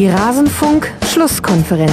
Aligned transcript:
Die 0.00 0.08
Rasenfunk-Schlusskonferenz. 0.08 1.92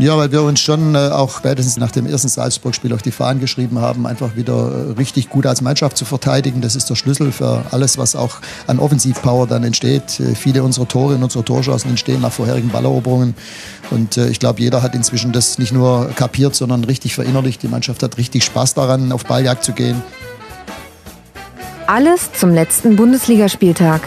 Ja, 0.00 0.16
weil 0.16 0.32
wir 0.32 0.42
uns 0.42 0.58
schon 0.58 0.96
äh, 0.96 0.98
auch 0.98 1.38
spätestens 1.38 1.76
nach 1.76 1.92
dem 1.92 2.06
ersten 2.06 2.26
Salzburg-Spiel 2.26 2.92
auf 2.92 3.02
die 3.02 3.12
Fahnen 3.12 3.38
geschrieben 3.38 3.78
haben, 3.78 4.04
einfach 4.04 4.34
wieder 4.34 4.72
äh, 4.72 4.90
richtig 4.94 5.30
gut 5.30 5.46
als 5.46 5.60
Mannschaft 5.60 5.96
zu 5.96 6.04
verteidigen. 6.04 6.60
Das 6.60 6.74
ist 6.74 6.90
der 6.90 6.96
Schlüssel 6.96 7.30
für 7.30 7.62
alles, 7.70 7.98
was 7.98 8.16
auch 8.16 8.38
an 8.66 8.80
Offensivpower 8.80 9.46
dann 9.46 9.62
entsteht. 9.62 10.18
Äh, 10.18 10.34
viele 10.34 10.64
unserer 10.64 10.88
Tore 10.88 11.14
und 11.14 11.22
unsere 11.22 11.44
Torschancen 11.44 11.90
entstehen 11.90 12.20
nach 12.20 12.32
vorherigen 12.32 12.70
Balleroberungen. 12.70 13.36
Und 13.92 14.16
ich 14.16 14.40
glaube, 14.40 14.60
jeder 14.60 14.82
hat 14.82 14.96
inzwischen 14.96 15.30
das 15.30 15.60
nicht 15.60 15.72
nur 15.72 16.10
kapiert, 16.16 16.56
sondern 16.56 16.82
richtig 16.82 17.14
verinnerlicht. 17.14 17.62
Die 17.62 17.68
Mannschaft 17.68 18.02
hat 18.02 18.18
richtig 18.18 18.42
Spaß 18.42 18.74
daran, 18.74 19.12
auf 19.12 19.24
Balljagd 19.24 19.62
zu 19.62 19.70
gehen. 19.70 20.02
Alles 21.86 22.32
zum 22.32 22.52
letzten 22.52 22.96
Bundesligaspieltag. 22.96 24.00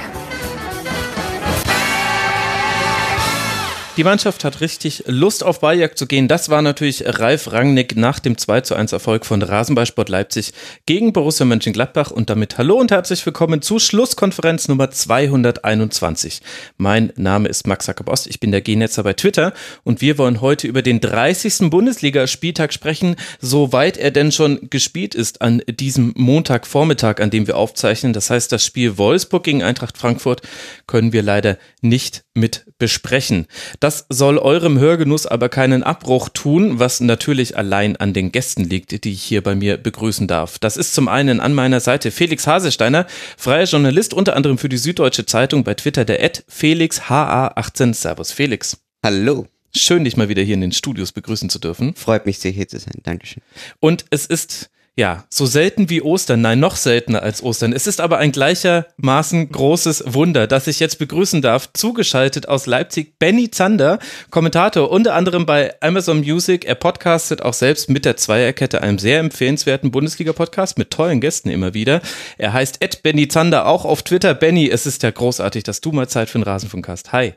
Die 3.97 4.03
Mannschaft 4.03 4.43
hat 4.43 4.61
richtig 4.61 5.05
Lust 5.07 5.43
auf 5.43 5.59
Balljagd 5.59 5.97
zu 5.97 6.05
gehen. 6.05 6.27
Das 6.27 6.49
war 6.49 6.61
natürlich 6.61 7.03
Ralf 7.03 7.51
Rangnick 7.51 7.95
nach 7.95 8.19
dem 8.19 8.37
2 8.37 8.61
zu 8.61 8.75
1 8.75 8.91
Erfolg 8.91 9.25
von 9.25 9.41
Rasenballsport 9.41 10.07
Leipzig 10.07 10.53
gegen 10.85 11.13
Borussia 11.13 11.47
Mönchengladbach. 11.47 12.11
Und 12.11 12.29
damit 12.29 12.59
hallo 12.59 12.75
und 12.75 12.91
herzlich 12.91 13.25
willkommen 13.25 13.63
zu 13.63 13.79
Schlusskonferenz 13.79 14.67
Nummer 14.67 14.91
221. 14.91 16.41
Mein 16.77 17.11
Name 17.15 17.49
ist 17.49 17.65
Max 17.65 17.87
Jakob 17.87 18.07
Ost. 18.09 18.27
Ich 18.27 18.39
bin 18.39 18.51
der 18.51 18.61
G-Netzer 18.61 19.01
bei 19.01 19.13
Twitter 19.13 19.51
und 19.83 19.99
wir 19.99 20.19
wollen 20.19 20.41
heute 20.41 20.67
über 20.67 20.83
den 20.83 20.99
30. 20.99 21.71
Bundesligaspieltag 21.71 22.73
sprechen, 22.73 23.15
soweit 23.39 23.97
er 23.97 24.11
denn 24.11 24.31
schon 24.31 24.69
gespielt 24.69 25.15
ist 25.15 25.41
an 25.41 25.63
diesem 25.67 26.13
Montagvormittag, 26.15 27.19
an 27.19 27.31
dem 27.31 27.47
wir 27.47 27.57
aufzeichnen. 27.57 28.13
Das 28.13 28.29
heißt, 28.29 28.51
das 28.51 28.63
Spiel 28.63 28.99
Wolfsburg 28.99 29.43
gegen 29.43 29.63
Eintracht 29.63 29.97
Frankfurt 29.97 30.43
können 30.85 31.13
wir 31.13 31.23
leider 31.23 31.57
nicht 31.81 32.26
mit 32.37 32.65
besprechen. 32.77 33.47
Das 33.79 34.05
soll 34.09 34.37
eurem 34.37 34.79
Hörgenuss 34.79 35.25
aber 35.25 35.49
keinen 35.49 35.83
Abbruch 35.83 36.29
tun, 36.29 36.79
was 36.79 37.01
natürlich 37.01 37.57
allein 37.57 37.97
an 37.97 38.13
den 38.13 38.31
Gästen 38.31 38.63
liegt, 38.63 39.03
die 39.03 39.11
ich 39.11 39.23
hier 39.23 39.43
bei 39.43 39.55
mir 39.55 39.77
begrüßen 39.77 40.27
darf. 40.27 40.59
Das 40.59 40.77
ist 40.77 40.93
zum 40.93 41.07
einen 41.07 41.39
an 41.39 41.53
meiner 41.53 41.79
Seite 41.79 42.11
Felix 42.11 42.47
Hasesteiner, 42.47 43.07
freier 43.35 43.65
Journalist, 43.65 44.13
unter 44.13 44.35
anderem 44.35 44.57
für 44.57 44.69
die 44.69 44.77
Süddeutsche 44.77 45.25
Zeitung 45.25 45.63
bei 45.63 45.73
Twitter 45.73 46.05
der 46.05 46.23
Ad 46.23 46.43
FelixHA18. 46.49 47.93
Servus 47.93 48.31
Felix. 48.31 48.77
Hallo. 49.03 49.47
Schön, 49.75 50.05
dich 50.05 50.17
mal 50.17 50.29
wieder 50.29 50.41
hier 50.41 50.55
in 50.55 50.61
den 50.61 50.71
Studios 50.71 51.11
begrüßen 51.11 51.49
zu 51.49 51.59
dürfen. 51.59 51.93
Freut 51.95 52.25
mich 52.25 52.39
sehr, 52.39 52.51
hier 52.51 52.67
zu 52.67 52.79
sein. 52.79 52.93
Dankeschön. 53.03 53.43
Und 53.79 54.05
es 54.09 54.25
ist 54.25 54.69
ja, 54.97 55.25
so 55.29 55.45
selten 55.45 55.91
wie 55.91 56.01
Ostern, 56.01 56.41
nein, 56.41 56.59
noch 56.59 56.75
seltener 56.75 57.21
als 57.21 57.43
Ostern. 57.43 57.71
Es 57.71 57.85
ist 57.85 58.01
aber 58.01 58.17
ein 58.17 58.31
gleichermaßen 58.31 59.51
großes 59.51 60.03
Wunder, 60.07 60.47
dass 60.47 60.65
ich 60.65 60.79
jetzt 60.79 60.97
begrüßen 60.97 61.43
darf, 61.43 61.69
zugeschaltet 61.71 62.47
aus 62.47 62.65
Leipzig, 62.65 63.19
Benny 63.19 63.51
Zander, 63.51 63.99
Kommentator 64.31 64.89
unter 64.89 65.13
anderem 65.13 65.45
bei 65.45 65.75
Amazon 65.81 66.21
Music. 66.21 66.65
Er 66.65 66.73
podcastet 66.73 67.43
auch 67.43 67.53
selbst 67.53 67.91
mit 67.91 68.05
der 68.05 68.17
Zweierkette, 68.17 68.81
einem 68.81 68.97
sehr 68.97 69.19
empfehlenswerten 69.19 69.91
Bundesliga-Podcast 69.91 70.79
mit 70.79 70.89
tollen 70.89 71.21
Gästen 71.21 71.51
immer 71.51 71.75
wieder. 71.75 72.01
Er 72.39 72.53
heißt 72.53 72.77
Ed 72.81 73.03
Benny 73.03 73.27
Zander, 73.27 73.67
auch 73.67 73.85
auf 73.85 74.01
Twitter. 74.01 74.33
Benny, 74.33 74.67
es 74.67 74.87
ist 74.87 75.03
ja 75.03 75.11
großartig, 75.11 75.63
dass 75.63 75.79
du 75.79 75.91
mal 75.91 76.09
Zeit 76.09 76.31
für 76.31 76.39
den 76.39 76.43
Rasenfunk 76.43 76.87
hast. 76.87 77.11
Hi. 77.11 77.35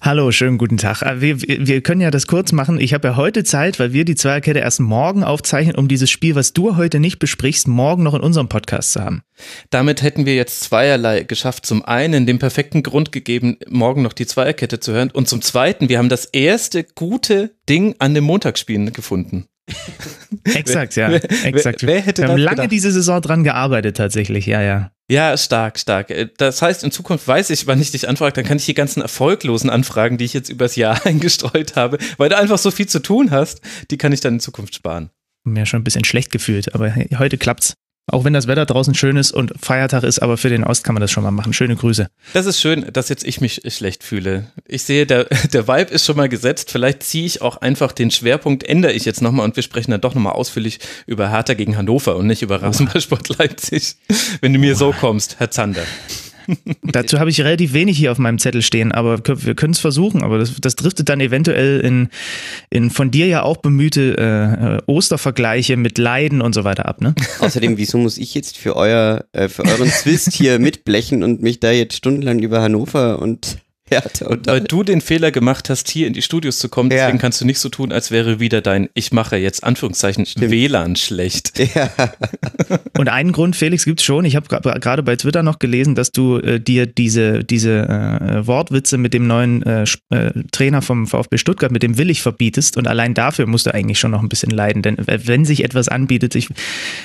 Hallo, 0.00 0.30
schönen 0.30 0.58
guten 0.58 0.76
Tag. 0.76 1.02
Äh, 1.02 1.20
wir, 1.20 1.40
wir 1.40 1.80
können 1.80 2.00
ja 2.00 2.10
das 2.10 2.26
kurz 2.26 2.52
machen. 2.52 2.80
Ich 2.80 2.94
habe 2.94 3.08
ja 3.08 3.16
heute 3.16 3.44
Zeit, 3.44 3.78
weil 3.78 3.92
wir 3.92 4.04
die 4.04 4.14
Zweierkette 4.14 4.60
erst 4.60 4.80
morgen 4.80 5.24
aufzeichnen, 5.24 5.76
um 5.76 5.88
dieses 5.88 6.08
Spiel, 6.08 6.34
was 6.34 6.52
du 6.52 6.76
heute 6.76 7.00
nicht 7.00 7.18
besprichst, 7.18 7.68
morgen 7.68 8.04
noch 8.04 8.14
in 8.14 8.20
unserem 8.20 8.48
Podcast 8.48 8.92
zu 8.92 9.02
haben. 9.02 9.22
Damit 9.70 10.02
hätten 10.02 10.24
wir 10.24 10.34
jetzt 10.34 10.60
zweierlei 10.60 11.24
geschafft. 11.24 11.66
Zum 11.66 11.84
einen 11.84 12.26
den 12.26 12.38
perfekten 12.38 12.82
Grund 12.82 13.12
gegeben, 13.12 13.58
morgen 13.68 14.02
noch 14.02 14.12
die 14.12 14.26
Zweierkette 14.26 14.80
zu 14.80 14.92
hören. 14.92 15.10
Und 15.10 15.28
zum 15.28 15.42
zweiten, 15.42 15.88
wir 15.88 15.98
haben 15.98 16.08
das 16.08 16.26
erste 16.26 16.84
gute 16.84 17.54
Ding 17.68 17.94
an 17.98 18.14
den 18.14 18.24
Montagsspielen 18.24 18.92
gefunden. 18.92 19.46
Exakt, 20.44 20.96
ja. 20.96 21.10
Exakt. 21.10 21.82
Wer, 21.82 21.88
wer 21.88 22.00
hätte 22.00 22.22
wir 22.22 22.28
haben 22.30 22.38
lange 22.38 22.56
gedacht? 22.56 22.72
diese 22.72 22.92
Saison 22.92 23.20
dran 23.20 23.44
gearbeitet, 23.44 23.96
tatsächlich, 23.96 24.46
ja, 24.46 24.62
ja. 24.62 24.90
Ja, 25.10 25.36
stark, 25.36 25.78
stark. 25.78 26.12
Das 26.36 26.60
heißt, 26.60 26.84
in 26.84 26.90
Zukunft 26.90 27.26
weiß 27.26 27.50
ich, 27.50 27.66
wann 27.66 27.80
ich 27.80 27.90
dich 27.90 28.08
anfrage, 28.08 28.34
dann 28.34 28.44
kann 28.44 28.58
ich 28.58 28.66
die 28.66 28.74
ganzen 28.74 29.00
erfolglosen 29.00 29.70
Anfragen, 29.70 30.18
die 30.18 30.26
ich 30.26 30.34
jetzt 30.34 30.50
übers 30.50 30.76
Jahr 30.76 31.00
eingestreut 31.06 31.76
habe, 31.76 31.98
weil 32.18 32.28
du 32.28 32.36
einfach 32.36 32.58
so 32.58 32.70
viel 32.70 32.86
zu 32.86 33.00
tun 33.00 33.30
hast, 33.30 33.62
die 33.90 33.96
kann 33.96 34.12
ich 34.12 34.20
dann 34.20 34.34
in 34.34 34.40
Zukunft 34.40 34.74
sparen 34.74 35.10
mir 35.48 35.66
schon 35.66 35.80
ein 35.80 35.84
bisschen 35.84 36.04
schlecht 36.04 36.30
gefühlt, 36.30 36.74
aber 36.74 36.94
heute 37.18 37.38
klappt's. 37.38 37.74
Auch 38.10 38.24
wenn 38.24 38.32
das 38.32 38.46
Wetter 38.46 38.64
draußen 38.66 38.94
schön 38.94 39.16
ist 39.16 39.32
und 39.32 39.52
Feiertag 39.60 40.02
ist, 40.02 40.20
aber 40.20 40.36
für 40.36 40.48
den 40.48 40.64
Ost 40.64 40.82
kann 40.82 40.94
man 40.94 41.00
das 41.02 41.10
schon 41.10 41.22
mal 41.22 41.30
machen. 41.30 41.52
Schöne 41.52 41.76
Grüße. 41.76 42.08
Das 42.32 42.46
ist 42.46 42.60
schön, 42.60 42.86
dass 42.92 43.08
jetzt 43.10 43.24
ich 43.24 43.40
mich 43.40 43.62
schlecht 43.68 44.02
fühle. 44.02 44.46
Ich 44.66 44.82
sehe, 44.82 45.06
der, 45.06 45.24
der 45.52 45.68
Vibe 45.68 45.92
ist 45.92 46.06
schon 46.06 46.16
mal 46.16 46.28
gesetzt. 46.28 46.70
Vielleicht 46.70 47.02
ziehe 47.02 47.26
ich 47.26 47.42
auch 47.42 47.58
einfach 47.58 47.92
den 47.92 48.10
Schwerpunkt, 48.10 48.64
ändere 48.64 48.92
ich 48.92 49.04
jetzt 49.04 49.20
nochmal 49.20 49.44
und 49.44 49.56
wir 49.56 49.62
sprechen 49.62 49.90
dann 49.90 50.00
doch 50.00 50.14
nochmal 50.14 50.32
ausführlich 50.32 50.80
über 51.06 51.30
Hertha 51.30 51.54
gegen 51.54 51.76
Hannover 51.76 52.16
und 52.16 52.26
nicht 52.26 52.42
über 52.42 52.62
Rasenballsport 52.62 53.38
Leipzig. 53.38 53.96
Wenn 54.40 54.52
du 54.52 54.58
mir 54.58 54.74
so 54.74 54.92
kommst, 54.92 55.38
Herr 55.38 55.50
Zander. 55.50 55.82
Dazu 56.82 57.18
habe 57.18 57.30
ich 57.30 57.40
relativ 57.40 57.72
wenig 57.72 57.98
hier 57.98 58.12
auf 58.12 58.18
meinem 58.18 58.38
Zettel 58.38 58.62
stehen, 58.62 58.92
aber 58.92 59.18
wir 59.24 59.54
können 59.54 59.72
es 59.72 59.78
versuchen. 59.78 60.22
Aber 60.22 60.38
das, 60.38 60.54
das, 60.60 60.76
driftet 60.76 61.08
dann 61.08 61.20
eventuell 61.20 61.80
in, 61.80 62.08
in 62.70 62.90
von 62.90 63.10
dir 63.10 63.26
ja 63.26 63.42
auch 63.42 63.58
bemühte 63.58 64.16
äh, 64.16 64.76
äh, 64.76 64.82
Ostervergleiche 64.86 65.76
mit 65.76 65.98
Leiden 65.98 66.40
und 66.40 66.54
so 66.54 66.64
weiter 66.64 66.86
ab. 66.86 67.00
Ne? 67.00 67.14
Außerdem, 67.40 67.76
wieso 67.76 67.98
muss 67.98 68.18
ich 68.18 68.34
jetzt 68.34 68.56
für, 68.56 68.76
euer, 68.76 69.24
äh, 69.32 69.48
für 69.48 69.64
euren 69.64 69.88
Zwist 69.88 70.32
hier 70.32 70.58
mitblechen 70.58 71.22
und 71.22 71.42
mich 71.42 71.60
da 71.60 71.70
jetzt 71.70 71.96
stundenlang 71.96 72.38
über 72.40 72.62
Hannover 72.62 73.18
und 73.20 73.58
Ja, 73.98 74.02
Weil 74.44 74.60
du 74.60 74.82
den 74.82 75.00
Fehler 75.00 75.30
gemacht 75.30 75.70
hast, 75.70 75.88
hier 75.88 76.06
in 76.06 76.12
die 76.12 76.22
Studios 76.22 76.58
zu 76.58 76.68
kommen, 76.68 76.90
deswegen 76.90 77.16
ja. 77.16 77.20
kannst 77.20 77.40
du 77.40 77.46
nicht 77.46 77.58
so 77.58 77.68
tun, 77.68 77.92
als 77.92 78.10
wäre 78.10 78.38
wieder 78.38 78.60
dein, 78.60 78.88
ich 78.94 79.12
mache 79.12 79.36
jetzt 79.36 79.64
Anführungszeichen, 79.64 80.26
Stimmt. 80.26 80.50
WLAN 80.50 80.96
schlecht. 80.96 81.52
Ja. 81.74 81.90
Und 82.96 83.08
einen 83.08 83.32
Grund, 83.32 83.54
Felix, 83.54 83.84
gibt 83.84 84.00
es 84.00 84.06
schon. 84.06 84.24
Ich 84.24 84.36
habe 84.36 84.48
gerade 84.48 85.02
bei 85.02 85.16
Twitter 85.16 85.42
noch 85.42 85.58
gelesen, 85.58 85.94
dass 85.94 86.12
du 86.12 86.38
äh, 86.38 86.58
dir 86.58 86.86
diese, 86.86 87.44
diese 87.44 87.88
äh, 87.88 88.46
Wortwitze 88.46 88.96
mit 88.96 89.12
dem 89.12 89.26
neuen 89.26 89.62
äh, 89.64 89.84
äh 90.10 90.30
Trainer 90.50 90.82
vom 90.82 91.06
VfB 91.06 91.36
Stuttgart, 91.36 91.70
mit 91.70 91.82
dem 91.82 91.98
Willig 91.98 92.22
verbietest. 92.22 92.76
Und 92.76 92.88
allein 92.88 93.14
dafür 93.14 93.46
musst 93.46 93.66
du 93.66 93.74
eigentlich 93.74 93.98
schon 93.98 94.10
noch 94.10 94.22
ein 94.22 94.28
bisschen 94.28 94.50
leiden. 94.50 94.82
Denn 94.82 94.96
wenn 95.06 95.44
sich 95.44 95.62
etwas 95.62 95.88
anbietet, 95.88 96.34
ich, 96.34 96.48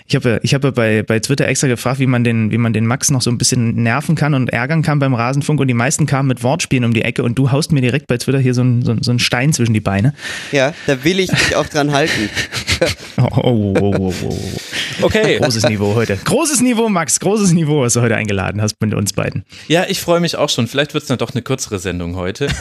ich 0.08 0.16
habe 0.16 0.40
ich 0.44 0.54
hab 0.54 0.62
bei, 0.74 1.04
bei 1.04 1.20
Twitter 1.20 1.48
extra 1.48 1.68
gefragt, 1.68 2.00
wie 2.00 2.08
man, 2.08 2.24
den, 2.24 2.52
wie 2.52 2.58
man 2.58 2.74
den 2.74 2.88
Max 2.88 3.12
noch 3.12 3.22
so 3.22 3.30
ein 3.30 3.38
bisschen 3.38 3.76
nerven 3.84 4.16
kann 4.16 4.34
und 4.34 4.50
ärgern 4.50 4.82
kann 4.82 5.00
beim 5.00 5.14
Rasenfunk. 5.14 5.60
Und 5.60 5.68
die 5.68 5.74
meisten 5.74 6.06
kamen 6.06 6.30
mit 6.30 6.42
Wortspielen 6.42 6.73
Spielen 6.74 6.86
um 6.86 6.94
die 6.96 7.04
Ecke 7.04 7.22
und 7.22 7.38
du 7.38 7.52
haust 7.52 7.72
mir 7.72 7.82
direkt 7.82 8.08
bei 8.08 8.18
Twitter 8.18 8.40
hier 8.40 8.56
so 8.56 8.62
einen 8.62 8.82
so, 8.82 8.96
so 9.00 9.12
einen 9.12 9.20
Stein 9.20 9.54
zwischen 9.54 9.76
die 9.76 9.80
Beine. 9.80 10.16
Ja, 10.52 10.74
da 10.88 11.04
will 11.04 11.20
ich 11.20 11.30
dich 11.30 11.56
auch 11.56 11.68
dran 11.68 11.92
halten. 11.92 12.32
oh, 13.18 13.28
oh, 13.44 13.74
oh, 13.80 13.96
oh, 14.00 14.14
oh. 14.24 14.38
Okay. 15.02 15.40
Großes 15.40 15.68
Niveau 15.70 15.96
heute. 15.96 16.18
Großes 16.18 16.62
Niveau, 16.62 16.90
Max. 16.90 17.20
Großes 17.20 17.52
Niveau, 17.52 17.82
was 17.82 17.94
du 17.94 18.02
heute 18.02 18.16
eingeladen 18.16 18.62
hast 18.62 18.80
mit 18.82 18.94
uns 18.94 19.14
beiden. 19.14 19.46
Ja, 19.68 19.86
ich 19.88 20.02
freue 20.02 20.20
mich 20.20 20.36
auch 20.36 20.50
schon. 20.50 20.68
Vielleicht 20.68 20.94
wird 20.94 21.04
es 21.04 21.08
dann 21.08 21.18
doch 21.18 21.34
eine 21.34 21.42
kürzere 21.42 21.80
Sendung 21.80 22.16
heute. 22.16 22.48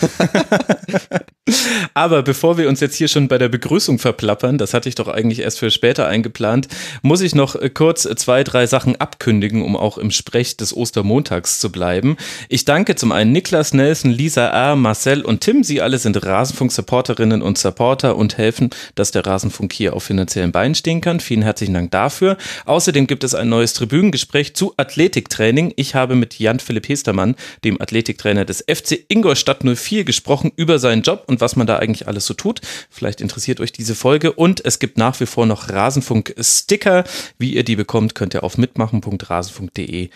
Aber 1.94 2.22
bevor 2.22 2.56
wir 2.56 2.68
uns 2.68 2.80
jetzt 2.80 2.96
hier 2.96 3.08
schon 3.08 3.28
bei 3.28 3.38
der 3.38 3.48
Begrüßung 3.48 3.98
verplappern, 3.98 4.58
das 4.58 4.74
hatte 4.74 4.88
ich 4.88 4.94
doch 4.94 5.08
eigentlich 5.08 5.40
erst 5.40 5.58
für 5.58 5.70
später 5.70 6.06
eingeplant, 6.06 6.68
muss 7.02 7.20
ich 7.20 7.34
noch 7.34 7.56
kurz 7.74 8.02
zwei, 8.16 8.44
drei 8.44 8.66
Sachen 8.66 8.96
abkündigen, 8.96 9.62
um 9.62 9.76
auch 9.76 9.98
im 9.98 10.10
Sprech 10.10 10.56
des 10.56 10.76
Ostermontags 10.76 11.60
zu 11.60 11.72
bleiben. 11.72 12.16
Ich 12.48 12.64
danke 12.64 12.94
zum 12.94 13.12
einen 13.12 13.32
Niklas 13.32 13.74
Nelson 13.74 14.10
Lisa 14.10 14.46
R., 14.46 14.76
Marcel 14.76 15.22
und 15.22 15.40
Tim. 15.40 15.64
Sie 15.64 15.82
alle 15.82 15.98
sind 15.98 16.24
Rasenfunk-Supporterinnen 16.24 17.42
und 17.42 17.58
Supporter 17.58 18.16
und 18.16 18.38
helfen, 18.38 18.70
dass 18.94 19.10
der 19.10 19.26
Rasenfunk 19.26 19.72
hier 19.72 19.94
auf 19.94 20.08
finanziellen 20.12 20.52
Beinen 20.52 20.74
stehen 20.74 21.00
kann. 21.00 21.20
Vielen 21.20 21.40
herzlichen 21.40 21.72
Dank 21.72 21.90
dafür. 21.90 22.36
Außerdem 22.66 23.06
gibt 23.06 23.24
es 23.24 23.34
ein 23.34 23.48
neues 23.48 23.72
Tribünengespräch 23.72 24.54
zu 24.54 24.74
Athletiktraining. 24.76 25.72
Ich 25.76 25.94
habe 25.94 26.16
mit 26.16 26.38
Jan-Philipp 26.38 26.86
Hestermann, 26.86 27.34
dem 27.64 27.80
Athletiktrainer 27.80 28.44
des 28.44 28.62
FC 28.68 29.06
Ingolstadt 29.08 29.64
04, 29.64 30.04
gesprochen 30.04 30.52
über 30.54 30.78
seinen 30.78 31.00
Job 31.00 31.24
und 31.28 31.40
was 31.40 31.56
man 31.56 31.66
da 31.66 31.78
eigentlich 31.78 32.08
alles 32.08 32.26
so 32.26 32.34
tut. 32.34 32.60
Vielleicht 32.90 33.22
interessiert 33.22 33.58
euch 33.60 33.72
diese 33.72 33.94
Folge. 33.94 34.32
Und 34.32 34.62
es 34.62 34.78
gibt 34.78 34.98
nach 34.98 35.18
wie 35.18 35.26
vor 35.26 35.46
noch 35.46 35.70
Rasenfunk-Sticker. 35.70 37.04
Wie 37.38 37.54
ihr 37.54 37.64
die 37.64 37.76
bekommt, 37.76 38.14
könnt 38.14 38.34
ihr 38.34 38.44
auf 38.44 38.58
mitmachen.rasenfunk.de 38.58 40.10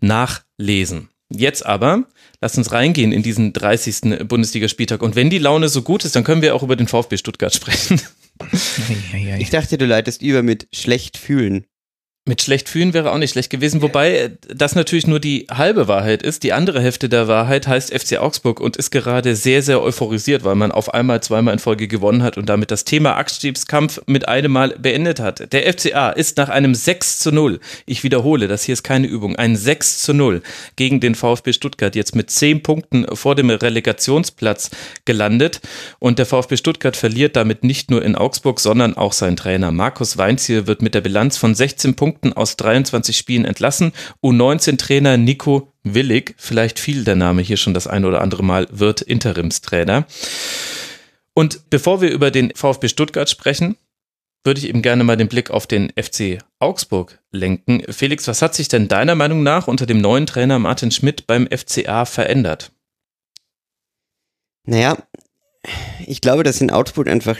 nachlesen. 0.00 1.08
Jetzt 1.28 1.64
aber, 1.64 2.04
lasst 2.40 2.58
uns 2.58 2.72
reingehen 2.72 3.12
in 3.12 3.22
diesen 3.22 3.52
30. 3.52 4.26
Bundesligaspieltag. 4.26 5.02
Und 5.02 5.14
wenn 5.14 5.30
die 5.30 5.38
Laune 5.38 5.68
so 5.68 5.82
gut 5.82 6.04
ist, 6.04 6.16
dann 6.16 6.24
können 6.24 6.42
wir 6.42 6.54
auch 6.54 6.64
über 6.64 6.74
den 6.74 6.88
VfB 6.88 7.16
Stuttgart 7.16 7.54
sprechen. 7.54 8.00
Ich 9.38 9.50
dachte, 9.50 9.78
du 9.78 9.86
leitest 9.86 10.22
über 10.22 10.42
mit 10.42 10.68
schlecht 10.72 11.16
fühlen. 11.16 11.66
Mit 12.28 12.42
schlecht 12.42 12.68
fühlen 12.68 12.92
wäre 12.92 13.12
auch 13.12 13.18
nicht 13.18 13.30
schlecht 13.30 13.50
gewesen, 13.50 13.82
wobei 13.82 14.16
äh, 14.16 14.30
das 14.48 14.74
natürlich 14.74 15.06
nur 15.06 15.20
die 15.20 15.46
halbe 15.48 15.86
Wahrheit 15.86 16.24
ist. 16.24 16.42
Die 16.42 16.52
andere 16.52 16.80
Hälfte 16.80 17.08
der 17.08 17.28
Wahrheit 17.28 17.68
heißt 17.68 17.94
FC 17.96 18.18
Augsburg 18.18 18.58
und 18.58 18.76
ist 18.76 18.90
gerade 18.90 19.36
sehr, 19.36 19.62
sehr 19.62 19.80
euphorisiert, 19.80 20.42
weil 20.42 20.56
man 20.56 20.72
auf 20.72 20.92
einmal 20.92 21.22
zweimal 21.22 21.54
in 21.54 21.60
Folge 21.60 21.86
gewonnen 21.86 22.24
hat 22.24 22.36
und 22.36 22.48
damit 22.48 22.72
das 22.72 22.82
Thema 22.82 23.14
Abstiegskampf 23.14 24.00
mit 24.06 24.26
einem 24.26 24.50
Mal 24.50 24.70
beendet 24.70 25.20
hat. 25.20 25.52
Der 25.52 25.72
FCA 25.72 26.10
ist 26.10 26.36
nach 26.36 26.48
einem 26.48 26.74
6 26.74 27.20
zu 27.20 27.30
0, 27.30 27.60
ich 27.86 28.02
wiederhole, 28.02 28.48
das 28.48 28.64
hier 28.64 28.72
ist 28.72 28.82
keine 28.82 29.06
Übung, 29.06 29.36
ein 29.36 29.54
6 29.54 30.02
zu 30.02 30.12
0 30.12 30.42
gegen 30.74 30.98
den 30.98 31.14
VfB 31.14 31.52
Stuttgart 31.52 31.94
jetzt 31.94 32.16
mit 32.16 32.32
10 32.32 32.64
Punkten 32.64 33.06
vor 33.14 33.36
dem 33.36 33.50
Relegationsplatz 33.50 34.70
gelandet 35.04 35.60
und 36.00 36.18
der 36.18 36.26
VfB 36.26 36.56
Stuttgart 36.56 36.96
verliert 36.96 37.36
damit 37.36 37.62
nicht 37.62 37.88
nur 37.92 38.04
in 38.04 38.16
Augsburg, 38.16 38.58
sondern 38.58 38.96
auch 38.96 39.12
sein 39.12 39.36
Trainer 39.36 39.70
Markus 39.70 40.18
Weinziel 40.18 40.66
wird 40.66 40.82
mit 40.82 40.96
der 40.96 41.02
Bilanz 41.02 41.36
von 41.36 41.54
16 41.54 41.94
Punkten 41.94 42.15
Punkten 42.16 42.32
aus 42.32 42.56
23 42.56 43.16
Spielen 43.16 43.44
entlassen. 43.44 43.92
U19-Trainer 44.22 45.16
Nico 45.16 45.72
Willig, 45.82 46.34
vielleicht 46.38 46.78
fiel 46.78 47.04
der 47.04 47.14
Name 47.14 47.42
hier 47.42 47.56
schon 47.56 47.74
das 47.74 47.86
eine 47.86 48.06
oder 48.06 48.22
andere 48.22 48.42
Mal, 48.42 48.66
wird 48.70 49.02
Interimstrainer. 49.02 50.06
Und 51.34 51.68
bevor 51.70 52.00
wir 52.00 52.10
über 52.10 52.30
den 52.30 52.52
VfB 52.54 52.88
Stuttgart 52.88 53.28
sprechen, 53.28 53.76
würde 54.44 54.60
ich 54.60 54.68
eben 54.68 54.80
gerne 54.80 55.04
mal 55.04 55.16
den 55.16 55.28
Blick 55.28 55.50
auf 55.50 55.66
den 55.66 55.92
FC 56.00 56.38
Augsburg 56.58 57.18
lenken. 57.30 57.82
Felix, 57.92 58.26
was 58.28 58.42
hat 58.42 58.54
sich 58.54 58.68
denn 58.68 58.88
deiner 58.88 59.14
Meinung 59.14 59.42
nach 59.42 59.68
unter 59.68 59.86
dem 59.86 60.00
neuen 60.00 60.26
Trainer 60.26 60.58
Martin 60.58 60.90
Schmidt 60.90 61.26
beim 61.26 61.46
FCA 61.48 62.04
verändert? 62.04 62.72
Naja, 64.64 64.96
ich 66.06 66.20
glaube, 66.20 66.42
dass 66.42 66.60
in 66.60 66.70
Augsburg 66.70 67.08
einfach 67.08 67.38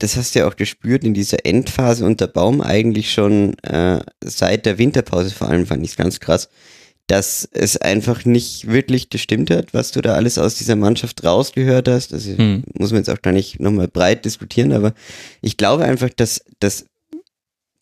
das 0.00 0.16
hast 0.16 0.34
du 0.34 0.40
ja 0.40 0.48
auch 0.48 0.56
gespürt 0.56 1.04
in 1.04 1.14
dieser 1.14 1.44
Endphase 1.46 2.04
unter 2.04 2.26
Baum 2.26 2.60
eigentlich 2.60 3.12
schon 3.12 3.56
äh, 3.60 4.00
seit 4.24 4.66
der 4.66 4.78
Winterpause 4.78 5.30
vor 5.30 5.48
allem 5.48 5.66
fand 5.66 5.84
ich 5.84 5.92
es 5.92 5.96
ganz 5.96 6.20
krass, 6.20 6.48
dass 7.06 7.48
es 7.52 7.76
einfach 7.76 8.24
nicht 8.24 8.66
wirklich 8.68 9.10
gestimmt 9.10 9.50
hat, 9.50 9.74
was 9.74 9.92
du 9.92 10.00
da 10.00 10.14
alles 10.14 10.38
aus 10.38 10.54
dieser 10.54 10.76
Mannschaft 10.76 11.22
rausgehört 11.22 11.88
hast. 11.88 12.14
Also 12.14 12.36
hm. 12.36 12.64
muss 12.78 12.92
man 12.92 13.00
jetzt 13.00 13.10
auch 13.10 13.20
gar 13.20 13.32
nicht 13.32 13.60
nochmal 13.60 13.88
breit 13.88 14.24
diskutieren, 14.24 14.72
aber 14.72 14.94
ich 15.42 15.56
glaube 15.56 15.84
einfach, 15.84 16.08
dass 16.16 16.44
das 16.60 16.86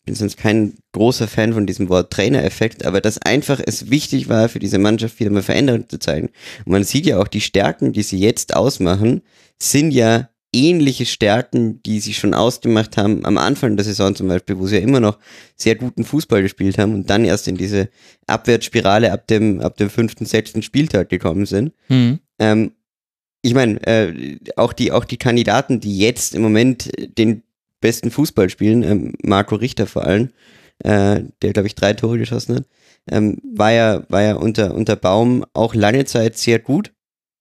bin 0.05 0.15
sonst 0.15 0.37
kein 0.37 0.73
großer 0.91 1.27
Fan 1.27 1.53
von 1.53 1.67
diesem 1.67 1.87
Wort 1.87 2.11
Trainereffekt, 2.11 2.85
aber 2.85 2.99
dass 2.99 3.19
einfach 3.19 3.61
es 3.63 3.91
wichtig 3.91 4.27
war 4.27 4.49
für 4.49 4.59
diese 4.59 4.79
Mannschaft 4.79 5.19
wieder 5.19 5.29
mal 5.29 5.43
Veränderungen 5.43 5.87
zu 5.87 5.99
zeigen. 5.99 6.31
Und 6.65 6.71
man 6.71 6.83
sieht 6.83 7.05
ja 7.05 7.21
auch 7.21 7.27
die 7.27 7.41
Stärken, 7.41 7.93
die 7.93 8.03
sie 8.03 8.19
jetzt 8.19 8.55
ausmachen, 8.55 9.21
sind 9.61 9.91
ja 9.91 10.29
ähnliche 10.53 11.05
Stärken, 11.05 11.81
die 11.83 11.99
sie 11.99 12.13
schon 12.13 12.33
ausgemacht 12.33 12.97
haben 12.97 13.25
am 13.25 13.37
Anfang 13.37 13.75
der 13.77 13.85
Saison 13.85 14.15
zum 14.15 14.27
Beispiel, 14.27 14.57
wo 14.57 14.65
sie 14.65 14.77
ja 14.77 14.81
immer 14.81 14.99
noch 14.99 15.19
sehr 15.55 15.75
guten 15.75 16.03
Fußball 16.03 16.41
gespielt 16.41 16.77
haben 16.77 16.93
und 16.95 17.09
dann 17.09 17.23
erst 17.23 17.47
in 17.47 17.55
diese 17.55 17.89
Abwärtsspirale 18.27 19.11
ab 19.11 19.27
dem, 19.27 19.61
ab 19.61 19.77
dem 19.77 19.89
fünften, 19.89 20.25
sechsten 20.25 20.63
Spieltag 20.63 21.09
gekommen 21.09 21.45
sind. 21.45 21.73
Mhm. 21.87 22.19
Ähm, 22.39 22.71
ich 23.41 23.53
meine, 23.53 23.81
äh, 23.85 24.37
auch, 24.55 24.73
die, 24.73 24.91
auch 24.91 25.05
die 25.05 25.17
Kandidaten, 25.17 25.79
die 25.79 25.97
jetzt 25.97 26.35
im 26.35 26.41
Moment 26.41 26.91
den 27.17 27.43
besten 27.79 28.11
Fußball 28.11 28.49
spielen, 28.49 28.83
ähm, 28.83 29.13
Marco 29.23 29.55
Richter 29.55 29.87
vor 29.87 30.03
allem, 30.03 30.29
äh, 30.79 31.21
der, 31.41 31.53
glaube 31.53 31.67
ich, 31.67 31.75
drei 31.75 31.93
Tore 31.93 32.17
geschossen 32.17 32.55
hat, 32.55 32.65
ähm, 33.09 33.37
war 33.55 33.71
ja, 33.71 34.03
war 34.09 34.21
ja 34.21 34.35
unter, 34.35 34.73
unter 34.75 34.95
Baum 34.95 35.45
auch 35.53 35.73
lange 35.75 36.05
Zeit 36.05 36.37
sehr 36.37 36.59
gut. 36.59 36.91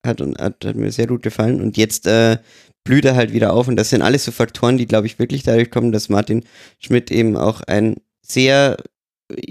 Hat, 0.06 0.20
hat, 0.20 0.64
hat 0.64 0.76
mir 0.76 0.92
sehr 0.92 1.08
gut 1.08 1.22
gefallen. 1.22 1.60
Und 1.60 1.76
jetzt 1.76 2.06
äh, 2.06 2.38
blüht 2.84 3.04
er 3.04 3.16
halt 3.16 3.32
wieder 3.32 3.52
auf. 3.52 3.68
Und 3.68 3.76
das 3.76 3.90
sind 3.90 4.02
alles 4.02 4.24
so 4.24 4.32
Faktoren, 4.32 4.78
die, 4.78 4.86
glaube 4.86 5.06
ich, 5.06 5.18
wirklich 5.18 5.42
dadurch 5.42 5.70
kommen, 5.70 5.92
dass 5.92 6.08
Martin 6.08 6.44
Schmidt 6.78 7.10
eben 7.10 7.36
auch 7.36 7.60
ein 7.62 7.96
sehr, 8.22 8.76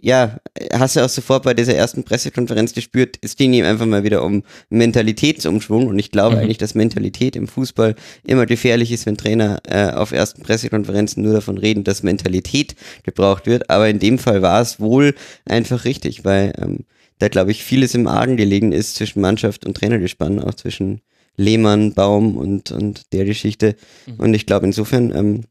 ja, 0.01 0.39
hast 0.74 0.95
du 0.95 1.01
auch 1.01 1.09
sofort 1.09 1.44
bei 1.44 1.53
dieser 1.53 1.75
ersten 1.75 2.03
Pressekonferenz 2.03 2.74
gespürt, 2.74 3.18
es 3.21 3.35
ging 3.35 3.53
ihm 3.53 3.65
einfach 3.65 3.85
mal 3.85 4.03
wieder 4.03 4.24
um 4.24 4.44
Mentalitätsumschwung. 4.69 5.88
Und 5.88 6.00
ich 6.00 6.12
glaube 6.12 6.35
mhm. 6.35 6.41
eigentlich, 6.41 6.57
dass 6.57 6.75
Mentalität 6.75 7.35
im 7.35 7.47
Fußball 7.47 7.95
immer 8.25 8.45
gefährlich 8.45 8.91
ist, 8.91 9.06
wenn 9.06 9.18
Trainer 9.18 9.59
äh, 9.68 9.91
auf 9.91 10.12
ersten 10.12 10.41
Pressekonferenzen 10.41 11.21
nur 11.24 11.33
davon 11.33 11.57
reden, 11.57 11.83
dass 11.83 12.03
Mentalität 12.03 12.75
gebraucht 13.03 13.45
wird. 13.45 13.69
Aber 13.69 13.88
in 13.88 14.00
dem 14.00 14.19
Fall 14.19 14.41
war 14.41 14.62
es 14.62 14.79
wohl 14.79 15.13
einfach 15.45 15.85
richtig, 15.85 16.25
weil 16.25 16.53
ähm, 16.59 16.85
da, 17.19 17.29
glaube 17.29 17.51
ich, 17.51 17.63
vieles 17.63 17.95
im 17.95 18.07
Argen 18.07 18.38
gelegen 18.38 18.71
ist 18.71 18.95
zwischen 18.95 19.21
Mannschaft 19.21 19.65
und 19.65 19.75
Trainergespann, 19.75 20.39
auch 20.39 20.53
zwischen 20.53 21.01
Lehmann, 21.38 21.94
Baum 21.94 22.36
und, 22.36 22.72
und 22.72 23.13
der 23.13 23.25
Geschichte. 23.25 23.75
Mhm. 24.06 24.16
Und 24.18 24.34
ich 24.34 24.45
glaube, 24.45 24.66
insofern 24.66 25.16
ähm, 25.16 25.44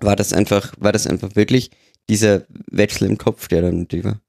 war 0.00 0.16
das 0.16 0.32
einfach, 0.32 0.74
war 0.78 0.92
das 0.92 1.06
einfach 1.06 1.34
wirklich 1.34 1.70
dieser 2.08 2.42
Wechsel 2.70 3.08
im 3.08 3.18
Kopf, 3.18 3.48
der 3.48 3.62
dann 3.62 3.86
über. 3.86 4.20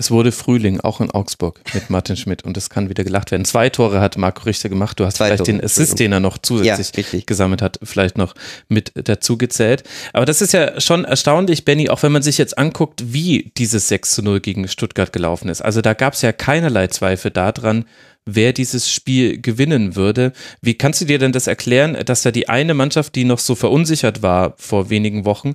Es 0.00 0.10
wurde 0.10 0.32
Frühling, 0.32 0.80
auch 0.80 1.02
in 1.02 1.10
Augsburg 1.10 1.60
mit 1.74 1.90
Martin 1.90 2.16
Schmidt 2.16 2.42
und 2.42 2.56
es 2.56 2.70
kann 2.70 2.88
wieder 2.88 3.04
gelacht 3.04 3.32
werden. 3.32 3.44
Zwei 3.44 3.68
Tore 3.68 4.00
hat 4.00 4.16
Marco 4.16 4.44
Richter 4.44 4.70
gemacht. 4.70 4.98
Du 4.98 5.04
hast 5.04 5.18
Zwei 5.18 5.26
vielleicht 5.26 5.40
Tore, 5.40 5.58
den 5.58 5.62
Assist, 5.62 5.98
den 5.98 6.10
er 6.10 6.20
noch 6.20 6.38
zusätzlich 6.38 7.12
ja, 7.12 7.20
gesammelt 7.26 7.60
hat, 7.60 7.78
vielleicht 7.82 8.16
noch 8.16 8.34
mit 8.68 8.92
dazu 8.94 9.36
gezählt. 9.36 9.84
Aber 10.14 10.24
das 10.24 10.40
ist 10.40 10.54
ja 10.54 10.80
schon 10.80 11.04
erstaunlich, 11.04 11.66
Benny, 11.66 11.90
auch 11.90 12.02
wenn 12.02 12.12
man 12.12 12.22
sich 12.22 12.38
jetzt 12.38 12.56
anguckt, 12.56 13.12
wie 13.12 13.52
dieses 13.58 13.88
6 13.88 14.12
zu 14.12 14.22
0 14.22 14.40
gegen 14.40 14.68
Stuttgart 14.68 15.12
gelaufen 15.12 15.50
ist. 15.50 15.60
Also 15.60 15.82
da 15.82 15.92
gab 15.92 16.14
es 16.14 16.22
ja 16.22 16.32
keinerlei 16.32 16.86
Zweifel 16.86 17.30
daran, 17.30 17.84
wer 18.26 18.52
dieses 18.52 18.90
Spiel 18.92 19.40
gewinnen 19.40 19.96
würde. 19.96 20.32
Wie 20.60 20.74
kannst 20.74 21.00
du 21.00 21.04
dir 21.04 21.18
denn 21.18 21.32
das 21.32 21.46
erklären, 21.46 21.96
dass 22.04 22.22
da 22.22 22.30
die 22.30 22.48
eine 22.48 22.74
Mannschaft, 22.74 23.14
die 23.14 23.24
noch 23.24 23.38
so 23.38 23.54
verunsichert 23.54 24.22
war 24.22 24.54
vor 24.56 24.90
wenigen 24.90 25.24
Wochen, 25.24 25.54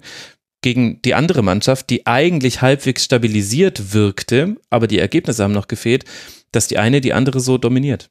gegen 0.62 1.00
die 1.04 1.14
andere 1.14 1.44
Mannschaft, 1.44 1.90
die 1.92 2.08
eigentlich 2.08 2.62
halbwegs 2.62 3.04
stabilisiert 3.04 3.94
wirkte, 3.94 4.56
aber 4.72 4.88
die 4.88 4.98
Ergebnisse 4.98 5.44
haben 5.44 5.54
noch 5.54 5.68
gefehlt, 5.68 6.06
dass 6.52 6.68
die 6.68 6.80
eine 6.80 7.02
die 7.02 7.14
andere 7.14 7.40
so 7.40 7.58
dominiert? 7.60 8.10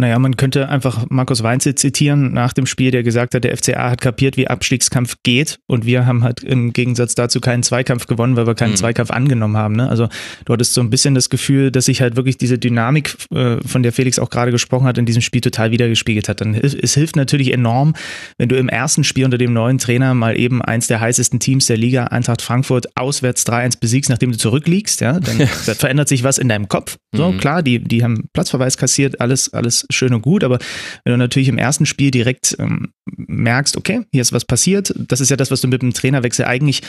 Naja, 0.00 0.18
man 0.18 0.36
könnte 0.36 0.70
einfach 0.70 1.04
Markus 1.10 1.42
Weinzel 1.42 1.74
zitieren 1.74 2.32
nach 2.32 2.54
dem 2.54 2.64
Spiel, 2.64 2.90
der 2.90 3.02
gesagt 3.02 3.34
hat, 3.34 3.44
der 3.44 3.54
FCA 3.54 3.90
hat 3.90 4.00
kapiert, 4.00 4.38
wie 4.38 4.48
Abstiegskampf 4.48 5.16
geht 5.22 5.58
und 5.66 5.84
wir 5.84 6.06
haben 6.06 6.24
halt 6.24 6.42
im 6.42 6.72
Gegensatz 6.72 7.14
dazu 7.14 7.38
keinen 7.40 7.62
Zweikampf 7.62 8.06
gewonnen, 8.06 8.34
weil 8.34 8.46
wir 8.46 8.54
keinen 8.54 8.70
mhm. 8.70 8.76
Zweikampf 8.76 9.10
angenommen 9.10 9.58
haben. 9.58 9.76
Ne? 9.76 9.90
Also 9.90 10.08
du 10.46 10.52
hattest 10.54 10.72
so 10.72 10.80
ein 10.80 10.88
bisschen 10.88 11.14
das 11.14 11.28
Gefühl, 11.28 11.70
dass 11.70 11.84
sich 11.84 12.00
halt 12.00 12.16
wirklich 12.16 12.38
diese 12.38 12.58
Dynamik, 12.58 13.14
äh, 13.34 13.58
von 13.66 13.82
der 13.82 13.92
Felix 13.92 14.18
auch 14.18 14.30
gerade 14.30 14.50
gesprochen 14.52 14.86
hat, 14.86 14.96
in 14.96 15.04
diesem 15.04 15.20
Spiel 15.20 15.42
total 15.42 15.70
wiedergespiegelt 15.70 16.30
hat. 16.30 16.40
Dann, 16.40 16.54
es 16.54 16.94
hilft 16.94 17.16
natürlich 17.16 17.52
enorm, 17.52 17.94
wenn 18.38 18.48
du 18.48 18.56
im 18.56 18.70
ersten 18.70 19.04
Spiel 19.04 19.26
unter 19.26 19.38
dem 19.38 19.52
neuen 19.52 19.76
Trainer 19.76 20.14
mal 20.14 20.38
eben 20.38 20.62
eins 20.62 20.86
der 20.86 21.00
heißesten 21.00 21.40
Teams 21.40 21.66
der 21.66 21.76
Liga, 21.76 22.04
Eintracht 22.04 22.40
Frankfurt, 22.40 22.96
auswärts 22.96 23.46
3-1 23.46 23.80
besiegst, 23.80 24.08
nachdem 24.08 24.32
du 24.32 24.38
zurückliegst. 24.38 25.02
Ja? 25.02 25.20
Dann, 25.20 25.38
dann 25.38 25.46
verändert 25.76 26.08
sich 26.08 26.24
was 26.24 26.38
in 26.38 26.48
deinem 26.48 26.68
Kopf. 26.68 26.96
So, 27.12 27.32
mhm. 27.32 27.38
klar, 27.38 27.62
die, 27.62 27.80
die 27.80 28.02
haben 28.02 28.28
Platzverweis 28.32 28.78
kassiert, 28.78 29.20
alles, 29.20 29.52
alles 29.52 29.86
schön 29.90 30.14
und 30.14 30.22
gut, 30.22 30.44
aber 30.44 30.58
wenn 31.04 31.12
du 31.12 31.16
natürlich 31.16 31.48
im 31.48 31.58
ersten 31.58 31.86
Spiel 31.86 32.10
direkt 32.10 32.56
ähm, 32.58 32.92
merkst, 33.16 33.76
okay, 33.76 34.02
hier 34.12 34.22
ist 34.22 34.32
was 34.32 34.44
passiert, 34.44 34.94
das 34.96 35.20
ist 35.20 35.30
ja 35.30 35.36
das, 35.36 35.50
was 35.50 35.60
du 35.60 35.68
mit 35.68 35.82
dem 35.82 35.92
Trainerwechsel 35.92 36.44
eigentlich 36.44 36.82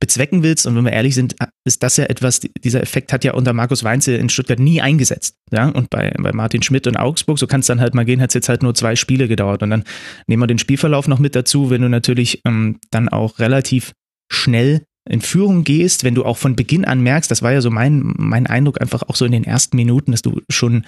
bezwecken 0.00 0.42
willst. 0.42 0.66
Und 0.66 0.74
wenn 0.76 0.84
wir 0.84 0.92
ehrlich 0.92 1.14
sind, 1.14 1.36
ist 1.64 1.82
das 1.82 1.96
ja 1.98 2.04
etwas, 2.04 2.40
dieser 2.64 2.82
Effekt 2.82 3.12
hat 3.12 3.22
ja 3.22 3.34
unter 3.34 3.52
Markus 3.52 3.84
Weinzel 3.84 4.16
in 4.16 4.28
Stuttgart 4.28 4.58
nie 4.58 4.80
eingesetzt. 4.80 5.36
Ja, 5.52 5.68
und 5.68 5.90
bei, 5.90 6.12
bei 6.18 6.32
Martin 6.32 6.62
Schmidt 6.62 6.86
und 6.86 6.96
Augsburg, 6.96 7.38
so 7.38 7.46
kann 7.46 7.60
es 7.60 7.66
dann 7.66 7.80
halt 7.80 7.94
mal 7.94 8.04
gehen, 8.04 8.20
hat 8.20 8.30
es 8.30 8.34
jetzt 8.34 8.48
halt 8.48 8.62
nur 8.62 8.74
zwei 8.74 8.96
Spiele 8.96 9.28
gedauert. 9.28 9.62
Und 9.62 9.70
dann 9.70 9.84
nehmen 10.26 10.42
wir 10.42 10.46
den 10.46 10.58
Spielverlauf 10.58 11.06
noch 11.06 11.18
mit 11.18 11.36
dazu, 11.36 11.70
wenn 11.70 11.82
du 11.82 11.88
natürlich 11.88 12.40
ähm, 12.46 12.78
dann 12.90 13.08
auch 13.08 13.38
relativ 13.38 13.92
schnell 14.32 14.82
in 15.08 15.20
Führung 15.20 15.64
gehst, 15.64 16.04
wenn 16.04 16.14
du 16.14 16.24
auch 16.24 16.36
von 16.36 16.56
Beginn 16.56 16.84
an 16.84 17.00
merkst, 17.00 17.30
das 17.30 17.42
war 17.42 17.52
ja 17.52 17.60
so 17.60 17.70
mein, 17.70 18.14
mein 18.16 18.46
Eindruck 18.46 18.80
einfach 18.80 19.02
auch 19.02 19.16
so 19.16 19.24
in 19.24 19.32
den 19.32 19.44
ersten 19.44 19.76
Minuten, 19.76 20.12
dass 20.12 20.22
du 20.22 20.40
schon, 20.50 20.84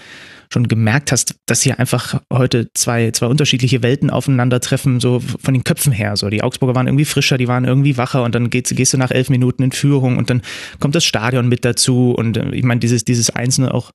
schon 0.53 0.67
gemerkt 0.67 1.11
hast, 1.11 1.35
dass 1.45 1.61
hier 1.61 1.79
einfach 1.79 2.21
heute 2.31 2.71
zwei, 2.73 3.11
zwei 3.11 3.25
unterschiedliche 3.25 3.83
Welten 3.83 4.09
aufeinandertreffen, 4.09 4.99
so 4.99 5.19
von 5.19 5.53
den 5.53 5.63
Köpfen 5.63 5.91
her. 5.91 6.15
So, 6.15 6.29
die 6.29 6.43
Augsburger 6.43 6.75
waren 6.75 6.87
irgendwie 6.87 7.05
frischer, 7.05 7.37
die 7.37 7.47
waren 7.47 7.65
irgendwie 7.65 7.97
wacher 7.97 8.23
und 8.23 8.35
dann 8.35 8.49
gehst, 8.49 8.75
gehst 8.75 8.93
du 8.93 8.97
nach 8.97 9.11
elf 9.11 9.29
Minuten 9.29 9.63
in 9.63 9.71
Führung 9.71 10.17
und 10.17 10.29
dann 10.29 10.41
kommt 10.79 10.95
das 10.95 11.03
Stadion 11.03 11.49
mit 11.49 11.65
dazu 11.65 12.11
und 12.11 12.37
äh, 12.37 12.51
ich 12.51 12.63
meine, 12.63 12.79
dieses, 12.79 13.03
dieses 13.03 13.31
Einzelne 13.31 13.73
auch 13.73 13.91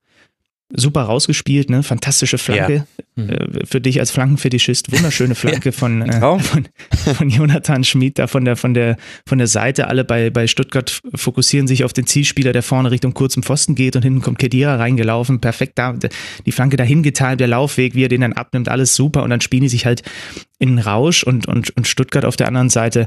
super 0.75 1.03
rausgespielt, 1.03 1.71
ne? 1.71 1.83
Fantastische 1.83 2.37
Flanke 2.37 2.87
ja. 3.17 3.25
mhm. 3.25 3.31
äh, 3.31 3.67
für 3.67 3.81
dich 3.81 4.01
als 4.01 4.11
Flankenfetischist. 4.11 4.93
Wunderschöne 4.93 5.35
Flanke 5.37 5.71
ja. 5.71 5.73
von, 5.73 6.03
äh, 6.03 6.41
von, 6.41 6.69
von 7.15 7.31
Jonathan 7.31 7.85
Schmid 7.85 8.19
da 8.19 8.27
von 8.27 8.45
der 8.45 8.57
von 8.57 8.75
der 8.75 8.97
von 9.27 9.39
der 9.39 9.47
Seite. 9.47 9.89
Alle 9.89 10.05
bei 10.05 10.31
bei 10.31 10.47
Stuttgart 10.47 11.01
fokussieren 11.15 11.67
sich 11.67 11.85
auf 11.85 11.93
den 11.93 12.07
Zielspieler, 12.07 12.53
der 12.53 12.63
vorne 12.63 12.91
Richtung 12.91 13.15
kurzen 13.15 13.43
Pfosten 13.43 13.75
geht 13.75 13.97
und 13.97 14.03
hinten 14.03 14.21
kommt 14.21 14.39
Kedira 14.39 14.77
reingelaufen. 14.77 15.41
Perfekt 15.41 15.79
da 15.79 15.95
die 16.45 16.53
Flanke 16.53 16.77
dahin 16.77 17.03
geteilt, 17.03 17.41
der 17.41 17.49
Laufweg, 17.49 17.95
wie 17.95 18.05
er 18.05 18.09
den 18.09 18.21
dann 18.21 18.35
abnimmt, 18.35 18.69
alles 18.69 18.95
super 18.95 19.23
und 19.23 19.31
dann 19.31 19.41
spielen 19.41 19.63
die 19.63 19.69
sich 19.69 19.87
halt 19.87 20.03
in 20.59 20.79
Rausch 20.79 21.23
und, 21.23 21.47
und, 21.47 21.77
und 21.77 21.87
Stuttgart 21.87 22.25
auf 22.25 22.37
der 22.37 22.49
anderen 22.49 22.69
Seite 22.69 23.07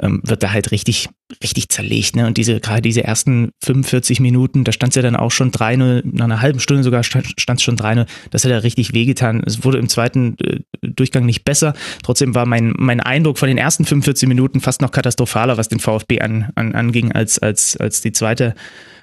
ähm, 0.00 0.20
wird 0.24 0.42
da 0.42 0.52
halt 0.52 0.70
richtig, 0.70 1.08
richtig 1.42 1.68
zerlegt. 1.68 2.14
Ne? 2.14 2.26
Und 2.26 2.36
diese, 2.36 2.60
gerade 2.60 2.82
diese 2.82 3.02
ersten 3.02 3.50
45 3.64 4.20
Minuten, 4.20 4.62
da 4.62 4.70
stand 4.72 4.92
es 4.92 4.96
ja 4.96 5.02
dann 5.02 5.16
auch 5.16 5.32
schon 5.32 5.50
3-0, 5.50 6.02
nach 6.04 6.24
einer 6.24 6.40
halben 6.40 6.60
Stunde 6.60 6.84
sogar 6.84 7.02
stand 7.02 7.26
es 7.36 7.62
schon 7.62 7.76
3-0. 7.76 8.06
Das 8.30 8.44
hat 8.44 8.50
ja 8.52 8.58
richtig 8.58 8.94
wehgetan. 8.94 9.42
Es 9.44 9.64
wurde 9.64 9.78
im 9.78 9.88
zweiten 9.88 10.36
äh, 10.38 10.60
Durchgang 10.82 11.26
nicht 11.26 11.44
besser. 11.44 11.74
Trotzdem 12.04 12.36
war 12.36 12.46
mein, 12.46 12.72
mein 12.76 13.00
Eindruck 13.00 13.38
von 13.38 13.48
den 13.48 13.58
ersten 13.58 13.84
45 13.84 14.28
Minuten 14.28 14.60
fast 14.60 14.80
noch 14.80 14.92
katastrophaler, 14.92 15.56
was 15.56 15.68
den 15.68 15.80
VfB 15.80 16.20
an, 16.20 16.50
an, 16.54 16.74
anging, 16.74 17.10
als, 17.10 17.40
als, 17.40 17.76
als 17.76 18.00
die 18.00 18.12
zweite 18.12 18.54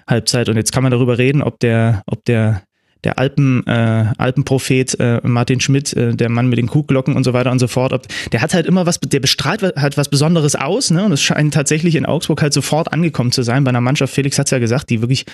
Halbzeit. 0.08 0.48
Und 0.48 0.56
jetzt 0.56 0.72
kann 0.72 0.84
man 0.84 0.92
darüber 0.92 1.18
reden, 1.18 1.44
ob 1.44 1.60
der, 1.60 2.02
ob 2.06 2.24
der 2.24 2.64
der 3.04 3.18
Alpen, 3.18 3.66
äh, 3.66 4.14
Alpenprophet 4.18 5.00
äh, 5.00 5.22
Martin 5.24 5.60
Schmidt, 5.60 5.94
äh, 5.94 6.16
der 6.16 6.30
Mann 6.30 6.50
mit 6.50 6.58
den 6.58 6.68
Kuhglocken 6.68 7.16
und 7.16 7.24
so 7.24 7.34
weiter 7.34 7.52
und 7.52 7.60
so 7.60 7.68
fort, 7.68 7.94
ob, 7.94 8.08
der 8.32 8.42
hat 8.42 8.54
halt 8.54 8.66
immer 8.66 8.86
was, 8.86 9.00
der 9.00 9.20
bestrahlt 9.20 9.62
halt 9.62 9.98
was 9.98 10.10
Besonderes 10.10 10.56
aus, 10.56 10.92
ne? 10.92 11.06
Und 11.06 11.14
es 11.14 11.22
scheint 11.22 11.54
tatsächlich 11.54 11.96
in 11.96 12.06
Augsburg 12.06 12.42
halt 12.42 12.54
sofort 12.54 12.92
angekommen 12.92 13.32
zu 13.32 13.44
sein 13.44 13.64
bei 13.64 13.70
einer 13.70 13.82
Mannschaft, 13.82 14.14
Felix 14.14 14.38
hat 14.38 14.48
es 14.48 14.52
ja 14.52 14.60
gesagt, 14.60 14.90
die 14.90 15.02
wirklich 15.02 15.26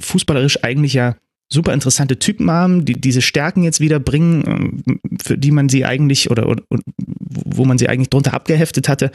fußballerisch 0.00 0.64
eigentlich 0.64 0.94
ja 0.94 1.16
super 1.50 1.72
interessante 1.72 2.18
Typen 2.18 2.50
haben, 2.50 2.84
die 2.84 2.94
diese 2.94 3.22
Stärken 3.22 3.62
jetzt 3.62 3.80
wieder 3.80 3.98
bringen, 3.98 4.82
ähm, 4.86 5.00
für 5.22 5.38
die 5.38 5.50
man 5.50 5.68
sie 5.68 5.84
eigentlich 5.84 6.30
oder, 6.30 6.48
oder 6.48 6.62
wo 7.30 7.64
man 7.64 7.78
sie 7.78 7.88
eigentlich 7.88 8.10
drunter 8.10 8.34
abgeheftet 8.34 8.88
hatte. 8.88 9.10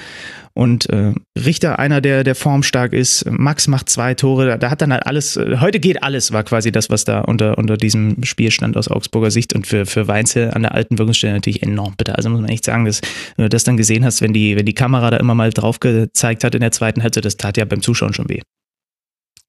Und 0.53 0.89
äh, 0.89 1.13
Richter, 1.37 1.79
einer, 1.79 1.99
der, 1.99 2.23
der 2.23 2.35
formstark 2.35 2.93
ist, 2.93 3.25
Max 3.29 3.67
macht 3.67 3.89
zwei 3.89 4.13
Tore, 4.13 4.45
da, 4.45 4.57
da 4.57 4.69
hat 4.69 4.81
dann 4.81 4.93
halt 4.93 5.05
alles, 5.05 5.35
äh, 5.35 5.57
heute 5.59 5.79
geht 5.79 6.03
alles, 6.03 6.31
war 6.31 6.43
quasi 6.43 6.71
das, 6.71 6.89
was 6.89 7.05
da 7.05 7.21
unter, 7.21 7.57
unter 7.57 7.77
diesem 7.77 8.23
Spiel 8.23 8.51
stand 8.51 8.77
aus 8.77 8.87
Augsburger 8.87 9.31
Sicht 9.31 9.53
und 9.53 9.65
für, 9.65 9.85
für 9.85 10.07
Weinzel 10.07 10.51
an 10.51 10.61
der 10.61 10.73
alten 10.73 10.97
Wirkungsstelle 10.97 11.33
natürlich 11.33 11.63
enorm 11.63 11.95
bitter. 11.97 12.15
Also 12.15 12.29
muss 12.29 12.41
man 12.41 12.49
echt 12.49 12.65
sagen, 12.65 12.85
dass, 12.85 13.01
wenn 13.35 13.45
du 13.45 13.49
das 13.49 13.63
dann 13.63 13.77
gesehen 13.77 14.05
hast, 14.05 14.21
wenn 14.21 14.33
die, 14.33 14.55
wenn 14.55 14.65
die 14.65 14.73
Kamera 14.73 15.09
da 15.09 15.17
immer 15.17 15.35
mal 15.35 15.51
drauf 15.51 15.79
gezeigt 15.79 16.43
hat 16.43 16.53
in 16.55 16.61
der 16.61 16.71
zweiten 16.71 17.01
Halbzeit, 17.01 17.25
das 17.25 17.37
tat 17.37 17.57
ja 17.57 17.65
beim 17.65 17.81
Zuschauen 17.81 18.13
schon 18.13 18.29
weh 18.29 18.41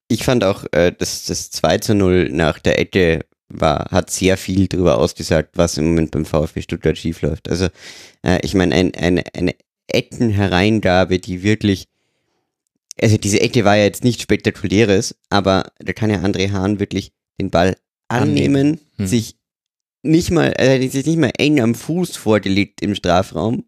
ich 0.09 0.25
fand 0.25 0.44
auch, 0.44 0.64
äh, 0.73 0.92
dass 0.92 1.25
das 1.26 1.50
2 1.50 1.78
zu 1.78 1.94
0 1.94 2.28
nach 2.30 2.59
der 2.59 2.78
Ecke 2.78 3.25
war, 3.61 3.90
hat 3.90 4.11
sehr 4.11 4.37
viel 4.37 4.68
darüber 4.68 4.99
ausgesagt, 4.99 5.50
was 5.56 5.78
im 5.78 5.87
Moment 5.87 6.11
beim 6.11 6.25
VfB 6.25 6.62
Stuttgart 6.62 6.99
schiefläuft. 6.99 7.49
Also, 7.49 7.68
äh, 8.23 8.38
ich 8.42 8.54
meine, 8.54 8.75
ein, 8.75 8.94
eine, 8.94 9.25
eine 9.34 9.54
Eckenhereingabe, 9.88 11.18
die 11.18 11.42
wirklich, 11.42 11.88
also 13.00 13.16
diese 13.16 13.40
Ecke 13.40 13.64
war 13.64 13.76
ja 13.76 13.84
jetzt 13.84 14.04
nichts 14.04 14.23
Spektakuläres, 14.23 15.16
aber 15.30 15.73
da 15.78 15.92
kann 15.92 16.11
ja 16.11 16.18
André 16.18 16.50
Hahn 16.52 16.80
wirklich 16.80 17.12
den 17.40 17.50
Ball 17.50 17.76
annehmen, 18.08 18.80
hm. 18.96 19.06
sich 19.06 19.37
nicht 20.02 20.30
mal, 20.30 20.52
er 20.52 20.80
äh, 20.80 20.88
sich 20.88 21.06
nicht 21.06 21.18
mal 21.18 21.32
eng 21.38 21.61
am 21.61 21.75
Fuß 21.75 22.16
vorgelegt 22.16 22.82
im 22.82 22.94
Strafraum 22.94 23.64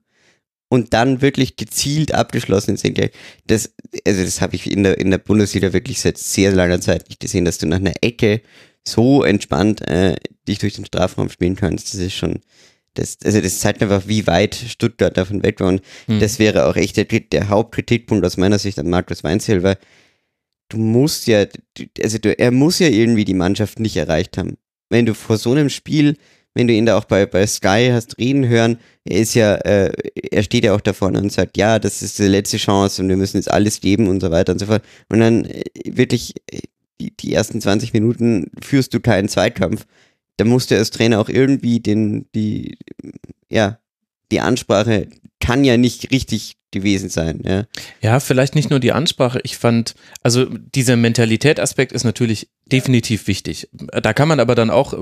und 0.69 0.93
dann 0.93 1.23
wirklich 1.23 1.57
gezielt 1.57 2.13
abgeschlossen 2.13 2.77
sind. 2.77 2.99
Das, 3.47 3.75
also 4.07 4.23
das 4.23 4.41
habe 4.41 4.57
ich 4.57 4.71
in 4.71 4.83
der, 4.83 4.99
in 4.99 5.11
der 5.11 5.19
Bundesliga 5.19 5.73
wirklich 5.73 6.01
seit 6.01 6.19
sehr 6.19 6.53
langer 6.53 6.81
Zeit 6.81 7.09
nicht 7.09 7.21
gesehen, 7.21 7.45
dass 7.45 7.59
du 7.59 7.67
nach 7.67 7.79
einer 7.79 7.95
Ecke 8.03 8.43
so 8.87 9.23
entspannt 9.23 9.87
äh, 9.89 10.17
dich 10.47 10.59
durch 10.59 10.75
den 10.75 10.85
Strafraum 10.85 11.29
spielen 11.29 11.57
kannst. 11.57 11.93
Das 11.93 12.01
ist 12.01 12.15
schon, 12.15 12.41
das, 12.95 13.19
also 13.25 13.41
das 13.41 13.61
zeigt 13.61 13.83
einfach, 13.83 14.05
wie 14.07 14.27
weit 14.27 14.55
Stuttgart 14.55 15.17
davon 15.17 15.43
weg 15.43 15.61
war. 15.61 15.69
Und 15.69 15.83
hm. 16.07 16.21
das 16.21 16.39
wäre 16.39 16.67
auch 16.67 16.77
echt 16.77 16.97
der, 16.97 17.05
der 17.05 17.49
Hauptkritikpunkt 17.49 18.25
aus 18.25 18.37
meiner 18.37 18.59
Sicht 18.59 18.79
an 18.79 18.91
Markus 18.91 19.25
Weinzel, 19.25 19.63
weil 19.63 19.79
du 20.69 20.79
musst 20.79 21.27
ja, 21.27 21.47
also 22.03 22.19
du, 22.19 22.39
er 22.39 22.51
muss 22.51 22.79
ja 22.79 22.89
irgendwie 22.89 23.25
die 23.25 23.35
Mannschaft 23.35 23.81
nicht 23.81 23.97
erreicht 23.97 24.39
haben. 24.39 24.57
Wenn 24.89 25.07
du 25.07 25.15
vor 25.15 25.37
so 25.37 25.53
einem 25.53 25.69
Spiel 25.69 26.17
wenn 26.57 26.69
du 26.69 26.73
ihn 26.73 26.87
da 26.87 26.97
auch 26.97 27.05
bei, 27.05 27.27
bei 27.27 27.47
Sky 27.47 27.91
hast 27.93 28.17
reden 28.17 28.49
hören, 28.49 28.79
er 29.05 29.21
ist 29.21 29.35
ja, 29.35 29.57
äh, 29.57 29.93
er 30.33 30.43
steht 30.43 30.65
ja 30.65 30.75
auch 30.75 30.81
da 30.81 30.95
vorne 30.95 31.21
und 31.21 31.31
sagt, 31.31 31.59
ja, 31.59 31.79
das 31.79 32.01
ist 32.01 32.19
die 32.19 32.23
letzte 32.23 32.57
Chance 32.57 33.03
und 33.03 33.11
wir 33.11 33.19
müssen 33.19 33.37
jetzt 33.37 33.51
alles 33.51 33.83
geben 33.83 34.09
und 34.09 34.21
so 34.21 34.31
weiter 34.31 34.55
und 34.55 34.59
so 34.59 34.65
fort. 34.65 34.83
Und 35.11 35.21
dann 35.21 35.45
äh, 35.45 35.65
wirklich 35.85 36.33
äh, 36.51 36.61
die, 37.01 37.17
die 37.17 37.33
ersten 37.33 37.61
20 37.61 37.93
Minuten 37.93 38.51
führst 38.63 38.95
du 38.95 39.01
keinen 39.01 39.29
Zweikampf. 39.29 39.87
Da 40.37 40.45
musst 40.45 40.71
du 40.71 40.77
als 40.77 40.91
Trainer 40.91 41.21
auch 41.21 41.29
irgendwie 41.29 41.81
den, 41.81 42.27
die, 42.35 42.79
ja, 43.49 43.79
die 44.31 44.41
Ansprache 44.41 45.09
kann 45.41 45.65
ja 45.65 45.77
nicht 45.77 46.11
richtig 46.11 46.57
gewesen 46.73 47.09
sein. 47.09 47.41
Ja. 47.45 47.65
ja, 48.03 48.21
vielleicht 48.21 48.55
nicht 48.55 48.71
nur 48.71 48.81
die 48.81 48.93
Ansprache. 48.93 49.41
Ich 49.45 49.57
fand, 49.57 49.95
also 50.23 50.47
dieser 50.47 50.97
Mentalität-Aspekt 50.97 51.93
ist 51.93 52.05
natürlich 52.05 52.51
definitiv 52.67 53.29
wichtig. 53.29 53.69
Da 53.73 54.13
kann 54.13 54.29
man 54.29 54.41
aber 54.41 54.55
dann 54.55 54.71
auch 54.71 54.93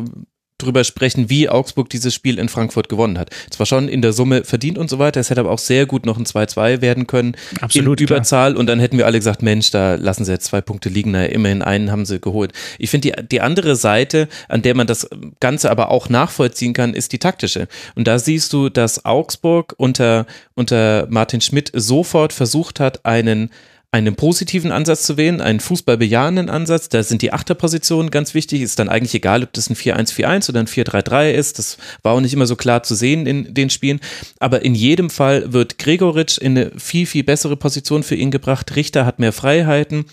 drüber 0.59 0.85
sprechen, 0.85 1.29
wie 1.31 1.49
Augsburg 1.49 1.91
dieses 1.91 2.15
Spiel 2.15 2.39
in 2.39 2.49
Frankfurt 2.49 2.89
gewonnen 2.89 3.19
hat. 3.19 3.31
Zwar 3.51 3.67
schon 3.67 3.89
in 3.89 4.03
der 4.03 4.13
Summe 4.13 4.45
verdient 4.45 4.79
und 4.79 4.89
so 4.89 5.01
weiter, 5.01 5.21
es 5.21 5.31
hätte 5.31 5.41
aber 5.41 5.51
auch 5.51 5.59
sehr 5.59 5.85
gut 5.85 6.07
noch 6.07 6.17
ein 6.17 6.25
2-2 6.25 6.81
werden 6.81 7.07
können 7.09 7.37
Absolut, 7.61 8.01
in 8.01 8.07
Überzahl 8.07 8.53
klar. 8.53 8.61
und 8.61 8.67
dann 8.67 8.79
hätten 8.79 8.97
wir 8.97 9.07
alle 9.07 9.19
gesagt, 9.19 9.43
Mensch, 9.43 9.73
da 9.73 9.97
lassen 9.97 10.25
sie 10.25 10.33
jetzt 10.33 10.47
zwei 10.47 10.61
Punkte 10.61 10.89
liegen, 10.89 11.11
naja, 11.11 11.27
immerhin 11.27 11.63
einen 11.63 11.91
haben 11.91 12.07
sie 12.07 12.21
geholt. 12.21 12.53
Ich 12.79 12.91
finde, 12.91 13.11
die, 13.11 13.29
die 13.29 13.41
andere 13.41 13.75
Seite, 13.75 14.29
an 14.49 14.63
der 14.63 14.77
man 14.77 14.87
das 14.87 15.09
Ganze 15.41 15.71
aber 15.71 15.91
auch 15.91 16.09
nachvollziehen 16.09 16.73
kann, 16.73 16.95
ist 16.95 17.13
die 17.13 17.19
taktische. 17.19 17.67
Und 17.97 18.07
da 18.07 18.21
siehst 18.21 18.53
du, 18.53 18.69
dass 18.69 19.05
Augsburg 19.05 19.75
unter, 19.77 20.27
unter 20.55 21.09
Martin 21.11 21.41
Schmidt 21.41 21.73
sofort 21.75 22.33
versucht 22.33 22.79
hat, 22.79 23.05
einen 23.05 23.51
einen 23.95 24.17
positiven 24.17 24.73
Ansatz 24.73 25.05
zu 25.05 25.17
wählen, 25.17 25.41
einen 25.41 25.61
fußballbejahenden 25.61 26.51
Ansatz. 26.51 26.89
Da 26.89 27.05
sind 27.05 27.23
die 27.23 27.33
Achterpositionen 27.33 28.11
ganz 28.11 28.35
wichtig. 28.35 28.61
Ist 28.61 28.81
dann 28.81 28.89
eigentlich 28.89 29.15
egal, 29.15 29.45
ob 29.45 29.53
das 29.53 29.71
ein 29.71 29.77
4-1-4-1 29.77 30.51
oder 30.51 30.59
ein 30.59 30.67
4-3-3 30.67 31.31
ist. 31.31 31.61
Das 31.61 31.79
war 32.03 32.15
auch 32.15 32.21
nicht 32.21 32.35
immer 32.35 32.47
so 32.47 32.57
klar 32.57 32.83
zu 32.83 32.97
sehen 32.97 33.25
in 33.25 33.55
den 33.55 33.71
Spielen. 33.71 34.01
Aber 34.41 34.65
in 34.65 34.75
jedem 34.75 35.11
Fall 35.11 35.53
wird 35.53 35.79
Gregoritsch 35.79 36.39
in 36.39 36.59
eine 36.59 36.73
viel, 36.77 37.07
viel 37.07 37.23
bessere 37.23 37.57
Position 37.57 38.03
für 38.03 38.17
ihn 38.17 38.33
gebracht. 38.33 38.75
Richter 38.75 39.07
hat 39.07 39.21
mehr 39.21 39.33
Freiheiten. 39.33 40.07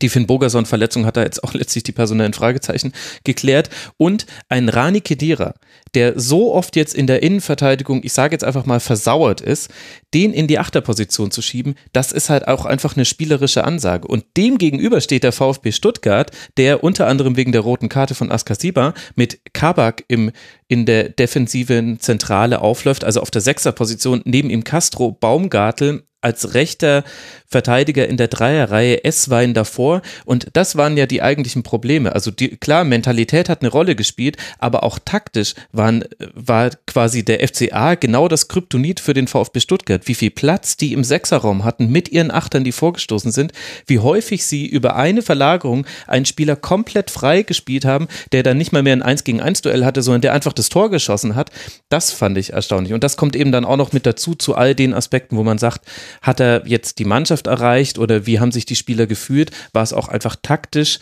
Die 0.00 0.08
Finn 0.08 0.28
Bogerson-Verletzung 0.28 1.04
hat 1.04 1.16
da 1.16 1.24
jetzt 1.24 1.42
auch 1.42 1.52
letztlich 1.54 1.82
die 1.82 1.92
personellen 1.92 2.32
Fragezeichen 2.32 2.92
geklärt. 3.24 3.70
Und 3.96 4.26
ein 4.48 4.68
Rani 4.68 5.00
Kedira, 5.00 5.54
der 5.94 6.18
so 6.18 6.54
oft 6.54 6.76
jetzt 6.76 6.94
in 6.94 7.08
der 7.08 7.22
Innenverteidigung, 7.22 8.00
ich 8.04 8.12
sage 8.12 8.34
jetzt 8.34 8.44
einfach 8.44 8.66
mal, 8.66 8.78
versauert 8.78 9.40
ist, 9.40 9.70
den 10.14 10.32
in 10.32 10.46
die 10.46 10.60
Achterposition 10.60 11.32
zu 11.32 11.42
schieben, 11.42 11.74
das 11.92 12.12
ist 12.12 12.30
halt 12.30 12.46
auch 12.46 12.66
einfach 12.66 12.96
eine 12.96 13.04
spielerische 13.04 13.64
Ansage. 13.64 14.06
Und 14.06 14.24
dem 14.36 14.58
gegenüber 14.58 15.00
steht 15.00 15.24
der 15.24 15.32
VfB 15.32 15.72
Stuttgart, 15.72 16.30
der 16.56 16.84
unter 16.84 17.08
anderem 17.08 17.36
wegen 17.36 17.50
der 17.50 17.62
roten 17.62 17.88
Karte 17.88 18.14
von 18.14 18.30
Askasiba 18.30 18.94
mit 19.16 19.40
Kabak 19.52 20.04
im, 20.06 20.30
in 20.68 20.86
der 20.86 21.08
defensiven 21.08 21.98
Zentrale 21.98 22.60
aufläuft, 22.60 23.02
also 23.02 23.20
auf 23.20 23.32
der 23.32 23.42
Sechserposition, 23.42 24.22
neben 24.24 24.50
ihm 24.50 24.62
Castro, 24.62 25.10
Baumgartel, 25.10 26.04
als 26.20 26.54
rechter 26.54 27.04
Verteidiger 27.46 28.06
in 28.06 28.16
der 28.16 28.28
Dreierreihe 28.28 29.04
S-Wein 29.04 29.54
davor. 29.54 30.02
Und 30.24 30.48
das 30.52 30.76
waren 30.76 30.96
ja 30.96 31.06
die 31.06 31.22
eigentlichen 31.22 31.62
Probleme. 31.62 32.14
Also 32.14 32.30
die, 32.30 32.56
klar, 32.56 32.84
Mentalität 32.84 33.48
hat 33.48 33.62
eine 33.62 33.70
Rolle 33.70 33.96
gespielt, 33.96 34.36
aber 34.58 34.84
auch 34.84 34.98
taktisch 35.04 35.54
waren, 35.72 36.04
war 36.34 36.70
quasi 36.86 37.24
der 37.24 37.46
FCA 37.46 37.96
genau 37.96 38.28
das 38.28 38.48
Kryptonit 38.48 39.00
für 39.00 39.14
den 39.14 39.26
VfB 39.26 39.60
Stuttgart. 39.60 40.06
Wie 40.06 40.14
viel 40.14 40.30
Platz 40.30 40.76
die 40.76 40.92
im 40.92 41.02
Sechserraum 41.02 41.64
hatten 41.64 41.90
mit 41.90 42.10
ihren 42.10 42.30
Achtern, 42.30 42.62
die 42.62 42.72
vorgestoßen 42.72 43.32
sind, 43.32 43.52
wie 43.86 43.98
häufig 43.98 44.46
sie 44.46 44.66
über 44.66 44.94
eine 44.94 45.22
Verlagerung 45.22 45.86
einen 46.06 46.26
Spieler 46.26 46.54
komplett 46.54 47.10
frei 47.10 47.42
gespielt 47.42 47.84
haben, 47.84 48.06
der 48.30 48.44
dann 48.44 48.58
nicht 48.58 48.72
mal 48.72 48.82
mehr 48.82 48.92
ein 48.92 49.02
1 49.02 49.24
gegen 49.24 49.40
1 49.40 49.62
Duell 49.62 49.84
hatte, 49.84 50.02
sondern 50.02 50.20
der 50.20 50.34
einfach 50.34 50.52
das 50.52 50.68
Tor 50.68 50.90
geschossen 50.90 51.34
hat. 51.34 51.50
Das 51.88 52.12
fand 52.12 52.38
ich 52.38 52.52
erstaunlich. 52.52 52.92
Und 52.92 53.02
das 53.02 53.16
kommt 53.16 53.34
eben 53.34 53.50
dann 53.50 53.64
auch 53.64 53.76
noch 53.76 53.92
mit 53.92 54.06
dazu 54.06 54.34
zu 54.36 54.54
all 54.54 54.76
den 54.76 54.94
Aspekten, 54.94 55.36
wo 55.36 55.42
man 55.42 55.58
sagt, 55.58 55.84
hat 56.22 56.40
er 56.40 56.66
jetzt 56.66 56.98
die 56.98 57.04
Mannschaft 57.04 57.46
erreicht 57.46 57.98
oder 57.98 58.26
wie 58.26 58.40
haben 58.40 58.52
sich 58.52 58.66
die 58.66 58.76
Spieler 58.76 59.06
gefühlt? 59.06 59.50
War 59.72 59.82
es 59.82 59.92
auch 59.92 60.08
einfach 60.08 60.36
taktisch 60.40 60.98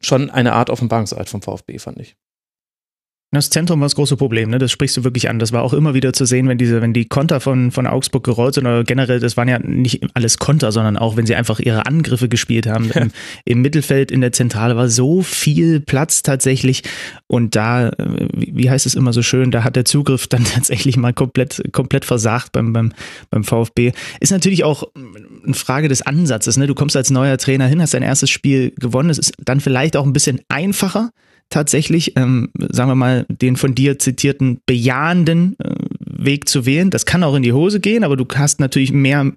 schon 0.00 0.30
eine 0.30 0.52
Art 0.52 0.70
Offenbarungseid 0.70 1.28
vom 1.28 1.42
VfB, 1.42 1.78
fand 1.78 2.00
ich. 2.00 2.16
Das 3.30 3.50
Zentrum 3.50 3.80
war 3.80 3.84
das 3.84 3.94
große 3.94 4.16
Problem, 4.16 4.48
ne? 4.48 4.58
Das 4.58 4.72
sprichst 4.72 4.96
du 4.96 5.04
wirklich 5.04 5.28
an. 5.28 5.38
Das 5.38 5.52
war 5.52 5.62
auch 5.62 5.74
immer 5.74 5.92
wieder 5.92 6.14
zu 6.14 6.24
sehen, 6.24 6.48
wenn 6.48 6.56
diese, 6.56 6.80
wenn 6.80 6.94
die 6.94 7.04
Konter 7.04 7.40
von, 7.40 7.70
von 7.70 7.86
Augsburg 7.86 8.24
gerollt 8.24 8.54
sind, 8.54 8.66
oder 8.66 8.84
generell, 8.84 9.20
das 9.20 9.36
waren 9.36 9.48
ja 9.48 9.58
nicht 9.58 10.00
alles 10.14 10.38
Konter, 10.38 10.72
sondern 10.72 10.96
auch, 10.96 11.18
wenn 11.18 11.26
sie 11.26 11.34
einfach 11.34 11.60
ihre 11.60 11.84
Angriffe 11.84 12.30
gespielt 12.30 12.66
haben. 12.66 12.90
Im, 12.90 13.10
Im, 13.44 13.60
Mittelfeld 13.60 14.10
in 14.10 14.22
der 14.22 14.32
Zentrale 14.32 14.76
war 14.76 14.88
so 14.88 15.20
viel 15.20 15.80
Platz 15.80 16.22
tatsächlich. 16.22 16.84
Und 17.26 17.54
da, 17.54 17.90
äh, 17.90 18.28
wie 18.32 18.70
heißt 18.70 18.86
es 18.86 18.94
immer 18.94 19.12
so 19.12 19.20
schön, 19.20 19.50
da 19.50 19.62
hat 19.62 19.76
der 19.76 19.84
Zugriff 19.84 20.26
dann 20.26 20.44
tatsächlich 20.54 20.96
mal 20.96 21.12
komplett, 21.12 21.62
komplett 21.72 22.06
versagt 22.06 22.52
beim, 22.52 22.72
beim, 22.72 22.94
beim 23.28 23.44
VfB. 23.44 23.92
Ist 24.20 24.32
natürlich 24.32 24.64
auch 24.64 24.84
eine 25.44 25.52
Frage 25.52 25.88
des 25.88 26.00
Ansatzes, 26.00 26.56
ne? 26.56 26.66
Du 26.66 26.74
kommst 26.74 26.96
als 26.96 27.10
neuer 27.10 27.36
Trainer 27.36 27.66
hin, 27.66 27.82
hast 27.82 27.92
dein 27.92 28.02
erstes 28.02 28.30
Spiel 28.30 28.72
gewonnen. 28.78 29.10
Es 29.10 29.18
ist 29.18 29.34
dann 29.44 29.60
vielleicht 29.60 29.98
auch 29.98 30.06
ein 30.06 30.14
bisschen 30.14 30.40
einfacher 30.48 31.10
tatsächlich, 31.50 32.16
ähm, 32.16 32.50
sagen 32.58 32.90
wir 32.90 32.94
mal, 32.94 33.26
den 33.28 33.56
von 33.56 33.74
dir 33.74 33.98
zitierten 33.98 34.60
bejahenden 34.66 35.56
äh, 35.58 35.74
Weg 36.00 36.48
zu 36.48 36.66
wählen. 36.66 36.90
Das 36.90 37.06
kann 37.06 37.22
auch 37.22 37.34
in 37.34 37.42
die 37.42 37.52
Hose 37.52 37.80
gehen, 37.80 38.04
aber 38.04 38.16
du 38.16 38.26
hast 38.34 38.60
natürlich 38.60 38.92
mehr, 38.92 39.32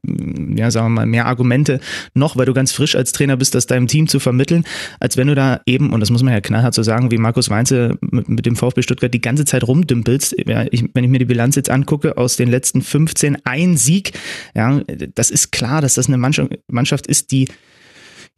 ja, 0.55 0.71
sagen 0.71 0.87
wir 0.87 1.01
mal, 1.01 1.05
mehr 1.05 1.27
Argumente 1.27 1.79
noch, 2.13 2.37
weil 2.37 2.45
du 2.45 2.53
ganz 2.53 2.71
frisch 2.71 2.95
als 2.95 3.11
Trainer 3.11 3.37
bist, 3.37 3.55
das 3.55 3.67
deinem 3.67 3.87
Team 3.87 4.07
zu 4.07 4.19
vermitteln, 4.19 4.63
als 4.99 5.15
wenn 5.15 5.27
du 5.27 5.35
da 5.35 5.61
eben, 5.65 5.93
und 5.93 5.99
das 5.99 6.09
muss 6.09 6.23
man 6.23 6.33
ja 6.33 6.41
knallhart 6.41 6.73
so 6.73 6.83
sagen, 6.83 7.11
wie 7.11 7.17
Markus 7.17 7.49
Weinze 7.49 7.97
mit, 8.01 8.27
mit 8.27 8.45
dem 8.45 8.55
VfB 8.55 8.81
Stuttgart 8.81 9.13
die 9.13 9.21
ganze 9.21 9.45
Zeit 9.45 9.65
rumdümpelst. 9.67 10.35
Ja, 10.47 10.65
ich, 10.71 10.83
wenn 10.93 11.03
ich 11.03 11.09
mir 11.09 11.19
die 11.19 11.25
Bilanz 11.25 11.55
jetzt 11.55 11.69
angucke, 11.69 12.17
aus 12.17 12.35
den 12.35 12.49
letzten 12.49 12.81
15 12.81 13.37
ein 13.45 13.77
Sieg, 13.77 14.13
ja, 14.55 14.81
das 15.15 15.29
ist 15.29 15.51
klar, 15.51 15.81
dass 15.81 15.93
das 15.93 16.07
eine 16.07 16.17
Mannschaft 16.17 17.07
ist, 17.07 17.31
die 17.31 17.47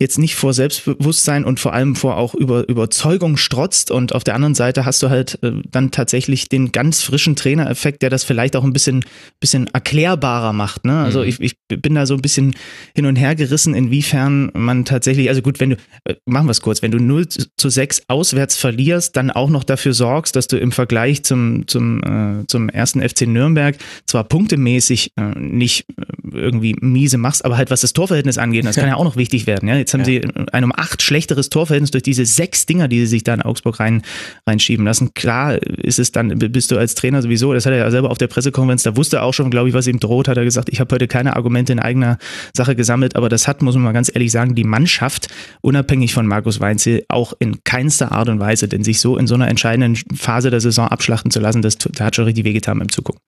jetzt 0.04 0.20
nicht 0.20 0.36
vor 0.36 0.54
Selbstbewusstsein 0.54 1.46
und 1.46 1.60
vor 1.60 1.74
allem 1.74 1.96
vor 1.96 2.18
auch 2.18 2.36
über 2.36 2.68
Überzeugung 2.68 3.38
strotzt 3.38 3.90
und 3.90 4.14
auf 4.14 4.24
der 4.24 4.36
anderen 4.36 4.54
Seite 4.54 4.86
hast 4.86 5.02
du 5.02 5.10
halt 5.10 5.40
äh, 5.42 5.54
dann 5.72 5.92
tatsächlich 5.92 6.50
den 6.50 6.72
ganz 6.72 7.02
frischen 7.02 7.36
Trainereffekt, 7.36 8.02
der 8.02 8.10
das 8.10 8.24
vielleicht 8.24 8.56
auch 8.56 8.64
ein 8.64 8.74
bisschen, 8.74 9.04
bisschen 9.40 9.68
erklärbarer 9.68 10.54
macht. 10.54 10.86
Ne? 10.86 11.00
Also 11.00 11.22
mhm. 11.22 11.28
ich, 11.28 11.40
ich 11.40 11.56
bin 11.68 11.96
da 11.96 12.06
so 12.06 12.14
ein 12.14 12.22
bisschen 12.22 12.56
hin 12.94 13.06
und 13.06 13.16
her 13.16 13.36
gerissen, 13.36 13.74
inwiefern 13.74 14.52
man 14.54 14.86
tatsächlich, 14.86 15.30
also 15.30 15.42
gut, 15.42 15.60
wenn 15.60 15.72
du, 15.72 15.78
äh, 16.04 16.16
machen 16.26 16.48
wir 16.48 16.52
es 16.52 16.62
kurz, 16.62 16.82
wenn 16.82 16.92
du 16.92 17.00
0 17.00 17.28
zu 17.30 17.70
6 17.70 18.04
auswärts 18.10 18.58
verlierst, 18.58 19.16
dann 19.16 19.32
auch 19.32 19.50
noch 19.50 19.64
dafür 19.64 19.94
sorgst, 19.94 20.36
dass 20.36 20.48
du 20.48 20.58
im 20.58 20.72
Vergleich 20.72 21.24
zum, 21.24 21.68
zum, 21.68 22.04
äh, 22.04 22.46
zum 22.48 22.70
ersten 22.70 23.02
FC 23.02 23.22
Nürnberg 23.22 23.78
zwar 24.06 24.26
punktemäßig 24.26 25.12
äh, 25.16 25.40
nicht 25.40 25.86
äh, 25.98 26.38
irgendwie 26.38 26.76
miese 26.82 27.18
machst, 27.18 27.46
aber 27.46 27.58
halt 27.58 27.72
was 27.72 27.82
das 27.82 27.94
Torverhältnis 27.94 28.38
angeht, 28.38 28.66
das 28.66 28.76
kann 28.76 28.88
ja 28.88 28.96
auch 28.98 29.06
noch 29.06 29.16
wichtig 29.16 29.48
werden. 29.48 29.70
Ja? 29.70 29.76
Jetzt 29.78 29.93
haben 29.94 30.02
ja. 30.02 30.06
sie 30.06 30.22
ein 30.52 30.64
um 30.64 30.72
acht 30.76 31.02
schlechteres 31.02 31.50
Torverhältnis 31.50 31.92
durch 31.92 32.04
diese 32.04 32.26
sechs 32.26 32.66
Dinger, 32.66 32.88
die 32.88 33.00
sie 33.02 33.08
sich 33.08 33.24
da 33.24 33.34
in 33.34 33.42
Augsburg 33.42 33.80
rein, 33.80 34.04
reinschieben 34.48 34.86
lassen. 34.86 35.14
Klar 35.14 35.62
ist 35.62 36.00
es 36.00 36.12
dann, 36.12 36.38
bist 36.38 36.72
du 36.72 36.78
als 36.78 36.96
Trainer 36.96 37.22
sowieso, 37.22 37.54
das 37.54 37.66
hat 37.66 37.74
er 37.74 37.80
ja 37.80 37.92
selber 37.92 38.12
auf 38.12 38.18
der 38.18 38.28
Pressekonferenz, 38.28 38.84
da 38.84 38.96
wusste 38.98 39.18
er 39.18 39.24
auch 39.24 39.34
schon, 39.34 39.50
glaube 39.50 39.70
ich, 39.70 39.76
was 39.76 39.88
ihm 39.88 40.00
droht, 40.00 40.28
hat 40.28 40.38
er 40.38 40.44
gesagt, 40.44 40.70
ich 40.70 40.80
habe 40.80 40.94
heute 40.94 41.08
keine 41.08 41.36
Argumente 41.36 41.74
in 41.74 41.80
eigener 41.80 42.18
Sache 42.56 42.76
gesammelt, 42.76 43.16
aber 43.16 43.30
das 43.30 43.48
hat, 43.48 43.62
muss 43.62 43.76
man 43.76 43.84
mal 43.84 43.92
ganz 43.92 44.12
ehrlich 44.14 44.32
sagen, 44.32 44.56
die 44.56 44.64
Mannschaft, 44.64 45.28
unabhängig 45.62 46.14
von 46.14 46.28
Markus 46.28 46.60
Weinzel, 46.60 47.04
auch 47.10 47.34
in 47.40 47.64
keinster 47.64 48.12
Art 48.12 48.30
und 48.30 48.40
Weise, 48.40 48.68
denn 48.68 48.84
sich 48.84 49.00
so 49.00 49.18
in 49.18 49.28
so 49.28 49.36
einer 49.36 49.48
entscheidenden 49.48 49.96
Phase 50.16 50.50
der 50.50 50.62
Saison 50.62 50.88
abschlachten 50.88 51.32
zu 51.32 51.40
lassen, 51.40 51.62
das, 51.62 51.78
das 51.78 52.00
hat 52.00 52.16
schon 52.16 52.26
richtig 52.26 52.46
wehgetan 52.46 52.80
beim 52.80 52.90
Zugucken. 52.90 53.22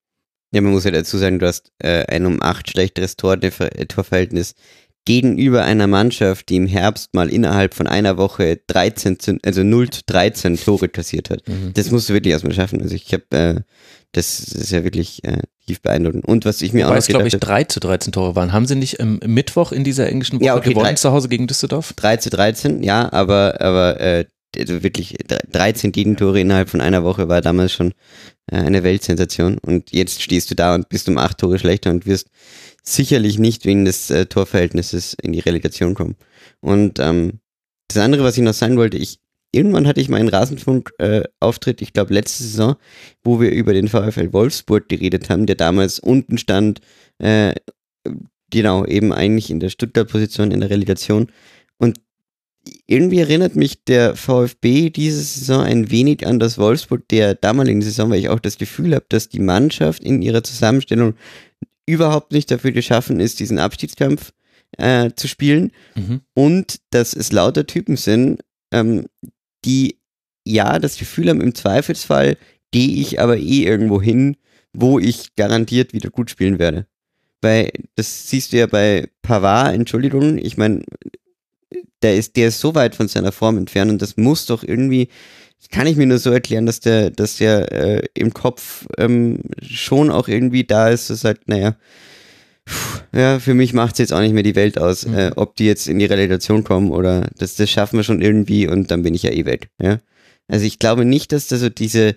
Ja, 0.53 0.61
man 0.61 0.71
muss 0.71 0.85
ja 0.85 0.91
dazu 0.91 1.17
sagen, 1.17 1.39
du 1.39 1.47
hast 1.47 1.71
äh, 1.79 2.05
ein 2.05 2.25
um 2.25 2.41
acht 2.41 2.69
schlechteres 2.69 3.17
Tor, 3.17 3.37
Torverhältnis 3.39 4.55
gegenüber 5.05 5.63
einer 5.63 5.87
Mannschaft, 5.87 6.49
die 6.49 6.55
im 6.57 6.67
Herbst 6.67 7.13
mal 7.13 7.29
innerhalb 7.29 7.75
von 7.75 7.87
einer 7.87 8.17
Woche 8.17 8.59
13, 8.67 9.39
also 9.43 9.63
0 9.63 9.89
zu 9.91 10.01
13 10.07 10.57
Tore 10.57 10.89
kassiert 10.89 11.29
hat. 11.29 11.47
Mhm. 11.47 11.73
Das 11.73 11.91
musst 11.91 12.09
du 12.09 12.13
wirklich 12.13 12.31
erstmal 12.31 12.53
schaffen. 12.53 12.81
Also 12.81 12.95
ich 12.95 13.13
habe, 13.13 13.23
äh, 13.29 13.61
das 14.11 14.39
ist 14.39 14.71
ja 14.71 14.83
wirklich 14.83 15.23
äh, 15.23 15.43
tief 15.67 15.81
beeindruckend. 15.81 16.25
Und 16.25 16.45
was 16.45 16.61
ich 16.61 16.73
mir 16.73 16.85
Wobei 16.85 16.95
auch 16.95 16.99
es, 16.99 17.07
glaube 17.07 17.27
ich, 17.27 17.35
3 17.35 17.65
zu 17.65 17.79
13 17.79 18.13
Tore 18.13 18.35
waren. 18.35 18.51
Haben 18.51 18.65
sie 18.65 18.75
nicht 18.75 18.95
im 18.95 19.19
Mittwoch 19.25 19.71
in 19.71 19.83
dieser 19.83 20.09
englischen 20.09 20.39
Woche 20.39 20.45
ja, 20.45 20.55
okay, 20.55 20.69
gewonnen 20.69 20.87
3, 20.87 20.93
zu 20.95 21.11
Hause 21.11 21.29
gegen 21.29 21.47
Düsseldorf? 21.47 21.93
3 21.93 22.17
zu 22.17 22.29
13, 22.31 22.81
ja, 22.81 23.11
aber, 23.13 23.61
aber 23.61 23.99
äh, 23.99 24.25
also 24.57 24.83
wirklich 24.83 25.15
13 25.51 25.91
Gegentore 25.91 26.39
innerhalb 26.39 26.69
von 26.69 26.81
einer 26.81 27.03
Woche 27.03 27.27
war 27.27 27.41
damals 27.41 27.73
schon 27.73 27.93
äh, 28.47 28.57
eine 28.57 28.83
Weltsensation. 28.83 29.57
Und 29.59 29.91
jetzt 29.91 30.21
stehst 30.21 30.49
du 30.49 30.55
da 30.55 30.75
und 30.75 30.89
bist 30.89 31.07
um 31.09 31.17
acht 31.17 31.37
Tore 31.37 31.59
schlechter 31.59 31.91
und 31.91 32.05
wirst 32.05 32.29
sicherlich 32.87 33.39
nicht 33.39 33.65
wegen 33.65 33.85
des 33.85 34.09
äh, 34.09 34.25
Torverhältnisses 34.25 35.15
in 35.21 35.33
die 35.33 35.39
Relegation 35.39 35.95
kommen. 35.95 36.15
Und 36.61 36.99
ähm, 36.99 37.39
das 37.87 37.97
andere, 37.97 38.23
was 38.23 38.37
ich 38.37 38.43
noch 38.43 38.53
sagen 38.53 38.77
wollte, 38.77 38.97
ich 38.97 39.19
irgendwann 39.51 39.87
hatte 39.87 40.01
ich 40.01 40.09
mal 40.09 40.19
einen 40.19 40.29
Rasenfunk-Auftritt, 40.29 41.81
äh, 41.81 41.83
ich 41.83 41.93
glaube 41.93 42.13
letzte 42.13 42.43
Saison, 42.43 42.75
wo 43.23 43.39
wir 43.39 43.51
über 43.51 43.73
den 43.73 43.87
VfL 43.87 44.33
Wolfsburg 44.33 44.89
geredet 44.89 45.29
haben, 45.29 45.45
der 45.45 45.55
damals 45.55 45.99
unten 45.99 46.37
stand, 46.37 46.81
äh, 47.19 47.55
genau, 48.51 48.85
eben 48.85 49.13
eigentlich 49.13 49.49
in 49.49 49.59
der 49.59 49.69
Stuttgart-Position 49.69 50.51
in 50.51 50.59
der 50.59 50.69
Relegation. 50.69 51.31
Und 51.77 52.01
irgendwie 52.87 53.19
erinnert 53.19 53.55
mich 53.55 53.83
der 53.83 54.15
VfB 54.15 54.89
diese 54.89 55.21
Saison 55.21 55.61
ein 55.61 55.91
wenig 55.91 56.25
an 56.25 56.39
das 56.39 56.57
Wolfsburg 56.57 57.07
der 57.09 57.35
damaligen 57.35 57.81
Saison, 57.81 58.09
weil 58.09 58.19
ich 58.19 58.29
auch 58.29 58.39
das 58.39 58.57
Gefühl 58.57 58.95
habe, 58.95 59.05
dass 59.09 59.29
die 59.29 59.39
Mannschaft 59.39 60.03
in 60.03 60.21
ihrer 60.21 60.43
Zusammenstellung 60.43 61.13
überhaupt 61.85 62.31
nicht 62.31 62.49
dafür 62.51 62.71
geschaffen 62.71 63.19
ist, 63.19 63.39
diesen 63.39 63.59
Abstiegskampf 63.59 64.33
äh, 64.77 65.11
zu 65.15 65.27
spielen. 65.27 65.71
Mhm. 65.95 66.21
Und 66.33 66.79
dass 66.89 67.13
es 67.13 67.31
lauter 67.31 67.67
Typen 67.67 67.97
sind, 67.97 68.41
ähm, 68.71 69.05
die 69.63 69.97
ja 70.43 70.79
das 70.79 70.97
Gefühl 70.97 71.29
haben, 71.29 71.41
im 71.41 71.55
Zweifelsfall 71.55 72.37
gehe 72.71 73.01
ich 73.01 73.19
aber 73.19 73.37
eh 73.37 73.63
irgendwo 73.63 74.01
hin, 74.01 74.37
wo 74.73 74.99
ich 74.99 75.35
garantiert 75.35 75.93
wieder 75.93 76.09
gut 76.09 76.29
spielen 76.29 76.59
werde. 76.59 76.87
Weil 77.41 77.71
das 77.95 78.29
siehst 78.29 78.53
du 78.53 78.57
ja 78.57 78.67
bei 78.67 79.07
Pavard, 79.21 79.75
Entschuldigung, 79.75 80.37
ich 80.37 80.57
meine, 80.57 80.83
der 82.01 82.15
ist, 82.15 82.35
der 82.35 82.49
ist 82.49 82.59
so 82.59 82.75
weit 82.75 82.95
von 82.95 83.07
seiner 83.07 83.31
Form 83.31 83.57
entfernt 83.57 83.91
und 83.91 84.01
das 84.01 84.17
muss 84.17 84.45
doch 84.45 84.63
irgendwie 84.63 85.09
kann 85.71 85.87
ich 85.87 85.97
mir 85.97 86.05
nur 86.05 86.19
so 86.19 86.31
erklären, 86.31 86.65
dass 86.65 86.79
der, 86.79 87.09
dass 87.09 87.37
der 87.37 87.71
äh, 87.71 88.03
im 88.13 88.33
Kopf 88.33 88.85
ähm, 88.97 89.39
schon 89.61 90.09
auch 90.09 90.27
irgendwie 90.27 90.63
da 90.63 90.89
ist, 90.89 91.09
dass 91.09 91.23
halt, 91.23 91.47
naja, 91.47 91.75
pff, 92.67 93.03
ja, 93.13 93.39
für 93.39 93.53
mich 93.53 93.73
macht 93.73 93.93
es 93.93 93.99
jetzt 93.99 94.13
auch 94.13 94.21
nicht 94.21 94.33
mehr 94.33 94.43
die 94.43 94.55
Welt 94.55 94.77
aus, 94.77 95.05
mhm. 95.05 95.17
äh, 95.17 95.31
ob 95.35 95.55
die 95.55 95.65
jetzt 95.65 95.87
in 95.87 95.99
die 95.99 96.05
Relegation 96.05 96.63
kommen 96.63 96.91
oder 96.91 97.29
das, 97.37 97.55
das 97.55 97.69
schaffen 97.69 97.97
wir 97.97 98.03
schon 98.03 98.21
irgendwie 98.21 98.67
und 98.67 98.91
dann 98.91 99.03
bin 99.03 99.13
ich 99.13 99.23
ja 99.23 99.31
eh 99.31 99.45
weg. 99.45 99.69
Ja? 99.81 99.99
Also 100.47 100.65
ich 100.65 100.79
glaube 100.79 101.05
nicht, 101.05 101.31
dass 101.31 101.47
da 101.47 101.57
so 101.57 101.69
diese, 101.69 102.15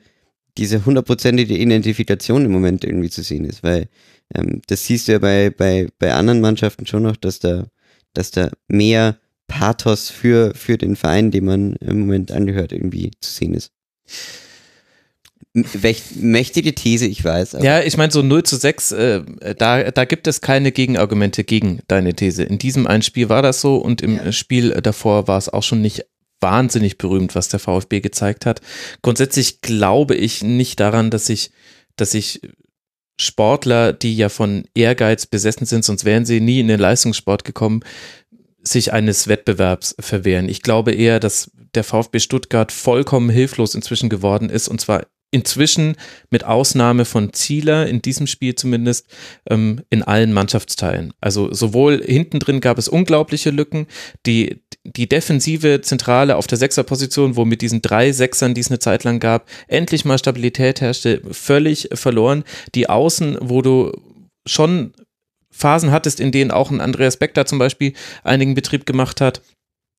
diese 0.57 0.85
hundertprozentige 0.85 1.57
Identifikation 1.57 2.45
im 2.45 2.53
Moment 2.53 2.85
irgendwie 2.85 3.11
zu 3.11 3.23
sehen 3.23 3.45
ist, 3.45 3.63
weil 3.63 3.89
ähm, 4.35 4.61
das 4.67 4.85
siehst 4.85 5.09
du 5.09 5.13
ja 5.13 5.19
bei, 5.19 5.51
bei, 5.51 5.89
bei 5.99 6.13
anderen 6.13 6.41
Mannschaften 6.41 6.87
schon 6.87 7.05
noch, 7.05 7.17
dass 7.17 7.39
da, 7.39 7.67
dass 8.13 8.31
da 8.31 8.51
mehr 8.69 9.19
Pathos 9.49 10.11
für, 10.11 10.55
für 10.55 10.79
den 10.79 10.95
Verein, 10.95 11.33
dem 11.33 11.47
man 11.47 11.73
im 11.77 12.01
Moment 12.01 12.31
angehört, 12.31 12.73
irgendwie 12.73 13.11
zu 13.21 13.33
sehen 13.33 13.55
ist. 13.55 13.73
Mächtige 16.15 16.75
These, 16.75 17.07
ich 17.07 17.25
weiß. 17.25 17.57
ja, 17.63 17.81
ich 17.81 17.97
meine, 17.97 18.13
so 18.13 18.23
0 18.23 18.45
zu 18.45 18.57
6, 18.57 18.93
äh, 18.93 19.25
da, 19.57 19.91
da 19.91 20.05
gibt 20.05 20.29
es 20.29 20.41
keine 20.41 20.71
Gegenargumente 20.71 21.43
gegen 21.43 21.81
deine 21.89 22.15
These. 22.15 22.45
In 22.45 22.59
diesem 22.59 22.87
einen 22.87 23.03
Spiel 23.03 23.29
war 23.29 23.43
das 23.43 23.61
so 23.61 23.77
und 23.77 24.03
im 24.03 24.17
ja. 24.17 24.31
Spiel 24.31 24.71
davor 24.71 25.27
war 25.27 25.39
es 25.39 25.49
auch 25.49 25.63
schon 25.63 25.81
nicht 25.81 26.05
wahnsinnig 26.41 26.99
berühmt, 26.99 27.35
was 27.35 27.49
der 27.49 27.59
VfB 27.59 28.01
gezeigt 28.01 28.47
hat. 28.47 28.61
Grundsätzlich 29.03 29.61
glaube 29.61 30.15
ich 30.15 30.45
nicht 30.45 30.79
daran, 30.79 31.11
dass 31.11 31.29
ich, 31.29 31.51
dass 31.97 32.15
ich 32.15 32.41
Sportler, 33.21 33.93
die 33.93 34.17
ja 34.17 34.29
von 34.29 34.65
Ehrgeiz 34.75 35.27
besessen 35.27 35.67
sind, 35.67 35.85
sonst 35.85 36.05
wären 36.05 36.25
sie 36.25 36.41
nie 36.41 36.61
in 36.61 36.69
den 36.69 36.79
Leistungssport 36.79 37.45
gekommen, 37.45 37.81
sich 38.71 38.93
eines 38.93 39.29
Wettbewerbs 39.29 39.97
verwehren. 39.99 40.49
Ich 40.49 40.63
glaube 40.63 40.93
eher, 40.93 41.21
dass 41.21 41.51
der 41.75 41.85
VfB 41.85 42.19
Stuttgart 42.21 42.73
vollkommen 42.73 43.31
hilflos 43.31 43.75
inzwischen 43.75 44.09
geworden 44.09 44.51
ist 44.51 44.69
und 44.69 44.81
zwar 44.81 45.07
inzwischen 45.31 45.97
mit 46.31 46.45
Ausnahme 46.45 47.05
von 47.05 47.33
Zieler, 47.33 47.87
in 47.87 48.01
diesem 48.01 48.27
Spiel 48.27 48.55
zumindest, 48.55 49.07
ähm, 49.51 49.83
in 49.91 50.03
allen 50.03 50.33
Mannschaftsteilen. 50.33 51.13
Also 51.21 51.53
sowohl 51.53 52.03
hinten 52.03 52.39
drin 52.39 52.61
gab 52.61 52.79
es 52.79 52.89
unglaubliche 52.89 53.51
Lücken, 53.51 53.87
die, 54.25 54.63
die 54.85 55.09
defensive 55.09 55.83
Zentrale 55.83 56.37
auf 56.37 56.47
der 56.47 56.59
Sechserposition, 56.59 57.37
wo 57.37 57.45
mit 57.45 57.61
diesen 57.61 57.83
drei 57.83 58.13
Sechsern, 58.13 58.55
die 58.55 58.63
es 58.63 58.71
eine 58.71 58.79
Zeit 58.79 59.05
lang 59.05 59.21
gab, 59.21 59.47
endlich 59.67 60.05
mal 60.07 60.19
Stabilität 60.19 60.81
herrschte, 60.81 61.21
völlig 61.31 61.91
verloren. 61.93 62.45
Die 62.75 62.89
Außen, 62.89 63.37
wo 63.41 63.61
du 63.61 63.93
schon 64.47 64.95
Phasen 65.59 65.91
hattest, 65.91 66.21
in 66.21 66.31
denen 66.31 66.51
auch 66.51 66.71
ein 66.71 66.81
Andreas 66.81 67.17
Beck 67.17 67.35
da 67.35 67.45
zum 67.45 67.59
Beispiel 67.59 67.93
einigen 68.23 68.55
Betrieb 68.55 68.87
gemacht 68.87 69.21
hat 69.21 69.43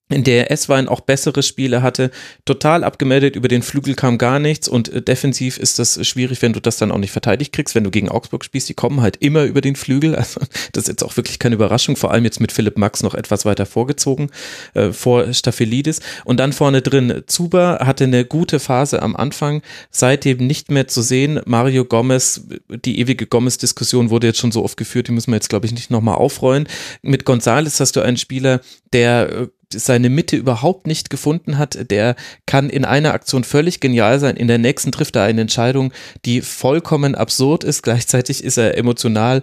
in 0.10 0.24
der 0.24 0.50
S-Wein 0.50 0.88
auch 0.88 1.02
bessere 1.02 1.44
Spiele 1.44 1.84
hatte, 1.84 2.10
total 2.44 2.84
abgemeldet, 2.84 3.36
über 3.36 3.48
den 3.48 3.62
Flügel 3.62 3.94
kam 3.94 4.18
gar 4.18 4.40
nichts 4.40 4.68
und 4.68 4.90
äh, 4.90 5.04
defensiv 5.04 5.58
ist 5.58 5.78
das 5.78 6.06
schwierig, 6.06 6.42
wenn 6.42 6.54
du 6.54 6.60
das 6.60 6.78
dann 6.78 6.92
auch 6.92 6.98
nicht 6.98 7.12
verteidigt 7.12 7.54
kriegst, 7.54 7.76
wenn 7.76 7.84
du 7.84 7.92
gegen 7.92 8.10
Augsburg 8.10 8.44
spielst, 8.44 8.68
die 8.70 8.74
kommen 8.74 9.02
halt 9.02 9.18
immer 9.18 9.44
über 9.44 9.62
den 9.62 9.76
Flügel, 9.76 10.16
also 10.20 10.42
das 10.74 10.86
ist 10.86 10.88
jetzt 10.88 11.04
auch 11.04 11.16
wirklich 11.16 11.38
keine 11.38 11.56
Überraschung, 11.56 11.96
vor 11.96 12.12
allem 12.12 12.24
jetzt 12.24 12.40
mit 12.40 12.52
Philipp 12.52 12.78
Max 12.78 13.04
noch 13.04 13.14
etwas 13.14 13.46
weiter 13.46 13.68
vorgezogen, 13.68 14.32
äh, 14.74 14.92
vor 14.92 15.32
Staphelidis 15.32 16.00
und 16.26 16.40
dann 16.40 16.54
vorne 16.54 16.82
drin, 16.82 17.22
Zuba 17.28 17.86
hatte 17.86 18.06
eine 18.06 18.26
gute 18.26 18.60
Phase 18.60 19.04
am 19.04 19.16
Anfang, 19.16 19.62
seitdem 19.92 20.48
nicht 20.48 20.72
mehr 20.72 20.88
zu 20.88 21.04
sehen, 21.04 21.40
Mario 21.46 21.86
Gomez, 21.86 22.48
die 22.68 23.00
ewige 23.00 23.28
Gomez-Diskussion 23.28 24.10
wurde 24.10 24.28
jetzt 24.28 24.40
schon 24.40 24.52
so 24.52 24.64
oft 24.64 24.76
geführt, 24.76 25.08
die 25.08 25.12
müssen 25.12 25.32
wir 25.32 25.36
jetzt 25.36 25.50
glaube 25.50 25.68
ich 25.68 25.72
nicht 25.72 25.92
nochmal 25.92 26.16
aufrollen, 26.16 26.68
mit 27.04 27.26
Gonzales 27.26 27.80
hast 27.80 27.96
du 27.96 28.02
einen 28.02 28.18
Spieler, 28.18 28.62
der 28.92 29.30
äh, 29.30 29.48
seine 29.74 30.10
Mitte 30.10 30.36
überhaupt 30.36 30.88
nicht 30.88 31.10
gefunden 31.10 31.58
hat. 31.58 31.92
Der 31.92 32.16
kann 32.46 32.70
in 32.70 32.86
einer 32.86 33.14
Aktion 33.14 33.44
völlig 33.44 33.80
genial 33.80 34.20
sein. 34.20 34.36
In 34.36 34.48
der 34.48 34.58
nächsten 34.58 34.92
trifft 34.92 35.16
er 35.16 35.24
eine 35.24 35.42
Entscheidung, 35.42 35.94
die 36.26 36.42
vollkommen 36.42 37.16
absurd 37.16 37.64
ist. 37.64 37.84
Gleichzeitig 37.84 38.44
ist 38.44 38.58
er 38.58 38.78
emotional 38.78 39.42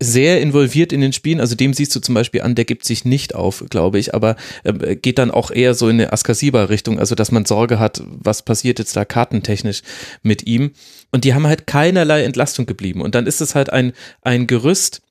sehr 0.00 0.40
involviert 0.40 0.92
in 0.92 1.00
den 1.00 1.12
Spielen. 1.12 1.40
Also 1.40 1.54
dem 1.54 1.74
siehst 1.74 1.94
du 1.94 2.00
zum 2.00 2.14
Beispiel 2.14 2.42
an, 2.42 2.54
der 2.54 2.64
gibt 2.64 2.84
sich 2.84 3.04
nicht 3.04 3.34
auf, 3.34 3.64
glaube 3.70 3.98
ich, 3.98 4.14
aber 4.14 4.36
äh, 4.64 4.96
geht 4.96 5.18
dann 5.18 5.30
auch 5.30 5.50
eher 5.50 5.74
so 5.74 5.88
in 5.88 6.00
eine 6.00 6.12
Askasiba-Richtung. 6.12 6.98
Also 6.98 7.14
dass 7.14 7.30
man 7.30 7.44
Sorge 7.44 7.78
hat, 7.78 8.02
was 8.06 8.42
passiert 8.42 8.78
jetzt 8.78 8.96
da 8.96 9.04
kartentechnisch 9.04 9.82
mit 10.22 10.46
ihm. 10.46 10.72
Und 11.12 11.24
die 11.24 11.34
haben 11.34 11.46
halt 11.46 11.66
keinerlei 11.66 12.24
Entlastung 12.24 12.66
geblieben. 12.66 13.02
Und 13.02 13.14
dann 13.14 13.26
ist 13.26 13.40
es 13.40 13.54
halt 13.54 13.70
ein, 13.70 13.92
ein 14.22 14.46
Gerüst, 14.46 15.02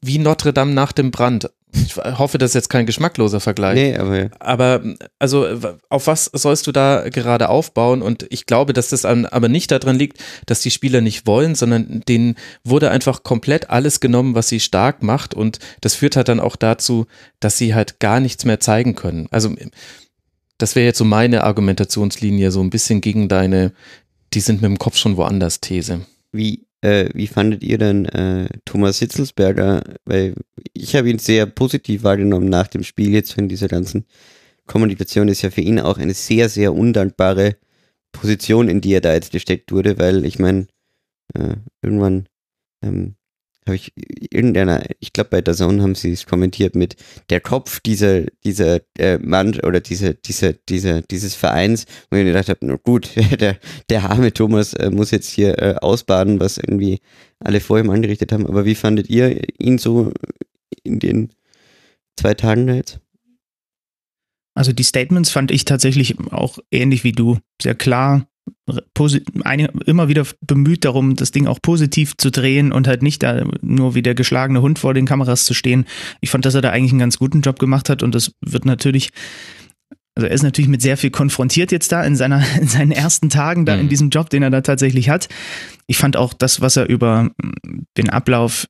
wie 0.00 0.18
Notre 0.18 0.52
Dame 0.52 0.72
nach 0.72 0.92
dem 0.92 1.10
Brand. 1.10 1.50
Ich 1.72 1.96
hoffe, 1.96 2.38
das 2.38 2.50
ist 2.50 2.54
jetzt 2.54 2.70
kein 2.70 2.86
geschmackloser 2.86 3.40
Vergleich. 3.40 3.74
Nee, 3.74 3.96
aber, 3.96 4.30
aber 4.40 4.82
also 5.18 5.46
auf 5.88 6.06
was 6.06 6.30
sollst 6.32 6.66
du 6.66 6.72
da 6.72 7.08
gerade 7.08 7.48
aufbauen? 7.48 8.00
Und 8.00 8.26
ich 8.30 8.46
glaube, 8.46 8.72
dass 8.72 8.88
das 8.88 9.04
aber 9.04 9.48
nicht 9.48 9.70
daran 9.70 9.96
liegt, 9.96 10.18
dass 10.46 10.60
die 10.60 10.70
Spieler 10.70 11.00
nicht 11.00 11.26
wollen, 11.26 11.54
sondern 11.54 12.02
denen 12.08 12.36
wurde 12.64 12.90
einfach 12.90 13.22
komplett 13.22 13.70
alles 13.70 14.00
genommen, 14.00 14.34
was 14.34 14.48
sie 14.48 14.60
stark 14.60 15.02
macht. 15.02 15.34
Und 15.34 15.58
das 15.80 15.94
führt 15.94 16.16
halt 16.16 16.28
dann 16.28 16.40
auch 16.40 16.56
dazu, 16.56 17.06
dass 17.40 17.58
sie 17.58 17.74
halt 17.74 18.00
gar 18.00 18.20
nichts 18.20 18.44
mehr 18.44 18.60
zeigen 18.60 18.94
können. 18.94 19.28
Also 19.30 19.54
das 20.56 20.74
wäre 20.74 20.86
jetzt 20.86 20.98
so 20.98 21.04
meine 21.04 21.44
Argumentationslinie, 21.44 22.50
so 22.50 22.60
ein 22.60 22.70
bisschen 22.70 23.00
gegen 23.00 23.28
deine, 23.28 23.72
die 24.34 24.40
sind 24.40 24.62
mit 24.62 24.70
dem 24.70 24.78
Kopf 24.78 24.96
schon 24.96 25.16
woanders 25.16 25.60
These. 25.60 26.06
Wie 26.32 26.66
äh, 26.80 27.08
wie 27.14 27.26
fandet 27.26 27.62
ihr 27.62 27.78
denn 27.78 28.06
äh, 28.06 28.48
Thomas 28.64 28.98
Hitzelsberger? 28.98 29.82
Weil 30.04 30.34
ich 30.72 30.94
habe 30.96 31.10
ihn 31.10 31.18
sehr 31.18 31.46
positiv 31.46 32.02
wahrgenommen 32.02 32.48
nach 32.48 32.68
dem 32.68 32.84
Spiel 32.84 33.10
jetzt 33.12 33.32
von 33.32 33.48
dieser 33.48 33.68
ganzen 33.68 34.06
Kommunikation. 34.66 35.28
Ist 35.28 35.42
ja 35.42 35.50
für 35.50 35.60
ihn 35.60 35.80
auch 35.80 35.98
eine 35.98 36.14
sehr, 36.14 36.48
sehr 36.48 36.72
undankbare 36.72 37.56
Position, 38.12 38.68
in 38.68 38.80
die 38.80 38.94
er 38.94 39.00
da 39.00 39.12
jetzt 39.12 39.32
gesteckt 39.32 39.72
wurde, 39.72 39.98
weil 39.98 40.24
ich 40.24 40.38
meine, 40.38 40.66
äh, 41.34 41.56
irgendwann 41.82 42.28
ähm, 42.82 43.16
habe 43.68 43.76
ich 43.76 43.92
irgendeiner, 44.30 44.82
ich 44.98 45.12
glaube 45.12 45.30
bei 45.30 45.40
der 45.40 45.54
Zone 45.54 45.82
haben 45.82 45.94
sie 45.94 46.12
es 46.12 46.26
kommentiert 46.26 46.74
mit 46.74 46.96
der 47.30 47.40
Kopf 47.40 47.80
dieser, 47.80 48.22
dieser 48.44 48.80
äh, 48.98 49.18
Mann 49.18 49.58
oder 49.60 49.80
diese, 49.80 50.14
diese, 50.14 50.54
diese, 50.68 51.02
dieses 51.02 51.34
Vereins, 51.34 51.86
wo 52.10 52.16
ich 52.16 52.24
gedacht 52.24 52.48
habe, 52.48 52.78
gut, 52.78 53.10
der, 53.40 53.58
der 53.88 54.10
arme 54.10 54.32
Thomas 54.32 54.74
äh, 54.74 54.90
muss 54.90 55.10
jetzt 55.10 55.30
hier 55.30 55.58
äh, 55.62 55.74
ausbaden, 55.76 56.40
was 56.40 56.58
irgendwie 56.58 57.00
alle 57.38 57.60
vor 57.60 57.78
ihm 57.78 57.90
angerichtet 57.90 58.32
haben. 58.32 58.46
Aber 58.46 58.64
wie 58.64 58.74
fandet 58.74 59.08
ihr 59.08 59.40
ihn 59.58 59.78
so 59.78 60.12
in 60.82 60.98
den 60.98 61.30
zwei 62.16 62.34
Tagen 62.34 62.66
da 62.66 62.74
jetzt? 62.74 63.00
Also 64.54 64.72
die 64.72 64.82
Statements 64.82 65.30
fand 65.30 65.52
ich 65.52 65.64
tatsächlich 65.64 66.18
auch 66.32 66.58
ähnlich 66.72 67.04
wie 67.04 67.12
du. 67.12 67.38
Sehr 67.62 67.76
klar, 67.76 68.26
immer 69.86 70.08
wieder 70.08 70.26
bemüht 70.40 70.84
darum, 70.84 71.16
das 71.16 71.30
Ding 71.30 71.46
auch 71.46 71.60
positiv 71.62 72.16
zu 72.16 72.30
drehen 72.30 72.72
und 72.72 72.86
halt 72.86 73.02
nicht 73.02 73.22
da 73.22 73.44
nur 73.62 73.94
wie 73.94 74.02
der 74.02 74.14
geschlagene 74.14 74.62
Hund 74.62 74.78
vor 74.78 74.94
den 74.94 75.06
Kameras 75.06 75.44
zu 75.44 75.54
stehen. 75.54 75.86
Ich 76.20 76.30
fand, 76.30 76.44
dass 76.44 76.54
er 76.54 76.62
da 76.62 76.70
eigentlich 76.70 76.92
einen 76.92 77.00
ganz 77.00 77.18
guten 77.18 77.40
Job 77.40 77.58
gemacht 77.58 77.88
hat 77.88 78.02
und 78.02 78.14
das 78.14 78.32
wird 78.40 78.64
natürlich 78.64 79.10
also 80.18 80.26
er 80.26 80.34
ist 80.34 80.42
natürlich 80.42 80.68
mit 80.68 80.82
sehr 80.82 80.96
viel 80.96 81.10
konfrontiert 81.10 81.70
jetzt 81.70 81.92
da 81.92 82.02
in 82.02 82.16
seiner 82.16 82.42
in 82.60 82.66
seinen 82.66 82.90
ersten 82.90 83.30
Tagen 83.30 83.64
da 83.64 83.76
mhm. 83.76 83.82
in 83.82 83.88
diesem 83.88 84.10
Job, 84.10 84.30
den 84.30 84.42
er 84.42 84.50
da 84.50 84.62
tatsächlich 84.62 85.08
hat. 85.08 85.28
Ich 85.86 85.96
fand 85.96 86.16
auch 86.16 86.34
das, 86.34 86.60
was 86.60 86.76
er 86.76 86.88
über 86.88 87.30
den 87.96 88.10
Ablauf 88.10 88.66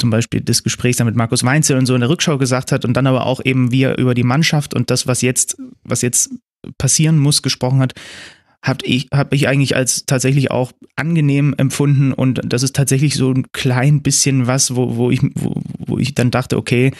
zum 0.00 0.10
Beispiel 0.10 0.40
des 0.40 0.62
Gesprächs 0.62 0.98
da 0.98 1.04
mit 1.04 1.16
Markus 1.16 1.42
Weinzel 1.42 1.76
und 1.76 1.86
so 1.86 1.94
in 1.94 2.00
der 2.00 2.08
Rückschau 2.08 2.38
gesagt 2.38 2.70
hat 2.70 2.84
und 2.84 2.96
dann 2.96 3.08
aber 3.08 3.26
auch 3.26 3.44
eben 3.44 3.72
wie 3.72 3.82
er 3.82 3.98
über 3.98 4.14
die 4.14 4.22
Mannschaft 4.22 4.74
und 4.74 4.90
das, 4.90 5.08
was 5.08 5.22
jetzt 5.22 5.56
was 5.82 6.02
jetzt 6.02 6.30
passieren 6.78 7.18
muss, 7.18 7.42
gesprochen 7.42 7.80
hat, 7.80 7.94
habe 8.62 8.86
ich, 8.86 9.08
hab 9.12 9.32
ich 9.34 9.48
eigentlich 9.48 9.76
als 9.76 10.06
tatsächlich 10.06 10.50
auch 10.50 10.72
angenehm 10.94 11.54
empfunden 11.56 12.12
und 12.12 12.40
das 12.44 12.62
ist 12.62 12.76
tatsächlich 12.76 13.16
so 13.16 13.32
ein 13.32 13.50
klein 13.52 14.02
bisschen 14.02 14.46
was, 14.46 14.76
wo, 14.76 14.96
wo, 14.96 15.10
ich, 15.10 15.20
wo, 15.34 15.60
wo 15.78 15.98
ich 15.98 16.14
dann 16.14 16.30
dachte, 16.30 16.56
okay, 16.56 16.92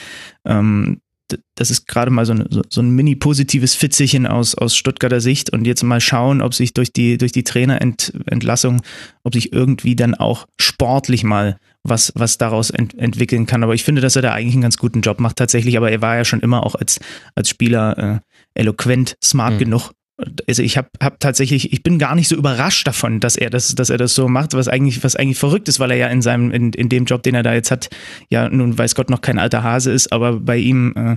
ähm, 0.44 1.00
das 1.54 1.70
ist 1.70 1.86
gerade 1.86 2.10
mal 2.10 2.26
so, 2.26 2.32
eine, 2.32 2.46
so 2.68 2.80
ein 2.80 2.90
mini 2.90 3.14
positives 3.14 3.74
Fitzelchen 3.74 4.26
aus, 4.26 4.54
aus 4.54 4.76
Stuttgarter 4.76 5.20
Sicht 5.20 5.50
und 5.50 5.66
jetzt 5.66 5.82
mal 5.82 6.00
schauen, 6.00 6.42
ob 6.42 6.52
sich 6.52 6.74
durch 6.74 6.92
die, 6.92 7.16
durch 7.16 7.32
die 7.32 7.44
Trainerentlassung, 7.44 8.82
ob 9.22 9.34
sich 9.34 9.52
irgendwie 9.52 9.96
dann 9.96 10.14
auch 10.14 10.46
sportlich 10.60 11.24
mal 11.24 11.56
was, 11.84 12.12
was 12.16 12.38
daraus 12.38 12.70
ent 12.70 12.96
entwickeln 12.98 13.46
kann. 13.46 13.62
Aber 13.62 13.74
ich 13.74 13.84
finde, 13.84 14.02
dass 14.02 14.16
er 14.16 14.22
da 14.22 14.32
eigentlich 14.32 14.54
einen 14.54 14.62
ganz 14.62 14.78
guten 14.78 15.00
Job 15.00 15.20
macht 15.20 15.36
tatsächlich, 15.36 15.76
aber 15.76 15.90
er 15.90 16.02
war 16.02 16.16
ja 16.16 16.24
schon 16.24 16.40
immer 16.40 16.66
auch 16.66 16.74
als, 16.74 17.00
als 17.34 17.48
Spieler 17.48 18.22
äh, 18.54 18.60
eloquent, 18.60 19.16
smart 19.22 19.54
mhm. 19.54 19.58
genug, 19.58 19.92
also 20.46 20.62
ich 20.62 20.76
habe 20.76 20.88
hab 21.02 21.20
tatsächlich, 21.20 21.72
ich 21.72 21.82
bin 21.82 21.98
gar 21.98 22.14
nicht 22.14 22.28
so 22.28 22.36
überrascht 22.36 22.86
davon, 22.86 23.18
dass 23.18 23.36
er 23.36 23.50
das, 23.50 23.74
dass 23.74 23.90
er 23.90 23.96
das 23.98 24.14
so 24.14 24.28
macht, 24.28 24.54
was 24.54 24.68
eigentlich, 24.68 25.02
was 25.02 25.16
eigentlich 25.16 25.38
verrückt 25.38 25.68
ist, 25.68 25.80
weil 25.80 25.90
er 25.90 25.96
ja 25.96 26.06
in 26.08 26.22
seinem, 26.22 26.50
in, 26.50 26.72
in 26.72 26.88
dem 26.88 27.06
Job, 27.06 27.22
den 27.22 27.34
er 27.34 27.42
da 27.42 27.54
jetzt 27.54 27.70
hat, 27.70 27.88
ja 28.28 28.48
nun 28.48 28.76
weiß 28.76 28.94
Gott 28.94 29.10
noch 29.10 29.22
kein 29.22 29.38
alter 29.38 29.62
Hase 29.62 29.90
ist, 29.90 30.12
aber 30.12 30.38
bei 30.38 30.58
ihm 30.58 30.92
äh, 30.96 31.16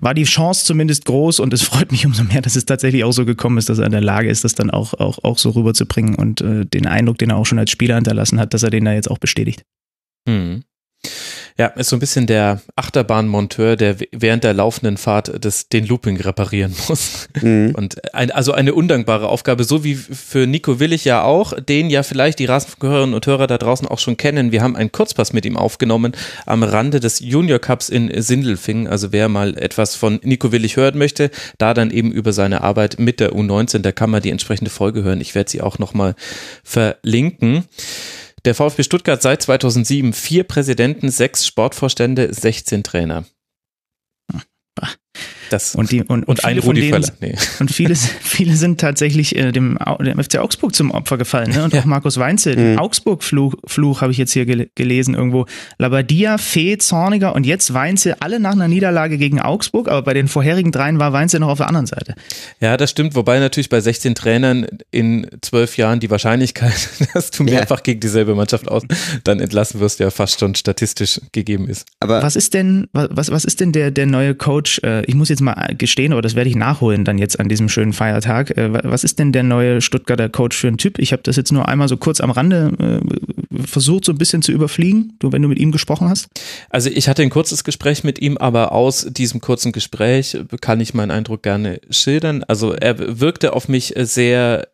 war 0.00 0.14
die 0.14 0.24
Chance 0.24 0.64
zumindest 0.64 1.04
groß 1.06 1.40
und 1.40 1.52
es 1.52 1.62
freut 1.66 1.90
mich 1.90 2.06
umso 2.06 2.24
mehr, 2.24 2.40
dass 2.40 2.56
es 2.56 2.66
tatsächlich 2.66 3.04
auch 3.04 3.12
so 3.12 3.24
gekommen 3.24 3.58
ist, 3.58 3.68
dass 3.68 3.78
er 3.78 3.86
in 3.86 3.92
der 3.92 4.00
Lage 4.00 4.28
ist, 4.28 4.44
das 4.44 4.54
dann 4.54 4.70
auch, 4.70 4.94
auch, 4.94 5.22
auch 5.24 5.38
so 5.38 5.50
rüberzubringen 5.50 6.14
und 6.14 6.40
äh, 6.40 6.64
den 6.64 6.86
Eindruck, 6.86 7.18
den 7.18 7.30
er 7.30 7.36
auch 7.36 7.46
schon 7.46 7.58
als 7.58 7.70
Spieler 7.70 7.96
hinterlassen 7.96 8.38
hat, 8.38 8.54
dass 8.54 8.62
er 8.62 8.70
den 8.70 8.84
da 8.84 8.92
jetzt 8.92 9.10
auch 9.10 9.18
bestätigt. 9.18 9.64
Hm. 10.28 10.62
Ja, 11.58 11.68
ist 11.68 11.88
so 11.88 11.96
ein 11.96 12.00
bisschen 12.00 12.26
der 12.26 12.60
Achterbahnmonteur, 12.74 13.76
der 13.76 13.96
während 14.12 14.44
der 14.44 14.52
laufenden 14.52 14.98
Fahrt 14.98 15.32
das, 15.42 15.70
den 15.70 15.86
Looping 15.86 16.20
reparieren 16.20 16.74
muss. 16.88 17.28
Mhm. 17.40 17.74
Und 17.74 18.14
ein, 18.14 18.30
also 18.30 18.52
eine 18.52 18.74
undankbare 18.74 19.26
Aufgabe, 19.28 19.64
so 19.64 19.82
wie 19.82 19.94
für 19.94 20.46
Nico 20.46 20.80
Willig 20.80 21.06
ja 21.06 21.22
auch, 21.22 21.54
den 21.58 21.88
ja 21.88 22.02
vielleicht 22.02 22.40
die 22.40 22.44
Rasenhörerinnen 22.44 23.14
und 23.14 23.26
Hörer 23.26 23.46
da 23.46 23.56
draußen 23.56 23.88
auch 23.88 23.98
schon 23.98 24.18
kennen. 24.18 24.52
Wir 24.52 24.62
haben 24.62 24.76
einen 24.76 24.92
Kurzpass 24.92 25.32
mit 25.32 25.46
ihm 25.46 25.56
aufgenommen 25.56 26.12
am 26.44 26.62
Rande 26.62 27.00
des 27.00 27.20
Junior 27.20 27.58
Cups 27.58 27.88
in 27.88 28.10
Sindelfingen. 28.20 28.86
Also 28.86 29.12
wer 29.12 29.30
mal 29.30 29.56
etwas 29.56 29.94
von 29.94 30.20
Nico 30.22 30.52
Willig 30.52 30.76
hören 30.76 30.98
möchte, 30.98 31.30
da 31.56 31.72
dann 31.72 31.90
eben 31.90 32.12
über 32.12 32.34
seine 32.34 32.60
Arbeit 32.60 32.98
mit 32.98 33.18
der 33.18 33.32
U19, 33.32 33.78
da 33.78 33.92
kann 33.92 34.10
man 34.10 34.20
die 34.20 34.30
entsprechende 34.30 34.70
Folge 34.70 35.02
hören. 35.02 35.22
Ich 35.22 35.34
werde 35.34 35.50
sie 35.50 35.62
auch 35.62 35.78
nochmal 35.78 36.16
verlinken. 36.62 37.64
Der 38.46 38.54
VfB 38.54 38.84
Stuttgart 38.84 39.20
seit 39.20 39.42
2007 39.42 40.12
vier 40.12 40.44
Präsidenten, 40.44 41.10
sechs 41.10 41.44
Sportvorstände, 41.44 42.32
16 42.32 42.84
Trainer. 42.84 43.24
Das 45.50 45.74
und, 45.74 45.90
die, 45.90 46.02
und, 46.02 46.10
und, 46.10 46.28
und 46.28 46.44
ein 46.44 46.58
Rudi 46.58 46.90
Völler. 46.90 47.08
Nee. 47.20 47.36
Und 47.60 47.70
viele, 47.70 47.94
viele 48.20 48.56
sind 48.56 48.80
tatsächlich 48.80 49.36
äh, 49.36 49.52
dem, 49.52 49.78
dem 50.00 50.22
FC 50.22 50.38
Augsburg 50.38 50.74
zum 50.74 50.90
Opfer 50.90 51.18
gefallen. 51.18 51.50
Ne? 51.50 51.64
Und 51.64 51.72
ja. 51.72 51.80
auch 51.80 51.84
Markus 51.84 52.18
Weinzel, 52.18 52.56
mhm. 52.56 52.78
Augsburg-Fluch 52.78 53.54
Fluch, 53.66 54.00
habe 54.00 54.12
ich 54.12 54.18
jetzt 54.18 54.32
hier 54.32 54.46
gel 54.46 54.68
gelesen 54.74 55.14
irgendwo. 55.14 55.46
Labadia, 55.78 56.38
Fee, 56.38 56.78
Zorniger 56.78 57.34
und 57.34 57.46
jetzt 57.46 57.72
Weinzel, 57.74 58.16
alle 58.20 58.40
nach 58.40 58.52
einer 58.52 58.68
Niederlage 58.68 59.18
gegen 59.18 59.40
Augsburg, 59.40 59.88
aber 59.88 60.02
bei 60.02 60.14
den 60.14 60.28
vorherigen 60.28 60.72
dreien 60.72 60.98
war 60.98 61.12
Weinzel 61.12 61.40
noch 61.40 61.48
auf 61.48 61.58
der 61.58 61.68
anderen 61.68 61.86
Seite. 61.86 62.14
Ja, 62.60 62.76
das 62.76 62.90
stimmt, 62.90 63.14
wobei 63.14 63.38
natürlich 63.38 63.68
bei 63.68 63.80
16 63.80 64.14
Trainern 64.14 64.66
in 64.90 65.26
zwölf 65.42 65.76
Jahren 65.76 66.00
die 66.00 66.10
Wahrscheinlichkeit, 66.10 66.88
dass 67.14 67.30
du 67.30 67.44
mehrfach 67.44 67.78
ja. 67.78 67.82
gegen 67.82 68.00
dieselbe 68.00 68.34
Mannschaft 68.34 68.68
aus 68.68 68.82
dann 69.24 69.40
entlassen 69.40 69.80
wirst, 69.80 70.00
ja 70.00 70.10
fast 70.10 70.40
schon 70.40 70.54
statistisch 70.54 71.20
gegeben 71.32 71.68
ist. 71.68 71.86
Aber 72.00 72.22
was 72.22 72.36
ist 72.36 72.54
denn, 72.54 72.88
was, 72.92 73.30
was 73.30 73.44
ist 73.44 73.60
denn 73.60 73.72
der, 73.72 73.90
der 73.90 74.06
neue 74.06 74.34
Coach? 74.34 74.80
Äh, 74.84 75.04
ich 75.06 75.14
muss 75.14 75.28
jetzt 75.28 75.35
mal 75.40 75.74
gestehen, 75.76 76.12
aber 76.12 76.22
das 76.22 76.34
werde 76.34 76.50
ich 76.50 76.56
nachholen 76.56 77.04
dann 77.04 77.18
jetzt 77.18 77.38
an 77.40 77.48
diesem 77.48 77.68
schönen 77.68 77.92
Feiertag. 77.92 78.56
Äh, 78.56 78.72
was 78.84 79.04
ist 79.04 79.18
denn 79.18 79.32
der 79.32 79.42
neue 79.42 79.80
Stuttgarter 79.80 80.28
Coach 80.28 80.56
für 80.56 80.68
ein 80.68 80.78
Typ? 80.78 80.98
Ich 80.98 81.12
habe 81.12 81.22
das 81.22 81.36
jetzt 81.36 81.52
nur 81.52 81.68
einmal 81.68 81.88
so 81.88 81.96
kurz 81.96 82.20
am 82.20 82.30
Rande 82.30 82.72
äh, 82.78 83.66
versucht, 83.66 84.04
so 84.04 84.12
ein 84.12 84.18
bisschen 84.18 84.42
zu 84.42 84.52
überfliegen, 84.52 85.14
wenn 85.22 85.42
du 85.42 85.48
mit 85.48 85.58
ihm 85.58 85.72
gesprochen 85.72 86.08
hast. 86.08 86.28
Also 86.70 86.90
ich 86.90 87.08
hatte 87.08 87.22
ein 87.22 87.30
kurzes 87.30 87.64
Gespräch 87.64 88.04
mit 88.04 88.20
ihm, 88.20 88.36
aber 88.36 88.72
aus 88.72 89.06
diesem 89.10 89.40
kurzen 89.40 89.72
Gespräch 89.72 90.36
kann 90.60 90.80
ich 90.80 90.94
meinen 90.94 91.10
Eindruck 91.10 91.42
gerne 91.42 91.80
schildern. 91.90 92.44
Also 92.44 92.72
er 92.72 93.20
wirkte 93.20 93.52
auf 93.52 93.68
mich 93.68 93.94
sehr 93.96 94.68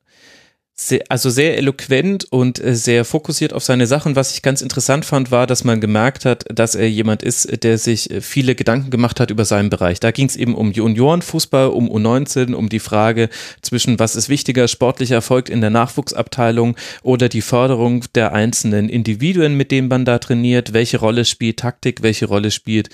sehr, 0.89 1.03
also 1.09 1.31
sehr 1.31 1.57
eloquent 1.59 2.27
und 2.31 2.63
äh, 2.63 2.75
sehr 2.75 3.05
fokussiert 3.05 3.53
auf 3.53 3.65
seine 3.65 3.87
Sachen. 3.87 4.17
Was 4.17 4.35
ich 4.35 4.43
ganz 4.43 4.63
interessant 4.63 5.05
fand, 5.05 5.31
war, 5.31 5.47
dass 5.47 5.65
man 5.65 5.81
gemerkt 5.81 6.25
hat, 6.25 6.45
dass 6.53 6.75
er 6.75 6.89
jemand 6.89 7.23
ist, 7.23 7.63
der 7.63 7.79
sich 7.79 8.11
äh, 8.11 8.21
viele 8.21 8.55
Gedanken 8.55 8.91
gemacht 8.91 9.21
hat 9.21 9.31
über 9.31 9.45
seinen 9.45 9.71
Bereich. 9.71 10.01
Da 10.01 10.11
ging 10.11 10.27
es 10.27 10.37
eben 10.37 10.55
um 10.55 10.73
Juniorenfußball, 10.73 11.69
um 11.69 11.89
U19, 11.89 12.55
um 12.55 12.69
die 12.69 12.81
Frage 12.81 13.29
zwischen 13.63 13.99
was 13.99 14.17
ist 14.17 14.29
wichtiger, 14.29 14.69
sportlicher 14.69 15.17
Erfolg 15.17 15.49
in 15.49 15.61
der 15.61 15.71
Nachwuchsabteilung 15.71 16.77
oder 17.03 17.29
die 17.29 17.43
Förderung 17.43 18.05
der 18.15 18.33
einzelnen 18.33 18.89
Individuen, 18.89 19.57
mit 19.57 19.71
denen 19.71 19.89
man 19.89 20.05
da 20.05 20.19
trainiert. 20.19 20.73
Welche 20.73 20.99
Rolle 20.99 21.25
spielt 21.25 21.59
Taktik? 21.59 22.03
Welche 22.03 22.27
Rolle 22.27 22.51
spielt 22.51 22.89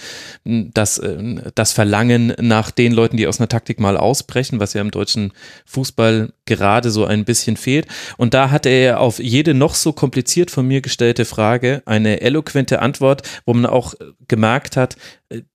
hm, 0.45 0.71
das, 0.75 0.99
äh, 0.99 1.17
das 1.55 1.73
Verlangen 1.73 2.35
nach 2.41 2.71
den 2.71 2.93
Leuten, 2.93 3.17
die 3.17 3.27
aus 3.27 3.41
einer 3.41 3.49
Taktik 3.49 3.81
mal 3.81 3.97
ausbrechen, 3.97 4.61
was 4.61 4.75
ja 4.75 4.81
im 4.81 4.91
deutschen 4.91 5.33
Fußball 5.67 6.33
gerade 6.45 6.91
so 6.91 7.05
ein 7.05 7.25
bisschen 7.25 7.57
fehlt? 7.57 7.78
Geht. 7.79 7.91
Und 8.17 8.35
da 8.35 8.51
hatte 8.51 8.69
er 8.69 9.01
auf 9.01 9.19
jede 9.19 9.55
noch 9.55 9.75
so 9.75 9.93
kompliziert 9.93 10.51
von 10.51 10.67
mir 10.67 10.81
gestellte 10.81 11.25
Frage 11.25 11.83
eine 11.87 12.21
eloquente 12.21 12.81
Antwort, 12.81 13.23
wo 13.47 13.55
man 13.55 13.67
auch 13.67 13.95
gemerkt 14.27 14.77
hat, 14.77 14.97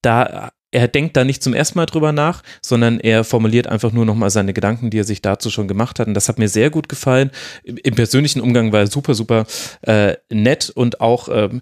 da 0.02 0.52
er 0.74 0.88
denkt 0.88 1.16
da 1.16 1.24
nicht 1.24 1.44
zum 1.44 1.54
ersten 1.54 1.78
Mal 1.78 1.86
drüber 1.86 2.12
nach, 2.12 2.42
sondern 2.64 3.00
er 3.00 3.24
formuliert 3.24 3.68
einfach 3.68 3.92
nur 3.92 4.06
nochmal 4.06 4.32
seine 4.32 4.54
Gedanken, 4.54 4.90
die 4.90 4.98
er 4.98 5.04
sich 5.04 5.22
dazu 5.22 5.52
schon 5.52 5.68
gemacht 5.68 6.00
hat. 6.00 6.08
Und 6.08 6.16
das 6.16 6.30
hat 6.30 6.40
mir 6.40 6.50
sehr 6.50 6.72
gut 6.72 6.90
gefallen. 6.90 7.30
Im 7.64 7.94
persönlichen 7.94 8.42
Umgang 8.42 8.72
war 8.72 8.80
er 8.80 8.88
super, 8.88 9.14
super 9.14 9.46
äh, 9.84 10.16
nett 10.32 10.72
und 10.72 11.00
auch 11.00 11.30
ähm, 11.32 11.62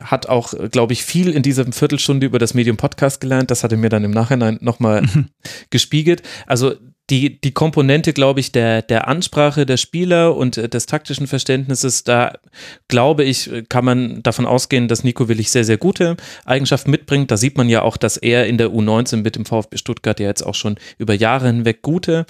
hat 0.00 0.28
auch, 0.28 0.52
glaube 0.70 0.92
ich, 0.92 1.02
viel 1.02 1.32
in 1.32 1.42
dieser 1.42 1.64
Viertelstunde 1.72 2.26
über 2.26 2.38
das 2.38 2.52
Medium 2.52 2.76
Podcast 2.76 3.22
gelernt. 3.22 3.50
Das 3.50 3.64
hat 3.64 3.72
er 3.72 3.78
mir 3.78 3.88
dann 3.88 4.04
im 4.04 4.10
Nachhinein 4.10 4.58
nochmal 4.60 5.02
gespiegelt. 5.70 6.20
Also 6.46 6.74
die, 7.10 7.40
die 7.40 7.52
Komponente, 7.52 8.12
glaube 8.12 8.40
ich, 8.40 8.52
der, 8.52 8.80
der 8.80 9.08
Ansprache 9.08 9.66
der 9.66 9.76
Spieler 9.76 10.36
und 10.36 10.56
äh, 10.56 10.68
des 10.68 10.86
taktischen 10.86 11.26
Verständnisses, 11.26 12.04
da 12.04 12.38
glaube 12.88 13.24
ich, 13.24 13.50
kann 13.68 13.84
man 13.84 14.22
davon 14.22 14.46
ausgehen, 14.46 14.88
dass 14.88 15.04
Nico 15.04 15.28
Willig 15.28 15.50
sehr, 15.50 15.64
sehr 15.64 15.78
gute 15.78 16.16
Eigenschaften 16.44 16.90
mitbringt. 16.90 17.30
Da 17.30 17.36
sieht 17.36 17.56
man 17.56 17.68
ja 17.68 17.82
auch, 17.82 17.96
dass 17.96 18.16
er 18.16 18.46
in 18.46 18.56
der 18.56 18.68
U19 18.68 19.16
mit 19.16 19.36
dem 19.36 19.44
VfB 19.44 19.76
Stuttgart 19.76 20.20
ja 20.20 20.26
jetzt 20.26 20.42
auch 20.42 20.54
schon 20.54 20.76
über 20.98 21.14
Jahre 21.14 21.48
hinweg 21.48 21.82
gute 21.82 22.24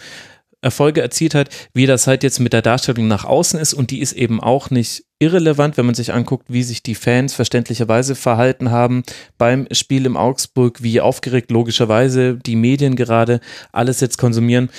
Erfolge 0.63 1.03
erzielt 1.03 1.35
hat, 1.35 1.51
wie 1.75 1.87
das 1.87 2.07
halt 2.07 2.23
jetzt 2.23 2.39
mit 2.41 2.53
der 2.53 2.63
Darstellung 2.63 3.09
nach 3.09 3.25
außen 3.25 3.59
ist 3.59 3.75
und 3.75 3.91
die 3.91 4.01
ist 4.01 4.13
eben 4.13 4.41
auch 4.41 4.71
nicht 4.71 5.05
irrelevant, 5.19 5.77
wenn 5.77 5.87
man 5.87 5.95
sich 5.95 6.13
anguckt, 6.13 6.47
wie 6.49 6.63
sich 6.63 6.83
die 6.83 6.95
Fans 6.95 7.35
verständlicherweise 7.35 8.15
verhalten 8.15 8.71
haben 8.71 9.03
beim 9.39 9.67
Spiel 9.73 10.07
im 10.07 10.17
Augsburg, 10.17 10.83
wie 10.83 11.01
aufgeregt 11.01 11.51
logischerweise 11.51 12.37
die 12.37 12.57
Medien 12.57 12.97
gerade 12.97 13.41
alles 13.73 14.01
jetzt 14.01 14.19
konsumieren. 14.19 14.71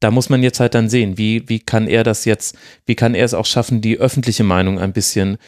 Da 0.00 0.10
muss 0.10 0.28
man 0.28 0.42
jetzt 0.42 0.60
halt 0.60 0.74
dann 0.74 0.90
sehen, 0.90 1.16
wie, 1.16 1.48
wie 1.48 1.60
kann 1.60 1.86
er 1.86 2.04
das 2.04 2.24
jetzt, 2.24 2.56
wie 2.84 2.94
kann 2.94 3.14
er 3.14 3.24
es 3.24 3.34
auch 3.34 3.46
schaffen, 3.46 3.80
die 3.80 3.98
öffentliche 3.98 4.44
Meinung 4.44 4.78
ein 4.78 4.92
bisschen 4.92 5.38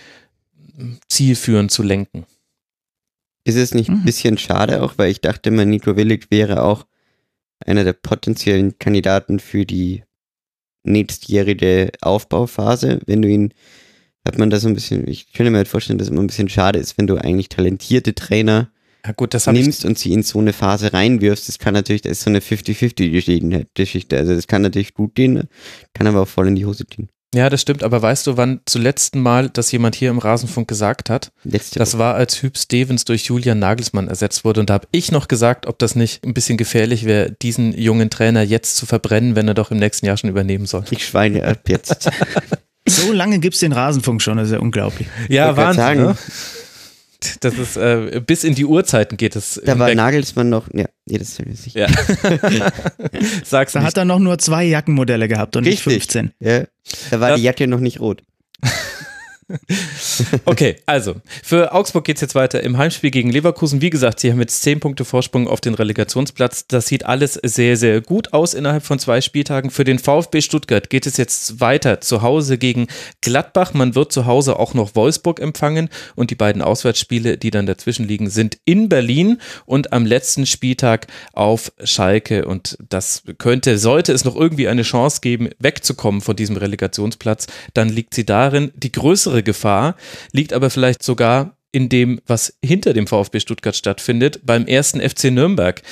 zielführend 1.09 1.71
zu 1.71 1.83
lenken. 1.83 2.25
Ist 3.45 3.57
es 3.57 3.75
nicht 3.75 3.89
ein 3.89 4.01
mhm. 4.01 4.05
bisschen 4.05 4.39
schade 4.39 4.83
auch, 4.83 4.95
weil 4.97 5.11
ich 5.11 5.21
dachte, 5.21 5.51
man 5.51 5.69
Nico 5.69 5.97
Willig 5.97 6.31
wäre 6.31 6.63
auch 6.63 6.85
einer 7.65 7.85
der 7.85 7.93
potenziellen 7.93 8.79
Kandidaten 8.79 9.39
für 9.39 9.65
die 9.65 10.03
nächstjährige 10.85 11.91
Aufbauphase, 12.01 13.01
wenn 13.07 13.23
du 13.23 13.29
ihn, 13.29 13.53
hat 14.27 14.39
man 14.39 14.51
das 14.51 14.63
so 14.63 14.69
ein 14.69 14.75
bisschen, 14.75 15.07
ich 15.09 15.33
könnte 15.33 15.51
mir 15.51 15.59
halt 15.59 15.69
vorstellen, 15.69 15.99
dass 15.99 16.09
es 16.09 16.13
immer 16.13 16.23
ein 16.23 16.29
bisschen 16.29 16.49
schade 16.49 16.79
ist, 16.79 16.99
wenn 16.99 17.07
du 17.07 17.17
eigentlich 17.17 17.49
talentierte 17.49 18.15
Trainer 18.15 18.71
ja 19.05 19.13
gut, 19.13 19.35
nimmst 19.53 19.85
und 19.85 19.99
sie 19.99 20.13
in 20.13 20.23
so 20.23 20.39
eine 20.41 20.53
Phase 20.53 20.93
reinwirfst. 20.93 21.49
Das 21.49 21.59
kann 21.59 21.75
natürlich, 21.75 22.03
das 22.03 22.13
ist 22.13 22.23
so 22.23 22.31
eine 22.31 22.41
50-50-Geschichte. 22.41 24.17
Also 24.17 24.35
das 24.35 24.47
kann 24.47 24.63
natürlich 24.63 24.95
gut 24.95 25.15
gehen, 25.15 25.49
kann 25.95 26.07
aber 26.07 26.23
auch 26.23 26.29
voll 26.29 26.49
in 26.49 26.57
die 26.57 26.67
Hose 26.67 26.85
gehen. 26.85 27.09
Ja, 27.35 27.51
das 27.51 27.61
stimmt, 27.61 27.83
aber 27.83 28.01
weißt 28.01 28.27
du, 28.27 28.37
wann 28.37 28.61
zum 28.67 28.83
letzten 28.83 29.21
Mal 29.21 29.51
das 29.51 29.71
jemand 29.73 29.95
hier 29.95 30.11
im 30.11 30.19
Rasenfunk 30.19 30.69
gesagt 30.69 31.11
hat? 31.11 31.33
Letzte 31.45 31.79
das 31.79 31.99
war, 31.99 32.15
als 32.15 32.41
Hüb 32.41 32.57
Stevens 32.57 33.05
durch 33.05 33.25
Julian 33.25 33.59
Nagelsmann 33.59 34.09
ersetzt 34.09 34.45
wurde. 34.45 34.61
Und 34.61 34.71
da 34.71 34.75
habe 34.75 34.89
ich 34.93 35.13
noch 35.13 35.29
gesagt, 35.29 35.67
ob 35.67 35.79
das 35.79 35.97
nicht 35.97 36.25
ein 36.25 36.35
bisschen 36.35 36.57
gefährlich 36.57 37.05
wäre, 37.05 37.33
diesen 37.43 37.77
jungen 37.77 38.11
Trainer 38.11 38.43
jetzt 38.43 38.77
zu 38.77 38.87
verbrennen, 38.87 39.37
wenn 39.37 39.49
er 39.49 39.55
doch 39.55 39.71
im 39.71 39.79
nächsten 39.79 40.07
Jahr 40.07 40.17
schon 40.17 40.31
übernehmen 40.31 40.67
soll. 40.67 40.85
Ich 40.91 41.05
schweine 41.05 41.47
ab 41.47 41.69
jetzt. 41.69 42.09
so 42.89 43.13
lange 43.13 43.39
gibt 43.39 43.55
es 43.55 43.61
den 43.61 43.73
Rasenfunk 43.73 44.23
schon, 44.23 44.39
das 44.39 44.49
ist 44.49 44.55
ja 44.55 44.61
unglaublich. 44.61 45.09
Ja, 45.29 45.57
Wahnsinn. 45.57 46.05
Ne? 46.05 46.17
Das 47.41 47.55
ist, 47.55 47.77
äh, 47.77 48.21
bis 48.25 48.45
in 48.45 48.55
die 48.55 48.65
Uhrzeiten 48.65 49.17
geht 49.17 49.37
es. 49.37 49.61
Da 49.65 49.79
war 49.79 49.95
Nagelsmann 49.95 50.49
noch, 50.49 50.69
ja, 50.73 50.87
jedes 51.07 51.39
Jahr 51.39 51.49
sicher. 51.55 51.89
Ja. 51.89 51.89
Sag's 53.45 53.73
da 53.73 53.81
nicht. 53.81 53.87
hat 53.89 53.97
er 53.97 54.05
noch 54.05 54.19
nur 54.19 54.39
zwei 54.39 54.65
Jackenmodelle 54.65 55.29
gehabt 55.29 55.57
und 55.57 55.67
Richtig. 55.67 55.87
nicht 55.87 56.13
15. 56.13 56.33
Ja. 56.41 56.65
Da 57.11 57.21
war 57.21 57.31
das, 57.31 57.39
die 57.39 57.45
Jacke 57.45 57.67
noch 57.67 57.81
nicht 57.81 58.01
rot. 58.01 58.23
okay, 60.45 60.77
also 60.87 61.17
für 61.43 61.73
Augsburg 61.73 62.05
geht 62.05 62.17
es 62.17 62.21
jetzt 62.21 62.35
weiter 62.35 62.63
im 62.65 62.79
Heimspiel 62.79 63.13
gegen 63.13 63.31
Leverkusen. 63.31 63.81
Wie 63.81 63.91
gesagt, 63.91 64.19
sie 64.19 64.33
haben 64.33 64.41
jetzt 64.41 64.63
10 64.63 64.81
Punkte 64.81 65.05
Vorsprung 65.05 65.47
auf 65.47 65.61
den 65.61 65.75
Relegationsplatz. 65.75 66.67
Das 66.67 66.87
sieht 66.87 67.07
alles 67.07 67.35
sehr, 67.35 67.77
sehr 67.77 68.01
gut 68.01 68.33
aus 68.33 68.55
innerhalb 68.55 68.83
von 68.83 68.99
zwei 68.99 69.21
Spieltagen. 69.21 69.71
Für 69.71 69.85
den 69.85 70.01
VfB 70.01 70.41
Stuttgart 70.41 70.91
geht 70.91 71.07
es 71.07 71.17
jetzt 71.17 71.61
weiter 71.61 72.01
zu 72.01 72.23
Hause 72.23 72.59
gegen 72.59 72.89
Gladbach. 73.21 73.73
Man 73.73 73.95
wird 73.95 74.13
zu 74.13 74.27
Hause 74.27 74.59
auch 74.59 74.75
noch 74.75 74.97
Wolfsburg 74.97 75.39
empfangen 75.39 75.91
und 76.17 76.33
die 76.33 76.35
beiden 76.35 76.61
Auswärtsspiele, 76.61 77.39
die 77.39 77.53
dann 77.53 77.67
dazwischen 77.67 78.09
liegen, 78.09 78.31
sind 78.31 78.59
in 78.65 78.89
Berlin 78.89 79.41
und 79.65 79.93
am 79.93 80.07
letzten 80.07 80.47
Spieltag 80.47 81.07
auf 81.35 81.71
Schalke. 81.85 82.47
Und 82.47 82.79
das 82.89 83.23
könnte, 83.39 83.79
sollte 83.79 84.13
es 84.13 84.25
noch 84.25 84.35
irgendwie 84.35 84.67
eine 84.67 84.83
Chance 84.83 85.21
geben, 85.21 85.51
wegzukommen 85.61 86.21
von 86.21 86.35
diesem 86.35 86.57
Relegationsplatz, 86.57 87.47
dann 87.75 87.89
liegt 87.89 88.13
sie 88.13 88.27
darin, 88.27 88.73
die 88.75 88.91
größere 88.91 89.36
größere 89.37 89.43
Gefahr 89.43 89.97
liegt 90.33 90.53
aber 90.53 90.71
vielleicht 90.71 91.03
sogar 91.03 91.57
in 91.73 91.89
dem, 91.89 92.21
was 92.27 92.57
hinter 92.65 92.95
dem 92.95 93.07
VfB 93.07 93.41
Stuttgart 93.41 93.77
stattfindet, 93.77 94.41
beim 94.45 94.67
ersten 94.67 95.01
FC 95.01 95.25
Nürnberg. 95.25 95.83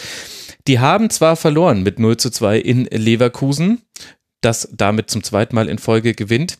Die 0.67 0.79
haben 0.79 1.11
zwar 1.11 1.37
verloren 1.37 1.83
mit 1.83 1.99
0 1.99 2.17
zu 2.17 2.31
2 2.31 2.59
in 2.59 2.85
Leverkusen, 2.87 3.83
das 4.41 4.69
damit 4.73 5.11
zum 5.11 5.23
zweiten 5.23 5.55
Mal 5.55 5.69
in 5.69 5.79
Folge 5.79 6.15
gewinnt, 6.15 6.59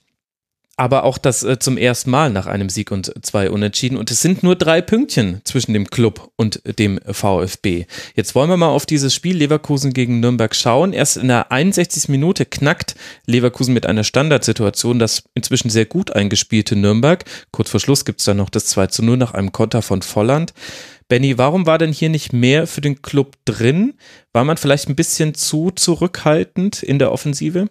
aber 0.77 1.05
auch 1.05 1.19
das 1.19 1.43
äh, 1.43 1.59
zum 1.59 1.77
ersten 1.77 2.11
Mal 2.11 2.31
nach 2.31 2.47
einem 2.47 2.69
Sieg 2.69 2.91
und 2.91 3.13
zwei 3.23 3.51
Unentschieden. 3.51 3.97
Und 3.97 4.11
es 4.11 4.21
sind 4.21 4.43
nur 4.43 4.57
drei 4.57 4.81
Pünktchen 4.81 5.41
zwischen 5.45 5.73
dem 5.73 5.89
Club 5.89 6.31
und 6.37 6.61
dem 6.79 6.99
VfB. 7.05 7.87
Jetzt 8.15 8.35
wollen 8.35 8.51
wir 8.51 8.57
mal 8.57 8.69
auf 8.69 8.87
dieses 8.87 9.15
Spiel 9.15 9.37
Leverkusen 9.37 9.93
gegen 9.93 10.21
Nürnberg 10.21 10.55
schauen. 10.55 10.93
Erst 10.93 11.17
in 11.17 11.29
der 11.29 11.53
61. 11.53 12.09
Minute 12.09 12.45
knackt 12.45 12.97
Leverkusen 13.27 13.75
mit 13.75 13.87
einer 13.87 14.05
Standardsituation 14.05 14.99
das 14.99 15.25
inzwischen 15.35 15.71
sehr 15.71 15.87
gut 15.87 16.15
eingespielte 16.15 16.77
Nürnberg. 16.77 17.25
Kurz 17.53 17.71
vor 17.71 17.81
Schluss 17.81 18.05
gibt 18.05 18.21
es 18.21 18.27
dann 18.27 18.39
noch 18.39 18.51
das 18.51 18.67
2 18.67 18.89
zu 18.89 19.05
0 19.05 19.17
nach 19.17 19.35
einem 19.35 19.53
Konter 19.53 19.83
von 19.83 20.03
Volland. 20.03 20.55
Benny, 21.09 21.39
warum 21.39 21.67
war 21.67 21.79
denn 21.79 21.93
hier 21.93 22.09
nicht 22.09 22.33
mehr 22.33 22.67
für 22.67 22.81
den 22.81 23.03
Club 23.03 23.37
drin? 23.45 23.95
War 24.33 24.45
man 24.45 24.57
vielleicht 24.57 24.89
ein 24.89 24.97
bisschen 24.97 25.35
zu 25.35 25.71
zurückhaltend 25.71 26.83
in 26.83 26.99
der 26.99 27.13
Offensive? 27.13 27.69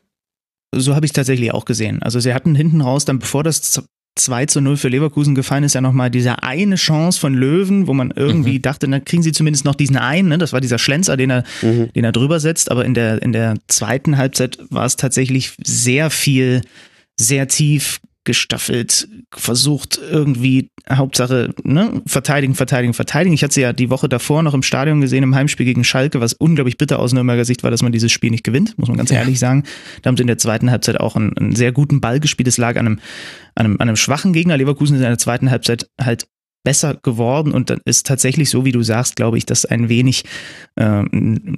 So 0.80 0.96
habe 0.96 1.06
ich 1.06 1.12
es 1.12 1.14
tatsächlich 1.14 1.54
auch 1.54 1.66
gesehen. 1.66 2.02
Also 2.02 2.20
sie 2.20 2.34
hatten 2.34 2.56
hinten 2.56 2.82
raus, 2.82 3.06
dann 3.06 3.20
bevor 3.20 3.44
das 3.44 3.84
2 4.16 4.46
zu 4.46 4.62
0 4.62 4.78
für 4.78 4.90
Leverkusen 4.90 5.34
gefallen 5.34 5.64
ist, 5.64 5.74
ja 5.74 5.82
nochmal 5.82 6.12
diese 6.12 6.44
eine 6.44 6.76
Chance 6.76 7.20
von 7.20 7.34
Löwen, 7.34 7.88
wo 7.88 7.94
man 7.94 8.14
irgendwie 8.16 8.58
mhm. 8.58 8.62
dachte, 8.62 8.88
dann 8.88 9.04
kriegen 9.04 9.24
sie 9.24 9.32
zumindest 9.32 9.66
noch 9.66 9.76
diesen 9.76 9.98
einen, 9.98 10.30
ne? 10.30 10.38
das 10.38 10.54
war 10.54 10.62
dieser 10.62 10.78
Schlenzer, 10.78 11.18
den 11.18 11.32
er, 11.32 11.44
mhm. 11.62 11.92
den 11.94 12.04
er 12.04 12.12
drüber 12.12 12.40
setzt, 12.40 12.70
aber 12.70 12.86
in 12.86 12.94
der, 12.94 13.22
in 13.24 13.32
der 13.32 13.56
zweiten 13.68 14.18
Halbzeit 14.18 14.60
war 14.70 14.86
es 14.86 14.98
tatsächlich 14.98 15.54
sehr 15.64 16.12
viel, 16.12 16.62
sehr 17.20 17.48
tief 17.48 18.00
gestaffelt, 18.26 19.08
versucht 19.34 20.00
irgendwie, 20.10 20.70
Hauptsache, 20.90 21.54
ne, 21.64 22.02
verteidigen, 22.06 22.56
verteidigen, 22.56 22.94
verteidigen. 22.94 23.34
Ich 23.34 23.44
hatte 23.44 23.54
sie 23.54 23.62
ja 23.62 23.74
die 23.74 23.90
Woche 23.90 24.10
davor 24.10 24.44
noch 24.44 24.54
im 24.54 24.64
Stadion 24.64 25.02
gesehen, 25.02 25.24
im 25.24 25.36
Heimspiel 25.36 25.66
gegen 25.66 25.84
Schalke, 25.84 26.22
was 26.22 26.34
unglaublich 26.34 26.78
bitter 26.78 27.00
aus 27.00 27.14
Nürnberger 27.14 27.46
Sicht 27.46 27.64
war, 27.64 27.72
dass 27.72 27.82
man 27.82 27.92
dieses 27.92 28.12
Spiel 28.12 28.32
nicht 28.32 28.44
gewinnt, 28.44 28.78
muss 28.78 28.90
man 28.90 28.98
ganz 28.98 29.10
ja. 29.10 29.20
ehrlich 29.20 29.40
sagen. 29.40 29.64
Da 30.02 30.10
haben 30.10 30.18
sie 30.18 30.24
in 30.24 30.28
der 30.28 30.38
zweiten 30.38 30.72
Halbzeit 30.72 31.00
auch 31.00 31.16
einen, 31.16 31.38
einen 31.38 31.56
sehr 31.56 31.72
guten 31.72 32.02
Ball 32.02 32.20
gespielt. 32.20 32.48
Es 32.48 32.58
lag 32.58 32.78
an 32.78 32.88
einem, 32.88 33.00
an 33.56 33.66
einem, 33.66 33.76
an 33.76 33.88
einem 33.90 33.96
schwachen 33.96 34.34
Gegner. 34.34 34.58
Leverkusen 34.58 34.96
ist 34.96 35.02
in 35.02 35.08
der 35.08 35.18
zweiten 35.18 35.52
Halbzeit 35.52 35.90
halt 36.00 36.28
besser 36.64 36.96
geworden 37.02 37.52
und 37.52 37.70
dann 37.70 37.82
ist 37.86 38.08
tatsächlich 38.08 38.50
so, 38.50 38.66
wie 38.66 38.72
du 38.72 38.82
sagst, 38.84 39.16
glaube 39.16 39.38
ich, 39.38 39.46
dass 39.46 39.66
ein 39.66 39.90
wenig 39.90 40.24
äh, 40.76 41.04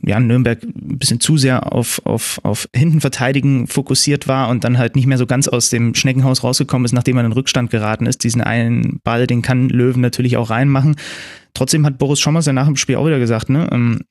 ja, 0.03 0.19
Nürnberg 0.19 0.63
ein 0.63 0.97
bisschen 0.97 1.19
zu 1.19 1.37
sehr 1.37 1.71
auf, 1.71 2.01
auf, 2.05 2.39
auf 2.43 2.67
hinten 2.75 3.01
verteidigen 3.01 3.67
fokussiert 3.67 4.27
war 4.27 4.49
und 4.49 4.63
dann 4.63 4.77
halt 4.77 4.95
nicht 4.95 5.05
mehr 5.05 5.17
so 5.17 5.27
ganz 5.27 5.47
aus 5.47 5.69
dem 5.69 5.93
Schneckenhaus 5.93 6.43
rausgekommen 6.43 6.85
ist, 6.85 6.93
nachdem 6.93 7.15
man 7.15 7.25
in 7.25 7.31
Rückstand 7.31 7.69
geraten 7.69 8.07
ist. 8.07 8.23
Diesen 8.23 8.41
einen 8.41 8.99
Ball, 9.03 9.27
den 9.27 9.41
kann 9.41 9.69
Löwen 9.69 10.01
natürlich 10.01 10.37
auch 10.37 10.49
reinmachen. 10.49 10.95
Trotzdem 11.53 11.85
hat 11.85 11.97
Boris 11.97 12.19
Schommers 12.19 12.47
ja 12.47 12.53
nach 12.53 12.65
dem 12.65 12.75
Spiel 12.75 12.95
auch 12.95 13.05
wieder 13.05 13.19
gesagt, 13.19 13.49
ne, 13.49 13.69
ähm, 13.71 14.01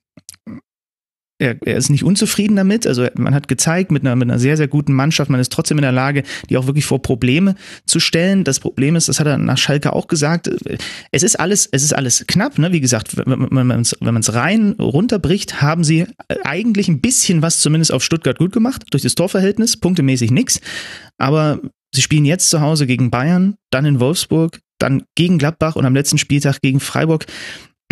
er, 1.38 1.56
er, 1.64 1.76
ist 1.76 1.90
nicht 1.90 2.04
unzufrieden 2.04 2.56
damit. 2.56 2.86
Also 2.86 3.06
man 3.16 3.34
hat 3.34 3.48
gezeigt, 3.48 3.90
mit 3.90 4.02
einer, 4.02 4.14
mit 4.14 4.30
einer 4.30 4.38
sehr, 4.38 4.56
sehr 4.56 4.68
guten 4.68 4.92
Mannschaft, 4.92 5.30
man 5.30 5.40
ist 5.40 5.52
trotzdem 5.52 5.78
in 5.78 5.82
der 5.82 5.92
Lage, 5.92 6.22
die 6.48 6.56
auch 6.56 6.66
wirklich 6.66 6.84
vor 6.84 7.02
Probleme 7.02 7.56
zu 7.86 7.98
stellen. 7.98 8.44
Das 8.44 8.60
Problem 8.60 8.94
ist, 8.94 9.08
das 9.08 9.18
hat 9.18 9.26
er 9.26 9.38
nach 9.38 9.58
Schalke 9.58 9.92
auch 9.92 10.06
gesagt, 10.06 10.48
es 11.10 11.22
ist 11.22 11.40
alles, 11.40 11.68
es 11.70 11.82
ist 11.82 11.92
alles 11.92 12.24
knapp. 12.28 12.58
Ne? 12.58 12.72
Wie 12.72 12.80
gesagt, 12.80 13.16
wenn 13.16 13.50
man 13.50 13.80
es 13.80 14.34
rein 14.34 14.72
runterbricht, 14.78 15.60
haben 15.60 15.82
sie 15.82 16.06
eigentlich 16.44 16.88
ein 16.88 17.00
bisschen 17.00 17.42
was 17.42 17.60
zumindest 17.60 17.92
auf 17.92 18.04
Stuttgart 18.04 18.38
gut 18.38 18.52
gemacht, 18.52 18.84
durch 18.90 19.02
das 19.02 19.14
Torverhältnis, 19.14 19.76
punktemäßig 19.76 20.30
nichts. 20.30 20.60
Aber 21.18 21.60
sie 21.92 22.02
spielen 22.02 22.24
jetzt 22.24 22.50
zu 22.50 22.60
Hause 22.60 22.86
gegen 22.86 23.10
Bayern, 23.10 23.56
dann 23.70 23.86
in 23.86 23.98
Wolfsburg, 23.98 24.60
dann 24.78 25.04
gegen 25.16 25.38
Gladbach 25.38 25.76
und 25.76 25.84
am 25.84 25.94
letzten 25.94 26.18
Spieltag 26.18 26.60
gegen 26.60 26.80
Freiburg 26.80 27.26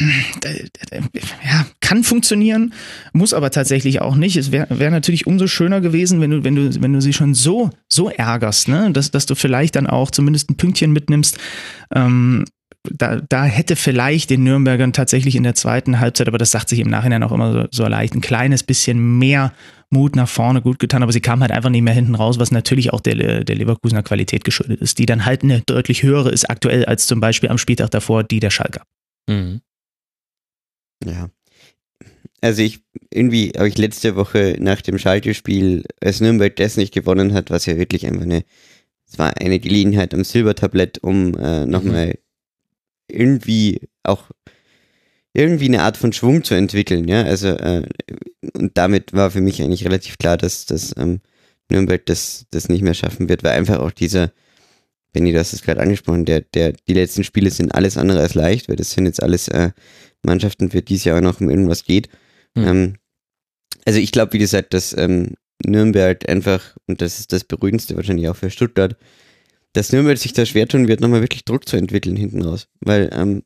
ja, 0.00 1.66
kann 1.81 2.02
funktionieren, 2.02 2.72
muss 3.12 3.35
aber 3.35 3.50
tatsächlich 3.50 4.00
auch 4.00 4.16
nicht. 4.16 4.37
Es 4.37 4.50
wäre 4.50 4.66
wär 4.70 4.90
natürlich 4.90 5.26
umso 5.26 5.46
schöner 5.46 5.81
gewesen, 5.81 6.20
wenn 6.20 6.31
du, 6.31 6.44
wenn 6.44 6.57
du, 6.57 6.83
wenn 6.83 6.92
du 6.92 7.00
sie 7.00 7.12
schon 7.12 7.35
so, 7.35 7.70
so 7.88 8.09
ärgerst, 8.09 8.68
ne? 8.68 8.90
dass, 8.92 9.11
dass 9.11 9.26
du 9.26 9.35
vielleicht 9.35 9.76
dann 9.76 9.87
auch 9.87 10.11
zumindest 10.11 10.50
ein 10.50 10.57
Pünktchen 10.57 10.92
mitnimmst. 10.92 11.38
Ähm, 11.94 12.44
da, 12.85 13.20
da 13.28 13.44
hätte 13.44 13.76
vielleicht 13.76 14.31
den 14.31 14.42
Nürnbergern 14.42 14.92
tatsächlich 14.92 15.37
in 15.37 15.44
der 15.44 15.55
zweiten 15.55 16.00
Halbzeit, 16.00 16.26
aber 16.26 16.38
das 16.38 16.50
sagt 16.50 16.68
sich 16.68 16.81
im 16.81 16.88
Nachhinein 16.88 17.22
auch 17.22 17.31
immer 17.31 17.52
so, 17.52 17.66
so 17.70 17.87
leicht, 17.87 18.14
ein 18.14 18.20
kleines 18.20 18.64
bisschen 18.64 19.18
mehr 19.18 19.52
Mut 19.90 20.16
nach 20.16 20.28
vorne 20.28 20.62
gut 20.62 20.78
getan, 20.78 21.02
aber 21.02 21.12
sie 21.12 21.20
kam 21.20 21.42
halt 21.42 21.52
einfach 21.52 21.70
nicht 21.70 21.83
mehr 21.83 21.94
hinten 21.94 22.14
raus, 22.14 22.38
was 22.38 22.50
natürlich 22.50 22.92
auch 22.92 23.00
der, 23.00 23.44
der 23.44 23.57
Leverkusener 23.57 24.02
Qualität 24.02 24.42
geschuldet 24.42 24.81
ist, 24.81 24.98
die 24.98 25.07
dann 25.07 25.26
halt 25.26 25.44
eine 25.44 25.61
deutlich 25.61 26.02
höhere 26.02 26.31
ist 26.31 26.48
aktuell 26.50 26.87
als 26.87 27.07
zum 27.07 27.20
Beispiel 27.20 27.50
am 27.50 27.59
Spieltag 27.59 27.90
davor 27.90 28.24
die 28.24 28.40
der 28.40 28.50
Schalker. 28.50 28.83
Mhm. 29.28 29.61
Ja. 31.05 31.31
Also 32.41 32.62
ich, 32.62 32.81
irgendwie 33.11 33.53
habe 33.57 33.69
ich 33.69 33.79
letzte 33.79 34.17
Woche 34.17 34.57
nach 34.59 34.83
dem 34.83 34.99
Schalke-Spiel, 34.99 35.85
als 36.01 36.21
Nürnberg 36.21 36.57
das 36.57 36.77
nicht 36.77 36.93
gewonnen 36.93 37.35
hat, 37.35 37.51
was 37.51 37.67
ja 37.67 37.77
wirklich 37.77 38.07
einfach 38.07 38.23
eine, 38.23 38.45
es 39.09 39.19
war 39.19 39.37
eine 39.37 39.61
Gelegenheit 39.61 40.12
am 40.12 40.25
Silbertablett, 40.25 40.99
um 41.03 41.38
äh, 41.38 41.67
nochmal 41.67 42.07
mhm. 42.09 42.12
irgendwie 43.09 43.81
auch 44.03 44.31
irgendwie 45.35 45.67
eine 45.67 45.83
Art 45.83 45.97
von 45.97 46.12
Schwung 46.12 46.43
zu 46.45 46.55
entwickeln, 46.55 47.09
ja. 47.09 47.23
Also 47.23 47.49
äh, 47.49 47.88
und 48.55 48.77
damit 48.77 49.12
war 49.12 49.31
für 49.31 49.41
mich 49.41 49.62
eigentlich 49.62 49.85
relativ 49.85 50.19
klar, 50.19 50.37
dass, 50.37 50.67
dass 50.67 50.95
ähm, 50.97 51.21
Nürnberg 51.71 52.05
das, 52.07 52.47
das 52.51 52.69
nicht 52.69 52.83
mehr 52.83 52.95
schaffen 52.95 53.29
wird, 53.29 53.45
weil 53.45 53.53
einfach 53.53 53.79
auch 53.79 53.93
dieser, 53.93 54.33
Benny, 55.12 55.33
du 55.33 55.38
hast 55.38 55.53
es 55.53 55.62
gerade 55.62 55.81
angesprochen, 55.81 56.25
der, 56.25 56.41
der, 56.41 56.73
die 56.73 56.95
letzten 56.95 57.25
Spiele 57.25 57.51
sind 57.51 57.75
alles 57.75 57.97
andere 57.97 58.21
als 58.21 58.35
leicht, 58.35 58.69
weil 58.69 58.77
das 58.77 58.91
sind 58.91 59.07
jetzt 59.07 59.23
alles 59.23 59.49
äh, 59.49 59.71
Mannschaften, 60.22 60.70
für 60.70 60.82
die 60.82 60.94
es 60.94 61.04
ja 61.04 61.16
auch 61.16 61.20
noch 61.20 61.40
um 61.40 61.50
irgendwas 61.50 61.85
geht. 61.85 62.08
Mhm. 62.54 62.66
Ähm, 62.66 62.94
also 63.85 63.98
ich 63.98 64.12
glaube, 64.12 64.32
wie 64.32 64.38
gesagt, 64.38 64.74
dass 64.74 64.96
ähm, 64.96 65.35
Nürnberg 65.64 66.28
einfach, 66.28 66.76
und 66.87 67.00
das 67.00 67.18
ist 67.18 67.32
das 67.32 67.44
Beruhigendste 67.44 67.96
wahrscheinlich 67.96 68.28
auch 68.28 68.37
für 68.37 68.50
Stuttgart, 68.50 68.96
dass 69.72 69.92
Nürnberg 69.92 70.18
sich 70.18 70.32
da 70.32 70.44
schwer 70.44 70.68
tun 70.68 70.88
wird, 70.88 71.00
nochmal 71.00 71.22
wirklich 71.22 71.44
Druck 71.44 71.68
zu 71.68 71.76
entwickeln 71.76 72.16
hinten 72.16 72.42
raus. 72.42 72.68
Weil 72.80 73.11
ähm, 73.12 73.42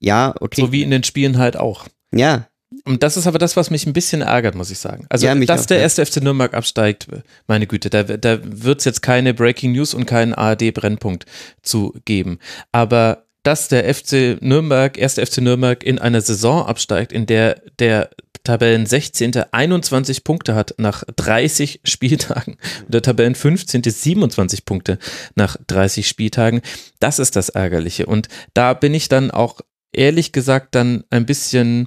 ja, 0.00 0.34
okay. 0.40 0.62
So 0.62 0.72
wie 0.72 0.82
in 0.82 0.90
den 0.90 1.04
Spielen 1.04 1.38
halt 1.38 1.56
auch. 1.56 1.86
Ja. 2.12 2.48
Und 2.84 3.02
das 3.02 3.16
ist 3.16 3.26
aber 3.26 3.38
das, 3.38 3.56
was 3.56 3.70
mich 3.70 3.86
ein 3.86 3.92
bisschen 3.92 4.22
ärgert, 4.22 4.54
muss 4.54 4.70
ich 4.70 4.78
sagen. 4.78 5.06
Also, 5.10 5.26
ja, 5.26 5.34
dass 5.34 5.62
auch, 5.62 5.66
der 5.66 5.78
erste 5.78 6.02
ja. 6.02 6.06
FC 6.06 6.22
Nürnberg 6.22 6.54
absteigt, 6.54 7.06
meine 7.46 7.66
Güte, 7.66 7.90
da, 7.90 8.02
da 8.02 8.40
wird 8.42 8.80
es 8.80 8.86
jetzt 8.86 9.02
keine 9.02 9.34
Breaking 9.34 9.72
News 9.72 9.92
und 9.94 10.06
keinen 10.06 10.32
ARD-Brennpunkt 10.32 11.26
zu 11.62 11.94
geben. 12.06 12.38
Aber 12.72 13.21
dass 13.42 13.68
der 13.68 13.92
FC 13.92 14.40
Nürnberg, 14.40 14.96
erste 14.96 15.24
FC 15.24 15.38
Nürnberg 15.38 15.82
in 15.82 15.98
einer 15.98 16.20
Saison 16.20 16.66
absteigt, 16.66 17.12
in 17.12 17.26
der 17.26 17.62
der 17.78 18.10
Tabellen 18.44 18.86
16. 18.86 19.36
21 19.52 20.24
Punkte 20.24 20.54
hat 20.54 20.74
nach 20.78 21.04
30 21.16 21.80
Spieltagen 21.84 22.56
und 22.84 22.94
der 22.94 23.02
Tabellen 23.02 23.34
15. 23.34 23.82
27 23.84 24.64
Punkte 24.64 24.98
nach 25.34 25.56
30 25.66 26.08
Spieltagen. 26.08 26.60
Das 26.98 27.18
ist 27.18 27.36
das 27.36 27.50
Ärgerliche. 27.50 28.06
Und 28.06 28.28
da 28.54 28.74
bin 28.74 28.94
ich 28.94 29.08
dann 29.08 29.30
auch 29.30 29.60
ehrlich 29.92 30.32
gesagt 30.32 30.74
dann 30.74 31.04
ein 31.10 31.26
bisschen, 31.26 31.86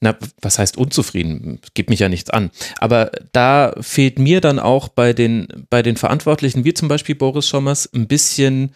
na, 0.00 0.16
was 0.40 0.58
heißt 0.58 0.78
unzufrieden? 0.78 1.60
Gibt 1.74 1.90
mich 1.90 2.00
ja 2.00 2.08
nichts 2.08 2.30
an. 2.30 2.50
Aber 2.78 3.12
da 3.32 3.74
fehlt 3.80 4.18
mir 4.18 4.40
dann 4.40 4.58
auch 4.58 4.88
bei 4.88 5.12
den, 5.12 5.66
bei 5.68 5.82
den 5.82 5.96
Verantwortlichen, 5.96 6.64
wie 6.64 6.74
zum 6.74 6.88
Beispiel 6.88 7.14
Boris 7.14 7.48
Schommers, 7.48 7.88
ein 7.92 8.06
bisschen, 8.06 8.72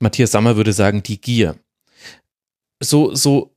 Matthias 0.00 0.32
Sammer 0.32 0.56
würde 0.56 0.72
sagen, 0.72 1.02
die 1.02 1.20
Gier. 1.20 1.56
So, 2.80 3.14
so 3.14 3.56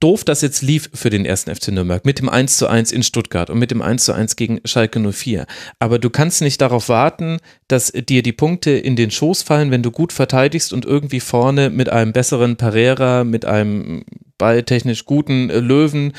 doof 0.00 0.24
das 0.24 0.42
jetzt 0.42 0.60
lief 0.60 0.90
für 0.92 1.08
den 1.08 1.24
ersten 1.24 1.54
FC 1.54 1.68
Nürnberg 1.68 2.04
mit 2.04 2.18
dem 2.18 2.28
1 2.28 2.58
zu 2.58 2.66
1 2.66 2.92
in 2.92 3.02
Stuttgart 3.02 3.48
und 3.48 3.58
mit 3.58 3.70
dem 3.70 3.80
1 3.80 4.04
zu 4.04 4.12
1 4.12 4.36
gegen 4.36 4.60
Schalke 4.64 5.00
04. 5.00 5.46
Aber 5.78 5.98
du 5.98 6.10
kannst 6.10 6.42
nicht 6.42 6.60
darauf 6.60 6.88
warten, 6.88 7.38
dass 7.68 7.90
dir 7.92 8.22
die 8.22 8.32
Punkte 8.32 8.72
in 8.72 8.96
den 8.96 9.10
Schoß 9.10 9.42
fallen, 9.42 9.70
wenn 9.70 9.82
du 9.82 9.90
gut 9.90 10.12
verteidigst 10.12 10.72
und 10.72 10.84
irgendwie 10.84 11.20
vorne 11.20 11.70
mit 11.70 11.88
einem 11.88 12.12
besseren 12.12 12.56
Pereira, 12.56 13.24
mit 13.24 13.44
einem 13.44 14.04
balltechnisch 14.36 15.06
guten 15.06 15.48
Löwen 15.48 16.12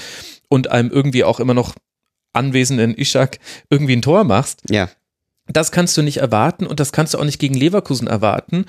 und 0.49 0.71
einem 0.71 0.89
irgendwie 0.89 1.23
auch 1.23 1.39
immer 1.39 1.53
noch 1.53 1.75
anwesenden 2.33 2.97
Ishak 2.97 3.39
irgendwie 3.69 3.95
ein 3.95 4.01
Tor 4.01 4.23
machst. 4.23 4.61
Ja. 4.69 4.89
Das 5.47 5.71
kannst 5.71 5.95
du 5.95 6.01
nicht 6.01 6.17
erwarten 6.17 6.65
und 6.65 6.79
das 6.79 6.91
kannst 6.91 7.13
du 7.13 7.19
auch 7.19 7.23
nicht 7.23 7.39
gegen 7.39 7.53
Leverkusen 7.53 8.07
erwarten. 8.07 8.65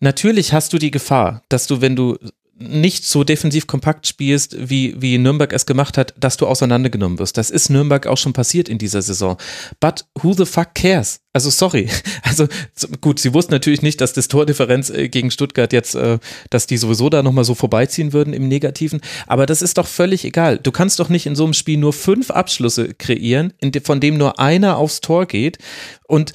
Natürlich 0.00 0.52
hast 0.52 0.72
du 0.72 0.78
die 0.78 0.90
Gefahr, 0.90 1.42
dass 1.48 1.66
du, 1.66 1.80
wenn 1.80 1.94
du 1.94 2.16
nicht 2.60 3.06
so 3.06 3.24
defensiv 3.24 3.66
kompakt 3.66 4.06
spielst, 4.06 4.54
wie, 4.68 4.94
wie 5.00 5.16
Nürnberg 5.16 5.52
es 5.54 5.64
gemacht 5.64 5.96
hat, 5.96 6.12
dass 6.18 6.36
du 6.36 6.46
auseinandergenommen 6.46 7.18
wirst. 7.18 7.38
Das 7.38 7.50
ist 7.50 7.70
Nürnberg 7.70 8.06
auch 8.06 8.18
schon 8.18 8.34
passiert 8.34 8.68
in 8.68 8.76
dieser 8.76 9.00
Saison. 9.00 9.38
But 9.80 10.04
who 10.22 10.34
the 10.34 10.44
fuck 10.44 10.74
cares? 10.74 11.20
Also 11.32 11.50
sorry. 11.50 11.88
Also 12.22 12.46
gut, 13.00 13.18
sie 13.18 13.34
wussten 13.34 13.52
natürlich 13.52 13.82
nicht, 13.82 14.00
dass 14.00 14.12
das 14.12 14.28
Tordifferenz 14.28 14.88
äh, 14.88 15.08
gegen 15.08 15.32
Stuttgart 15.32 15.72
jetzt, 15.72 15.96
äh, 15.96 16.18
dass 16.48 16.68
die 16.68 16.76
sowieso 16.76 17.08
da 17.08 17.24
nochmal 17.24 17.42
so 17.44 17.56
vorbeiziehen 17.56 18.12
würden 18.12 18.34
im 18.34 18.46
Negativen. 18.46 19.00
Aber 19.26 19.46
das 19.46 19.62
ist 19.62 19.78
doch 19.78 19.88
völlig 19.88 20.24
egal. 20.24 20.58
Du 20.58 20.70
kannst 20.70 21.00
doch 21.00 21.08
nicht 21.08 21.26
in 21.26 21.34
so 21.34 21.42
einem 21.42 21.54
Spiel 21.54 21.78
nur 21.78 21.92
fünf 21.92 22.30
Abschlüsse 22.30 22.94
kreieren, 22.94 23.52
von 23.82 24.00
dem 24.00 24.16
nur 24.16 24.38
einer 24.38 24.76
aufs 24.76 25.00
Tor 25.00 25.26
geht. 25.26 25.58
Und 26.06 26.32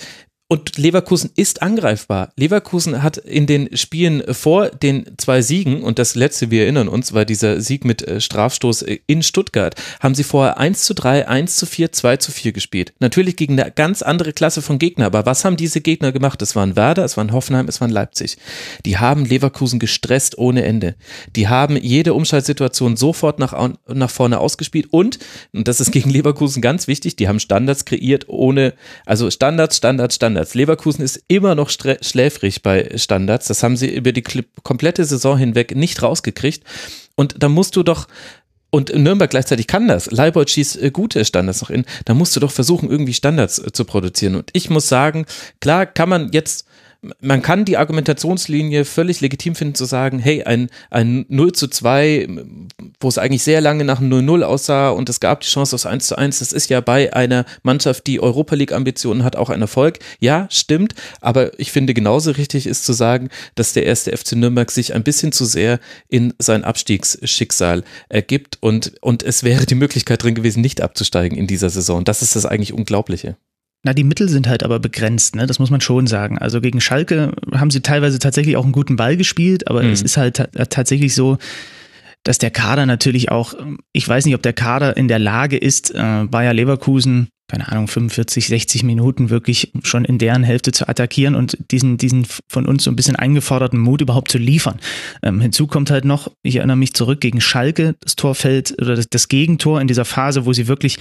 und 0.48 0.78
Leverkusen 0.78 1.32
ist 1.36 1.64
angreifbar. 1.64 2.32
Leverkusen 2.36 3.02
hat 3.02 3.18
in 3.18 3.48
den 3.48 3.76
Spielen 3.76 4.22
vor 4.32 4.70
den 4.70 5.18
zwei 5.18 5.42
Siegen, 5.42 5.82
und 5.82 5.98
das 5.98 6.14
letzte, 6.14 6.52
wir 6.52 6.64
erinnern 6.64 6.88
uns, 6.88 7.14
war 7.14 7.26
dieser 7.26 7.62
Sieg 7.62 7.84
mit 7.84 8.08
äh, 8.08 8.22
Strafstoß 8.22 8.84
äh, 8.84 9.00
in 9.08 9.24
Stuttgart, 9.24 9.74
haben 10.02 10.14
sie 10.14 10.24
vorher 10.24 10.60
1 10.60 10.84
zu 10.84 10.94
3, 10.94 11.28
1 11.28 11.56
zu 11.56 11.66
4, 11.66 11.92
2 11.92 12.18
zu 12.18 12.32
4 12.32 12.52
gespielt. 12.52 12.94
Natürlich 13.00 13.38
gegen 13.38 13.60
eine 13.60 13.72
ganz 13.72 14.04
andere 14.04 14.34
Klasse 14.34 14.62
von 14.62 14.78
Gegner, 14.78 15.08
aber 15.08 15.26
was 15.26 15.46
haben 15.46 15.58
diese 15.58 15.82
Gegner 15.82 16.12
gemacht? 16.12 16.40
Es 16.44 16.56
waren 16.56 16.76
Werder, 16.76 17.06
es 17.06 17.18
waren 17.18 17.32
Hoffenheim, 17.32 17.68
es 17.68 17.82
waren 17.82 17.90
Leipzig. 17.90 18.38
Die 18.86 19.00
haben 19.00 19.26
Leverkusen 19.26 19.80
gestresst 19.80 20.38
ohne 20.38 20.64
Ende. 20.64 20.94
Die 21.36 21.48
haben 21.48 21.76
jede 21.76 22.14
Umschaltsituation 22.14 22.98
sofort 22.98 23.40
nach, 23.40 23.72
nach 23.88 24.10
vorne 24.12 24.40
ausgespielt 24.40 24.90
und, 24.92 25.18
und 25.54 25.68
das 25.68 25.80
ist 25.82 25.92
gegen 25.92 26.12
Leverkusen 26.12 26.62
ganz 26.62 26.88
wichtig, 26.88 27.16
die 27.16 27.28
haben 27.28 27.40
Standards 27.40 27.86
kreiert 27.86 28.26
ohne, 28.28 28.76
also 29.08 29.32
Standards, 29.32 29.78
Standards, 29.78 30.16
Standards. 30.16 30.36
Standards. 30.46 30.54
Leverkusen 30.54 31.04
ist 31.04 31.24
immer 31.28 31.56
noch 31.56 31.70
schläfrig 31.70 32.62
bei 32.62 32.92
Standards. 32.96 33.48
Das 33.48 33.64
haben 33.64 33.78
sie 33.78 33.94
über 33.94 34.12
die 34.12 34.24
komplette 34.64 35.04
Saison 35.06 35.38
hinweg 35.38 35.76
nicht 35.76 36.02
rausgekriegt. 36.02 36.64
Und 37.16 37.36
da 37.40 37.50
musst 37.50 37.76
du 37.76 37.84
doch 37.84 38.08
und 38.72 38.94
Nürnberg 38.94 39.30
gleichzeitig 39.30 39.68
kann 39.68 39.88
das. 39.88 40.12
Leibold 40.12 40.50
schießt 40.50 40.82
äh, 40.82 40.92
gute 40.92 41.24
Standards 41.24 41.62
noch 41.62 41.70
in. 41.70 41.86
Da 42.04 42.14
musst 42.14 42.36
du 42.36 42.42
doch 42.42 42.52
versuchen, 42.52 42.90
irgendwie 42.90 43.14
Standards 43.14 43.58
äh, 43.58 43.72
zu 43.72 43.86
produzieren. 43.86 44.36
Und 44.36 44.50
ich 44.52 44.70
muss 44.70 44.90
sagen, 44.90 45.26
klar 45.62 45.86
kann 45.86 46.10
man 46.10 46.32
jetzt 46.34 46.68
man 47.20 47.42
kann 47.42 47.66
die 47.66 47.78
Argumentationslinie 47.78 48.86
völlig 48.86 49.22
legitim 49.22 49.56
finden 49.56 49.76
zu 49.76 49.86
sagen, 49.86 50.20
hey, 50.20 50.44
ein, 50.44 50.70
ein 50.90 51.26
0 51.30 51.52
zu 51.54 51.68
2, 51.68 52.28
wo 53.00 53.08
es 53.08 53.18
eigentlich 53.18 53.44
sehr 53.44 53.62
lange 53.62 53.84
nach 53.84 54.00
einem 54.00 54.28
0-0 54.28 54.44
aussah 54.44 54.90
und 54.90 55.10
es 55.10 55.20
gab 55.20 55.42
die 55.42 55.48
Chance 55.48 55.76
aufs 55.76 55.86
1 55.86 56.08
zu 56.08 56.18
1, 56.18 56.40
das 56.40 56.54
ist 56.54 56.70
ja 56.70 56.82
bei 56.82 57.14
einer 57.14 57.46
Mannschaft, 57.64 58.08
die 58.08 58.20
Europa 58.20 58.56
League 58.56 58.72
Ambitionen 58.72 59.24
hat, 59.24 59.36
auch 59.36 59.50
ein 59.50 59.62
Erfolg. 59.62 60.00
Ja, 60.20 60.48
stimmt, 60.50 60.96
aber 61.22 61.58
ich 61.60 61.72
finde 61.72 61.94
genauso 61.94 62.32
richtig 62.32 62.68
ist 62.68 62.86
zu 62.86 62.94
sagen, 62.94 63.30
dass 63.56 63.74
der 63.74 63.86
erste 63.86 64.16
FC 64.16 64.34
Nürnberg 64.34 64.72
sich 64.72 64.94
ein 64.94 65.04
bisschen 65.04 65.32
zu 65.32 65.46
sehr 65.46 65.80
in 66.08 66.34
sein 66.40 66.64
Abstiegsschicksal 66.64 67.84
ergibt 68.10 68.58
und, 68.62 68.94
und 69.02 69.24
es 69.24 69.44
wäre 69.44 69.66
die 69.66 69.76
Möglichkeit 69.76 70.24
drin 70.24 70.36
gewesen, 70.36 70.62
nicht 70.62 70.82
abzusteigen 70.82 71.38
in 71.38 71.48
dieser 71.48 71.70
Saison. 71.70 72.04
Das 72.04 72.22
ist 72.22 72.36
das 72.36 72.46
eigentlich 72.46 72.74
Unglaubliche. 72.74 73.38
Na, 73.86 73.94
die 73.94 74.04
Mittel 74.04 74.28
sind 74.28 74.48
halt 74.48 74.64
aber 74.64 74.80
begrenzt, 74.80 75.36
ne? 75.36 75.46
Das 75.46 75.60
muss 75.60 75.70
man 75.70 75.80
schon 75.80 76.08
sagen. 76.08 76.40
Also 76.40 76.60
gegen 76.60 76.82
Schalke 76.82 77.34
haben 77.54 77.70
sie 77.70 77.82
teilweise 77.82 78.18
tatsächlich 78.18 78.58
auch 78.58 78.64
einen 78.64 78.72
guten 78.72 78.96
Ball 78.96 79.16
gespielt, 79.16 79.68
aber 79.68 79.84
mhm. 79.84 79.92
es 79.92 80.02
ist 80.02 80.18
halt 80.18 80.44
tatsächlich 80.70 81.14
so, 81.14 81.38
dass 82.24 82.40
der 82.40 82.50
Kader 82.50 82.88
natürlich 82.88 83.30
auch, 83.30 83.54
ich 83.94 84.10
weiß 84.10 84.26
nicht, 84.26 84.34
ob 84.34 84.42
der 84.42 84.54
Kader 84.54 84.98
in 84.98 85.08
der 85.08 85.20
Lage 85.20 85.58
ist, 85.58 85.94
äh, 85.94 86.24
Bayer 86.26 86.56
Leverkusen, 86.56 87.28
keine 87.48 87.72
Ahnung, 87.72 87.88
45, 87.88 88.48
60 88.48 88.82
Minuten 88.82 89.30
wirklich 89.30 89.72
schon 89.84 90.04
in 90.04 90.18
deren 90.18 90.42
Hälfte 90.42 90.72
zu 90.72 90.90
attackieren 90.90 91.36
und 91.36 91.56
diesen, 91.70 91.98
diesen 91.98 92.26
von 92.48 92.66
uns 92.66 92.86
so 92.86 92.90
ein 92.90 92.96
bisschen 92.96 93.16
eingeforderten 93.16 93.80
Mut 93.80 94.02
überhaupt 94.02 94.32
zu 94.32 94.40
liefern. 94.40 94.80
Ähm, 95.22 95.42
hinzu 95.42 95.68
kommt 95.68 95.92
halt 95.92 96.06
noch, 96.06 96.32
ich 96.42 96.56
erinnere 96.56 96.78
mich 96.78 96.96
zurück 96.96 97.22
gegen 97.22 97.40
Schalke, 97.40 97.94
das 98.00 98.16
Torfeld 98.16 98.76
oder 98.82 98.96
das, 98.96 99.08
das 99.10 99.28
Gegentor 99.28 99.80
in 99.80 99.88
dieser 99.88 100.06
Phase, 100.06 100.48
wo 100.48 100.54
sie 100.54 100.68
wirklich 100.68 100.98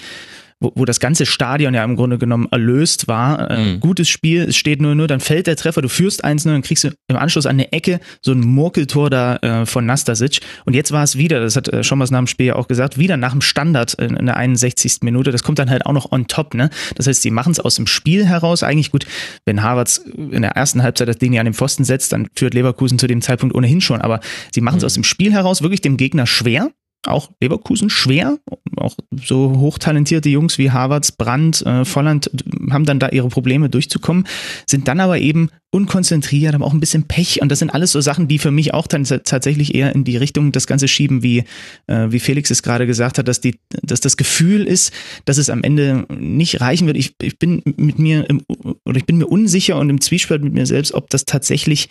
wo, 0.60 0.72
wo 0.74 0.84
das 0.84 1.00
ganze 1.00 1.26
Stadion 1.26 1.74
ja 1.74 1.84
im 1.84 1.96
Grunde 1.96 2.18
genommen 2.18 2.48
erlöst 2.50 3.08
war. 3.08 3.50
Äh, 3.50 3.74
mhm. 3.74 3.80
Gutes 3.80 4.08
Spiel, 4.08 4.42
es 4.42 4.56
steht 4.56 4.80
nur 4.80 4.94
nur, 4.94 5.06
dann 5.06 5.20
fällt 5.20 5.46
der 5.46 5.56
Treffer, 5.56 5.82
du 5.82 5.88
führst 5.88 6.24
1-0, 6.24 6.44
dann 6.44 6.62
kriegst 6.62 6.84
du 6.84 6.90
im 7.08 7.16
Anschluss 7.16 7.46
an 7.46 7.56
eine 7.56 7.72
Ecke 7.72 8.00
so 8.22 8.32
ein 8.32 8.40
Murkeltor 8.40 9.10
da 9.10 9.36
äh, 9.36 9.66
von 9.66 9.86
Nastasic. 9.86 10.40
Und 10.64 10.74
jetzt 10.74 10.92
war 10.92 11.02
es 11.02 11.16
wieder, 11.18 11.40
das 11.40 11.56
hat 11.56 11.68
äh, 11.68 11.82
Schommers 11.82 12.10
nach 12.10 12.18
dem 12.18 12.26
Spiel 12.26 12.46
ja 12.46 12.56
auch 12.56 12.68
gesagt, 12.68 12.98
wieder 12.98 13.16
nach 13.16 13.32
dem 13.32 13.40
Standard 13.40 13.94
in, 13.94 14.16
in 14.16 14.26
der 14.26 14.36
61. 14.36 14.98
Minute. 15.02 15.30
Das 15.30 15.42
kommt 15.42 15.58
dann 15.58 15.70
halt 15.70 15.86
auch 15.86 15.92
noch 15.92 16.12
on 16.12 16.26
top, 16.26 16.54
ne? 16.54 16.70
Das 16.94 17.06
heißt, 17.06 17.22
sie 17.22 17.30
machen 17.30 17.52
es 17.52 17.60
aus 17.60 17.76
dem 17.76 17.86
Spiel 17.86 18.26
heraus. 18.26 18.62
Eigentlich 18.62 18.90
gut, 18.90 19.06
wenn 19.44 19.62
Harvards 19.62 19.98
in 19.98 20.42
der 20.42 20.52
ersten 20.52 20.82
Halbzeit 20.82 21.08
das 21.08 21.18
Ding 21.18 21.32
ja 21.32 21.40
an 21.40 21.46
den 21.46 21.54
Pfosten 21.54 21.84
setzt, 21.84 22.12
dann 22.12 22.28
führt 22.34 22.54
Leverkusen 22.54 22.98
zu 22.98 23.06
dem 23.06 23.22
Zeitpunkt 23.22 23.54
ohnehin 23.54 23.80
schon. 23.80 24.00
Aber 24.00 24.20
sie 24.52 24.60
machen 24.60 24.76
es 24.76 24.82
mhm. 24.82 24.86
aus 24.86 24.94
dem 24.94 25.04
Spiel 25.04 25.32
heraus 25.32 25.62
wirklich 25.62 25.80
dem 25.80 25.96
Gegner 25.96 26.26
schwer 26.26 26.70
auch 27.06 27.30
Leverkusen 27.40 27.90
schwer. 27.90 28.38
Auch 28.76 28.96
so 29.24 29.58
hochtalentierte 29.58 30.28
Jungs 30.28 30.58
wie 30.58 30.70
Harvards, 30.70 31.12
Brandt, 31.12 31.62
äh, 31.62 31.84
Volland 31.84 32.30
haben 32.70 32.84
dann 32.84 32.98
da 32.98 33.08
ihre 33.10 33.28
Probleme 33.28 33.68
durchzukommen, 33.68 34.26
sind 34.66 34.88
dann 34.88 35.00
aber 35.00 35.18
eben 35.18 35.50
unkonzentriert, 35.70 36.54
haben 36.54 36.62
auch 36.62 36.72
ein 36.72 36.80
bisschen 36.80 37.04
Pech 37.04 37.40
und 37.42 37.50
das 37.50 37.58
sind 37.58 37.70
alles 37.70 37.92
so 37.92 38.00
Sachen, 38.00 38.28
die 38.28 38.38
für 38.38 38.50
mich 38.50 38.74
auch 38.74 38.86
dann 38.86 39.04
tatsächlich 39.04 39.74
eher 39.74 39.94
in 39.94 40.04
die 40.04 40.16
Richtung 40.16 40.52
das 40.52 40.66
Ganze 40.66 40.88
schieben, 40.88 41.22
wie, 41.22 41.44
äh, 41.86 42.06
wie 42.10 42.20
Felix 42.20 42.50
es 42.50 42.62
gerade 42.62 42.86
gesagt 42.86 43.18
hat, 43.18 43.28
dass, 43.28 43.40
die, 43.40 43.58
dass 43.82 44.00
das 44.00 44.16
Gefühl 44.16 44.64
ist, 44.64 44.92
dass 45.24 45.38
es 45.38 45.50
am 45.50 45.62
Ende 45.62 46.06
nicht 46.16 46.60
reichen 46.60 46.86
wird. 46.86 46.96
Ich, 46.96 47.14
ich 47.20 47.38
bin 47.38 47.62
mit 47.76 47.98
mir 47.98 48.28
im, 48.28 48.42
oder 48.84 48.96
ich 48.96 49.06
bin 49.06 49.18
mir 49.18 49.26
unsicher 49.26 49.78
und 49.78 49.90
im 49.90 50.00
Zwiespalt 50.00 50.42
mit 50.42 50.54
mir 50.54 50.66
selbst, 50.66 50.94
ob 50.94 51.10
das 51.10 51.24
tatsächlich, 51.24 51.88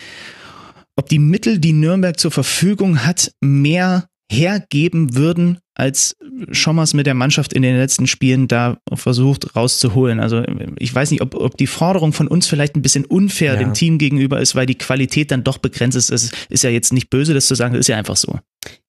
ob 0.96 1.10
die 1.10 1.20
Mittel, 1.20 1.60
die 1.60 1.74
Nürnberg 1.74 2.20
zur 2.20 2.32
Verfügung 2.32 3.06
hat, 3.06 3.34
mehr 3.42 4.08
hergeben 4.34 5.16
würden, 5.16 5.60
als 5.76 6.16
Schommers 6.52 6.94
mit 6.94 7.08
der 7.08 7.14
Mannschaft 7.14 7.54
in 7.54 7.62
den 7.64 7.78
letzten 7.78 8.06
Spielen 8.06 8.48
da 8.48 8.78
versucht 8.94 9.56
rauszuholen. 9.56 10.20
Also 10.20 10.44
ich 10.78 10.94
weiß 10.94 11.12
nicht, 11.12 11.22
ob, 11.22 11.36
ob 11.36 11.58
die 11.58 11.68
Forderung 11.68 12.14
von 12.14 12.28
uns 12.28 12.48
vielleicht 12.48 12.76
ein 12.76 12.82
bisschen 12.82 13.06
unfair 13.06 13.54
ja. 13.54 13.60
dem 13.60 13.74
Team 13.74 13.98
gegenüber 13.98 14.40
ist, 14.40 14.56
weil 14.56 14.66
die 14.66 14.78
Qualität 14.78 15.32
dann 15.32 15.44
doch 15.44 15.58
begrenzt 15.58 15.98
ist. 15.98 16.12
Es 16.12 16.32
ist 16.50 16.64
ja 16.64 16.70
jetzt 16.70 16.94
nicht 16.94 17.10
böse, 17.10 17.34
das 17.34 17.48
zu 17.48 17.56
sagen, 17.56 17.74
das 17.74 17.82
ist 17.82 17.88
ja 17.88 17.98
einfach 17.98 18.18
so. 18.18 18.40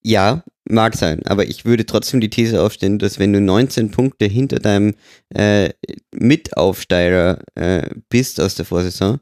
Ja, 0.03 0.43
mag 0.69 0.95
sein, 0.95 1.25
aber 1.25 1.47
ich 1.47 1.65
würde 1.65 1.85
trotzdem 1.85 2.21
die 2.21 2.29
These 2.29 2.61
aufstellen, 2.61 2.99
dass 2.99 3.19
wenn 3.19 3.33
du 3.33 3.41
19 3.41 3.91
Punkte 3.91 4.25
hinter 4.25 4.59
deinem 4.59 4.93
äh, 5.29 5.69
Mitaufsteiger 6.13 7.39
äh, 7.55 7.89
bist 8.09 8.39
aus 8.39 8.55
der 8.55 8.65
Vorsaison, 8.65 9.19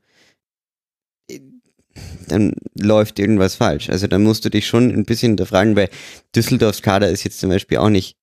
dann 2.27 2.53
läuft 2.79 3.19
irgendwas 3.19 3.55
falsch. 3.55 3.89
Also 3.89 4.07
dann 4.07 4.23
musst 4.23 4.45
du 4.45 4.49
dich 4.49 4.67
schon 4.67 4.91
ein 4.91 5.05
bisschen 5.05 5.31
hinterfragen, 5.31 5.75
weil 5.75 5.89
Düsseldorfs 6.35 6.81
Kader 6.81 7.09
ist 7.09 7.23
jetzt 7.23 7.39
zum 7.39 7.49
Beispiel 7.49 7.77
auch 7.77 7.89
nicht 7.89 8.17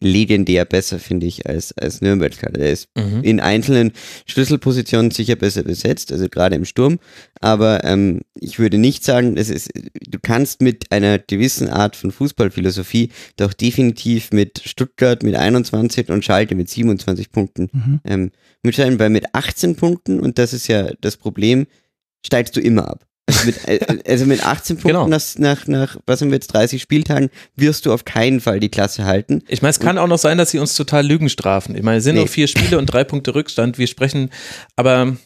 legendär 0.00 0.64
besser, 0.64 0.98
finde 0.98 1.26
ich, 1.26 1.46
als, 1.46 1.76
als 1.76 2.00
Nürnbergs 2.00 2.38
Kader. 2.38 2.58
Der 2.60 2.72
ist 2.72 2.88
mhm. 2.96 3.22
in 3.22 3.40
einzelnen 3.40 3.92
Schlüsselpositionen 4.26 5.10
sicher 5.10 5.34
besser 5.34 5.64
besetzt, 5.64 6.12
also 6.12 6.28
gerade 6.28 6.54
im 6.54 6.64
Sturm. 6.64 7.00
Aber 7.40 7.82
ähm, 7.84 8.20
ich 8.38 8.58
würde 8.58 8.78
nicht 8.78 9.04
sagen, 9.04 9.36
es 9.36 9.50
ist, 9.50 9.70
du 9.74 10.18
kannst 10.22 10.62
mit 10.62 10.92
einer 10.92 11.18
gewissen 11.18 11.68
Art 11.68 11.96
von 11.96 12.12
Fußballphilosophie 12.12 13.10
doch 13.36 13.52
definitiv 13.52 14.30
mit 14.30 14.62
Stuttgart 14.64 15.22
mit 15.22 15.34
21 15.34 16.10
und 16.10 16.24
Schalke 16.24 16.54
mit 16.54 16.68
27 16.68 17.32
Punkten 17.32 17.68
mhm. 17.72 18.00
ähm, 18.04 18.30
mitschalten, 18.62 19.00
weil 19.00 19.10
mit 19.10 19.34
18 19.34 19.74
Punkten, 19.74 20.20
und 20.20 20.38
das 20.38 20.52
ist 20.52 20.68
ja 20.68 20.90
das 21.00 21.16
Problem, 21.16 21.66
steigst 22.24 22.56
du 22.56 22.60
immer 22.60 22.88
ab. 22.88 23.04
Also 23.26 23.46
mit, 23.46 23.68
äh, 23.68 23.80
also 24.08 24.26
mit 24.26 24.44
18 24.44 24.76
Punkten 24.76 24.88
genau. 24.88 25.06
nach, 25.06 25.22
nach, 25.36 25.66
nach, 25.66 25.96
was 26.06 26.20
haben 26.20 26.30
wir 26.30 26.36
jetzt, 26.36 26.48
30 26.48 26.80
Spieltagen, 26.80 27.30
wirst 27.56 27.86
du 27.86 27.92
auf 27.92 28.04
keinen 28.04 28.40
Fall 28.40 28.58
die 28.58 28.70
Klasse 28.70 29.04
halten. 29.04 29.42
Ich 29.48 29.62
meine, 29.62 29.70
es 29.70 29.80
kann 29.80 29.98
auch 29.98 30.06
noch 30.06 30.18
sein, 30.18 30.38
dass 30.38 30.50
sie 30.50 30.58
uns 30.58 30.74
total 30.74 31.06
Lügen 31.06 31.28
strafen. 31.28 31.76
Ich 31.76 31.82
meine, 31.82 31.98
es 31.98 32.04
sind 32.04 32.14
nee. 32.14 32.20
nur 32.20 32.28
vier 32.28 32.48
Spiele 32.48 32.78
und 32.78 32.86
drei 32.86 33.04
Punkte 33.04 33.34
Rückstand. 33.34 33.78
Wir 33.78 33.86
sprechen, 33.86 34.30
aber 34.76 35.16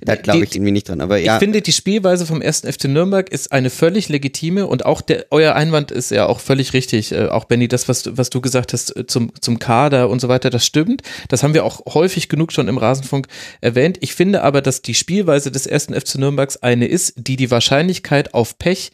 da 0.00 0.16
glaube 0.16 0.44
ich 0.44 0.54
irgendwie 0.54 0.72
nicht 0.72 0.88
dran. 0.88 1.00
Aber 1.00 1.18
ja. 1.18 1.34
Ich 1.34 1.38
finde, 1.38 1.60
die 1.60 1.72
Spielweise 1.72 2.24
vom 2.26 2.40
ersten 2.40 2.72
FC 2.72 2.84
Nürnberg 2.84 3.28
ist 3.30 3.52
eine 3.52 3.70
völlig 3.70 4.08
legitime 4.08 4.66
und 4.66 4.86
auch 4.86 5.00
der, 5.00 5.26
euer 5.30 5.54
Einwand 5.54 5.90
ist 5.90 6.10
ja 6.10 6.26
auch 6.26 6.40
völlig 6.40 6.72
richtig. 6.72 7.12
Äh, 7.12 7.26
auch 7.26 7.44
Benny, 7.44 7.68
das, 7.68 7.88
was, 7.88 8.16
was 8.16 8.30
du 8.30 8.40
gesagt 8.40 8.72
hast 8.72 8.96
äh, 8.96 9.06
zum, 9.06 9.32
zum 9.40 9.58
Kader 9.58 10.08
und 10.08 10.20
so 10.20 10.28
weiter, 10.28 10.50
das 10.50 10.64
stimmt. 10.64 11.02
Das 11.28 11.42
haben 11.42 11.54
wir 11.54 11.64
auch 11.64 11.94
häufig 11.94 12.28
genug 12.28 12.52
schon 12.52 12.68
im 12.68 12.78
Rasenfunk 12.78 13.26
erwähnt. 13.60 13.98
Ich 14.00 14.14
finde 14.14 14.42
aber, 14.42 14.62
dass 14.62 14.82
die 14.82 14.94
Spielweise 14.94 15.50
des 15.50 15.66
ersten 15.66 15.94
FC 15.94 16.16
Nürnbergs 16.16 16.56
eine 16.56 16.86
ist, 16.86 17.14
die 17.16 17.36
die 17.36 17.50
Wahrscheinlichkeit 17.50 18.34
auf 18.34 18.58
Pech 18.58 18.92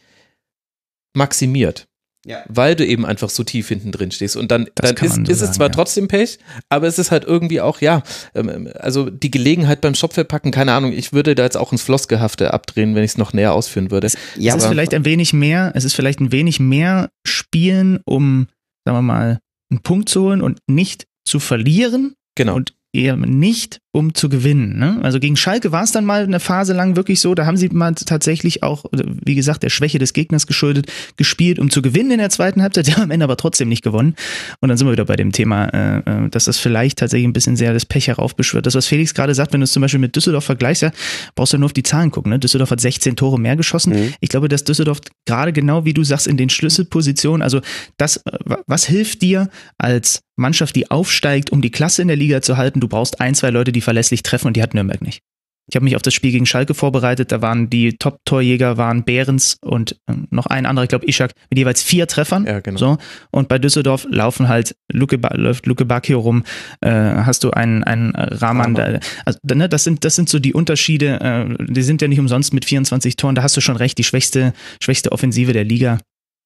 maximiert. 1.14 1.86
Ja. 2.26 2.42
Weil 2.48 2.74
du 2.74 2.84
eben 2.84 3.06
einfach 3.06 3.30
so 3.30 3.44
tief 3.44 3.68
hinten 3.68 3.92
drin 3.92 4.10
stehst. 4.10 4.36
Und 4.36 4.50
dann, 4.50 4.68
dann 4.74 4.96
ist, 4.96 4.98
so 4.98 5.04
ist 5.04 5.38
sagen, 5.38 5.50
es 5.50 5.52
zwar 5.52 5.68
ja. 5.68 5.72
trotzdem 5.72 6.08
Pech, 6.08 6.38
aber 6.68 6.88
es 6.88 6.98
ist 6.98 7.12
halt 7.12 7.24
irgendwie 7.24 7.60
auch, 7.60 7.80
ja, 7.80 8.02
ähm, 8.34 8.68
also 8.74 9.08
die 9.08 9.30
Gelegenheit 9.30 9.80
beim 9.80 9.94
Shop 9.94 10.12
verpacken, 10.12 10.50
keine 10.50 10.72
Ahnung, 10.72 10.92
ich 10.92 11.12
würde 11.12 11.36
da 11.36 11.44
jetzt 11.44 11.56
auch 11.56 11.70
ins 11.70 11.82
Flossgehafte 11.82 12.52
abdrehen, 12.52 12.96
wenn 12.96 13.04
ich 13.04 13.12
es 13.12 13.18
noch 13.18 13.32
näher 13.32 13.52
ausführen 13.52 13.92
würde. 13.92 14.08
Ja, 14.36 14.56
es 14.56 14.64
ist 14.64 14.68
vielleicht 14.68 14.92
ein 14.92 15.04
wenig 15.04 15.32
mehr, 15.32 15.70
es 15.76 15.84
ist 15.84 15.94
vielleicht 15.94 16.18
ein 16.18 16.32
wenig 16.32 16.58
mehr 16.58 17.10
Spielen, 17.24 18.00
um, 18.04 18.48
sagen 18.84 18.98
wir 18.98 19.02
mal, 19.02 19.38
einen 19.70 19.82
Punkt 19.82 20.08
zu 20.08 20.22
holen 20.22 20.42
und 20.42 20.58
nicht 20.66 21.06
zu 21.24 21.38
verlieren. 21.38 22.14
Genau. 22.34 22.56
Und 22.56 22.74
eher 22.92 23.16
nicht, 23.16 23.80
um 23.96 24.12
zu 24.12 24.28
gewinnen. 24.28 24.78
Ne? 24.78 24.98
Also 25.02 25.18
gegen 25.18 25.36
Schalke 25.36 25.72
war 25.72 25.82
es 25.82 25.90
dann 25.90 26.04
mal 26.04 26.22
eine 26.22 26.38
Phase 26.38 26.74
lang 26.74 26.96
wirklich 26.96 27.18
so, 27.20 27.34
da 27.34 27.46
haben 27.46 27.56
sie 27.56 27.70
mal 27.70 27.94
tatsächlich 27.94 28.62
auch, 28.62 28.84
wie 28.92 29.34
gesagt, 29.34 29.62
der 29.62 29.70
Schwäche 29.70 29.98
des 29.98 30.12
Gegners 30.12 30.46
geschuldet, 30.46 30.92
gespielt, 31.16 31.58
um 31.58 31.70
zu 31.70 31.80
gewinnen 31.80 32.10
in 32.10 32.18
der 32.18 32.28
zweiten 32.28 32.60
Halbzeit, 32.60 32.86
der 32.88 32.98
am 32.98 33.10
Ende 33.10 33.24
aber 33.24 33.38
trotzdem 33.38 33.70
nicht 33.70 33.82
gewonnen. 33.82 34.14
Und 34.60 34.68
dann 34.68 34.76
sind 34.76 34.86
wir 34.86 34.92
wieder 34.92 35.06
bei 35.06 35.16
dem 35.16 35.32
Thema, 35.32 35.68
äh, 35.68 35.98
äh, 36.00 36.28
dass 36.28 36.44
das 36.44 36.58
vielleicht 36.58 36.98
tatsächlich 36.98 37.26
ein 37.26 37.32
bisschen 37.32 37.56
sehr 37.56 37.72
das 37.72 37.86
Pech 37.86 38.08
heraufbeschwört. 38.08 38.66
Das, 38.66 38.74
was 38.74 38.86
Felix 38.86 39.14
gerade 39.14 39.34
sagt, 39.34 39.54
wenn 39.54 39.60
du 39.60 39.64
es 39.64 39.72
zum 39.72 39.80
Beispiel 39.80 40.00
mit 40.00 40.14
Düsseldorf 40.14 40.44
vergleichst, 40.44 40.82
ja, 40.82 40.90
brauchst 41.34 41.54
du 41.54 41.58
nur 41.58 41.66
auf 41.66 41.72
die 41.72 41.82
Zahlen 41.82 42.10
gucken. 42.10 42.30
Ne? 42.30 42.38
Düsseldorf 42.38 42.70
hat 42.70 42.82
16 42.82 43.16
Tore 43.16 43.40
mehr 43.40 43.56
geschossen. 43.56 43.94
Mhm. 43.94 44.14
Ich 44.20 44.28
glaube, 44.28 44.48
dass 44.48 44.64
Düsseldorf 44.64 45.00
gerade 45.24 45.54
genau 45.54 45.86
wie 45.86 45.94
du 45.94 46.04
sagst, 46.04 46.26
in 46.26 46.36
den 46.36 46.50
Schlüsselpositionen, 46.50 47.40
also 47.40 47.62
das, 47.96 48.18
äh, 48.18 48.56
was 48.66 48.84
hilft 48.84 49.22
dir 49.22 49.48
als 49.78 50.20
Mannschaft, 50.36 50.76
die 50.76 50.90
aufsteigt, 50.90 51.50
um 51.50 51.62
die 51.62 51.70
Klasse 51.70 52.02
in 52.02 52.08
der 52.08 52.16
Liga 52.16 52.42
zu 52.42 52.58
halten? 52.58 52.80
Du 52.80 52.88
brauchst 52.88 53.20
ein, 53.20 53.34
zwei 53.34 53.50
Leute, 53.50 53.72
die 53.72 53.80
verlässlich 53.86 54.22
treffen 54.22 54.48
und 54.48 54.56
die 54.56 54.62
hat 54.62 54.74
Nürnberg 54.74 55.00
nicht. 55.00 55.22
Ich 55.68 55.74
habe 55.74 55.84
mich 55.84 55.96
auf 55.96 56.02
das 56.02 56.14
Spiel 56.14 56.30
gegen 56.30 56.46
Schalke 56.46 56.74
vorbereitet. 56.74 57.32
Da 57.32 57.42
waren 57.42 57.70
die 57.70 57.96
Top-Torjäger 57.96 58.76
waren 58.76 59.04
Behrens 59.04 59.58
und 59.62 59.96
ähm, 60.08 60.28
noch 60.30 60.46
ein 60.46 60.64
anderer, 60.64 60.84
ich 60.84 60.88
glaube 60.88 61.08
Ishak, 61.08 61.32
mit 61.50 61.58
jeweils 61.58 61.82
vier 61.82 62.06
Treffern. 62.06 62.46
Ja, 62.46 62.60
genau. 62.60 62.78
So. 62.78 62.98
Und 63.32 63.48
bei 63.48 63.58
Düsseldorf 63.58 64.06
laufen 64.08 64.48
halt 64.48 64.76
Luke, 64.92 65.18
läuft 65.34 65.66
Luke 65.66 65.84
Bakio 65.84 66.20
rum. 66.20 66.44
Äh, 66.80 66.90
hast 66.90 67.42
du 67.42 67.50
einen, 67.50 67.82
einen 67.82 68.14
Rahman. 68.14 68.74
Da, 68.74 69.00
also, 69.24 69.38
ne, 69.42 69.68
das 69.68 69.82
sind 69.82 70.04
das 70.04 70.14
sind 70.14 70.28
so 70.28 70.38
die 70.38 70.54
Unterschiede. 70.54 71.20
Äh, 71.20 71.64
die 71.64 71.82
sind 71.82 72.00
ja 72.00 72.06
nicht 72.06 72.20
umsonst 72.20 72.54
mit 72.54 72.64
24 72.64 73.16
Toren. 73.16 73.34
Da 73.34 73.42
hast 73.42 73.56
du 73.56 73.60
schon 73.60 73.76
recht. 73.76 73.98
Die 73.98 74.04
schwächste 74.04 74.52
schwächste 74.80 75.10
Offensive 75.10 75.52
der 75.52 75.64
Liga. 75.64 75.98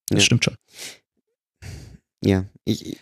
Das 0.08 0.20
ja. 0.20 0.24
stimmt 0.24 0.46
schon. 0.46 0.54
Ja, 2.24 2.46
ich, 2.64 2.98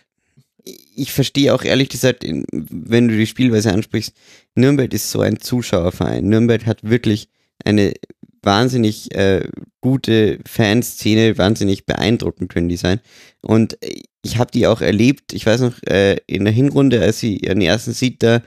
ich 0.99 1.11
verstehe 1.11 1.53
auch 1.53 1.63
ehrlich 1.63 1.89
gesagt, 1.89 2.23
wenn 2.51 3.07
du 3.07 3.15
die 3.15 3.27
Spielweise 3.27 3.71
ansprichst, 3.71 4.13
Nürnberg 4.55 4.93
ist 4.93 5.11
so 5.11 5.21
ein 5.21 5.39
Zuschauerverein. 5.39 6.27
Nürnberg 6.27 6.65
hat 6.65 6.83
wirklich 6.83 7.29
eine 7.63 7.93
wahnsinnig 8.41 9.13
äh, 9.15 9.47
gute 9.81 10.39
Fanszene, 10.45 11.37
wahnsinnig 11.37 11.85
beeindruckend 11.85 12.51
können 12.51 12.69
die 12.69 12.77
sein. 12.77 12.99
Und 13.41 13.77
ich 14.21 14.37
habe 14.37 14.51
die 14.51 14.67
auch 14.67 14.81
erlebt, 14.81 15.33
ich 15.33 15.45
weiß 15.45 15.61
noch, 15.61 15.81
äh, 15.83 16.17
in 16.27 16.45
der 16.45 16.53
Hinrunde, 16.53 17.01
als 17.01 17.19
sie 17.19 17.37
ihren 17.37 17.61
ersten 17.61 17.93
Sieg 17.93 18.19
da 18.19 18.41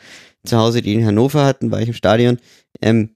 zu 0.45 0.59
Hause, 0.59 0.83
die 0.83 0.95
in 0.95 1.07
Hannover 1.07 1.45
hatten, 1.45 1.71
war 1.71 1.81
ich 1.81 1.89
im 1.89 1.95
Stadion, 1.95 2.39
ähm, 2.81 3.11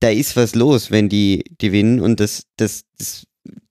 da 0.00 0.10
ist 0.10 0.36
was 0.36 0.54
los, 0.54 0.90
wenn 0.90 1.08
die 1.08 1.44
gewinnen 1.58 2.00
und 2.00 2.20
das, 2.20 2.44
das, 2.56 2.84
das 2.98 3.26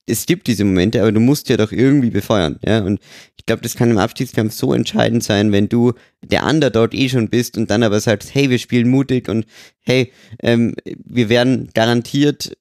es 0.06 0.26
gibt 0.26 0.48
diese 0.48 0.66
Momente, 0.66 1.02
aber 1.02 1.12
du 1.12 1.20
musst 1.20 1.50
ja 1.50 1.58
doch 1.58 1.72
irgendwie 1.72 2.10
befeuern, 2.10 2.60
ja. 2.66 2.82
Und 2.84 3.00
ich 3.38 3.46
glaube, 3.46 3.62
das 3.62 3.76
kann 3.76 3.92
im 3.92 3.98
Abstiegskampf 3.98 4.54
so 4.54 4.74
entscheidend 4.74 5.24
sein, 5.24 5.52
wenn 5.52 5.70
du 5.70 5.94
der 6.22 6.46
Underdog 6.46 6.94
eh 6.94 7.10
schon 7.10 7.30
bist 7.30 7.58
und 7.58 7.70
dann 7.70 7.84
aber 7.84 8.00
sagst, 8.00 8.34
hey, 8.34 8.50
wir 8.50 8.60
spielen 8.60 8.90
mutig 8.90 9.30
und 9.30 9.46
hey, 9.82 10.12
ähm, 10.42 10.76
wir 10.86 11.30
werden 11.30 11.70
garantiert 11.74 12.58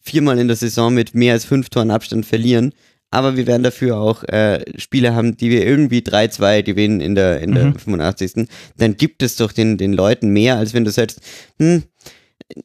viermal 0.00 0.38
in 0.38 0.46
der 0.46 0.56
Saison 0.56 0.94
mit 0.94 1.14
mehr 1.14 1.34
als 1.34 1.44
fünf 1.44 1.68
Toren 1.68 1.90
Abstand 1.90 2.26
verlieren. 2.26 2.72
Aber 3.10 3.36
wir 3.36 3.46
werden 3.46 3.62
dafür 3.62 3.98
auch 3.98 4.24
äh, 4.24 4.64
Spiele 4.76 5.14
haben, 5.14 5.36
die 5.36 5.50
wir 5.50 5.64
irgendwie 5.64 6.00
3-2 6.00 6.62
gewinnen 6.62 7.00
in 7.00 7.14
der, 7.14 7.40
in 7.40 7.54
der 7.54 7.66
mhm. 7.66 7.78
85. 7.78 8.48
Dann 8.76 8.96
gibt 8.96 9.22
es 9.22 9.36
doch 9.36 9.52
den, 9.52 9.78
den 9.78 9.92
Leuten 9.92 10.30
mehr, 10.30 10.56
als 10.56 10.74
wenn 10.74 10.84
du 10.84 10.90
sagst, 10.90 11.20
hm, 11.58 11.84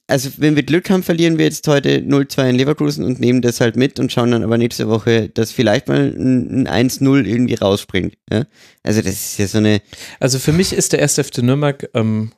also 0.08 0.30
wenn 0.38 0.56
wir 0.56 0.64
Glück 0.64 0.90
haben, 0.90 1.04
verlieren 1.04 1.38
wir 1.38 1.46
jetzt 1.46 1.68
heute 1.68 1.98
0-2 2.00 2.50
in 2.50 2.56
Leverkusen 2.56 3.04
und 3.04 3.20
nehmen 3.20 3.42
das 3.42 3.62
halt 3.62 3.76
mit 3.76 4.00
und 4.00 4.12
schauen 4.12 4.32
dann 4.32 4.44
aber 4.44 4.58
nächste 4.58 4.88
Woche, 4.88 5.30
dass 5.30 5.52
vielleicht 5.52 5.88
mal 5.88 6.14
ein, 6.16 6.68
1-0 6.68 7.26
irgendwie 7.26 7.56
rausspringt. 7.56 8.16
Ja? 8.32 8.46
Also 8.84 9.02
das 9.02 9.14
ist 9.14 9.38
ja 9.40 9.48
so 9.48 9.58
eine... 9.58 9.82
Also 10.20 10.40
für 10.40 10.54
mich 10.54 10.74
ist 10.74 10.94
der 10.94 11.02
1. 11.02 11.16
FC 11.16 11.40
Nürnberg 11.40 11.90
ähm, 11.94 12.32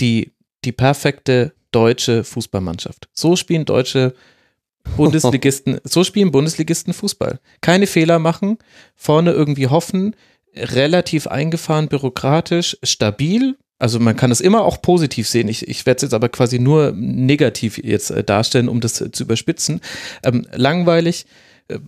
die, 0.00 0.32
die 0.64 0.72
perfekte 0.72 1.52
deutsche 1.70 2.24
Fußballmannschaft. 2.24 3.08
So 3.12 3.36
spielen 3.36 3.64
deutsche 3.64 4.14
Bundesligisten, 4.96 5.80
so 5.84 6.02
spielen 6.02 6.32
Bundesligisten 6.32 6.92
Fußball. 6.92 7.40
Keine 7.60 7.86
Fehler 7.86 8.18
machen, 8.18 8.58
vorne 8.96 9.32
irgendwie 9.32 9.66
hoffen, 9.66 10.16
relativ 10.56 11.26
eingefahren, 11.26 11.88
bürokratisch, 11.88 12.78
stabil, 12.82 13.56
also 13.78 14.00
man 14.00 14.16
kann 14.16 14.30
es 14.30 14.40
immer 14.40 14.64
auch 14.64 14.82
positiv 14.82 15.28
sehen. 15.28 15.48
Ich, 15.48 15.68
ich 15.68 15.86
werde 15.86 15.96
es 15.98 16.02
jetzt 16.02 16.14
aber 16.14 16.28
quasi 16.28 16.58
nur 16.58 16.92
negativ 16.92 17.78
jetzt 17.78 18.10
äh, 18.10 18.24
darstellen, 18.24 18.68
um 18.68 18.80
das 18.80 19.00
äh, 19.00 19.12
zu 19.12 19.24
überspitzen. 19.24 19.80
Ähm, 20.24 20.46
langweilig, 20.52 21.26
äh, 21.68 21.78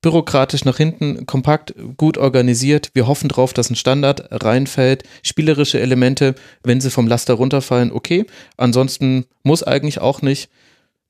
bürokratisch 0.00 0.64
nach 0.64 0.78
hinten, 0.78 1.26
kompakt, 1.26 1.74
gut 1.96 2.18
organisiert. 2.18 2.90
Wir 2.94 3.06
hoffen 3.06 3.28
drauf, 3.28 3.52
dass 3.52 3.70
ein 3.70 3.76
Standard 3.76 4.26
reinfällt. 4.30 5.04
Spielerische 5.22 5.80
Elemente, 5.80 6.34
wenn 6.64 6.80
sie 6.80 6.90
vom 6.90 7.06
Laster 7.06 7.34
runterfallen, 7.34 7.92
okay. 7.92 8.26
Ansonsten 8.56 9.26
muss 9.44 9.62
eigentlich 9.62 10.00
auch 10.00 10.22
nicht. 10.22 10.50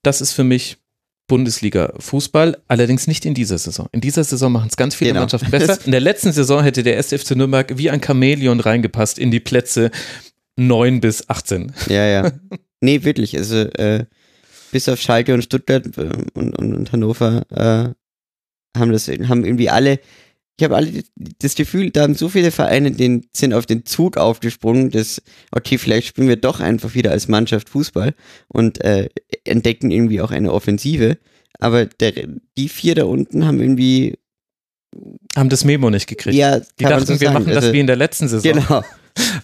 Das 0.03 0.21
ist 0.21 0.33
für 0.33 0.45
mich 0.45 0.79
Bundesliga-Fußball, 1.33 2.59
allerdings 2.68 3.07
nicht 3.07 3.24
in 3.24 3.33
dieser 3.33 3.57
Saison. 3.57 3.89
In 3.93 4.03
dieser 4.03 4.22
Saison 4.22 4.53
machen 4.53 4.68
es 4.68 4.76
ganz 4.76 4.95
viele 4.95 5.12
genau. 5.12 5.20
Mannschaften 5.22 5.51
besser. 5.51 5.78
In 5.87 5.93
der 5.93 6.01
letzten 6.03 6.30
Saison 6.30 6.62
hätte 6.62 6.83
der 6.83 6.99
SFC 6.99 7.30
Nürnberg 7.37 7.78
wie 7.78 7.89
ein 7.89 8.03
Chamäleon 8.03 8.61
reingepasst 8.61 9.18
in 9.18 9.30
die 9.30 9.41
Plätze 9.41 9.91
9 10.57 11.01
bis 11.01 11.30
18. 11.30 11.72
Ja, 11.89 12.07
ja. 12.07 12.33
Nee, 12.85 13.05
wirklich. 13.05 13.39
Also, 13.39 13.57
äh, 13.57 14.05
bis 14.72 14.91
auf 14.91 15.01
Schalke 15.01 15.33
und 15.33 15.43
Stuttgart 15.43 15.87
äh, 15.97 16.11
und, 16.35 16.59
und, 16.59 16.74
und 16.74 16.93
Hannover 16.93 17.47
äh, 17.51 18.78
haben 18.78 18.93
das 18.93 19.09
haben 19.09 19.45
irgendwie 19.45 19.70
alle 19.70 20.01
ich 20.59 20.65
habe 20.65 20.77
alle 20.77 21.03
das 21.41 21.55
Gefühl, 21.55 21.91
da 21.91 22.03
haben 22.03 22.15
so 22.15 22.29
viele 22.29 22.51
Vereine 22.51 22.93
den, 22.93 23.27
sind 23.33 23.55
auf 23.55 23.67
den 23.67 23.87
Zug 23.87 24.17
aufgesprungen, 24.17 24.91
dass, 24.91 25.23
okay, 25.51 25.79
vielleicht 25.79 26.09
spielen 26.09 26.29
wir 26.29 26.37
doch 26.37 26.61
einfach 26.61 26.95
wieder 26.95 27.11
als 27.11 27.29
Mannschaft 27.29 27.69
Fußball 27.71 28.15
und 28.49 28.83
äh, 28.85 29.09
entdecken 29.45 29.91
irgendwie 29.91 30.21
auch 30.21 30.31
eine 30.31 30.53
Offensive. 30.53 31.19
Aber 31.59 31.87
der, 31.87 32.13
die 32.57 32.69
vier 32.69 32.95
da 32.95 33.05
unten 33.05 33.47
haben 33.47 33.61
irgendwie. 33.61 34.19
Haben 35.37 35.49
das 35.49 35.65
Memo 35.65 35.89
nicht 35.89 36.07
gekriegt. 36.07 36.37
Ja, 36.37 36.61
die 36.61 36.85
dachten, 36.85 37.07
so 37.07 37.21
wir 37.21 37.31
machen 37.31 37.47
das 37.47 37.57
also, 37.57 37.73
wie 37.73 37.81
in 37.81 37.87
der 37.87 37.97
letzten 37.97 38.29
Saison. 38.29 38.53
Genau. 38.53 38.83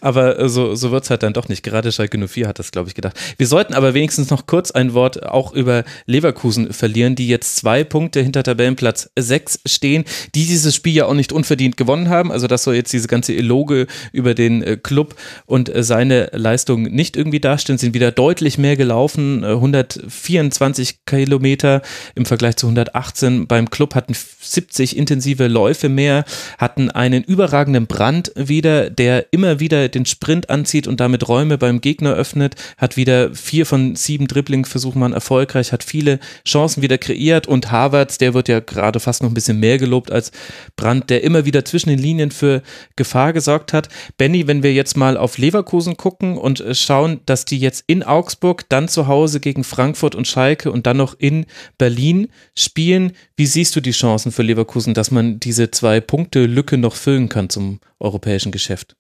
Aber 0.01 0.39
äh, 0.39 0.49
so, 0.49 0.75
so 0.75 0.91
wird 0.91 1.05
es 1.05 1.11
halt 1.11 1.23
dann 1.23 1.33
doch 1.33 1.49
nicht. 1.49 1.63
Gerade 1.63 1.93
Schalke 1.93 2.19
04 2.19 2.49
hat 2.49 2.59
das, 2.59 2.71
glaube 2.71 2.89
ich, 2.89 2.95
gedacht. 2.95 3.17
Wir 3.37 3.47
sollten 3.47 3.75
aber 3.75 3.95
wenigstens 3.95 4.31
noch 4.31 4.47
kurz 4.47 4.71
ein 4.71 4.95
Wort 4.95 5.25
auch 5.27 5.53
über 5.53 5.85
Leverkusen 6.07 6.73
verlieren, 6.73 7.15
die 7.15 7.29
jetzt 7.29 7.57
zwei 7.57 7.85
Punkte 7.85 8.21
hinter 8.21 8.43
Tabellenplatz 8.43 9.11
6 9.19 9.61
stehen, 9.67 10.05
die 10.35 10.47
dieses 10.47 10.75
Spiel 10.75 10.95
ja 10.95 11.07
auch 11.07 11.15
nicht 11.15 11.33
unverdient 11.33 11.77
gewonnen 11.77 12.09
haben. 12.09 12.33
Also 12.33 12.47
das 12.47 12.65
soll 12.65 12.75
jetzt 12.75 12.93
diese 12.93 13.09
ganze 13.09 13.35
Eloge 13.35 13.87
über 14.13 14.35
den 14.35 14.63
äh, 14.63 14.77
Club 14.77 15.15
und 15.47 15.75
äh, 15.75 15.83
seine 15.83 16.31
Leistung 16.33 16.83
nicht 16.83 17.17
irgendwie 17.17 17.41
darstellen, 17.41 17.79
sind 17.79 17.95
wieder 17.95 18.13
deutlich 18.13 18.59
mehr 18.59 18.77
gelaufen. 18.77 19.45
124 19.45 21.05
Kilometer 21.07 21.83
im 22.15 22.27
Vergleich 22.27 22.57
zu 22.57 22.67
118 22.67 23.47
beim 23.47 23.71
Club, 23.71 23.95
hatten 23.95 24.15
70 24.15 24.97
intensive 24.97 25.49
Läufe 25.49 25.89
mehr, 25.89 26.25
hatten 26.59 26.91
einen 26.91 27.23
überragenden 27.23 27.87
Brand 27.87 28.33
wieder, 28.37 28.91
der 28.91 29.33
immer 29.33 29.58
wieder 29.61 29.89
den 29.89 30.07
Sprint 30.07 30.51
anzieht 30.51 30.87
und 30.87 31.01
damit 31.01 31.29
Räume 31.29 31.59
beim 31.59 31.81
Gegner 31.81 32.15
öffnet, 32.15 32.55
hat 32.77 32.97
wieder 32.97 33.35
vier 33.35 33.67
von 33.67 33.95
sieben 33.95 34.27
Dribbling-Versuchen 34.27 35.01
waren 35.01 35.13
erfolgreich, 35.13 35.73
hat 35.73 35.85
viele 35.85 36.19
Chancen 36.47 36.83
wieder 36.83 36.99
kreiert 36.99 37.47
und 37.47 37.71
Harvards, 37.71 38.19
der 38.19 38.35
wird 38.35 38.49
ja 38.49 38.61
gerade 38.61 39.01
fast 39.01 39.23
noch 39.23 39.31
ein 39.31 39.35
bisschen 39.35 39.61
mehr 39.61 39.79
gelobt 39.79 40.11
als 40.11 40.33
Brandt, 40.77 41.11
der 41.11 41.25
immer 41.25 41.45
wieder 41.45 41.65
zwischen 41.65 41.89
den 41.89 41.99
Linien 41.99 42.31
für 42.31 42.63
Gefahr 42.97 43.33
gesorgt 43.33 43.73
hat. 43.73 43.89
Benny, 44.17 44.47
wenn 44.47 44.63
wir 44.63 44.73
jetzt 44.73 44.97
mal 44.97 45.17
auf 45.17 45.39
Leverkusen 45.39 45.97
gucken 45.97 46.37
und 46.37 46.61
äh, 46.61 46.75
schauen, 46.75 47.21
dass 47.27 47.45
die 47.45 47.59
jetzt 47.59 47.85
in 47.87 48.03
Augsburg, 48.03 48.69
dann 48.69 48.89
zu 48.89 49.07
Hause 49.07 49.41
gegen 49.41 49.65
Frankfurt 49.65 50.15
und 50.15 50.27
Schalke 50.27 50.71
und 50.71 50.87
dann 50.87 50.97
noch 50.97 51.15
in 51.19 51.47
Berlin 51.79 52.29
spielen, 52.57 53.13
wie 53.37 53.47
siehst 53.47 53.75
du 53.77 53.81
die 53.81 53.93
Chancen 53.93 54.33
für 54.33 54.43
Leverkusen, 54.43 54.95
dass 54.95 55.11
man 55.11 55.41
diese 55.41 55.71
zwei 55.71 56.01
Punkte 56.01 56.47
Lücke 56.47 56.77
noch 56.77 56.95
füllen 56.95 57.29
kann 57.29 57.51
zum 57.51 57.81
europäischen 58.01 58.53
Geschäft? 58.53 58.98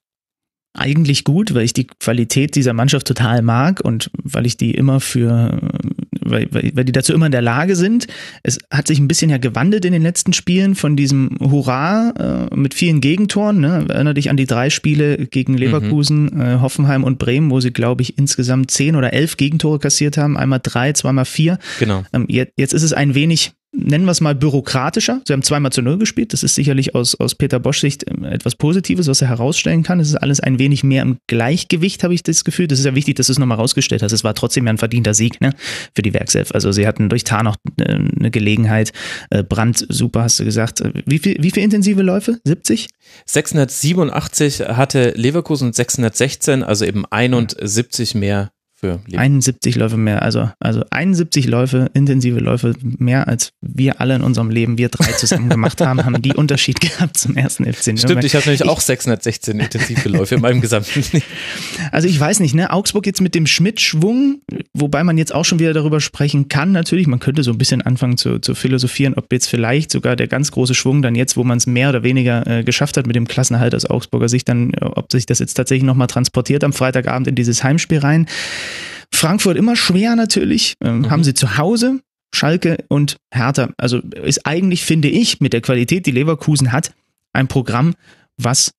Eigentlich 0.75 1.25
gut, 1.25 1.55
weil 1.55 1.64
ich 1.64 1.73
die 1.73 1.87
Qualität 1.87 2.55
dieser 2.55 2.73
Mannschaft 2.73 3.07
total 3.07 3.43
mag 3.43 3.81
und 3.81 4.11
weil 4.23 4.47
ich 4.47 4.57
die 4.57 4.73
immer 4.73 5.01
für, 5.01 5.59
weil, 6.21 6.49
weil 6.53 6.85
die 6.85 6.93
dazu 6.93 7.12
immer 7.12 7.27
in 7.27 7.33
der 7.33 7.43
Lage 7.43 7.75
sind. 7.75 8.07
Es 8.43 8.59
hat 8.71 8.87
sich 8.87 8.99
ein 8.99 9.09
bisschen 9.09 9.31
ja 9.31 9.39
gewandelt 9.39 9.85
in 9.85 9.93
den 9.93 10.03
letzten 10.03 10.33
Spielen 10.33 10.75
von 10.75 10.97
diesem 10.97 11.37
Hurra 11.41 12.49
äh, 12.51 12.55
mit 12.55 12.75
vielen 12.75 13.01
Gegentoren. 13.01 13.61
Ne? 13.61 13.87
Erinnere 13.89 14.14
dich 14.14 14.31
an 14.31 14.37
die 14.37 14.47
drei 14.47 14.71
Spiele 14.71 15.27
gegen 15.27 15.53
mhm. 15.53 15.59
Leverkusen, 15.59 16.31
mhm. 16.33 16.41
äh, 16.41 16.61
Hoffenheim 16.61 17.03
und 17.03 17.19
Bremen, 17.19 17.51
wo 17.51 17.61
sie, 17.61 17.73
glaube 17.73 18.03
ich, 18.03 18.19
insgesamt 18.19 18.71
zehn 18.71 18.95
oder 18.95 19.12
elf 19.12 19.37
Gegentore 19.37 19.79
kassiert 19.79 20.16
haben. 20.16 20.37
Einmal 20.37 20.61
drei, 20.62 20.93
zweimal 20.93 21.25
vier. 21.25 21.59
Genau. 21.79 22.05
Ähm, 22.12 22.27
jetzt, 22.29 22.53
jetzt 22.57 22.73
ist 22.75 22.83
es 22.83 22.93
ein 22.93 23.14
wenig 23.14 23.53
nennen 23.73 24.05
wir 24.07 24.12
es 24.12 24.21
mal 24.21 24.35
bürokratischer. 24.35 25.21
Sie 25.27 25.33
haben 25.33 25.43
zweimal 25.43 25.73
zu 25.73 25.83
null 25.83 25.99
gespielt. 25.99 26.33
Das 26.33 26.43
ist 26.43 26.55
sicherlich 26.55 26.95
aus, 26.95 27.14
aus 27.14 27.35
Peter 27.35 27.61
Bosch 27.61 27.81
Sicht 27.81 28.05
ähm, 28.09 28.25
etwas 28.25 28.55
Positives, 28.55 29.09
was 29.09 29.21
er 29.23 29.29
herausstellen 29.29 29.83
kann. 29.83 30.01
Es 30.01 30.09
ist 30.09 30.16
alles 30.16 30.41
ein 30.41 30.59
wenig 30.59 30.85
mehr 30.85 31.03
im 31.03 31.19
Gleichgewicht, 31.27 32.03
habe 32.03 32.14
ich 32.14 32.23
das 32.23 32.45
Gefühl. 32.45 32.66
Das 32.66 32.79
ist 32.79 32.85
ja 32.85 32.95
wichtig, 32.95 33.16
dass 33.16 33.27
du 33.27 33.33
es 33.33 33.39
nochmal 33.39 33.59
rausgestellt 33.59 34.03
hast. 34.03 34.12
Es 34.12 34.25
war 34.25 34.35
trotzdem 34.35 34.66
ja 34.66 34.73
ein 34.73 34.79
verdienter 34.79 35.14
Sieg 35.14 35.41
ne, 35.41 35.55
für 35.95 36.03
die 36.03 36.14
Werkself. 36.14 36.53
Also 36.53 36.73
sie 36.73 36.87
hatten 36.87 37.09
durch 37.09 37.25
Tar 37.25 37.43
noch 37.43 37.57
äh, 37.79 37.95
eine 37.95 38.31
Gelegenheit. 38.31 38.93
Äh, 39.31 39.43
Brand, 39.43 39.85
super, 39.89 40.23
hast 40.23 40.41
du 40.41 40.45
gesagt. 40.45 40.83
Wie 41.07 41.19
viel, 41.19 41.37
wie 41.41 41.51
viel 41.51 41.62
intensive 41.62 42.03
Läufe? 42.03 42.39
70? 42.45 42.89
687 43.27 44.61
hatte 44.61 45.12
Leverkusen 45.16 45.69
und 45.69 45.75
616, 45.75 46.62
also 46.62 46.85
eben 46.85 47.05
71 47.07 48.14
mehr 48.14 48.51
für 48.81 49.01
Leben. 49.07 49.18
71 49.18 49.74
Läufe 49.74 49.97
mehr, 49.97 50.22
also, 50.22 50.51
also 50.61 50.85
71 50.91 51.47
Läufe, 51.47 51.91
intensive 51.95 52.39
Läufe, 52.39 52.74
mehr 52.81 53.26
als 53.26 53.53
wir 53.61 54.01
alle 54.01 54.14
in 54.14 54.22
unserem 54.22 54.51
Leben, 54.51 54.79
wir 54.79 54.89
drei 54.89 55.11
zusammen 55.12 55.49
gemacht 55.49 55.81
haben, 55.81 56.05
haben 56.05 56.22
die 56.22 56.35
Unterschied 56.35 56.81
gehabt 56.81 57.18
zum 57.18 57.37
ersten 57.37 57.64
FC 57.64 57.89
Nürnberg. 57.89 57.99
Stimmt, 57.99 58.24
ich 58.24 58.35
habe 58.37 58.45
nämlich 58.45 58.61
ich, 58.61 58.68
auch 58.68 58.81
616 58.81 59.59
intensive 59.59 60.09
Läufe 60.09 60.37
in 60.37 60.41
meinem 60.41 60.61
gesamten 60.61 61.03
Leben. 61.12 61.24
Also 61.91 62.07
ich 62.07 62.18
weiß 62.20 62.39
nicht, 62.39 62.55
ne, 62.55 62.70
Augsburg 62.72 63.05
jetzt 63.07 63.20
mit 63.20 63.35
dem 63.35 63.47
Schmidt-Schwung, 63.47 64.43
wobei 64.74 65.03
man 65.03 65.18
jetzt 65.18 65.35
auch 65.35 65.45
schon 65.45 65.59
wieder 65.59 65.72
darüber 65.72 66.01
sprechen 66.01 66.47
kann, 66.49 66.70
natürlich, 66.70 67.09
man 67.09 67.18
könnte 67.18 67.43
so 67.43 67.51
ein 67.51 67.59
bisschen 67.59 67.83
anfangen 67.83 68.16
zu, 68.16 68.39
zu 68.39 68.55
philosophieren, 68.55 69.14
ob 69.14 69.33
jetzt 69.33 69.49
vielleicht 69.49 69.91
sogar 69.91 70.14
der 70.14 70.29
ganz 70.29 70.53
große 70.53 70.74
Schwung 70.74 71.03
dann 71.03 71.16
jetzt, 71.16 71.37
wo 71.37 71.43
man 71.43 71.59
es 71.59 71.66
mehr 71.66 71.89
oder 71.89 72.05
weniger 72.05 72.47
äh, 72.47 72.62
geschafft 72.62 72.97
hat 72.97 73.09
mit 73.09 73.16
dem 73.16 73.26
Klassenerhalt 73.26 73.74
aus 73.74 73.87
Augsburger 73.87 74.29
Sicht, 74.29 74.49
dann, 74.49 74.72
ob 74.76 75.11
sich 75.11 75.26
das 75.26 75.41
jetzt 75.41 75.55
tatsächlich 75.55 75.85
nochmal 75.85 76.07
transportiert 76.07 76.62
am 76.62 76.72
Freitagabend 76.72 77.26
in 77.26 77.35
dieses 77.35 77.64
Heimspiel 77.64 77.99
rein. 77.99 78.26
Frankfurt 79.13 79.57
immer 79.57 79.77
schwer 79.77 80.17
natürlich, 80.17 80.75
ähm, 80.83 81.01
mhm. 81.01 81.11
haben 81.11 81.25
sie 81.25 81.35
zu 81.35 81.57
Hause. 81.57 82.01
Schalke 82.35 82.85
und 82.89 83.17
Hertha. 83.33 83.71
Also 83.79 84.01
ist 84.01 84.47
eigentlich, 84.47 84.85
finde 84.85 85.09
ich, 85.09 85.41
mit 85.41 85.55
der 85.55 85.63
Qualität, 85.63 86.05
die 86.05 86.11
Leverkusen 86.11 86.73
hat, 86.73 86.93
ein 87.33 87.49
Programm, 87.49 87.95
was 88.37 88.73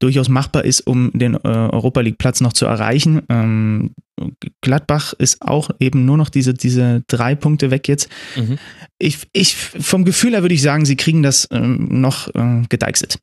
durchaus 0.00 0.28
machbar 0.28 0.64
ist, 0.64 0.80
um 0.80 1.10
den 1.14 1.34
äh, 1.34 1.38
Europa 1.38 2.00
League 2.00 2.18
Platz 2.18 2.40
noch 2.40 2.52
zu 2.52 2.66
erreichen. 2.66 3.22
Ähm, 3.28 3.94
Gladbach 4.60 5.14
ist 5.14 5.40
auch 5.42 5.70
eben 5.78 6.04
nur 6.04 6.16
noch 6.16 6.28
diese, 6.28 6.52
diese 6.52 7.02
drei 7.06 7.34
Punkte 7.34 7.70
weg 7.70 7.88
jetzt. 7.88 8.08
Mhm. 8.36 8.58
Ich, 8.98 9.26
ich, 9.32 9.56
vom 9.56 10.04
Gefühl 10.04 10.32
her 10.32 10.42
würde 10.42 10.54
ich 10.54 10.62
sagen, 10.62 10.84
sie 10.84 10.96
kriegen 10.96 11.22
das 11.22 11.48
ähm, 11.50 11.88
noch 12.00 12.34
äh, 12.34 12.62
gedeichselt. 12.68 13.18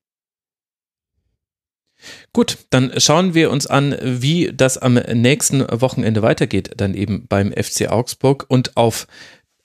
Gut, 2.33 2.57
dann 2.69 2.91
schauen 2.97 3.33
wir 3.33 3.51
uns 3.51 3.67
an, 3.67 3.95
wie 4.01 4.51
das 4.53 4.77
am 4.77 4.95
nächsten 4.95 5.61
Wochenende 5.81 6.21
weitergeht, 6.21 6.71
dann 6.77 6.93
eben 6.93 7.27
beim 7.27 7.51
FC 7.51 7.89
Augsburg 7.89 8.45
und 8.47 8.77
auf 8.77 9.07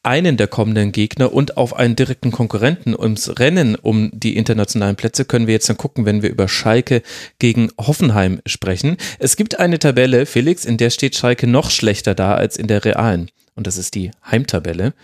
einen 0.03 0.37
der 0.37 0.47
kommenden 0.47 0.93
Gegner 0.93 1.33
und 1.33 1.57
auf 1.57 1.75
einen 1.77 1.97
direkten 1.97 2.31
Konkurrenten 2.31 2.95
ums 2.97 3.39
Rennen 3.39 3.75
um 3.75 4.11
die 4.13 4.37
internationalen 4.37 4.97
Plätze 4.97 5.25
können 5.25 5.47
wir 5.47 5.55
jetzt 5.55 5.69
dann 5.69 5.77
gucken, 5.77 6.07
wenn 6.07 6.23
wir 6.23 6.31
über 6.31 6.49
Schalke 6.49 7.03
gegen 7.39 7.71
Hoffenheim 7.79 8.41
sprechen. 8.47 8.97
Es 9.19 9.37
gibt 9.37 9.59
eine 9.59 9.79
Tabelle, 9.79 10.25
Felix, 10.25 10.65
in 10.65 10.77
der 10.77 10.91
steht 10.91 11.17
Schalke 11.17 11.47
noch 11.47 11.71
schlechter 11.71 12.15
da 12.15 12.35
als 12.35 12.57
in 12.57 12.69
der 12.69 12.85
realen 12.85 13.31
und 13.59 13.67
das 13.67 13.77
ist 13.77 13.95
die 13.97 14.13
Heimtabelle. 14.25 14.95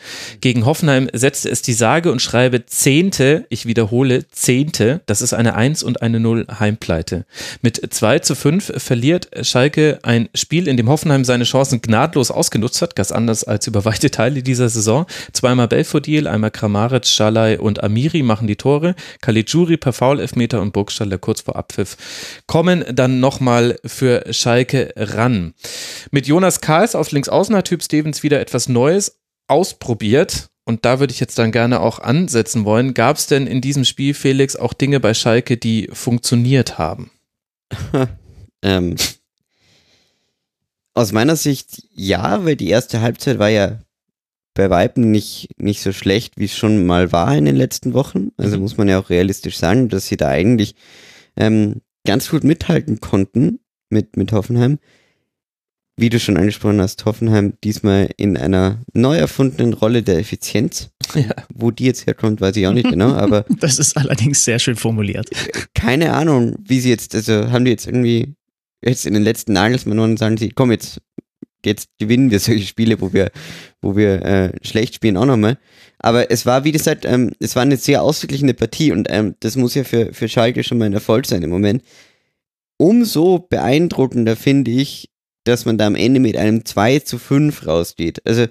Gegen 0.41 0.65
Hoffenheim 0.65 1.09
setzte 1.13 1.51
es 1.51 1.61
die 1.61 1.73
sage 1.73 2.13
und 2.13 2.23
schreibe 2.23 2.65
Zehnte, 2.67 3.47
ich 3.51 3.67
wiederhole, 3.67 4.29
Zehnte, 4.31 5.03
das 5.07 5.21
ist 5.21 5.35
eine 5.35 5.57
1 5.57 5.83
und 5.83 6.03
eine 6.03 6.21
0 6.21 6.47
Heimpleite. 6.61 7.27
Mit 7.63 7.93
2 7.93 8.21
zu 8.21 8.37
5 8.37 8.81
verliert 8.81 9.29
Schalke 9.43 9.99
ein 10.03 10.29
Spiel, 10.35 10.69
in 10.69 10.77
dem 10.77 10.89
Hoffenheim 10.89 11.25
seine 11.25 11.45
Chancen 11.45 11.83
gnadlos 11.83 12.31
ausgenutzt 12.31 12.81
hat, 12.81 12.95
ganz 12.95 13.11
anders 13.11 13.43
als 13.43 13.67
über 13.67 13.85
weite 13.85 14.11
Teile 14.13 14.43
dieser 14.43 14.69
Saison. 14.69 15.07
Zweimal 15.33 15.67
Belfodil, 15.67 16.29
einmal 16.29 16.53
Kramaric, 16.53 17.07
Schalay 17.07 17.59
und 17.59 17.83
Amiri 17.83 18.23
machen 18.23 18.47
die 18.47 18.57
Tore. 18.57 18.95
Caligiuri 19.21 19.77
per 19.77 19.93
Foul, 19.93 20.21
Elfmeter 20.21 20.63
und 20.63 20.73
Burgstaller 20.73 21.19
kurz 21.19 21.41
vor 21.41 21.57
Abpfiff 21.57 21.97
kommen 22.47 22.85
dann 22.93 23.19
nochmal 23.19 23.81
für 23.85 24.33
Schalke 24.33 24.93
ran. 24.97 25.55
Mit 26.13 26.29
Jonas 26.29 26.61
Kahls 26.61 26.95
auf 26.95 27.11
links 27.11 27.29
außen 27.29 27.57
hat 27.57 27.65
Typ 27.65 27.83
Stevens 27.83 28.23
wieder 28.23 28.44
etwas 28.45 28.69
Neues 28.69 29.21
ausprobiert. 29.49 30.51
Und 30.65 30.85
da 30.85 31.01
würde 31.01 31.13
ich 31.13 31.21
jetzt 31.21 31.39
dann 31.39 31.53
gerne 31.53 31.81
auch 31.81 31.99
ansetzen 31.99 32.65
wollen. 32.65 32.95
Gab 32.95 33.17
es 33.17 33.27
denn 33.27 33.47
in 33.47 33.61
diesem 33.61 33.85
Spiel, 33.85 34.15
Felix, 34.15 34.57
auch 34.57 34.73
Dinge 34.73 35.01
bei 35.01 35.13
Schalke, 35.13 35.57
die 35.57 35.89
funktioniert 35.93 36.79
haben? 36.79 37.11
ähm, 38.63 38.97
aus 40.95 41.13
meiner 41.13 41.37
Sicht 41.37 41.83
ja, 41.95 42.45
weil 42.45 42.57
die 42.57 42.69
erste 42.69 43.01
Halbzeit 43.01 43.39
war 43.39 43.51
ja 43.51 43.81
bei 44.55 44.71
Weitem 44.71 45.11
nicht, 45.11 45.49
nicht 45.59 45.83
so 45.83 45.93
schlecht, 45.93 46.35
wie 46.39 46.45
es 46.45 46.57
schon 46.57 46.87
mal 46.87 47.13
war 47.13 47.37
in 47.37 47.45
den 47.45 47.57
letzten 47.57 47.93
Wochen. 47.93 48.31
Also 48.37 48.57
mhm. 48.57 48.63
muss 48.63 48.77
man 48.77 48.89
ja 48.89 49.01
auch 49.01 49.11
realistisch 49.11 49.59
sagen, 49.59 49.89
dass 49.89 50.07
sie 50.07 50.17
da 50.17 50.29
eigentlich 50.29 50.77
ähm, 51.37 51.83
ganz 52.07 52.31
gut 52.31 52.45
mithalten 52.45 53.01
konnten 53.01 53.59
mit, 53.91 54.17
mit 54.17 54.33
Hoffenheim 54.33 54.79
wie 55.97 56.09
du 56.09 56.19
schon 56.19 56.37
angesprochen 56.37 56.81
hast, 56.81 57.05
Hoffenheim 57.05 57.55
diesmal 57.63 58.11
in 58.17 58.37
einer 58.37 58.83
neu 58.93 59.17
erfundenen 59.17 59.75
Rolle 59.75 60.03
der 60.03 60.19
Effizienz. 60.19 60.91
Ja. 61.15 61.31
Wo 61.55 61.71
die 61.71 61.85
jetzt 61.85 62.07
herkommt, 62.07 62.41
weiß 62.41 62.57
ich 62.57 62.67
auch 62.67 62.73
nicht 62.73 62.91
genau, 62.91 63.13
aber. 63.13 63.45
Das 63.61 63.79
ist 63.79 63.97
allerdings 63.97 64.45
sehr 64.45 64.59
schön 64.59 64.77
formuliert. 64.77 65.31
Keine 65.75 66.13
Ahnung, 66.13 66.57
wie 66.67 66.81
sie 66.81 66.91
jetzt, 66.91 67.15
also 67.15 67.51
haben 67.53 67.65
die 67.65 67.71
jetzt 67.71 67.87
irgendwie 67.87 68.35
jetzt 68.85 69.07
in 69.07 69.15
den 69.15 69.23
letzten 69.23 69.53
Nagelsmann 69.53 70.17
sagen 70.17 70.37
sie, 70.37 70.51
komm 70.51 70.71
jetzt, 70.71 71.01
jetzt 71.65 71.89
gewinnen 71.99 72.31
wir 72.31 72.41
solche 72.41 72.67
Spiele, 72.67 73.01
wo 73.01 73.13
wir, 73.13 73.31
wo 73.81 73.97
wir 73.97 74.23
äh, 74.23 74.53
schlecht 74.63 74.97
spielen, 74.97 75.17
auch 75.17 75.27
nochmal. 75.27 75.59
Aber 75.99 76.31
es 76.31 76.45
war, 76.47 76.65
wie 76.65 76.73
gesagt, 76.73 77.05
ähm, 77.05 77.33
es 77.39 77.57
war 77.57 77.63
eine 77.63 77.77
sehr 77.77 78.03
ausgeglichene 78.03 78.55
Partie 78.55 78.93
und 78.93 79.07
ähm, 79.11 79.37
das 79.41 79.57
muss 79.57 79.75
ja 79.75 79.85
für, 79.85 80.13
für 80.13 80.29
Schalke 80.29 80.65
schon 80.65 80.79
mal 80.79 80.87
ein 80.87 80.93
Erfolg 80.93 81.27
sein 81.27 81.43
im 81.43 81.51
Moment. 81.51 81.83
Umso 82.77 83.39
beeindruckender 83.39 84.37
finde 84.37 84.73
ich, 84.73 85.09
dass 85.45 85.65
man 85.65 85.79
da 85.79 85.87
am 85.87 85.95
Ende 85.95 86.21
mit 86.21 86.37
einem 86.37 86.65
2 86.65 87.01
zu 87.01 87.19
5 87.19 87.67
rausgeht. 87.67 88.27
Also, 88.27 88.47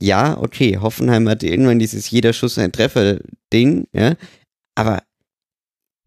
ja, 0.00 0.38
okay, 0.38 0.78
Hoffenheim 0.78 1.28
hatte 1.28 1.48
irgendwann 1.48 1.78
dieses 1.78 2.10
jeder 2.10 2.32
Schuss 2.32 2.58
ein 2.58 2.72
Treffer-Ding, 2.72 3.88
ja, 3.92 4.14
aber 4.74 5.02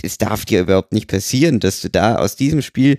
es 0.01 0.17
darf 0.17 0.45
dir 0.45 0.61
überhaupt 0.61 0.93
nicht 0.93 1.07
passieren, 1.07 1.59
dass 1.59 1.81
du 1.81 1.89
da 1.89 2.15
aus 2.15 2.35
diesem 2.35 2.61
Spiel 2.61 2.97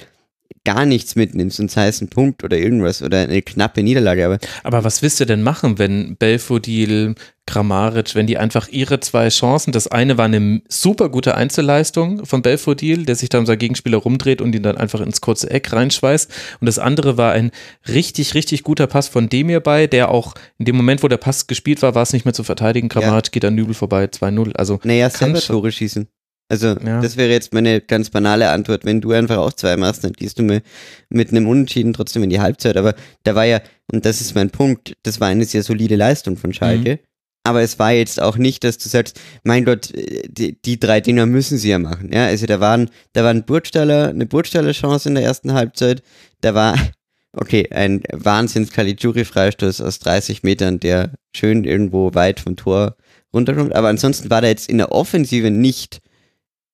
gar 0.64 0.86
nichts 0.86 1.16
mitnimmst 1.16 1.60
und 1.60 1.70
sei 1.70 1.88
es 1.88 2.00
ein 2.00 2.08
Punkt 2.08 2.44
oder 2.44 2.56
irgendwas 2.56 3.02
oder 3.02 3.20
eine 3.20 3.42
knappe 3.42 3.82
Niederlage. 3.82 4.24
Aber, 4.24 4.38
aber 4.62 4.84
was 4.84 5.02
willst 5.02 5.20
du 5.20 5.24
denn 5.24 5.42
machen, 5.42 5.78
wenn 5.78 6.16
Belfodil, 6.16 7.14
Kramaric, 7.46 8.14
wenn 8.14 8.26
die 8.26 8.38
einfach 8.38 8.68
ihre 8.68 9.00
zwei 9.00 9.28
Chancen, 9.28 9.72
das 9.72 9.88
eine 9.88 10.16
war 10.16 10.26
eine 10.26 10.62
super 10.68 11.08
gute 11.08 11.34
Einzelleistung 11.34 12.24
von 12.24 12.42
Belfodil, 12.42 13.04
der 13.04 13.16
sich 13.16 13.28
da 13.28 13.38
um 13.38 13.46
seinen 13.46 13.58
Gegenspieler 13.58 13.98
rumdreht 13.98 14.40
und 14.40 14.54
ihn 14.54 14.62
dann 14.62 14.78
einfach 14.78 15.00
ins 15.00 15.20
kurze 15.20 15.50
Eck 15.50 15.72
reinschweißt 15.72 16.30
und 16.60 16.66
das 16.66 16.78
andere 16.78 17.16
war 17.16 17.32
ein 17.32 17.50
richtig, 17.88 18.34
richtig 18.34 18.62
guter 18.62 18.86
Pass 18.86 19.08
von 19.08 19.28
Demir 19.28 19.60
bei, 19.60 19.86
der 19.88 20.10
auch 20.10 20.34
in 20.58 20.66
dem 20.66 20.76
Moment, 20.76 21.02
wo 21.02 21.08
der 21.08 21.16
Pass 21.16 21.48
gespielt 21.48 21.82
war, 21.82 21.94
war 21.94 22.02
es 22.02 22.12
nicht 22.12 22.24
mehr 22.24 22.34
zu 22.34 22.44
verteidigen. 22.44 22.88
Kramaric 22.88 23.26
ja. 23.26 23.30
geht 23.32 23.44
an 23.44 23.54
Nübel 23.54 23.74
vorbei, 23.74 24.04
2-0. 24.04 24.54
Also 24.54 24.78
naja, 24.84 25.10
selber 25.10 25.40
Tore 25.40 25.72
schießen. 25.72 26.08
Also 26.48 26.76
ja. 26.84 27.00
das 27.00 27.16
wäre 27.16 27.30
jetzt 27.30 27.54
meine 27.54 27.80
ganz 27.80 28.10
banale 28.10 28.50
Antwort. 28.50 28.84
Wenn 28.84 29.00
du 29.00 29.12
einfach 29.12 29.38
auch 29.38 29.52
zwei 29.52 29.76
machst, 29.76 30.04
dann 30.04 30.12
gehst 30.12 30.38
du 30.38 30.42
mit, 30.42 30.62
mit 31.08 31.30
einem 31.30 31.48
Unentschieden 31.48 31.94
trotzdem 31.94 32.22
in 32.22 32.30
die 32.30 32.40
Halbzeit. 32.40 32.76
Aber 32.76 32.94
da 33.22 33.34
war 33.34 33.44
ja, 33.44 33.60
und 33.90 34.04
das 34.04 34.20
ist 34.20 34.34
mein 34.34 34.50
Punkt, 34.50 34.94
das 35.02 35.20
war 35.20 35.28
eine 35.28 35.44
sehr 35.44 35.62
solide 35.62 35.96
Leistung 35.96 36.36
von 36.36 36.52
Schalke. 36.52 36.96
Mhm. 36.96 36.98
Aber 37.44 37.62
es 37.62 37.78
war 37.78 37.92
jetzt 37.92 38.22
auch 38.22 38.36
nicht, 38.36 38.62
dass 38.62 38.78
du 38.78 38.88
sagst, 38.88 39.20
mein 39.42 39.64
Gott, 39.64 39.92
die, 39.94 40.60
die 40.62 40.78
drei 40.78 41.00
Dinger 41.00 41.26
müssen 41.26 41.58
sie 41.58 41.70
ja 41.70 41.78
machen. 41.78 42.12
Ja, 42.12 42.26
also 42.26 42.46
da 42.46 42.60
waren, 42.60 42.88
da 43.14 43.24
war 43.24 43.30
ein 43.30 43.44
Burgstaller, 43.44 44.10
eine 44.10 44.26
Burgstaller 44.26 44.72
Chance 44.72 45.08
in 45.08 45.16
der 45.16 45.24
ersten 45.24 45.52
Halbzeit. 45.52 46.02
Da 46.40 46.54
war, 46.54 46.76
okay, 47.32 47.68
ein 47.72 48.02
Wahnsinns 48.12 48.72
Caligiuri-Freistoß 48.72 49.80
aus 49.80 49.98
30 49.98 50.44
Metern, 50.44 50.78
der 50.78 51.12
schön 51.34 51.64
irgendwo 51.64 52.14
weit 52.14 52.38
vom 52.38 52.54
Tor 52.56 52.96
runterkommt. 53.34 53.74
Aber 53.74 53.88
ansonsten 53.88 54.30
war 54.30 54.40
da 54.40 54.48
jetzt 54.48 54.68
in 54.68 54.78
der 54.78 54.92
Offensive 54.92 55.50
nicht 55.50 56.00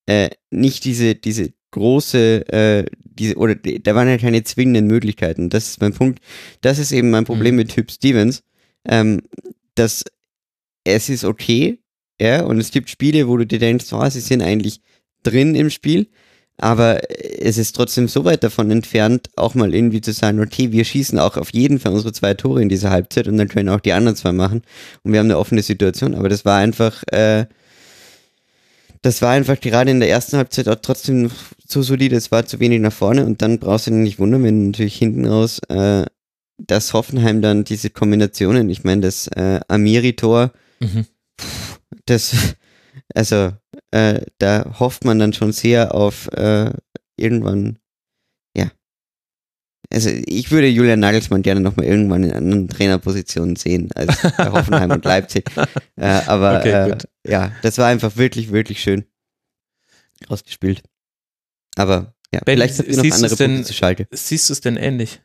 äh, 0.08 0.30
nicht 0.50 0.84
diese, 0.86 1.14
diese 1.14 1.52
große, 1.70 2.48
äh, 2.48 2.86
diese, 3.04 3.36
oder 3.36 3.54
da 3.54 3.94
waren 3.94 4.08
ja 4.08 4.16
keine 4.16 4.42
zwingenden 4.42 4.86
Möglichkeiten. 4.86 5.50
Das 5.50 5.68
ist 5.68 5.82
mein 5.82 5.92
Punkt. 5.92 6.20
Das 6.62 6.78
ist 6.78 6.92
eben 6.92 7.10
mein 7.10 7.26
Problem 7.26 7.54
mhm. 7.54 7.58
mit 7.58 7.74
Typ 7.74 7.90
Stevens. 7.90 8.42
Ähm, 8.88 9.20
dass 9.74 10.04
es 10.84 11.10
ist 11.10 11.24
okay, 11.24 11.78
ja, 12.20 12.42
und 12.42 12.58
es 12.58 12.70
gibt 12.70 12.88
Spiele, 12.88 13.28
wo 13.28 13.36
du 13.36 13.46
dir 13.46 13.58
denkst, 13.58 13.92
oh, 13.92 14.08
sie 14.08 14.20
sind 14.20 14.40
eigentlich 14.40 14.80
drin 15.22 15.54
im 15.54 15.68
Spiel, 15.68 16.08
aber 16.56 17.00
es 17.38 17.58
ist 17.58 17.76
trotzdem 17.76 18.08
so 18.08 18.24
weit 18.24 18.42
davon 18.42 18.70
entfernt, 18.70 19.28
auch 19.36 19.54
mal 19.54 19.74
irgendwie 19.74 20.00
zu 20.00 20.12
sagen, 20.12 20.40
okay, 20.40 20.72
wir 20.72 20.84
schießen 20.84 21.18
auch 21.18 21.36
auf 21.36 21.52
jeden 21.52 21.78
Fall 21.78 21.92
unsere 21.92 22.12
zwei 22.12 22.32
Tore 22.32 22.62
in 22.62 22.70
dieser 22.70 22.90
Halbzeit 22.90 23.28
und 23.28 23.36
dann 23.36 23.48
können 23.48 23.68
auch 23.68 23.80
die 23.80 23.92
anderen 23.92 24.16
zwei 24.16 24.32
machen 24.32 24.62
und 25.02 25.12
wir 25.12 25.20
haben 25.20 25.26
eine 25.26 25.38
offene 25.38 25.62
Situation, 25.62 26.14
aber 26.14 26.30
das 26.30 26.46
war 26.46 26.58
einfach, 26.58 27.02
äh, 27.08 27.46
das 29.02 29.22
war 29.22 29.30
einfach 29.30 29.60
gerade 29.60 29.90
in 29.90 30.00
der 30.00 30.10
ersten 30.10 30.36
Halbzeit 30.36 30.68
auch 30.68 30.76
trotzdem 30.80 31.30
zu 31.66 31.82
solide, 31.82 32.16
es 32.16 32.30
war 32.30 32.46
zu 32.46 32.60
wenig 32.60 32.80
nach 32.80 32.92
vorne 32.92 33.24
und 33.24 33.42
dann 33.42 33.58
brauchst 33.58 33.86
du 33.86 33.90
dich 33.90 34.00
nicht 34.00 34.18
wundern, 34.18 34.44
wenn 34.44 34.68
natürlich 34.68 34.96
hinten 34.96 35.26
raus 35.26 35.60
äh, 35.68 36.04
das 36.58 36.92
Hoffenheim 36.92 37.40
dann 37.40 37.64
diese 37.64 37.90
Kombinationen, 37.90 38.68
ich 38.68 38.84
meine, 38.84 39.02
das 39.02 39.28
äh, 39.28 39.60
Amiri-Tor, 39.68 40.52
mhm. 40.80 41.06
das, 42.06 42.34
also 43.14 43.52
äh, 43.90 44.22
da 44.38 44.74
hofft 44.78 45.04
man 45.04 45.18
dann 45.18 45.32
schon 45.32 45.52
sehr 45.52 45.94
auf 45.94 46.28
äh, 46.32 46.70
irgendwann 47.16 47.78
also 49.92 50.10
ich 50.10 50.50
würde 50.50 50.68
Julian 50.68 51.00
Nagelsmann 51.00 51.42
gerne 51.42 51.60
nochmal 51.60 51.86
irgendwann 51.86 52.24
in 52.24 52.32
anderen 52.32 52.68
Trainerpositionen 52.68 53.56
sehen 53.56 53.90
als 53.94 54.20
bei 54.36 54.50
Hoffenheim 54.52 54.90
und 54.90 55.04
Leipzig. 55.04 55.50
Äh, 55.96 56.06
aber 56.26 56.58
okay, 56.58 56.90
äh, 56.90 56.98
ja, 57.26 57.52
das 57.62 57.78
war 57.78 57.86
einfach 57.86 58.16
wirklich, 58.16 58.52
wirklich 58.52 58.80
schön 58.80 59.04
rausgespielt. 60.30 60.82
Aber 61.76 62.14
ja, 62.34 62.40
ben, 62.44 62.56
vielleicht 62.56 62.78
habt 62.78 62.88
ihr 62.88 62.96
noch 62.96 63.14
andere 63.14 63.36
denn, 63.36 63.50
Punkte 63.52 63.68
zu 63.68 63.74
Schalke. 63.74 64.06
Siehst 64.10 64.48
du 64.48 64.52
es 64.52 64.60
denn 64.60 64.76
ähnlich? 64.76 65.20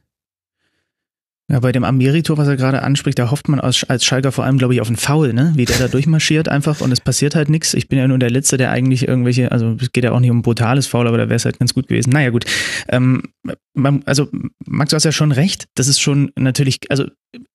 Ja, 1.51 1.59
bei 1.59 1.73
dem 1.73 1.83
Ameritor, 1.83 2.37
was 2.37 2.47
er 2.47 2.55
gerade 2.55 2.83
anspricht, 2.83 3.19
da 3.19 3.29
hofft 3.29 3.49
man 3.49 3.59
als, 3.59 3.83
als 3.83 4.05
Schalker 4.05 4.31
vor 4.31 4.45
allem, 4.45 4.57
glaube 4.57 4.73
ich, 4.73 4.81
auf 4.81 4.87
einen 4.87 4.95
Foul, 4.95 5.33
ne? 5.33 5.51
Wie 5.55 5.65
der 5.65 5.77
da 5.77 5.87
durchmarschiert 5.89 6.47
einfach 6.47 6.79
und 6.79 6.91
es 6.91 7.01
passiert 7.01 7.35
halt 7.35 7.49
nichts. 7.49 7.73
Ich 7.73 7.89
bin 7.89 7.99
ja 7.99 8.07
nur 8.07 8.17
der 8.17 8.31
Letzte, 8.31 8.55
der 8.55 8.71
eigentlich 8.71 9.07
irgendwelche, 9.07 9.51
also 9.51 9.75
es 9.81 9.91
geht 9.91 10.05
ja 10.05 10.13
auch 10.13 10.21
nicht 10.21 10.31
um 10.31 10.41
brutales 10.41 10.87
Foul, 10.87 11.05
aber 11.05 11.17
da 11.17 11.25
wäre 11.25 11.35
es 11.35 11.43
halt 11.43 11.59
ganz 11.59 11.73
gut 11.73 11.89
gewesen. 11.89 12.11
Naja, 12.11 12.29
gut. 12.29 12.45
Ähm, 12.87 13.23
also, 14.05 14.29
Max, 14.65 14.91
du 14.91 14.95
hast 14.95 15.03
ja 15.03 15.11
schon 15.11 15.33
recht. 15.33 15.65
Das 15.75 15.89
ist 15.89 15.99
schon 15.99 16.31
natürlich, 16.37 16.79
also 16.89 17.05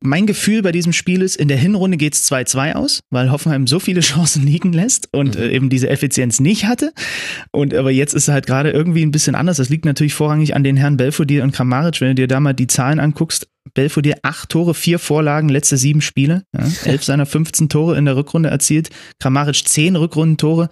mein 0.01 0.27
Gefühl 0.27 0.63
bei 0.63 0.73
diesem 0.73 0.93
Spiel 0.93 1.23
ist, 1.23 1.37
in 1.37 1.49
der 1.49 1.57
Hinrunde 1.57 1.97
geht 1.97 2.15
es 2.15 2.31
2-2 2.31 2.75
aus, 2.75 3.01
weil 3.11 3.31
Hoffenheim 3.31 3.67
so 3.67 3.81
viele 3.81 4.01
Chancen 4.03 4.45
liegen 4.45 4.75
lässt 4.75 5.09
und 5.13 5.37
mhm. 5.37 5.43
äh, 5.43 5.49
eben 5.51 5.71
diese 5.71 5.89
Effizienz 5.89 6.41
nicht 6.41 6.67
hatte. 6.67 6.93
Und 7.53 7.73
aber 7.75 7.91
jetzt 7.91 8.13
ist 8.13 8.29
es 8.29 8.35
halt 8.35 8.47
gerade 8.47 8.71
irgendwie 8.71 9.03
ein 9.03 9.13
bisschen 9.13 9.35
anders. 9.35 9.57
Das 9.57 9.71
liegt 9.71 9.87
natürlich 9.87 10.15
vorrangig 10.15 10.55
an 10.55 10.63
den 10.63 10.77
Herren 10.77 10.99
Belfodil 10.99 11.43
und 11.43 11.53
Kramaric. 11.53 12.01
Wenn 12.01 12.09
du 12.09 12.15
dir 12.17 12.29
da 12.29 12.41
mal 12.41 12.53
die 12.53 12.67
Zahlen 12.67 13.01
anguckst, 13.01 13.49
Belfodil 13.75 14.15
acht 14.23 14.49
Tore, 14.51 14.75
vier 14.75 14.99
Vorlagen, 14.99 15.49
letzte 15.49 15.77
sieben 15.77 16.01
Spiele. 16.01 16.45
Ja, 16.53 16.67
elf 16.85 17.05
seiner 17.05 17.27
15 17.27 17.69
Tore 17.69 17.97
in 17.97 18.05
der 18.05 18.17
Rückrunde 18.17 18.51
erzielt. 18.51 18.91
Kramaric 19.21 19.67
zehn 19.67 19.97
Rückrundentore. 19.97 20.71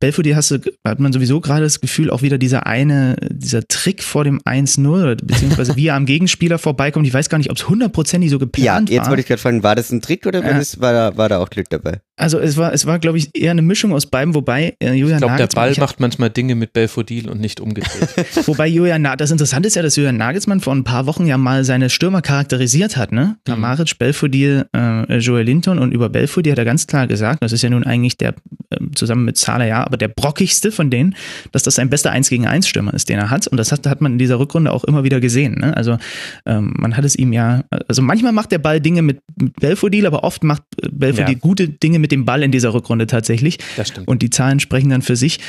Belfodil 0.00 0.34
hast 0.34 0.50
du, 0.50 0.58
hat 0.84 0.98
man 0.98 1.12
sowieso 1.12 1.40
gerade 1.40 1.62
das 1.62 1.80
Gefühl, 1.80 2.10
auch 2.10 2.22
wieder 2.22 2.38
dieser 2.38 2.66
eine, 2.66 3.16
dieser 3.30 3.66
Trick 3.68 4.02
vor 4.02 4.24
dem 4.24 4.40
1-0, 4.40 5.24
beziehungsweise 5.24 5.76
wie 5.76 5.88
er 5.88 5.94
am 5.94 6.06
Gegenspieler 6.06 6.58
vorbeikommt. 6.58 7.06
Ich 7.06 7.12
weiß 7.12 7.28
gar 7.28 7.36
nicht, 7.38 7.50
ob 7.50 7.58
es 7.58 7.68
hundertprozentig 7.68 8.30
so 8.30 8.38
geplant 8.38 8.88
war. 8.88 8.94
Ja, 8.94 9.00
jetzt 9.00 9.08
wollte 9.10 9.20
ich 9.20 9.28
gerade 9.28 9.40
fragen, 9.40 9.62
war 9.62 9.76
das 9.76 9.90
ein 9.90 10.00
Trick 10.00 10.26
oder 10.26 10.42
war, 10.42 10.54
das, 10.54 10.80
war, 10.80 10.92
da, 10.92 11.16
war 11.16 11.28
da 11.28 11.38
auch 11.38 11.50
Glück 11.50 11.68
dabei? 11.68 12.00
Also 12.16 12.38
es 12.38 12.56
war, 12.56 12.72
es 12.72 12.86
war, 12.86 12.98
glaube 12.98 13.18
ich, 13.18 13.30
eher 13.34 13.50
eine 13.50 13.62
Mischung 13.62 13.94
aus 13.94 14.06
beiden, 14.06 14.34
wobei 14.34 14.76
äh, 14.78 14.92
Julian 14.92 15.18
Ich 15.18 15.26
glaube, 15.26 15.36
der 15.36 15.46
Ball 15.46 15.74
macht 15.78 16.00
manchmal 16.00 16.28
Dinge 16.28 16.54
mit 16.54 16.72
Belfodil 16.72 17.30
und 17.30 17.40
nicht 17.40 17.60
umgedreht. 17.60 18.08
wobei 18.46 18.66
Julian, 18.68 19.06
das 19.16 19.30
Interessante 19.30 19.68
ist 19.68 19.76
ja, 19.76 19.82
dass 19.82 19.96
Julian 19.96 20.18
Nagelsmann 20.18 20.60
vor 20.60 20.74
ein 20.74 20.84
paar 20.84 21.06
Wochen 21.06 21.26
ja 21.26 21.38
mal 21.38 21.64
seine 21.64 21.88
Stürmer 21.88 22.20
charakterisiert 22.20 22.96
hat, 22.98 23.12
ne? 23.12 23.36
Kamaric, 23.46 23.92
mhm. 23.92 23.98
Belfodil, 23.98 24.66
äh, 24.76 25.16
Joel 25.16 25.44
Linton 25.44 25.78
und 25.78 25.92
über 25.92 26.10
Belfodil 26.10 26.52
hat 26.52 26.58
er 26.58 26.66
ganz 26.66 26.86
klar 26.86 27.06
gesagt, 27.06 27.42
das 27.42 27.52
ist 27.52 27.62
ja 27.62 27.70
nun 27.70 27.84
eigentlich 27.84 28.18
der, 28.18 28.34
äh, 28.70 28.76
zusammen 28.94 29.24
mit 29.24 29.38
Salah, 29.38 29.64
ja, 29.64 29.89
aber 29.90 29.96
der 29.96 30.08
brockigste 30.08 30.70
von 30.70 30.88
denen, 30.88 31.16
dass 31.50 31.64
das 31.64 31.74
sein 31.74 31.90
bester 31.90 32.12
1 32.12 32.30
gegen 32.30 32.46
1 32.46 32.68
Stürmer 32.68 32.94
ist, 32.94 33.08
den 33.08 33.18
er 33.18 33.28
hat. 33.28 33.48
Und 33.48 33.56
das 33.56 33.72
hat, 33.72 33.86
hat 33.88 34.00
man 34.00 34.12
in 34.12 34.18
dieser 34.18 34.38
Rückrunde 34.38 34.72
auch 34.72 34.84
immer 34.84 35.02
wieder 35.02 35.20
gesehen. 35.20 35.56
Ne? 35.56 35.76
Also 35.76 35.98
ähm, 36.46 36.74
man 36.76 36.96
hat 36.96 37.04
es 37.04 37.16
ihm 37.16 37.32
ja, 37.32 37.64
also 37.88 38.02
manchmal 38.02 38.32
macht 38.32 38.52
der 38.52 38.58
Ball 38.58 38.80
Dinge 38.80 39.02
mit, 39.02 39.20
mit 39.36 39.56
Belfodil, 39.56 40.06
aber 40.06 40.22
oft 40.22 40.44
macht 40.44 40.62
äh, 40.80 40.88
Belfodil 40.92 41.34
ja. 41.34 41.40
gute 41.40 41.68
Dinge 41.68 41.98
mit 41.98 42.12
dem 42.12 42.24
Ball 42.24 42.44
in 42.44 42.52
dieser 42.52 42.72
Rückrunde 42.72 43.08
tatsächlich. 43.08 43.58
Das 43.76 43.88
stimmt. 43.88 44.06
Und 44.06 44.22
die 44.22 44.30
Zahlen 44.30 44.60
sprechen 44.60 44.90
dann 44.90 45.02
für 45.02 45.16
sich. 45.16 45.40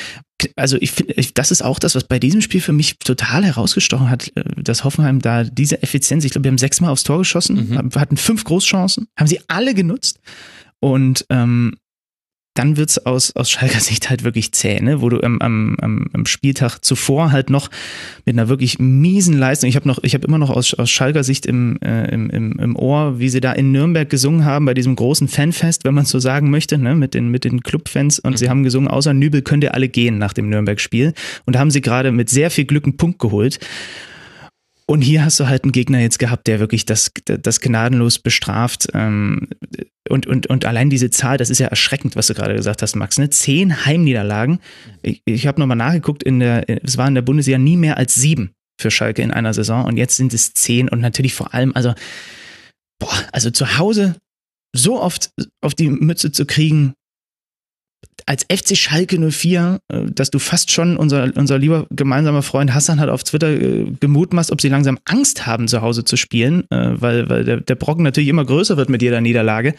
Also 0.56 0.78
ich 0.82 0.92
finde, 0.92 1.14
das 1.36 1.52
ist 1.52 1.62
auch 1.62 1.78
das, 1.78 1.94
was 1.94 2.06
bei 2.06 2.18
diesem 2.18 2.42
Spiel 2.42 2.62
für 2.62 2.74
mich 2.74 2.98
total 2.98 3.46
herausgestochen 3.46 4.10
hat, 4.10 4.32
äh, 4.36 4.44
dass 4.58 4.84
Hoffenheim 4.84 5.20
da 5.20 5.44
diese 5.44 5.84
Effizienz, 5.84 6.26
ich 6.26 6.32
glaube, 6.32 6.46
wir 6.46 6.52
haben 6.52 6.58
sechsmal 6.58 6.92
aufs 6.92 7.04
Tor 7.04 7.20
geschossen, 7.20 7.70
mhm. 7.70 7.92
hatten 7.96 8.18
fünf 8.18 8.44
Großchancen, 8.44 9.08
haben 9.16 9.28
sie 9.28 9.40
alle 9.48 9.76
genutzt. 9.76 10.20
Und 10.80 11.28
ähm, 11.30 11.76
dann 12.54 12.76
wird's 12.76 12.98
aus, 12.98 13.36
aus 13.36 13.50
Schalker 13.50 13.80
Sicht 13.82 14.10
halt 14.10 14.24
wirklich 14.24 14.52
zäh, 14.52 14.80
ne? 14.80 15.02
wo 15.02 15.10
du 15.10 15.22
am, 15.22 15.40
am, 15.40 16.08
am 16.14 16.26
Spieltag 16.26 16.80
zuvor 16.80 17.32
halt 17.32 17.50
noch 17.50 17.70
mit 18.26 18.36
einer 18.36 18.50
wirklich 18.50 18.80
miesen 18.80 19.38
Leistung, 19.38 19.70
ich 19.70 19.76
habe 19.76 19.88
noch, 19.88 20.00
ich 20.04 20.14
habe 20.14 20.28
immer 20.28 20.38
noch 20.38 20.50
aus, 20.50 20.74
aus 20.74 20.90
Schalker 20.90 21.24
Sicht 21.24 21.46
im, 21.46 21.80
äh, 21.82 22.14
im, 22.14 22.30
im, 22.30 22.60
im 22.60 22.76
Ohr, 22.76 23.20
wie 23.20 23.30
sie 23.30 23.40
da 23.40 23.54
in 23.54 23.72
Nürnberg 23.72 24.10
gesungen 24.10 24.46
haben, 24.46 24.66
bei 24.66 24.74
diesem 24.74 24.96
großen 24.96 25.28
Fanfest, 25.28 25.86
wenn 25.86 25.94
man 25.94 26.06
so 26.06 26.20
sagen 26.20 26.50
möchte, 26.50 26.78
ne? 26.78 26.96
mit 26.96 27.14
den, 27.14 27.30
mit 27.30 27.46
den 27.46 27.62
Clubfans 27.62 28.20
und 28.20 28.32
mhm. 28.32 28.38
sie 28.38 28.50
haben 28.50 28.64
gesungen, 28.64 28.90
außer 28.90 29.14
Nübel 29.14 29.42
könnt 29.42 29.64
ihr 29.64 29.74
alle 29.74 29.88
gehen 29.88 30.18
nach 30.18 30.34
dem 30.34 30.50
Nürnberg-Spiel 30.50 31.14
und 31.46 31.56
da 31.56 31.60
haben 31.60 31.72
sie 31.72 31.82
gerade 31.82 32.12
mit 32.12 32.30
sehr 32.30 32.52
viel 32.52 32.66
Glück 32.66 32.86
einen 32.86 32.98
Punkt 32.98 33.20
geholt. 33.20 33.60
Und 34.88 35.02
hier 35.04 35.24
hast 35.24 35.40
du 35.40 35.48
halt 35.48 35.64
einen 35.64 35.72
Gegner 35.72 36.02
jetzt 36.02 36.20
gehabt, 36.20 36.48
der 36.48 36.60
wirklich 36.60 36.86
das, 36.86 37.12
das 37.24 37.62
gnadenlos 37.62 38.20
bestraft. 38.20 38.90
Ähm, 38.94 39.48
und, 40.12 40.28
und, 40.28 40.48
und 40.48 40.66
allein 40.66 40.90
diese 40.90 41.10
Zahl, 41.10 41.38
das 41.38 41.50
ist 41.50 41.60
ja 41.60 41.68
erschreckend, 41.68 42.16
was 42.16 42.28
du 42.28 42.34
gerade 42.34 42.56
gesagt 42.56 42.82
hast, 42.82 42.96
Max. 42.96 43.18
Ne? 43.18 43.30
Zehn 43.30 43.86
Heimniederlagen. 43.86 44.60
Ich, 45.02 45.22
ich 45.26 45.48
habe 45.48 45.60
nochmal 45.60 45.78
nachgeguckt, 45.78 46.24
in 46.24 46.40
der, 46.40 46.70
es 46.84 46.98
waren 46.98 47.10
in 47.10 47.16
der 47.16 47.22
Bundesliga 47.22 47.58
nie 47.58 47.78
mehr 47.78 47.98
als 47.98 48.16
sieben 48.16 48.52
für 48.80 48.92
Schalke 48.92 49.22
in 49.22 49.32
einer 49.32 49.54
Saison. 49.54 49.86
Und 49.86 49.98
jetzt 49.98 50.16
sind 50.16 50.34
es 50.34 50.54
zehn. 50.54 50.90
Und 50.90 51.00
natürlich 51.00 51.34
vor 51.34 51.54
allem, 51.54 51.72
also, 51.76 51.94
boah, 53.00 53.14
also 53.32 53.50
zu 53.50 53.78
Hause 53.78 54.16
so 54.74 55.02
oft 55.02 55.32
auf 55.62 55.74
die 55.74 55.90
Mütze 55.90 56.32
zu 56.32 56.46
kriegen, 56.46 56.94
als 58.32 58.46
FC 58.50 58.78
Schalke 58.78 59.20
04, 59.20 59.82
äh, 59.90 60.06
dass 60.10 60.32
du 60.32 60.40
fast 60.40 60.72
schon, 60.72 60.96
unser, 60.96 61.32
unser 61.36 61.60
lieber 61.60 61.86
gemeinsamer 61.92 62.44
Freund 62.44 62.74
Hassan 62.74 63.02
hat 63.02 63.10
auf 63.10 63.26
Twitter 63.26 63.50
äh, 63.50 63.92
gemutmaßt, 64.00 64.54
ob 64.54 64.62
sie 64.62 64.70
langsam 64.70 65.00
Angst 65.04 65.46
haben, 65.46 65.68
zu 65.68 65.82
Hause 65.82 66.06
zu 66.06 66.16
spielen, 66.16 66.64
äh, 66.72 66.94
weil, 66.94 67.28
weil 67.28 67.44
der, 67.44 67.60
der 67.60 67.76
Brocken 67.76 68.06
natürlich 68.06 68.30
immer 68.30 68.46
größer 68.46 68.78
wird 68.78 68.90
mit 68.90 69.02
jeder 69.02 69.20
Niederlage. 69.20 69.76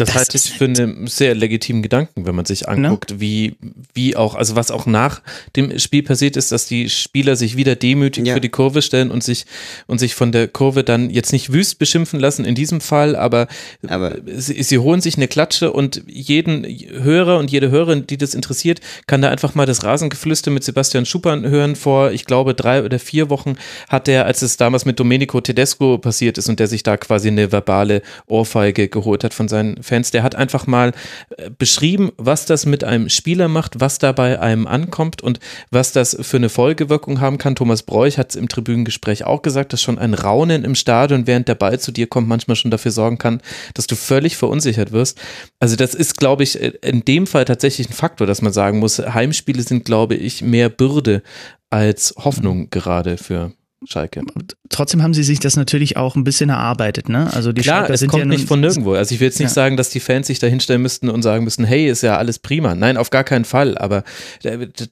Das, 0.00 0.08
das 0.08 0.16
halte 0.16 0.36
ich 0.38 0.50
für 0.50 0.64
einen 0.64 1.06
sehr 1.06 1.34
legitimen 1.34 1.82
Gedanken, 1.82 2.24
wenn 2.24 2.34
man 2.34 2.46
sich 2.46 2.68
anguckt, 2.68 3.10
no? 3.10 3.20
wie, 3.20 3.56
wie 3.92 4.16
auch, 4.16 4.34
also 4.34 4.56
was 4.56 4.70
auch 4.70 4.86
nach 4.86 5.20
dem 5.56 5.78
Spiel 5.78 6.02
passiert 6.02 6.38
ist, 6.38 6.52
dass 6.52 6.66
die 6.66 6.88
Spieler 6.88 7.36
sich 7.36 7.56
wieder 7.56 7.76
demütig 7.76 8.26
ja. 8.26 8.34
für 8.34 8.40
die 8.40 8.48
Kurve 8.48 8.80
stellen 8.80 9.10
und 9.10 9.22
sich, 9.22 9.44
und 9.86 9.98
sich 9.98 10.14
von 10.14 10.32
der 10.32 10.48
Kurve 10.48 10.84
dann 10.84 11.10
jetzt 11.10 11.32
nicht 11.32 11.52
wüst 11.52 11.78
beschimpfen 11.78 12.18
lassen 12.18 12.46
in 12.46 12.54
diesem 12.54 12.80
Fall, 12.80 13.14
aber, 13.14 13.46
aber 13.86 14.16
sie, 14.24 14.62
sie 14.62 14.78
holen 14.78 15.02
sich 15.02 15.16
eine 15.16 15.28
Klatsche 15.28 15.70
und 15.70 16.02
jeden 16.06 16.64
Hörer 16.64 17.38
und 17.38 17.50
jede 17.50 17.70
Hörerin, 17.70 18.06
die 18.06 18.16
das 18.16 18.34
interessiert, 18.34 18.80
kann 19.06 19.20
da 19.20 19.28
einfach 19.28 19.54
mal 19.54 19.66
das 19.66 19.84
Rasengeflüster 19.84 20.50
mit 20.50 20.64
Sebastian 20.64 21.04
Schuppan 21.04 21.46
hören. 21.46 21.76
Vor, 21.76 22.12
ich 22.12 22.24
glaube, 22.24 22.54
drei 22.54 22.82
oder 22.84 22.98
vier 22.98 23.28
Wochen 23.28 23.56
hat 23.88 24.08
er, 24.08 24.24
als 24.24 24.40
es 24.40 24.56
damals 24.56 24.86
mit 24.86 24.98
Domenico 24.98 25.42
Tedesco 25.42 25.98
passiert 25.98 26.38
ist 26.38 26.48
und 26.48 26.58
der 26.58 26.68
sich 26.68 26.82
da 26.82 26.96
quasi 26.96 27.28
eine 27.28 27.52
verbale 27.52 28.00
Ohrfeige 28.26 28.88
geholt 28.88 29.24
hat 29.24 29.34
von 29.34 29.48
seinen 29.48 29.82
Fans, 29.90 30.10
der 30.10 30.22
hat 30.22 30.34
einfach 30.34 30.66
mal 30.66 30.92
äh, 31.36 31.50
beschrieben, 31.50 32.12
was 32.16 32.46
das 32.46 32.64
mit 32.64 32.84
einem 32.84 33.08
Spieler 33.08 33.48
macht, 33.48 33.80
was 33.80 33.98
da 33.98 34.12
bei 34.12 34.40
einem 34.40 34.66
ankommt 34.66 35.20
und 35.20 35.40
was 35.70 35.92
das 35.92 36.16
für 36.20 36.38
eine 36.38 36.48
Folgewirkung 36.48 37.20
haben 37.20 37.38
kann. 37.38 37.56
Thomas 37.56 37.82
Bräuch 37.82 38.16
hat 38.16 38.30
es 38.30 38.36
im 38.36 38.48
Tribünengespräch 38.48 39.24
auch 39.24 39.42
gesagt, 39.42 39.72
dass 39.72 39.82
schon 39.82 39.98
ein 39.98 40.14
Raunen 40.14 40.64
im 40.64 40.74
Stadion, 40.74 41.26
während 41.26 41.48
der 41.48 41.56
Ball 41.56 41.78
zu 41.78 41.92
dir 41.92 42.06
kommt, 42.06 42.28
manchmal 42.28 42.56
schon 42.56 42.70
dafür 42.70 42.92
sorgen 42.92 43.18
kann, 43.18 43.42
dass 43.74 43.86
du 43.86 43.96
völlig 43.96 44.36
verunsichert 44.36 44.92
wirst. 44.92 45.20
Also 45.58 45.76
das 45.76 45.94
ist, 45.94 46.16
glaube 46.16 46.44
ich, 46.44 46.58
in 46.60 47.04
dem 47.04 47.26
Fall 47.26 47.44
tatsächlich 47.44 47.90
ein 47.90 47.94
Faktor, 47.94 48.26
dass 48.26 48.42
man 48.42 48.52
sagen 48.52 48.78
muss, 48.78 48.98
Heimspiele 48.98 49.62
sind, 49.62 49.84
glaube 49.84 50.14
ich, 50.14 50.42
mehr 50.42 50.68
Bürde 50.68 51.22
als 51.70 52.14
Hoffnung 52.16 52.70
gerade 52.70 53.16
für 53.16 53.52
Schalke. 53.88 54.20
Trotzdem 54.68 55.02
haben 55.02 55.14
sie 55.14 55.22
sich 55.22 55.40
das 55.40 55.56
natürlich 55.56 55.96
auch 55.96 56.14
ein 56.14 56.22
bisschen 56.24 56.50
erarbeitet, 56.50 57.08
ne? 57.08 57.32
Also 57.32 57.52
die 57.52 57.62
Klar, 57.62 57.78
Schalker 57.80 57.94
es 57.94 58.00
sind 58.00 58.10
kommt 58.10 58.20
ja 58.20 58.26
nicht 58.26 58.46
von 58.46 58.60
nirgendwo. 58.60 58.92
Also 58.92 59.14
ich 59.14 59.20
will 59.20 59.28
jetzt 59.28 59.38
nicht 59.38 59.48
Ja. 59.48 59.54
sagen, 59.54 59.76
dass 59.78 59.88
die 59.88 60.00
Fans 60.00 60.26
sich 60.26 60.38
da 60.38 60.46
hinstellen 60.46 60.82
müssten 60.82 61.08
und 61.08 61.22
sagen 61.22 61.44
müssten, 61.44 61.64
hey, 61.64 61.88
ist 61.88 62.02
ja 62.02 62.18
alles 62.18 62.38
prima. 62.38 62.74
Nein, 62.74 62.96
auf 62.98 63.08
gar 63.10 63.24
keinen 63.24 63.44
Fall. 63.46 63.78
Aber 63.78 64.04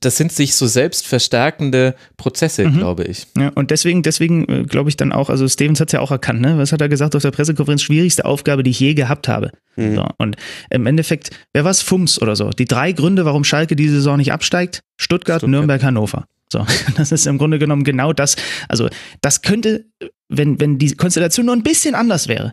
das 0.01 0.17
sind 0.17 0.33
sich 0.33 0.55
so 0.55 0.67
selbst 0.67 1.07
verstärkende 1.07 1.95
Prozesse, 2.17 2.67
Mhm. 2.67 2.79
glaube 2.79 3.05
ich. 3.05 3.27
Ja, 3.37 3.51
und 3.55 3.71
deswegen, 3.71 4.03
deswegen 4.03 4.49
äh, 4.49 4.63
glaube 4.65 4.89
ich 4.89 4.97
dann 4.97 5.13
auch, 5.13 5.29
also 5.29 5.47
Stevens 5.49 5.81
hat 5.81 5.89
es 5.89 5.93
ja 5.93 6.01
auch 6.01 6.11
erkannt, 6.11 6.41
ne? 6.41 6.57
Was 6.59 6.73
hat 6.73 6.81
er 6.81 6.89
gesagt 6.89 7.15
auf 7.15 7.23
der 7.23 7.31
Pressekonferenz? 7.31 7.83
Schwierigste 7.83 8.25
Aufgabe, 8.25 8.63
die 8.63 8.71
ich 8.71 8.81
je 8.81 8.95
gehabt 8.95 9.29
habe. 9.29 9.53
Mhm. 9.77 9.97
So, 9.97 10.07
und 10.17 10.37
im 10.71 10.87
Endeffekt, 10.87 11.31
wer 11.53 11.65
war 11.65 11.71
es? 11.71 11.83
Fums 11.83 12.21
oder 12.21 12.37
so. 12.37 12.51
Die 12.51 12.65
drei 12.65 12.93
Gründe, 12.93 13.25
warum 13.25 13.45
Schalke 13.45 13.77
diese 13.77 13.95
Saison 13.97 14.17
nicht 14.17 14.33
absteigt: 14.33 14.81
Stuttgart, 14.97 15.41
Stuttgart. 15.41 15.49
Nürnberg, 15.51 15.83
Hannover. 15.83 16.25
So, 16.53 16.67
das 16.97 17.13
ist 17.13 17.27
im 17.27 17.39
Grunde 17.39 17.59
genommen 17.59 17.85
genau 17.85 18.13
das. 18.13 18.37
Also, 18.69 18.89
das 19.21 19.43
könnte, 19.43 19.87
wenn, 20.29 20.61
wenn 20.61 20.79
die 20.79 20.93
Konstellation 20.95 21.47
nur 21.47 21.57
ein 21.57 21.63
bisschen 21.63 21.95
anders 21.95 22.29
wäre, 22.29 22.53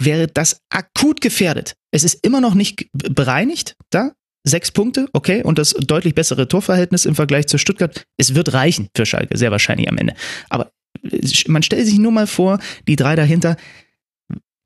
wäre 0.00 0.26
das 0.26 0.60
akut 0.70 1.20
gefährdet. 1.20 1.74
Es 1.90 2.04
ist 2.04 2.24
immer 2.24 2.40
noch 2.40 2.54
nicht 2.54 2.88
bereinigt, 2.92 3.76
da. 3.90 4.12
Sechs 4.48 4.70
Punkte, 4.70 5.08
okay, 5.12 5.42
und 5.42 5.58
das 5.58 5.70
deutlich 5.70 6.14
bessere 6.14 6.46
Torverhältnis 6.46 7.04
im 7.04 7.16
Vergleich 7.16 7.48
zu 7.48 7.58
Stuttgart. 7.58 8.04
Es 8.16 8.36
wird 8.36 8.52
reichen 8.52 8.88
für 8.96 9.04
Schalke, 9.04 9.36
sehr 9.36 9.50
wahrscheinlich 9.50 9.88
am 9.88 9.98
Ende. 9.98 10.14
Aber 10.48 10.70
äh, 11.02 11.28
man 11.48 11.64
stellt 11.64 11.84
sich 11.84 11.98
nur 11.98 12.12
mal 12.12 12.28
vor, 12.28 12.60
die 12.86 12.94
drei 12.94 13.16
dahinter 13.16 13.56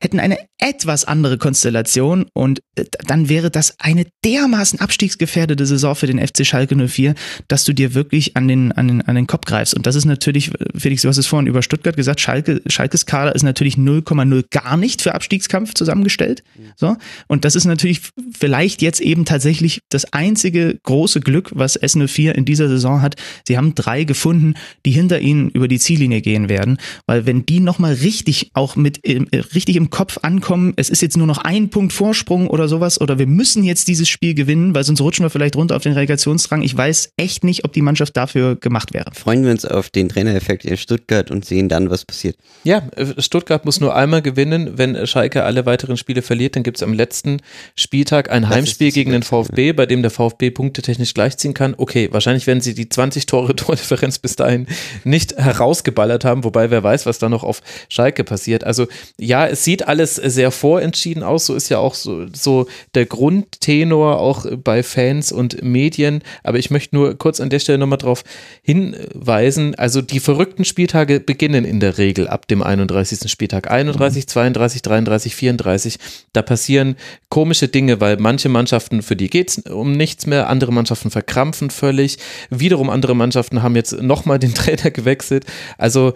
hätten 0.01 0.19
eine 0.19 0.39
etwas 0.59 1.05
andere 1.05 1.39
Konstellation 1.39 2.27
und 2.33 2.61
äh, 2.75 2.85
dann 3.07 3.29
wäre 3.29 3.51
das 3.51 3.79
eine 3.79 4.07
dermaßen 4.25 4.81
abstiegsgefährdete 4.81 5.67
Saison 5.67 5.95
für 5.95 6.07
den 6.07 6.19
FC 6.19 6.47
Schalke 6.47 6.77
04, 6.77 7.15
dass 7.49 7.65
du 7.65 7.73
dir 7.73 7.95
wirklich 7.95 8.37
an 8.37 8.49
den, 8.49 8.73
an 8.73 8.89
den, 8.89 9.03
an 9.03 9.15
den 9.15 9.27
Kopf 9.27 9.47
greifst. 9.47 9.75
Und 9.75 9.87
das 9.87 9.95
ist 9.97 10.07
natürlich, 10.07 10.53
äh, 10.55 10.67
Felix, 10.77 11.03
du 11.03 11.09
hast 11.09 11.19
es 11.19 11.27
vorhin 11.27 11.47
über 11.47 11.63
Stuttgart 11.63 11.97
gesagt, 11.97 12.21
Schalke, 12.21 12.63
Schalkes 12.67 13.07
Kader 13.07 13.35
ist 13.35 13.43
natürlich 13.43 13.75
0,0 13.75 14.45
gar 14.51 14.77
nicht 14.77 15.03
für 15.03 15.15
Abstiegskampf 15.15 15.75
zusammengestellt. 15.75 16.43
So. 16.77 16.97
Und 17.29 17.45
das 17.45 17.55
ist 17.55 17.67
natürlich 17.67 18.01
vielleicht 18.37 18.83
jetzt 18.83 19.01
eben 19.01 19.25
tatsächlich 19.25 19.81
das 19.91 20.13
einzige 20.13 20.79
große 20.83 21.21
Glück, 21.21 21.51
was 21.55 21.81
S04 21.81 22.33
in 22.33 22.45
dieser 22.45 22.69
Saison 22.69 23.03
hat. 23.03 23.17
Sie 23.47 23.57
haben 23.57 23.75
drei 23.75 24.05
gefunden, 24.05 24.55
die 24.87 24.93
hinter 24.93 25.21
ihnen 25.21 25.51
über 25.51 25.69
die 25.69 25.79
Ziellinie 25.79 26.23
gehen 26.23 26.49
werden, 26.49 26.79
weil 27.07 27.27
wenn 27.27 27.45
die 27.45 27.61
nochmal 27.61 27.95
richtig 27.95 28.51
auch 28.55 28.77
mit 28.77 29.05
äh, 29.05 29.21
richtig 29.55 29.77
im 29.77 29.90
Kopf 29.91 30.19
ankommen, 30.23 30.73
es 30.77 30.91
ist 30.91 31.03
jetzt 31.03 31.17
nur 31.17 31.27
noch 31.27 31.39
ein 31.39 31.71
Punkt 31.71 31.93
Vorsprung 31.93 32.49
oder 32.49 32.69
sowas 32.69 33.01
oder 33.01 33.19
wir 33.19 33.27
müssen 33.27 33.65
jetzt 33.65 33.89
dieses 33.89 34.09
Spiel 34.09 34.35
gewinnen, 34.35 34.75
weil 34.75 34.85
sonst 34.85 35.01
rutschen 35.01 35.25
wir 35.25 35.31
vielleicht 35.31 35.57
runter 35.57 35.77
auf 35.77 35.83
den 35.83 35.93
Relegationsrang. 35.93 36.63
Ich 36.63 36.77
weiß 36.77 37.13
echt 37.17 37.45
nicht, 37.45 37.65
ob 37.65 37.73
die 37.73 37.83
Mannschaft 37.83 38.17
dafür 38.17 38.57
gemacht 38.57 38.95
wäre. 38.95 39.11
Freuen 39.13 39.45
wir 39.45 39.51
uns 39.51 39.65
auf 39.65 39.91
den 39.91 40.09
Trainereffekt 40.09 40.65
in 40.65 40.77
Stuttgart 40.77 41.31
und 41.31 41.45
sehen 41.45 41.69
dann, 41.69 41.91
was 41.91 42.05
passiert. 42.05 42.37
Ja, 42.65 42.83
äh, 42.97 43.21
Stuttgart 43.21 43.65
muss 43.65 43.81
nur 43.81 43.95
einmal 43.95 44.23
gewinnen. 44.23 44.79
Wenn 44.79 45.07
Schalke 45.07 45.45
alle 45.45 45.67
weiteren 45.67 45.97
Spiele 45.97 46.23
verliert, 46.23 46.57
dann 46.57 46.63
gibt 46.63 46.79
es 46.79 46.83
am 46.83 46.93
letzten 46.93 47.39
Spieltag 47.75 48.31
ein 48.31 48.43
Das 48.43 48.51
Heimspiel 48.51 48.93
gegen 48.93 49.13
den 49.13 49.23
VfB, 49.23 49.73
bei 49.73 49.87
dem 49.87 50.03
der 50.03 50.11
VfB 50.11 50.51
Punkte 50.51 50.83
technisch 50.83 51.15
gleichziehen 51.15 51.55
kann. 51.55 51.75
Okay, 51.77 52.09
wahrscheinlich 52.13 52.47
werden 52.47 52.61
sie 52.61 52.75
die 52.75 52.89
20 52.89 53.27
Tore 53.27 53.57
Tordifferenz 53.57 54.19
bis 54.19 54.37
dahin 54.37 54.67
nicht 55.05 55.37
herausgeballert 55.37 56.25
haben, 56.25 56.45
wobei 56.45 56.71
wer 56.71 56.83
weiß, 56.83 57.07
was 57.07 57.19
da 57.19 57.29
noch 57.29 57.45
auf 57.45 57.63
Schalke 57.89 58.25
passiert. 58.25 58.65
Also 58.65 58.87
ja, 59.19 59.47
es 59.47 59.65
sieht 59.65 59.80
alles 59.89 60.17
sehr 60.17 60.51
vorentschieden 60.51 61.23
aus. 61.23 61.47
So 61.47 61.55
ist 61.55 61.69
ja 61.69 61.79
auch 61.79 61.95
so, 61.95 62.27
so 62.33 62.67
der 62.95 63.07
Grundtenor 63.07 64.19
auch 64.19 64.47
bei 64.63 64.83
Fans 64.83 65.33
und 65.33 65.63
Medien. 65.63 66.23
Aber 66.43 66.59
ich 66.59 66.71
möchte 66.71 66.95
nur 66.95 67.17
kurz 67.17 67.41
an 67.41 67.51
der 67.51 67.59
Stelle 67.59 67.79
nochmal 67.79 67.99
drauf 67.99 68.25
hinweisen. 68.63 69.75
Also 69.75 70.03
die 70.03 70.21
verrückten 70.21 70.65
Spieltage 70.65 71.21
beginnen 71.21 71.65
in 71.65 71.81
der 71.81 71.99
Regel 71.99 72.29
ab 72.29 72.47
dem 72.49 72.63
31. 72.63 73.31
Spieltag. 73.31 73.71
31, 73.71 74.27
32, 74.27 74.83
33, 74.83 75.35
34. 75.35 75.99
Da 76.33 76.43
passieren 76.43 76.97
komische 77.29 77.69
Dinge, 77.69 78.01
weil 78.01 78.17
manche 78.17 78.49
Mannschaften, 78.49 79.03
für 79.03 79.17
die 79.17 79.31
geht 79.31 79.51
es 79.51 79.59
um 79.59 79.93
nichts 79.93 80.27
mehr, 80.27 80.49
andere 80.49 80.73
Mannschaften 80.73 81.11
verkrampfen 81.11 81.71
völlig. 81.71 82.19
Wiederum 82.51 82.91
andere 82.91 83.15
Mannschaften 83.15 83.63
haben 83.63 83.77
jetzt 83.77 84.01
nochmal 84.01 84.39
den 84.39 84.55
Trainer 84.55 84.91
gewechselt. 84.91 85.45
Also 85.79 86.15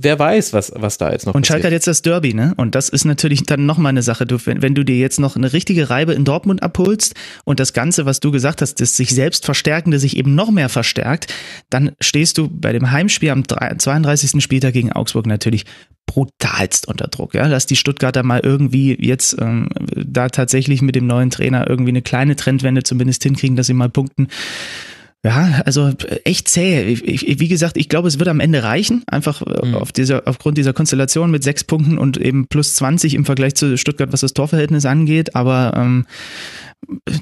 wer 0.00 0.18
weiß, 0.18 0.52
was, 0.52 0.72
was 0.74 0.98
da 0.98 1.10
jetzt 1.10 1.26
noch 1.26 1.34
Und 1.34 1.46
Schalke 1.46 1.62
passiert. 1.62 1.66
hat 1.66 1.72
jetzt 1.72 1.86
das 1.88 2.02
Derby, 2.02 2.32
ne? 2.32 2.54
Und 2.56 2.74
das 2.74 2.88
ist 2.88 3.04
natürlich 3.04 3.42
dann 3.42 3.66
nochmal 3.66 3.90
eine 3.90 4.02
Sache. 4.02 4.24
Du, 4.24 4.38
wenn, 4.44 4.62
wenn 4.62 4.74
du 4.74 4.84
dir 4.84 4.96
jetzt 4.96 5.18
noch 5.18 5.34
eine 5.36 5.52
richtige 5.52 5.90
Reibe 5.90 6.12
in 6.12 6.24
Dortmund 6.24 6.62
abholst 6.62 7.14
und 7.44 7.58
das 7.58 7.72
Ganze, 7.72 8.06
was 8.06 8.20
du 8.20 8.30
gesagt 8.30 8.62
hast, 8.62 8.80
das 8.80 8.96
sich 8.96 9.10
selbst 9.10 9.44
verstärkende 9.44 9.98
sich 9.98 10.16
eben 10.16 10.34
noch 10.34 10.50
mehr 10.50 10.68
verstärkt, 10.68 11.32
dann 11.70 11.92
stehst 12.00 12.38
du 12.38 12.48
bei 12.48 12.72
dem 12.72 12.90
Heimspiel 12.90 13.30
am 13.30 13.42
3 13.42 13.74
32. 13.76 14.42
Spieltag 14.42 14.74
gegen 14.74 14.92
Augsburg 14.92 15.26
natürlich 15.26 15.64
brutalst 16.06 16.86
unter 16.86 17.08
Druck. 17.08 17.34
Ja? 17.34 17.46
Lass 17.46 17.66
die 17.66 17.76
Stuttgarter 17.76 18.22
mal 18.22 18.40
irgendwie 18.40 18.96
jetzt 19.00 19.36
ähm, 19.40 19.68
da 19.96 20.28
tatsächlich 20.28 20.82
mit 20.82 20.94
dem 20.94 21.06
neuen 21.06 21.30
Trainer 21.30 21.68
irgendwie 21.68 21.90
eine 21.90 22.02
kleine 22.02 22.36
Trendwende 22.36 22.82
zumindest 22.82 23.22
hinkriegen, 23.22 23.56
dass 23.56 23.66
sie 23.66 23.74
mal 23.74 23.88
punkten. 23.88 24.28
Ja, 25.24 25.62
also 25.64 25.90
echt 26.24 26.48
zäh. 26.48 26.82
Ich, 26.82 27.26
ich, 27.26 27.40
wie 27.40 27.48
gesagt, 27.48 27.78
ich 27.78 27.88
glaube, 27.88 28.08
es 28.08 28.18
wird 28.18 28.28
am 28.28 28.40
Ende 28.40 28.62
reichen, 28.62 29.02
einfach 29.06 29.40
äh, 29.40 29.66
Mhm. 29.66 29.74
auf 29.76 29.90
dieser, 29.90 30.28
aufgrund 30.28 30.58
dieser 30.58 30.74
Konstellation 30.74 31.30
mit 31.30 31.42
sechs 31.42 31.64
Punkten 31.64 31.96
und 31.96 32.18
eben 32.18 32.46
plus 32.46 32.74
20 32.74 33.14
im 33.14 33.24
Vergleich 33.24 33.54
zu 33.54 33.78
Stuttgart, 33.78 34.12
was 34.12 34.20
das 34.20 34.34
Torverhältnis 34.34 34.84
angeht. 34.84 35.34
Aber 35.34 35.72
ähm, 35.76 36.04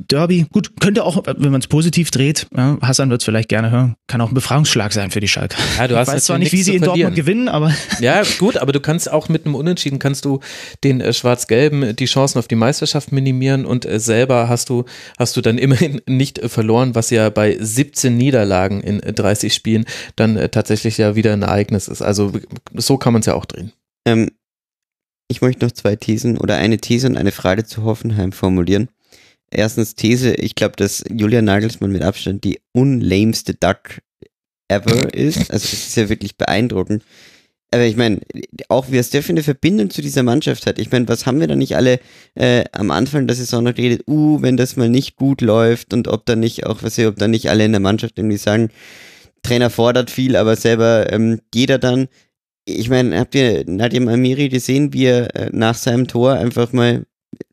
Derby, 0.08 0.46
gut, 0.50 0.80
könnte 0.80 1.04
auch, 1.04 1.22
wenn 1.26 1.52
man 1.52 1.60
es 1.60 1.66
positiv 1.66 2.10
dreht, 2.10 2.46
ja, 2.56 2.78
Hassan 2.80 3.10
wird 3.10 3.20
es 3.20 3.24
vielleicht 3.24 3.48
gerne 3.48 3.70
hören, 3.70 3.96
kann 4.06 4.20
auch 4.20 4.30
ein 4.30 4.34
Befreiungsschlag 4.34 4.92
sein 4.92 5.10
für 5.10 5.20
die 5.20 5.28
Schalke. 5.28 5.56
Ja, 5.78 5.88
du 5.88 5.96
hast 5.96 6.08
ich 6.08 6.14
weiß 6.14 6.24
zwar 6.26 6.38
nicht, 6.38 6.52
wie 6.52 6.62
sie 6.62 6.76
in 6.76 6.82
Dortmund 6.82 7.16
gewinnen, 7.16 7.48
aber 7.48 7.72
Ja, 8.00 8.22
gut, 8.38 8.56
aber 8.56 8.72
du 8.72 8.80
kannst 8.80 9.10
auch 9.10 9.28
mit 9.28 9.46
einem 9.46 9.54
Unentschieden 9.54 9.98
kannst 9.98 10.24
du 10.24 10.40
den 10.84 11.00
äh, 11.00 11.12
Schwarz-Gelben 11.12 11.82
äh, 11.82 11.94
die 11.94 12.04
Chancen 12.04 12.38
auf 12.38 12.48
die 12.48 12.54
Meisterschaft 12.54 13.12
minimieren 13.12 13.64
und 13.64 13.84
äh, 13.84 13.98
selber 13.98 14.48
hast 14.48 14.68
du, 14.68 14.84
hast 15.18 15.36
du 15.36 15.40
dann 15.40 15.58
immerhin 15.58 16.00
nicht 16.06 16.38
äh, 16.38 16.48
verloren, 16.48 16.94
was 16.94 17.10
ja 17.10 17.30
bei 17.30 17.56
17 17.58 18.16
Niederlagen 18.16 18.80
in 18.80 19.02
äh, 19.02 19.12
30 19.12 19.54
Spielen 19.54 19.86
dann 20.16 20.36
äh, 20.36 20.48
tatsächlich 20.48 20.98
ja 20.98 21.16
wieder 21.16 21.32
ein 21.32 21.42
Ereignis 21.42 21.88
ist. 21.88 22.02
Also 22.02 22.32
so 22.74 22.98
kann 22.98 23.12
man 23.12 23.20
es 23.20 23.26
ja 23.26 23.34
auch 23.34 23.46
drehen. 23.46 23.72
Ähm, 24.06 24.30
ich 25.28 25.40
möchte 25.40 25.64
noch 25.64 25.72
zwei 25.72 25.96
Thesen 25.96 26.36
oder 26.36 26.56
eine 26.56 26.78
These 26.78 27.06
und 27.06 27.16
eine 27.16 27.32
Frage 27.32 27.64
zu 27.64 27.84
Hoffenheim 27.84 28.32
formulieren. 28.32 28.88
Erstens 29.52 29.94
These, 29.94 30.34
ich 30.34 30.54
glaube, 30.54 30.76
dass 30.76 31.04
Julian 31.10 31.44
Nagelsmann 31.44 31.92
mit 31.92 32.02
Abstand 32.02 32.44
die 32.44 32.60
unlameste 32.72 33.54
Duck 33.54 34.00
ever 34.68 35.12
ist. 35.14 35.38
Also 35.50 35.68
das 35.70 35.72
ist 35.72 35.96
ja 35.96 36.08
wirklich 36.08 36.36
beeindruckend. 36.36 37.04
Aber 37.74 37.84
ich 37.84 37.96
meine, 37.96 38.20
auch 38.68 38.90
wie 38.90 38.98
es 38.98 39.08
der 39.08 39.22
für 39.22 39.32
eine 39.32 39.42
Verbindung 39.42 39.88
zu 39.88 40.02
dieser 40.02 40.22
Mannschaft 40.22 40.66
hat. 40.66 40.78
Ich 40.78 40.90
meine, 40.90 41.08
was 41.08 41.24
haben 41.24 41.40
wir 41.40 41.46
da 41.46 41.56
nicht 41.56 41.74
alle 41.74 42.00
äh, 42.34 42.64
am 42.72 42.90
Anfang 42.90 43.26
der 43.26 43.34
Saison 43.34 43.64
noch 43.64 43.74
geredet? 43.74 44.02
Uh, 44.06 44.42
wenn 44.42 44.58
das 44.58 44.76
mal 44.76 44.90
nicht 44.90 45.16
gut 45.16 45.40
läuft 45.40 45.94
und 45.94 46.06
ob 46.06 46.26
da 46.26 46.36
nicht 46.36 46.66
auch, 46.66 46.82
was 46.82 46.98
ich, 46.98 47.06
ob 47.06 47.16
da 47.16 47.28
nicht 47.28 47.48
alle 47.48 47.64
in 47.64 47.72
der 47.72 47.80
Mannschaft 47.80 48.18
irgendwie 48.18 48.36
sagen, 48.36 48.68
Trainer 49.42 49.70
fordert 49.70 50.10
viel, 50.10 50.36
aber 50.36 50.54
selber 50.56 51.10
ähm, 51.12 51.40
jeder 51.54 51.78
dann. 51.78 52.08
Ich 52.66 52.90
meine, 52.90 53.18
habt 53.18 53.34
ihr 53.34 53.64
Nadim 53.66 54.06
Amiri 54.06 54.50
gesehen, 54.50 54.92
wie 54.92 55.06
er 55.06 55.34
äh, 55.34 55.50
nach 55.52 55.74
seinem 55.74 56.06
Tor 56.06 56.34
einfach 56.34 56.72
mal 56.72 57.06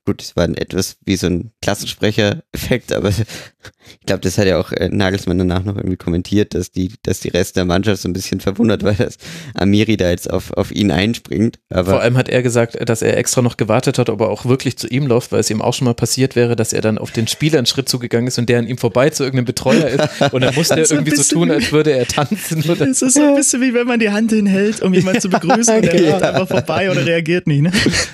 gut, 0.09 0.21
das 0.21 0.35
war 0.35 0.49
etwas 0.57 0.97
wie 1.05 1.15
so 1.15 1.27
ein 1.27 1.51
Klassensprecher-Effekt, 1.61 2.93
aber 2.93 3.09
ich 3.09 4.05
glaube, 4.05 4.21
das 4.21 4.37
hat 4.37 4.47
ja 4.47 4.59
auch 4.59 4.71
äh, 4.71 4.89
Nagelsmann 4.89 5.37
danach 5.37 5.63
noch 5.63 5.75
irgendwie 5.75 5.97
kommentiert, 5.97 6.53
dass 6.55 6.71
die, 6.71 6.91
dass 7.03 7.19
die 7.19 7.29
Rest 7.29 7.55
der 7.57 7.65
Mannschaft 7.65 8.01
so 8.01 8.09
ein 8.09 8.13
bisschen 8.13 8.39
verwundert 8.39 8.83
war, 8.83 8.93
dass 8.93 9.17
Amiri 9.53 9.97
da 9.97 10.09
jetzt 10.09 10.31
auf, 10.31 10.51
auf 10.53 10.71
ihn 10.71 10.91
einspringt. 10.91 11.59
Aber 11.69 11.91
Vor 11.91 12.01
allem 12.01 12.17
hat 12.17 12.29
er 12.29 12.41
gesagt, 12.41 12.77
dass 12.89 13.01
er 13.01 13.17
extra 13.17 13.41
noch 13.41 13.57
gewartet 13.57 13.99
hat, 13.99 14.09
ob 14.09 14.21
er 14.21 14.29
auch 14.29 14.45
wirklich 14.45 14.77
zu 14.77 14.87
ihm 14.87 15.05
läuft, 15.05 15.31
weil 15.31 15.41
es 15.41 15.49
ihm 15.49 15.61
auch 15.61 15.73
schon 15.73 15.85
mal 15.85 15.93
passiert 15.93 16.35
wäre, 16.35 16.55
dass 16.55 16.73
er 16.73 16.81
dann 16.81 16.97
auf 16.97 17.11
den 17.11 17.27
Spieler 17.27 17.57
einen 17.59 17.67
Schritt 17.67 17.87
zugegangen 17.89 18.27
ist 18.27 18.39
und 18.39 18.49
der 18.49 18.59
an 18.59 18.67
ihm 18.67 18.77
vorbei 18.77 19.09
zu 19.11 19.23
irgendeinem 19.23 19.45
Betreuer 19.45 19.87
ist 19.87 20.33
und 20.33 20.41
dann 20.41 20.55
musste 20.55 20.79
er 20.79 20.85
So 20.85 20.95
ein 20.95 21.01
irgendwie 21.05 21.21
so 21.21 21.35
tun, 21.35 21.51
als 21.51 21.71
würde 21.71 21.91
er 21.91 22.07
tanzen. 22.07 22.63
Oder 22.69 22.87
Es 22.87 23.01
ist 23.01 23.15
so 23.15 23.21
ein 23.21 23.35
bisschen 23.35 23.61
wie 23.61 23.73
wenn 23.73 23.85
man 23.87 23.99
die 23.99 24.09
Hand 24.09 24.31
hinhält, 24.31 24.81
um 24.81 24.93
jemanden 24.93 25.21
zu 25.21 25.29
begrüßen 25.29 25.75
und 25.75 25.85
der 25.85 26.01
Ja. 26.01 26.11
läuft 26.11 26.23
einfach 26.23 26.47
vorbei 26.47 26.89
oder 26.89 27.05
reagiert 27.05 27.45
nicht. 27.47 27.61
Ne? 27.61 27.71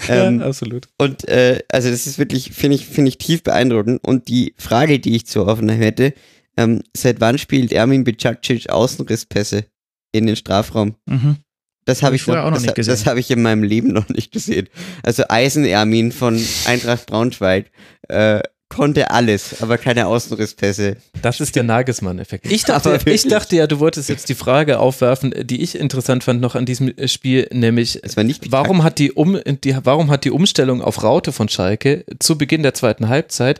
ähm, 0.10 0.40
ja, 0.40 0.46
absolut. 0.48 0.88
Und 0.98 1.28
äh, 1.28 1.60
also 1.70 1.85
das 1.90 2.08
ist 2.08 2.18
wirklich, 2.18 2.52
finde 2.52 2.76
ich, 2.76 2.86
finde 2.86 3.10
ich 3.10 3.18
tief 3.18 3.44
beeindruckend. 3.44 4.04
Und 4.04 4.28
die 4.28 4.54
Frage, 4.58 5.00
die 5.00 5.16
ich 5.16 5.26
zu 5.26 5.46
Hoffenheim 5.46 5.80
hätte, 5.80 6.14
ähm, 6.58 6.82
seit 6.96 7.20
wann 7.20 7.38
spielt 7.38 7.72
Ermin 7.72 8.04
Bicacic 8.04 8.70
Außenrisspässe 8.70 9.66
in 10.12 10.26
den 10.26 10.36
Strafraum? 10.36 10.96
Mhm. 11.06 11.38
Das 11.86 12.00
Hab 12.00 12.08
habe 12.08 12.16
ich 12.16 12.22
ich, 12.22 12.26
vorher 12.26 12.44
noch, 12.44 12.48
auch 12.48 12.52
noch 12.52 12.58
das, 12.58 12.64
nicht 12.64 12.76
gesehen. 12.76 12.92
Das 12.92 13.06
habe 13.06 13.20
ich 13.20 13.30
in 13.30 13.42
meinem 13.42 13.64
Leben 13.64 13.94
noch 13.94 14.10
nicht 14.10 14.32
gesehen. 14.32 14.68
Also 15.04 15.24
Eisen-Ermin 15.30 16.12
von 16.12 16.42
Eintracht 16.66 17.06
Braunschweig 17.06 17.72
äh, 18.08 18.42
konnte 18.76 19.12
alles, 19.12 19.62
aber 19.62 19.78
keine 19.78 20.08
Außenrisspässe. 20.08 20.98
Das 21.22 21.40
ist 21.40 21.56
der 21.56 21.64
Nagelsmann-Effekt. 21.64 22.52
Ich 22.52 22.64
dachte, 22.64 23.00
ich 23.06 23.28
dachte 23.28 23.56
ja, 23.56 23.68
du 23.68 23.80
wolltest 23.80 24.10
jetzt 24.10 24.28
die 24.30 24.36
Frage 24.36 24.80
aufwerfen, 24.80 25.34
die 25.44 25.62
ich 25.62 25.78
interessant 25.78 26.24
fand 26.24 26.42
noch 26.42 26.56
an 26.56 26.66
diesem 26.66 26.94
Spiel, 27.08 27.48
nämlich 27.52 28.02
war 28.16 28.24
nicht 28.24 28.52
warum 28.52 28.84
hat 28.84 29.00
die, 29.00 29.12
um, 29.12 29.40
die, 29.46 29.76
warum 29.84 30.12
hat 30.12 30.26
die 30.26 30.32
Umstellung 30.32 30.82
auf 30.82 31.04
Raute 31.04 31.32
von 31.32 31.50
Schalke 31.50 32.06
zu 32.20 32.38
Beginn 32.38 32.64
der 32.64 32.74
zweiten 32.74 33.08
Halbzeit 33.08 33.60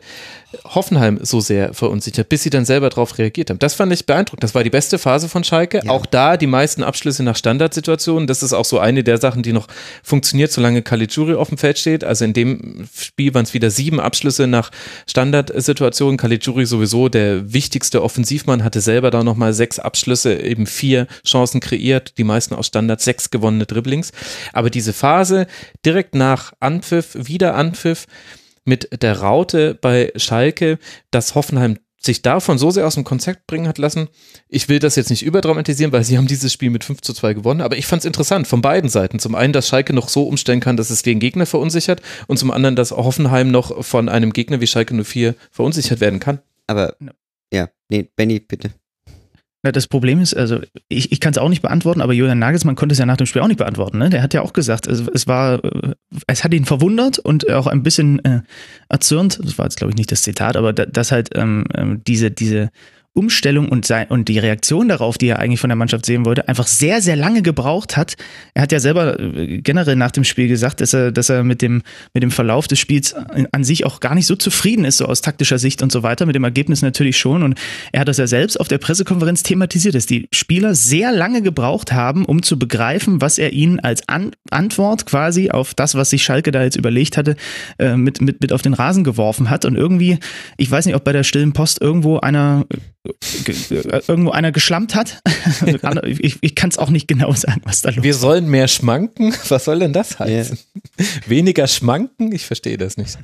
Hoffenheim 0.64 1.18
so 1.22 1.40
sehr 1.40 1.74
verunsichert, 1.74 2.28
bis 2.28 2.42
sie 2.42 2.50
dann 2.50 2.64
selber 2.64 2.88
darauf 2.88 3.18
reagiert 3.18 3.50
haben. 3.50 3.58
Das 3.58 3.74
fand 3.74 3.92
ich 3.92 4.06
beeindruckend. 4.06 4.42
Das 4.42 4.54
war 4.54 4.64
die 4.64 4.70
beste 4.70 4.98
Phase 4.98 5.28
von 5.28 5.44
Schalke. 5.44 5.82
Ja. 5.84 5.90
Auch 5.90 6.06
da 6.06 6.36
die 6.36 6.46
meisten 6.46 6.82
Abschlüsse 6.82 7.22
nach 7.22 7.36
Standardsituationen. 7.36 8.26
Das 8.26 8.42
ist 8.42 8.52
auch 8.52 8.64
so 8.64 8.78
eine 8.78 9.04
der 9.04 9.18
Sachen, 9.18 9.42
die 9.42 9.52
noch 9.52 9.68
funktioniert, 10.02 10.52
solange 10.52 10.82
Caligiuri 10.82 11.34
auf 11.34 11.48
dem 11.48 11.58
Feld 11.58 11.78
steht. 11.78 12.04
Also 12.04 12.24
in 12.24 12.32
dem 12.32 12.88
Spiel 12.96 13.34
waren 13.34 13.44
es 13.44 13.54
wieder 13.54 13.70
sieben 13.70 14.00
Abschlüsse 14.00 14.46
nach 14.46 14.70
Standardsituationen. 15.08 16.16
Caligiuri 16.16 16.66
sowieso 16.66 17.08
der 17.08 17.52
wichtigste 17.52 18.02
Offensivmann, 18.02 18.64
hatte 18.64 18.80
selber 18.80 19.10
da 19.10 19.22
nochmal 19.22 19.52
sechs 19.52 19.78
Abschlüsse, 19.78 20.34
eben 20.40 20.66
vier 20.66 21.06
Chancen 21.24 21.60
kreiert, 21.60 22.18
die 22.18 22.24
meisten 22.24 22.54
aus 22.54 22.66
Standard, 22.66 23.00
sechs 23.00 23.30
gewonnene 23.30 23.66
Dribblings. 23.66 24.12
Aber 24.52 24.70
diese 24.70 24.92
Phase 24.92 25.46
direkt 25.84 26.14
nach 26.14 26.52
Anpfiff, 26.60 27.16
wieder 27.18 27.54
Anpfiff, 27.54 28.06
mit 28.66 29.02
der 29.02 29.20
Raute 29.20 29.78
bei 29.80 30.12
Schalke, 30.16 30.78
dass 31.10 31.34
Hoffenheim 31.34 31.78
sich 32.06 32.22
davon 32.22 32.58
so 32.58 32.70
sehr 32.70 32.86
aus 32.86 32.94
dem 32.94 33.04
Konzept 33.04 33.46
bringen 33.46 33.68
hat 33.68 33.78
lassen. 33.78 34.08
Ich 34.48 34.68
will 34.68 34.78
das 34.78 34.96
jetzt 34.96 35.10
nicht 35.10 35.22
überdramatisieren, 35.24 35.92
weil 35.92 36.04
sie 36.04 36.16
haben 36.16 36.26
dieses 36.26 36.52
Spiel 36.52 36.70
mit 36.70 36.84
5 36.84 37.02
zu 37.02 37.12
2 37.12 37.34
gewonnen, 37.34 37.60
aber 37.60 37.76
ich 37.76 37.86
fand 37.86 38.00
es 38.00 38.06
interessant 38.06 38.46
von 38.46 38.62
beiden 38.62 38.88
Seiten. 38.88 39.18
Zum 39.18 39.34
einen, 39.34 39.52
dass 39.52 39.68
Schalke 39.68 39.92
noch 39.92 40.08
so 40.08 40.24
umstellen 40.24 40.60
kann, 40.60 40.76
dass 40.76 40.90
es 40.90 41.02
den 41.02 41.20
Gegner 41.20 41.46
verunsichert 41.46 42.00
und 42.26 42.38
zum 42.38 42.50
anderen, 42.50 42.76
dass 42.76 42.92
Hoffenheim 42.92 43.50
noch 43.50 43.84
von 43.84 44.08
einem 44.08 44.32
Gegner 44.32 44.60
wie 44.60 44.66
Schalke 44.66 44.94
04 44.94 45.34
verunsichert 45.50 46.00
werden 46.00 46.20
kann. 46.20 46.40
Aber 46.66 46.96
Ja. 47.52 47.68
nee, 47.88 48.08
Benny, 48.16 48.40
bitte. 48.40 48.72
Na, 49.66 49.72
das 49.72 49.88
Problem 49.88 50.20
ist, 50.20 50.32
also 50.32 50.60
ich, 50.86 51.10
ich 51.10 51.18
kann 51.18 51.32
es 51.32 51.38
auch 51.38 51.48
nicht 51.48 51.60
beantworten, 51.60 52.00
aber 52.00 52.12
Julian 52.12 52.38
Nagelsmann 52.38 52.76
konnte 52.76 52.92
es 52.92 53.00
ja 53.00 53.06
nach 53.06 53.16
dem 53.16 53.26
Spiel 53.26 53.42
auch 53.42 53.48
nicht 53.48 53.58
beantworten. 53.58 53.98
Ne? 53.98 54.10
Der 54.10 54.22
hat 54.22 54.32
ja 54.32 54.42
auch 54.42 54.52
gesagt, 54.52 54.86
es, 54.86 55.02
es 55.12 55.26
war, 55.26 55.64
äh, 55.64 55.94
es 56.28 56.44
hat 56.44 56.54
ihn 56.54 56.64
verwundert 56.64 57.18
und 57.18 57.50
auch 57.50 57.66
ein 57.66 57.82
bisschen 57.82 58.24
äh, 58.24 58.42
erzürnt. 58.88 59.40
Das 59.42 59.58
war 59.58 59.66
jetzt 59.66 59.76
glaube 59.76 59.90
ich 59.90 59.96
nicht 59.96 60.12
das 60.12 60.22
Zitat, 60.22 60.56
aber 60.56 60.72
da, 60.72 60.86
dass 60.86 61.10
halt 61.10 61.30
ähm, 61.34 61.64
ähm, 61.74 62.00
diese 62.06 62.30
diese 62.30 62.70
Umstellung 63.16 63.68
und, 63.68 63.86
sein, 63.86 64.06
und 64.08 64.28
die 64.28 64.38
Reaktion 64.38 64.88
darauf, 64.88 65.16
die 65.16 65.28
er 65.28 65.38
eigentlich 65.38 65.60
von 65.60 65.70
der 65.70 65.76
Mannschaft 65.76 66.04
sehen 66.04 66.24
wollte, 66.24 66.48
einfach 66.48 66.66
sehr, 66.66 67.00
sehr 67.00 67.16
lange 67.16 67.42
gebraucht 67.42 67.96
hat. 67.96 68.16
Er 68.54 68.62
hat 68.62 68.72
ja 68.72 68.78
selber 68.78 69.18
äh, 69.18 69.58
generell 69.62 69.96
nach 69.96 70.10
dem 70.10 70.24
Spiel 70.24 70.48
gesagt, 70.48 70.80
dass 70.80 70.92
er, 70.92 71.12
dass 71.12 71.30
er 71.30 71.42
mit 71.42 71.62
dem, 71.62 71.82
mit 72.12 72.22
dem 72.22 72.30
Verlauf 72.30 72.68
des 72.68 72.78
Spiels 72.78 73.14
an, 73.14 73.64
sich 73.64 73.86
auch 73.86 74.00
gar 74.00 74.14
nicht 74.14 74.26
so 74.26 74.36
zufrieden 74.36 74.84
ist, 74.84 74.98
so 74.98 75.06
aus 75.06 75.22
taktischer 75.22 75.58
Sicht 75.58 75.82
und 75.82 75.90
so 75.90 76.02
weiter. 76.02 76.26
Mit 76.26 76.34
dem 76.34 76.44
Ergebnis 76.44 76.82
natürlich 76.82 77.16
schon. 77.16 77.42
Und 77.42 77.58
er 77.92 78.00
hat 78.00 78.08
das 78.08 78.18
ja 78.18 78.26
selbst 78.26 78.60
auf 78.60 78.68
der 78.68 78.78
Pressekonferenz 78.78 79.42
thematisiert, 79.42 79.94
dass 79.94 80.06
die 80.06 80.28
Spieler 80.30 80.74
sehr 80.74 81.12
lange 81.12 81.40
gebraucht 81.40 81.92
haben, 81.92 82.24
um 82.26 82.42
zu 82.42 82.58
begreifen, 82.58 83.20
was 83.22 83.38
er 83.38 83.52
ihnen 83.52 83.80
als 83.80 84.06
an 84.08 84.32
Antwort 84.50 85.06
quasi 85.06 85.50
auf 85.50 85.74
das, 85.74 85.94
was 85.94 86.10
sich 86.10 86.22
Schalke 86.22 86.50
da 86.50 86.62
jetzt 86.62 86.76
überlegt 86.76 87.16
hatte, 87.16 87.36
äh, 87.78 87.96
mit, 87.96 88.20
mit, 88.20 88.40
mit 88.40 88.52
auf 88.52 88.62
den 88.62 88.74
Rasen 88.74 89.04
geworfen 89.04 89.48
hat. 89.48 89.64
Und 89.64 89.76
irgendwie, 89.76 90.18
ich 90.56 90.70
weiß 90.70 90.86
nicht, 90.86 90.94
ob 90.94 91.04
bei 91.04 91.12
der 91.12 91.24
stillen 91.24 91.52
Post 91.52 91.80
irgendwo 91.80 92.18
einer 92.18 92.66
irgendwo 94.08 94.30
einer 94.30 94.52
geschlampt 94.52 94.94
hat. 94.94 95.20
ich 96.04 96.38
ich 96.40 96.54
kann 96.54 96.70
es 96.70 96.78
auch 96.78 96.90
nicht 96.90 97.08
genau 97.08 97.32
sagen, 97.32 97.60
was 97.64 97.82
da 97.82 97.90
los 97.90 98.02
Wir 98.02 98.10
ist. 98.12 98.20
sollen 98.20 98.48
mehr 98.48 98.68
schmanken? 98.68 99.34
Was 99.48 99.64
soll 99.64 99.78
denn 99.80 99.92
das 99.92 100.18
heißen? 100.18 100.58
Weniger 101.26 101.66
schmanken? 101.66 102.32
Ich 102.32 102.44
verstehe 102.46 102.76
das 102.78 102.96
nicht. 102.96 103.18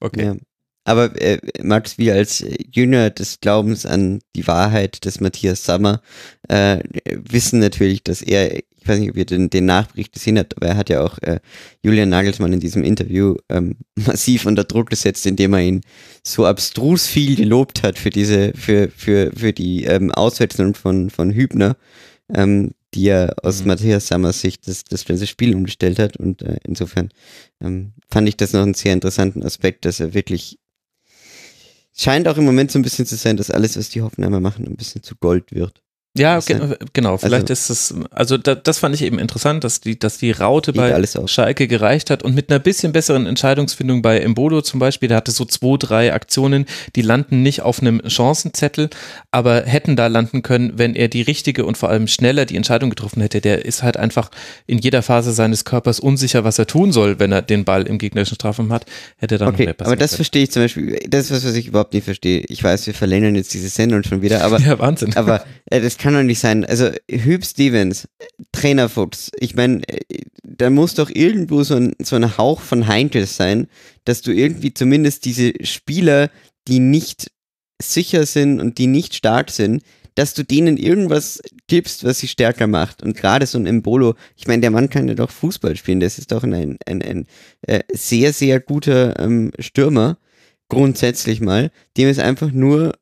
Okay. 0.00 0.24
Ja. 0.24 0.36
Aber 0.84 1.20
äh, 1.20 1.38
Max, 1.62 1.98
wir 1.98 2.14
als 2.14 2.44
Jünger 2.72 3.10
des 3.10 3.40
Glaubens 3.40 3.84
an 3.84 4.20
die 4.34 4.46
Wahrheit 4.46 5.04
des 5.04 5.20
Matthias 5.20 5.64
Sammer 5.64 6.00
äh, 6.48 6.78
wissen 7.04 7.58
natürlich, 7.58 8.02
dass 8.02 8.22
er, 8.22 8.60
ich 8.88 8.94
weiß 8.94 9.00
nicht, 9.00 9.10
ob 9.10 9.16
ihr 9.18 9.26
den, 9.26 9.50
den 9.50 9.66
Nachbericht 9.66 10.14
gesehen 10.14 10.38
habt, 10.38 10.56
aber 10.56 10.68
er 10.68 10.76
hat 10.78 10.88
ja 10.88 11.02
auch 11.02 11.18
äh, 11.18 11.40
Julian 11.82 12.08
Nagelsmann 12.08 12.54
in 12.54 12.60
diesem 12.60 12.84
Interview 12.84 13.36
ähm, 13.50 13.76
massiv 13.96 14.46
unter 14.46 14.64
Druck 14.64 14.88
gesetzt, 14.88 15.26
indem 15.26 15.52
er 15.52 15.60
ihn 15.60 15.82
so 16.22 16.46
abstrus 16.46 17.06
viel 17.06 17.36
gelobt 17.36 17.82
hat 17.82 17.98
für 17.98 18.08
diese, 18.08 18.52
für, 18.54 18.88
für, 18.88 19.30
für 19.36 19.52
die 19.52 19.84
ähm, 19.84 20.10
Auswechslung 20.10 20.74
von, 20.74 21.10
von 21.10 21.32
Hübner, 21.32 21.76
ähm, 22.34 22.72
die 22.94 23.08
er 23.08 23.34
aus 23.42 23.60
Mhm. 23.60 23.66
Matthias 23.66 24.08
Sammers 24.08 24.40
Sicht 24.40 24.66
das, 24.66 24.84
das 24.84 25.04
ganze 25.04 25.26
Spiel 25.26 25.54
umgestellt 25.54 25.98
hat. 25.98 26.16
Und 26.16 26.40
äh, 26.40 26.56
insofern 26.64 27.10
ähm, 27.60 27.92
fand 28.10 28.26
ich 28.26 28.38
das 28.38 28.54
noch 28.54 28.62
einen 28.62 28.72
sehr 28.72 28.94
interessanten 28.94 29.42
Aspekt, 29.42 29.84
dass 29.84 30.00
er 30.00 30.14
wirklich 30.14 30.58
scheint 31.94 32.26
auch 32.26 32.38
im 32.38 32.46
Moment 32.46 32.70
so 32.70 32.78
ein 32.78 32.82
bisschen 32.82 33.04
zu 33.04 33.16
sein, 33.16 33.36
dass 33.36 33.50
alles, 33.50 33.76
was 33.76 33.90
die 33.90 34.00
Hoffenheimer 34.00 34.40
machen, 34.40 34.66
ein 34.66 34.76
bisschen 34.76 35.02
zu 35.02 35.14
Gold 35.16 35.52
wird. 35.52 35.82
Ja, 36.18 36.40
ge 36.40 36.76
genau. 36.92 37.16
Vielleicht 37.16 37.50
ist 37.50 37.70
es, 37.70 37.94
also 38.10 38.36
da, 38.36 38.54
das 38.54 38.78
fand 38.78 38.94
ich 38.94 39.02
eben 39.02 39.18
interessant, 39.18 39.64
dass 39.64 39.80
die, 39.80 39.98
dass 39.98 40.18
die 40.18 40.30
Raute 40.30 40.72
bei. 40.72 40.98
Schalke 41.26 41.68
gereicht 41.68 42.10
hat 42.10 42.22
und 42.22 42.34
mit 42.34 42.50
einer 42.50 42.58
bisschen 42.58 42.92
besseren 42.92 43.26
Entscheidungsfindung 43.26 44.02
bei 44.02 44.20
Embolo 44.20 44.60
zum 44.60 44.80
Beispiel, 44.80 45.08
der 45.08 45.18
hatte 45.18 45.32
so 45.32 45.44
zwei, 45.44 45.76
drei 45.78 46.12
Aktionen, 46.12 46.66
die 46.96 47.02
landen 47.02 47.42
nicht 47.42 47.62
auf 47.62 47.80
einem 47.80 48.02
Chancenzettel, 48.06 48.90
aber 49.30 49.62
hätten 49.62 49.96
da 49.96 50.06
landen 50.06 50.42
können, 50.42 50.72
wenn 50.76 50.94
er 50.94 51.08
die 51.08 51.22
richtige 51.22 51.64
und 51.64 51.78
vor 51.78 51.88
allem 51.88 52.08
schneller 52.08 52.44
die 52.44 52.56
Entscheidung 52.56 52.90
getroffen 52.90 53.20
hätte. 53.20 53.40
Der 53.40 53.64
ist 53.64 53.82
halt 53.82 53.96
einfach 53.96 54.30
in 54.66 54.78
jeder 54.78 55.02
Phase 55.02 55.32
seines 55.32 55.64
Körpers 55.64 56.00
unsicher, 56.00 56.44
was 56.44 56.58
er 56.58 56.66
tun 56.66 56.92
soll, 56.92 57.18
wenn 57.18 57.32
er 57.32 57.42
den 57.42 57.64
Ball 57.64 57.86
im 57.86 57.98
gegnerischen 57.98 58.34
Strafraum 58.34 58.72
hat, 58.72 58.84
hätte 59.16 59.36
er 59.36 59.38
dann 59.38 59.48
noch 59.48 59.54
Okay, 59.54 59.64
mehr 59.64 59.74
passieren 59.74 59.92
aber 59.92 60.00
das 60.00 60.14
verstehe 60.14 60.42
ich 60.42 60.50
zum 60.50 60.62
Beispiel, 60.62 60.98
das 61.08 61.26
ist 61.26 61.32
was, 61.32 61.44
was 61.46 61.54
ich 61.54 61.68
überhaupt 61.68 61.94
nicht 61.94 62.04
verstehe. 62.04 62.40
Ich 62.48 62.62
weiß, 62.62 62.86
wir 62.86 62.94
verlängern 62.94 63.34
jetzt 63.34 63.54
diese 63.54 63.68
Sendung 63.68 64.02
schon 64.02 64.22
wieder, 64.22 64.44
aber 64.44 64.58
Ja, 64.68 64.78
Wahnsinn. 64.78 65.16
Aber 65.16 65.44
äh, 65.70 65.80
das 65.80 65.98
kann 65.98 66.07
doch 66.14 66.22
nicht 66.22 66.40
sein. 66.40 66.64
Also 66.64 66.90
Hüb 67.10 67.44
Stevens, 67.44 68.08
Trainerfuchs, 68.52 69.30
ich 69.38 69.54
meine, 69.54 69.86
äh, 69.88 70.00
da 70.42 70.70
muss 70.70 70.94
doch 70.94 71.10
irgendwo 71.10 71.62
so 71.62 71.76
ein, 71.76 71.94
so 72.02 72.16
ein 72.16 72.36
Hauch 72.36 72.60
von 72.60 72.86
Heintels 72.86 73.36
sein, 73.36 73.68
dass 74.04 74.22
du 74.22 74.32
irgendwie 74.32 74.74
zumindest 74.74 75.24
diese 75.24 75.52
Spieler, 75.62 76.30
die 76.66 76.80
nicht 76.80 77.30
sicher 77.80 78.26
sind 78.26 78.60
und 78.60 78.78
die 78.78 78.88
nicht 78.88 79.14
stark 79.14 79.50
sind, 79.50 79.82
dass 80.18 80.34
du 80.34 80.42
denen 80.42 80.76
irgendwas 80.76 81.40
gibst, 81.68 82.02
was 82.02 82.18
sie 82.18 82.26
stärker 82.26 82.66
macht. 82.66 83.04
Und 83.04 83.16
gerade 83.16 83.46
so 83.46 83.56
ein 83.56 83.66
Embolo, 83.66 84.16
ich 84.36 84.48
meine, 84.48 84.62
der 84.62 84.72
Mann 84.72 84.90
kann 84.90 85.06
ja 85.06 85.14
doch 85.14 85.30
Fußball 85.30 85.76
spielen, 85.76 86.00
das 86.00 86.18
ist 86.18 86.32
doch 86.32 86.42
ein, 86.42 86.54
ein, 86.54 86.78
ein, 86.86 87.02
ein 87.02 87.26
äh, 87.62 87.84
sehr, 87.92 88.32
sehr 88.32 88.58
guter 88.58 89.16
ähm, 89.20 89.52
Stürmer, 89.60 90.18
grundsätzlich 90.68 91.40
mal, 91.40 91.70
dem 91.96 92.08
es 92.08 92.18
einfach 92.18 92.50
nur 92.50 92.94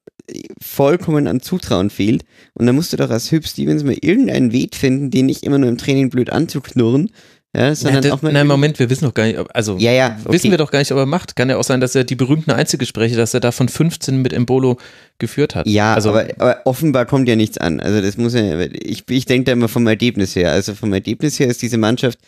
vollkommen 0.61 1.27
an 1.27 1.41
Zutrauen 1.41 1.91
fehlt. 1.91 2.25
Und 2.55 2.67
da 2.67 2.73
musst 2.73 2.93
du 2.93 2.97
doch 2.97 3.11
als 3.11 3.31
Hüb 3.31 3.47
Stevens 3.47 3.85
mal 3.85 3.97
irgendeinen 4.01 4.53
Weg 4.53 4.75
finden, 4.77 5.11
den 5.11 5.27
nicht 5.27 5.43
immer 5.45 5.59
nur 5.59 5.69
im 5.69 5.79
Training 5.79 6.11
blöd 6.11 6.31
anzuknurren, 6.31 7.11
ja, 7.57 7.75
sondern 7.75 8.05
ja, 8.05 8.13
auch 8.13 8.21
mal. 8.21 8.33
nein, 8.35 8.47
Moment, 8.47 8.79
wir 8.79 8.91
wissen 8.91 9.05
doch 9.07 9.15
gar 9.15 9.25
nicht, 9.25 9.39
ob- 9.39 9.49
also 9.55 9.79
Ja, 9.79 9.91
ja, 9.93 10.19
okay. 10.25 10.35
wissen 10.35 10.51
wir 10.51 10.59
doch 10.59 10.71
gar 10.71 10.81
nicht, 10.81 10.93
ob 10.93 10.99
er 10.99 11.07
macht. 11.07 11.37
Kann 11.37 11.49
ja 11.49 11.57
auch 11.57 11.65
sein, 11.65 11.81
dass 11.81 11.95
er 11.95 12.05
die 12.05 12.15
berühmten 12.17 12.51
Einzelgespräche, 12.51 13.17
dass 13.17 13.33
er 13.33 13.41
da 13.41 13.51
von 13.51 13.69
15 13.71 14.21
mit 14.21 14.35
Embolo 14.35 14.77
geführt 15.19 15.55
hat. 15.55 15.67
Ja, 15.67 15.95
also 15.95 16.11
aber, 16.11 16.27
aber 16.39 16.61
offenbar 16.67 17.07
kommt 17.07 17.29
ja 17.29 17.37
nichts 17.37 17.57
an. 17.57 17.81
Also 17.81 18.03
das 18.03 18.19
muss 18.19 18.35
ja, 18.35 18.61
ich, 18.61 19.05
ich 19.09 19.25
denke 19.25 19.45
da 19.47 19.53
immer 19.53 19.69
vom 19.69 19.87
Ergebnis 19.87 20.37
her. 20.37 20.53
Also 20.53 20.75
vom 20.75 20.93
Ergebnis 20.93 21.39
her 21.41 21.47
ist 21.47 21.63
diese 21.63 21.79
Mannschaft 21.79 22.19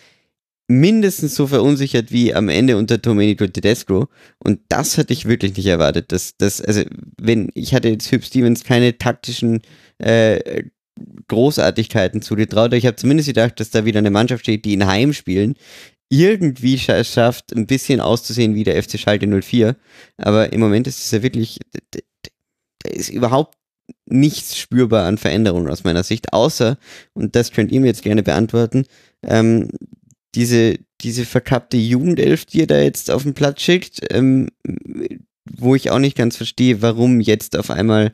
mindestens 0.69 1.35
so 1.35 1.47
verunsichert 1.47 2.13
wie 2.13 2.35
am 2.35 2.49
Ende 2.49 2.77
unter 2.77 2.99
Domenico 2.99 3.47
Tedesco. 3.47 4.09
Und 4.39 4.61
das 4.69 4.99
hatte 4.99 5.13
ich 5.13 5.27
wirklich 5.27 5.57
nicht 5.57 5.67
erwartet. 5.67 6.13
Dass, 6.13 6.37
dass, 6.37 6.61
also 6.61 6.83
wenn, 7.21 7.51
ich 7.55 7.75
hatte 7.75 7.89
jetzt 7.89 8.11
Hüb 8.13 8.25
Stevens 8.25 8.65
keine 8.65 8.99
taktischen 8.99 9.63
äh, 9.99 10.65
Großartigkeiten 11.29 12.23
zugetraut. 12.23 12.73
Ich 12.75 12.87
habe 12.87 12.97
zumindest 12.97 13.29
gedacht, 13.29 13.61
dass 13.61 13.71
da 13.71 13.85
wieder 13.85 13.99
eine 13.99 14.11
Mannschaft 14.11 14.45
steht, 14.45 14.65
die 14.65 14.75
in 14.75 14.87
Heimspielen 14.87 15.55
irgendwie 16.11 16.79
schafft, 16.79 17.55
ein 17.55 17.67
bisschen 17.67 18.01
auszusehen 18.01 18.55
wie 18.55 18.65
der 18.65 18.83
FC 18.83 18.99
Schalke 18.99 19.27
04. 19.27 19.77
Aber 20.17 20.53
im 20.53 20.61
Moment 20.61 20.87
ist 20.87 20.99
es 20.99 21.11
ja 21.11 21.23
wirklich, 21.23 21.59
da 21.91 22.01
ist 22.91 23.11
überhaupt 23.11 23.57
nichts 24.07 24.57
spürbar 24.57 25.07
an 25.07 25.19
Veränderungen 25.19 25.69
aus 25.69 25.85
meiner 25.85 26.03
Sicht, 26.03 26.33
außer, 26.33 26.79
und 27.13 27.37
das 27.37 27.53
könnt 27.53 27.73
ihr 27.73 27.81
mir 27.81 27.89
jetzt 27.89 28.03
gerne 28.03 28.23
beantworten, 28.23 28.85
ähm, 29.23 29.69
diese, 30.39 30.77
diese 31.01 31.25
verkappte 31.25 31.77
Jugendelf, 31.77 32.45
die 32.45 32.61
ihr 32.61 32.69
da 32.69 32.79
jetzt 32.79 33.11
auf 33.11 33.25
den 33.25 33.35
Platz 33.35 33.61
schickt, 33.61 34.01
ähm, 34.11 34.49
wo 35.51 35.75
ich 35.75 35.91
auch 35.91 35.99
nicht 35.99 36.17
ganz 36.17 36.37
verstehe, 36.37 36.81
warum 36.81 37.21
jetzt 37.21 37.59
auf 37.59 37.71
einmal 37.71 38.13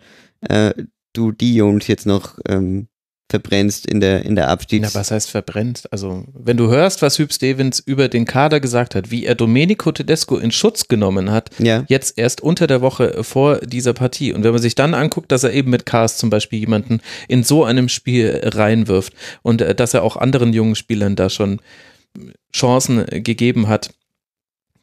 äh, 0.48 0.72
du 1.12 1.32
die 1.32 1.54
Jungs 1.54 1.86
jetzt 1.86 2.06
noch 2.06 2.38
ähm, 2.48 2.88
verbrennst 3.30 3.84
in 3.86 4.00
der, 4.00 4.24
in 4.24 4.36
der 4.36 4.48
Abstiegs... 4.48 4.94
Na, 4.94 4.98
was 4.98 5.10
heißt 5.10 5.30
verbrennt? 5.30 5.84
Also, 5.90 6.24
wenn 6.32 6.56
du 6.56 6.68
hörst, 6.68 7.02
was 7.02 7.18
Hüb 7.18 7.30
Stevens 7.30 7.78
über 7.78 8.08
den 8.08 8.24
Kader 8.24 8.58
gesagt 8.58 8.94
hat, 8.94 9.10
wie 9.10 9.26
er 9.26 9.34
Domenico 9.34 9.92
Tedesco 9.92 10.38
in 10.38 10.50
Schutz 10.50 10.88
genommen 10.88 11.30
hat, 11.30 11.50
ja. 11.58 11.84
jetzt 11.88 12.16
erst 12.18 12.42
unter 12.42 12.66
der 12.66 12.80
Woche 12.80 13.22
vor 13.22 13.58
dieser 13.58 13.92
Partie. 13.92 14.32
Und 14.32 14.44
wenn 14.44 14.52
man 14.52 14.62
sich 14.62 14.76
dann 14.76 14.94
anguckt, 14.94 15.30
dass 15.30 15.44
er 15.44 15.52
eben 15.52 15.70
mit 15.70 15.84
Cars 15.84 16.16
zum 16.16 16.30
Beispiel 16.30 16.60
jemanden 16.60 17.00
in 17.28 17.42
so 17.42 17.64
einem 17.64 17.90
Spiel 17.90 18.40
reinwirft 18.42 19.12
und 19.42 19.60
äh, 19.60 19.74
dass 19.74 19.92
er 19.92 20.04
auch 20.04 20.16
anderen 20.16 20.54
jungen 20.54 20.74
Spielern 20.74 21.16
da 21.16 21.28
schon 21.28 21.60
Chancen 22.54 23.04
gegeben 23.06 23.68
hat, 23.68 23.92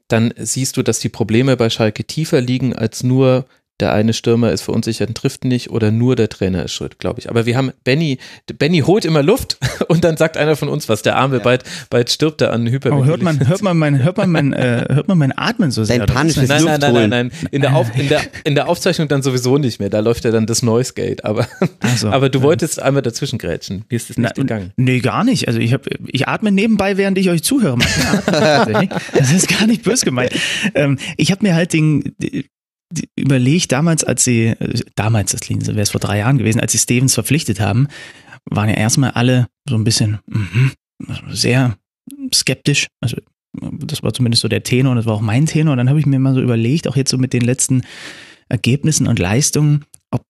dann 0.07 0.33
siehst 0.37 0.75
du, 0.75 0.83
dass 0.83 0.99
die 0.99 1.09
Probleme 1.09 1.55
bei 1.55 1.69
Schalke 1.69 2.03
tiefer 2.03 2.41
liegen 2.41 2.75
als 2.75 3.01
nur 3.03 3.45
der 3.81 3.93
eine 3.93 4.13
Stürmer 4.13 4.51
ist 4.51 4.61
verunsichert 4.61 5.09
und 5.09 5.15
trifft 5.15 5.43
nicht 5.43 5.71
oder 5.71 5.91
nur 5.91 6.15
der 6.15 6.29
Trainer 6.29 6.63
ist 6.63 6.73
schuld, 6.73 6.99
glaube 6.99 7.19
ich. 7.19 7.29
Aber 7.29 7.45
wir 7.45 7.57
haben 7.57 7.71
Benny, 7.83 8.19
Benny 8.57 8.79
holt 8.79 9.05
immer 9.05 9.23
Luft 9.23 9.57
und 9.87 10.03
dann 10.03 10.17
sagt 10.17 10.37
einer 10.37 10.55
von 10.55 10.69
uns 10.69 10.87
was, 10.87 11.01
der 11.01 11.17
Arme, 11.17 11.37
ja. 11.37 11.43
bald, 11.43 11.63
bald 11.89 12.09
stirbt 12.09 12.41
er 12.41 12.53
an 12.53 12.67
Hyperventilations. 12.67 13.07
Oh, 13.07 13.09
hört 13.09 13.21
man, 13.21 13.47
hört 13.47 13.61
man 13.63 13.77
mein, 13.77 14.03
hört 14.03 14.17
man 14.17 14.31
mein, 14.31 14.53
äh, 14.53 14.85
hört 14.89 15.07
man 15.07 15.17
mein 15.17 15.37
Atmen 15.37 15.71
so 15.71 15.83
sehr? 15.83 15.97
Dein 15.97 16.07
panisches 16.07 16.47
nein, 16.47 16.63
nein, 16.63 16.79
nein, 16.79 16.93
nein, 16.93 17.09
nein, 17.09 17.31
In 17.51 17.61
der, 17.61 17.75
Auf, 17.75 17.87
in, 17.97 18.07
der, 18.07 18.21
in 18.43 18.55
der 18.55 18.69
Aufzeichnung 18.69 19.07
dann 19.07 19.23
sowieso 19.23 19.57
nicht 19.57 19.79
mehr, 19.79 19.89
da 19.89 19.99
läuft 19.99 20.23
ja 20.23 20.31
dann 20.31 20.45
das 20.45 20.61
Noise 20.61 20.93
Gate, 20.93 21.25
aber, 21.25 21.47
so, 21.97 22.09
aber 22.11 22.29
du 22.29 22.39
ja. 22.39 22.45
wolltest 22.45 22.81
einmal 22.81 23.01
dazwischen 23.01 23.39
grätschen. 23.39 23.85
Wie 23.89 23.95
ist 23.95 24.09
das 24.09 24.17
nicht 24.17 24.33
Na, 24.35 24.41
gegangen? 24.41 24.71
Nee, 24.77 24.99
gar 24.99 25.23
nicht. 25.23 25.47
Also 25.47 25.59
ich, 25.59 25.73
hab, 25.73 25.87
ich 26.07 26.27
atme 26.27 26.51
nebenbei, 26.51 26.97
während 26.97 27.17
ich 27.17 27.29
euch 27.29 27.43
zuhöre. 27.43 27.77
das 28.27 29.31
ist 29.31 29.47
gar 29.47 29.65
nicht 29.65 29.83
böse 29.83 30.05
gemeint. 30.05 30.33
Ähm, 30.75 30.97
ich 31.17 31.31
habe 31.31 31.43
mir 31.43 31.55
halt 31.55 31.73
den, 31.73 32.15
überlegt, 33.15 33.71
damals, 33.71 34.03
als 34.03 34.23
sie, 34.23 34.47
äh, 34.47 34.81
damals, 34.95 35.31
das 35.31 35.49
wäre 35.49 35.79
es 35.79 35.91
vor 35.91 36.01
drei 36.01 36.19
Jahren 36.19 36.37
gewesen, 36.37 36.59
als 36.59 36.71
sie 36.71 36.77
Stevens 36.77 37.13
verpflichtet 37.13 37.59
haben, 37.59 37.87
waren 38.45 38.69
ja 38.69 38.75
erstmal 38.75 39.11
alle 39.11 39.47
so 39.67 39.75
ein 39.75 39.83
bisschen 39.83 40.19
mm, 40.27 40.71
sehr 41.29 41.77
skeptisch. 42.33 42.87
Also 43.01 43.17
das 43.53 44.01
war 44.01 44.13
zumindest 44.13 44.41
so 44.41 44.47
der 44.47 44.63
Tenor 44.63 44.91
und 44.91 44.97
das 44.97 45.05
war 45.05 45.15
auch 45.15 45.21
mein 45.21 45.45
Tenor. 45.45 45.73
Und 45.73 45.77
dann 45.77 45.89
habe 45.89 45.99
ich 45.99 46.05
mir 46.05 46.19
mal 46.19 46.33
so 46.33 46.41
überlegt, 46.41 46.87
auch 46.87 46.95
jetzt 46.95 47.11
so 47.11 47.17
mit 47.17 47.33
den 47.33 47.41
letzten 47.41 47.83
Ergebnissen 48.49 49.07
und 49.07 49.19
Leistungen, 49.19 49.85
ob 50.09 50.23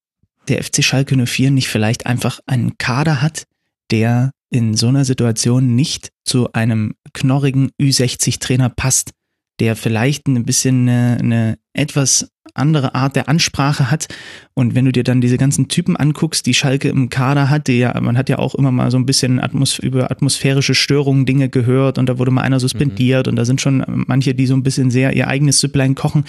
der 0.48 0.64
FC 0.64 0.84
Schalke 0.84 1.16
04 1.26 1.52
nicht 1.52 1.70
vielleicht 1.70 2.06
einfach 2.06 2.40
einen 2.46 2.78
Kader 2.78 3.22
hat, 3.22 3.46
der 3.92 4.32
in 4.50 4.76
so 4.76 4.88
einer 4.88 5.06
Situation 5.06 5.76
nicht 5.76 6.12
zu 6.26 6.52
einem 6.54 6.96
knorrigen 7.14 7.72
Ü60-Trainer 7.82 8.70
passt, 8.70 9.12
der 9.60 9.76
vielleicht 9.76 10.28
ein 10.28 10.44
bisschen 10.44 10.90
eine, 10.90 11.18
eine 11.20 11.58
etwas 11.74 12.30
andere 12.54 12.96
Art 12.96 13.16
der 13.16 13.30
Ansprache 13.30 13.92
hat. 13.92 14.08
Und 14.54 14.76
wenn 14.76 14.86
du 14.86 14.92
dir 14.92 15.04
dann 15.04 15.22
diese 15.22 15.38
ganzen 15.38 15.68
Typen 15.68 15.96
anguckst, 15.96 16.46
die 16.46 16.54
Schalke 16.54 16.90
im 16.90 17.10
Kader 17.10 17.50
hat, 17.50 17.68
die 17.68 17.80
ja, 17.80 18.00
man 18.02 18.18
hat 18.18 18.30
ja 18.30 18.40
auch 18.40 18.56
immer 18.56 18.72
mal 18.72 18.92
so 18.92 18.98
ein 18.98 19.06
bisschen 19.06 19.40
Atmos 19.40 19.80
über 19.80 20.12
atmosphärische 20.12 20.76
Störungen 20.76 21.26
Dinge 21.26 21.50
gehört 21.50 21.98
und 21.98 22.10
da 22.10 22.18
wurde 22.18 22.32
mal 22.32 22.42
einer 22.42 22.60
suspendiert 22.60 23.28
mhm. 23.28 23.32
und 23.32 23.36
da 23.38 23.46
sind 23.46 23.62
schon 23.62 23.84
manche, 24.08 24.34
die 24.34 24.48
so 24.48 24.56
ein 24.56 24.64
bisschen 24.64 24.92
sehr 24.92 25.14
ihr 25.14 25.28
eigenes 25.28 25.60
Süpplein 25.60 25.96
kochen. 25.96 26.26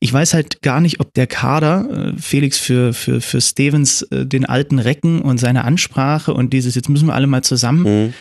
Ich 0.00 0.12
weiß 0.12 0.34
halt 0.34 0.62
gar 0.62 0.80
nicht, 0.80 1.00
ob 1.00 1.14
der 1.14 1.26
Kader, 1.26 2.12
äh, 2.16 2.20
Felix, 2.20 2.58
für, 2.58 2.92
für, 2.92 3.20
für 3.20 3.40
Stevens 3.40 4.02
äh, 4.02 4.26
den 4.26 4.46
alten 4.46 4.78
Recken 4.78 5.20
und 5.20 5.38
seine 5.38 5.64
Ansprache 5.64 6.34
und 6.34 6.52
dieses, 6.52 6.74
jetzt 6.74 6.88
müssen 6.88 7.06
wir 7.06 7.14
alle 7.14 7.26
mal 7.26 7.44
zusammen. 7.44 7.82
Mhm. 8.06 8.14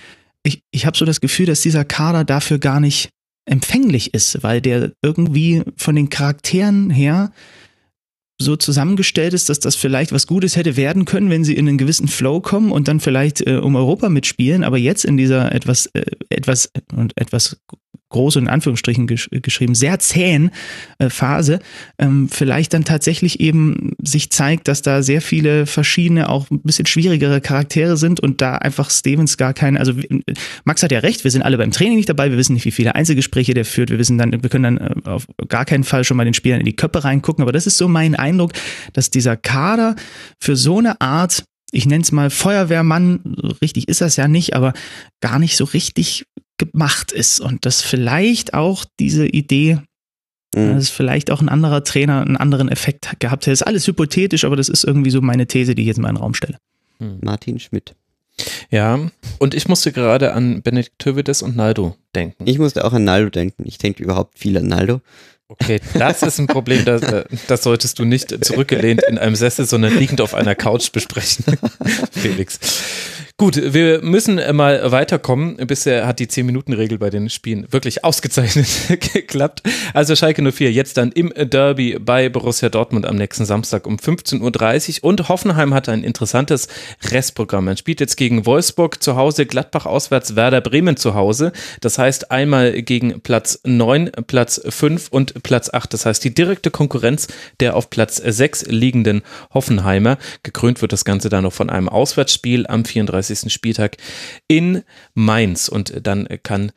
Ich, 0.43 0.63
ich 0.71 0.86
habe 0.86 0.97
so 0.97 1.05
das 1.05 1.21
Gefühl, 1.21 1.45
dass 1.45 1.61
dieser 1.61 1.86
Kader 1.86 2.23
dafür 2.23 2.59
gar 2.59 2.79
nicht 2.79 3.09
empfänglich 3.46 4.14
ist, 4.14 4.44
weil 4.44 4.62
der 4.62 4.94
irgendwie 5.02 5.64
von 5.78 5.96
den 5.96 6.10
Charakteren 6.10 6.89
her 6.89 7.32
so 8.42 8.56
zusammengestellt 8.56 9.34
ist, 9.34 9.50
dass 9.50 9.60
das 9.60 9.76
vielleicht 9.76 10.12
was 10.12 10.28
Gutes 10.28 10.56
hätte 10.56 10.76
werden 10.76 11.06
können, 11.06 11.30
wenn 11.30 11.44
sie 11.44 11.56
in 11.56 11.68
einen 11.68 11.78
gewissen 11.78 12.08
Flow 12.08 12.42
kommen 12.42 12.72
und 12.72 12.88
dann 12.88 13.00
vielleicht 13.00 13.46
äh, 13.46 13.58
um 13.58 13.76
Europa 13.76 14.10
mitspielen, 14.10 14.64
aber 14.64 14.78
jetzt 14.78 15.06
in 15.06 15.16
dieser 15.16 15.54
etwas, 15.54 15.86
äh, 15.88 16.06
etwas 16.30 16.72
und 16.96 17.14
etwas 17.18 17.62
groß 18.12 18.36
in 18.36 18.47
Anführungsstrichen 18.47 19.07
gesch 19.07 19.30
geschrieben, 19.32 19.74
sehr 19.74 19.99
zähen 19.99 20.51
äh, 20.99 21.09
Phase, 21.09 21.59
ähm, 21.97 22.30
vielleicht 22.30 22.74
dann 22.74 22.86
tatsächlich 22.86 23.39
eben 23.39 23.93
sich 24.03 24.30
zeigt, 24.30 24.68
dass 24.68 24.82
da 24.82 25.01
sehr 25.01 25.22
viele 25.22 25.66
verschiedene, 25.66 26.30
auch 26.30 26.49
ein 26.51 26.62
bisschen 26.62 26.86
schwierigere 26.86 27.41
Charaktere 27.41 27.97
sind 27.97 28.20
und 28.20 28.41
da 28.41 28.55
einfach 28.55 28.89
Stevens 28.89 29.38
gar 29.38 29.53
keinen, 29.53 29.78
also 29.78 29.93
Max 30.64 30.84
hat 30.84 30.91
ja 30.91 30.99
recht, 30.99 31.24
wir 31.24 31.32
sind 31.32 31.41
alle 31.41 31.57
beim 31.57 31.72
Training 31.72 31.97
nicht 31.97 32.09
dabei, 32.09 32.30
wir 32.30 32.38
wissen 32.38 32.53
nicht, 32.53 32.66
wie 32.66 32.72
viele 32.72 32.95
Einzelgespräche 32.95 33.53
der 33.53 33.66
führt, 33.66 33.89
wir 33.89 33.97
wissen 33.97 34.18
dann, 34.18 34.32
wir 34.32 34.49
können 34.49 34.78
dann 34.78 34.78
äh, 34.78 35.09
auf 35.09 35.28
gar 35.47 35.66
keinen 35.66 35.84
Fall 35.84 36.03
schon 36.03 36.18
mal 36.18 36.26
den 36.26 36.34
Spielern 36.34 36.59
in 36.59 36.66
die 36.66 36.76
Köpfe 36.76 37.03
reingucken, 37.03 37.41
aber 37.41 37.51
das 37.51 37.68
ist 37.68 37.78
so 37.78 37.88
mein 37.88 38.16
Eindruck, 38.16 38.51
dass 38.93 39.09
dieser 39.09 39.38
Kader 39.38 39.95
für 40.39 40.55
so 40.55 40.78
eine 40.78 41.01
Art 41.01 41.43
ich 41.72 41.86
nenne 41.86 42.03
es 42.03 42.12
mal 42.12 42.30
Feuerwehrmann, 42.30 43.22
richtig 43.62 43.88
ist 43.88 44.01
das 44.01 44.18
ja 44.18 44.28
nicht, 44.28 44.55
aber 44.55 44.74
gar 45.22 45.39
nicht 45.39 45.55
so 45.55 45.64
richtig 45.64 46.26
gemacht 46.62 47.12
ist 47.12 47.39
und 47.39 47.66
dass 47.66 47.82
vielleicht 47.82 48.53
auch 48.53 48.86
diese 48.99 49.26
Idee, 49.26 49.80
mhm. 50.55 50.76
dass 50.76 50.89
vielleicht 50.89 51.32
auch 51.32 51.41
ein 51.41 51.49
anderer 51.49 51.84
Trainer 51.84 52.22
einen 52.22 52.38
anderen 52.38 52.70
Effekt 52.70 53.20
gehabt 53.20 53.43
hätte. 53.43 53.51
Das 53.51 53.62
ist 53.62 53.68
alles 53.68 53.88
hypothetisch, 53.88 54.45
aber 54.45 54.55
das 54.55 54.70
ist 54.70 54.84
irgendwie 54.84 55.12
so 55.12 55.22
meine 55.22 55.47
These, 55.47 55.76
die 55.76 55.82
ich 55.82 55.88
jetzt 55.88 55.99
mal 55.99 56.09
in 56.09 56.16
den 56.16 56.22
Raum 56.22 56.34
stelle. 56.34 56.57
Mhm. 56.99 57.20
Martin 57.22 57.59
Schmidt. 57.59 57.95
Ja, 58.70 58.99
und 59.39 59.53
ich 59.53 59.68
musste 59.68 59.91
gerade 59.91 60.34
an 60.34 60.62
Benedikt 60.62 60.97
Tövedes 60.99 61.41
und 61.41 61.55
Naldo 61.55 61.95
denken. 62.16 62.45
Ich 62.47 62.59
musste 62.59 62.86
auch 62.86 62.93
an 62.93 63.03
Naldo 63.03 63.30
denken. 63.30 63.64
Ich 63.66 63.78
denke 63.78 64.01
überhaupt 64.03 64.39
viel 64.39 64.57
an 64.57 64.68
Naldo. 64.68 65.01
Okay, 65.47 65.82
das 65.95 66.24
ist 66.24 66.39
ein 66.39 66.47
Problem, 66.47 66.86
das, 66.86 67.01
äh, 67.01 67.26
das 67.47 67.64
solltest 67.64 67.99
du 67.99 68.05
nicht 68.05 68.45
zurückgelehnt 68.45 69.03
in 69.03 69.18
einem 69.18 69.36
Sessel, 69.36 69.66
sondern 69.66 69.97
liegend 69.97 70.22
auf 70.22 70.34
einer 70.34 70.55
Couch 70.55 70.93
besprechen, 70.93 71.43
Felix. 72.12 72.57
Gut, 73.38 73.73
wir 73.73 74.03
müssen 74.03 74.39
mal 74.55 74.91
weiterkommen. 74.91 75.57
Bisher 75.67 76.05
hat 76.05 76.19
die 76.19 76.27
10-Minuten-Regel 76.27 76.99
bei 76.99 77.09
den 77.09 77.29
Spielen 77.29 77.65
wirklich 77.71 78.03
ausgezeichnet 78.03 78.67
geklappt. 79.13 79.63
Also 79.93 80.15
Schalke 80.15 80.43
04 80.51 80.71
jetzt 80.71 80.97
dann 80.97 81.11
im 81.11 81.34
Derby 81.36 81.97
bei 81.99 82.29
Borussia 82.29 82.69
Dortmund 82.69 83.05
am 83.05 83.15
nächsten 83.15 83.45
Samstag 83.45 83.88
um 83.88 83.97
15.30 83.97 85.01
Uhr 85.01 85.09
und 85.09 85.27
Hoffenheim 85.27 85.73
hat 85.73 85.89
ein 85.89 86.03
interessantes 86.03 86.67
Restprogramm. 87.09 87.65
Man 87.65 87.77
spielt 87.77 87.99
jetzt 87.99 88.15
gegen 88.15 88.45
Wolfsburg 88.45 89.01
zu 89.01 89.15
Hause, 89.15 89.45
Gladbach 89.45 89.86
auswärts, 89.88 90.36
Werder 90.36 90.61
Bremen 90.61 90.97
zu 90.97 91.15
Hause. 91.15 91.51
Das 91.79 91.97
heißt 91.97 92.32
einmal 92.32 92.82
gegen 92.84 93.21
Platz 93.21 93.59
9, 93.63 94.11
Platz 94.27 94.61
5 94.67 95.07
und 95.09 95.41
Platz 95.41 95.69
8. 95.73 95.93
Das 95.93 96.05
heißt 96.05 96.23
die 96.23 96.34
direkte 96.34 96.69
Konkurrenz 96.69 97.27
der 97.59 97.75
auf 97.75 97.89
Platz 97.89 98.17
6 98.17 98.67
liegenden 98.67 99.23
Hoffenheimer. 99.53 100.17
Gekrönt 100.43 100.82
wird 100.82 100.93
das 100.93 101.05
Ganze 101.05 101.29
dann 101.29 101.43
noch 101.43 101.53
von 101.53 101.69
einem 101.69 101.89
Auswärtsspiel 101.89 102.67
am 102.67 102.86
34. 102.86 103.30
34. 103.32 103.51
Spieltag 103.51 103.97
in 104.47 104.84
Mainz. 105.13 105.69
Und 105.69 106.05
dann 106.05 106.27
kann 106.43 106.71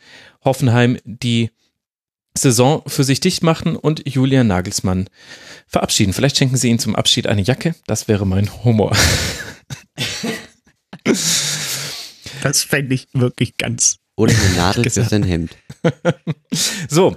Hoffenheim 0.45 0.99
die 1.05 1.51
Saison 2.37 2.83
für 2.87 3.05
sich 3.05 3.21
dicht 3.21 3.43
machen 3.43 3.77
und 3.77 4.09
Julian 4.09 4.49
Nagelsmann 4.49 5.09
verabschieden. 5.67 6.13
Vielleicht 6.13 6.37
schenken 6.37 6.57
sie 6.57 6.69
ihm 6.69 6.79
zum 6.79 6.97
Abschied 6.97 7.27
eine 7.27 7.43
Jacke. 7.43 7.75
Das 7.87 8.09
wäre 8.09 8.27
mein 8.27 8.65
Humor. 8.65 8.97
Das 12.43 12.63
fände 12.63 12.95
ich 12.95 13.09
wirklich 13.15 13.57
ganz. 13.57 13.97
Oder 14.17 14.35
eine 14.35 14.57
Nadel 14.57 14.85
für 14.91 15.03
sein 15.03 15.23
Hemd. 15.23 15.57
so, 16.89 17.17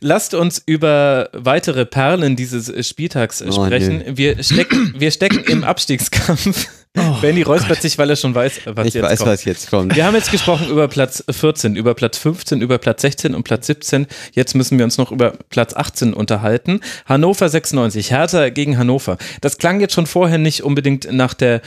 lasst 0.00 0.34
uns 0.34 0.62
über 0.64 1.30
weitere 1.32 1.86
Perlen 1.86 2.36
dieses 2.36 2.86
Spieltags 2.86 3.42
oh, 3.42 3.50
sprechen. 3.50 3.98
Nö. 3.98 4.16
Wir 4.16 4.42
stecken, 4.42 4.94
wir 4.96 5.10
stecken 5.10 5.40
im 5.44 5.64
Abstiegskampf. 5.64 6.68
Oh, 6.98 7.20
Benny 7.20 7.42
räuspert 7.42 7.80
sich, 7.80 7.96
weil 7.98 8.10
er 8.10 8.16
schon 8.16 8.34
weiß, 8.34 8.60
was 8.66 8.86
ich 8.86 8.94
jetzt 8.94 9.04
weiß, 9.04 9.18
kommt. 9.18 9.30
was 9.30 9.44
jetzt 9.44 9.70
kommt. 9.70 9.96
Wir 9.96 10.04
haben 10.04 10.14
jetzt 10.14 10.30
gesprochen 10.30 10.68
über 10.68 10.88
Platz 10.88 11.24
14, 11.30 11.76
über 11.76 11.94
Platz 11.94 12.18
15, 12.18 12.60
über 12.60 12.78
Platz 12.78 13.02
16 13.02 13.34
und 13.34 13.44
Platz 13.44 13.66
17. 13.66 14.06
Jetzt 14.32 14.54
müssen 14.54 14.78
wir 14.78 14.84
uns 14.84 14.98
noch 14.98 15.12
über 15.12 15.32
Platz 15.50 15.74
18 15.74 16.14
unterhalten. 16.14 16.80
Hannover 17.06 17.48
96, 17.48 18.10
Hertha 18.10 18.48
gegen 18.50 18.78
Hannover. 18.78 19.18
Das 19.40 19.58
klang 19.58 19.80
jetzt 19.80 19.94
schon 19.94 20.06
vorher 20.06 20.38
nicht 20.38 20.62
unbedingt 20.62 21.12
nach 21.12 21.34
der 21.34 21.62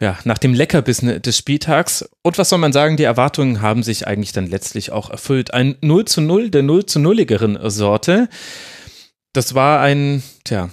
ja, 0.00 0.18
nach 0.24 0.38
dem 0.38 0.54
Leckerbissen 0.54 1.20
des 1.20 1.36
Spieltags. 1.36 2.08
Und 2.22 2.38
was 2.38 2.48
soll 2.48 2.58
man 2.58 2.72
sagen, 2.72 2.96
die 2.96 3.04
Erwartungen 3.04 3.60
haben 3.60 3.82
sich 3.82 4.06
eigentlich 4.06 4.32
dann 4.32 4.46
letztlich 4.46 4.92
auch 4.92 5.10
erfüllt. 5.10 5.52
Ein 5.52 5.76
0 5.82 6.06
zu 6.06 6.22
0 6.22 6.50
der 6.50 6.62
0 6.62 6.86
zu 6.86 6.98
0igeren 7.00 7.68
Sorte. 7.68 8.30
Das 9.34 9.54
war 9.54 9.80
ein, 9.80 10.22
tja, 10.44 10.70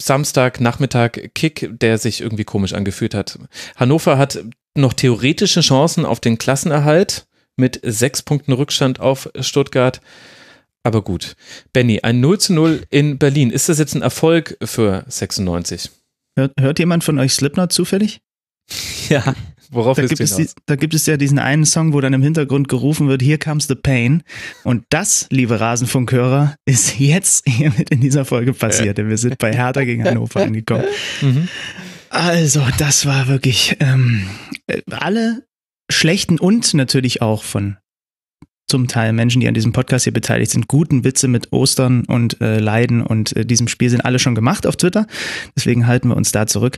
Samstagnachmittag 0.00 1.30
Kick, 1.34 1.70
der 1.72 1.98
sich 1.98 2.20
irgendwie 2.20 2.44
komisch 2.44 2.72
angefühlt 2.72 3.14
hat. 3.14 3.38
Hannover 3.76 4.18
hat 4.18 4.44
noch 4.74 4.92
theoretische 4.92 5.60
Chancen 5.60 6.04
auf 6.04 6.20
den 6.20 6.38
Klassenerhalt 6.38 7.26
mit 7.56 7.80
sechs 7.82 8.22
Punkten 8.22 8.52
Rückstand 8.52 9.00
auf 9.00 9.28
Stuttgart. 9.40 10.00
Aber 10.84 11.02
gut. 11.02 11.34
Benny, 11.72 12.00
ein 12.02 12.20
0 12.20 12.38
zu 12.38 12.52
0 12.54 12.82
in 12.90 13.18
Berlin. 13.18 13.50
Ist 13.50 13.68
das 13.68 13.78
jetzt 13.78 13.94
ein 13.94 14.02
Erfolg 14.02 14.56
für 14.62 15.04
96? 15.08 15.90
Hört, 16.36 16.52
hört 16.58 16.78
jemand 16.78 17.02
von 17.02 17.18
euch 17.18 17.32
Slipknot 17.32 17.72
zufällig? 17.72 18.20
Ja. 19.08 19.34
Worauf 19.70 19.96
da 19.96 20.06
gibt, 20.06 20.20
es 20.20 20.36
die, 20.36 20.48
da 20.66 20.76
gibt 20.76 20.94
es 20.94 21.06
ja 21.06 21.16
diesen 21.16 21.38
einen 21.38 21.64
Song, 21.64 21.92
wo 21.92 22.00
dann 22.00 22.12
im 22.12 22.22
Hintergrund 22.22 22.68
gerufen 22.68 23.08
wird, 23.08 23.22
Here 23.22 23.38
comes 23.38 23.66
the 23.66 23.74
pain. 23.74 24.22
Und 24.64 24.84
das, 24.90 25.26
liebe 25.30 25.60
Rasenfunkhörer, 25.60 26.56
ist 26.64 26.98
jetzt 26.98 27.44
hiermit 27.48 27.90
in 27.90 28.00
dieser 28.00 28.24
Folge 28.24 28.52
passiert. 28.52 28.98
Denn 28.98 29.08
wir 29.08 29.18
sind 29.18 29.38
bei 29.38 29.52
Hertha 29.52 29.84
gegen 29.84 30.04
Hannover 30.04 30.42
angekommen. 30.42 30.84
Mhm. 31.20 31.48
Also, 32.10 32.62
das 32.78 33.04
war 33.04 33.28
wirklich 33.28 33.76
ähm, 33.80 34.26
alle 34.90 35.46
schlechten 35.90 36.38
und 36.38 36.74
natürlich 36.74 37.22
auch 37.22 37.42
von 37.42 37.76
zum 38.68 38.86
Teil 38.86 39.12
Menschen, 39.12 39.40
die 39.40 39.48
an 39.48 39.54
diesem 39.54 39.72
Podcast 39.72 40.04
hier 40.04 40.12
beteiligt 40.12 40.52
sind, 40.52 40.68
guten 40.68 41.02
Witze 41.02 41.26
mit 41.26 41.52
Ostern 41.52 42.04
und 42.04 42.40
äh, 42.40 42.58
Leiden 42.58 43.02
und 43.02 43.34
äh, 43.34 43.46
diesem 43.46 43.66
Spiel 43.66 43.88
sind 43.88 44.02
alle 44.02 44.18
schon 44.18 44.34
gemacht 44.34 44.66
auf 44.66 44.76
Twitter. 44.76 45.06
Deswegen 45.56 45.86
halten 45.86 46.08
wir 46.08 46.16
uns 46.16 46.32
da 46.32 46.46
zurück. 46.46 46.76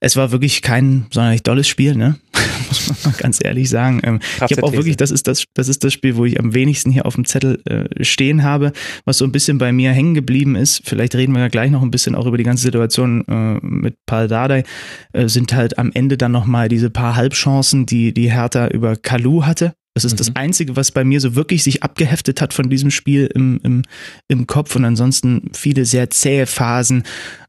Es 0.00 0.16
war 0.16 0.30
wirklich 0.30 0.62
kein 0.62 1.06
sonderlich 1.10 1.42
dolles 1.42 1.68
Spiel, 1.68 1.94
ne? 1.94 2.16
Muss 2.68 2.88
man 2.88 2.96
mal 3.12 3.18
ganz 3.18 3.38
ehrlich 3.42 3.70
sagen. 3.70 4.00
Ähm, 4.04 4.20
ich 4.36 4.56
habe 4.56 4.62
auch 4.62 4.72
wirklich, 4.72 4.96
das 4.96 5.10
ist 5.10 5.26
das, 5.26 5.44
das 5.54 5.68
ist 5.68 5.84
das 5.84 5.92
Spiel, 5.92 6.16
wo 6.16 6.26
ich 6.26 6.38
am 6.38 6.52
wenigsten 6.52 6.90
hier 6.90 7.06
auf 7.06 7.14
dem 7.14 7.24
Zettel 7.24 7.62
äh, 7.64 8.04
stehen 8.04 8.42
habe, 8.42 8.72
was 9.06 9.18
so 9.18 9.24
ein 9.24 9.32
bisschen 9.32 9.56
bei 9.56 9.72
mir 9.72 9.92
hängen 9.92 10.14
geblieben 10.14 10.54
ist. 10.54 10.82
Vielleicht 10.84 11.14
reden 11.14 11.32
wir 11.32 11.40
ja 11.40 11.48
gleich 11.48 11.70
noch 11.70 11.82
ein 11.82 11.90
bisschen 11.90 12.14
auch 12.14 12.26
über 12.26 12.36
die 12.36 12.44
ganze 12.44 12.62
Situation 12.62 13.24
äh, 13.26 13.64
mit 13.64 13.96
Paul 14.04 14.28
Dardai. 14.28 14.64
Äh, 15.12 15.28
sind 15.28 15.54
halt 15.54 15.78
am 15.78 15.92
Ende 15.94 16.18
dann 16.18 16.32
nochmal 16.32 16.68
diese 16.68 16.90
paar 16.90 17.16
Halbchancen, 17.16 17.86
die 17.86 18.12
die 18.12 18.30
Hertha 18.30 18.68
über 18.68 18.96
Kalu 18.96 19.46
hatte 19.46 19.74
das 19.94 20.04
ist 20.04 20.12
mhm. 20.12 20.16
das 20.18 20.36
Einzige, 20.36 20.76
was 20.76 20.90
bei 20.90 21.04
mir 21.04 21.20
so 21.20 21.34
wirklich 21.34 21.62
sich 21.62 21.82
abgeheftet 21.82 22.40
hat 22.40 22.54
von 22.54 22.70
diesem 22.70 22.90
Spiel 22.90 23.30
im, 23.34 23.60
im, 23.62 23.82
im 24.28 24.46
Kopf 24.46 24.74
und 24.74 24.84
ansonsten 24.84 25.50
viele 25.52 25.84
sehr 25.84 26.10
zähe 26.10 26.46
Phasen, 26.46 27.04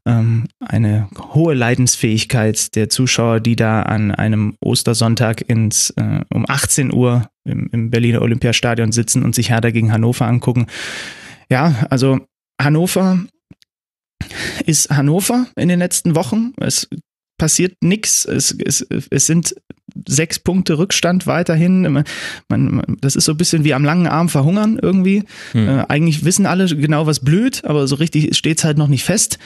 ähm, 0.06 0.46
eine 0.60 1.08
hohe 1.32 1.54
Leidensfähigkeit 1.54 2.74
der 2.76 2.90
Zuschauer, 2.90 3.40
die 3.40 3.56
da 3.56 3.82
an 3.82 4.10
einem 4.10 4.56
Ostersonntag 4.60 5.48
ins, 5.48 5.90
äh, 5.90 6.20
um 6.32 6.44
18 6.48 6.92
Uhr 6.92 7.28
im, 7.44 7.68
im 7.72 7.90
Berliner 7.90 8.22
Olympiastadion 8.22 8.92
sitzen 8.92 9.22
und 9.22 9.34
sich 9.34 9.50
Hertha 9.50 9.70
gegen 9.70 9.92
Hannover 9.92 10.26
angucken. 10.26 10.66
Ja, 11.48 11.86
also 11.88 12.20
Hannover 12.60 13.24
ist 14.66 14.90
Hannover 14.90 15.46
in 15.56 15.68
den 15.68 15.78
letzten 15.78 16.14
Wochen. 16.14 16.52
Es 16.58 16.88
passiert 17.38 17.82
nichts. 17.82 18.24
Es, 18.24 18.56
es, 18.64 18.86
es 19.10 19.26
sind 19.26 19.54
sechs 20.08 20.38
Punkte 20.38 20.78
Rückstand 20.78 21.26
weiterhin. 21.26 21.82
Man, 21.82 22.04
man, 22.48 22.82
das 23.00 23.16
ist 23.16 23.24
so 23.24 23.32
ein 23.32 23.36
bisschen 23.36 23.64
wie 23.64 23.74
am 23.74 23.84
langen 23.84 24.06
Arm 24.06 24.28
verhungern 24.28 24.78
irgendwie. 24.80 25.24
Hm. 25.52 25.68
Äh, 25.68 25.84
eigentlich 25.88 26.24
wissen 26.24 26.46
alle 26.46 26.66
genau, 26.66 27.06
was 27.06 27.20
blüht, 27.20 27.64
aber 27.64 27.86
so 27.86 27.96
richtig 27.96 28.36
steht 28.36 28.58
es 28.58 28.64
halt 28.64 28.78
noch 28.78 28.88
nicht 28.88 29.04
fest. 29.04 29.38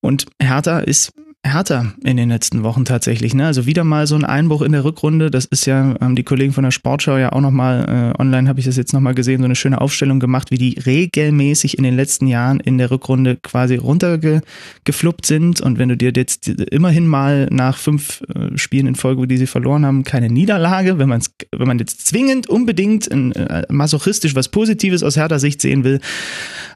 Und 0.00 0.26
Hertha 0.40 0.80
ist 0.80 1.12
härter 1.46 1.94
in 2.04 2.16
den 2.16 2.28
letzten 2.28 2.62
Wochen 2.62 2.84
tatsächlich. 2.84 3.34
Ne? 3.34 3.46
Also 3.46 3.66
wieder 3.66 3.84
mal 3.84 4.06
so 4.06 4.14
ein 4.14 4.24
Einbruch 4.24 4.62
in 4.62 4.72
der 4.72 4.84
Rückrunde. 4.84 5.30
Das 5.30 5.44
ist 5.46 5.66
ja, 5.66 5.94
haben 6.00 6.16
die 6.16 6.22
Kollegen 6.22 6.52
von 6.52 6.64
der 6.64 6.70
Sportschau 6.70 7.16
ja 7.16 7.32
auch 7.32 7.40
nochmal, 7.40 8.14
äh, 8.16 8.20
online 8.20 8.48
habe 8.48 8.60
ich 8.60 8.66
das 8.66 8.76
jetzt 8.76 8.92
nochmal 8.92 9.14
gesehen, 9.14 9.40
so 9.40 9.44
eine 9.44 9.56
schöne 9.56 9.80
Aufstellung 9.80 10.20
gemacht, 10.20 10.50
wie 10.50 10.58
die 10.58 10.78
regelmäßig 10.78 11.78
in 11.78 11.84
den 11.84 11.96
letzten 11.96 12.26
Jahren 12.26 12.60
in 12.60 12.78
der 12.78 12.90
Rückrunde 12.90 13.36
quasi 13.36 13.76
runtergefluppt 13.76 15.26
sind. 15.26 15.60
Und 15.60 15.78
wenn 15.78 15.88
du 15.88 15.96
dir 15.96 16.12
jetzt 16.14 16.48
immerhin 16.48 17.06
mal 17.06 17.46
nach 17.50 17.78
fünf 17.78 18.22
äh, 18.34 18.56
Spielen 18.58 18.86
in 18.86 18.94
Folge, 18.94 19.26
die 19.26 19.36
sie 19.36 19.46
verloren 19.46 19.86
haben, 19.86 20.04
keine 20.04 20.28
Niederlage, 20.28 20.98
wenn 20.98 21.08
man 21.08 21.22
wenn 21.50 21.66
man 21.66 21.78
jetzt 21.78 22.06
zwingend 22.06 22.48
unbedingt 22.48 23.10
äh, 23.10 23.62
masochistisch 23.70 24.34
was 24.34 24.48
Positives 24.48 25.02
aus 25.02 25.16
Hertha 25.16 25.38
Sicht 25.38 25.60
sehen 25.60 25.84
will, 25.84 26.00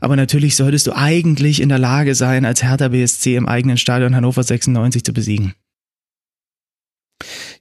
aber 0.00 0.16
natürlich 0.16 0.56
solltest 0.56 0.86
du 0.86 0.96
eigentlich 0.96 1.60
in 1.60 1.68
der 1.68 1.78
Lage 1.78 2.14
sein, 2.14 2.44
als 2.44 2.62
Hertha 2.62 2.88
BSC 2.88 3.36
im 3.36 3.46
eigenen 3.46 3.76
Stadion 3.76 4.16
Hannover 4.16 4.42
96 4.62 5.04
zu 5.04 5.12
besiegen. 5.12 5.54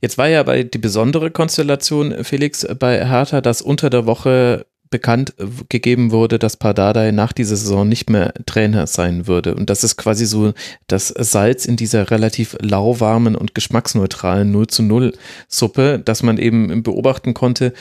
Jetzt 0.01 0.17
war 0.17 0.27
ja 0.27 0.43
bei 0.43 0.63
die 0.63 0.77
besondere 0.77 1.31
Konstellation, 1.31 2.23
Felix, 2.23 2.65
bei 2.79 3.05
Hertha, 3.05 3.41
dass 3.41 3.61
unter 3.61 3.89
der 3.89 4.05
Woche 4.05 4.65
bekannt 4.89 5.35
gegeben 5.69 6.11
wurde, 6.11 6.39
dass 6.39 6.57
Pardadei 6.57 7.11
nach 7.11 7.31
dieser 7.31 7.55
Saison 7.55 7.87
nicht 7.87 8.09
mehr 8.09 8.33
Trainer 8.45 8.87
sein 8.87 9.27
würde. 9.27 9.53
Und 9.53 9.69
das 9.69 9.83
ist 9.83 9.97
quasi 9.97 10.25
so 10.25 10.53
das 10.87 11.09
Salz 11.09 11.65
in 11.65 11.75
dieser 11.75 12.09
relativ 12.09 12.57
lauwarmen 12.59 13.35
und 13.35 13.53
geschmacksneutralen 13.53 14.51
0 14.51 14.67
zu 14.67 14.83
0 14.83 15.13
Suppe, 15.47 15.99
dass 16.03 16.23
man 16.23 16.37
eben 16.37 16.81
beobachten 16.81 17.33
konnte, 17.33 17.73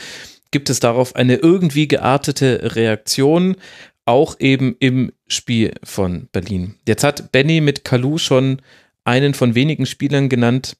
gibt 0.51 0.69
es 0.69 0.79
darauf 0.79 1.15
eine 1.15 1.35
irgendwie 1.35 1.87
geartete 1.87 2.75
Reaktion 2.75 3.55
auch 4.05 4.35
eben 4.39 4.75
im 4.79 5.11
Spiel 5.27 5.73
von 5.83 6.27
Berlin. 6.31 6.75
Jetzt 6.87 7.03
hat 7.03 7.31
Benny 7.31 7.61
mit 7.61 7.85
Kalu 7.85 8.17
schon 8.17 8.61
einen 9.09 9.33
von 9.33 9.55
wenigen 9.55 9.85
Spielern 9.85 10.29
genannt, 10.29 10.77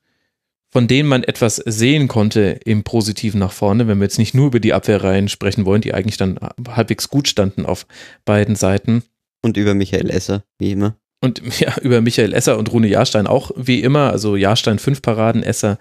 von 0.72 0.88
denen 0.88 1.10
man 1.10 1.24
etwas 1.24 1.56
sehen 1.56 2.08
konnte 2.08 2.60
im 2.64 2.84
Positiven 2.84 3.40
nach 3.40 3.52
vorne, 3.52 3.88
wenn 3.88 3.98
wir 3.98 4.06
jetzt 4.06 4.20
nicht 4.20 4.36
nur 4.36 4.48
über 4.48 4.60
die 4.60 4.74
Abwehrreihen 4.74 5.28
sprechen 5.28 5.66
wollen, 5.66 5.82
die 5.82 5.94
eigentlich 5.96 6.18
dann 6.18 6.40
halbwegs 6.68 7.10
gut 7.10 7.28
standen 7.28 7.66
auf 7.66 7.88
beiden 8.24 8.56
Seiten. 8.56 9.04
Und 9.42 9.58
über 9.58 9.74
Michael 9.74 10.10
Esser, 10.10 10.44
wie 10.60 10.72
immer. 10.72 10.96
Und 11.22 11.42
ja, 11.60 11.76
über 11.82 12.02
Michael 12.02 12.34
Esser 12.34 12.58
und 12.58 12.72
Rune 12.72 12.88
Jahrstein 12.88 13.26
auch, 13.26 13.52
wie 13.56 13.82
immer. 13.82 14.12
Also 14.12 14.36
Jahrstein 14.36 14.80
fünf 14.80 15.02
Paraden, 15.02 15.42
Esser 15.42 15.80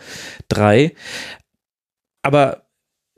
drei. 0.49 0.95
Aber 2.23 2.68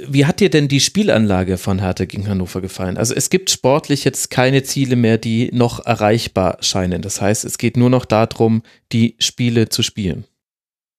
wie 0.07 0.27
hat 0.27 0.41
dir 0.41 0.51
denn 0.51 0.69
die 0.69 0.81
Spielanlage 0.81 1.59
von 1.59 1.81
Hertha 1.81 2.05
gegen 2.05 2.29
Hannover 2.29 2.61
gefallen? 2.61 2.97
Also 2.97 3.15
es 3.15 3.31
gibt 3.31 3.51
sportlich 3.51 4.05
jetzt 4.05 4.31
keine 4.31 4.63
Ziele 4.63 4.97
mehr, 4.97 5.19
die 5.19 5.51
noch 5.53 5.85
erreichbar 5.85 6.59
scheinen. 6.61 7.03
Das 7.03 7.21
heißt, 7.21 7.45
es 7.45 7.59
geht 7.59 7.77
nur 7.77 7.91
noch 7.91 8.05
darum, 8.05 8.63
die 8.93 9.17
Spiele 9.19 9.69
zu 9.69 9.83
spielen. 9.83 10.25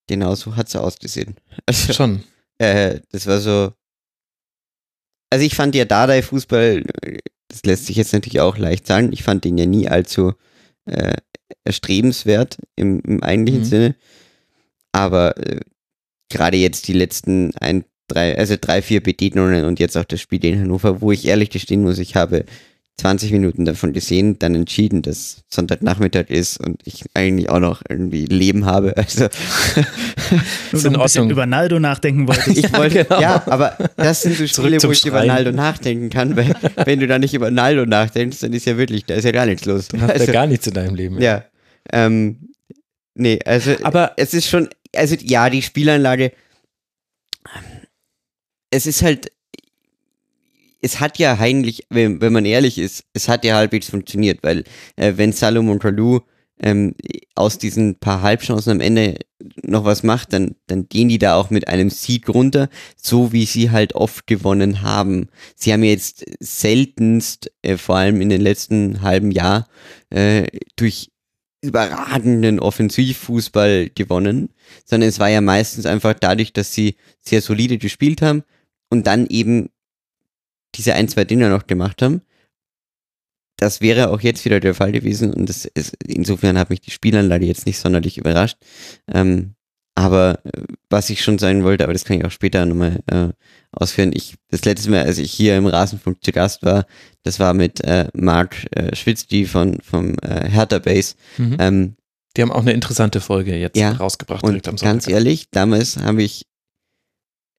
Genau 0.07 0.35
so 0.35 0.55
hat 0.55 0.67
es 0.67 0.75
ausgesehen. 0.75 1.35
Also, 1.65 1.93
Schon. 1.93 2.23
Äh, 2.57 2.99
das 3.11 3.27
war 3.27 3.39
so. 3.39 3.73
Also 5.29 5.45
ich 5.45 5.55
fand 5.55 5.75
ja 5.75 5.85
Dardai-Fußball, 5.85 6.83
das 7.47 7.63
lässt 7.63 7.85
sich 7.85 7.95
jetzt 7.95 8.11
natürlich 8.11 8.41
auch 8.41 8.57
leicht 8.57 8.85
sagen, 8.85 9.13
ich 9.13 9.23
fand 9.23 9.45
den 9.45 9.57
ja 9.57 9.65
nie 9.65 9.87
allzu 9.87 10.33
äh, 10.85 11.13
erstrebenswert 11.63 12.57
im, 12.75 12.99
im 13.01 13.23
eigentlichen 13.23 13.61
mhm. 13.61 13.65
Sinne. 13.65 13.95
Aber 14.91 15.37
äh, 15.37 15.61
gerade 16.29 16.57
jetzt 16.57 16.87
die 16.87 16.93
letzten 16.93 17.55
ein, 17.57 17.85
drei, 18.13 18.37
also 18.37 18.55
drei, 18.59 18.81
vier 18.81 19.01
Begegnungen 19.01 19.65
und 19.65 19.79
jetzt 19.79 19.97
auch 19.97 20.05
das 20.05 20.21
Spiel 20.21 20.43
in 20.45 20.59
Hannover, 20.59 21.01
wo 21.01 21.11
ich 21.11 21.25
ehrlich 21.25 21.49
gestehen 21.49 21.81
muss, 21.81 21.99
ich 21.99 22.15
habe 22.15 22.45
20 22.97 23.31
Minuten 23.31 23.65
davon 23.65 23.93
gesehen, 23.93 24.37
dann 24.37 24.53
entschieden, 24.53 25.01
dass 25.01 25.43
Sonntagnachmittag 25.49 26.29
ist 26.29 26.59
und 26.59 26.81
ich 26.85 27.03
eigentlich 27.15 27.49
auch 27.49 27.59
noch 27.59 27.81
irgendwie 27.89 28.25
Leben 28.25 28.65
habe. 28.65 28.93
Also 30.71 30.87
Nur 30.87 30.95
in 30.95 30.95
Ordnung. 30.95 31.29
über 31.29 31.45
Naldo 31.45 31.77
nachdenken 31.79 32.25
wollte. 32.25 32.51
Ich 32.51 32.71
wollte, 32.77 33.03
genau. 33.03 33.19
ja, 33.19 33.43
aber 33.47 33.75
das 33.97 34.21
sind 34.21 34.37
so 34.37 34.47
Spiele, 34.47 34.81
wo 34.81 34.91
ich 34.91 34.99
Schreien. 34.99 35.13
über 35.13 35.25
Naldo 35.25 35.51
nachdenken 35.51 36.09
kann, 36.09 36.37
weil 36.37 36.53
wenn 36.85 37.01
du 37.01 37.07
da 37.07 37.19
nicht 37.19 37.33
über 37.33 37.51
Naldo 37.51 37.85
nachdenkst, 37.85 38.39
dann 38.39 38.53
ist 38.53 38.65
ja 38.65 38.77
wirklich, 38.77 39.03
da 39.03 39.15
ist 39.15 39.25
ja 39.25 39.31
gar 39.31 39.45
nichts 39.45 39.65
los. 39.65 39.89
Du 39.89 39.99
hast 39.99 40.11
also, 40.11 40.25
ja 40.25 40.31
gar 40.31 40.47
nichts 40.47 40.67
in 40.67 40.73
deinem 40.73 40.95
Leben. 40.95 41.21
Ja. 41.21 41.43
Ähm, 41.91 42.53
nee, 43.15 43.39
also 43.43 43.75
aber 43.83 44.13
es 44.15 44.33
ist 44.33 44.47
schon, 44.47 44.69
also 44.95 45.15
ja, 45.19 45.49
die 45.49 45.61
Spielanlage 45.61 46.31
es 48.71 48.87
ist 48.87 49.03
halt, 49.03 49.31
es 50.81 50.99
hat 50.99 51.19
ja 51.19 51.37
eigentlich, 51.37 51.85
wenn, 51.89 52.21
wenn 52.21 52.33
man 52.33 52.45
ehrlich 52.45 52.77
ist, 52.79 53.03
es 53.13 53.27
hat 53.27 53.45
ja 53.45 53.55
halbwegs 53.55 53.89
funktioniert, 53.89 54.39
weil 54.41 54.63
äh, 54.95 55.13
wenn 55.17 55.31
Salomon 55.31 55.79
Kalou 55.79 56.21
ähm, 56.59 56.95
aus 57.35 57.57
diesen 57.57 57.99
paar 57.99 58.21
Halbchancen 58.21 58.71
am 58.71 58.79
Ende 58.79 59.19
noch 59.63 59.83
was 59.83 60.03
macht, 60.03 60.33
dann, 60.33 60.55
dann 60.67 60.87
gehen 60.87 61.09
die 61.09 61.17
da 61.17 61.35
auch 61.35 61.49
mit 61.49 61.67
einem 61.67 61.89
Sieg 61.89 62.29
runter, 62.29 62.69
so 62.95 63.33
wie 63.33 63.45
sie 63.45 63.71
halt 63.71 63.95
oft 63.95 64.27
gewonnen 64.27 64.81
haben. 64.81 65.27
Sie 65.55 65.73
haben 65.73 65.83
jetzt 65.83 66.25
seltenst, 66.39 67.51
äh, 67.61 67.77
vor 67.77 67.97
allem 67.97 68.21
in 68.21 68.29
den 68.29 68.41
letzten 68.41 69.01
halben 69.01 69.31
Jahr, 69.31 69.67
äh, 70.09 70.47
durch 70.75 71.11
überragenden 71.61 72.59
Offensivfußball 72.59 73.91
gewonnen, 73.93 74.49
sondern 74.85 75.09
es 75.09 75.19
war 75.19 75.29
ja 75.29 75.41
meistens 75.41 75.85
einfach 75.85 76.15
dadurch, 76.19 76.53
dass 76.53 76.73
sie 76.73 76.95
sehr 77.21 77.41
solide 77.41 77.77
gespielt 77.77 78.21
haben, 78.21 78.43
und 78.91 79.07
dann 79.07 79.25
eben 79.27 79.69
diese 80.75 80.93
ein, 80.93 81.07
zwei 81.07 81.25
Dinge 81.25 81.49
noch 81.49 81.65
gemacht 81.65 82.01
haben. 82.01 82.21
Das 83.57 83.81
wäre 83.81 84.09
auch 84.09 84.21
jetzt 84.21 84.45
wieder 84.45 84.59
der 84.59 84.73
Fall 84.73 84.91
gewesen 84.91 85.33
und 85.33 85.47
das 85.49 85.65
ist, 85.65 85.95
insofern 86.05 86.57
hat 86.57 86.69
mich 86.69 86.81
die 86.81 86.91
Spielanlage 86.91 87.45
jetzt 87.45 87.65
nicht 87.65 87.79
sonderlich 87.79 88.17
überrascht. 88.17 88.57
Ähm, 89.11 89.55
aber 89.95 90.39
äh, 90.45 90.63
was 90.89 91.09
ich 91.09 91.21
schon 91.21 91.37
sagen 91.37 91.63
wollte, 91.63 91.83
aber 91.83 91.93
das 91.93 92.05
kann 92.05 92.17
ich 92.17 92.25
auch 92.25 92.31
später 92.31 92.65
nochmal 92.65 92.99
äh, 93.07 93.29
ausführen. 93.71 94.11
Ich, 94.13 94.35
das 94.49 94.65
letzte 94.65 94.89
Mal, 94.89 95.03
als 95.03 95.17
ich 95.17 95.31
hier 95.31 95.57
im 95.57 95.67
Rasenfunk 95.67 96.23
zu 96.23 96.31
Gast 96.31 96.63
war, 96.63 96.85
das 97.23 97.39
war 97.39 97.53
mit 97.53 97.83
äh, 97.83 98.07
Mark 98.13 98.65
äh, 98.75 98.95
Schwitzki 98.95 99.45
von 99.45 99.79
vom 99.81 100.15
äh, 100.21 100.49
Hertha 100.49 100.79
Base. 100.79 101.15
Mhm. 101.37 101.57
Ähm, 101.59 101.95
die 102.35 102.41
haben 102.41 102.51
auch 102.51 102.61
eine 102.61 102.73
interessante 102.73 103.19
Folge 103.19 103.55
jetzt 103.55 103.77
ja, 103.77 103.91
rausgebracht. 103.91 104.43
Und 104.43 104.63
ganz 104.63 105.07
ehrlich, 105.07 105.49
damals 105.51 105.97
habe 105.97 106.23
ich, 106.23 106.45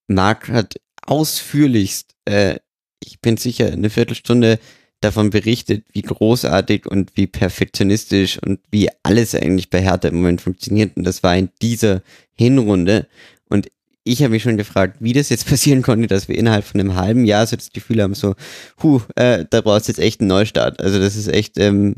Mark 0.09 0.49
hat 0.49 0.77
ausführlichst, 1.07 2.15
äh, 2.25 2.57
ich 3.05 3.21
bin 3.21 3.37
sicher, 3.37 3.67
eine 3.73 3.91
Viertelstunde 3.91 4.59
davon 5.01 5.31
berichtet, 5.31 5.85
wie 5.93 6.03
großartig 6.03 6.87
und 6.87 7.13
wie 7.17 7.27
perfektionistisch 7.27 8.39
und 8.39 8.61
wie 8.71 8.89
alles 9.03 9.35
eigentlich 9.35 9.69
bei 9.69 9.83
Hertha 9.83 10.09
im 10.09 10.17
Moment 10.17 10.41
funktioniert. 10.41 10.97
Und 10.97 11.05
das 11.05 11.23
war 11.23 11.37
in 11.37 11.51
dieser 11.61 12.03
Hinrunde. 12.35 13.09
Und 13.49 13.69
ich 14.05 14.23
habe 14.23 14.31
mich 14.31 14.43
schon 14.43 14.57
gefragt, 14.57 14.99
wie 15.01 15.13
das 15.13 15.29
jetzt 15.29 15.47
passieren 15.49 15.83
konnte, 15.83 16.07
dass 16.07 16.29
wir 16.29 16.39
innerhalb 16.39 16.65
von 16.65 16.81
einem 16.81 16.95
halben 16.95 17.25
Jahr 17.25 17.47
so 17.47 17.57
das 17.57 17.73
Gefühl 17.73 18.03
haben, 18.03 18.15
so, 18.15 18.35
huh, 18.83 19.01
äh, 19.17 19.45
da 19.51 19.61
brauchst 19.61 19.89
du 19.89 19.93
jetzt 19.93 20.01
echt 20.01 20.21
einen 20.21 20.29
Neustart. 20.29 20.81
Also 20.81 20.99
das 20.99 21.17
ist 21.17 21.29
echt, 21.29 21.59
ähm, 21.59 21.97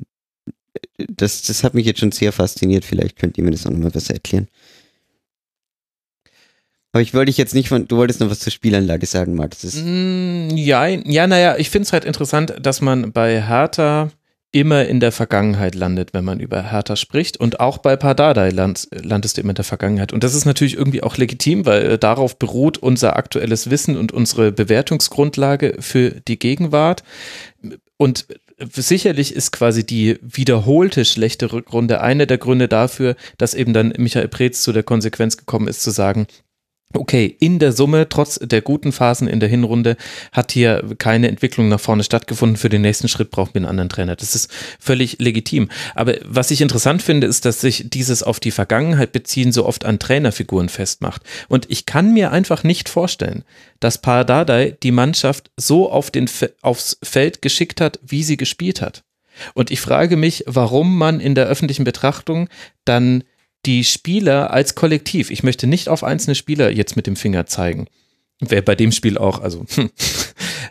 das, 0.96 1.42
das 1.42 1.62
hat 1.62 1.74
mich 1.74 1.86
jetzt 1.86 2.00
schon 2.00 2.12
sehr 2.12 2.32
fasziniert. 2.32 2.84
Vielleicht 2.84 3.18
könnt 3.18 3.38
ihr 3.38 3.44
mir 3.44 3.50
das 3.50 3.66
auch 3.66 3.70
nochmal 3.70 3.90
besser 3.90 4.14
erklären. 4.14 4.48
Aber 6.94 7.02
ich 7.02 7.12
wollte 7.12 7.26
dich 7.26 7.38
jetzt 7.38 7.54
nicht 7.54 7.70
von, 7.70 7.88
du 7.88 7.96
wolltest 7.96 8.20
noch 8.20 8.30
was 8.30 8.38
zur 8.38 8.52
Spielanlage 8.52 9.04
sagen, 9.04 9.34
Max. 9.34 9.64
Mm, 9.74 10.50
ja, 10.50 10.86
ja, 10.86 11.26
naja, 11.26 11.56
ich 11.58 11.68
finde 11.68 11.86
es 11.86 11.92
halt 11.92 12.04
interessant, 12.04 12.54
dass 12.62 12.80
man 12.80 13.10
bei 13.10 13.42
Hertha 13.42 14.12
immer 14.52 14.86
in 14.86 15.00
der 15.00 15.10
Vergangenheit 15.10 15.74
landet, 15.74 16.14
wenn 16.14 16.24
man 16.24 16.38
über 16.38 16.70
Hertha 16.70 16.94
spricht. 16.94 17.36
Und 17.36 17.58
auch 17.58 17.78
bei 17.78 17.96
Pardadei 17.96 18.50
land, 18.50 18.86
landest 18.92 19.36
du 19.36 19.40
immer 19.40 19.50
in 19.50 19.56
der 19.56 19.64
Vergangenheit. 19.64 20.12
Und 20.12 20.22
das 20.22 20.36
ist 20.36 20.44
natürlich 20.44 20.76
irgendwie 20.76 21.02
auch 21.02 21.16
legitim, 21.16 21.66
weil 21.66 21.84
äh, 21.84 21.98
darauf 21.98 22.38
beruht 22.38 22.78
unser 22.78 23.16
aktuelles 23.16 23.70
Wissen 23.70 23.96
und 23.96 24.12
unsere 24.12 24.52
Bewertungsgrundlage 24.52 25.78
für 25.80 26.10
die 26.28 26.38
Gegenwart. 26.38 27.02
Und 27.96 28.26
sicherlich 28.70 29.34
ist 29.34 29.50
quasi 29.50 29.84
die 29.84 30.20
wiederholte 30.22 31.04
schlechte 31.04 31.52
Rückrunde 31.52 32.00
einer 32.00 32.26
der 32.26 32.38
Gründe 32.38 32.68
dafür, 32.68 33.16
dass 33.36 33.54
eben 33.54 33.72
dann 33.72 33.92
Michael 33.98 34.28
Preetz 34.28 34.62
zu 34.62 34.72
der 34.72 34.84
Konsequenz 34.84 35.36
gekommen 35.36 35.66
ist, 35.66 35.82
zu 35.82 35.90
sagen, 35.90 36.28
Okay, 36.96 37.36
in 37.40 37.58
der 37.58 37.72
Summe, 37.72 38.08
trotz 38.08 38.38
der 38.40 38.62
guten 38.62 38.92
Phasen 38.92 39.26
in 39.26 39.40
der 39.40 39.48
Hinrunde, 39.48 39.96
hat 40.30 40.52
hier 40.52 40.84
keine 40.98 41.28
Entwicklung 41.28 41.68
nach 41.68 41.80
vorne 41.80 42.04
stattgefunden. 42.04 42.56
Für 42.56 42.68
den 42.68 42.82
nächsten 42.82 43.08
Schritt 43.08 43.30
brauchen 43.30 43.54
wir 43.54 43.60
einen 43.60 43.68
anderen 43.68 43.88
Trainer. 43.88 44.14
Das 44.14 44.34
ist 44.34 44.50
völlig 44.78 45.16
legitim. 45.18 45.70
Aber 45.96 46.14
was 46.24 46.52
ich 46.52 46.60
interessant 46.60 47.02
finde, 47.02 47.26
ist, 47.26 47.44
dass 47.44 47.60
sich 47.60 47.90
dieses 47.90 48.22
auf 48.22 48.38
die 48.38 48.52
Vergangenheit 48.52 49.12
beziehen 49.12 49.50
so 49.50 49.66
oft 49.66 49.84
an 49.84 49.98
Trainerfiguren 49.98 50.68
festmacht. 50.68 51.22
Und 51.48 51.68
ich 51.68 51.84
kann 51.84 52.12
mir 52.12 52.30
einfach 52.30 52.62
nicht 52.62 52.88
vorstellen, 52.88 53.44
dass 53.80 53.98
Pardadei 53.98 54.76
die 54.82 54.92
Mannschaft 54.92 55.50
so 55.56 55.90
auf 55.90 56.12
den, 56.12 56.30
aufs 56.62 56.98
Feld 57.02 57.42
geschickt 57.42 57.80
hat, 57.80 57.98
wie 58.02 58.22
sie 58.22 58.36
gespielt 58.36 58.80
hat. 58.80 59.02
Und 59.54 59.70
ich 59.70 59.80
frage 59.80 60.16
mich, 60.16 60.44
warum 60.46 60.96
man 60.96 61.18
in 61.18 61.34
der 61.34 61.46
öffentlichen 61.46 61.84
Betrachtung 61.84 62.48
dann 62.84 63.24
die 63.66 63.84
Spieler 63.84 64.52
als 64.52 64.74
Kollektiv, 64.74 65.30
ich 65.30 65.42
möchte 65.42 65.66
nicht 65.66 65.88
auf 65.88 66.04
einzelne 66.04 66.34
Spieler 66.34 66.70
jetzt 66.70 66.96
mit 66.96 67.06
dem 67.06 67.16
Finger 67.16 67.46
zeigen. 67.46 67.86
Wäre 68.40 68.62
bei 68.62 68.74
dem 68.74 68.92
Spiel 68.92 69.16
auch, 69.18 69.40
also, 69.40 69.64
hm. 69.74 69.90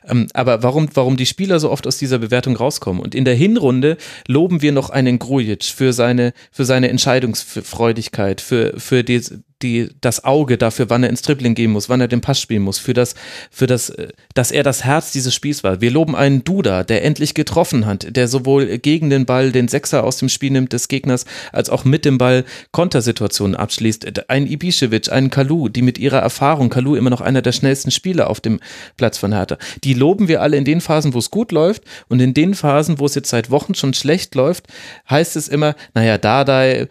Ähm, 0.06 0.28
aber 0.34 0.64
warum, 0.64 0.90
warum 0.94 1.18
die 1.18 1.26
Spieler 1.26 1.60
so 1.60 1.72
oft 1.72 1.88
aus 1.88 1.98
dieser 1.98 2.20
Bewertung 2.20 2.56
rauskommen? 2.56 3.02
Und 3.02 3.16
in 3.16 3.26
der 3.26 3.36
Hinrunde 3.36 3.98
loben 4.28 4.62
wir 4.62 4.72
noch 4.72 4.90
einen 4.90 5.20
Grujic 5.20 5.64
für 5.64 5.94
seine, 5.94 6.34
für 6.52 6.66
seine 6.66 6.90
Entscheidungsfreudigkeit, 6.90 8.42
für, 8.42 8.80
für 8.80 9.04
die, 9.04 9.22
die, 9.64 9.90
das 10.02 10.24
Auge 10.24 10.58
dafür, 10.58 10.90
wann 10.90 11.04
er 11.04 11.10
ins 11.10 11.22
Dribbling 11.22 11.56
gehen 11.56 11.72
muss, 11.72 11.90
wann 11.90 12.02
er 12.02 12.08
den 12.08 12.22
Pass 12.22 12.40
spielen 12.40 12.62
muss, 12.62 12.78
für 12.78 12.94
das, 12.94 13.16
für 13.50 13.68
das, 13.68 13.90
äh, 13.90 14.10
dass 14.34 14.52
er 14.52 14.64
das 14.64 14.84
Herz 14.84 15.12
dieses 15.12 15.34
Spiels 15.34 15.64
war. 15.64 15.82
Wir 15.82 15.92
loben 15.92 16.16
einen 16.16 16.44
Duda, 16.44 16.84
der 16.84 17.04
endlich 17.04 17.34
getroffen 17.34 17.86
hat, 17.86 18.16
der 18.16 18.28
sowohl 18.28 18.78
gegen 18.78 19.10
den 19.10 19.26
Ball 19.26 19.52
den 19.52 19.68
Sechser 19.68 20.04
aus 20.04 20.18
dem 20.18 20.30
Spiel 20.30 20.52
nimmt 20.52 20.74
des 20.74 20.88
Gegners, 20.88 21.26
als 21.52 21.70
auch 21.70 21.86
mit 21.86 22.06
dem 22.06 22.18
Ball 22.18 22.44
Kontersituationen 22.72 23.56
abschließt. 23.56 24.30
Ein 24.30 24.48
Ibišević, 24.48 25.10
einen 25.10 25.30
Kalu, 25.30 25.70
die 25.70 25.82
mit 25.82 25.98
ihrer 25.98 26.20
Erfahrung, 26.20 26.70
Kalu 26.70 26.96
immer 26.96 27.10
noch 27.10 27.22
einer 27.22 27.42
der 27.42 27.54
schnellsten 27.54 27.92
Spieler 27.92 28.30
auf 28.30 28.42
dem 28.42 28.60
Platz 28.98 29.18
von 29.18 29.34
Hertha, 29.34 29.58
die 29.84 29.94
loben 29.94 30.28
wir 30.28 30.42
alle 30.42 30.58
in 30.58 30.66
den 30.66 30.82
Phasen, 30.82 31.14
wo 31.14 31.20
es 31.20 31.32
gut 31.32 31.52
läuft 31.52 31.84
und 32.10 32.20
in 32.20 32.34
den 32.34 32.54
Phasen, 32.54 33.00
wo 33.00 33.06
es 33.06 33.16
jetzt 33.16 33.30
seit 33.30 33.50
Wochen 33.50 33.76
schon 33.76 33.94
schlecht 33.94 34.36
läuft, 34.36 34.68
heißt 35.10 35.36
es 35.36 35.48
immer, 35.48 35.76
naja, 35.94 36.18
Dardai 36.18 36.88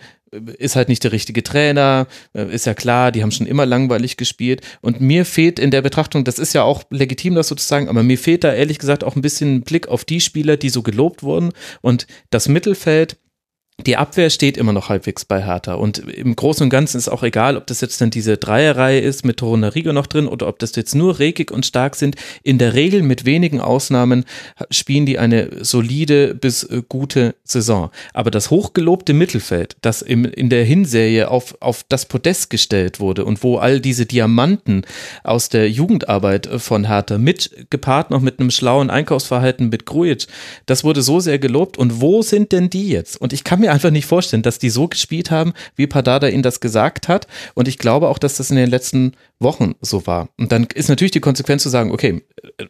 ist 0.59 0.77
halt 0.77 0.89
nicht 0.89 1.05
der 1.05 1.13
richtige 1.13 1.43
Trainer, 1.43 2.07
äh, 2.35 2.53
ist 2.53 2.67
ja 2.67 2.75
klar, 2.75 3.13
die 3.13 3.23
haben 3.23 3.31
schon 3.31 3.47
immer 3.47 3.67
langweilig 3.67 4.17
gespielt. 4.17 4.63
Und 4.81 5.01
mir 5.01 5.25
fehlt 5.25 5.59
in 5.59 5.71
der 5.71 5.83
Betrachtung, 5.83 6.25
das 6.25 6.39
ist 6.39 6.55
ja 6.55 6.63
auch 6.63 6.85
legitim, 6.91 7.35
das 7.35 7.49
sozusagen, 7.49 7.89
aber 7.89 8.03
mir 8.03 8.19
fehlt 8.19 8.45
da 8.45 8.53
ehrlich 8.53 8.79
gesagt 8.79 9.05
auch 9.05 9.17
ein 9.17 9.23
bisschen 9.23 9.63
Blick 9.63 9.89
auf 9.89 10.05
die 10.05 10.21
Spieler, 10.21 10.57
die 10.57 10.71
so 10.71 10.83
gelobt 10.83 11.23
wurden. 11.23 11.53
Und 11.83 12.07
das 12.31 12.49
Mittelfeld, 12.49 13.17
die 13.79 13.97
Abwehr 13.97 14.31
steht 14.31 14.57
immer 14.57 14.73
noch 14.73 14.91
halbwegs 14.91 15.25
bei 15.25 15.45
Hertha. 15.45 15.75
Und 15.75 15.99
im 15.99 16.37
Großen 16.37 16.63
und 16.63 16.71
Ganzen 16.71 16.99
ist 16.99 17.09
auch 17.09 17.23
egal, 17.23 17.57
ob 17.57 17.67
das 17.67 17.81
jetzt 17.81 18.01
dann 18.01 18.11
diese 18.11 18.37
Dreierreihe 18.37 19.01
ist 19.01 19.25
mit 19.25 19.39
Torunarigo 19.39 19.93
noch 19.93 20.07
drin 20.07 20.29
oder 20.29 20.47
ob 20.47 20.59
das 20.59 20.77
jetzt 20.77 20.95
nur 20.95 21.19
Rekig 21.19 21.51
und 21.51 21.67
Stark 21.67 21.97
sind. 21.97 22.17
In 22.43 22.59
der 22.59 22.75
Regel 22.75 23.03
mit 23.03 23.25
wenigen 23.25 23.61
Ausnahmen 23.61 24.25
spielen 24.71 25.07
die 25.07 25.19
eine 25.19 25.65
solide 25.65 26.35
bis 26.35 26.63
äh, 26.65 26.83
gute 26.89 27.35
Saison. 27.45 27.91
Aber 28.13 28.31
das 28.31 28.51
hochgelobte 28.51 29.15
Mittelfeld, 29.15 29.77
das 29.81 30.03
in 30.03 30.51
der 30.51 30.65
Hinserie 30.65 31.29
auf, 31.29 31.57
auf 31.61 31.85
das 31.89 32.07
Podest 32.07 32.51
gestellt 32.51 33.01
wurde 33.01 33.25
und 33.25 33.43
wo 33.43 33.57
all 33.57 33.81
diese 33.81 34.07
Diamanten 34.07 34.83
aus 35.25 35.49
der 35.49 35.69
Jugendarbeit 35.71 36.47
von 36.59 36.87
Hertha 36.87 37.19
mit 37.19 37.67
gepaart 37.71 38.11
noch 38.11 38.21
mit 38.21 38.39
einem 38.39 38.51
schlauen 38.51 38.91
Einkaufsverhalten 38.91 39.71
mit 39.71 39.87
Grujic, 39.87 40.27
das 40.67 40.85
wurde 40.85 41.03
so 41.03 41.21
sehr 41.21 41.39
gelobt. 41.39 41.79
Und 41.79 42.01
wo 42.01 42.23
sind 42.23 42.53
denn 42.53 42.71
die 42.71 42.89
jetzt? 42.89 43.21
Und 43.21 43.33
ich 43.33 43.43
kann 43.43 43.61
mir 43.61 43.72
einfach 43.73 43.91
nicht 43.91 44.07
vorstellen, 44.07 44.43
dass 44.43 44.59
die 44.59 44.71
so 44.71 44.87
gespielt 44.87 45.31
haben, 45.31 45.53
wie 45.75 45.87
Padada 45.87 46.29
ihnen 46.29 46.43
das 46.43 46.61
gesagt 46.61 47.09
hat. 47.09 47.27
Und 47.55 47.67
ich 47.67 47.79
glaube 47.79 48.09
auch, 48.09 48.19
dass 48.19 48.37
das 48.37 48.51
in 48.51 48.57
den 48.57 48.71
letzten 48.71 49.13
Wochen 49.41 49.75
so 49.81 50.07
war. 50.07 50.29
Und 50.39 50.53
dann 50.53 50.67
ist 50.75 50.89
natürlich 50.89 51.11
die 51.11 51.21
Konsequenz 51.21 51.63
zu 51.63 51.69
sagen, 51.69 51.91
okay, 51.91 52.23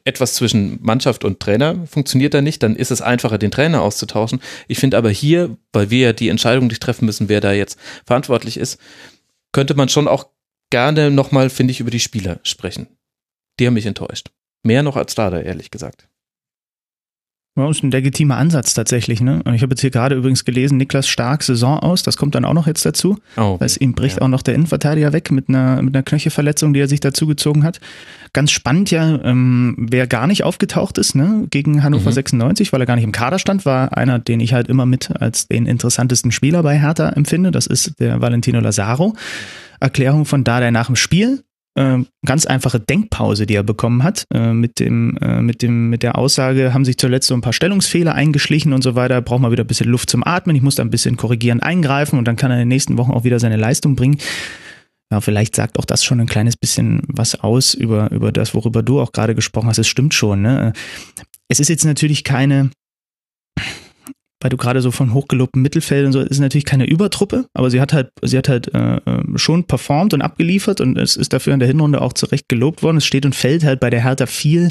etwas 0.05 0.35
zwischen 0.35 0.79
Mannschaft 0.81 1.25
und 1.25 1.41
Trainer 1.41 1.87
funktioniert 1.87 2.35
da 2.35 2.41
nicht, 2.41 2.63
dann 2.63 2.77
ist 2.77 2.91
es 2.91 3.03
einfacher, 3.03 3.39
den 3.39 3.51
Trainer 3.51 3.83
auszutauschen. 3.83 4.41
Ich 4.69 4.79
finde 4.79 4.97
aber 4.97 5.11
hier, 5.11 5.57
weil 5.73 5.91
wir 5.91 6.01
ja 6.07 6.13
die 6.13 6.29
Entscheidung 6.29 6.69
nicht 6.69 6.83
treffen 6.83 7.05
müssen, 7.05 7.29
wer 7.29 7.41
da 7.41 7.53
jetzt 7.53 7.79
verantwortlich 8.07 8.57
ist, 8.57 8.79
könnte 9.53 9.75
man 9.75 9.89
schon 9.89 10.09
auch 10.09 10.29
gerne 10.71 11.11
nochmal, 11.11 11.51
finde 11.51 11.73
ich, 11.73 11.81
über 11.81 11.91
die 11.91 12.01
Spieler 12.01 12.41
sprechen. 12.45 12.87
Die 13.59 13.67
haben 13.67 13.75
mich 13.75 13.87
enttäuscht. 13.87 14.31
Mehr 14.63 14.83
noch 14.83 14.97
als 14.97 15.15
Dada, 15.15 15.41
ehrlich 15.41 15.71
gesagt. 15.71 16.09
Ja, 17.55 17.69
ist 17.69 17.83
ein 17.83 17.91
legitimer 17.91 18.39
Ansatz 18.39 18.73
tatsächlich. 18.73 19.21
Ne? 19.21 19.43
Und 19.45 19.53
ich 19.53 19.63
habe 19.63 19.73
jetzt 19.73 19.83
hier 19.83 19.91
gerade 19.91 20.15
übrigens 20.15 20.47
gelesen, 20.47 20.79
Niklas 20.79 21.07
Stark 21.07 21.43
Saison 21.43 21.79
aus, 21.79 22.03
das 22.03 22.17
kommt 22.17 22.35
dann 22.35 22.47
auch 22.47 22.55
noch 22.55 22.67
jetzt 22.67 22.87
dazu. 22.87 23.19
Oh, 23.37 23.59
okay. 23.61 23.71
Ihm 23.81 23.93
bricht 23.93 24.17
ja. 24.17 24.23
auch 24.23 24.29
noch 24.29 24.41
der 24.41 24.55
Innenverteidiger 24.55 25.13
weg 25.13 25.31
mit 25.31 25.51
einer, 25.51 25.83
mit 25.83 25.95
einer 25.95 26.03
Knöchelverletzung, 26.03 26.73
die 26.73 26.81
er 26.81 26.89
sich 26.89 27.01
dazugezogen 27.01 27.63
hat. 27.63 27.79
Ganz 28.33 28.53
spannend 28.53 28.91
ja, 28.91 29.23
ähm, 29.23 29.77
wer 29.79 30.07
gar 30.07 30.27
nicht 30.27 30.45
aufgetaucht 30.45 30.97
ist, 30.97 31.15
ne, 31.15 31.47
gegen 31.51 31.83
Hannover 31.83 32.09
mhm. 32.09 32.15
96, 32.15 32.73
weil 32.73 32.81
er 32.81 32.87
gar 32.87 32.97
nicht 32.97 33.05
im 33.05 33.13
Kader 33.13 33.39
stand, 33.39 33.67
war 33.67 33.99
einer, 33.99 34.19
den 34.19 34.41
ich 34.41 34.55
halt 34.55 34.69
immer 34.69 34.87
mit 34.87 35.11
als 35.21 35.47
den 35.49 35.67
interessantesten 35.67 36.33
Spieler 36.33 36.63
bei 36.63 36.79
Hertha 36.79 37.11
empfinde. 37.11 37.51
Das 37.51 37.67
ist 37.67 38.01
der 38.01 38.23
Valentino 38.23 38.61
Lazaro. 38.61 39.15
Erklärung 39.79 40.25
von 40.25 40.43
da 40.43 40.61
der 40.61 40.71
nach 40.71 40.87
dem 40.87 40.97
Spiel 40.97 41.43
ganz 41.75 42.47
einfache 42.47 42.81
Denkpause, 42.81 43.47
die 43.47 43.55
er 43.55 43.63
bekommen 43.63 44.03
hat, 44.03 44.27
äh, 44.33 44.53
mit 44.53 44.79
dem, 44.79 45.17
äh, 45.19 45.41
mit 45.41 45.63
dem, 45.63 45.89
mit 45.89 46.03
der 46.03 46.19
Aussage, 46.19 46.75
haben 46.75 46.85
sich 46.85 46.99
zuletzt 46.99 47.29
so 47.29 47.35
ein 47.35 47.41
paar 47.41 47.55
Stellungsfehler 47.55 48.15
eingeschlichen 48.15 48.73
und 48.73 48.83
so 48.83 48.95
weiter, 48.95 49.23
braucht 49.23 49.41
man 49.41 49.53
wieder 49.53 49.65
ein 49.65 49.69
bisschen 49.69 49.89
Luft 49.89 50.11
zum 50.11 50.23
Atmen, 50.23 50.55
ich 50.55 50.63
muss 50.63 50.75
da 50.75 50.83
ein 50.83 50.91
bisschen 50.91 51.17
korrigierend 51.17 51.63
eingreifen 51.63 52.19
und 52.19 52.27
dann 52.27 52.37
kann 52.37 52.51
er 52.51 52.57
in 52.57 52.63
den 52.63 52.69
nächsten 52.69 52.99
Wochen 52.99 53.11
auch 53.11 53.25
wieder 53.25 53.41
seine 53.41 53.57
Leistung 53.57 53.97
bringen. 53.97 54.19
Ja, 55.11 55.21
vielleicht 55.21 55.57
sagt 55.57 55.79
auch 55.79 55.85
das 55.85 56.05
schon 56.05 56.21
ein 56.21 56.27
kleines 56.27 56.57
bisschen 56.57 57.03
was 57.07 57.39
aus 57.41 57.75
über, 57.75 58.11
über 58.13 58.33
das, 58.33 58.55
worüber 58.55 58.83
du 58.83 59.01
auch 59.01 59.13
gerade 59.13 59.35
gesprochen 59.35 59.69
hast. 59.69 59.79
Es 59.79 59.89
stimmt 59.89 60.15
schon, 60.15 60.43
ne? 60.43 60.73
Es 61.49 61.61
ist 61.61 61.69
jetzt 61.69 61.85
natürlich 61.85 62.25
keine, 62.25 62.71
weil 64.43 64.51
du 64.51 64.57
gerade 64.57 64.81
so 64.81 64.91
von 64.91 65.15
hochgelobtem 65.15 65.63
Mittelfeld 65.63 66.05
und 66.05 66.13
so, 66.13 66.21
ist 66.21 66.41
natürlich 66.41 66.65
keine 66.65 66.85
Übertruppe, 66.85 67.47
aber 67.55 67.71
sie 67.71 67.81
hat 67.81 67.93
halt, 67.93 68.11
sie 68.23 68.37
hat 68.37 68.49
halt 68.49 68.75
äh, 68.75 69.01
schon 69.37 69.65
performt 69.65 70.15
und 70.15 70.21
abgeliefert 70.21 70.81
und 70.81 70.99
es 70.99 71.17
ist 71.17 71.33
dafür 71.33 71.55
in 71.55 71.61
der 71.61 71.69
Hinrunde 71.69 72.01
auch 72.01 72.13
zurecht 72.13 72.49
gelobt 72.49 72.83
worden. 72.83 72.97
Es 72.97 73.07
steht 73.07 73.25
und 73.25 73.35
fällt 73.35 73.65
halt 73.65 73.79
bei 73.79 73.89
der 73.89 74.03
Hertha 74.03 74.27
viel. 74.27 74.69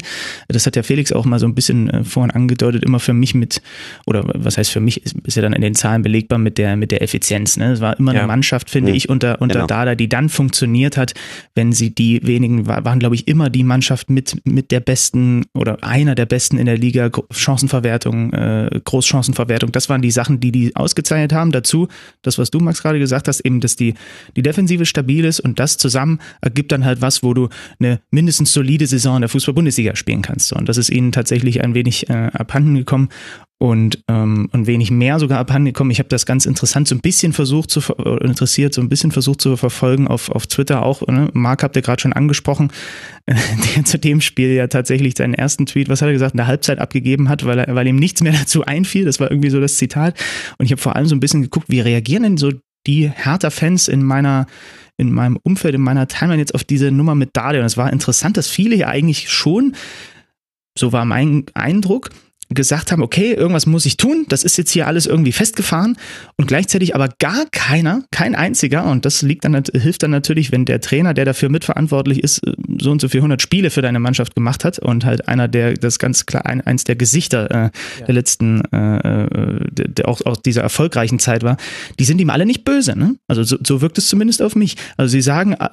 Das 0.48 0.66
hat 0.66 0.76
ja 0.76 0.82
Felix 0.82 1.10
auch 1.10 1.24
mal 1.24 1.38
so 1.38 1.46
ein 1.46 1.54
bisschen 1.54 1.88
äh, 1.88 2.04
vorhin 2.04 2.30
angedeutet, 2.30 2.84
immer 2.84 3.00
für 3.00 3.14
mich 3.14 3.34
mit, 3.34 3.62
oder 4.06 4.24
was 4.26 4.58
heißt 4.58 4.70
für 4.70 4.80
mich, 4.80 5.04
ist, 5.04 5.16
ist 5.24 5.36
ja 5.36 5.42
dann 5.42 5.54
in 5.54 5.62
den 5.62 5.74
Zahlen 5.74 6.02
belegbar 6.02 6.38
mit 6.38 6.58
der, 6.58 6.76
mit 6.76 6.90
der 6.90 7.02
Effizienz. 7.02 7.56
Ne? 7.56 7.72
Es 7.72 7.80
war 7.80 7.98
immer 7.98 8.12
ja. 8.12 8.20
eine 8.20 8.28
Mannschaft, 8.28 8.68
finde 8.68 8.90
mhm. 8.90 8.96
ich, 8.96 9.08
unter, 9.08 9.40
unter 9.40 9.54
genau. 9.54 9.66
Dada, 9.66 9.94
die 9.94 10.08
dann 10.08 10.28
funktioniert 10.28 10.98
hat, 10.98 11.14
wenn 11.54 11.72
sie 11.72 11.94
die 11.94 12.20
wenigen, 12.26 12.66
waren, 12.66 12.98
glaube 12.98 13.14
ich, 13.14 13.26
immer 13.26 13.48
die 13.48 13.64
Mannschaft 13.64 14.10
mit, 14.10 14.36
mit 14.44 14.70
der 14.70 14.80
besten 14.80 15.46
oder 15.54 15.82
einer 15.82 16.14
der 16.14 16.26
besten 16.26 16.58
in 16.58 16.66
der 16.66 16.76
Liga, 16.76 17.10
Chancenverwertung, 17.30 18.32
äh, 18.32 18.80
Großchancenverwertung 18.84 19.61
Vorbereitung. 19.62 19.72
Das 19.72 19.88
waren 19.88 20.02
die 20.02 20.10
Sachen, 20.10 20.40
die 20.40 20.52
die 20.52 20.76
ausgezeichnet 20.76 21.32
haben. 21.32 21.52
Dazu, 21.52 21.88
das, 22.22 22.38
was 22.38 22.50
du, 22.50 22.60
Max, 22.60 22.82
gerade 22.82 22.98
gesagt 22.98 23.28
hast, 23.28 23.40
eben, 23.40 23.60
dass 23.60 23.76
die, 23.76 23.94
die 24.36 24.42
Defensive 24.42 24.86
stabil 24.86 25.24
ist 25.24 25.40
und 25.40 25.58
das 25.58 25.76
zusammen 25.76 26.18
ergibt 26.40 26.72
dann 26.72 26.84
halt 26.84 27.00
was, 27.00 27.22
wo 27.22 27.34
du 27.34 27.48
eine 27.78 28.00
mindestens 28.10 28.52
solide 28.52 28.86
Saison 28.86 29.16
in 29.16 29.22
der 29.22 29.28
Fußball-Bundesliga 29.28 29.96
spielen 29.96 30.22
kannst. 30.22 30.52
Und 30.52 30.68
das 30.68 30.76
ist 30.76 30.90
ihnen 30.90 31.12
tatsächlich 31.12 31.62
ein 31.62 31.74
wenig 31.74 32.08
äh, 32.08 32.30
abhanden 32.32 32.74
gekommen. 32.74 33.08
Und, 33.62 34.02
ähm, 34.08 34.48
und 34.50 34.66
wenig 34.66 34.90
mehr 34.90 35.20
sogar 35.20 35.38
abhandengekommen. 35.38 35.92
Ich 35.92 36.00
habe 36.00 36.08
das 36.08 36.26
ganz 36.26 36.46
interessant 36.46 36.88
so 36.88 36.96
ein 36.96 37.00
bisschen 37.00 37.32
versucht 37.32 37.70
zu 37.70 37.80
interessiert, 38.20 38.74
so 38.74 38.80
ein 38.80 38.88
bisschen 38.88 39.12
versucht 39.12 39.40
zu 39.40 39.56
verfolgen 39.56 40.08
auf, 40.08 40.30
auf 40.30 40.48
Twitter 40.48 40.84
auch. 40.84 41.06
Ne? 41.06 41.28
Marc 41.32 41.62
habt 41.62 41.76
ihr 41.76 41.82
gerade 41.82 42.02
schon 42.02 42.12
angesprochen, 42.12 42.72
der 43.28 43.84
zu 43.84 44.00
dem 44.00 44.20
Spiel 44.20 44.48
ja 44.48 44.66
tatsächlich 44.66 45.14
seinen 45.16 45.34
ersten 45.34 45.66
Tweet, 45.66 45.88
was 45.88 46.02
hat 46.02 46.08
er 46.08 46.12
gesagt, 46.12 46.34
in 46.34 46.38
der 46.38 46.48
Halbzeit 46.48 46.80
abgegeben 46.80 47.28
hat, 47.28 47.44
weil, 47.44 47.60
er, 47.60 47.72
weil 47.72 47.86
ihm 47.86 47.94
nichts 47.94 48.20
mehr 48.20 48.32
dazu 48.36 48.64
einfiel. 48.64 49.04
Das 49.04 49.20
war 49.20 49.30
irgendwie 49.30 49.50
so 49.50 49.60
das 49.60 49.76
Zitat. 49.76 50.18
Und 50.58 50.66
ich 50.66 50.72
habe 50.72 50.82
vor 50.82 50.96
allem 50.96 51.06
so 51.06 51.14
ein 51.14 51.20
bisschen 51.20 51.42
geguckt, 51.42 51.66
wie 51.68 51.78
reagieren 51.78 52.24
denn 52.24 52.38
so 52.38 52.50
die 52.88 53.08
Hertha-Fans 53.08 53.86
in 53.86 54.02
meiner 54.02 54.46
in 54.96 55.12
meinem 55.12 55.38
Umfeld, 55.40 55.76
in 55.76 55.82
meiner 55.82 56.08
Timeline 56.08 56.42
jetzt 56.42 56.54
auf 56.56 56.64
diese 56.64 56.90
Nummer 56.90 57.14
mit 57.14 57.30
Dade. 57.32 57.60
Und 57.60 57.64
es 57.64 57.76
war 57.76 57.92
interessant, 57.92 58.36
dass 58.36 58.48
viele 58.48 58.74
ja 58.74 58.88
eigentlich 58.88 59.30
schon, 59.30 59.76
so 60.76 60.92
war 60.92 61.04
mein 61.04 61.46
Eindruck, 61.54 62.10
gesagt 62.54 62.92
haben, 62.92 63.02
okay, 63.02 63.32
irgendwas 63.32 63.66
muss 63.66 63.86
ich 63.86 63.96
tun, 63.96 64.26
das 64.28 64.44
ist 64.44 64.56
jetzt 64.56 64.70
hier 64.70 64.86
alles 64.86 65.06
irgendwie 65.06 65.32
festgefahren 65.32 65.96
und 66.36 66.46
gleichzeitig 66.46 66.94
aber 66.94 67.08
gar 67.18 67.44
keiner, 67.50 68.04
kein 68.10 68.34
einziger 68.34 68.84
und 68.84 69.04
das 69.04 69.22
liegt 69.22 69.44
dann, 69.44 69.62
hilft 69.74 70.02
dann 70.02 70.10
natürlich, 70.10 70.52
wenn 70.52 70.64
der 70.64 70.80
Trainer, 70.80 71.14
der 71.14 71.24
dafür 71.24 71.48
mitverantwortlich 71.48 72.22
ist, 72.22 72.40
so 72.80 72.90
und 72.90 73.00
so 73.00 73.08
400 73.08 73.40
Spiele 73.40 73.70
für 73.70 73.82
deine 73.82 74.00
Mannschaft 74.00 74.34
gemacht 74.34 74.64
hat 74.64 74.78
und 74.78 75.04
halt 75.04 75.28
einer, 75.28 75.48
der 75.48 75.74
das 75.74 75.98
ganz 75.98 76.26
klar, 76.26 76.46
ein, 76.46 76.60
eins 76.60 76.84
der 76.84 76.96
Gesichter 76.96 77.50
äh, 77.50 77.54
ja. 77.54 78.06
der 78.06 78.14
letzten, 78.14 78.62
äh, 78.72 78.96
äh, 78.98 79.66
der, 79.70 79.88
der 79.88 80.08
auch 80.08 80.20
aus 80.24 80.42
dieser 80.42 80.62
erfolgreichen 80.62 81.18
Zeit 81.18 81.42
war, 81.42 81.56
die 81.98 82.04
sind 82.04 82.20
ihm 82.20 82.30
alle 82.30 82.46
nicht 82.46 82.64
böse, 82.64 82.98
ne? 82.98 83.16
Also 83.28 83.42
so, 83.42 83.56
so 83.66 83.80
wirkt 83.80 83.98
es 83.98 84.08
zumindest 84.08 84.42
auf 84.42 84.56
mich. 84.56 84.76
Also 84.96 85.12
sie 85.12 85.22
sagen 85.22 85.54
äh, 85.54 85.68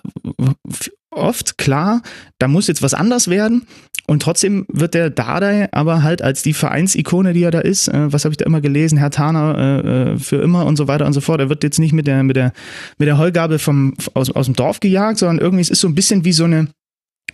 oft 1.11 1.57
klar, 1.57 2.01
da 2.39 2.47
muss 2.47 2.67
jetzt 2.67 2.81
was 2.81 2.93
anders 2.93 3.29
werden 3.29 3.67
und 4.09 4.23
trotzdem 4.23 4.65
wird 4.67 4.95
der 4.95 5.11
Dardai 5.11 5.69
aber 5.71 6.01
halt 6.01 6.23
als 6.23 6.41
die 6.41 6.53
Vereinsikone, 6.53 7.33
die 7.33 7.43
er 7.43 7.51
da 7.51 7.59
ist, 7.59 7.89
äh, 7.89 8.11
was 8.11 8.25
habe 8.25 8.33
ich 8.33 8.37
da 8.37 8.45
immer 8.45 8.59
gelesen, 8.59 8.97
Herr 8.97 9.11
Taner 9.11 9.55
äh, 9.57 10.13
äh, 10.13 10.17
für 10.17 10.37
immer 10.37 10.65
und 10.65 10.77
so 10.77 10.87
weiter 10.87 11.05
und 11.05 11.13
so 11.13 11.21
fort. 11.21 11.39
Er 11.39 11.49
wird 11.49 11.63
jetzt 11.63 11.77
nicht 11.77 11.93
mit 11.93 12.07
der, 12.07 12.23
mit 12.23 12.35
der, 12.35 12.51
mit 12.97 13.07
der 13.07 13.19
Heugabel 13.19 13.59
vom, 13.59 13.93
aus, 14.15 14.31
aus 14.31 14.47
dem 14.47 14.55
Dorf 14.55 14.79
gejagt, 14.79 15.19
sondern 15.19 15.37
irgendwie 15.37 15.61
es 15.61 15.69
ist 15.69 15.81
so 15.81 15.87
ein 15.87 15.93
bisschen 15.93 16.25
wie 16.25 16.31
so 16.31 16.45
eine, 16.45 16.69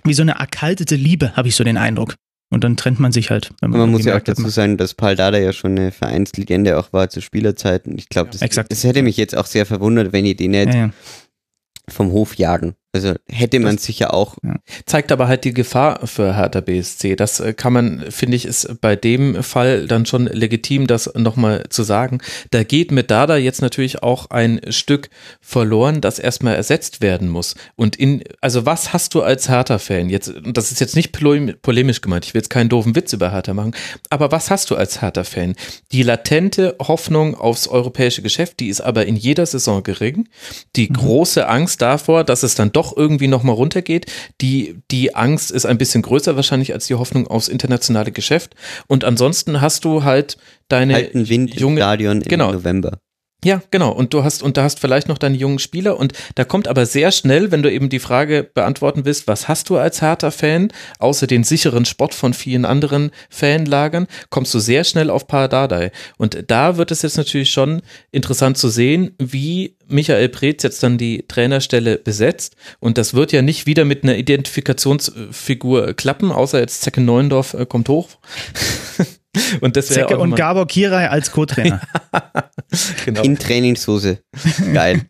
wie 0.03 0.13
so 0.13 0.21
eine 0.21 0.33
erkaltete 0.33 0.97
Liebe, 0.97 1.33
habe 1.37 1.47
ich 1.47 1.55
so 1.55 1.63
den 1.63 1.77
Eindruck. 1.77 2.15
Und 2.51 2.65
dann 2.65 2.75
trennt 2.75 2.99
man 2.99 3.13
sich 3.13 3.31
halt. 3.31 3.51
man, 3.61 3.71
man 3.71 3.89
muss 3.89 4.03
ja 4.03 4.17
auch 4.17 4.21
dazu 4.21 4.49
sagen, 4.49 4.75
dass 4.75 4.93
Paul 4.93 5.15
Dada 5.15 5.37
ja 5.37 5.53
schon 5.53 5.71
eine 5.77 5.91
Vereinslegende 5.91 6.77
auch 6.77 6.91
war 6.91 7.09
zu 7.09 7.21
Spielerzeiten. 7.21 7.97
Ich 7.97 8.09
glaube, 8.09 8.31
das, 8.31 8.41
das, 8.67 8.83
hätte 8.83 9.01
mich 9.01 9.15
jetzt 9.15 9.35
auch 9.35 9.45
sehr 9.45 9.65
verwundert, 9.65 10.11
wenn 10.11 10.25
ihr 10.25 10.35
den 10.35 10.53
jetzt 10.53 10.73
ja, 10.73 10.87
ja. 10.87 10.89
vom 11.87 12.11
Hof 12.11 12.35
jagen. 12.35 12.75
Also 12.95 13.13
hätte 13.27 13.59
man 13.59 13.75
das 13.75 13.83
sicher 13.83 14.13
auch. 14.13 14.37
Ja. 14.41 14.55
Zeigt 14.85 15.11
aber 15.11 15.27
halt 15.27 15.43
die 15.43 15.53
Gefahr 15.53 16.07
für 16.07 16.37
Hertha 16.37 16.61
BSC. 16.61 17.17
Das 17.17 17.41
äh, 17.41 17.53
kann 17.53 17.73
man, 17.73 18.05
finde 18.09 18.37
ich, 18.37 18.45
ist 18.45 18.79
bei 18.79 18.95
dem 18.95 19.43
Fall 19.43 19.85
dann 19.85 20.05
schon 20.05 20.27
legitim, 20.27 20.87
das 20.87 21.11
nochmal 21.13 21.65
zu 21.69 21.83
sagen. 21.83 22.19
Da 22.51 22.63
geht 22.63 22.93
mit 22.93 23.11
Dada 23.11 23.35
jetzt 23.35 23.61
natürlich 23.61 24.01
auch 24.01 24.29
ein 24.29 24.61
Stück 24.69 25.09
verloren, 25.41 25.99
das 25.99 26.19
erstmal 26.19 26.55
ersetzt 26.55 27.01
werden 27.01 27.27
muss. 27.27 27.55
Und 27.75 27.97
in, 27.97 28.23
also 28.39 28.65
was 28.65 28.93
hast 28.93 29.13
du 29.13 29.21
als 29.21 29.49
Hertha-Fan 29.49 30.09
jetzt, 30.09 30.29
und 30.29 30.55
das 30.55 30.71
ist 30.71 30.79
jetzt 30.79 30.95
nicht 30.95 31.11
polemisch 31.11 31.99
gemeint, 31.99 32.25
ich 32.25 32.33
will 32.33 32.39
jetzt 32.39 32.49
keinen 32.49 32.69
doofen 32.69 32.95
Witz 32.95 33.11
über 33.11 33.31
Hertha 33.31 33.53
machen, 33.53 33.75
aber 34.09 34.31
was 34.31 34.49
hast 34.49 34.71
du 34.71 34.75
als 34.75 35.01
Hertha-Fan? 35.01 35.55
Die 35.91 36.03
latente 36.03 36.77
Hoffnung 36.79 37.35
aufs 37.35 37.67
europäische 37.67 38.21
Geschäft, 38.21 38.61
die 38.61 38.69
ist 38.69 38.79
aber 38.79 39.05
in 39.05 39.17
jeder 39.17 39.45
Saison 39.45 39.83
gering. 39.83 40.29
Die 40.77 40.87
mhm. 40.87 40.93
große 40.93 41.47
Angst 41.47 41.81
davor, 41.81 42.23
dass 42.23 42.43
es 42.43 42.55
dann 42.55 42.71
doch 42.71 42.84
doch 42.85 42.95
irgendwie 42.95 43.27
nochmal 43.27 43.55
runtergeht. 43.55 44.05
Die, 44.41 44.81
die 44.91 45.15
Angst 45.15 45.51
ist 45.51 45.65
ein 45.65 45.77
bisschen 45.77 46.01
größer 46.01 46.35
wahrscheinlich 46.35 46.73
als 46.73 46.87
die 46.87 46.95
Hoffnung 46.95 47.27
aufs 47.27 47.47
internationale 47.47 48.11
Geschäft. 48.11 48.55
Und 48.87 49.03
ansonsten 49.03 49.61
hast 49.61 49.85
du 49.85 50.03
halt 50.03 50.37
deine 50.67 50.99
im 50.99 51.47
Stadion 51.77 52.21
im 52.21 52.27
genau, 52.27 52.51
November. 52.51 52.99
Ja, 53.45 53.61
genau. 53.69 53.91
Und 53.91 54.11
du 54.15 54.23
hast, 54.23 54.41
und 54.41 54.57
da 54.57 54.63
hast 54.63 54.79
vielleicht 54.79 55.07
noch 55.07 55.19
deine 55.19 55.37
jungen 55.37 55.59
Spieler 55.59 55.99
und 55.99 56.13
da 56.33 56.43
kommt 56.45 56.67
aber 56.67 56.87
sehr 56.87 57.11
schnell, 57.11 57.51
wenn 57.51 57.61
du 57.61 57.71
eben 57.71 57.89
die 57.89 57.99
Frage 57.99 58.41
beantworten 58.41 59.05
willst, 59.05 59.27
was 59.27 59.47
hast 59.47 59.69
du 59.69 59.77
als 59.77 60.01
harter 60.01 60.31
Fan, 60.31 60.69
außer 60.97 61.27
den 61.27 61.43
sicheren 61.43 61.85
Spott 61.85 62.15
von 62.15 62.33
vielen 62.33 62.65
anderen 62.65 63.11
Fanlagern, 63.29 64.07
kommst 64.31 64.51
du 64.55 64.57
sehr 64.57 64.83
schnell 64.83 65.11
auf 65.11 65.27
Paradadei. 65.27 65.91
Und 66.17 66.45
da 66.47 66.77
wird 66.77 66.89
es 66.89 67.03
jetzt 67.03 67.17
natürlich 67.17 67.51
schon 67.51 67.83
interessant 68.11 68.57
zu 68.57 68.67
sehen, 68.67 69.11
wie 69.19 69.77
Michael 69.87 70.29
Preetz 70.29 70.63
jetzt 70.63 70.81
dann 70.81 70.97
die 70.97 71.23
Trainerstelle 71.27 71.99
besetzt. 71.99 72.55
Und 72.79 72.97
das 72.97 73.13
wird 73.13 73.31
ja 73.31 73.43
nicht 73.43 73.67
wieder 73.67 73.85
mit 73.85 74.03
einer 74.03 74.17
Identifikationsfigur 74.17 75.93
klappen, 75.93 76.31
außer 76.31 76.59
jetzt 76.59 76.81
Zecke 76.81 77.01
Neuendorf 77.01 77.53
äh, 77.53 77.67
kommt 77.67 77.89
hoch. 77.89 78.09
Und, 79.61 79.75
das 79.75 79.87
Zecke 79.87 80.17
und 80.17 80.35
Gabor 80.35 80.67
Kirai 80.67 81.09
als 81.09 81.31
Co-Trainer. 81.31 81.81
genau. 83.05 83.21
In 83.23 83.37
Trainingshose. 83.37 84.19
Geil. 84.73 85.01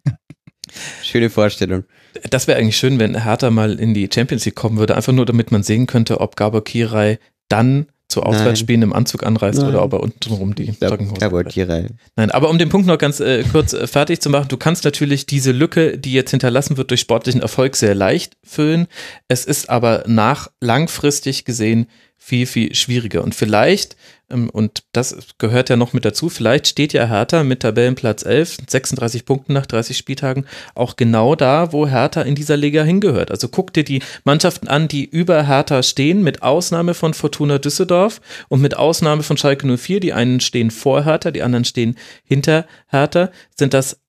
Schöne 1.04 1.30
Vorstellung. 1.30 1.84
Das 2.30 2.48
wäre 2.48 2.60
eigentlich 2.60 2.78
schön, 2.78 3.00
wenn 3.00 3.24
Hertha 3.24 3.50
mal 3.50 3.80
in 3.80 3.94
die 3.94 4.10
Champions 4.14 4.46
League 4.46 4.56
kommen 4.56 4.78
würde, 4.78 4.96
einfach 4.96 5.14
nur 5.14 5.26
damit 5.26 5.52
man 5.52 5.64
sehen 5.64 5.86
könnte, 5.86 6.20
ob 6.20 6.36
Gabor 6.36 6.64
Kirai 6.64 7.20
dann 7.50 7.88
zu 8.08 8.24
Auswärtsspielen 8.24 8.84
im 8.84 8.94
Anzug 8.94 9.24
anreist 9.24 9.60
Nein. 9.60 9.70
oder 9.70 9.84
ob 9.84 9.94
er 9.94 10.00
untenrum 10.00 10.54
die 10.54 10.74
Jogginghose 10.80 11.90
Nein, 12.16 12.32
aber 12.32 12.50
um 12.50 12.58
den 12.58 12.70
Punkt 12.70 12.88
noch 12.88 12.98
ganz 12.98 13.20
äh, 13.20 13.44
kurz 13.52 13.74
äh, 13.74 13.88
fertig 13.88 14.22
zu 14.22 14.30
machen, 14.30 14.48
du 14.48 14.58
kannst 14.58 14.86
natürlich 14.86 15.26
diese 15.26 15.52
Lücke, 15.52 15.98
die 15.98 16.14
jetzt 16.14 16.32
hinterlassen 16.32 16.78
wird 16.78 16.92
durch 16.92 17.02
sportlichen 17.02 17.42
Erfolg, 17.42 17.76
sehr 17.76 17.96
leicht 17.96 18.38
füllen. 18.44 18.88
Es 19.28 19.46
ist 19.46 19.70
aber 19.70 20.04
nach 20.08 20.50
langfristig 20.62 21.46
gesehen 21.46 21.88
viel, 22.16 22.46
viel 22.46 22.74
schwieriger. 22.76 23.24
Und 23.24 23.36
vielleicht, 23.36 23.98
und 24.30 24.84
das 24.92 25.16
gehört 25.38 25.70
ja 25.70 25.76
noch 25.76 25.94
mit 25.94 26.04
dazu, 26.04 26.30
vielleicht 26.30 26.68
steht 26.68 26.94
ja 26.94 27.06
Hertha 27.06 27.44
mit 27.44 27.60
Tabellenplatz 27.60 28.26
11, 28.26 28.58
36 28.68 29.26
Punkten 29.26 29.54
nach 29.54 29.66
30 29.66 29.96
Spieltagen, 29.98 30.46
auch 30.74 30.96
genau 30.96 31.36
da, 31.36 31.72
wo 31.74 31.88
Hertha 31.88 32.22
in 32.22 32.34
dieser 32.34 32.58
Liga 32.58 32.84
hingehört. 32.84 33.30
Also 33.30 33.48
guck 33.48 33.74
dir 33.74 33.84
die 33.84 34.02
Mannschaften 34.24 34.68
an, 34.68 34.88
die 34.88 35.06
über 35.06 35.48
Hertha 35.48 35.84
stehen, 35.84 36.24
mit 36.24 36.42
Ausnahme 36.42 36.94
von 36.94 37.14
Fortuna 37.14 37.60
Düsseldorf 37.60 38.22
und 38.50 38.62
mit 38.62 38.76
Ausnahme 38.76 39.22
von 39.24 39.38
Schalke 39.38 39.78
04. 39.78 40.00
Die 40.00 40.14
einen 40.14 40.40
stehen 40.40 40.72
vor 40.72 41.04
Hertha, 41.04 41.32
die 41.32 41.44
anderen 41.44 41.66
stehen 41.66 41.96
hinter 42.24 42.66
Hertha. 42.88 43.30
Sind 43.56 43.74
das 43.74 44.02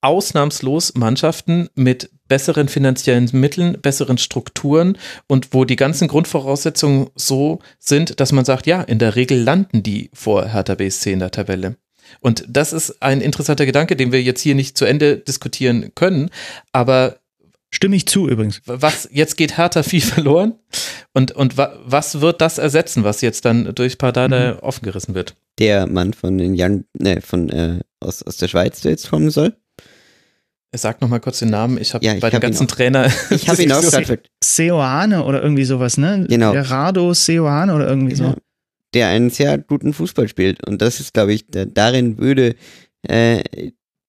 ausnahmslos 0.00 0.94
Mannschaften 0.94 1.68
mit 1.74 2.10
besseren 2.28 2.68
finanziellen 2.68 3.28
Mitteln, 3.32 3.78
besseren 3.80 4.18
Strukturen 4.18 4.96
und 5.26 5.52
wo 5.52 5.64
die 5.64 5.76
ganzen 5.76 6.08
Grundvoraussetzungen 6.08 7.08
so 7.14 7.60
sind, 7.78 8.20
dass 8.20 8.32
man 8.32 8.44
sagt, 8.44 8.66
ja, 8.66 8.82
in 8.82 8.98
der 8.98 9.16
Regel 9.16 9.42
landen 9.42 9.82
die 9.82 10.10
vor 10.12 10.46
Hertha 10.46 10.74
BSC 10.74 11.12
in 11.12 11.18
der 11.18 11.30
Tabelle. 11.30 11.76
Und 12.20 12.44
das 12.48 12.72
ist 12.72 13.02
ein 13.02 13.20
interessanter 13.20 13.66
Gedanke, 13.66 13.96
den 13.96 14.12
wir 14.12 14.22
jetzt 14.22 14.40
hier 14.40 14.54
nicht 14.54 14.76
zu 14.76 14.84
Ende 14.84 15.16
diskutieren 15.18 15.92
können, 15.94 16.30
aber 16.72 17.16
Stimme 17.74 17.96
ich 17.96 18.06
zu 18.06 18.28
übrigens. 18.28 18.60
Was, 18.66 19.08
jetzt 19.12 19.36
geht 19.36 19.56
Hertha 19.56 19.82
viel 19.82 20.00
verloren 20.02 20.54
und, 21.14 21.32
und 21.32 21.56
wa, 21.56 21.74
was 21.84 22.20
wird 22.20 22.40
das 22.40 22.58
ersetzen, 22.58 23.02
was 23.02 23.22
jetzt 23.22 23.44
dann 23.44 23.74
durch 23.74 23.98
Pardada 23.98 24.54
mhm. 24.54 24.58
offen 24.60 24.84
gerissen 24.84 25.14
wird? 25.14 25.34
Der 25.58 25.86
Mann 25.86 26.12
von 26.12 26.36
den 26.36 26.54
Young, 26.56 26.84
ne, 26.98 27.20
von, 27.22 27.48
äh, 27.48 27.80
aus, 27.98 28.22
aus 28.22 28.36
der 28.36 28.48
Schweiz, 28.48 28.82
der 28.82 28.90
jetzt 28.92 29.08
kommen 29.08 29.30
soll? 29.30 29.56
Sag 30.74 31.02
noch 31.02 31.08
mal 31.08 31.20
kurz 31.20 31.38
den 31.40 31.50
Namen. 31.50 31.78
Ich 31.78 31.92
habe 31.92 32.04
ja, 32.04 32.14
bei 32.14 32.30
den 32.30 32.40
ganzen 32.40 32.66
Trainer. 32.66 33.10
Ich 33.30 33.48
habe 33.48 33.62
ihn 33.62 33.72
auch 33.72 33.82
so 33.82 34.00
Seoane 34.42 35.22
oder 35.22 35.42
irgendwie 35.42 35.64
sowas, 35.64 35.98
ne? 35.98 36.26
Genau. 36.28 36.52
Der 36.52 36.70
Rado 36.70 37.12
Seoane 37.12 37.74
oder 37.74 37.86
irgendwie 37.88 38.14
genau. 38.14 38.30
so. 38.30 38.36
Der 38.94 39.08
einen 39.08 39.30
sehr 39.30 39.58
guten 39.58 39.92
Fußball 39.92 40.28
spielt. 40.28 40.66
Und 40.66 40.80
das 40.80 40.98
ist, 40.98 41.12
glaube 41.12 41.34
ich, 41.34 41.46
da, 41.48 41.66
darin 41.66 42.18
würde 42.18 42.54
äh, 43.02 43.42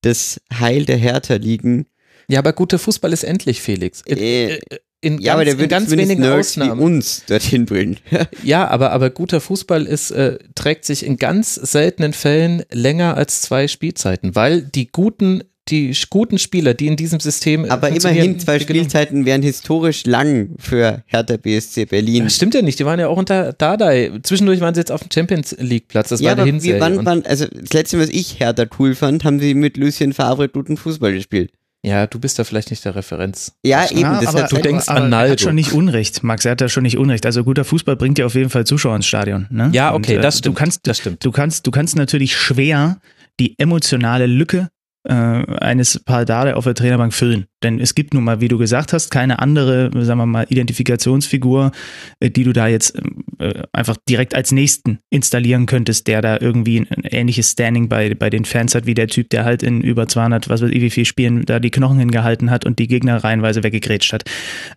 das 0.02 0.40
Heil 0.54 0.86
der 0.86 0.98
Hertha 0.98 1.36
liegen. 1.36 1.88
Ja, 2.30 2.40
aber 2.40 2.54
guter 2.54 2.80
Fußball 2.80 3.12
ist 3.12 3.24
endlich, 3.24 3.62
Felix. 3.62 4.02
Äh, 4.06 4.60
in 5.02 5.20
ja, 5.20 5.34
ganz, 5.34 5.36
aber 5.36 5.46
der 5.46 5.60
wird 5.60 5.70
ganz 5.70 5.92
wenigen 5.92 6.22
Nerds 6.22 6.52
Ausnahmen. 6.52 6.80
Wie 6.80 6.84
uns 6.84 7.26
dorthin 7.26 7.66
bringen. 7.66 7.98
ja, 8.44 8.70
aber, 8.70 8.92
aber 8.92 9.10
guter 9.10 9.42
Fußball 9.42 9.86
ist, 9.86 10.12
äh, 10.12 10.40
trägt 10.56 10.86
sich 10.86 11.06
in 11.06 11.18
ganz 11.18 11.56
seltenen 11.56 12.14
Fällen 12.14 12.64
länger 12.72 13.18
als 13.18 13.42
zwei 13.42 13.68
Spielzeiten, 13.68 14.34
weil 14.36 14.62
die 14.62 14.90
guten 14.90 15.44
die 15.70 15.96
guten 16.10 16.38
Spieler, 16.38 16.74
die 16.74 16.88
in 16.88 16.96
diesem 16.96 17.20
System. 17.20 17.66
Aber 17.66 17.90
immerhin 17.90 18.40
zwei 18.40 18.60
Spielzeiten 18.60 19.26
wären 19.26 19.42
historisch 19.42 20.06
lang 20.06 20.56
für 20.60 21.04
Hertha 21.06 21.38
BSC 21.38 21.86
Berlin. 21.86 22.26
Das 22.26 22.36
stimmt 22.36 22.54
ja 22.54 22.62
nicht, 22.62 22.80
die 22.80 22.86
waren 22.86 23.00
ja 23.00 23.08
auch 23.08 23.18
unter 23.18 23.54
Dardai. 23.54 24.12
Zwischendurch 24.24 24.60
waren 24.60 24.74
sie 24.74 24.82
jetzt 24.82 24.92
auf 24.92 25.02
dem 25.02 25.10
Champions 25.14 25.56
League 25.60 25.88
Platz, 25.88 26.10
das 26.10 26.20
ja, 26.20 26.30
war 26.30 26.36
der 26.36 26.46
Hinserie. 26.46 26.82
Wann, 26.82 27.06
wann, 27.06 27.26
also 27.26 27.46
das 27.48 27.74
letzte, 27.74 28.00
was 28.00 28.10
ich 28.10 28.40
Hertha 28.40 28.66
cool 28.78 28.96
fand, 28.96 29.24
haben 29.24 29.40
sie 29.40 29.54
mit 29.54 29.78
Lucien 29.78 30.14
Favre 30.14 30.50
guten 30.50 30.78
Fußball 30.78 31.14
gespielt. 31.14 31.52
Ja, 31.86 32.08
du 32.08 32.18
bist 32.18 32.40
da 32.40 32.46
vielleicht 32.46 32.70
nicht 32.70 32.86
der 32.86 32.96
Referenz. 32.96 33.58
Ja, 33.62 33.90
eben. 33.92 34.00
Ja, 34.00 34.22
aber, 34.26 34.44
du 34.44 34.56
denkst 34.58 34.88
aber, 34.88 35.02
an 35.02 35.10
Naldo. 35.10 35.28
Er 35.28 35.32
hat 35.34 35.42
schon 35.42 35.56
nicht 35.56 35.74
Unrecht, 35.74 36.24
Max. 36.24 36.46
Er 36.46 36.52
hat 36.52 36.62
da 36.62 36.70
schon 36.70 36.84
nicht 36.84 36.98
Unrecht. 36.98 37.26
Also 37.26 37.44
guter 37.44 37.66
Fußball 37.66 37.98
bringt 37.98 38.18
dir 38.18 38.26
auf 38.26 38.36
jeden 38.36 38.50
Fall 38.50 38.66
Zuschauer 38.66 38.96
ins 38.96 39.06
Stadion. 39.06 39.48
Ne? 39.50 39.70
Ja, 39.74 39.94
okay, 39.94 40.14
Und, 40.14 40.20
äh, 40.20 40.22
das 40.22 40.38
stimmt. 40.38 40.56
Du 40.56 40.60
kannst, 40.60 40.88
das 40.88 40.98
stimmt. 40.98 41.26
Du 41.26 41.32
kannst, 41.32 41.68
du 41.68 41.72
kannst 41.72 41.98
natürlich 41.98 42.38
schwer 42.38 43.00
die 43.40 43.60
emotionale 43.60 44.28
Lücke 44.28 44.70
äh, 45.04 45.14
eines 45.14 46.04
Paldade 46.04 46.56
auf 46.56 46.64
der 46.64 46.76
Trainerbank 46.76 47.14
füllen. 47.14 47.46
Denn 47.64 47.80
es 47.80 47.96
gibt 47.96 48.14
nun 48.14 48.24
mal, 48.24 48.42
wie 48.42 48.48
du 48.48 48.58
gesagt 48.58 48.94
hast, 48.94 49.10
keine 49.10 49.40
andere, 49.40 49.90
sagen 50.04 50.20
wir 50.20 50.26
mal, 50.26 50.46
Identifikationsfigur, 50.50 51.72
äh, 52.20 52.30
die 52.30 52.44
du 52.44 52.54
da 52.54 52.68
jetzt 52.68 53.00
äh, 53.40 53.64
einfach 53.72 53.98
direkt 54.10 54.36
als 54.36 54.52
nächsten 54.52 55.00
installieren 55.10 55.66
könntest, 55.66 56.08
der 56.08 56.22
da 56.22 56.38
irgendwie 56.40 56.80
ein 56.80 57.04
ähnliches 57.04 57.52
Standing 57.52 57.90
bei, 57.90 58.14
bei 58.14 58.30
den 58.30 58.46
Fans 58.46 58.76
hat, 58.76 58.86
wie 58.86 58.94
der 58.94 59.08
Typ, 59.08 59.30
der 59.30 59.46
halt 59.46 59.64
in 59.64 59.82
über 59.82 60.08
200, 60.08 60.50
was 60.50 60.62
weiß 60.62 60.70
ich, 60.72 60.82
wie 60.82 60.90
viel 60.90 61.06
Spielen 61.06 61.46
da 61.46 61.60
die 61.60 61.72
Knochen 61.72 62.00
hingehalten 62.00 62.52
hat 62.52 62.66
und 62.66 62.80
die 62.80 62.88
Gegner 62.88 63.24
reihenweise 63.24 63.64
weggegrätscht 63.64 64.14
hat. 64.14 64.24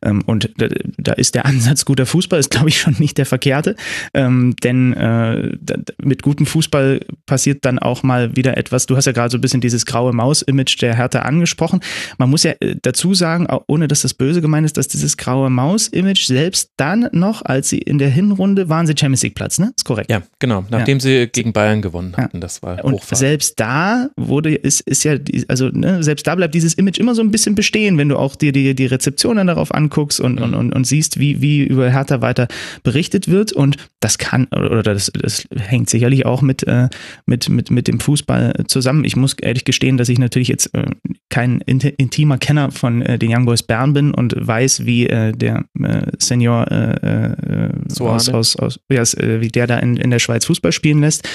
Ähm, 0.03 0.23
und 0.27 0.51
da, 0.57 1.13
ist 1.13 1.35
der 1.35 1.47
Ansatz 1.47 1.85
guter 1.85 2.07
Fußball, 2.07 2.39
ist 2.39 2.51
glaube 2.51 2.69
ich 2.69 2.81
schon 2.81 2.97
nicht 2.99 3.19
der 3.19 3.27
verkehrte, 3.27 3.77
ähm, 4.15 4.55
denn 4.63 4.93
äh, 4.95 5.57
mit 6.03 6.23
gutem 6.23 6.47
Fußball 6.47 7.01
passiert 7.27 7.65
dann 7.65 7.79
auch 7.79 8.03
mal 8.03 8.37
wieder 8.37 8.57
etwas. 8.57 8.87
Du 8.87 8.97
hast 8.97 9.07
ja 9.07 9.13
gerade 9.13 9.31
so 9.31 9.39
ein 9.39 9.41
bisschen 9.41 9.61
dieses 9.61 9.87
graue 9.87 10.13
Maus-Image 10.13 10.81
der 10.81 10.97
Hertha 10.97 11.21
angesprochen. 11.21 11.81
Man 12.19 12.31
muss 12.31 12.43
ja 12.43 12.53
dazu 12.83 13.15
sagen, 13.15 13.47
ohne 13.67 13.89
dass 13.89 14.03
das 14.03 14.15
böse 14.15 14.41
gemeint 14.41 14.67
ist, 14.67 14.77
dass 14.77 14.89
dieses 14.89 15.17
graue 15.17 15.51
Maus-Image 15.51 16.25
selbst 16.27 16.71
dann 16.77 17.09
noch, 17.13 17.45
als 17.45 17.69
sie 17.69 17.79
in 17.79 17.99
der 17.99 18.09
Hinrunde 18.09 18.69
waren, 18.69 18.87
sie 18.87 18.95
Champions 18.99 19.23
League 19.23 19.35
Platz, 19.35 19.59
ne? 19.59 19.73
Ist 19.77 19.85
korrekt. 19.85 20.11
Ja, 20.11 20.23
genau. 20.39 20.65
Nachdem 20.71 20.99
ja. 20.99 21.03
sie 21.03 21.29
gegen 21.29 21.53
Bayern 21.53 21.83
gewonnen 21.83 22.17
hatten, 22.17 22.39
ja. 22.39 22.41
das 22.41 22.63
war 22.63 22.85
Und 22.85 22.95
Hochfahrt. 22.95 23.19
selbst 23.19 23.61
da 23.61 24.09
wurde, 24.17 24.55
ist, 24.55 24.81
ist 24.83 25.05
ja, 25.05 25.17
also 25.49 25.69
ne, 25.69 26.03
selbst 26.03 26.27
da 26.27 26.35
bleibt 26.35 26.55
dieses 26.55 26.75
Image 26.75 26.99
immer 26.99 27.15
so 27.15 27.23
ein 27.23 27.31
bisschen 27.31 27.55
bestehen, 27.55 27.99
wenn 27.99 28.09
du 28.09 28.17
auch 28.17 28.37
dir 28.37 28.53
die, 28.53 28.75
die 28.75 28.87
Rezeptionen 28.87 29.47
darauf 29.47 29.75
anguckst 29.75 30.21
und, 30.21 30.37
mhm. 30.37 30.55
und, 30.55 30.73
und, 30.73 30.85
siehst, 30.87 31.19
wie, 31.19 31.41
wie 31.41 31.65
über 31.65 31.91
Hertha 31.91 32.21
weiter 32.21 32.49
berichtet 32.83 33.29
wird. 33.29 33.53
Und 33.53 33.77
das 34.01 34.19
kann, 34.19 34.47
oder 34.47 34.83
das, 34.83 35.11
das 35.21 35.47
hängt 35.57 35.91
sicherlich 35.91 36.27
auch 36.27 36.43
mit, 36.43 36.63
äh, 36.67 36.89
mit, 37.27 37.49
mit, 37.49 37.71
mit 37.71 37.89
dem 37.89 38.01
Fußball 38.01 38.65
zusammen. 38.69 39.05
Ich 39.05 39.17
muss 39.17 39.35
ehrlich 39.35 39.65
gestehen, 39.65 39.97
dass 39.97 40.09
ich 40.09 40.19
natürlich 40.19 40.49
jetzt 40.49 40.75
äh, 40.75 40.91
kein 41.29 41.61
intimer 41.61 42.39
Kenner 42.39 42.66
von 42.71 43.03
äh, 43.03 43.19
den 43.19 43.35
Young 43.35 43.47
Boys 43.47 43.63
Bern 43.63 43.93
bin 43.93 44.13
und 44.13 44.35
weiß, 44.37 44.87
wie 44.87 45.07
äh, 45.07 45.33
der 45.33 45.65
äh, 45.81 46.03
Senior 46.19 46.71
äh, 46.71 47.27
äh, 47.27 47.71
so 47.89 48.09
aus, 48.09 48.29
aus, 48.29 48.57
aus, 48.57 48.81
ja, 48.91 49.03
äh, 49.03 49.41
wie 49.41 49.49
der 49.49 49.67
da 49.67 49.79
in, 49.79 49.97
in 49.97 50.11
der 50.11 50.19
Schweiz 50.19 50.45
Fußball 50.45 50.73
spielen 50.73 51.01
lässt. 51.01 51.29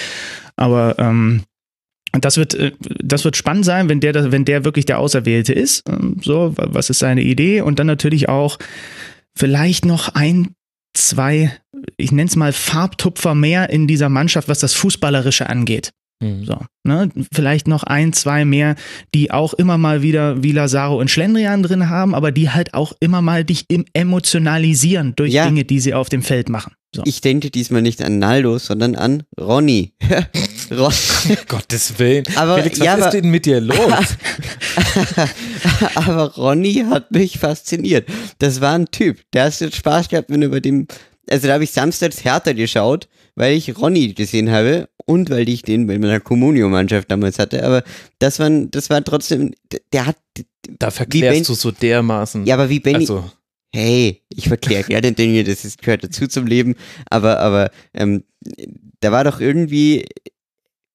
Aber 0.56 0.96
ähm, 1.00 1.44
das 2.12 2.38
wird, 2.38 2.58
das 2.82 3.24
wird 3.24 3.38
spannend 3.38 3.66
sein, 3.66 3.88
wenn 3.88 4.02
der, 4.02 4.32
wenn 4.32 4.46
der 4.46 4.66
wirklich 4.66 4.86
der 4.86 5.00
Auserwählte 5.00 5.54
ist. 5.54 5.88
Ähm, 5.88 6.18
so, 6.22 6.54
was 6.58 6.90
ist 6.90 7.00
seine 7.00 7.22
Idee? 7.22 7.62
Und 7.62 7.80
dann 7.80 7.88
natürlich 7.88 8.28
auch 8.28 8.58
vielleicht 9.36 9.86
noch 9.86 10.10
ein, 10.10 10.50
zwei, 10.94 11.52
ich 11.98 12.12
nenne 12.12 12.28
es 12.28 12.36
mal 12.36 12.52
Farbtupfer 12.52 13.34
mehr 13.34 13.70
in 13.70 13.88
dieser 13.88 14.10
Mannschaft, 14.10 14.50
was 14.50 14.60
das 14.60 14.74
Fußballerische 14.74 15.50
angeht. 15.50 15.92
Mhm. 16.22 16.46
So, 16.46 16.58
ne? 16.84 17.10
Vielleicht 17.34 17.68
noch 17.68 17.84
ein, 17.84 18.14
zwei 18.14 18.46
mehr, 18.46 18.76
die 19.14 19.32
auch 19.32 19.54
immer 19.54 19.78
mal 19.78 20.02
wieder 20.02 20.44
wie 20.44 20.52
Lazaro 20.52 21.00
und 21.00 21.10
Schlendrian 21.10 21.64
drin 21.64 21.90
haben, 21.90 22.16
aber 22.16 22.32
die 22.32 22.50
halt 22.50 22.74
auch 22.74 22.94
immer 23.00 23.22
mal 23.22 23.44
dich 23.44 23.66
emotionalisieren 23.94 25.14
durch 25.16 25.34
ja. 25.34 25.46
Dinge, 25.46 25.66
die 25.66 25.80
sie 25.80 25.94
auf 25.94 26.10
dem 26.10 26.22
Feld 26.22 26.48
machen. 26.48 26.74
So. 26.96 27.04
Ich 27.06 27.22
denke 27.22 27.52
diesmal 27.52 27.82
nicht 27.82 28.02
an 28.02 28.20
Naldo, 28.20 28.58
sondern 28.58 28.96
an 28.96 29.24
Ronny. 29.40 29.94
Ron 30.72 30.94
Gottes 31.48 32.00
Willen. 32.00 32.24
Aber, 32.36 32.58
Felix, 32.58 32.80
was 32.80 32.86
ja, 32.86 32.96
ist 32.96 33.12
denn 33.12 33.30
mit 33.30 33.46
dir 33.46 33.60
los? 33.60 33.78
aber 35.96 36.34
Ronny 36.36 36.86
hat 36.90 37.12
mich 37.12 37.40
fasziniert. 37.40 38.08
Das 38.40 38.62
war 38.62 38.76
ein 38.76 38.90
Typ. 38.92 39.20
Der 39.34 39.46
hat 39.46 39.60
jetzt 39.60 39.76
Spaß 39.76 40.10
gehabt, 40.10 40.30
wenn 40.30 40.42
er 40.42 40.48
über 40.48 40.62
dem. 40.62 40.88
Also 41.30 41.48
da 41.48 41.54
habe 41.54 41.64
ich 41.64 41.72
samstags 41.72 42.24
härter 42.24 42.54
geschaut, 42.54 43.08
weil 43.36 43.56
ich 43.56 43.78
Ronny 43.78 44.14
gesehen 44.14 44.52
habe 44.52 44.90
und 45.12 45.30
weil 45.30 45.50
ich 45.50 45.64
den 45.64 45.88
bei 45.88 46.00
meiner 46.00 46.20
Communio-Mannschaft 46.20 47.12
damals 47.12 47.38
hatte. 47.38 47.64
Aber 47.64 47.84
das 48.20 48.40
war, 48.40 48.50
das 48.50 48.90
war 48.90 49.04
trotzdem, 49.04 49.52
der 49.92 50.06
hat. 50.06 50.18
Da 50.80 50.92
verklärst 50.92 51.50
du 51.50 51.54
so 51.54 51.72
dermaßen. 51.72 52.46
Ja, 52.46 52.56
aber 52.56 52.70
wie 52.70 52.80
Benny. 52.80 53.00
Also 53.00 53.26
hey, 53.74 54.22
ich 54.30 54.48
verkläre 54.48 54.84
gerne 54.84 55.14
Dinge, 55.14 55.44
das 55.44 55.66
ist, 55.66 55.82
gehört 55.82 56.04
dazu 56.04 56.28
zum 56.28 56.46
Leben, 56.46 56.76
aber, 57.10 57.40
aber 57.40 57.72
ähm, 57.94 58.24
da 59.00 59.12
war 59.12 59.24
doch 59.24 59.40
irgendwie, 59.40 60.06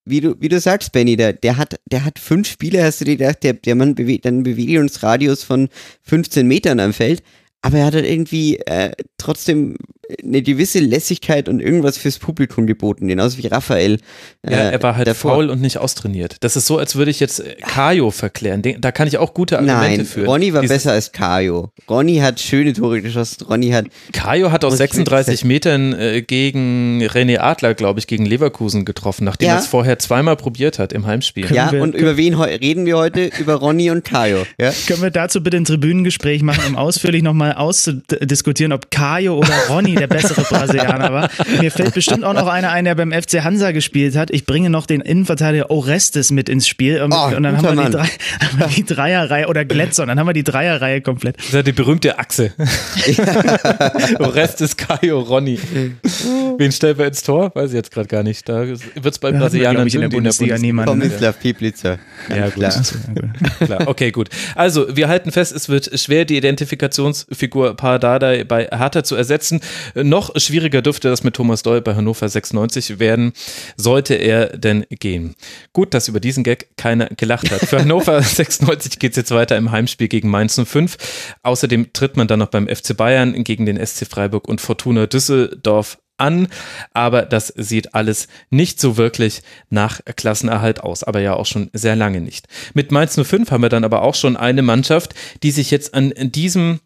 wie 0.05 0.21
du, 0.21 0.37
wie 0.41 0.49
du 0.49 0.61
sagst, 0.61 0.93
Benny, 0.93 1.17
der, 1.17 1.33
der 1.33 1.57
hat, 1.57 1.81
der 1.87 2.05
hat 2.05 2.19
fünf 2.19 2.49
Spiele, 2.49 2.85
hast 2.85 3.01
du 3.01 3.07
dir 3.07 3.17
gedacht, 3.17 3.43
der, 3.43 3.55
der 3.55 3.75
Mann 3.75 3.95
bewegt 3.95 4.27
einen 4.27 4.43
Bewegungsradius 4.43 5.43
von 5.43 5.69
15 6.03 6.47
Metern 6.47 6.79
am 6.81 6.93
Feld, 6.93 7.23
aber 7.63 7.79
er 7.79 7.87
hat 7.87 7.95
halt 7.95 8.07
irgendwie 8.07 8.59
äh, 8.59 8.93
trotzdem 9.17 9.77
eine 10.23 10.43
gewisse 10.43 10.79
Lässigkeit 10.79 11.49
und 11.49 11.61
irgendwas 11.61 11.99
fürs 11.99 12.19
Publikum 12.19 12.67
geboten, 12.67 13.09
genauso 13.09 13.39
wie 13.39 13.47
Raphael. 13.47 13.99
Äh, 14.43 14.53
ja, 14.53 14.57
er 14.59 14.83
war 14.83 14.97
halt 14.97 15.09
davor. 15.09 15.33
faul 15.33 15.51
und 15.51 15.61
nicht 15.61 15.79
austrainiert. 15.79 16.37
Das 16.41 16.57
ist 16.57 16.67
so, 16.67 16.79
als 16.79 16.97
würde 16.97 17.11
ich 17.11 17.21
jetzt 17.21 17.43
Kajo 17.63 18.11
verklären. 18.11 18.63
Da 18.81 18.93
kann 18.93 19.09
ich 19.09 19.19
auch 19.19 19.35
gute 19.35 19.59
Argumente 19.59 19.99
Nein, 19.99 20.07
für. 20.07 20.27
Ronny 20.27 20.53
war 20.53 20.63
Dieses 20.63 20.77
besser 20.77 20.93
als 20.93 21.13
Kajo. 21.13 21.71
Ronny 21.89 22.17
hat 22.19 22.41
schöne 22.41 22.73
Tore 22.73 23.03
geschossen. 23.03 23.47
Ronny 23.49 23.71
hat. 23.71 23.87
Kajo 24.13 24.53
hat 24.53 24.65
aus 24.65 24.77
36 24.77 25.45
Metern 25.45 25.93
äh, 25.93 26.23
gegen 26.23 27.03
René 27.03 27.39
Adler, 27.39 27.75
glaube 27.75 27.99
ich, 27.99 28.07
gegen 28.07 28.27
Leverkusen 28.27 28.85
getroffen, 28.85 29.25
nachdem 29.25 29.49
ja. 29.49 29.55
er 29.55 29.61
es 29.61 29.67
vorher 29.67 29.99
zweimal 29.99 30.37
probiert 30.37 30.79
hat 30.79 30.93
im 30.93 31.07
Heimspiel. 31.07 31.53
Ja, 31.53 31.73
wir, 31.73 31.83
und 31.83 31.95
über 31.95 32.17
wen 32.17 32.35
reden 32.35 32.87
wir 32.87 32.97
heute? 32.97 33.31
über 33.39 33.55
Ronny 33.55 33.91
und 33.91 34.05
Kajo. 34.05 34.45
Ja? 34.59 34.73
Können 34.87 35.03
wir 35.03 35.11
dazu 35.11 35.43
bitte 35.43 35.57
ein 35.57 35.65
Tribünengespräch 35.65 36.43
machen, 36.43 36.65
um 36.67 36.77
ausführlich 36.77 37.23
nochmal 37.23 37.55
auszudiskutieren, 37.55 38.73
ob 38.73 38.91
Kajo 38.91 39.39
oder 39.39 39.55
Ronny 39.69 39.96
der 39.97 40.07
bessere 40.07 40.43
Brasilianer 40.43 41.13
war. 41.13 41.31
Mir 41.61 41.71
fällt 41.71 41.95
bestimmt 41.95 42.25
auch 42.25 42.35
noch 42.35 42.47
einer 42.47 42.71
ein, 42.71 42.85
der 42.85 42.95
beim 42.95 43.13
FC 43.13 43.43
Hansa 43.43 43.73
gespielt 43.73 44.17
hat. 44.17 44.31
Ich 44.31 44.47
bringe 44.47 44.71
noch 44.71 44.87
den 44.87 45.01
Innenverteidiger 45.01 45.71
Orestes 45.71 46.31
mit 46.31 46.49
ins 46.49 46.69
Spiel. 46.69 47.03
Und, 47.03 47.13
oh, 47.13 47.37
und 47.37 47.43
dann 47.43 47.57
haben 47.57 47.77
wir, 47.77 47.85
die, 47.85 47.91
drei, 47.91 48.07
haben 48.07 48.59
wir, 48.59 48.67
die, 48.69 48.85
Dreierreihe 48.85 49.49
oder 49.49 49.65
Glätzer 49.65 50.03
und 50.03 50.09
dann 50.09 50.19
haben 50.19 50.27
wir 50.27 50.33
die 50.33 50.45
Dreierreihe 50.45 51.01
komplett. 51.01 51.39
Das 51.39 51.47
ist 51.47 51.55
ja 51.55 51.63
die 51.63 51.73
berühmte 51.73 52.19
Achse. 52.19 52.53
Orestes, 54.19 54.77
Caio, 54.77 55.21
Ronny. 55.21 55.59
Wen 56.59 56.73
stellen 56.73 56.99
wir 56.99 57.07
ins 57.07 57.23
Tor? 57.23 57.53
Weiß 57.55 57.71
ich 57.71 57.77
jetzt 57.77 57.93
gerade 57.93 58.09
gar 58.09 58.23
nicht. 58.23 58.49
Da 58.49 58.67
wird 58.67 58.81
es 59.05 59.19
bei 59.19 59.33
Brasilianern 59.33 59.89
in 59.89 60.01
der 60.01 60.09
Bundesliga 60.09 60.59
niemand. 60.59 60.89
Tomislav 60.89 61.39
Pieplica. 61.41 61.99
Ja, 62.29 62.49
gut. 62.49 62.65
Klar. 63.65 63.89
Okay, 63.89 64.11
gut. 64.11 64.29
Also, 64.55 64.97
wir 64.97 65.09
halten 65.09 65.33
fest, 65.33 65.55
es 65.55 65.69
wird 65.69 65.99
schwer, 65.99 66.25
die 66.25 66.37
Identifikationsfigur 66.37 67.77
Pardada 67.77 68.45
bei 68.45 68.65
Hertha 68.65 69.05
zu 69.05 69.17
ersetzen. 69.17 69.61
Noch 69.95 70.31
schwieriger 70.37 70.83
dürfte 70.83 71.09
das 71.09 71.25
mit 71.25 71.35
Thomas 71.35 71.63
Doll 71.63 71.81
bei 71.81 71.95
Hannover 71.95 72.29
96 72.29 72.99
werden, 72.99 73.33
sollte 73.77 74.15
er 74.15 74.57
denn 74.57 74.85
gehen. 74.91 75.35
Gut, 75.73 75.95
dass 75.95 76.09
über 76.09 76.21
diesen 76.21 76.45
Gag 76.45 76.77
keiner 76.77 77.07
gelacht 77.17 77.51
hat. 77.51 77.61
Für 77.61 77.81
Hannover 77.81 78.23
96 78.23 78.99
geht 78.99 79.13
es 79.13 79.17
jetzt 79.17 79.31
weiter 79.31 79.57
im 79.57 79.71
Heimspiel 79.71 80.09
gegen 80.09 80.29
Mainz 80.29 80.61
05. 80.63 80.97
Außerdem 81.43 81.93
tritt 81.93 82.17
man 82.17 82.29
dann 82.29 82.39
noch 82.39 82.49
beim 82.49 82.69
FC 82.69 82.97
Bayern 82.97 83.45
gegen 83.45 83.67
den 83.67 83.85
SC 83.85 84.07
Freiburg 84.07 84.49
und 84.49 84.61
Fortuna 84.61 85.07
Düsseldorf 85.07 85.99
an, 86.19 86.49
aber 86.93 87.23
das 87.23 87.49
sieht 87.49 87.95
alles 87.95 88.29
nicht 88.51 88.81
so 88.81 88.97
wirklich 88.97 89.43
nach 89.69 90.01
Klassenerhalt 90.17 90.81
aus, 90.81 91.05
aber 91.05 91.21
ja 91.21 91.35
auch 91.35 91.47
schon 91.47 91.71
sehr 91.73 91.97
lange 91.97 92.21
nicht. 92.21 92.47
Mit 92.75 92.91
Mainz 92.91 93.21
05 93.21 93.51
haben 93.51 93.63
wir 93.63 93.69
dann 93.69 93.85
aber 93.85 94.03
auch 94.03 94.15
schon 94.15 94.37
eine 94.37 94.63
Mannschaft, 94.63 95.15
die 95.43 95.51
sich 95.51 95.71
jetzt 95.71 95.95
an 95.95 96.13
diesem 96.17 96.81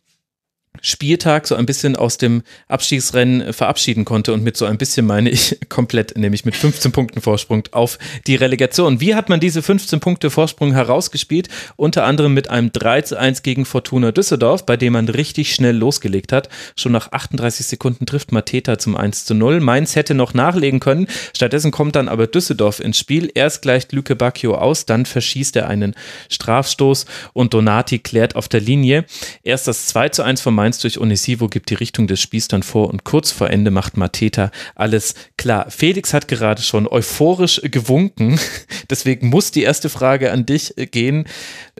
Spieltag 0.82 1.46
so 1.46 1.56
ein 1.56 1.66
bisschen 1.66 1.96
aus 1.96 2.16
dem 2.16 2.42
Abstiegsrennen 2.68 3.52
verabschieden 3.52 4.04
konnte 4.04 4.32
und 4.32 4.42
mit 4.42 4.56
so 4.56 4.64
ein 4.64 4.78
bisschen 4.78 5.04
meine 5.04 5.28
ich 5.28 5.58
komplett, 5.68 6.16
nämlich 6.16 6.44
mit 6.44 6.56
15 6.56 6.92
Punkten 6.92 7.20
Vorsprung 7.20 7.64
auf 7.72 7.98
die 8.26 8.36
Relegation. 8.36 9.00
Wie 9.00 9.14
hat 9.14 9.28
man 9.28 9.40
diese 9.40 9.62
15 9.62 10.00
Punkte 10.00 10.30
Vorsprung 10.30 10.72
herausgespielt? 10.72 11.48
Unter 11.76 12.04
anderem 12.04 12.32
mit 12.34 12.48
einem 12.48 12.72
3 12.72 13.02
zu 13.02 13.18
1 13.18 13.42
gegen 13.42 13.64
Fortuna 13.64 14.12
Düsseldorf, 14.12 14.64
bei 14.64 14.76
dem 14.76 14.94
man 14.94 15.08
richtig 15.08 15.54
schnell 15.54 15.76
losgelegt 15.76 16.32
hat. 16.32 16.48
Schon 16.76 16.92
nach 16.92 17.12
38 17.12 17.66
Sekunden 17.66 18.06
trifft 18.06 18.32
Mateta 18.32 18.78
zum 18.78 18.96
1 18.96 19.26
zu 19.26 19.34
0. 19.34 19.60
Mainz 19.60 19.96
hätte 19.96 20.14
noch 20.14 20.34
nachlegen 20.34 20.80
können. 20.80 21.08
Stattdessen 21.36 21.72
kommt 21.72 21.96
dann 21.96 22.08
aber 22.08 22.26
Düsseldorf 22.26 22.80
ins 22.80 22.98
Spiel. 22.98 23.30
Erst 23.34 23.62
gleicht 23.62 23.92
Lüke 23.92 24.16
Bacchio 24.16 24.54
aus, 24.54 24.86
dann 24.86 25.04
verschießt 25.04 25.56
er 25.56 25.68
einen 25.68 25.94
Strafstoß 26.30 27.06
und 27.34 27.52
Donati 27.52 27.98
klärt 27.98 28.36
auf 28.36 28.48
der 28.48 28.60
Linie. 28.60 29.04
Erst 29.42 29.66
das 29.66 29.86
2 29.86 30.10
zu 30.10 30.22
1 30.22 30.40
von 30.40 30.54
Mainz 30.60 30.78
durch 30.78 31.00
Onisivo 31.00 31.48
gibt 31.48 31.70
die 31.70 31.74
Richtung 31.74 32.06
des 32.06 32.20
Spiels 32.20 32.46
dann 32.46 32.62
vor 32.62 32.90
und 32.90 33.02
kurz 33.04 33.30
vor 33.30 33.48
Ende 33.48 33.70
macht 33.70 33.96
Mateta 33.96 34.50
alles 34.74 35.14
klar. 35.38 35.70
Felix 35.70 36.12
hat 36.12 36.28
gerade 36.28 36.60
schon 36.60 36.86
euphorisch 36.86 37.62
gewunken, 37.64 38.38
deswegen 38.90 39.28
muss 39.30 39.52
die 39.52 39.62
erste 39.62 39.88
Frage 39.88 40.30
an 40.32 40.44
dich 40.44 40.74
gehen. 40.76 41.24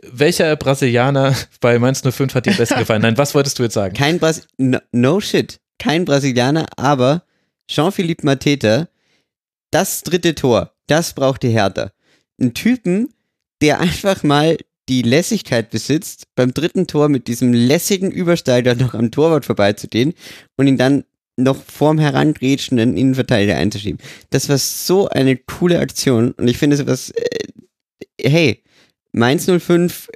Welcher 0.01 0.55
Brasilianer 0.55 1.35
bei 1.59 1.77
Mainz 1.77 2.01
05 2.01 2.33
hat 2.33 2.47
dir 2.47 2.55
besser 2.55 2.75
gefallen? 2.79 3.03
Nein, 3.03 3.19
was 3.19 3.35
wolltest 3.35 3.59
du 3.59 3.63
jetzt 3.63 3.75
sagen? 3.75 3.95
Kein 3.95 4.17
Bras 4.17 4.47
no, 4.57 4.79
no 4.91 5.19
shit, 5.19 5.59
kein 5.77 6.03
Brasilianer, 6.03 6.65
aber 6.75 7.23
Jean-Philippe 7.67 8.25
Mateta, 8.25 8.87
das 9.69 10.01
dritte 10.01 10.33
Tor, 10.33 10.73
das 10.87 11.13
braucht 11.13 11.43
die 11.43 11.49
Hertha. 11.49 11.91
Ein 12.41 12.55
Typen, 12.55 13.13
der 13.61 13.79
einfach 13.79 14.23
mal 14.23 14.57
die 14.91 15.03
Lässigkeit 15.03 15.69
besitzt, 15.69 16.25
beim 16.35 16.53
dritten 16.53 16.85
Tor 16.85 17.07
mit 17.07 17.29
diesem 17.29 17.53
lässigen 17.53 18.11
Übersteiger 18.11 18.75
noch 18.75 18.93
am 18.93 19.09
Torwart 19.09 19.45
vorbeizugehen 19.45 20.13
und 20.57 20.67
ihn 20.67 20.77
dann 20.77 21.05
noch 21.37 21.63
vorm 21.63 21.97
herangrätschenden 21.97 22.97
Innenverteidiger 22.97 23.55
einzuschieben. 23.55 24.01
Das 24.31 24.49
war 24.49 24.57
so 24.57 25.07
eine 25.07 25.37
coole 25.37 25.79
Aktion 25.79 26.33
und 26.33 26.49
ich 26.49 26.57
finde 26.57 26.75
sowas, 26.75 27.11
äh, 27.11 27.47
hey, 28.21 28.63
Mainz 29.13 29.45
05 29.45 30.09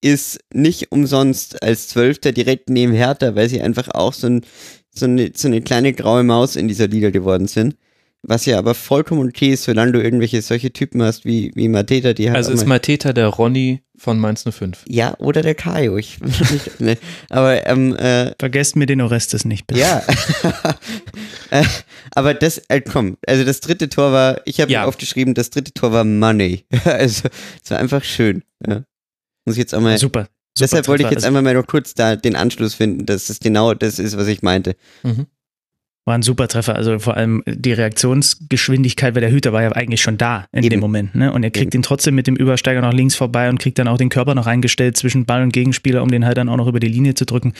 ist 0.00 0.40
nicht 0.54 0.90
umsonst 0.90 1.62
als 1.62 1.88
Zwölfter 1.88 2.32
direkt 2.32 2.70
neben 2.70 2.94
Hertha, 2.94 3.34
weil 3.34 3.50
sie 3.50 3.60
einfach 3.60 3.88
auch 3.88 4.14
so, 4.14 4.26
ein, 4.26 4.46
so, 4.90 5.04
eine, 5.04 5.32
so 5.34 5.48
eine 5.48 5.60
kleine 5.60 5.92
graue 5.92 6.22
Maus 6.22 6.56
in 6.56 6.66
dieser 6.66 6.88
Liga 6.88 7.10
geworden 7.10 7.46
sind. 7.46 7.76
Was 8.22 8.46
ja 8.46 8.58
aber 8.58 8.74
vollkommen 8.74 9.28
okay 9.28 9.50
ist, 9.52 9.64
solange 9.64 9.92
du 9.92 10.02
irgendwelche 10.02 10.42
solche 10.42 10.72
Typen 10.72 11.02
hast 11.02 11.24
wie, 11.24 11.52
wie 11.54 11.68
Mateta, 11.68 12.14
die 12.14 12.28
halt. 12.28 12.36
Also 12.36 12.52
ist 12.52 12.66
Mateta 12.66 13.12
der 13.12 13.28
Ronny 13.28 13.82
von 13.96 14.18
Mainz 14.18 14.44
05. 14.48 14.84
Ja, 14.88 15.14
oder 15.18 15.42
der 15.42 15.54
Kajo. 15.54 15.96
Ich, 15.96 16.18
nicht, 16.20 16.80
ne. 16.80 16.98
Aber 17.30 17.66
ähm, 17.66 17.94
äh, 17.96 18.32
vergesst 18.38 18.74
mir 18.74 18.86
den 18.86 19.00
Orestes 19.00 19.44
nicht, 19.44 19.66
bitte. 19.68 19.80
Ja. 19.80 20.02
äh, 21.50 21.64
aber 22.12 22.34
das, 22.34 22.58
äh, 22.68 22.80
komm, 22.80 23.18
also 23.26 23.44
das 23.44 23.60
dritte 23.60 23.88
Tor 23.88 24.12
war, 24.12 24.40
ich 24.46 24.60
habe 24.60 24.72
ja. 24.72 24.84
aufgeschrieben, 24.84 25.34
das 25.34 25.50
dritte 25.50 25.72
Tor 25.72 25.92
war 25.92 26.04
Money. 26.04 26.64
also 26.84 27.28
es 27.62 27.70
war 27.70 27.78
einfach 27.78 28.02
schön. 28.02 28.42
Ja. 28.66 28.82
Muss 29.44 29.54
ich 29.54 29.58
jetzt 29.58 29.74
auch 29.74 29.80
mal. 29.80 29.96
Super. 29.96 30.22
Super 30.22 30.30
Deshalb 30.60 30.88
wollte 30.88 31.04
ich 31.04 31.10
jetzt 31.10 31.24
einmal 31.24 31.42
mal 31.42 31.54
noch 31.54 31.68
kurz 31.68 31.94
da 31.94 32.16
den 32.16 32.34
Anschluss 32.34 32.74
finden, 32.74 33.06
dass 33.06 33.30
es 33.30 33.38
genau 33.38 33.74
das 33.74 34.00
ist, 34.00 34.16
was 34.16 34.26
ich 34.26 34.42
meinte. 34.42 34.74
Mhm. 35.04 35.26
War 36.08 36.14
ein 36.14 36.22
super 36.22 36.48
Treffer. 36.48 36.74
Also 36.74 36.98
vor 36.98 37.18
allem 37.18 37.42
die 37.44 37.74
Reaktionsgeschwindigkeit, 37.74 39.14
weil 39.14 39.20
der 39.20 39.30
Hüter 39.30 39.52
war 39.52 39.60
ja 39.62 39.72
eigentlich 39.72 40.00
schon 40.00 40.16
da 40.16 40.46
in 40.52 40.60
Eben. 40.64 40.70
dem 40.70 40.80
Moment. 40.80 41.14
Ne? 41.14 41.30
Und 41.30 41.44
er 41.44 41.50
kriegt 41.50 41.74
Eben. 41.74 41.80
ihn 41.80 41.82
trotzdem 41.82 42.14
mit 42.14 42.26
dem 42.26 42.34
Übersteiger 42.34 42.80
noch 42.80 42.94
links 42.94 43.14
vorbei 43.14 43.50
und 43.50 43.58
kriegt 43.58 43.78
dann 43.78 43.88
auch 43.88 43.98
den 43.98 44.08
Körper 44.08 44.34
noch 44.34 44.46
eingestellt 44.46 44.96
zwischen 44.96 45.26
Ball 45.26 45.42
und 45.42 45.52
Gegenspieler, 45.52 46.02
um 46.02 46.10
den 46.10 46.24
halt 46.24 46.38
dann 46.38 46.48
auch 46.48 46.56
noch 46.56 46.66
über 46.66 46.80
die 46.80 46.88
Linie 46.88 47.12
zu 47.12 47.26
drücken. 47.26 47.52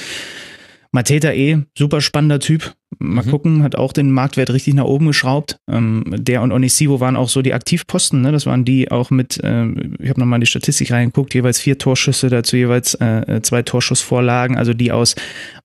Mateta 0.90 1.32
E, 1.32 1.58
super 1.76 2.00
spannender 2.00 2.40
Typ. 2.40 2.74
Mal 2.98 3.24
mhm. 3.24 3.30
gucken, 3.30 3.62
hat 3.62 3.76
auch 3.76 3.92
den 3.92 4.10
Marktwert 4.10 4.50
richtig 4.50 4.74
nach 4.74 4.84
oben 4.84 5.06
geschraubt. 5.06 5.58
Ähm, 5.68 6.04
der 6.08 6.42
und 6.42 6.52
Onisivo 6.52 7.00
waren 7.00 7.16
auch 7.16 7.28
so 7.28 7.42
die 7.42 7.52
Aktivposten. 7.52 8.22
Ne? 8.22 8.32
Das 8.32 8.46
waren 8.46 8.64
die 8.64 8.90
auch 8.90 9.10
mit, 9.10 9.38
äh, 9.44 9.66
ich 9.98 10.08
habe 10.08 10.18
nochmal 10.18 10.38
in 10.38 10.40
die 10.40 10.46
Statistik 10.46 10.90
reingeguckt, 10.90 11.34
jeweils 11.34 11.60
vier 11.60 11.78
Torschüsse, 11.78 12.30
dazu 12.30 12.56
jeweils 12.56 12.94
äh, 12.94 13.40
zwei 13.42 13.62
Torschussvorlagen, 13.62 14.56
also 14.56 14.72
die 14.72 14.90
aus 14.90 15.14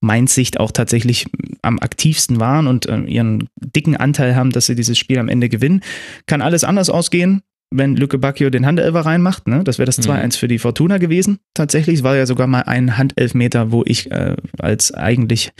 Mainz 0.01 0.35
Sicht 0.35 0.59
auch 0.59 0.71
tatsächlich 0.71 1.25
am 1.61 1.79
aktivsten 1.79 2.39
waren 2.39 2.67
und 2.67 2.87
äh, 2.87 2.99
ihren 3.03 3.47
dicken 3.55 3.95
Anteil 3.95 4.35
haben, 4.35 4.51
dass 4.51 4.65
sie 4.65 4.75
dieses 4.75 4.97
Spiel 4.97 5.17
am 5.17 5.29
Ende 5.29 5.47
gewinnen. 5.47 5.81
Kann 6.27 6.41
alles 6.41 6.63
anders 6.65 6.89
ausgehen 6.89 7.41
wenn 7.73 7.95
Lücke 7.95 8.17
Bacchio 8.17 8.49
den 8.49 8.65
Handelfer 8.65 9.01
reinmacht. 9.01 9.47
Ne? 9.47 9.63
Das 9.63 9.77
wäre 9.77 9.85
das 9.85 9.99
2-1 9.99 10.23
mhm. 10.23 10.31
für 10.31 10.47
die 10.47 10.59
Fortuna 10.59 10.97
gewesen. 10.97 11.39
Tatsächlich 11.53 11.97
es 11.97 12.03
war 12.03 12.15
ja 12.15 12.25
sogar 12.25 12.47
mal 12.47 12.61
ein 12.61 12.97
Handelfmeter, 12.97 13.71
wo 13.71 13.83
ich 13.85 14.11
äh, 14.11 14.35
als 14.59 14.93
eigentlich 14.93 15.51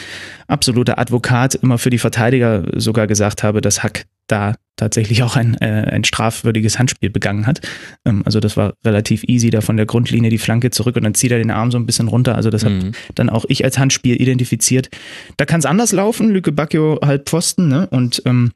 absoluter 0.48 1.00
Advokat 1.00 1.56
immer 1.56 1.78
für 1.78 1.90
die 1.90 1.98
Verteidiger 1.98 2.64
sogar 2.76 3.08
gesagt 3.08 3.44
habe, 3.44 3.62
dass 3.62 3.84
Hack 3.84 4.06
da 4.28 4.56
tatsächlich 4.76 5.22
auch 5.24 5.36
ein, 5.36 5.56
äh, 5.62 5.66
ein 5.92 6.04
strafwürdiges 6.04 6.80
Handspiel 6.80 7.10
begangen 7.10 7.46
hat. 7.46 7.62
Ähm, 8.06 8.24
also 8.26 8.40
das 8.40 8.58
war 8.58 8.74
relativ 8.84 9.24
easy, 9.26 9.50
da 9.50 9.62
von 9.62 9.78
der 9.78 9.86
Grundlinie 9.86 10.30
die 10.30 10.38
Flanke 10.38 10.72
zurück 10.72 10.96
und 10.96 11.04
dann 11.04 11.14
zieht 11.14 11.32
er 11.32 11.38
den 11.38 11.52
Arm 11.52 11.72
so 11.72 11.78
ein 11.78 11.86
bisschen 11.86 12.08
runter. 12.08 12.36
Also 12.36 12.50
das 12.50 12.64
mhm. 12.64 12.88
hat 12.88 12.96
dann 13.16 13.30
auch 13.30 13.46
ich 13.48 13.64
als 13.64 13.78
Handspiel 13.78 14.20
identifiziert. 14.20 14.90
Da 15.38 15.46
kann 15.46 15.60
es 15.60 15.66
anders 15.66 15.92
laufen, 15.92 16.30
Lücke 16.30 16.52
Bacchio 16.52 17.00
halt 17.04 17.30
Pfosten, 17.30 17.68
ne? 17.68 17.88
Und 17.92 18.22
ähm, 18.26 18.52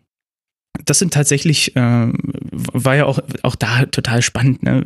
das 0.85 0.99
sind 0.99 1.13
tatsächlich, 1.13 1.75
äh, 1.75 2.11
war 2.11 2.95
ja 2.95 3.05
auch, 3.05 3.19
auch 3.43 3.55
da 3.55 3.85
total 3.85 4.21
spannend. 4.21 4.63
Ne? 4.63 4.83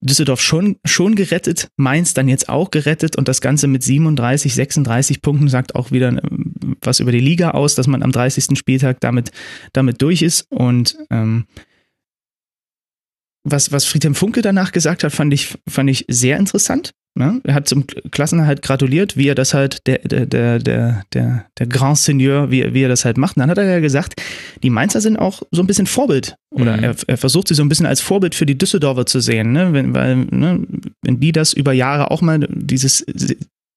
Düsseldorf 0.00 0.40
schon, 0.40 0.76
schon 0.84 1.14
gerettet, 1.14 1.68
Mainz 1.76 2.14
dann 2.14 2.28
jetzt 2.28 2.48
auch 2.48 2.70
gerettet 2.70 3.16
und 3.16 3.28
das 3.28 3.40
Ganze 3.40 3.66
mit 3.66 3.82
37, 3.82 4.54
36 4.54 5.22
Punkten 5.22 5.48
sagt 5.48 5.74
auch 5.74 5.90
wieder 5.90 6.08
äh, 6.08 6.20
was 6.80 7.00
über 7.00 7.12
die 7.12 7.20
Liga 7.20 7.52
aus, 7.52 7.74
dass 7.74 7.86
man 7.86 8.02
am 8.02 8.12
30. 8.12 8.58
Spieltag 8.58 9.00
damit, 9.00 9.30
damit 9.72 10.02
durch 10.02 10.22
ist. 10.22 10.46
Und 10.50 10.96
ähm, 11.10 11.46
was, 13.44 13.72
was 13.72 13.84
Friedhelm 13.84 14.14
Funke 14.14 14.42
danach 14.42 14.72
gesagt 14.72 15.04
hat, 15.04 15.12
fand 15.12 15.32
ich, 15.32 15.54
fand 15.68 15.90
ich 15.90 16.04
sehr 16.08 16.38
interessant. 16.38 16.92
Ne? 17.16 17.40
Er 17.44 17.54
hat 17.54 17.68
zum 17.68 17.86
Klassenerhalt 17.86 18.62
gratuliert, 18.62 19.16
wie 19.16 19.28
er 19.28 19.36
das 19.36 19.54
halt, 19.54 19.86
der, 19.86 19.98
der, 19.98 20.26
der, 20.26 20.58
der, 20.58 21.04
der, 21.12 21.66
Grand 21.68 21.96
Seigneur, 21.96 22.50
wie, 22.50 22.74
wie 22.74 22.82
er 22.82 22.88
das 22.88 23.04
halt 23.04 23.18
macht. 23.18 23.36
Und 23.36 23.40
dann 23.40 23.50
hat 23.50 23.58
er 23.58 23.70
ja 23.70 23.78
gesagt, 23.78 24.20
die 24.64 24.70
Mainzer 24.70 25.00
sind 25.00 25.16
auch 25.16 25.42
so 25.52 25.62
ein 25.62 25.68
bisschen 25.68 25.86
Vorbild. 25.86 26.34
Oder 26.50 26.76
mhm. 26.76 26.82
er, 26.82 26.96
er 27.06 27.16
versucht 27.16 27.46
sie 27.46 27.54
so 27.54 27.62
ein 27.62 27.68
bisschen 27.68 27.86
als 27.86 28.00
Vorbild 28.00 28.34
für 28.34 28.46
die 28.46 28.58
Düsseldorfer 28.58 29.06
zu 29.06 29.20
sehen, 29.20 29.52
ne? 29.52 29.72
Wenn, 29.72 29.94
weil, 29.94 30.16
ne, 30.16 30.66
wenn 31.02 31.20
die 31.20 31.30
das 31.30 31.52
über 31.52 31.72
Jahre 31.72 32.10
auch 32.10 32.20
mal 32.20 32.40
dieses 32.50 33.04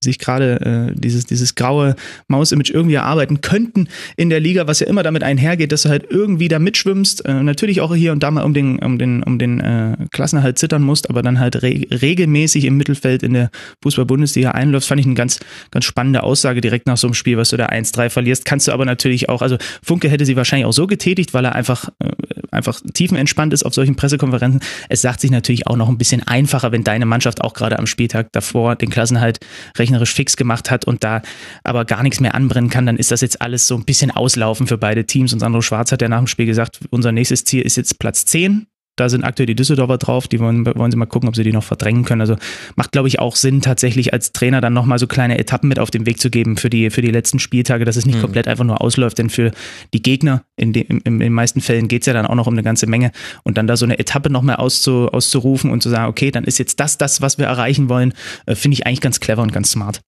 sich 0.04 0.20
gerade 0.20 0.92
äh, 0.96 1.00
dieses, 1.00 1.26
dieses 1.26 1.56
graue 1.56 1.96
Maus-Image 2.28 2.70
irgendwie 2.70 2.96
erarbeiten 2.96 3.42
könnten 3.42 3.88
in 4.16 4.30
der 4.30 4.40
Liga, 4.40 4.68
was 4.68 4.80
ja 4.80 4.88
immer 4.88 5.02
damit 5.02 5.24
einhergeht, 5.24 5.72
dass 5.72 5.84
du 5.84 5.90
halt 5.90 6.06
irgendwie 6.10 6.48
da 6.48 6.60
mitschwimmst, 6.60 7.26
äh, 7.26 7.42
natürlich 7.42 7.82
auch 7.82 7.96
hier 7.96 8.12
und 8.12 8.22
da 8.22 8.30
mal 8.30 8.44
um 8.44 8.54
den, 8.54 8.80
um 8.80 9.00
den, 9.00 9.24
um 9.24 9.40
den 9.40 9.60
äh, 9.60 9.98
Klassenerhalt 10.12 10.60
zittern 10.60 10.84
musst, 10.84 11.10
aber 11.10 11.24
dann 11.24 11.40
halt 11.40 11.64
re 11.64 11.82
regelmäßig 11.90 12.66
im 12.66 12.78
Mittelfeld 12.78 13.24
in 13.24 13.34
der 13.34 13.50
Fußball-Bundesliga 13.82 14.52
einläufst, 14.52 14.88
fand 14.88 15.00
ich 15.00 15.08
eine 15.08 15.16
ganz, 15.16 15.40
ganz 15.72 15.86
spannende 15.86 16.24
Aussage 16.24 16.62
direkt 16.62 16.86
nach 16.86 16.98
so 16.98 17.08
einem 17.08 17.14
Spiel, 17.16 17.38
was 17.38 17.50
du 17.50 17.58
da 17.58 17.68
1-3 17.68 18.10
verlierst. 18.10 18.46
Kannst 18.46 18.68
du 18.68 18.72
aber 18.72 18.86
natürlich 18.86 19.30
auch, 19.30 19.42
also 19.42 19.58
Funke 19.84 20.10
hätte 20.10 20.26
sie 20.26 20.36
wahrscheinlich 20.36 20.66
auch 20.66 20.74
so 20.74 20.86
getätigt, 20.86 21.34
weil 21.34 21.46
er 21.46 21.56
einfach, 21.56 21.90
äh, 22.00 22.12
einfach 22.58 22.82
tiefenentspannt 22.94 23.54
ist 23.54 23.64
auf 23.64 23.74
solchen 23.74 23.96
Pressekonferenzen. 23.96 24.62
Es 24.90 25.02
sagt 25.02 25.22
sich 25.22 25.32
natürlich 25.32 25.68
auch 25.68 25.78
noch 25.78 25.90
ein 25.90 25.98
bisschen 25.98 26.24
einfacher, 26.28 26.72
wenn 26.72 26.84
deine 26.84 27.06
Mannschaft 27.06 27.42
auch 27.42 27.54
gerade 27.54 27.80
am 27.80 27.88
Spieltag 27.88 28.32
davor 28.32 28.76
den 28.76 28.90
Klassenhalt 28.90 29.40
rechnerisch 29.78 30.14
fix 30.14 30.36
gemacht 30.36 30.70
hat 30.70 30.86
und 30.86 31.04
da 31.04 31.22
aber 31.64 31.86
gar 31.86 32.04
nichts 32.04 32.20
mehr 32.20 32.36
anbrennen 32.36 32.70
kann, 32.70 32.86
dann 32.86 32.98
ist 32.98 33.12
das 33.12 33.22
jetzt 33.22 33.42
alles 33.42 33.68
so 33.68 33.76
ein 33.76 33.86
bisschen 33.86 34.12
auslaufen 34.12 34.68
für 34.68 34.78
beide 34.78 35.06
Teams. 35.06 35.34
Und 35.34 35.40
Sandro 35.40 35.62
Schwarz 35.62 35.92
hat 35.92 36.02
ja 36.02 36.10
nach 36.10 36.18
dem 36.18 36.28
Spiel 36.28 36.46
gesagt, 36.46 36.80
unser 36.90 37.12
nächstes 37.12 37.46
Ziel 37.46 37.62
ist 37.62 37.78
jetzt 37.78 38.00
Platz 38.00 38.26
10. 38.26 38.68
Da 38.98 39.10
sind 39.10 39.24
aktuell 39.24 39.46
die 39.46 39.56
Düsseldorfer 39.56 39.98
drauf, 39.98 40.28
die 40.28 40.40
wollen, 40.40 40.66
wollen 40.66 40.92
sie 40.92 40.98
mal 40.98 41.06
gucken, 41.06 41.30
ob 41.30 41.36
sie 41.36 41.44
die 41.44 41.54
noch 41.54 41.64
verdrängen 41.64 42.04
können. 42.04 42.20
Also 42.20 42.36
macht, 42.76 42.92
glaube 42.92 43.08
ich, 43.08 43.20
auch 43.20 43.36
Sinn, 43.36 43.62
tatsächlich 43.62 44.12
als 44.12 44.34
Trainer 44.34 44.60
dann 44.60 44.74
nochmal 44.74 45.00
so 45.00 45.08
kleine 45.08 45.38
Etappen 45.38 45.70
mit 45.70 45.80
auf 45.80 45.92
den 45.92 46.06
Weg 46.06 46.20
zu 46.20 46.30
geben 46.30 46.58
für 46.58 46.70
die, 46.70 46.90
für 46.90 47.02
die 47.02 47.12
letzten 47.12 47.40
Spieltage, 47.40 47.86
dass 47.86 47.96
es 47.96 48.06
nicht 48.06 48.18
mhm. 48.18 48.22
komplett 48.22 48.48
einfach 48.48 48.66
nur 48.66 48.82
ausläuft. 48.82 49.20
Denn 49.20 49.30
für 49.30 49.52
die 49.94 50.02
Gegner, 50.02 50.44
in, 50.58 50.74
de, 50.74 50.84
in, 50.84 51.00
in 51.02 51.20
den 51.20 51.34
meisten 51.34 51.62
Fällen 51.62 51.88
geht 51.88 52.02
es 52.02 52.08
ja 52.08 52.14
dann 52.14 52.26
auch 52.26 52.36
noch 52.36 52.48
um 52.48 52.54
eine 52.54 52.64
ganze 52.64 52.88
Menge. 52.88 53.12
Und 53.44 53.58
dann 53.58 53.68
da 53.68 53.78
so 53.78 53.86
eine 53.86 54.00
Etappe 54.00 54.30
nochmal 54.30 54.58
auszu, 54.58 55.10
auszurufen 55.10 55.72
und 55.72 55.84
zu 55.84 55.90
sagen, 55.90 56.10
okay, 56.10 56.32
dann 56.32 56.44
ist 56.44 56.58
jetzt 56.58 56.80
das 56.80 56.98
das, 56.98 57.22
was 57.22 57.38
wir 57.38 57.46
erreichen 57.46 57.90
wollen, 57.90 58.14
äh, 58.48 58.56
finde 58.56 58.74
ich 58.74 58.88
eigentlich 58.88 59.02
ganz 59.02 59.20
clever 59.20 59.44
und 59.44 59.54
ganz 59.54 59.72
smart 59.72 60.02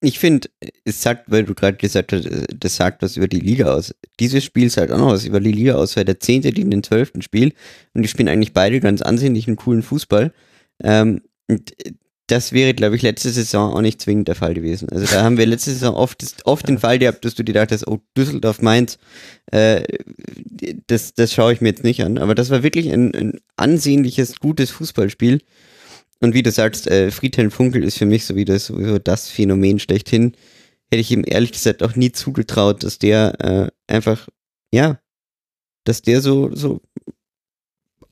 ich 0.00 0.18
finde, 0.18 0.48
es 0.84 1.02
sagt, 1.02 1.30
weil 1.30 1.44
du 1.44 1.54
gerade 1.54 1.76
gesagt 1.76 2.12
hast, 2.12 2.28
das 2.56 2.76
sagt 2.76 3.02
was 3.02 3.16
über 3.16 3.26
die 3.26 3.40
Liga 3.40 3.74
aus. 3.74 3.94
Dieses 4.20 4.44
Spiel 4.44 4.70
sagt 4.70 4.92
auch 4.92 4.98
noch 4.98 5.10
was 5.10 5.24
über 5.24 5.40
die 5.40 5.52
Liga 5.52 5.74
aus, 5.74 5.96
weil 5.96 6.04
der 6.04 6.20
Zehnte 6.20 6.52
gegen 6.52 6.70
den 6.70 6.82
Zwölften 6.84 7.22
spielt 7.22 7.54
und 7.94 8.02
die 8.02 8.08
spielen 8.08 8.28
eigentlich 8.28 8.52
beide 8.52 8.80
ganz 8.80 9.02
ansehnlichen, 9.02 9.56
coolen 9.56 9.82
Fußball. 9.82 10.32
Ähm, 10.82 11.22
und 11.48 11.72
das 12.28 12.52
wäre, 12.52 12.74
glaube 12.74 12.94
ich, 12.94 13.02
letzte 13.02 13.30
Saison 13.30 13.74
auch 13.74 13.80
nicht 13.80 14.02
zwingend 14.02 14.28
der 14.28 14.34
Fall 14.34 14.52
gewesen. 14.52 14.88
Also 14.90 15.06
da 15.06 15.24
haben 15.24 15.38
wir 15.38 15.46
letzte 15.46 15.70
Saison 15.70 15.94
oft, 15.94 16.22
oft 16.44 16.68
den 16.68 16.78
Fall 16.78 16.98
gehabt, 16.98 17.24
dass 17.24 17.34
du 17.34 17.42
dir 17.42 17.54
dachtest, 17.54 17.88
oh, 17.88 18.00
Düsseldorf 18.16 18.60
Mainz, 18.60 18.98
äh, 19.50 19.82
das, 20.86 21.14
das 21.14 21.32
schaue 21.32 21.54
ich 21.54 21.62
mir 21.62 21.70
jetzt 21.70 21.84
nicht 21.84 22.04
an. 22.04 22.18
Aber 22.18 22.34
das 22.34 22.50
war 22.50 22.62
wirklich 22.62 22.92
ein, 22.92 23.14
ein 23.14 23.40
ansehnliches, 23.56 24.40
gutes 24.40 24.70
Fußballspiel. 24.70 25.40
Und 26.20 26.34
wie 26.34 26.42
du 26.42 26.50
sagst, 26.50 26.88
äh, 26.88 27.10
Friedhelm 27.10 27.50
Funkel 27.50 27.84
ist 27.84 27.98
für 27.98 28.06
mich 28.06 28.24
so 28.24 28.34
das, 28.34 28.66
sowieso 28.66 28.98
das 28.98 29.28
Phänomen 29.28 29.78
schlechthin. 29.78 30.32
Hätte 30.90 31.00
ich 31.00 31.10
ihm 31.10 31.24
ehrlich 31.26 31.52
gesagt 31.52 31.82
auch 31.82 31.94
nie 31.96 32.12
zugetraut, 32.12 32.82
dass 32.82 32.98
der 32.98 33.40
äh, 33.40 33.92
einfach, 33.92 34.28
ja, 34.72 35.00
dass 35.84 36.02
der 36.02 36.20
so, 36.20 36.54
so 36.54 36.80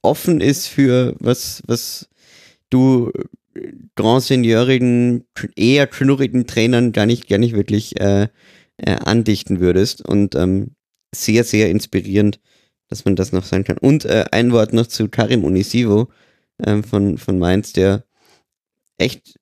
offen 0.03 0.41
ist 0.41 0.69
für 0.69 1.17
was, 1.19 1.63
was 1.67 2.09
du 2.71 3.11
Grand 3.97 4.23
Seniorigen, 4.23 5.25
eher 5.57 5.87
knurrigen 5.87 6.47
Trainern 6.47 6.93
gar 6.93 7.07
nicht, 7.07 7.29
gar 7.29 7.39
nicht 7.39 7.55
wirklich 7.55 7.99
äh, 8.01 8.29
äh, 8.77 8.91
andichten 9.05 9.61
würdest. 9.61 10.07
Und 10.07 10.35
ähm, 10.35 10.77
sehr, 11.15 11.45
sehr 11.45 11.71
inspirierend, 11.71 12.41
dass 12.89 13.05
man 13.05 13.17
das 13.17 13.33
noch 13.33 13.45
sein 13.45 13.65
kann. 13.65 13.79
Und 13.79 14.05
äh, 14.05 14.27
ein 14.31 14.53
Wort 14.53 14.73
noch 14.73 14.87
zu 14.87 15.09
Karim 15.09 15.45
Unisivo 15.45 16.09
ähm, 16.65 16.85
von, 16.85 17.19
von 17.19 17.39
Mainz, 17.39 17.73
der 17.73 18.05
echt 18.99 19.39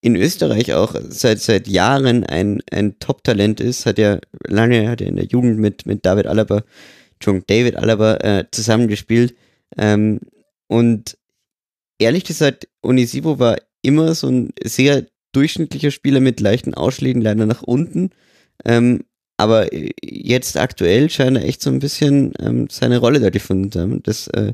in 0.00 0.16
Österreich 0.16 0.74
auch 0.74 0.94
seit, 1.08 1.40
seit 1.40 1.66
Jahren 1.66 2.24
ein, 2.24 2.62
ein 2.70 2.98
Top-Talent 2.98 3.60
ist, 3.60 3.86
hat 3.86 3.98
ja 3.98 4.18
lange, 4.46 4.88
hat 4.88 5.00
er 5.00 5.06
in 5.06 5.16
der 5.16 5.24
Jugend 5.24 5.58
mit, 5.58 5.86
mit 5.86 6.04
David 6.04 6.26
Alaba, 6.26 6.62
Entschuldigung, 7.14 7.46
David 7.46 7.76
Alaba 7.76 8.16
äh, 8.16 8.44
zusammengespielt. 8.50 9.34
Ähm, 9.78 10.20
und 10.66 11.16
ehrlich 11.98 12.24
gesagt, 12.24 12.68
Onisivo 12.82 13.38
war 13.38 13.56
immer 13.80 14.14
so 14.14 14.28
ein 14.28 14.52
sehr 14.62 15.06
durchschnittlicher 15.32 15.90
Spieler 15.90 16.20
mit 16.20 16.40
leichten 16.40 16.74
Ausschlägen, 16.74 17.22
leider 17.22 17.46
nach 17.46 17.62
unten. 17.62 18.10
Ähm, 18.64 19.04
aber 19.36 19.68
jetzt 20.02 20.56
aktuell 20.56 21.10
scheint 21.10 21.36
er 21.36 21.44
echt 21.44 21.60
so 21.60 21.70
ein 21.70 21.80
bisschen 21.80 22.34
ähm, 22.38 22.68
seine 22.70 22.98
Rolle 22.98 23.20
da 23.20 23.30
gefunden 23.30 23.72
zu 23.72 23.80
haben. 23.80 24.02
Das 24.02 24.28
äh, 24.28 24.52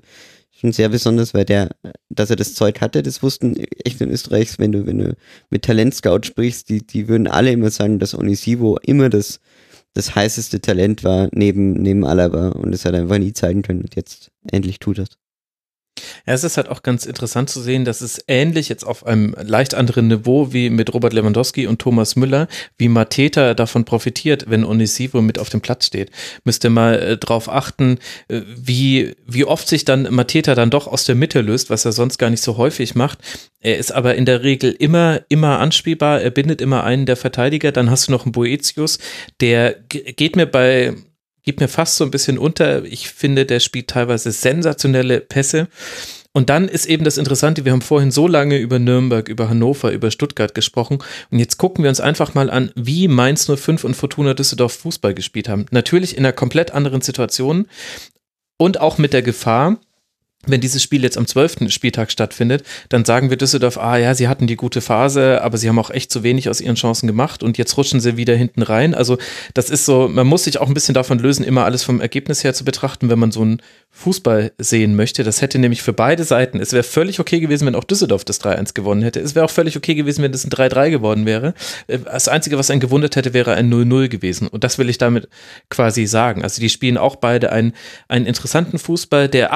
schon 0.61 0.73
sehr 0.73 0.91
besonders, 0.91 1.33
weil 1.33 1.45
der, 1.45 1.71
dass 2.11 2.31
er 2.31 2.37
das 2.37 2.55
Zeug 2.55 2.81
hatte, 2.81 3.03
das 3.03 3.23
wussten 3.23 3.57
echt 3.85 4.01
in 4.01 4.11
Österreich, 4.11 4.59
wenn 4.59 4.73
du, 4.73 4.87
wenn 4.87 4.99
du 4.99 5.17
mit 5.49 5.63
Talentscout 5.63 6.21
sprichst, 6.25 6.69
die, 6.69 6.87
die 6.87 7.09
würden 7.09 7.27
alle 7.27 7.51
immer 7.51 7.71
sagen, 7.71 7.99
dass 7.99 8.15
Onisivo 8.15 8.79
immer 8.83 9.09
das, 9.09 9.41
das 9.95 10.15
heißeste 10.15 10.61
Talent 10.61 11.03
war 11.03 11.29
neben, 11.33 11.73
neben 11.73 12.05
Alaba 12.05 12.51
und 12.51 12.73
das 12.73 12.85
hat 12.85 12.95
einfach 12.95 13.19
nie 13.19 13.33
zeigen 13.33 13.63
können 13.63 13.81
und 13.81 13.97
jetzt 13.97 14.31
endlich 14.51 14.79
tut 14.79 14.99
das. 14.99 15.09
Ja, 16.27 16.35
es 16.35 16.45
ist 16.45 16.57
halt 16.57 16.69
auch 16.69 16.83
ganz 16.83 17.07
interessant 17.07 17.51
zu 17.51 17.61
sehen, 17.61 17.85
dass 17.85 18.01
es 18.01 18.23
ähnlich 18.29 18.69
jetzt 18.69 18.85
auf 18.85 19.07
einem 19.07 19.35
leicht 19.43 19.75
anderen 19.75 20.09
Niveau 20.09 20.53
wie 20.53 20.71
mit 20.71 20.93
Robert 20.93 21.13
Lewandowski 21.13 21.67
und 21.67 21.81
Thomas 21.81 22.17
Müller, 22.17 22.49
wie 22.79 22.89
Mateta 22.89 23.55
davon 23.55 23.85
profitiert, 23.85 24.45
wenn 24.49 24.65
Onisivo 24.65 25.23
mit 25.23 25.39
auf 25.39 25.49
dem 25.49 25.61
Platz 25.61 25.87
steht. 25.87 26.11
Müsst 26.45 26.65
ihr 26.65 26.71
mal 26.71 26.99
äh, 26.99 27.17
drauf 27.17 27.49
achten, 27.49 27.99
äh, 28.29 28.43
wie, 28.47 29.15
wie 29.27 29.45
oft 29.45 29.69
sich 29.69 29.85
dann 29.85 30.03
Mateta 30.15 30.55
dann 30.55 30.71
doch 30.71 30.87
aus 30.87 31.05
der 31.05 31.15
Mitte 31.15 31.41
löst, 31.41 31.71
was 31.71 31.85
er 31.85 31.93
sonst 31.93 32.19
gar 32.19 32.31
nicht 32.31 32.43
so 32.43 32.57
häufig 32.57 32.95
macht. 32.95 33.19
Er 33.61 33.79
ist 33.79 33.93
aber 33.93 34.15
in 34.15 34.25
der 34.25 34.43
Regel 34.43 34.75
immer, 34.79 35.21
immer 35.29 35.59
anspielbar. 35.59 36.23
Er 36.23 36.31
bindet 36.31 36.61
immer 36.61 36.85
einen 36.85 37.07
der 37.07 37.17
Verteidiger. 37.17 37.73
Dann 37.73 37.91
hast 37.91 38.09
du 38.09 38.13
noch 38.13 38.25
einen 38.25 38.33
Boetius, 38.33 38.99
der 39.41 39.75
geht 39.89 40.37
mir 40.37 40.47
bei 40.47 40.95
geht 41.43 41.61
mir 41.61 41.69
fast 41.69 41.97
so 41.97 42.05
ein 42.05 42.11
bisschen 42.11 42.39
unter. 42.39 42.85
Ich 42.85 43.09
finde, 43.09 43.47
der 43.47 43.61
spielt 43.61 43.89
teilweise 43.89 44.33
sensationelle 44.33 45.21
Pässe. 45.21 45.69
Und 46.33 46.49
dann 46.49 46.69
ist 46.69 46.87
eben 46.87 47.05
das 47.05 47.19
Interessante, 47.19 47.65
wir 47.65 47.73
haben 47.73 47.83
vorhin 47.83 48.13
so 48.13 48.29
lange 48.29 48.59
über 48.59 48.79
Nürnberg, 48.79 49.29
über 49.29 49.49
Hannover, 49.49 49.91
über 49.91 50.13
Stuttgart 50.13 50.55
gesprochen 50.55 50.99
und 51.31 51.41
jetzt 51.41 51.59
gucken 51.59 51.83
wir 51.83 51.89
uns 51.89 51.99
einfach 51.99 52.35
mal 52.35 52.51
an, 52.51 52.71
wie 52.77 53.09
Mainz 53.09 53.51
05 53.51 53.83
und 53.83 53.97
Fortuna 53.97 54.35
Düsseldorf 54.35 54.75
Fußball 54.75 55.13
gespielt 55.13 55.49
haben. 55.49 55.67
Natürlich 55.73 56.17
in 56.17 56.25
einer 56.25 56.33
komplett 56.33 56.71
anderen 56.71 57.01
Situation 57.01 57.67
und 58.59 58.81
auch 58.81 58.97
mit 58.97 59.13
der 59.13 59.23
Gefahr, 59.23 59.79
wenn 60.47 60.63
dieses 60.63 60.83
Spiel 60.83 61.03
jetzt 61.03 61.19
am 61.19 61.27
12. 61.27 61.71
Spieltag 61.71 62.11
stattfindet, 62.11 62.65
dann 62.89 63.05
sagen 63.05 63.29
wir 63.29 63.37
Düsseldorf, 63.37 63.77
ah 63.77 63.99
ja, 63.99 64.15
sie 64.15 64.27
hatten 64.27 64.47
die 64.47 64.57
gute 64.57 64.81
Phase, 64.81 65.43
aber 65.43 65.59
sie 65.59 65.69
haben 65.69 65.79
auch 65.79 65.91
echt 65.91 66.11
zu 66.11 66.23
wenig 66.23 66.49
aus 66.49 66.63
ihren 66.63 66.77
Chancen 66.77 67.07
gemacht 67.07 67.43
und 67.43 67.59
jetzt 67.59 67.77
rutschen 67.77 68.01
sie 68.01 68.17
wieder 68.17 68.35
hinten 68.35 68.63
rein. 68.63 68.95
Also 68.95 69.19
das 69.53 69.69
ist 69.69 69.85
so, 69.85 70.09
man 70.09 70.27
muss 70.27 70.45
sich 70.45 70.59
auch 70.59 70.69
ein 70.69 70.75
bisschen 70.75 70.95
davon 70.95 71.19
lösen, 71.19 71.45
immer 71.45 71.67
alles 71.67 71.85
vom 71.85 72.01
Ergebnis 72.01 72.43
her 72.43 72.55
zu 72.55 72.65
betrachten, 72.65 73.11
wenn 73.11 73.19
man 73.19 73.33
so 73.33 73.45
ein 73.45 73.61
Fußball 73.91 74.53
sehen 74.57 74.97
möchte. 74.97 75.25
Das 75.25 75.43
hätte 75.43 75.59
nämlich 75.59 75.83
für 75.83 75.93
beide 75.93 76.25
Seiten, 76.25 76.59
es 76.59 76.73
wäre 76.73 76.85
völlig 76.85 77.21
okay 77.21 77.41
gewesen, 77.41 77.67
wenn 77.67 77.75
auch 77.75 77.85
Düsseldorf 77.85 78.25
das 78.25 78.41
3-1 78.41 78.73
gewonnen 78.73 79.03
hätte. 79.03 79.21
Es 79.21 79.35
wäre 79.35 79.45
auch 79.45 79.51
völlig 79.51 79.77
okay 79.77 79.95
gewesen, 79.95 80.23
wenn 80.23 80.33
das 80.33 80.45
ein 80.45 80.51
3-3 80.51 80.91
geworden 80.91 81.27
wäre. 81.27 81.55
Äh, 81.87 81.99
das 81.99 82.29
Einzige, 82.29 82.57
was 82.57 82.71
einen 82.71 82.81
gewundert 82.81 83.17
hätte, 83.17 83.35
wäre 83.35 83.55
ein 83.55 83.71
0-0 83.71 84.09
gewesen. 84.09 84.49
Und 84.49 84.65
das 84.65 84.79
will 84.79 84.89
ich 84.89 84.97
damit 84.97 85.29
quasi 85.69 86.07
sagen. 86.07 86.43
Also 86.43 86.63
die 86.63 86.71
spielen 86.71 86.97
auch 86.97 87.17
beide 87.17 87.53
einen, 87.53 87.75
einen 88.09 88.27
interessanten 88.27 88.79
Fußball, 88.79 89.29
der 89.29 89.53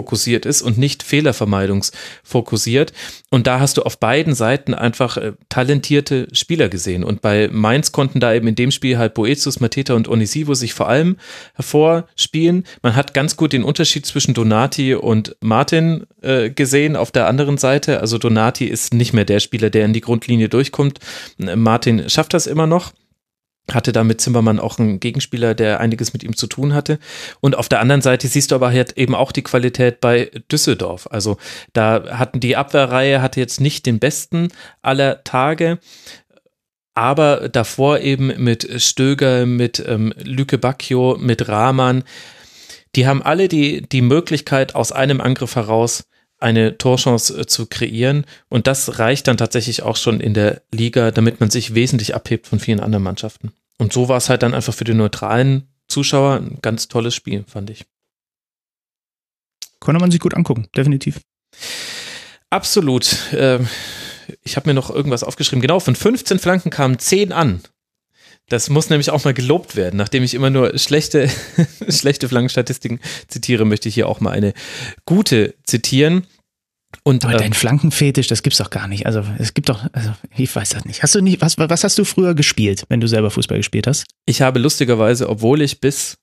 abschlussfokussiert 0.00 0.46
ist 0.46 0.62
und 0.62 0.78
nicht 0.78 1.02
fehlervermeidungsfokussiert. 1.02 2.92
Und 3.30 3.46
da 3.46 3.60
hast 3.60 3.76
du 3.76 3.82
auf 3.82 3.98
beiden 3.98 4.34
Seiten 4.34 4.74
einfach 4.74 5.16
äh, 5.16 5.32
talentierte 5.48 6.28
Spieler 6.32 6.68
gesehen. 6.68 7.04
Und 7.04 7.20
bei 7.20 7.48
Mainz 7.52 7.92
konnten 7.92 8.20
da 8.20 8.32
eben 8.34 8.48
in 8.48 8.54
dem 8.54 8.70
Spiel 8.70 8.98
halt 8.98 9.14
Boetius, 9.14 9.60
Mateta 9.60 9.94
und 9.94 10.08
Onisivo 10.08 10.54
sich 10.54 10.74
vor 10.74 10.88
allem 10.88 11.16
hervorspielen. 11.54 12.64
Man 12.82 12.96
hat 12.96 13.14
ganz 13.14 13.36
gut 13.36 13.52
den 13.52 13.64
Unterschied 13.64 14.06
zwischen 14.06 14.34
Donati 14.34 14.94
und 14.94 15.36
Martin 15.40 16.06
äh, 16.22 16.50
gesehen 16.50 16.96
auf 16.96 17.10
der 17.10 17.26
anderen 17.26 17.58
Seite. 17.58 18.00
Also 18.00 18.18
Donati 18.18 18.66
ist 18.66 18.94
nicht 18.94 19.12
mehr 19.12 19.24
der 19.24 19.40
Spieler, 19.40 19.70
der 19.70 19.84
in 19.84 19.92
die 19.92 20.00
Grundlinie 20.00 20.48
durchkommt. 20.48 20.98
Martin 21.38 22.08
schafft 22.08 22.34
das 22.34 22.46
immer 22.46 22.66
noch 22.66 22.92
hatte 23.72 23.92
da 23.92 24.04
mit 24.04 24.20
Zimmermann 24.20 24.58
auch 24.58 24.78
einen 24.78 25.00
Gegenspieler, 25.00 25.54
der 25.54 25.80
einiges 25.80 26.12
mit 26.12 26.22
ihm 26.24 26.36
zu 26.36 26.46
tun 26.46 26.74
hatte. 26.74 26.98
Und 27.40 27.56
auf 27.56 27.68
der 27.68 27.80
anderen 27.80 28.02
Seite 28.02 28.26
siehst 28.28 28.50
du 28.50 28.54
aber 28.54 28.70
halt 28.70 28.96
eben 28.98 29.14
auch 29.14 29.32
die 29.32 29.42
Qualität 29.42 30.00
bei 30.00 30.30
Düsseldorf. 30.50 31.08
Also 31.10 31.36
da 31.72 32.18
hatten 32.18 32.40
die 32.40 32.56
Abwehrreihe 32.56 33.22
hatte 33.22 33.40
jetzt 33.40 33.60
nicht 33.60 33.86
den 33.86 33.98
besten 33.98 34.48
aller 34.82 35.22
Tage, 35.24 35.78
aber 36.94 37.48
davor 37.48 38.00
eben 38.00 38.42
mit 38.42 38.82
Stöger, 38.82 39.46
mit 39.46 39.82
ähm, 39.86 40.12
Lüke 40.22 40.58
Bacchio, 40.58 41.16
mit 41.18 41.48
Rahman 41.48 42.04
die 42.96 43.06
haben 43.06 43.22
alle 43.22 43.48
die, 43.48 43.82
die 43.82 44.02
Möglichkeit, 44.02 44.74
aus 44.74 44.92
einem 44.92 45.20
Angriff 45.20 45.56
heraus 45.56 46.04
eine 46.40 46.78
Torchance 46.78 47.38
äh, 47.38 47.46
zu 47.46 47.66
kreieren. 47.66 48.24
Und 48.48 48.66
das 48.66 48.98
reicht 48.98 49.28
dann 49.28 49.36
tatsächlich 49.36 49.82
auch 49.82 49.96
schon 49.96 50.20
in 50.20 50.34
der 50.34 50.62
Liga, 50.72 51.10
damit 51.10 51.40
man 51.40 51.50
sich 51.50 51.74
wesentlich 51.74 52.14
abhebt 52.14 52.46
von 52.46 52.58
vielen 52.58 52.80
anderen 52.80 53.04
Mannschaften. 53.04 53.52
Und 53.78 53.92
so 53.92 54.08
war 54.08 54.16
es 54.16 54.28
halt 54.28 54.42
dann 54.42 54.54
einfach 54.54 54.74
für 54.74 54.84
die 54.84 54.94
neutralen 54.94 55.68
Zuschauer 55.88 56.36
ein 56.36 56.58
ganz 56.62 56.88
tolles 56.88 57.14
Spiel, 57.14 57.44
fand 57.46 57.70
ich. 57.70 57.86
Konnte 59.78 60.00
man 60.00 60.10
sich 60.10 60.20
gut 60.20 60.34
angucken, 60.34 60.68
definitiv. 60.76 61.20
Absolut. 62.50 63.16
Ähm, 63.32 63.68
ich 64.42 64.56
habe 64.56 64.68
mir 64.68 64.74
noch 64.74 64.90
irgendwas 64.90 65.24
aufgeschrieben. 65.24 65.62
Genau, 65.62 65.80
von 65.80 65.96
15 65.96 66.38
Flanken 66.38 66.70
kamen 66.70 66.98
10 66.98 67.32
an. 67.32 67.62
Das 68.50 68.68
muss 68.68 68.90
nämlich 68.90 69.10
auch 69.10 69.24
mal 69.24 69.32
gelobt 69.32 69.76
werden. 69.76 69.96
Nachdem 69.96 70.24
ich 70.24 70.34
immer 70.34 70.50
nur 70.50 70.76
schlechte, 70.76 71.30
schlechte 71.88 72.28
Flankenstatistiken 72.28 72.98
zitiere, 73.28 73.64
möchte 73.64 73.88
ich 73.88 73.94
hier 73.94 74.08
auch 74.08 74.20
mal 74.20 74.32
eine 74.32 74.54
gute 75.06 75.54
zitieren. 75.62 76.26
Und, 77.04 77.24
Aber 77.24 77.34
dein 77.34 77.52
äh, 77.52 77.54
Flankenfetisch, 77.54 78.26
das 78.26 78.42
gibt's 78.42 78.58
doch 78.58 78.70
gar 78.70 78.88
nicht. 78.88 79.06
Also 79.06 79.22
es 79.38 79.54
gibt 79.54 79.68
doch, 79.68 79.86
also 79.92 80.10
ich 80.36 80.54
weiß 80.54 80.70
das 80.70 80.84
nicht. 80.84 81.04
Hast 81.04 81.14
du 81.14 81.20
nicht, 81.20 81.40
was, 81.40 81.58
was 81.58 81.84
hast 81.84 81.96
du 81.96 82.04
früher 82.04 82.34
gespielt, 82.34 82.84
wenn 82.88 83.00
du 83.00 83.06
selber 83.06 83.30
Fußball 83.30 83.58
gespielt 83.58 83.86
hast? 83.86 84.06
Ich 84.26 84.42
habe 84.42 84.58
lustigerweise, 84.58 85.28
obwohl 85.28 85.62
ich 85.62 85.80
bis 85.80 86.18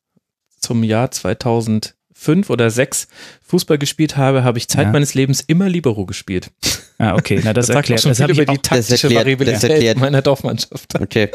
zum 0.60 0.84
Jahr 0.84 1.10
2005 1.10 2.50
oder 2.50 2.70
6 2.70 3.08
Fußball 3.44 3.78
gespielt 3.78 4.18
habe, 4.18 4.44
habe 4.44 4.58
ich 4.58 4.68
Zeit 4.68 4.88
ja. 4.88 4.92
meines 4.92 5.14
Lebens 5.14 5.40
immer 5.40 5.70
Libero 5.70 6.06
gespielt. 6.06 6.52
Ah, 7.00 7.14
okay, 7.14 7.42
na 7.44 7.54
das, 7.54 7.68
das 7.68 7.76
erklärt 7.76 8.02
schon 8.02 8.10
das 8.10 8.18
viel 8.18 8.32
über 8.32 8.46
die 8.46 8.58
taktische 8.58 9.14
Variabilität 9.14 10.00
meiner 10.00 10.24
Dorfmannschaft. 10.24 11.00
Okay. 11.00 11.30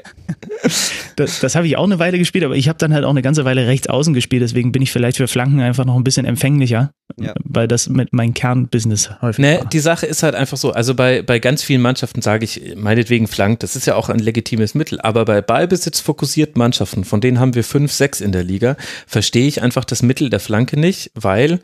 das, 1.17 1.39
das 1.39 1.55
habe 1.55 1.69
ich 1.69 1.77
auch 1.77 1.85
eine 1.85 2.01
Weile 2.01 2.19
gespielt, 2.19 2.43
aber 2.43 2.57
ich 2.57 2.69
habe 2.69 2.79
dann 2.79 2.93
halt 2.93 3.05
auch 3.05 3.11
eine 3.11 3.23
ganze 3.23 3.45
Weile 3.45 3.69
rechts 3.69 3.89
außen 3.89 4.13
gespielt, 4.13 4.43
deswegen 4.43 4.73
bin 4.73 4.83
ich 4.83 4.91
vielleicht 4.91 5.19
für 5.19 5.29
Flanken 5.29 5.61
einfach 5.61 5.85
noch 5.85 5.95
ein 5.95 6.03
bisschen 6.03 6.27
empfänglicher, 6.27 6.91
ja. 7.17 7.33
weil 7.45 7.69
das 7.69 7.89
mit 7.89 8.13
meinem 8.13 8.35
Kernbusiness 8.35 9.11
häufig 9.23 9.39
ne, 9.39 9.59
war. 9.61 9.69
Die 9.69 9.79
Sache 9.79 10.05
ist 10.05 10.25
halt 10.25 10.35
einfach 10.35 10.57
so, 10.57 10.73
also 10.73 10.97
bei, 10.97 11.23
bei 11.23 11.39
ganz 11.39 11.63
vielen 11.63 11.81
Mannschaften 11.81 12.23
sage 12.23 12.45
ich 12.45 12.75
meinetwegen 12.75 13.29
Flank, 13.29 13.61
das 13.61 13.77
ist 13.77 13.87
ja 13.87 13.95
auch 13.95 14.09
ein 14.09 14.19
legitimes 14.19 14.75
Mittel, 14.75 15.01
aber 15.01 15.25
bei 15.25 15.43
Ballbesitz 15.43 16.01
fokussiert 16.01 16.57
Mannschaften, 16.57 17.05
von 17.05 17.21
denen 17.21 17.39
haben 17.39 17.55
wir 17.55 17.63
fünf, 17.63 17.93
sechs 17.93 18.21
in 18.21 18.33
der 18.33 18.43
Liga, 18.43 18.77
verstehe 19.07 19.47
ich 19.47 19.63
einfach 19.63 19.85
das 19.85 20.03
Mittel 20.03 20.29
der 20.29 20.41
Flanke 20.41 20.79
nicht, 20.79 21.13
weil 21.15 21.61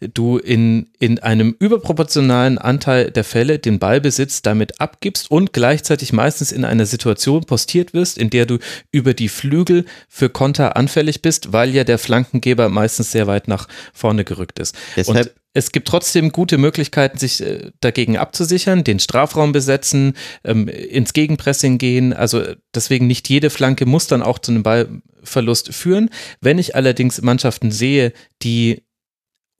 du 0.00 0.38
in, 0.38 0.88
in 0.98 1.18
einem 1.18 1.54
überproportionalen 1.58 2.58
Anteil 2.58 3.10
der 3.10 3.24
Fälle 3.24 3.58
den 3.58 3.78
Ballbesitz 3.78 4.42
damit 4.42 4.80
abgibst 4.80 5.30
und 5.30 5.52
gleichzeitig 5.52 6.12
meistens 6.12 6.52
in 6.52 6.64
einer 6.64 6.86
Situation 6.86 7.44
postiert 7.44 7.94
wirst, 7.94 8.18
in 8.18 8.30
der 8.30 8.46
du 8.46 8.58
über 8.92 9.14
die 9.14 9.28
Flügel 9.28 9.84
für 10.08 10.30
Konter 10.30 10.76
anfällig 10.76 11.22
bist, 11.22 11.52
weil 11.52 11.74
ja 11.74 11.84
der 11.84 11.98
Flankengeber 11.98 12.68
meistens 12.68 13.12
sehr 13.12 13.26
weit 13.26 13.48
nach 13.48 13.68
vorne 13.92 14.24
gerückt 14.24 14.58
ist. 14.58 14.74
Deshalb 14.96 15.26
und 15.26 15.34
es 15.52 15.72
gibt 15.72 15.88
trotzdem 15.88 16.30
gute 16.30 16.58
Möglichkeiten, 16.58 17.18
sich 17.18 17.40
äh, 17.40 17.72
dagegen 17.80 18.16
abzusichern, 18.16 18.84
den 18.84 19.00
Strafraum 19.00 19.52
besetzen, 19.52 20.14
ähm, 20.44 20.68
ins 20.68 21.12
Gegenpressing 21.12 21.78
gehen. 21.78 22.12
Also 22.12 22.44
deswegen 22.74 23.06
nicht 23.06 23.28
jede 23.28 23.50
Flanke 23.50 23.84
muss 23.84 24.06
dann 24.06 24.22
auch 24.22 24.38
zu 24.38 24.52
einem 24.52 24.62
Ballverlust 24.62 25.74
führen. 25.74 26.10
Wenn 26.40 26.58
ich 26.58 26.76
allerdings 26.76 27.20
Mannschaften 27.20 27.72
sehe, 27.72 28.12
die 28.42 28.82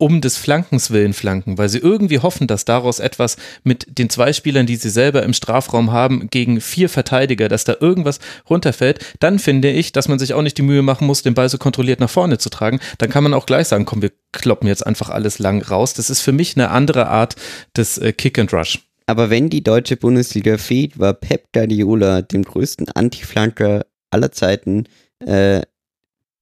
um 0.01 0.21
des 0.21 0.37
Flankens 0.37 0.91
willen 0.91 1.13
flanken, 1.13 1.59
weil 1.59 1.69
sie 1.69 1.79
irgendwie 1.79 2.21
hoffen, 2.21 2.47
dass 2.47 2.65
daraus 2.65 2.99
etwas 2.99 3.37
mit 3.65 3.99
den 3.99 4.09
zwei 4.09 4.33
Spielern, 4.33 4.67
die 4.67 4.77
sie 4.77 4.89
selber 4.89 5.23
im 5.23 5.35
Strafraum 5.35 5.93
haben, 5.93 6.29
gegen 6.31 6.61
vier 6.61 6.89
Verteidiger, 6.89 7.49
dass 7.49 7.65
da 7.65 7.77
irgendwas 7.79 8.19
runterfällt, 8.49 9.05
dann 9.21 9.39
finde 9.39 9.71
ich, 9.71 9.93
dass 9.93 10.09
man 10.09 10.19
sich 10.19 10.33
auch 10.35 10.43
nicht 10.43 10.57
die 10.57 10.63
Mühe 10.63 10.83
machen 10.83 11.07
muss, 11.07 11.23
den 11.23 11.35
Ball 11.35 11.49
so 11.49 11.59
kontrolliert 11.59 12.01
nach 12.01 12.11
vorne 12.11 12.39
zu 12.39 12.49
tragen. 12.49 12.81
Dann 12.99 13.11
kann 13.11 13.23
man 13.23 13.35
auch 13.35 13.47
gleich 13.47 13.69
sagen, 13.69 13.85
komm, 13.85 14.01
wir 14.01 14.13
kloppen 14.33 14.69
jetzt 14.69 14.87
einfach 14.87 15.11
alles 15.11 15.39
lang 15.39 15.63
raus. 15.63 15.93
Das 15.93 16.09
ist 16.09 16.23
für 16.23 16.33
mich 16.33 16.57
eine 16.57 16.71
andere 16.71 17.09
Art 17.09 17.37
des 17.77 17.99
äh, 17.99 18.13
Kick 18.13 18.39
and 18.39 18.53
Rush. 18.55 18.79
Aber 19.07 19.29
wenn 19.29 19.51
die 19.51 19.63
deutsche 19.63 19.97
Bundesliga 19.97 20.57
fehlt, 20.57 20.99
war 20.99 21.13
Pep 21.13 21.53
Guardiola 21.53 22.23
dem 22.23 22.43
größten 22.43 22.89
Anti-Flanker 22.89 23.85
aller 24.11 24.33
Zeiten 24.33 24.85
äh, 25.27 25.63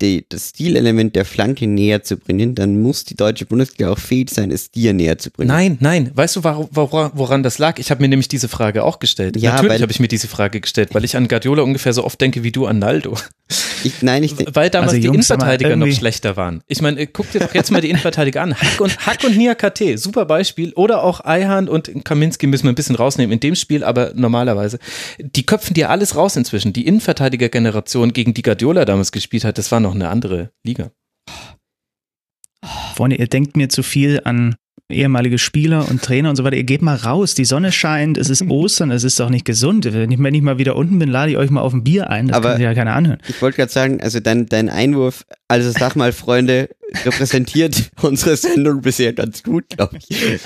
die, 0.01 0.25
das 0.29 0.51
Stilelement 0.51 1.16
der 1.16 1.25
Flanke 1.25 1.66
näher 1.66 2.03
zu 2.03 2.16
bringen, 2.16 2.55
dann 2.55 2.81
muss 2.81 3.05
die 3.05 3.16
deutsche 3.16 3.47
Bundesliga 3.47 3.91
auch 3.91 3.99
fähig 3.99 4.31
sein, 4.31 4.51
es 4.51 4.70
dir 4.70 4.93
näher 4.93 5.19
zu 5.19 5.31
bringen. 5.31 5.49
Nein, 5.49 5.79
nein. 5.81 6.11
Weißt 6.15 6.37
du, 6.37 6.45
woran, 6.45 7.11
woran 7.15 7.43
das 7.43 7.59
lag? 7.59 7.79
Ich 7.79 7.91
habe 7.91 8.03
mir 8.03 8.09
nämlich 8.09 8.29
diese 8.29 8.49
Frage 8.49 8.85
auch 8.85 8.99
gestellt. 8.99 9.37
Ja, 9.37 9.55
Natürlich 9.55 9.83
habe 9.83 9.93
ich 9.93 10.01
mir 10.01 10.09
diese 10.09 10.29
Frage 10.29 10.61
gestellt, 10.61 10.91
weil 10.93 11.05
ich 11.05 11.16
an 11.16 11.29
Guardiola 11.29 11.62
ungefähr 11.62 11.93
so 11.93 12.05
oft 12.05 12.20
denke 12.20 12.43
wie 12.43 12.53
du 12.53 12.66
an 12.66 12.79
Naldo. 12.79 13.16
Ich, 13.85 14.03
nein, 14.03 14.23
ich 14.23 14.35
Weil 14.55 14.71
damals 14.71 14.93
also 14.93 15.01
die 15.01 15.07
Jungs, 15.07 15.31
Innenverteidiger 15.31 15.77
noch 15.77 15.91
schlechter 15.91 16.37
waren. 16.37 16.63
Ich 16.67 16.81
meine, 16.81 17.07
guck 17.07 17.31
dir 17.31 17.41
doch 17.41 17.55
jetzt 17.55 17.71
mal 17.71 17.81
die 17.81 17.91
Innenverteidiger 17.91 18.43
an. 18.43 18.55
Hack 18.55 18.81
und, 18.81 19.07
Hack 19.07 19.25
und 19.25 19.37
Niakate, 19.37 19.99
super 19.99 20.25
Beispiel. 20.25 20.73
Oder 20.75 21.03
auch 21.03 21.25
Eihan 21.25 21.69
und 21.69 22.05
Kaminski 22.05 22.47
müssen 22.47 22.65
wir 22.65 22.73
ein 22.73 22.77
bisschen 22.77 22.97
rausnehmen 22.97 23.33
in 23.33 23.41
dem 23.41 23.55
Spiel, 23.55 23.85
aber 23.85 24.13
normalerweise. 24.15 24.79
Die 25.19 25.45
köpfen 25.47 25.75
dir 25.75 25.91
alles 25.91 26.17
raus 26.17 26.37
inzwischen. 26.37 26.73
Die 26.73 26.87
Innenverteidiger-Generation, 26.87 28.13
gegen 28.13 28.35
die 28.35 28.43
Guardiola 28.43 28.85
damals 28.85 29.13
gespielt 29.13 29.45
hat, 29.45 29.59
das 29.59 29.71
war 29.73 29.81
noch 29.81 29.95
eine 29.95 30.09
andere 30.09 30.51
Liga. 30.65 30.91
Freunde, 32.95 33.17
ihr 33.17 33.29
denkt 33.29 33.57
mir 33.57 33.69
zu 33.69 33.83
viel 33.83 34.21
an 34.25 34.57
ehemalige 34.90 35.39
Spieler 35.39 35.89
und 35.89 36.02
Trainer 36.02 36.31
und 36.31 36.36
so 36.36 36.44
weiter. 36.44 36.56
Ihr 36.56 36.65
geht 36.65 36.82
mal 36.82 36.97
raus, 36.97 37.35
die 37.35 37.44
Sonne 37.44 37.73
scheint, 37.73 38.16
es 38.16 38.31
ist 38.31 38.43
Ostern, 38.48 38.90
es 38.90 39.05
ist 39.05 39.20
doch 39.20 39.28
nicht 39.28 39.44
gesund. 39.44 39.85
Wenn 39.85 40.10
ich, 40.10 40.23
wenn 40.23 40.35
ich 40.35 40.43
mal 40.43 40.59
wieder 40.59 40.77
unten 40.77 40.98
bin, 40.98 41.09
lade 41.09 41.31
ich 41.31 41.36
euch 41.36 41.51
mal 41.51 41.60
auf 41.60 41.73
ein 41.73 41.85
Bier 41.85 42.10
ein. 42.10 42.28
Das 42.28 42.36
Aber 42.36 42.48
kann 42.51 42.56
sich 42.56 42.65
ja 42.65 42.74
keiner 42.74 42.94
anhören. 42.94 43.19
Ich 43.28 43.40
wollte 43.43 43.56
gerade 43.56 43.73
sagen, 43.73 44.01
also 44.01 44.20
dein, 44.20 44.47
dein 44.47 44.69
Einwurf, 44.69 45.27
also 45.48 45.70
sag 45.70 45.97
mal, 45.97 46.12
Freunde, 46.12 46.70
repräsentiert 47.05 47.90
unsere 48.02 48.36
Sendung 48.36 48.81
bisher 48.81 49.12
ganz 49.12 49.43
gut, 49.43 49.69
glaube 49.69 49.98
ich. 49.98 50.40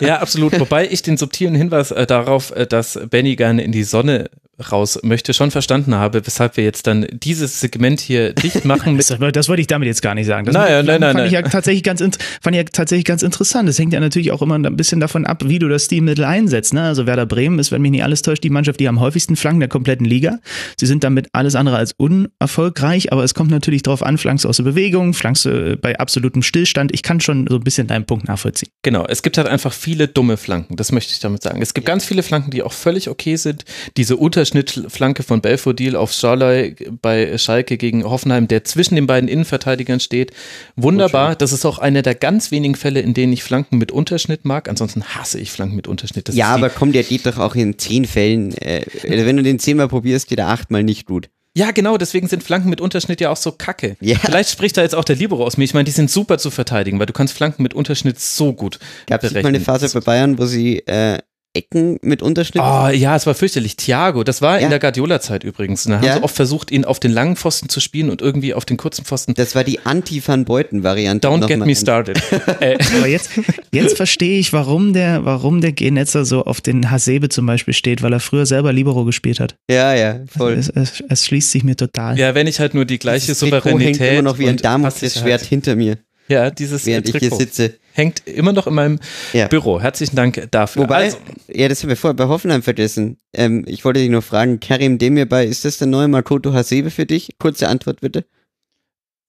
Ja, 0.00 0.18
absolut. 0.18 0.58
Wobei 0.60 0.88
ich 0.88 1.02
den 1.02 1.16
subtilen 1.16 1.54
Hinweis 1.54 1.90
äh, 1.90 2.06
darauf, 2.06 2.50
äh, 2.54 2.66
dass 2.66 2.98
Benny 3.10 3.36
gerne 3.36 3.62
in 3.62 3.72
die 3.72 3.84
Sonne 3.84 4.30
raus 4.60 4.98
möchte, 5.02 5.34
schon 5.34 5.50
verstanden 5.50 5.94
habe, 5.94 6.24
weshalb 6.26 6.56
wir 6.56 6.64
jetzt 6.64 6.86
dann 6.86 7.06
dieses 7.12 7.60
Segment 7.60 8.00
hier 8.00 8.32
dicht 8.32 8.64
machen. 8.64 8.96
das, 8.98 9.06
das 9.32 9.48
wollte 9.48 9.60
ich 9.60 9.66
damit 9.66 9.86
jetzt 9.86 10.02
gar 10.02 10.14
nicht 10.14 10.26
sagen. 10.26 10.46
Das 10.46 10.54
naja, 10.54 10.82
nein, 10.82 11.00
nein, 11.00 11.00
fand 11.00 11.14
nein. 11.14 11.26
ich 11.26 11.32
ja 11.32 11.42
tatsächlich 11.42 11.82
ganz, 11.82 12.00
fand 12.00 12.56
ich 12.56 12.56
ja 12.56 12.64
tatsächlich 12.64 13.04
ganz 13.04 13.22
interessant. 13.22 13.68
Das 13.68 13.78
hängt 13.78 13.92
ja 13.92 14.00
natürlich 14.00 14.32
auch 14.32 14.42
immer 14.42 14.56
ein 14.56 14.76
bisschen 14.76 15.00
davon 15.00 15.26
ab, 15.26 15.42
wie 15.44 15.58
du 15.58 15.68
das 15.68 15.86
Stilmittel 15.86 16.24
einsetzt. 16.24 16.74
Ne? 16.74 16.82
Also 16.82 17.06
Werder 17.06 17.26
Bremen 17.26 17.58
ist, 17.58 17.72
wenn 17.72 17.82
mich 17.82 17.90
nicht 17.90 18.04
alles 18.04 18.22
täuscht, 18.22 18.44
die 18.44 18.50
Mannschaft, 18.50 18.80
die 18.80 18.88
am 18.88 19.00
häufigsten 19.00 19.36
flanken 19.36 19.60
der 19.60 19.68
kompletten 19.68 20.06
Liga. 20.06 20.38
Sie 20.78 20.86
sind 20.86 21.04
damit 21.04 21.28
alles 21.32 21.54
andere 21.54 21.76
als 21.76 21.92
unerfolgreich, 21.92 23.12
aber 23.12 23.24
es 23.24 23.34
kommt 23.34 23.50
natürlich 23.50 23.82
darauf 23.82 24.02
an, 24.02 24.18
flankst 24.18 24.44
du 24.44 24.48
aus 24.48 24.56
der 24.56 24.64
Bewegung, 24.64 25.14
flankst 25.14 25.44
du 25.44 25.76
bei 25.76 25.98
absolutem 25.98 26.42
Stillstand. 26.42 26.92
Ich 26.92 27.02
kann 27.02 27.20
schon 27.20 27.46
so 27.48 27.56
ein 27.56 27.64
bisschen 27.64 27.86
deinen 27.86 28.06
Punkt 28.06 28.28
nachvollziehen. 28.28 28.70
Genau, 28.82 29.06
es 29.06 29.22
gibt 29.22 29.38
halt 29.38 29.48
einfach 29.48 29.72
viele 29.72 30.08
dumme 30.08 30.36
Flanken, 30.36 30.76
das 30.76 30.92
möchte 30.92 31.12
ich 31.12 31.20
damit 31.20 31.42
sagen. 31.42 31.62
Es 31.62 31.74
gibt 31.74 31.86
ganz 31.86 32.04
viele 32.04 32.22
Flanken, 32.22 32.50
die 32.50 32.62
auch 32.62 32.72
völlig 32.72 33.08
okay 33.08 33.36
sind. 33.36 33.64
Diese 33.96 34.16
Unterschnittflanke 34.50 35.22
von 35.22 35.40
Belfodil 35.40 35.96
auf 35.96 36.12
Scharley 36.12 36.76
bei 37.00 37.38
Schalke 37.38 37.76
gegen 37.76 38.04
Hoffenheim, 38.04 38.48
der 38.48 38.64
zwischen 38.64 38.94
den 38.96 39.06
beiden 39.06 39.28
Innenverteidigern 39.28 40.00
steht. 40.00 40.32
Wunderbar, 40.76 41.36
das 41.36 41.52
ist 41.52 41.64
auch 41.64 41.78
einer 41.78 42.02
der 42.02 42.14
ganz 42.14 42.50
wenigen 42.50 42.74
Fälle, 42.74 43.00
in 43.00 43.14
denen 43.14 43.32
ich 43.32 43.42
Flanken 43.42 43.78
mit 43.78 43.92
Unterschnitt 43.92 44.44
mag. 44.44 44.68
Ansonsten 44.68 45.04
hasse 45.04 45.38
ich 45.38 45.50
Flanken 45.52 45.76
mit 45.76 45.88
Unterschnitt. 45.88 46.28
Das 46.28 46.34
ja, 46.34 46.48
aber 46.48 46.70
komm, 46.70 46.92
der 46.92 47.04
geht 47.04 47.26
doch 47.26 47.38
auch 47.38 47.54
in 47.54 47.78
zehn 47.78 48.04
Fällen. 48.04 48.56
Äh, 48.58 48.84
wenn 49.04 49.36
du 49.36 49.42
den 49.42 49.58
zehnmal 49.58 49.88
probierst, 49.88 50.28
geht 50.28 50.38
er 50.38 50.48
achtmal 50.48 50.82
nicht 50.82 51.06
gut. 51.06 51.28
Ja, 51.56 51.72
genau, 51.72 51.98
deswegen 51.98 52.28
sind 52.28 52.44
Flanken 52.44 52.70
mit 52.70 52.80
Unterschnitt 52.80 53.20
ja 53.20 53.30
auch 53.30 53.36
so 53.36 53.50
kacke. 53.50 53.96
Ja. 54.00 54.16
Vielleicht 54.18 54.50
spricht 54.50 54.76
da 54.76 54.82
jetzt 54.82 54.94
auch 54.94 55.04
der 55.04 55.16
Libero 55.16 55.44
aus 55.44 55.56
mir. 55.56 55.64
Ich 55.64 55.74
meine, 55.74 55.84
die 55.84 55.90
sind 55.90 56.08
super 56.08 56.38
zu 56.38 56.50
verteidigen, 56.50 57.00
weil 57.00 57.06
du 57.06 57.12
kannst 57.12 57.34
Flanken 57.34 57.64
mit 57.64 57.74
Unterschnitt 57.74 58.20
so 58.20 58.52
gut 58.52 58.78
Gab 59.08 59.24
es 59.24 59.32
mal 59.32 59.46
eine 59.46 59.60
Phase 59.60 59.88
bei 59.92 60.00
Bayern, 60.00 60.38
wo 60.38 60.46
sie 60.46 60.78
äh, 60.86 61.18
Ecken 61.52 61.98
mit 62.02 62.22
Unterschnitt? 62.22 62.62
Oh 62.64 62.88
ja, 62.88 63.16
es 63.16 63.26
war 63.26 63.34
fürchterlich. 63.34 63.74
Thiago, 63.76 64.22
das 64.22 64.40
war 64.40 64.58
Ja. 64.58 64.64
in 64.64 64.70
der 64.70 64.78
Guardiola-Zeit 64.78 65.42
übrigens. 65.42 65.82
Da 65.84 65.94
haben 65.96 66.04
Ja. 66.04 66.14
sie 66.18 66.22
oft 66.22 66.36
versucht, 66.36 66.70
ihn 66.70 66.84
auf 66.84 67.00
den 67.00 67.10
langen 67.10 67.34
Pfosten 67.34 67.68
zu 67.68 67.80
spielen 67.80 68.08
und 68.08 68.22
irgendwie 68.22 68.54
auf 68.54 68.64
den 68.64 68.76
kurzen 68.76 69.04
Pfosten. 69.04 69.34
Das 69.34 69.56
war 69.56 69.64
die 69.64 69.80
Anti-Van 69.84 70.44
Beuten-Variante. 70.44 71.26
Don't 71.26 71.46
get 71.48 71.58
me 71.58 71.74
started. 71.74 72.20
äh, 72.60 72.78
Aber 72.96 73.08
jetzt, 73.08 73.30
jetzt 73.72 73.96
verstehe 73.96 74.38
ich, 74.38 74.52
warum 74.52 74.92
der, 74.92 75.24
warum 75.24 75.60
der 75.60 75.72
Genetzer 75.72 76.24
so 76.24 76.44
auf 76.44 76.60
den 76.60 76.88
Hasebe 76.90 77.28
zum 77.28 77.46
Beispiel 77.46 77.74
steht, 77.74 78.02
weil 78.02 78.12
er 78.12 78.20
früher 78.20 78.46
selber 78.46 78.72
Libero 78.72 79.04
gespielt 79.04 79.40
hat. 79.40 79.56
Ja, 79.68 79.92
ja, 79.94 80.20
voll. 80.28 80.52
Es, 80.52 80.68
es, 80.68 81.02
es 81.08 81.26
schließt 81.26 81.50
sich 81.50 81.64
mir 81.64 81.74
total. 81.74 82.16
ja, 82.16 82.34
wenn 82.36 82.46
ich 82.46 82.60
halt 82.60 82.74
nur 82.74 82.84
die 82.84 82.98
gleiche 83.00 83.34
Trikot 83.34 83.56
Souveränität 83.56 83.98
hängt 84.00 84.12
immer 84.12 84.22
noch 84.22 84.38
wie 84.38 84.48
ein 84.48 84.56
Damoklesschwert 84.56 85.40
Passsicherheit- 85.40 85.46
hinter 85.48 85.74
mir, 85.74 85.98
Ja, 86.28 86.50
dieses 86.50 86.86
während 86.86 87.06
ich 87.08 87.12
hier 87.12 87.20
Trikot 87.22 87.38
sitze. 87.38 87.74
Hängt 88.00 88.26
immer 88.26 88.52
noch 88.52 88.66
in 88.66 88.74
meinem 88.74 88.98
Ja. 89.32 89.46
Büro. 89.48 89.80
Herzlichen 89.80 90.16
Dank 90.16 90.48
dafür. 90.50 90.82
Wobei, 90.82 91.04
Also, 91.04 91.18
ja, 91.48 91.68
das 91.68 91.82
haben 91.82 91.90
wir 91.90 91.96
vorher 91.96 92.14
bei 92.16 92.26
Hoffenheim 92.26 92.62
vergessen. 92.62 93.18
Ähm, 93.32 93.64
ich 93.68 93.84
wollte 93.84 94.00
dich 94.00 94.10
nur 94.10 94.22
fragen, 94.22 94.58
Karim 94.58 94.98
Demirbay, 94.98 95.46
ist 95.48 95.64
das 95.64 95.78
der 95.78 95.86
neue 95.86 96.08
Makoto 96.08 96.52
Hasebe 96.52 96.90
für 96.90 97.06
dich? 97.06 97.30
Kurze 97.38 97.68
Antwort 97.68 98.00
bitte. 98.00 98.24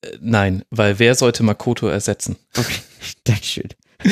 äh, 0.03 0.17
nein, 0.21 0.63
weil 0.71 0.97
wer 0.99 1.13
sollte 1.15 1.43
Makoto 1.43 1.87
ersetzen? 1.87 2.37
Okay, 2.57 2.79
Dankeschön. 3.25 3.69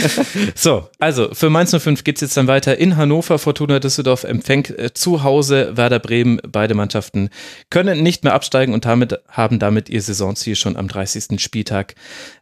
So, 0.56 0.88
also 1.00 1.30
für 1.34 1.50
Mainz 1.50 1.72
05 1.76 2.04
geht 2.04 2.18
es 2.18 2.22
jetzt 2.22 2.38
dann 2.38 2.46
weiter 2.46 2.78
in 2.78 2.96
Hannover. 2.96 3.40
Fortuna 3.40 3.80
Düsseldorf 3.80 4.24
empfängt 4.24 4.70
äh, 4.78 4.94
zu 4.94 5.24
Hause 5.24 5.76
Werder 5.78 5.98
Bremen. 5.98 6.40
Beide 6.48 6.76
Mannschaften 6.76 7.30
können 7.72 8.04
nicht 8.04 8.24
mehr 8.24 8.34
absteigen 8.36 8.76
und 8.76 8.86
damit, 8.86 9.18
haben 9.30 9.58
damit 9.58 9.90
ihr 9.90 10.02
Saisonziel 10.04 10.56
schon 10.56 10.76
am 10.78 10.88
30. 10.88 11.42
Spieltag 11.42 11.96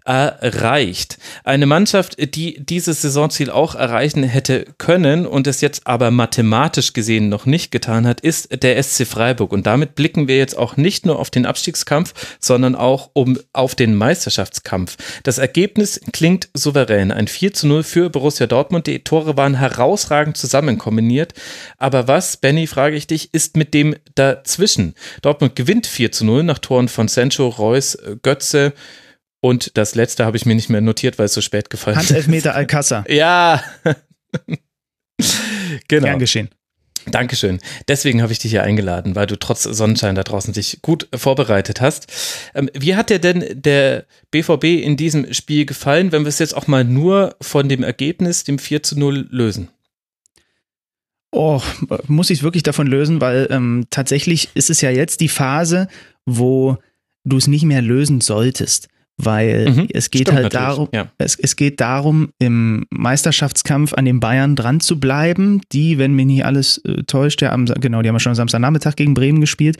erreicht. 0.07 1.17
Eine 1.43 1.65
Mannschaft, 1.65 2.15
die 2.35 2.63
dieses 2.63 3.01
Saisonziel 3.01 3.49
auch 3.49 3.75
erreichen 3.75 4.23
hätte 4.23 4.65
können 4.77 5.25
und 5.25 5.47
es 5.47 5.59
jetzt 5.59 5.85
aber 5.85 6.11
mathematisch 6.11 6.93
gesehen 6.93 7.27
noch 7.27 7.45
nicht 7.45 7.71
getan 7.71 8.07
hat, 8.07 8.21
ist 8.21 8.63
der 8.63 8.81
SC 8.81 9.05
Freiburg. 9.05 9.51
Und 9.51 9.67
damit 9.67 9.95
blicken 9.95 10.29
wir 10.29 10.37
jetzt 10.37 10.57
auch 10.57 10.77
nicht 10.77 11.05
nur 11.05 11.19
auf 11.19 11.29
den 11.29 11.45
Abstiegskampf, 11.45 12.13
sondern 12.39 12.75
auch 12.75 13.09
um, 13.13 13.37
auf 13.51 13.75
den 13.75 13.95
Meisterschaftskampf. 13.95 14.95
Das 15.23 15.39
Ergebnis 15.39 15.99
klingt 16.13 16.49
souverän. 16.53 17.11
Ein 17.11 17.27
4 17.27 17.53
zu 17.53 17.67
0 17.67 17.83
für 17.83 18.09
Borussia 18.09 18.47
Dortmund. 18.47 18.87
Die 18.87 19.03
Tore 19.03 19.35
waren 19.35 19.55
herausragend 19.55 20.37
zusammen 20.37 20.77
kombiniert. 20.77 21.33
Aber 21.77 22.07
was, 22.07 22.37
Benny, 22.37 22.67
frage 22.67 22.95
ich 22.95 23.07
dich, 23.07 23.33
ist 23.33 23.57
mit 23.57 23.73
dem 23.73 23.95
dazwischen? 24.15 24.95
Dortmund 25.21 25.57
gewinnt 25.57 25.85
4 25.85 26.13
zu 26.13 26.25
0 26.25 26.43
nach 26.43 26.59
Toren 26.59 26.87
von 26.87 27.09
Sancho, 27.09 27.47
Reus, 27.49 27.97
Götze. 28.23 28.73
Und 29.39 29.77
das 29.77 29.95
letzte 29.95 30.25
habe 30.25 30.37
ich 30.37 30.45
mir 30.45 30.55
nicht 30.55 30.69
mehr 30.69 30.81
notiert, 30.81 31.19
weil 31.19 31.25
es 31.25 31.33
so 31.33 31.41
spät 31.41 31.69
gefallen 31.69 31.97
ist. 31.99 32.09
Handelfmeter 32.09 32.55
Alcázar. 32.55 33.05
Ja. 33.09 33.63
genau. 35.87 36.05
Gern 36.05 36.19
geschehen. 36.19 36.49
Dankeschön. 37.11 37.59
Deswegen 37.87 38.21
habe 38.21 38.33
ich 38.33 38.39
dich 38.39 38.51
hier 38.51 38.63
eingeladen, 38.63 39.15
weil 39.15 39.27
du 39.27 39.37
trotz 39.37 39.63
Sonnenschein 39.63 40.15
da 40.15 40.23
draußen 40.23 40.53
dich 40.53 40.79
gut 40.81 41.07
vorbereitet 41.15 41.81
hast. 41.81 42.11
Ähm, 42.53 42.69
wie 42.73 42.95
hat 42.95 43.09
dir 43.09 43.19
denn 43.19 43.45
der 43.53 44.05
BVB 44.31 44.65
in 44.65 44.97
diesem 44.97 45.33
Spiel 45.33 45.65
gefallen, 45.65 46.11
wenn 46.11 46.23
wir 46.23 46.29
es 46.29 46.39
jetzt 46.39 46.55
auch 46.55 46.67
mal 46.67 46.83
nur 46.83 47.35
von 47.41 47.69
dem 47.69 47.83
Ergebnis, 47.83 48.43
dem 48.43 48.59
4 48.59 48.83
zu 48.83 48.99
0, 48.99 49.27
lösen? 49.29 49.69
Oh, 51.31 51.61
muss 52.07 52.29
ich 52.29 52.39
es 52.39 52.43
wirklich 52.43 52.63
davon 52.63 52.87
lösen, 52.87 53.21
weil 53.21 53.47
ähm, 53.51 53.85
tatsächlich 53.89 54.49
ist 54.53 54.69
es 54.69 54.81
ja 54.81 54.89
jetzt 54.89 55.19
die 55.19 55.29
Phase, 55.29 55.87
wo 56.25 56.77
du 57.25 57.37
es 57.37 57.47
nicht 57.47 57.63
mehr 57.63 57.81
lösen 57.81 58.21
solltest. 58.21 58.87
Weil 59.19 59.69
Mhm, 59.69 59.87
es 59.91 60.11
geht 60.11 60.31
halt 60.31 60.53
darum, 60.53 60.89
ja. 60.93 61.07
es, 61.17 61.35
es 61.39 61.55
geht 61.55 61.81
darum, 61.81 62.29
im 62.37 62.85
Meisterschaftskampf 62.91 63.93
an 63.93 64.05
den 64.05 64.19
Bayern 64.19 64.55
dran 64.55 64.79
zu 64.79 64.99
bleiben, 64.99 65.61
die, 65.71 65.97
wenn 65.97 66.13
mich 66.13 66.27
nicht 66.27 66.45
alles 66.45 66.77
äh, 66.85 67.03
täuscht, 67.03 67.41
ja, 67.41 67.51
am, 67.51 67.65
genau, 67.65 68.03
die 68.03 68.09
haben 68.09 68.15
ja 68.15 68.19
schon 68.19 68.31
am 68.31 68.35
Samstagnachmittag 68.35 68.95
gegen 68.95 69.15
Bremen 69.15 69.41
gespielt. 69.41 69.77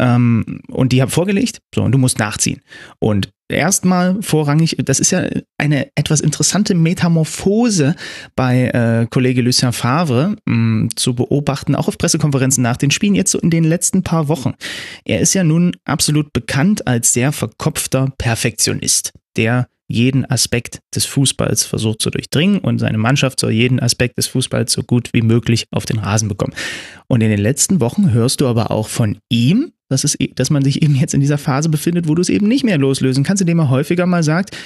Ähm, 0.00 0.60
und 0.68 0.92
die 0.92 1.00
haben 1.00 1.10
vorgelegt, 1.10 1.60
so, 1.72 1.82
und 1.82 1.92
du 1.92 1.98
musst 1.98 2.18
nachziehen. 2.18 2.60
Und 2.98 3.30
erstmal 3.48 4.22
vorrangig, 4.22 4.76
das 4.84 5.00
ist 5.00 5.10
ja 5.10 5.26
eine 5.58 5.88
etwas 5.94 6.20
interessante 6.20 6.74
Metamorphose 6.74 7.94
bei 8.34 8.68
äh, 8.68 9.06
Kollege 9.10 9.42
Lucien 9.42 9.72
Favre 9.72 10.36
mh, 10.46 10.90
zu 10.96 11.14
beobachten, 11.14 11.74
auch 11.74 11.88
auf 11.88 11.98
Pressekonferenzen 11.98 12.62
nach 12.62 12.76
den 12.76 12.90
Spielen, 12.90 13.14
jetzt 13.14 13.32
so 13.32 13.38
in 13.38 13.50
den 13.50 13.64
letzten 13.64 14.02
paar 14.02 14.28
Wochen. 14.28 14.54
Er 15.04 15.20
ist 15.20 15.34
ja 15.34 15.44
nun 15.44 15.76
absolut 15.84 16.32
bekannt 16.32 16.86
als 16.86 17.12
sehr 17.12 17.32
verkopfter 17.32 18.12
Perfektionist, 18.18 19.12
der 19.36 19.68
jeden 19.88 20.24
Aspekt 20.24 20.80
des 20.94 21.04
Fußballs 21.04 21.64
versucht 21.64 22.00
zu 22.00 22.10
durchdringen 22.10 22.58
und 22.58 22.78
seine 22.78 22.96
Mannschaft 22.98 23.38
soll 23.38 23.52
jeden 23.52 23.78
Aspekt 23.78 24.16
des 24.16 24.26
Fußballs 24.28 24.72
so 24.72 24.82
gut 24.82 25.10
wie 25.12 25.20
möglich 25.20 25.66
auf 25.70 25.84
den 25.84 25.98
Rasen 25.98 26.28
bekommen. 26.28 26.54
Und 27.08 27.20
in 27.20 27.28
den 27.28 27.40
letzten 27.40 27.80
Wochen 27.80 28.10
hörst 28.12 28.40
du 28.40 28.46
aber 28.46 28.70
auch 28.70 28.88
von 28.88 29.18
ihm, 29.28 29.72
dass, 29.92 30.04
es, 30.04 30.16
dass 30.34 30.50
man 30.50 30.64
sich 30.64 30.82
eben 30.82 30.94
jetzt 30.96 31.14
in 31.14 31.20
dieser 31.20 31.38
Phase 31.38 31.68
befindet, 31.68 32.08
wo 32.08 32.14
du 32.14 32.22
es 32.22 32.28
eben 32.28 32.48
nicht 32.48 32.64
mehr 32.64 32.78
loslösen 32.78 33.24
kannst, 33.24 33.40
indem 33.40 33.60
er 33.60 33.70
häufiger 33.70 34.06
mal 34.06 34.22
sagt, 34.22 34.56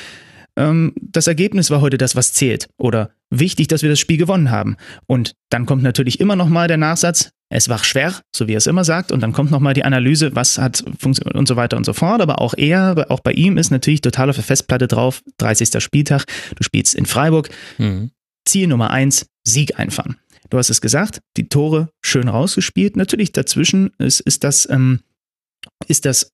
ähm, 0.57 0.95
das 1.01 1.27
Ergebnis 1.27 1.71
war 1.71 1.81
heute 1.81 1.99
das, 1.99 2.17
was 2.17 2.33
zählt. 2.33 2.69
Oder 2.79 3.11
wichtig, 3.31 3.69
dass 3.69 3.83
wir 3.83 3.91
das 3.91 4.01
Spiel 4.01 4.17
gewonnen 4.17 4.51
haben. 4.51 4.77
Und 5.07 5.35
dann 5.51 5.67
kommt 5.67 5.83
natürlich 5.83 6.21
immer 6.21 6.37
noch 6.37 6.49
mal 6.49 6.69
der 6.69 6.79
Nachsatz, 6.79 7.31
es 7.49 7.69
war 7.69 7.79
schwer, 7.85 8.13
so 8.35 8.49
wie 8.49 8.55
er 8.55 8.59
es 8.59 8.67
immer 8.67 8.85
sagt. 8.85 9.13
Und 9.13 9.21
dann 9.21 9.33
kommt 9.33 9.51
noch 9.51 9.61
mal 9.61 9.75
die 9.75 9.85
Analyse, 9.85 10.35
was 10.35 10.59
hat 10.59 10.83
funktioniert 10.99 11.37
und 11.37 11.47
so 11.47 11.57
weiter 11.57 11.77
und 11.77 11.85
so 11.85 11.93
fort. 11.93 12.21
Aber 12.21 12.41
auch 12.41 12.55
er, 12.57 13.07
auch 13.11 13.21
bei 13.21 13.33
ihm 13.33 13.57
ist 13.57 13.71
natürlich 13.71 14.01
total 14.01 14.31
auf 14.31 14.37
der 14.37 14.45
Festplatte 14.45 14.89
drauf, 14.89 15.23
30. 15.39 15.81
Spieltag, 15.83 16.25
du 16.57 16.65
spielst 16.65 16.95
in 16.95 17.07
Freiburg, 17.07 17.51
Mhm. 17.79 18.11
Ziel 18.47 18.69
Nummer 18.69 18.91
eins, 18.91 19.27
Sieg 19.45 19.79
einfahren. 19.79 20.17
Du 20.51 20.59
hast 20.59 20.71
es 20.71 20.81
gesagt, 20.81 21.21
die 21.37 21.49
Tore 21.49 21.89
schön 22.01 22.29
rausgespielt. 22.29 22.97
Natürlich 22.97 23.33
dazwischen 23.33 23.91
ist, 23.99 24.21
ist 24.21 24.45
das, 24.45 24.69
ähm, 24.71 25.01
ist 25.89 26.05
das 26.05 26.33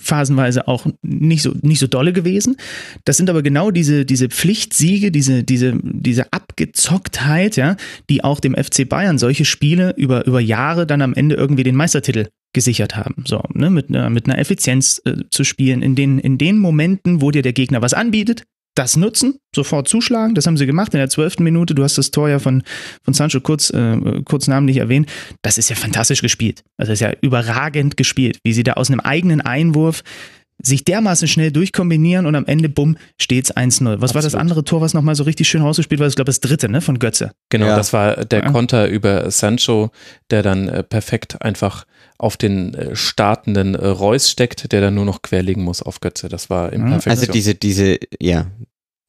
phasenweise 0.00 0.66
auch 0.66 0.86
nicht 1.02 1.42
so, 1.42 1.54
nicht 1.62 1.78
so 1.78 1.86
dolle 1.86 2.12
gewesen. 2.12 2.56
Das 3.04 3.16
sind 3.16 3.30
aber 3.30 3.42
genau 3.42 3.70
diese, 3.70 4.04
diese 4.04 4.28
Pflichtsiege, 4.28 5.12
diese, 5.12 5.44
diese, 5.44 5.78
diese 5.82 6.32
Abgezocktheit, 6.32 7.56
ja, 7.56 7.76
die 8.10 8.24
auch 8.24 8.40
dem 8.40 8.54
FC 8.56 8.88
Bayern 8.88 9.18
solche 9.18 9.44
Spiele 9.44 9.94
über, 9.96 10.26
über 10.26 10.40
Jahre 10.40 10.86
dann 10.86 11.02
am 11.02 11.14
Ende 11.14 11.36
irgendwie 11.36 11.62
den 11.62 11.76
Meistertitel 11.76 12.26
gesichert 12.52 12.96
haben. 12.96 13.24
So, 13.26 13.42
ne, 13.52 13.70
mit 13.70 13.90
mit 13.90 14.26
einer 14.26 14.38
Effizienz 14.38 15.00
äh, 15.04 15.16
zu 15.30 15.44
spielen, 15.44 15.82
in 15.82 15.94
den, 15.94 16.18
in 16.18 16.38
den 16.38 16.58
Momenten, 16.58 17.20
wo 17.20 17.30
dir 17.30 17.42
der 17.42 17.52
Gegner 17.52 17.82
was 17.82 17.94
anbietet, 17.94 18.44
das 18.74 18.96
nutzen, 18.96 19.38
sofort 19.54 19.88
zuschlagen. 19.88 20.34
Das 20.34 20.46
haben 20.46 20.56
sie 20.56 20.66
gemacht 20.66 20.94
in 20.94 20.98
der 20.98 21.08
zwölften 21.08 21.44
Minute. 21.44 21.74
Du 21.74 21.82
hast 21.82 21.96
das 21.96 22.10
Tor 22.10 22.28
ja 22.28 22.38
von, 22.38 22.62
von 23.02 23.14
Sancho 23.14 23.40
kurz, 23.40 23.70
äh, 23.70 24.22
kurz 24.24 24.48
namentlich 24.48 24.78
erwähnt. 24.78 25.08
Das 25.42 25.58
ist 25.58 25.70
ja 25.70 25.76
fantastisch 25.76 26.22
gespielt. 26.22 26.64
Also 26.76 26.90
das 26.90 27.00
ist 27.00 27.06
ja 27.06 27.12
überragend 27.20 27.96
gespielt, 27.96 28.38
wie 28.42 28.52
sie 28.52 28.64
da 28.64 28.72
aus 28.74 28.90
einem 28.90 29.00
eigenen 29.00 29.40
Einwurf 29.40 30.02
sich 30.62 30.84
dermaßen 30.84 31.28
schnell 31.28 31.50
durchkombinieren 31.50 32.26
und 32.26 32.34
am 32.34 32.46
Ende, 32.46 32.68
bumm, 32.68 32.96
steht's 33.20 33.54
1-0. 33.54 33.60
Was 33.60 33.74
Absolut. 33.74 34.14
war 34.14 34.22
das 34.22 34.34
andere 34.34 34.64
Tor, 34.64 34.80
was 34.80 34.94
nochmal 34.94 35.14
so 35.14 35.24
richtig 35.24 35.48
schön 35.48 35.62
rausgespielt 35.62 36.00
war? 36.00 36.06
Ich 36.06 36.14
glaube, 36.14 36.26
das 36.26 36.40
dritte, 36.40 36.68
ne, 36.68 36.80
von 36.80 36.98
Götze. 36.98 37.32
Genau, 37.50 37.66
ja. 37.66 37.76
das 37.76 37.92
war 37.92 38.24
der 38.24 38.42
Konter 38.42 38.88
über 38.88 39.30
Sancho, 39.30 39.90
der 40.30 40.42
dann 40.42 40.68
äh, 40.68 40.82
perfekt 40.82 41.42
einfach 41.42 41.84
auf 42.18 42.36
den 42.36 42.74
äh, 42.74 42.96
startenden 42.96 43.74
äh, 43.74 43.86
Reus 43.86 44.30
steckt, 44.30 44.72
der 44.72 44.80
dann 44.80 44.94
nur 44.94 45.04
noch 45.04 45.22
querlegen 45.22 45.62
muss 45.62 45.82
auf 45.82 46.00
Götze. 46.00 46.28
Das 46.28 46.50
war 46.50 46.72
im 46.72 46.82
Perfektion. 46.86 47.10
Also 47.10 47.32
diese, 47.32 47.54
diese, 47.54 47.98
ja, 48.20 48.46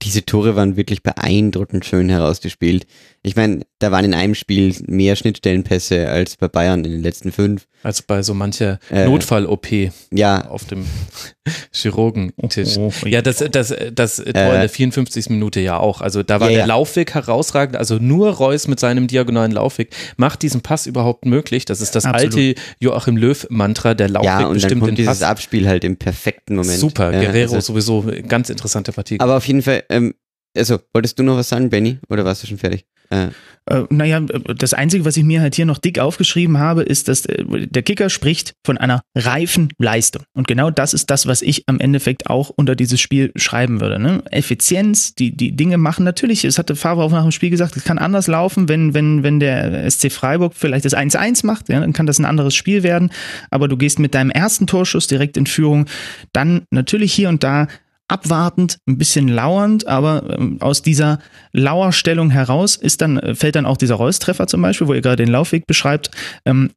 diese 0.01 0.25
Tore 0.25 0.55
waren 0.55 0.75
wirklich 0.75 1.03
beeindruckend 1.03 1.85
schön 1.85 2.09
herausgespielt. 2.09 2.85
Ich 3.25 3.35
meine, 3.35 3.61
da 3.79 3.91
waren 3.91 4.05
in 4.05 4.13
einem 4.13 4.35
Spiel 4.35 4.75
mehr 4.85 5.15
Schnittstellenpässe 5.15 6.07
als 6.09 6.37
bei 6.37 6.47
Bayern 6.47 6.85
in 6.85 6.91
den 6.91 7.01
letzten 7.01 7.31
fünf. 7.31 7.65
Als 7.81 8.03
bei 8.03 8.21
so 8.21 8.35
mancher 8.35 8.77
äh, 8.91 9.05
Notfall-OP 9.05 9.67
ja. 10.11 10.47
auf 10.47 10.65
dem 10.65 10.85
Chirurgentisch. 11.71 12.77
Oh, 12.77 12.93
oh, 13.03 13.07
ja, 13.07 13.23
das, 13.23 13.43
das, 13.49 13.73
das 13.93 14.17
Tor 14.17 14.25
äh, 14.27 14.53
in 14.53 14.61
der 14.61 14.69
54. 14.69 15.31
Minute 15.31 15.59
ja 15.59 15.77
auch. 15.79 16.01
Also 16.01 16.21
da 16.21 16.39
war 16.39 16.49
ja, 16.49 16.57
der 16.57 16.59
ja. 16.59 16.65
Laufweg 16.67 17.15
herausragend. 17.15 17.77
Also 17.77 17.97
nur 17.97 18.29
Reus 18.29 18.67
mit 18.67 18.79
seinem 18.79 19.07
diagonalen 19.07 19.51
Laufweg 19.51 19.89
macht 20.17 20.43
diesen 20.43 20.61
Pass 20.61 20.85
überhaupt 20.85 21.25
möglich. 21.25 21.65
Das 21.65 21.81
ist 21.81 21.95
das 21.95 22.05
Absolut. 22.05 22.35
alte 22.35 22.61
Joachim 22.79 23.17
Löw-Mantra, 23.17 23.95
der 23.95 24.09
Laufweg 24.09 24.29
ja, 24.29 24.45
und 24.45 24.53
bestimmt 24.53 24.71
dann 24.73 24.79
kommt 24.81 24.91
den 24.91 24.95
dieses 24.97 25.19
Pass. 25.19 25.23
Abspiel 25.23 25.67
halt 25.67 25.83
im 25.83 25.97
perfekten 25.97 26.57
Moment. 26.57 26.77
Super, 26.77 27.09
Guerrero 27.09 27.55
also, 27.55 27.73
sowieso 27.73 28.05
ganz 28.27 28.51
interessante 28.51 28.91
Partie. 28.91 29.19
Aber 29.19 29.37
auf 29.37 29.47
jeden 29.47 29.63
Fall, 29.63 29.83
ähm, 29.89 30.13
also 30.55 30.77
wolltest 30.93 31.17
du 31.17 31.23
noch 31.23 31.37
was 31.37 31.49
sagen, 31.49 31.71
Benny? 31.71 31.97
Oder 32.07 32.23
warst 32.23 32.43
du 32.43 32.47
schon 32.47 32.59
fertig? 32.59 32.85
Äh. 33.09 33.29
Äh, 33.67 33.83
naja, 33.89 34.19
das 34.19 34.75
Einzige, 34.75 35.05
was 35.05 35.17
ich 35.17 35.23
mir 35.23 35.41
halt 35.41 35.55
hier 35.55 35.65
noch 35.65 35.79
dick 35.79 35.97
aufgeschrieben 35.97 36.59
habe, 36.59 36.83
ist, 36.83 37.07
dass 37.07 37.25
äh, 37.25 37.43
der 37.67 37.81
Kicker 37.81 38.09
spricht 38.09 38.53
von 38.63 38.77
einer 38.77 39.01
reifen 39.15 39.69
Leistung. 39.79 40.23
Und 40.33 40.47
genau 40.47 40.69
das 40.69 40.93
ist 40.93 41.09
das, 41.09 41.25
was 41.25 41.41
ich 41.41 41.63
am 41.67 41.79
Endeffekt 41.79 42.29
auch 42.29 42.49
unter 42.49 42.75
dieses 42.75 43.01
Spiel 43.01 43.31
schreiben 43.35 43.81
würde. 43.81 43.97
Ne? 43.97 44.23
Effizienz, 44.29 45.15
die, 45.15 45.35
die 45.35 45.55
Dinge 45.55 45.77
machen. 45.77 46.05
Natürlich, 46.05 46.45
es 46.45 46.59
hatte 46.59 46.75
Favre 46.75 47.03
auch 47.03 47.11
nach 47.11 47.23
dem 47.23 47.31
Spiel 47.31 47.49
gesagt, 47.49 47.75
es 47.75 47.83
kann 47.83 47.97
anders 47.97 48.27
laufen, 48.27 48.69
wenn, 48.69 48.93
wenn, 48.93 49.23
wenn 49.23 49.39
der 49.39 49.89
SC 49.89 50.11
Freiburg 50.11 50.53
vielleicht 50.55 50.85
das 50.85 50.95
1-1 50.95 51.45
macht, 51.45 51.69
ja, 51.69 51.79
dann 51.79 51.93
kann 51.93 52.05
das 52.05 52.19
ein 52.19 52.25
anderes 52.25 52.53
Spiel 52.53 52.83
werden. 52.83 53.09
Aber 53.49 53.67
du 53.67 53.77
gehst 53.77 53.97
mit 53.97 54.13
deinem 54.13 54.29
ersten 54.29 54.67
Torschuss 54.67 55.07
direkt 55.07 55.37
in 55.37 55.47
Führung. 55.47 55.85
Dann 56.33 56.61
natürlich 56.69 57.13
hier 57.13 57.29
und 57.29 57.43
da 57.43 57.67
abwartend, 58.07 58.77
ein 58.87 58.97
bisschen 58.97 59.27
lauernd, 59.27 59.87
aber 59.87 60.37
ähm, 60.37 60.61
aus 60.61 60.81
dieser 60.81 61.19
Lauerstellung 61.53 62.29
heraus 62.29 62.75
ist 62.75 63.01
dann, 63.01 63.17
äh, 63.17 63.35
fällt 63.35 63.55
dann 63.55 63.65
auch 63.65 63.77
dieser 63.77 63.95
Reus-Treffer 63.95 64.47
zum 64.47 64.61
Beispiel, 64.61 64.87
wo 64.87 64.93
ihr 64.93 65.01
gerade 65.01 65.23
den 65.23 65.31
Laufweg 65.31 65.65
beschreibt. 65.67 66.11
Ähm, 66.45 66.71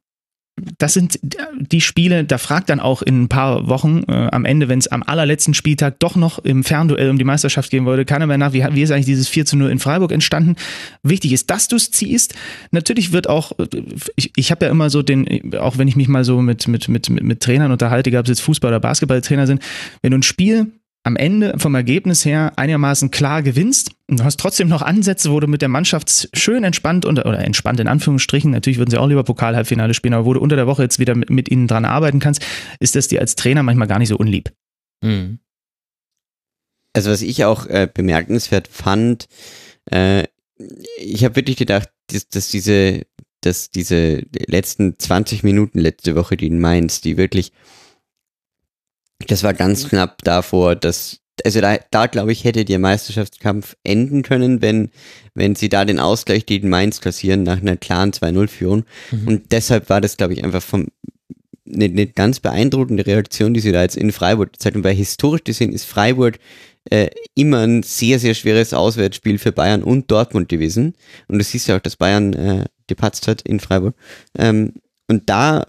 das 0.77 0.93
sind 0.93 1.19
die 1.57 1.81
Spiele, 1.81 2.23
da 2.23 2.37
fragt 2.37 2.69
dann 2.69 2.79
auch 2.79 3.01
in 3.01 3.23
ein 3.23 3.29
paar 3.29 3.67
Wochen 3.67 4.03
äh, 4.07 4.29
am 4.31 4.45
Ende, 4.45 4.67
wenn 4.67 4.79
es 4.79 4.87
am 4.87 5.03
allerletzten 5.03 5.53
Spieltag 5.53 5.99
doch 5.99 6.15
noch 6.15 6.39
im 6.39 6.63
Fernduell 6.63 7.09
um 7.09 7.17
die 7.17 7.23
Meisterschaft 7.23 7.69
gehen 7.69 7.85
würde, 7.85 8.05
keiner 8.05 8.27
mehr 8.27 8.37
nach, 8.37 8.53
wie, 8.53 8.65
wie 8.71 8.81
ist 8.81 8.91
eigentlich 8.91 9.05
dieses 9.05 9.27
4 9.27 9.45
zu 9.45 9.57
0 9.57 9.69
in 9.71 9.79
Freiburg 9.79 10.11
entstanden. 10.11 10.55
Wichtig 11.03 11.33
ist, 11.33 11.49
dass 11.49 11.67
du 11.67 11.75
es 11.75 11.91
ziehst. 11.91 12.35
Natürlich 12.71 13.11
wird 13.11 13.29
auch, 13.29 13.53
äh, 13.59 13.67
ich, 14.15 14.31
ich 14.35 14.51
habe 14.51 14.65
ja 14.65 14.71
immer 14.71 14.89
so 14.89 15.01
den, 15.01 15.55
auch 15.55 15.77
wenn 15.77 15.87
ich 15.87 15.95
mich 15.95 16.07
mal 16.07 16.23
so 16.23 16.41
mit, 16.41 16.67
mit, 16.67 16.89
mit, 16.89 17.09
mit 17.09 17.39
Trainern 17.39 17.71
unterhalte, 17.71 18.09
ob 18.17 18.25
es 18.25 18.29
jetzt 18.29 18.41
Fußball- 18.41 18.67
oder 18.67 18.79
Basketballtrainer 18.79 19.47
sind, 19.47 19.61
wenn 20.01 20.11
du 20.11 20.17
ein 20.17 20.23
Spiel 20.23 20.71
am 21.09 21.15
Ende 21.15 21.55
vom 21.57 21.73
Ergebnis 21.73 22.23
her 22.23 22.53
einigermaßen 22.55 23.09
klar 23.09 23.41
gewinnst 23.41 23.89
und 24.07 24.19
du 24.19 24.23
hast 24.23 24.39
trotzdem 24.39 24.67
noch 24.67 24.83
Ansätze, 24.83 25.31
wo 25.31 25.39
du 25.39 25.47
mit 25.47 25.63
der 25.63 25.69
Mannschaft 25.69 26.29
schön 26.33 26.63
entspannt 26.63 27.03
unter, 27.03 27.25
oder 27.25 27.39
entspannt 27.39 27.79
in 27.79 27.87
Anführungsstrichen, 27.87 28.51
natürlich 28.51 28.77
würden 28.77 28.91
sie 28.91 28.99
auch 28.99 29.07
lieber 29.07 29.23
Pokal-Halbfinale 29.23 29.95
spielen, 29.95 30.13
aber 30.13 30.25
wo 30.25 30.35
du 30.35 30.39
unter 30.39 30.55
der 30.55 30.67
Woche 30.67 30.83
jetzt 30.83 30.99
wieder 30.99 31.15
mit, 31.15 31.31
mit 31.31 31.49
ihnen 31.49 31.67
dran 31.67 31.83
arbeiten 31.83 32.19
kannst, 32.19 32.45
ist 32.79 32.95
das 32.95 33.07
dir 33.07 33.21
als 33.21 33.35
Trainer 33.35 33.63
manchmal 33.63 33.87
gar 33.87 33.97
nicht 33.97 34.09
so 34.09 34.17
unlieb. 34.17 34.51
Mhm. 35.03 35.39
Also 36.93 37.09
was 37.09 37.23
ich 37.23 37.43
auch 37.43 37.65
äh, 37.65 37.89
bemerkenswert 37.91 38.67
fand, 38.67 39.27
äh, 39.89 40.25
ich 40.97 41.25
habe 41.25 41.35
wirklich 41.37 41.57
gedacht, 41.57 41.89
dass, 42.07 42.27
dass 42.29 42.49
diese 42.49 43.01
dass 43.41 43.71
diese 43.71 44.25
letzten 44.33 44.99
20 44.99 45.43
Minuten 45.43 45.79
letzte 45.79 46.15
Woche, 46.15 46.35
die 46.35 46.47
in 46.47 46.59
Mainz, 46.59 46.99
die 46.99 47.15
wirklich 47.15 47.53
das 49.27 49.43
war 49.43 49.53
ganz 49.53 49.83
mhm. 49.83 49.89
knapp 49.89 50.23
davor, 50.23 50.75
dass, 50.75 51.19
also 51.45 51.61
da, 51.61 51.77
da 51.91 52.07
glaube 52.07 52.31
ich, 52.31 52.43
hätte 52.43 52.65
der 52.65 52.79
Meisterschaftskampf 52.79 53.75
enden 53.83 54.23
können, 54.23 54.61
wenn, 54.61 54.89
wenn 55.33 55.55
sie 55.55 55.69
da 55.69 55.85
den 55.85 55.99
Ausgleich 55.99 56.45
gegen 56.45 56.69
Mainz 56.69 57.01
kassieren 57.01 57.43
nach 57.43 57.61
einer 57.61 57.77
klaren 57.77 58.11
2-0-Führung. 58.11 58.85
Mhm. 59.11 59.27
Und 59.27 59.51
deshalb 59.51 59.89
war 59.89 60.01
das, 60.01 60.17
glaube 60.17 60.33
ich, 60.33 60.43
einfach 60.43 60.63
vom, 60.63 60.87
eine, 61.71 61.85
eine 61.85 62.07
ganz 62.07 62.39
beeindruckende 62.39 63.05
Reaktion, 63.05 63.53
die 63.53 63.59
sie 63.59 63.71
da 63.71 63.81
jetzt 63.81 63.97
in 63.97 64.11
Freiburg 64.11 64.59
zeigen, 64.59 64.83
weil 64.83 64.95
historisch 64.95 65.43
gesehen 65.43 65.73
ist 65.73 65.85
Freiburg 65.85 66.39
äh, 66.89 67.09
immer 67.35 67.59
ein 67.59 67.83
sehr, 67.83 68.19
sehr 68.19 68.33
schweres 68.33 68.73
Auswärtsspiel 68.73 69.37
für 69.37 69.51
Bayern 69.51 69.83
und 69.83 70.09
Dortmund 70.09 70.49
gewesen. 70.49 70.95
Und 71.27 71.37
du 71.37 71.43
siehst 71.43 71.67
ja 71.67 71.77
auch, 71.77 71.81
dass 71.81 71.97
Bayern 71.97 72.33
äh, 72.33 72.65
gepatzt 72.87 73.27
hat 73.27 73.41
in 73.41 73.59
Freiburg. 73.59 73.95
Ähm, 74.37 74.73
und 75.07 75.29
da, 75.29 75.65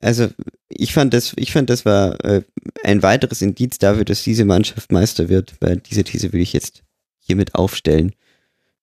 also 0.00 0.28
ich 0.68 0.92
fand 0.92 1.14
das, 1.14 1.32
ich 1.36 1.52
fand 1.52 1.70
das 1.70 1.84
war 1.84 2.22
äh, 2.24 2.42
ein 2.84 3.02
weiteres 3.02 3.42
Indiz 3.42 3.78
dafür, 3.78 4.04
dass 4.04 4.22
diese 4.22 4.44
Mannschaft 4.44 4.92
Meister 4.92 5.28
wird, 5.28 5.54
weil 5.60 5.76
diese 5.78 6.04
These 6.04 6.32
will 6.32 6.40
ich 6.40 6.52
jetzt 6.52 6.82
hiermit 7.18 7.54
aufstellen, 7.54 8.14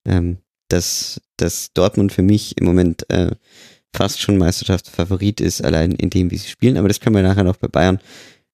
ähm, 0.05 0.37
dass, 0.69 1.21
dass 1.37 1.73
Dortmund 1.73 2.11
für 2.11 2.21
mich 2.21 2.57
im 2.57 2.65
Moment 2.65 3.09
äh, 3.09 3.31
fast 3.95 4.21
schon 4.21 4.37
Meisterschaftsfavorit 4.37 5.41
ist, 5.41 5.63
allein 5.63 5.91
in 5.91 6.09
dem, 6.09 6.31
wie 6.31 6.37
sie 6.37 6.49
spielen. 6.49 6.77
Aber 6.77 6.87
das 6.87 6.99
können 6.99 7.15
wir 7.15 7.23
nachher 7.23 7.43
noch 7.43 7.57
bei 7.57 7.67
Bayern 7.67 7.99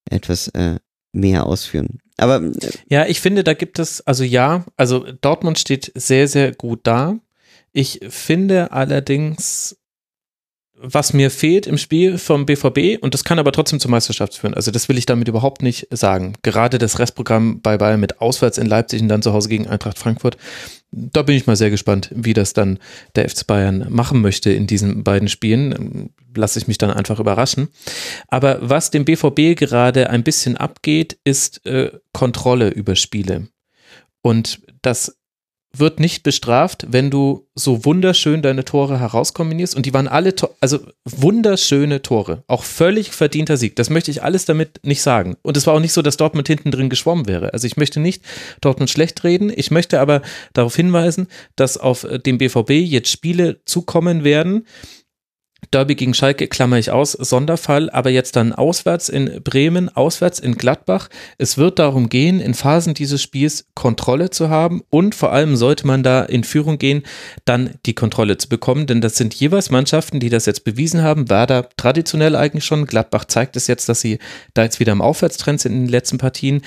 etwas 0.10 0.48
äh, 0.50 0.78
mehr 1.12 1.46
ausführen. 1.46 2.00
Aber 2.18 2.42
ja, 2.90 3.06
ich 3.06 3.22
finde, 3.22 3.44
da 3.44 3.54
gibt 3.54 3.80
es, 3.80 4.02
also 4.02 4.24
ja, 4.24 4.66
also 4.78 5.06
Dortmund 5.22 5.60
steht 5.60 5.92
sehr, 5.96 6.28
sehr 6.28 6.54
gut 6.54 6.82
da. 6.84 7.20
Ich 7.72 8.02
finde 8.10 8.72
allerdings, 8.72 9.78
was 10.86 11.14
mir 11.14 11.32
fehlt 11.32 11.66
im 11.66 11.78
Spiel 11.78 12.18
vom 12.18 12.46
BVB 12.46 13.02
und 13.02 13.14
das 13.14 13.24
kann 13.24 13.40
aber 13.40 13.54
trotzdem 13.54 13.80
zur 13.80 13.90
Meisterschaft 13.90 14.36
führen. 14.36 14.54
Also 14.54 14.70
das 14.70 14.90
will 14.90 14.98
ich 14.98 15.06
damit 15.06 15.30
überhaupt 15.30 15.64
nicht 15.64 15.88
sagen. 15.92 16.34
Gerade 16.42 16.78
das 16.78 17.00
Restprogramm 17.00 17.62
bei 17.62 17.78
Bayern 17.78 18.02
mit 18.02 18.20
auswärts 18.20 18.58
in 18.58 18.68
Leipzig 18.68 19.02
und 19.02 19.08
dann 19.08 19.22
zu 19.22 19.32
Hause 19.32 19.48
gegen 19.48 19.68
Eintracht 19.68 19.98
Frankfurt. 19.98 20.36
Da 20.92 21.22
bin 21.22 21.38
ich 21.38 21.48
mal 21.48 21.56
sehr 21.56 21.70
gespannt, 21.70 22.10
wie 22.14 22.34
das 22.34 22.52
dann 22.52 22.80
der 23.16 23.30
FC 23.30 23.48
Bayern 23.48 23.88
machen 23.90 24.22
möchte 24.22 24.52
in 24.52 24.68
diesen 24.68 25.06
beiden 25.06 25.30
Spielen. 25.30 26.10
Lasse 26.36 26.60
ich 26.60 26.68
mich 26.68 26.78
dann 26.78 26.92
einfach 26.92 27.20
überraschen. 27.20 27.70
Aber 28.28 28.60
was 28.62 28.92
dem 28.92 29.06
BVB 29.06 29.58
gerade 29.58 30.10
ein 30.10 30.24
bisschen 30.24 30.58
abgeht, 30.58 31.18
ist 31.24 31.66
äh, 31.66 31.92
Kontrolle 32.12 32.70
über 32.70 32.98
Spiele. 32.98 33.48
Und 34.22 34.60
das 34.82 35.18
wird 35.76 36.00
nicht 36.00 36.22
bestraft, 36.22 36.86
wenn 36.90 37.10
du 37.10 37.48
so 37.56 37.84
wunderschön 37.84 38.44
deine 38.44 38.64
Tore 38.64 39.00
herauskombinierst. 39.00 39.76
Und 39.76 39.86
die 39.86 39.94
waren 39.94 40.08
alle, 40.08 40.34
also 40.62 40.80
wunderschöne 41.04 42.02
Tore. 42.04 42.44
Auch 42.48 42.64
völlig 42.64 43.12
verdienter 43.12 43.58
Sieg. 43.58 43.76
Das 43.76 43.90
möchte 43.90 44.12
ich 44.12 44.22
alles 44.22 44.46
damit 44.46 44.80
nicht 44.84 45.02
sagen. 45.02 45.36
Und 45.42 45.58
es 45.58 45.66
war 45.66 45.74
auch 45.74 45.80
nicht 45.80 45.94
so, 45.94 46.04
dass 46.04 46.18
Dortmund 46.18 46.48
hinten 46.48 46.70
drin 46.70 46.90
geschwommen 46.90 47.28
wäre. 47.28 47.54
Also 47.54 47.66
ich 47.66 47.78
möchte 47.78 48.00
nicht 48.00 48.24
Dortmund 48.62 48.92
schlecht 48.92 49.24
reden. 49.24 49.52
Ich 49.54 49.72
möchte 49.72 50.00
aber 50.00 50.22
darauf 50.54 50.76
hinweisen, 50.76 51.28
dass 51.56 51.78
auf 51.78 52.08
dem 52.26 52.38
BVB 52.38 52.72
jetzt 52.72 53.10
Spiele 53.10 53.62
zukommen 53.66 54.24
werden, 54.24 54.68
Derby 55.72 55.96
gegen 55.96 56.14
Schalke 56.14 56.48
klammer 56.48 56.78
ich 56.78 56.92
aus, 56.92 57.14
Sonderfall, 57.14 57.90
aber 57.90 58.10
jetzt 58.10 58.36
dann 58.36 58.54
auswärts 58.54 59.10
in 59.10 59.42
Bremen, 59.44 59.90
auswärts 59.90 60.40
in 60.40 60.56
Gladbach. 60.56 61.10
Es 61.38 61.58
wird 61.58 61.80
darum 61.80 62.10
gehen, 62.10 62.40
in 62.40 62.54
Phasen 62.54 62.94
dieses 62.94 63.22
Spiels 63.22 63.66
Kontrolle 63.76 64.30
zu 64.30 64.50
haben 64.50 64.82
und 64.90 65.16
vor 65.16 65.32
allem 65.32 65.56
sollte 65.56 65.88
man 65.88 66.04
da 66.04 66.24
in 66.24 66.44
Führung 66.44 66.78
gehen, 66.78 67.04
dann 67.46 67.72
die 67.86 67.96
Kontrolle 67.96 68.38
zu 68.38 68.50
bekommen, 68.50 68.88
denn 68.88 69.02
das 69.02 69.16
sind 69.16 69.34
jeweils 69.34 69.70
Mannschaften, 69.70 70.20
die 70.20 70.30
das 70.30 70.46
jetzt 70.46 70.64
bewiesen 70.64 71.02
haben. 71.02 71.30
Werder 71.30 71.70
traditionell 71.78 72.36
eigentlich 72.36 72.66
schon, 72.66 72.86
Gladbach 72.86 73.26
zeigt 73.26 73.56
es 73.56 73.68
jetzt, 73.68 73.90
dass 73.90 74.02
sie 74.02 74.20
da 74.54 74.64
jetzt 74.64 74.80
wieder 74.80 74.92
im 74.92 75.02
Aufwärtstrend 75.02 75.62
sind 75.62 75.74
in 75.74 75.82
den 75.86 75.92
letzten 75.92 76.18
Partien, 76.18 76.62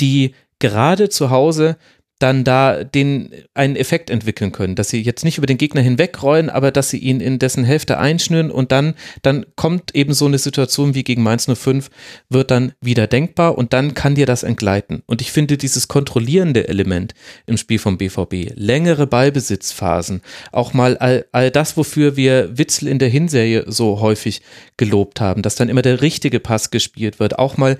die 0.00 0.34
gerade 0.58 1.08
zu 1.08 1.30
Hause 1.30 1.76
dann 2.18 2.44
da 2.44 2.82
den 2.82 3.30
einen 3.52 3.76
Effekt 3.76 4.08
entwickeln 4.08 4.50
können, 4.50 4.74
dass 4.74 4.88
sie 4.88 5.02
jetzt 5.02 5.24
nicht 5.24 5.36
über 5.36 5.46
den 5.46 5.58
Gegner 5.58 5.82
hinwegrollen, 5.82 6.48
aber 6.48 6.70
dass 6.70 6.88
sie 6.88 6.98
ihn 6.98 7.20
in 7.20 7.38
dessen 7.38 7.64
Hälfte 7.64 7.98
einschnüren 7.98 8.50
und 8.50 8.72
dann, 8.72 8.94
dann 9.20 9.44
kommt 9.54 9.94
eben 9.94 10.14
so 10.14 10.24
eine 10.24 10.38
Situation 10.38 10.94
wie 10.94 11.04
gegen 11.04 11.22
Mainz 11.22 11.46
05, 11.46 11.90
wird 12.30 12.50
dann 12.50 12.72
wieder 12.80 13.06
denkbar 13.06 13.58
und 13.58 13.74
dann 13.74 13.92
kann 13.92 14.14
dir 14.14 14.24
das 14.24 14.44
entgleiten. 14.44 15.02
Und 15.06 15.20
ich 15.20 15.30
finde 15.30 15.58
dieses 15.58 15.88
kontrollierende 15.88 16.68
Element 16.68 17.14
im 17.46 17.58
Spiel 17.58 17.78
vom 17.78 17.98
BVB, 17.98 18.52
längere 18.54 19.06
Ballbesitzphasen, 19.06 20.22
auch 20.52 20.72
mal 20.72 20.96
all, 20.96 21.26
all 21.32 21.50
das, 21.50 21.76
wofür 21.76 22.16
wir 22.16 22.56
Witzel 22.56 22.88
in 22.88 22.98
der 22.98 23.08
Hinserie 23.08 23.64
so 23.66 24.00
häufig 24.00 24.40
gelobt 24.78 25.20
haben, 25.20 25.42
dass 25.42 25.54
dann 25.54 25.68
immer 25.68 25.82
der 25.82 26.00
richtige 26.00 26.40
Pass 26.40 26.70
gespielt 26.70 27.20
wird, 27.20 27.38
auch 27.38 27.58
mal 27.58 27.76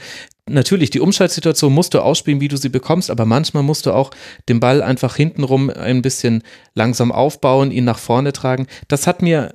natürlich, 0.49 0.91
die 0.91 1.01
Umschaltsituation 1.01 1.73
musst 1.73 1.95
du 1.95 2.01
ausspielen, 2.01 2.41
wie 2.41 2.49
du 2.49 2.57
sie 2.57 2.69
bekommst, 2.69 3.11
aber 3.11 3.25
manchmal 3.25 3.63
musst 3.63 3.87
du 3.87 3.93
auch 3.93 4.11
den 4.49 4.61
Ball 4.61 4.83
einfach 4.83 5.17
hintenrum 5.17 5.71
ein 5.71 6.03
bisschen 6.03 6.43
langsam 6.75 7.13
aufbauen, 7.13 7.71
ihn 7.71 7.85
nach 7.85 7.99
vorne 7.99 8.33
tragen. 8.33 8.67
Das 8.89 9.07
hat 9.07 9.23
mir 9.23 9.55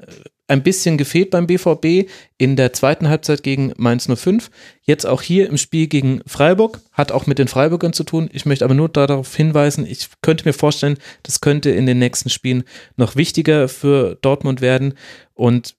ein 0.51 0.63
bisschen 0.63 0.97
gefehlt 0.97 1.29
beim 1.29 1.47
BVB 1.47 2.09
in 2.37 2.57
der 2.57 2.73
zweiten 2.73 3.07
Halbzeit 3.07 3.41
gegen 3.41 3.71
Mainz 3.77 4.09
05. 4.13 4.51
Jetzt 4.81 5.05
auch 5.05 5.21
hier 5.21 5.47
im 5.47 5.57
Spiel 5.57 5.87
gegen 5.87 6.21
Freiburg. 6.27 6.81
Hat 6.91 7.13
auch 7.13 7.25
mit 7.25 7.39
den 7.39 7.47
Freiburgern 7.47 7.93
zu 7.93 8.03
tun. 8.03 8.29
Ich 8.33 8.45
möchte 8.45 8.65
aber 8.65 8.73
nur 8.73 8.89
darauf 8.89 9.33
hinweisen, 9.33 9.85
ich 9.85 10.09
könnte 10.21 10.45
mir 10.45 10.51
vorstellen, 10.51 10.97
das 11.23 11.39
könnte 11.39 11.71
in 11.71 11.85
den 11.85 11.99
nächsten 11.99 12.29
Spielen 12.29 12.65
noch 12.97 13.15
wichtiger 13.15 13.69
für 13.69 14.17
Dortmund 14.21 14.59
werden. 14.59 14.95
Und 15.33 15.75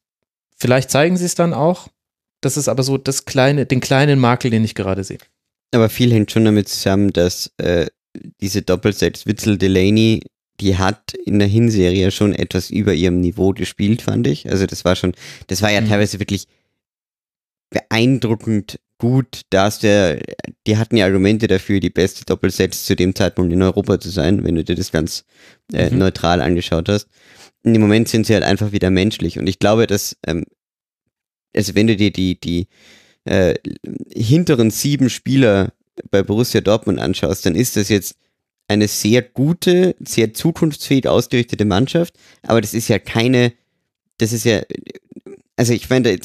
vielleicht 0.57 0.91
zeigen 0.91 1.19
sie 1.19 1.27
es 1.27 1.35
dann 1.35 1.53
auch. 1.53 1.89
Das 2.43 2.59
ist 2.59 2.69
aber 2.69 2.83
so 2.83 2.99
das 2.99 3.25
kleine, 3.25 3.65
den 3.65 3.81
kleinen 3.81 4.19
Makel, 4.19 4.51
den 4.51 4.65
ich 4.65 4.75
gerade 4.75 5.03
sehe. 5.03 5.19
Aber 5.73 5.89
viel 5.89 6.13
hängt 6.13 6.31
schon 6.31 6.45
damit 6.45 6.69
zusammen, 6.69 7.15
dass 7.15 7.51
äh, 7.57 7.87
diese 8.43 8.61
Doppelsets 8.61 9.27
Witzel 9.27 9.57
Delaney 9.57 10.21
die 10.61 10.79
hat 10.79 11.15
in 11.25 11.39
der 11.39 11.49
Hinserie 11.49 12.11
schon 12.11 12.35
etwas 12.35 12.71
über 12.71 12.95
ihrem 12.95 13.21
Niveau 13.21 13.53
gespielt, 13.53 14.03
fand 14.03 14.27
ich. 14.27 14.49
Also 14.51 14.67
das 14.67 14.85
war 14.85 14.97
schon, 14.97 15.13
das 15.49 15.63
war 15.63 15.71
ja 15.71 15.81
mhm. 15.81 15.89
teilweise 15.89 16.21
wirklich 16.21 16.47
beeindruckend 17.71 18.79
gut, 18.99 19.43
dass 19.51 19.81
der, 19.81 20.21
die 20.67 20.77
hatten 20.77 20.97
ja 20.97 21.07
Argumente 21.07 21.49
dafür, 21.49 21.81
die 21.81 21.91
beste 21.91 22.25
Doppelsets 22.25 22.85
zu 22.85 22.95
dem 22.95 23.15
Zeitpunkt 23.15 23.53
in 23.53 23.63
Europa 23.63 23.99
zu 23.99 24.11
sein, 24.11 24.45
wenn 24.45 24.55
du 24.55 24.63
dir 24.63 24.77
das 24.77 24.93
ganz 24.93 25.25
äh, 25.73 25.91
mhm. 25.91 25.99
neutral 25.99 26.41
angeschaut 26.41 26.89
hast. 26.89 27.09
Und 27.65 27.75
Im 27.75 27.81
Moment 27.81 28.09
sind 28.09 28.27
sie 28.27 28.35
halt 28.35 28.45
einfach 28.45 28.73
wieder 28.73 28.91
menschlich 28.91 29.39
und 29.39 29.49
ich 29.49 29.59
glaube, 29.59 29.87
dass, 29.87 30.17
ähm, 30.27 30.45
also 31.55 31.75
wenn 31.75 31.87
du 31.87 31.97
dir 31.97 32.11
die, 32.11 32.39
die 32.39 32.69
äh, 33.25 33.55
hinteren 34.15 34.71
sieben 34.71 35.11
Spieler 35.11 35.73
bei 36.11 36.23
Borussia 36.23 36.61
Dortmund 36.61 36.99
anschaust, 36.99 37.47
dann 37.47 37.55
ist 37.55 37.77
das 37.77 37.89
jetzt 37.89 38.17
eine 38.69 38.89
sehr 38.89 39.23
gute, 39.23 39.95
sehr 40.01 40.33
zukunftsfähig 40.33 41.07
ausgerichtete 41.07 41.65
Mannschaft, 41.65 42.15
aber 42.43 42.61
das 42.61 42.75
ist 42.75 42.89
ja 42.89 42.99
keine, 42.99 43.53
das 44.19 44.33
ist 44.33 44.45
ja, 44.45 44.63
also 45.57 45.73
ich 45.73 45.89
meine, 45.91 46.19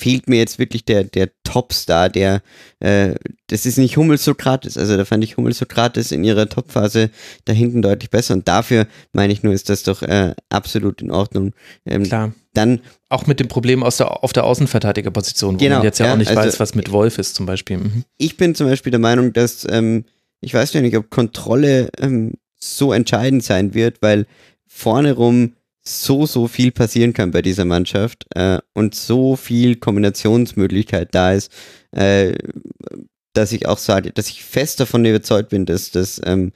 fehlt 0.00 0.28
mir 0.28 0.38
jetzt 0.38 0.58
wirklich 0.58 0.84
der, 0.86 1.04
der 1.04 1.28
Topstar, 1.44 2.08
der, 2.08 2.40
äh, 2.80 3.14
das 3.48 3.66
ist 3.66 3.76
nicht 3.76 3.98
Hummel 3.98 4.16
Sokrates, 4.16 4.78
also 4.78 4.96
da 4.96 5.04
fand 5.04 5.22
ich 5.22 5.36
Hummel 5.36 5.52
Sokrates 5.52 6.10
in 6.10 6.24
ihrer 6.24 6.48
Topphase 6.48 7.10
da 7.44 7.52
hinten 7.52 7.82
deutlich 7.82 8.08
besser 8.08 8.32
und 8.34 8.48
dafür 8.48 8.86
meine 9.12 9.32
ich 9.32 9.42
nur, 9.42 9.52
ist 9.52 9.68
das 9.68 9.82
doch 9.82 10.02
äh, 10.02 10.34
absolut 10.48 11.02
in 11.02 11.10
Ordnung. 11.10 11.52
Ähm, 11.84 12.04
Klar. 12.04 12.32
Dann 12.54 12.80
auch 13.10 13.26
mit 13.26 13.40
dem 13.40 13.48
Problem 13.48 13.82
aus 13.82 13.98
der, 13.98 14.24
auf 14.24 14.32
der 14.32 14.44
Außenverteidigerposition, 14.44 15.56
wo 15.56 15.58
genau, 15.58 15.76
man 15.76 15.84
jetzt 15.84 16.00
ja, 16.00 16.06
ja 16.06 16.12
auch 16.14 16.16
nicht 16.16 16.30
also, 16.30 16.40
weiß, 16.40 16.58
was 16.58 16.74
mit 16.74 16.90
Wolf 16.90 17.18
ist 17.18 17.34
zum 17.34 17.44
Beispiel. 17.44 17.76
Mhm. 17.76 18.04
Ich 18.16 18.36
bin 18.38 18.54
zum 18.54 18.66
Beispiel 18.66 18.90
der 18.90 19.00
Meinung, 19.00 19.32
dass 19.34 19.66
ähm, 19.70 20.04
ich 20.40 20.54
weiß 20.54 20.72
ja 20.72 20.80
nicht, 20.80 20.96
ob 20.96 21.10
Kontrolle 21.10 21.90
ähm, 21.98 22.32
so 22.56 22.92
entscheidend 22.92 23.44
sein 23.44 23.74
wird, 23.74 24.00
weil 24.00 24.26
vorne 24.66 25.12
rum 25.12 25.52
so, 25.90 26.26
so 26.26 26.48
viel 26.48 26.70
passieren 26.70 27.12
kann 27.12 27.30
bei 27.30 27.42
dieser 27.42 27.64
Mannschaft 27.64 28.26
äh, 28.34 28.58
und 28.74 28.94
so 28.94 29.36
viel 29.36 29.76
Kombinationsmöglichkeit 29.76 31.14
da 31.14 31.32
ist, 31.32 31.52
äh, 31.92 32.34
dass 33.32 33.52
ich 33.52 33.66
auch 33.66 33.78
sage, 33.78 34.10
dass 34.12 34.28
ich 34.28 34.44
fest 34.44 34.80
davon 34.80 35.04
überzeugt 35.04 35.50
bin, 35.50 35.66
dass, 35.66 35.90
dass 35.90 36.20
ähm, 36.24 36.52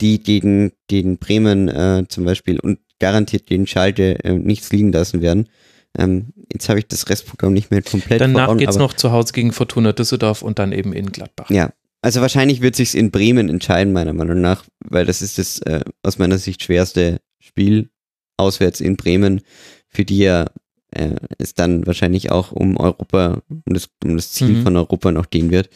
die 0.00 0.22
gegen, 0.22 0.72
gegen 0.88 1.18
Bremen 1.18 1.68
äh, 1.68 2.04
zum 2.08 2.24
Beispiel 2.24 2.58
und 2.60 2.78
garantiert 2.98 3.46
gegen 3.46 3.66
Schalte 3.66 4.24
äh, 4.24 4.32
nichts 4.32 4.72
liegen 4.72 4.92
lassen 4.92 5.20
werden. 5.20 5.48
Ähm, 5.96 6.32
jetzt 6.52 6.68
habe 6.68 6.80
ich 6.80 6.88
das 6.88 7.08
Restprogramm 7.08 7.52
nicht 7.52 7.70
mehr 7.70 7.82
komplett 7.82 8.20
Danach 8.20 8.56
geht 8.56 8.68
es 8.68 8.76
noch 8.76 8.94
zu 8.94 9.12
Hause 9.12 9.32
gegen 9.32 9.52
Fortuna 9.52 9.92
Düsseldorf 9.92 10.42
und 10.42 10.58
dann 10.58 10.72
eben 10.72 10.92
in 10.92 11.12
Gladbach. 11.12 11.50
Ja, 11.50 11.72
also 12.02 12.20
wahrscheinlich 12.20 12.60
wird 12.60 12.76
sich's 12.76 12.94
in 12.94 13.10
Bremen 13.10 13.48
entscheiden, 13.48 13.92
meiner 13.92 14.12
Meinung 14.12 14.40
nach, 14.40 14.64
weil 14.84 15.06
das 15.06 15.22
ist 15.22 15.38
das 15.38 15.60
äh, 15.60 15.80
aus 16.02 16.18
meiner 16.18 16.38
Sicht 16.38 16.62
schwerste 16.62 17.20
Spiel 17.38 17.90
auswärts 18.36 18.80
in 18.80 18.96
Bremen, 18.96 19.40
für 19.88 20.04
die 20.04 20.18
ja 20.18 20.46
äh, 20.90 21.16
es 21.38 21.54
dann 21.54 21.86
wahrscheinlich 21.86 22.30
auch 22.30 22.52
um 22.52 22.76
Europa, 22.76 23.42
um 23.48 23.74
das, 23.74 23.88
um 24.02 24.16
das 24.16 24.32
Ziel 24.32 24.48
mhm. 24.48 24.62
von 24.62 24.76
Europa 24.76 25.12
noch 25.12 25.30
gehen 25.30 25.50
wird. 25.50 25.70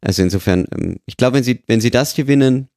Also 0.00 0.22
insofern, 0.22 0.66
ähm, 0.76 0.96
ich 1.06 1.16
glaube, 1.16 1.36
wenn 1.36 1.44
sie, 1.44 1.62
wenn 1.66 1.80
sie 1.80 1.90
das 1.90 2.14
gewinnen, 2.14 2.68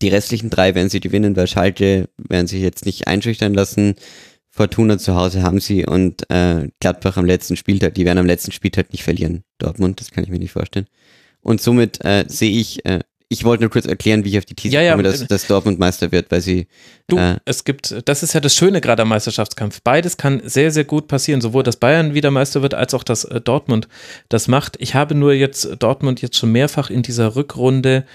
die 0.00 0.08
restlichen 0.08 0.50
drei 0.50 0.74
werden 0.74 0.88
sie 0.88 1.00
gewinnen, 1.00 1.34
weil 1.36 1.48
Schalke 1.48 2.08
werden 2.16 2.46
sich 2.46 2.62
jetzt 2.62 2.86
nicht 2.86 3.08
einschüchtern 3.08 3.54
lassen. 3.54 3.96
Fortuna 4.48 4.98
zu 4.98 5.14
Hause 5.14 5.42
haben 5.42 5.60
sie 5.60 5.86
und 5.86 6.28
äh, 6.30 6.68
Gladbach 6.80 7.16
am 7.16 7.26
letzten 7.26 7.56
Spieltag, 7.56 7.94
die 7.94 8.04
werden 8.04 8.18
am 8.18 8.26
letzten 8.26 8.52
Spieltag 8.52 8.92
nicht 8.92 9.02
verlieren. 9.02 9.42
Dortmund, 9.58 10.00
das 10.00 10.10
kann 10.10 10.24
ich 10.24 10.30
mir 10.30 10.38
nicht 10.38 10.52
vorstellen. 10.52 10.86
Und 11.40 11.60
somit 11.60 12.04
äh, 12.04 12.24
sehe 12.28 12.50
ich, 12.50 12.84
äh, 12.84 13.00
ich 13.30 13.44
wollte 13.44 13.62
nur 13.62 13.70
kurz 13.70 13.84
erklären, 13.86 14.24
wie 14.24 14.30
ich 14.30 14.38
auf 14.38 14.46
die 14.46 14.54
These 14.54 14.74
ja, 14.74 14.82
ja, 14.82 14.92
komme, 14.92 15.02
dass, 15.02 15.26
dass 15.26 15.46
Dortmund 15.46 15.78
Meister 15.78 16.10
wird, 16.12 16.30
weil 16.30 16.40
sie. 16.40 16.66
Du, 17.08 17.18
äh, 17.18 17.36
es 17.44 17.64
gibt, 17.64 18.08
das 18.08 18.22
ist 18.22 18.32
ja 18.32 18.40
das 18.40 18.54
Schöne 18.54 18.80
gerade 18.80 19.02
am 19.02 19.08
Meisterschaftskampf. 19.08 19.80
Beides 19.84 20.16
kann 20.16 20.40
sehr, 20.44 20.70
sehr 20.70 20.84
gut 20.84 21.08
passieren. 21.08 21.42
Sowohl, 21.42 21.62
dass 21.62 21.76
Bayern 21.76 22.14
wieder 22.14 22.30
Meister 22.30 22.62
wird, 22.62 22.72
als 22.72 22.94
auch, 22.94 23.04
dass 23.04 23.24
äh, 23.24 23.40
Dortmund 23.40 23.88
das 24.30 24.48
macht. 24.48 24.76
Ich 24.80 24.94
habe 24.94 25.14
nur 25.14 25.34
jetzt 25.34 25.68
Dortmund 25.78 26.22
jetzt 26.22 26.38
schon 26.38 26.52
mehrfach 26.52 26.88
in 26.88 27.02
dieser 27.02 27.36
Rückrunde 27.36 28.06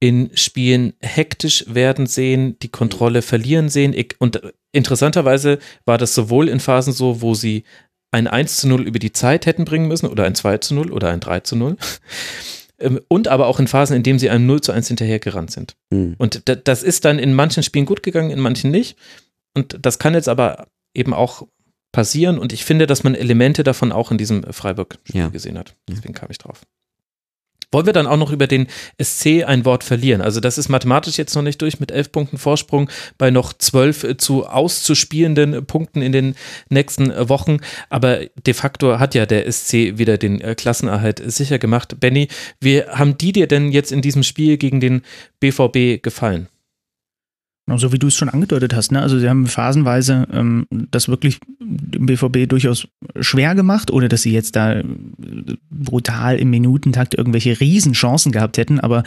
in 0.00 0.30
Spielen 0.34 0.92
hektisch 1.00 1.64
werden 1.66 2.06
sehen, 2.06 2.58
die 2.60 2.68
Kontrolle 2.68 3.22
verlieren 3.22 3.68
sehen. 3.70 3.96
Und 4.18 4.40
interessanterweise 4.70 5.58
war 5.86 5.98
das 5.98 6.14
sowohl 6.14 6.48
in 6.48 6.60
Phasen 6.60 6.92
so, 6.92 7.20
wo 7.22 7.34
sie 7.34 7.64
ein 8.10 8.26
1 8.26 8.58
zu 8.58 8.68
0 8.68 8.82
über 8.82 8.98
die 8.98 9.12
Zeit 9.12 9.46
hätten 9.46 9.64
bringen 9.64 9.88
müssen 9.88 10.06
oder 10.06 10.24
ein 10.24 10.34
2 10.34 10.58
zu 10.58 10.74
0 10.74 10.92
oder 10.92 11.10
ein 11.10 11.20
3 11.20 11.40
zu 11.40 11.56
0 11.56 11.70
ähm, 11.72 11.76
und 13.08 13.28
aber 13.28 13.46
auch 13.46 13.58
in 13.58 13.66
Phasen, 13.66 13.96
in 13.96 14.02
denen 14.02 14.18
sie 14.18 14.30
einem 14.30 14.46
0 14.46 14.60
zu 14.60 14.72
1 14.72 14.88
hinterhergerannt 14.88 15.50
sind. 15.50 15.76
Mhm. 15.90 16.14
Und 16.18 16.42
das 16.64 16.82
ist 16.82 17.04
dann 17.04 17.18
in 17.18 17.34
manchen 17.34 17.62
Spielen 17.62 17.86
gut 17.86 18.02
gegangen, 18.02 18.30
in 18.30 18.40
manchen 18.40 18.70
nicht. 18.70 18.96
Und 19.54 19.78
das 19.82 19.98
kann 19.98 20.14
jetzt 20.14 20.28
aber 20.28 20.68
eben 20.94 21.12
auch 21.12 21.46
passieren. 21.92 22.38
Und 22.38 22.52
ich 22.52 22.64
finde, 22.64 22.86
dass 22.86 23.02
man 23.02 23.14
Elemente 23.14 23.64
davon 23.64 23.90
auch 23.90 24.10
in 24.10 24.18
diesem 24.18 24.44
Freiburg-Spiel 24.44 25.20
ja. 25.20 25.28
gesehen 25.28 25.58
hat. 25.58 25.74
Deswegen 25.88 26.14
kam 26.14 26.30
ich 26.30 26.38
drauf. 26.38 26.62
Wollen 27.70 27.84
wir 27.84 27.92
dann 27.92 28.06
auch 28.06 28.16
noch 28.16 28.32
über 28.32 28.46
den 28.46 28.66
SC 29.02 29.44
ein 29.46 29.66
Wort 29.66 29.84
verlieren? 29.84 30.22
Also 30.22 30.40
das 30.40 30.56
ist 30.56 30.70
mathematisch 30.70 31.18
jetzt 31.18 31.34
noch 31.34 31.42
nicht 31.42 31.60
durch 31.60 31.80
mit 31.80 31.90
elf 31.90 32.10
Punkten 32.10 32.38
Vorsprung 32.38 32.88
bei 33.18 33.30
noch 33.30 33.52
zwölf 33.52 34.04
äh, 34.04 34.16
zu 34.16 34.46
auszuspielenden 34.46 35.66
Punkten 35.66 36.00
in 36.00 36.12
den 36.12 36.34
nächsten 36.70 37.10
äh, 37.10 37.28
Wochen. 37.28 37.58
Aber 37.90 38.20
de 38.46 38.54
facto 38.54 38.98
hat 38.98 39.14
ja 39.14 39.26
der 39.26 39.50
SC 39.50 39.98
wieder 39.98 40.16
den 40.16 40.40
äh, 40.40 40.54
Klassenerhalt 40.54 41.20
sicher 41.30 41.58
gemacht. 41.58 42.00
Benny, 42.00 42.28
wie 42.60 42.82
haben 42.82 43.18
die 43.18 43.32
dir 43.32 43.46
denn 43.46 43.70
jetzt 43.70 43.92
in 43.92 44.00
diesem 44.00 44.22
Spiel 44.22 44.56
gegen 44.56 44.80
den 44.80 45.02
BVB 45.40 46.02
gefallen? 46.02 46.48
So 47.76 47.92
wie 47.92 47.98
du 47.98 48.06
es 48.06 48.14
schon 48.14 48.30
angedeutet 48.30 48.74
hast, 48.74 48.92
ne? 48.92 49.02
Also 49.02 49.18
sie 49.18 49.28
haben 49.28 49.46
phasenweise 49.46 50.26
ähm, 50.32 50.66
das 50.70 51.08
wirklich 51.08 51.38
dem 51.60 52.06
BVB 52.06 52.48
durchaus 52.48 52.88
schwer 53.20 53.54
gemacht, 53.54 53.90
ohne 53.90 54.08
dass 54.08 54.22
sie 54.22 54.32
jetzt 54.32 54.56
da 54.56 54.82
brutal 55.70 56.38
im 56.38 56.50
Minutentakt 56.50 57.14
irgendwelche 57.14 57.60
Riesenchancen 57.60 58.32
gehabt 58.32 58.56
hätten. 58.56 58.80
Aber 58.80 59.02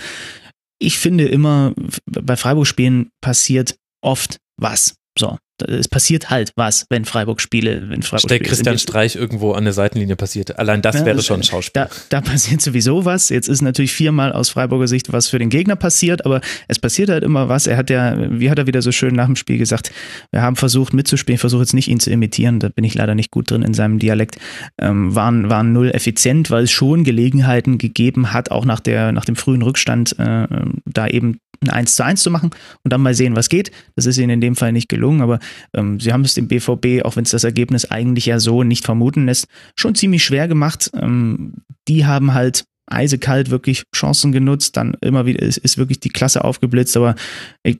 ich 0.79 0.99
finde 0.99 1.25
immer, 1.25 1.73
bei 2.05 2.35
Freiburg-Spielen 2.35 3.09
passiert 3.21 3.77
oft 4.01 4.37
was. 4.57 4.95
So, 5.17 5.37
es 5.61 5.87
passiert 5.87 6.29
halt 6.29 6.51
was, 6.55 6.85
wenn 6.89 7.05
Freiburg 7.05 7.41
spiele, 7.41 7.89
wenn 7.89 8.01
Freiburg 8.01 8.21
Stell 8.21 8.39
Christian 8.39 8.77
Streich 8.77 9.15
irgendwo 9.15 9.53
an 9.53 9.63
der 9.63 9.73
Seitenlinie 9.73 10.15
passiert. 10.15 10.57
Allein 10.59 10.81
das 10.81 10.99
ja, 10.99 11.05
wäre 11.05 11.21
schon 11.21 11.41
ein 11.41 11.43
Schauspiel. 11.43 11.83
Da, 11.83 11.89
da, 12.09 12.21
passiert 12.21 12.61
sowieso 12.61 13.05
was. 13.05 13.29
Jetzt 13.29 13.47
ist 13.47 13.61
natürlich 13.61 13.93
viermal 13.93 14.31
aus 14.33 14.49
Freiburger 14.49 14.87
Sicht 14.87 15.11
was 15.11 15.27
für 15.27 15.39
den 15.39 15.49
Gegner 15.49 15.75
passiert, 15.75 16.25
aber 16.25 16.41
es 16.67 16.79
passiert 16.79 17.09
halt 17.09 17.23
immer 17.23 17.49
was. 17.49 17.67
Er 17.67 17.77
hat 17.77 17.89
ja, 17.89 18.15
wie 18.39 18.49
hat 18.49 18.59
er 18.59 18.67
wieder 18.67 18.81
so 18.81 18.91
schön 18.91 19.15
nach 19.15 19.25
dem 19.25 19.35
Spiel 19.35 19.57
gesagt, 19.57 19.91
wir 20.31 20.41
haben 20.41 20.55
versucht 20.55 20.93
mitzuspielen, 20.93 21.35
ich 21.35 21.41
versuche 21.41 21.61
jetzt 21.61 21.73
nicht 21.73 21.87
ihn 21.87 21.99
zu 21.99 22.11
imitieren, 22.11 22.59
da 22.59 22.69
bin 22.69 22.83
ich 22.83 22.95
leider 22.95 23.15
nicht 23.15 23.31
gut 23.31 23.51
drin 23.51 23.61
in 23.61 23.73
seinem 23.73 23.99
Dialekt, 23.99 24.37
ähm, 24.79 25.15
waren, 25.15 25.49
waren 25.49 25.73
null 25.73 25.91
effizient, 25.91 26.51
weil 26.51 26.63
es 26.63 26.71
schon 26.71 27.03
Gelegenheiten 27.03 27.77
gegeben 27.77 28.33
hat, 28.33 28.51
auch 28.51 28.65
nach, 28.65 28.79
der, 28.79 29.11
nach 29.11 29.25
dem 29.25 29.35
frühen 29.35 29.61
Rückstand, 29.61 30.17
äh, 30.19 30.47
da 30.85 31.07
eben 31.07 31.39
ein 31.63 31.69
1 31.69 31.95
zu 31.95 32.03
1 32.03 32.23
zu 32.23 32.31
machen 32.31 32.49
und 32.83 32.91
dann 32.91 33.01
mal 33.01 33.13
sehen, 33.13 33.35
was 33.35 33.49
geht. 33.49 33.71
Das 33.95 34.05
ist 34.05 34.17
ihnen 34.17 34.31
in 34.31 34.41
dem 34.41 34.55
Fall 34.55 34.71
nicht 34.71 34.89
gelungen, 34.89 35.21
aber 35.21 35.39
ähm, 35.73 35.99
sie 35.99 36.13
haben 36.13 36.23
es 36.23 36.33
dem 36.33 36.47
BVB, 36.47 37.03
auch 37.03 37.15
wenn 37.15 37.23
es 37.23 37.31
das 37.31 37.43
Ergebnis 37.43 37.89
eigentlich 37.89 38.25
ja 38.25 38.39
so 38.39 38.63
nicht 38.63 38.85
vermuten 38.85 39.25
lässt, 39.25 39.47
schon 39.75 39.95
ziemlich 39.95 40.23
schwer 40.23 40.47
gemacht. 40.47 40.91
Ähm, 40.93 41.55
die 41.87 42.05
haben 42.05 42.33
halt 42.33 42.65
eisekalt 42.91 43.49
wirklich 43.49 43.83
Chancen 43.95 44.31
genutzt, 44.31 44.77
dann 44.77 44.95
immer 45.01 45.25
wieder 45.25 45.41
ist, 45.41 45.57
ist 45.57 45.77
wirklich 45.77 45.99
die 45.99 46.09
Klasse 46.09 46.43
aufgeblitzt, 46.43 46.95
aber 46.97 47.15
ich, 47.63 47.77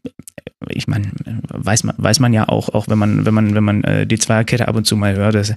ich 0.69 0.88
meine, 0.88 1.11
weiß 1.49 1.83
man, 1.83 1.95
weiß 1.97 2.19
man 2.19 2.33
ja 2.33 2.47
auch, 2.47 2.69
auch 2.69 2.88
wenn 2.88 2.97
man, 2.97 3.25
wenn 3.25 3.33
man, 3.33 3.55
wenn 3.55 3.63
man 3.63 3.83
äh, 3.83 4.05
die 4.05 4.19
Zweierkette 4.19 4.67
ab 4.67 4.75
und 4.75 4.85
zu 4.85 4.95
mal 4.95 5.15
hört, 5.15 5.35
dass, 5.35 5.53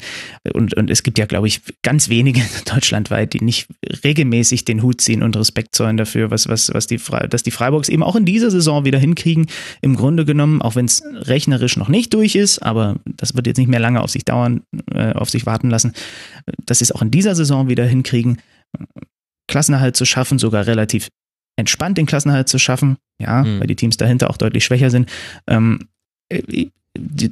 und, 0.52 0.74
und 0.74 0.90
es 0.90 1.02
gibt 1.02 1.18
ja, 1.18 1.26
glaube 1.26 1.46
ich, 1.46 1.60
ganz 1.82 2.08
wenige 2.08 2.40
deutschlandweit, 2.64 3.32
die 3.32 3.42
nicht 3.42 3.68
regelmäßig 4.02 4.64
den 4.64 4.82
Hut 4.82 5.00
ziehen 5.00 5.22
und 5.22 5.36
Respekt 5.36 5.74
zollen 5.74 5.96
dafür, 5.96 6.30
was, 6.30 6.48
was, 6.48 6.72
was 6.72 6.86
die, 6.86 7.00
dass 7.28 7.42
die 7.42 7.50
Freiburgs 7.50 7.88
eben 7.88 8.02
auch 8.02 8.16
in 8.16 8.24
dieser 8.24 8.50
Saison 8.50 8.84
wieder 8.84 8.98
hinkriegen, 8.98 9.46
im 9.82 9.96
Grunde 9.96 10.24
genommen, 10.24 10.62
auch 10.62 10.76
wenn 10.76 10.86
es 10.86 11.02
rechnerisch 11.12 11.76
noch 11.76 11.88
nicht 11.88 12.14
durch 12.14 12.34
ist, 12.34 12.60
aber 12.60 12.96
das 13.04 13.34
wird 13.34 13.46
jetzt 13.46 13.58
nicht 13.58 13.68
mehr 13.68 13.80
lange 13.80 14.00
auf 14.00 14.10
sich 14.10 14.24
dauern, 14.24 14.62
äh, 14.92 15.12
auf 15.12 15.30
sich 15.30 15.46
warten 15.46 15.70
lassen, 15.70 15.92
dass 16.64 16.78
sie 16.78 16.84
es 16.84 16.92
auch 16.92 17.02
in 17.02 17.10
dieser 17.10 17.34
Saison 17.34 17.68
wieder 17.68 17.84
hinkriegen, 17.84 18.38
Klassenerhalt 19.48 19.96
zu 19.96 20.04
schaffen, 20.04 20.38
sogar 20.38 20.66
relativ 20.66 21.08
entspannt 21.56 21.98
den 21.98 22.06
Klassenerhalt 22.06 22.48
zu 22.48 22.58
schaffen, 22.58 22.96
ja, 23.18 23.44
mhm. 23.44 23.60
weil 23.60 23.66
die 23.66 23.76
Teams 23.76 23.96
dahinter 23.96 24.30
auch 24.30 24.36
deutlich 24.36 24.64
schwächer 24.64 24.90
sind. 24.90 25.10
Ähm, 25.46 25.88
die, 26.96 27.28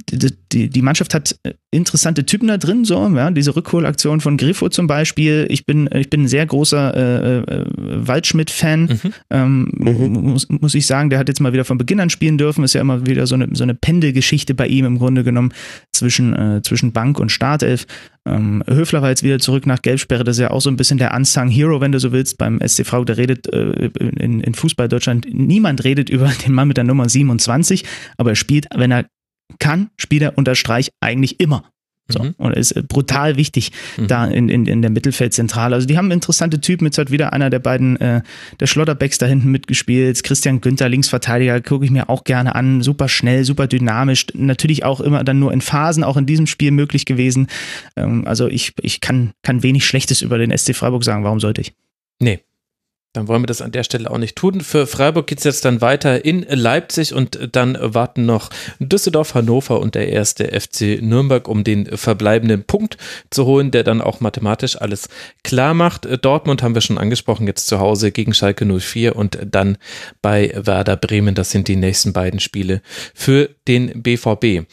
die, 0.51 0.69
die 0.69 0.81
Mannschaft 0.81 1.13
hat 1.13 1.35
interessante 1.71 2.25
Typen 2.25 2.47
da 2.47 2.57
drin, 2.57 2.85
so, 2.85 3.07
ja, 3.15 3.31
diese 3.31 3.55
Rückholaktion 3.55 4.19
von 4.19 4.37
Griffo 4.37 4.69
zum 4.69 4.87
Beispiel. 4.87 5.47
Ich 5.49 5.65
bin, 5.65 5.89
ich 5.93 6.09
bin 6.09 6.23
ein 6.23 6.27
sehr 6.27 6.45
großer 6.45 6.95
äh, 6.95 7.37
äh, 7.39 7.65
Waldschmidt-Fan, 8.07 8.81
mhm. 8.81 9.13
Ähm, 9.29 9.71
mhm. 9.73 10.31
Muss, 10.31 10.47
muss 10.49 10.75
ich 10.75 10.85
sagen, 10.85 11.09
der 11.09 11.19
hat 11.19 11.29
jetzt 11.29 11.39
mal 11.39 11.53
wieder 11.53 11.65
von 11.65 11.77
Beginn 11.77 11.99
an 11.99 12.09
spielen 12.09 12.37
dürfen, 12.37 12.63
ist 12.63 12.73
ja 12.73 12.81
immer 12.81 13.05
wieder 13.05 13.25
so 13.25 13.35
eine, 13.35 13.49
so 13.53 13.63
eine 13.63 13.73
Pendelgeschichte 13.73 14.53
bei 14.53 14.67
ihm 14.67 14.85
im 14.85 14.99
Grunde 14.99 15.23
genommen 15.23 15.53
zwischen, 15.91 16.33
äh, 16.33 16.61
zwischen 16.61 16.91
Bank 16.91 17.19
und 17.19 17.31
Startelf. 17.31 17.85
Ähm, 18.25 18.63
Höfler 18.67 19.01
war 19.01 19.09
jetzt 19.09 19.23
wieder 19.23 19.39
zurück 19.39 19.65
nach 19.65 19.81
Gelbsperre, 19.81 20.23
das 20.23 20.37
ist 20.37 20.41
ja 20.41 20.51
auch 20.51 20.61
so 20.61 20.69
ein 20.69 20.77
bisschen 20.77 20.97
der 20.97 21.13
Unsung 21.13 21.49
Hero, 21.49 21.81
wenn 21.81 21.91
du 21.91 21.99
so 21.99 22.11
willst, 22.11 22.37
beim 22.37 22.59
SC 22.65 22.85
Frau, 22.85 23.03
der 23.03 23.17
redet 23.17 23.51
äh, 23.51 23.89
in, 23.99 24.39
in 24.41 24.53
Fußball 24.53 24.87
Deutschland, 24.87 25.27
niemand 25.31 25.83
redet 25.83 26.09
über 26.09 26.31
den 26.45 26.53
Mann 26.53 26.67
mit 26.67 26.77
der 26.77 26.83
Nummer 26.83 27.09
27, 27.09 27.83
aber 28.17 28.31
er 28.31 28.35
spielt, 28.35 28.67
wenn 28.75 28.91
er 28.91 29.05
kann, 29.59 29.89
spielt 29.97 30.21
er 30.21 30.37
unter 30.37 30.55
Streich 30.55 30.89
eigentlich 31.01 31.39
immer. 31.39 31.63
So. 32.09 32.21
Mhm. 32.21 32.35
Und 32.37 32.53
ist 32.53 32.73
äh, 32.73 32.83
brutal 32.83 33.37
wichtig 33.37 33.71
mhm. 33.97 34.07
da 34.07 34.25
in, 34.25 34.49
in, 34.49 34.65
in 34.65 34.81
der 34.81 34.91
Mittelfeldzentrale. 34.91 35.73
Also 35.73 35.87
die 35.87 35.97
haben 35.97 36.11
interessante 36.11 36.59
Typen. 36.59 36.85
Jetzt 36.85 36.97
hat 36.97 37.11
wieder 37.11 37.31
einer 37.31 37.49
der 37.49 37.59
beiden, 37.59 37.99
äh, 38.01 38.21
der 38.59 38.67
Schlotterbecks 38.67 39.17
da 39.19 39.25
hinten 39.25 39.49
mitgespielt. 39.51 40.21
Christian 40.23 40.59
Günther, 40.59 40.89
Linksverteidiger, 40.89 41.61
gucke 41.61 41.85
ich 41.85 41.91
mir 41.91 42.09
auch 42.09 42.25
gerne 42.25 42.55
an. 42.55 42.81
Super 42.81 43.07
schnell, 43.07 43.45
super 43.45 43.67
dynamisch. 43.67 44.27
Natürlich 44.33 44.83
auch 44.83 44.99
immer 44.99 45.23
dann 45.23 45.39
nur 45.39 45.53
in 45.53 45.61
Phasen, 45.61 46.03
auch 46.03 46.17
in 46.17 46.25
diesem 46.25 46.45
Spiel 46.45 46.71
möglich 46.71 47.05
gewesen. 47.05 47.47
Ähm, 47.95 48.27
also 48.27 48.47
ich, 48.47 48.73
ich 48.81 48.99
kann, 48.99 49.31
kann 49.41 49.63
wenig 49.63 49.85
Schlechtes 49.85 50.21
über 50.21 50.37
den 50.37 50.55
SC 50.55 50.75
Freiburg 50.75 51.05
sagen. 51.05 51.23
Warum 51.23 51.39
sollte 51.39 51.61
ich? 51.61 51.73
Nee, 52.19 52.41
dann 53.13 53.27
wollen 53.27 53.43
wir 53.43 53.47
das 53.47 53.61
an 53.61 53.71
der 53.71 53.83
Stelle 53.83 54.09
auch 54.09 54.17
nicht 54.17 54.35
tun. 54.35 54.61
Für 54.61 54.87
Freiburg 54.87 55.27
geht 55.27 55.37
es 55.37 55.43
jetzt 55.43 55.65
dann 55.65 55.81
weiter 55.81 56.25
in 56.25 56.41
Leipzig 56.49 57.13
und 57.13 57.49
dann 57.51 57.77
warten 57.79 58.25
noch 58.25 58.49
Düsseldorf, 58.79 59.35
Hannover 59.35 59.79
und 59.79 59.93
der 59.93 60.09
erste 60.09 60.45
FC 60.59 60.99
Nürnberg, 60.99 61.47
um 61.47 61.63
den 61.63 61.85
verbleibenden 61.95 62.63
Punkt 62.63 62.97
zu 63.29 63.45
holen, 63.45 63.69
der 63.69 63.83
dann 63.83 64.01
auch 64.01 64.19
mathematisch 64.19 64.81
alles 64.81 65.09
klar 65.43 65.75
macht. 65.75 66.07
Dortmund 66.25 66.63
haben 66.63 66.73
wir 66.73 66.81
schon 66.81 66.97
angesprochen, 66.97 67.45
jetzt 67.45 67.67
zu 67.67 67.79
Hause 67.79 68.11
gegen 68.11 68.33
Schalke 68.33 68.65
04 68.65 69.15
und 69.15 69.37
dann 69.45 69.77
bei 70.23 70.51
Werder 70.55 70.97
Bremen. 70.97 71.35
Das 71.35 71.51
sind 71.51 71.67
die 71.67 71.75
nächsten 71.75 72.13
beiden 72.13 72.39
Spiele 72.39 72.81
für 73.13 73.51
den 73.67 74.01
BVB. 74.01 74.67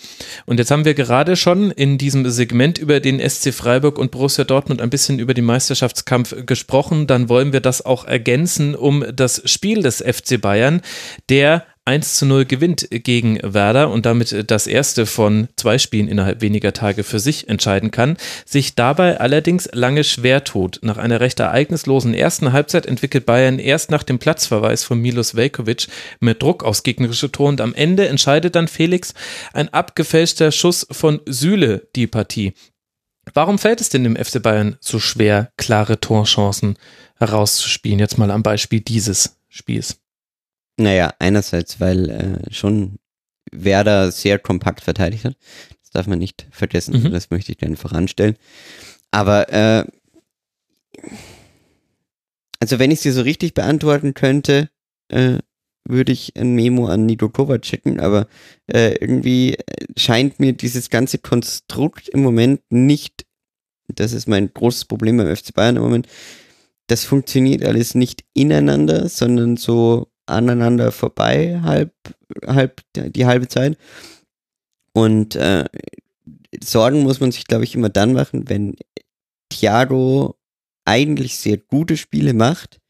Und 0.46 0.58
jetzt 0.58 0.70
haben 0.70 0.86
wir 0.86 0.94
gerade 0.94 1.36
schon 1.36 1.70
in 1.70 1.98
diesem 1.98 2.28
Segment 2.30 2.78
über 2.78 3.00
den 3.00 3.20
SC 3.20 3.52
Freiburg 3.52 3.98
und 3.98 4.12
Borussia 4.12 4.44
Dortmund 4.44 4.80
ein 4.80 4.88
bisschen 4.88 5.18
über 5.18 5.34
den 5.34 5.44
Meisterschaftskampf 5.44 6.46
gesprochen. 6.46 7.06
Dann 7.06 7.28
wollen 7.28 7.52
wir 7.52 7.60
das 7.60 7.84
auch 7.84 8.06
ergänzen 8.06 8.29
ergänzen 8.30 8.76
um 8.76 9.04
das 9.12 9.42
Spiel 9.44 9.82
des 9.82 9.96
FC 9.96 10.40
Bayern, 10.40 10.82
der 11.28 11.66
1 11.84 12.14
zu 12.14 12.26
0 12.26 12.44
gewinnt 12.44 12.86
gegen 12.90 13.40
Werder 13.42 13.90
und 13.90 14.06
damit 14.06 14.48
das 14.48 14.68
erste 14.68 15.06
von 15.06 15.48
zwei 15.56 15.78
Spielen 15.78 16.06
innerhalb 16.06 16.40
weniger 16.40 16.72
Tage 16.72 17.02
für 17.02 17.18
sich 17.18 17.48
entscheiden 17.48 17.90
kann, 17.90 18.16
sich 18.46 18.76
dabei 18.76 19.18
allerdings 19.18 19.68
lange 19.72 20.04
schwer 20.04 20.44
tut. 20.44 20.78
Nach 20.82 20.98
einer 20.98 21.18
recht 21.18 21.40
ereignislosen 21.40 22.14
ersten 22.14 22.52
Halbzeit 22.52 22.86
entwickelt 22.86 23.26
Bayern 23.26 23.58
erst 23.58 23.90
nach 23.90 24.04
dem 24.04 24.20
Platzverweis 24.20 24.84
von 24.84 25.00
Milos 25.00 25.34
Velkovic 25.34 25.88
mit 26.20 26.40
Druck 26.40 26.62
aufs 26.62 26.84
gegnerische 26.84 27.32
Tor 27.32 27.48
und 27.48 27.60
am 27.60 27.74
Ende 27.74 28.06
entscheidet 28.06 28.54
dann 28.54 28.68
Felix 28.68 29.12
ein 29.52 29.70
abgefälschter 29.70 30.52
Schuss 30.52 30.86
von 30.92 31.20
Süle 31.26 31.88
die 31.96 32.06
Partie. 32.06 32.52
Warum 33.34 33.58
fällt 33.58 33.80
es 33.80 33.88
denn 33.88 34.04
dem 34.04 34.16
FC 34.16 34.42
Bayern 34.42 34.76
so 34.80 34.98
schwer, 34.98 35.52
klare 35.56 36.00
Torchancen 36.00 36.76
herauszuspielen? 37.16 37.98
Jetzt 37.98 38.18
mal 38.18 38.30
am 38.30 38.42
Beispiel 38.42 38.80
dieses 38.80 39.36
Spiels. 39.48 39.98
Naja, 40.76 41.12
einerseits, 41.18 41.80
weil 41.80 42.10
äh, 42.10 42.52
schon 42.52 42.98
Werder 43.52 44.10
sehr 44.12 44.38
kompakt 44.38 44.82
verteidigt 44.82 45.24
hat. 45.24 45.36
Das 45.82 45.90
darf 45.90 46.06
man 46.06 46.18
nicht 46.18 46.46
vergessen. 46.50 47.02
Mhm. 47.02 47.12
Das 47.12 47.30
möchte 47.30 47.52
ich 47.52 47.58
gerne 47.58 47.76
voranstellen. 47.76 48.36
Aber 49.10 49.52
äh, 49.52 49.84
also 52.60 52.78
wenn 52.78 52.90
ich 52.90 53.00
dir 53.00 53.12
so 53.12 53.22
richtig 53.22 53.54
beantworten 53.54 54.14
könnte, 54.14 54.70
äh, 55.08 55.38
würde 55.90 56.12
ich 56.12 56.36
ein 56.36 56.54
Memo 56.54 56.86
an 56.86 57.06
Nido 57.06 57.28
Kovac 57.28 57.64
schicken, 57.64 58.00
aber 58.00 58.26
äh, 58.66 58.94
irgendwie 59.00 59.56
scheint 59.96 60.40
mir 60.40 60.52
dieses 60.52 60.90
ganze 60.90 61.18
Konstrukt 61.18 62.08
im 62.08 62.22
Moment 62.22 62.60
nicht, 62.70 63.26
das 63.88 64.12
ist 64.12 64.28
mein 64.28 64.52
großes 64.52 64.84
Problem 64.86 65.16
beim 65.16 65.34
FC 65.34 65.54
Bayern 65.54 65.76
im 65.76 65.82
Moment, 65.82 66.06
das 66.86 67.04
funktioniert 67.04 67.64
alles 67.64 67.94
nicht 67.94 68.24
ineinander, 68.34 69.08
sondern 69.08 69.56
so 69.56 70.10
aneinander 70.26 70.92
vorbei, 70.92 71.60
halb, 71.62 71.92
halb 72.46 72.82
die 72.94 73.26
halbe 73.26 73.48
Zeit. 73.48 73.76
Und 74.92 75.36
äh, 75.36 75.64
Sorgen 76.62 77.02
muss 77.02 77.20
man 77.20 77.32
sich, 77.32 77.46
glaube 77.46 77.64
ich, 77.64 77.74
immer 77.74 77.88
dann 77.88 78.12
machen, 78.12 78.48
wenn 78.48 78.76
Thiago 79.50 80.36
eigentlich 80.84 81.36
sehr 81.36 81.58
gute 81.58 81.96
Spiele 81.96 82.34
macht, 82.34 82.80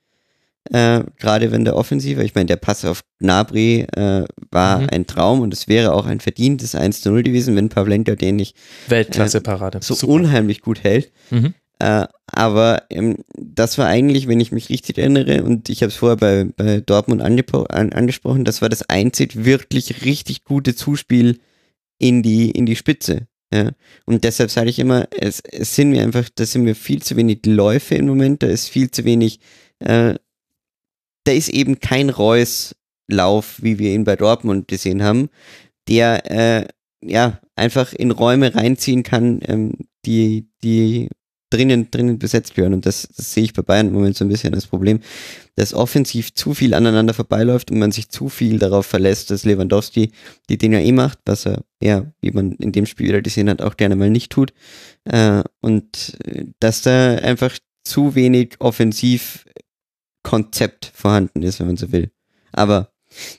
äh, 0.70 1.03
gerade 1.19 1.53
wenn 1.53 1.65
der 1.65 1.77
Offensive, 1.77 2.23
ich 2.23 2.35
meine, 2.35 2.47
der 2.47 2.57
Pass 2.57 2.85
auf 2.85 3.03
Gnabry 3.19 3.87
äh, 3.97 4.24
war 4.51 4.81
mhm. 4.81 4.89
ein 4.91 5.07
Traum 5.07 5.41
und 5.41 5.55
es 5.55 5.69
wäre 5.69 5.93
auch 5.93 6.07
ein 6.07 6.20
verdientes 6.20 6.74
1 6.74 7.01
zu 7.01 7.11
0 7.11 7.23
gewesen, 7.23 7.57
wenn 7.57 7.70
Pavlenka 7.70 8.15
den 8.15 8.37
nicht 8.37 8.57
Weltklasse-Parade. 8.89 9.78
Äh, 9.78 9.82
so 9.82 9.95
Super. 9.95 10.12
unheimlich 10.12 10.61
gut 10.61 10.85
hält. 10.85 11.12
Mhm. 11.31 11.55
Äh, 11.78 12.07
aber 12.27 12.82
ähm, 12.91 13.16
das 13.37 13.78
war 13.78 13.87
eigentlich, 13.87 14.28
wenn 14.28 14.39
ich 14.39 14.53
mich 14.53 14.69
richtig 14.69 14.99
erinnere, 14.99 15.43
und 15.43 15.70
ich 15.70 15.82
habe 15.82 15.89
es 15.89 15.97
vorher 15.97 16.16
bei, 16.16 16.45
bei 16.57 16.81
Dortmund 16.81 17.23
an, 17.23 17.93
angesprochen, 17.93 18.45
das 18.45 18.61
war 18.61 18.69
das 18.69 18.82
einzig 18.82 19.45
wirklich 19.45 20.05
richtig 20.05 20.45
gute 20.45 20.74
Zuspiel 20.77 21.41
in 21.99 22.23
die, 22.23 22.51
in 22.51 22.66
die 22.66 22.77
Spitze. 22.77 23.27
Ja. 23.53 23.70
Und 24.05 24.24
deshalb 24.24 24.51
sage 24.51 24.69
ich 24.69 24.78
immer, 24.78 25.09
es, 25.11 25.41
es 25.41 25.74
sind 25.74 25.91
mir 25.91 26.03
einfach, 26.03 26.28
da 26.35 26.45
sind 26.45 26.62
mir 26.62 26.74
viel 26.74 27.03
zu 27.03 27.16
wenig 27.16 27.41
Läufe 27.47 27.95
im 27.95 28.07
Moment, 28.07 28.43
da 28.43 28.47
ist 28.47 28.69
viel 28.69 28.91
zu 28.91 29.05
wenig 29.05 29.41
äh, 29.81 30.15
da 31.31 31.36
ist 31.36 31.48
eben 31.48 31.78
kein 31.78 32.11
Reus-Lauf, 32.11 33.62
wie 33.62 33.78
wir 33.78 33.93
ihn 33.93 34.02
bei 34.02 34.16
Dortmund 34.16 34.66
gesehen 34.66 35.05
haben, 35.05 35.31
der 35.89 36.28
äh, 36.28 36.66
ja 37.05 37.40
einfach 37.55 37.93
in 37.93 38.11
Räume 38.11 38.52
reinziehen 38.52 39.05
kann, 39.05 39.39
ähm, 39.44 39.74
die, 40.05 40.48
die 40.65 41.09
drinnen, 41.51 41.89
drinnen 41.93 42.19
besetzt 42.19 42.57
werden. 42.57 42.74
Und 42.74 42.85
das, 42.85 43.09
das 43.16 43.32
sehe 43.32 43.44
ich 43.44 43.52
bei 43.52 43.62
Bayern 43.62 43.86
im 43.89 43.93
Moment 43.93 44.16
so 44.16 44.24
ein 44.24 44.28
bisschen 44.28 44.52
das 44.52 44.66
Problem, 44.66 44.98
dass 45.55 45.73
offensiv 45.73 46.35
zu 46.35 46.52
viel 46.52 46.74
aneinander 46.74 47.15
vorbeiläuft 47.15 47.70
und 47.70 47.78
man 47.78 47.93
sich 47.93 48.09
zu 48.09 48.28
viel 48.28 48.59
darauf 48.59 48.86
verlässt, 48.86 49.31
dass 49.31 49.44
Lewandowski 49.44 50.11
die 50.48 50.59
Dinge 50.59 50.82
eh 50.82 50.90
macht, 50.90 51.20
was 51.27 51.47
er 51.47 51.62
ja, 51.81 52.12
wie 52.20 52.32
man 52.32 52.52
in 52.55 52.73
dem 52.73 52.86
Spiel 52.86 53.07
wieder 53.07 53.23
gesehen 53.23 53.48
hat, 53.48 53.62
auch 53.62 53.77
gerne 53.77 53.94
mal 53.94 54.11
nicht 54.11 54.32
tut. 54.32 54.52
Äh, 55.05 55.44
und 55.61 56.19
äh, 56.24 56.47
dass 56.59 56.82
da 56.82 57.15
einfach 57.15 57.57
zu 57.85 58.16
wenig 58.16 58.57
offensiv 58.59 59.44
Konzept 60.23 60.93
vorhanden 60.95 61.43
ist, 61.43 61.61
wenn 61.61 61.67
man 61.67 61.77
so 61.77 61.93
will. 61.93 62.11
Aber 62.53 62.93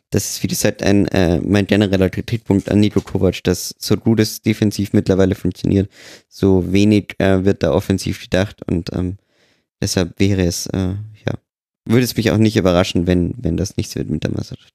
das 0.09 0.29
ist, 0.29 0.43
wie 0.43 0.47
gesagt, 0.47 0.83
ein, 0.83 1.07
äh, 1.09 1.39
mein 1.39 1.67
genereller 1.67 2.09
Kritikpunkt 2.09 2.69
an 2.69 2.79
Niko 2.79 3.01
Kovac, 3.01 3.43
dass 3.43 3.73
so 3.77 3.95
gut 3.95 4.19
es 4.19 4.41
defensiv 4.41 4.93
mittlerweile 4.93 5.35
funktioniert, 5.35 5.89
so 6.27 6.71
wenig 6.73 7.15
äh, 7.19 7.45
wird 7.45 7.63
da 7.63 7.71
offensiv 7.71 8.21
gedacht 8.21 8.61
und 8.67 8.91
ähm, 8.93 9.17
deshalb 9.81 10.19
wäre 10.19 10.43
es, 10.43 10.67
äh, 10.67 10.95
ja, 11.25 11.37
würde 11.85 12.03
es 12.03 12.17
mich 12.17 12.31
auch 12.31 12.37
nicht 12.37 12.57
überraschen, 12.57 13.07
wenn, 13.07 13.33
wenn 13.37 13.55
das 13.55 13.77
nichts 13.77 13.95
wird 13.95 14.09
mit 14.09 14.23
der 14.23 14.31
Meisterschaft. 14.31 14.73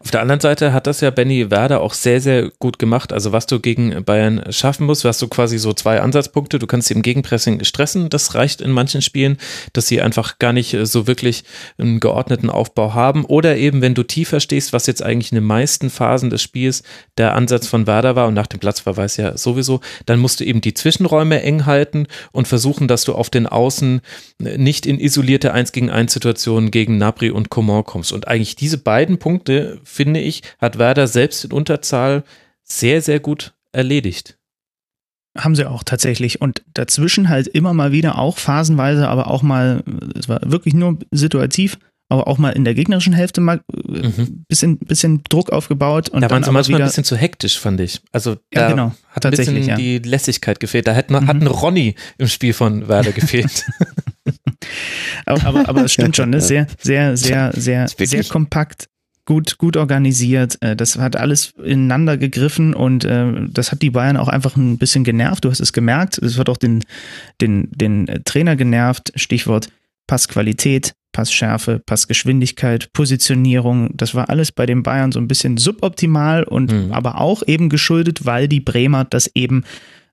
Auf 0.00 0.10
der 0.10 0.20
anderen 0.20 0.40
Seite 0.40 0.72
hat 0.72 0.86
das 0.86 1.00
ja 1.00 1.10
Benny 1.10 1.50
Werder 1.50 1.80
auch 1.80 1.94
sehr, 1.94 2.20
sehr 2.20 2.50
gut 2.58 2.78
gemacht. 2.78 3.12
Also 3.12 3.32
was 3.32 3.46
du 3.46 3.58
gegen 3.58 4.04
Bayern 4.04 4.44
schaffen 4.50 4.86
musst, 4.86 5.04
hast 5.04 5.22
du 5.22 5.28
quasi 5.28 5.58
so 5.58 5.72
zwei 5.72 6.00
Ansatzpunkte. 6.00 6.58
Du 6.58 6.66
kannst 6.66 6.88
sie 6.88 6.94
im 6.94 7.02
Gegenpressing 7.02 7.64
stressen. 7.64 8.10
Das 8.10 8.34
reicht 8.34 8.60
in 8.60 8.70
manchen 8.70 9.00
Spielen, 9.00 9.38
dass 9.72 9.86
sie 9.86 10.02
einfach 10.02 10.38
gar 10.38 10.52
nicht 10.52 10.76
so 10.82 11.06
wirklich 11.06 11.44
einen 11.78 12.00
geordneten 12.00 12.50
Aufbau 12.50 12.92
haben. 12.92 13.24
Oder 13.24 13.56
eben, 13.56 13.80
wenn 13.80 13.94
du 13.94 14.02
tiefer 14.02 14.40
stehst, 14.40 14.72
was 14.72 14.86
jetzt 14.86 15.02
eigentlich 15.02 15.32
in 15.32 15.36
den 15.36 15.44
meisten 15.44 15.88
Phasen 15.88 16.28
des 16.28 16.42
Spiels 16.42 16.82
der 17.16 17.34
Ansatz 17.34 17.66
von 17.66 17.86
Werder 17.86 18.14
war 18.14 18.28
und 18.28 18.34
nach 18.34 18.46
dem 18.46 18.60
Platzverweis 18.60 19.16
ja 19.16 19.38
sowieso, 19.38 19.80
dann 20.04 20.18
musst 20.18 20.40
du 20.40 20.44
eben 20.44 20.60
die 20.60 20.74
Zwischenräume 20.74 21.42
eng 21.42 21.64
halten 21.64 22.06
und 22.32 22.46
versuchen, 22.46 22.88
dass 22.88 23.04
du 23.04 23.14
auf 23.14 23.30
den 23.30 23.46
Außen 23.46 24.02
nicht 24.38 24.84
in 24.84 25.00
isolierte 25.00 25.54
1 25.54 25.72
gegen 25.72 25.90
1 25.90 26.12
Situationen 26.12 26.70
gegen 26.70 26.98
Nabri 26.98 27.30
und 27.30 27.48
Coman 27.48 27.84
kommst. 27.84 28.12
Und 28.12 28.28
eigentlich 28.28 28.56
diese 28.56 28.78
beiden 28.78 29.18
Punkte 29.18 29.61
finde 29.84 30.20
ich, 30.20 30.42
hat 30.58 30.78
Werder 30.78 31.06
selbst 31.06 31.44
in 31.44 31.52
Unterzahl 31.52 32.24
sehr, 32.62 33.02
sehr 33.02 33.20
gut 33.20 33.54
erledigt. 33.72 34.38
Haben 35.36 35.56
sie 35.56 35.66
auch 35.66 35.82
tatsächlich. 35.82 36.40
Und 36.40 36.62
dazwischen 36.74 37.28
halt 37.28 37.48
immer 37.48 37.72
mal 37.72 37.92
wieder 37.92 38.18
auch 38.18 38.38
phasenweise, 38.38 39.08
aber 39.08 39.28
auch 39.28 39.42
mal, 39.42 39.82
es 40.14 40.28
war 40.28 40.40
wirklich 40.44 40.74
nur 40.74 40.98
situativ, 41.10 41.78
aber 42.12 42.28
auch 42.28 42.36
mal 42.36 42.50
in 42.50 42.64
der 42.64 42.74
gegnerischen 42.74 43.14
Hälfte 43.14 43.40
mal 43.40 43.62
äh, 43.72 44.08
mhm. 44.08 44.44
bisschen, 44.46 44.78
bisschen 44.78 45.22
Druck 45.30 45.50
aufgebaut. 45.50 46.10
Und 46.10 46.20
da 46.20 46.28
waren 46.28 46.44
sie 46.44 46.52
manchmal 46.52 46.82
ein 46.82 46.86
bisschen 46.86 47.04
zu 47.04 47.16
hektisch, 47.16 47.58
fand 47.58 47.80
ich. 47.80 48.02
Also 48.12 48.36
da 48.50 48.60
ja, 48.60 48.70
genau. 48.70 48.94
hat 49.08 49.24
ein 49.24 49.30
bisschen 49.30 49.64
ja. 49.64 49.76
die 49.76 49.98
Lässigkeit 49.98 50.60
gefehlt. 50.60 50.86
Da 50.86 50.94
hat, 50.94 51.10
mhm. 51.10 51.26
hat 51.26 51.36
ein 51.36 51.46
Ronny 51.46 51.94
im 52.18 52.28
Spiel 52.28 52.52
von 52.52 52.86
Werder 52.88 53.12
gefehlt. 53.12 53.64
aber, 55.24 55.42
aber, 55.46 55.68
aber 55.70 55.84
es 55.84 55.94
stimmt 55.94 56.14
schon, 56.14 56.28
ne? 56.28 56.42
sehr, 56.42 56.66
sehr, 56.78 57.16
sehr, 57.16 57.52
sehr, 57.56 57.88
sehr 57.88 58.24
kompakt, 58.24 58.90
gut, 59.24 59.58
gut 59.58 59.76
organisiert. 59.76 60.58
Äh, 60.60 60.76
das 60.76 60.98
hat 60.98 61.16
alles 61.16 61.52
ineinander 61.62 62.16
gegriffen 62.16 62.74
und 62.74 63.04
äh, 63.04 63.46
das 63.48 63.72
hat 63.72 63.82
die 63.82 63.90
Bayern 63.90 64.16
auch 64.16 64.28
einfach 64.28 64.56
ein 64.56 64.78
bisschen 64.78 65.04
genervt. 65.04 65.44
Du 65.44 65.50
hast 65.50 65.60
es 65.60 65.72
gemerkt. 65.72 66.18
Es 66.18 66.38
hat 66.38 66.48
auch 66.48 66.56
den, 66.56 66.84
den, 67.40 67.68
den 67.70 68.06
Trainer 68.24 68.56
genervt. 68.56 69.12
Stichwort 69.16 69.68
Passqualität, 70.06 70.94
Passschärfe, 71.12 71.78
Passgeschwindigkeit, 71.78 72.92
Positionierung. 72.92 73.90
Das 73.96 74.14
war 74.14 74.30
alles 74.30 74.52
bei 74.52 74.66
den 74.66 74.82
Bayern 74.82 75.12
so 75.12 75.20
ein 75.20 75.28
bisschen 75.28 75.56
suboptimal 75.56 76.44
und 76.44 76.72
mhm. 76.72 76.92
aber 76.92 77.20
auch 77.20 77.42
eben 77.46 77.68
geschuldet, 77.68 78.26
weil 78.26 78.48
die 78.48 78.60
Bremer 78.60 79.04
das 79.04 79.30
eben 79.34 79.64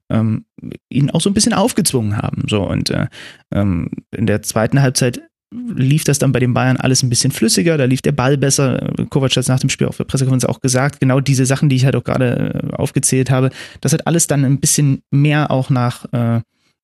ähm, 0.09 0.45
ihnen 0.89 1.09
auch 1.11 1.21
so 1.21 1.29
ein 1.29 1.33
bisschen 1.33 1.53
aufgezwungen 1.53 2.17
haben. 2.17 2.43
So 2.47 2.63
und 2.63 2.89
äh, 2.89 3.07
ähm, 3.53 3.89
in 4.11 4.25
der 4.25 4.41
zweiten 4.41 4.81
Halbzeit 4.81 5.21
lief 5.51 6.03
das 6.03 6.19
dann 6.19 6.31
bei 6.31 6.39
den 6.39 6.53
Bayern 6.53 6.77
alles 6.77 7.01
ein 7.01 7.09
bisschen 7.09 7.31
flüssiger, 7.31 7.77
da 7.77 7.85
lief 7.85 8.01
der 8.01 8.11
Ball 8.11 8.37
besser. 8.37 8.93
Kovac 9.09 9.31
hat 9.31 9.37
es 9.37 9.47
nach 9.47 9.59
dem 9.59 9.69
Spiel 9.69 9.87
auf 9.87 9.97
der 9.97 10.03
Pressekonferenz 10.03 10.45
auch 10.45 10.61
gesagt, 10.61 10.99
genau 10.99 11.19
diese 11.19 11.45
Sachen, 11.45 11.69
die 11.69 11.75
ich 11.75 11.85
halt 11.85 11.95
auch 11.95 12.03
gerade 12.03 12.69
äh, 12.71 12.75
aufgezählt 12.75 13.31
habe, 13.31 13.49
das 13.81 13.93
hat 13.93 14.05
alles 14.05 14.27
dann 14.27 14.45
ein 14.45 14.59
bisschen 14.59 15.01
mehr 15.09 15.49
auch 15.49 15.69
nach, 15.69 16.05
äh, 16.13 16.41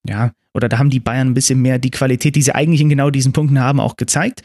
ja, 0.08 0.32
oder 0.54 0.70
da 0.70 0.80
haben 0.80 0.90
die 0.90 1.00
Bayern 1.00 1.30
ein 1.30 1.34
bisschen 1.34 1.62
mehr 1.62 1.80
die 1.80 1.92
Qualität, 1.92 2.36
die 2.36 2.42
sie 2.42 2.56
eigentlich 2.56 2.82
in 2.82 2.90
genau 2.90 3.10
diesen 3.10 3.34
Punkten 3.34 3.60
haben, 3.60 3.80
auch 3.80 3.98
gezeigt. 3.98 4.42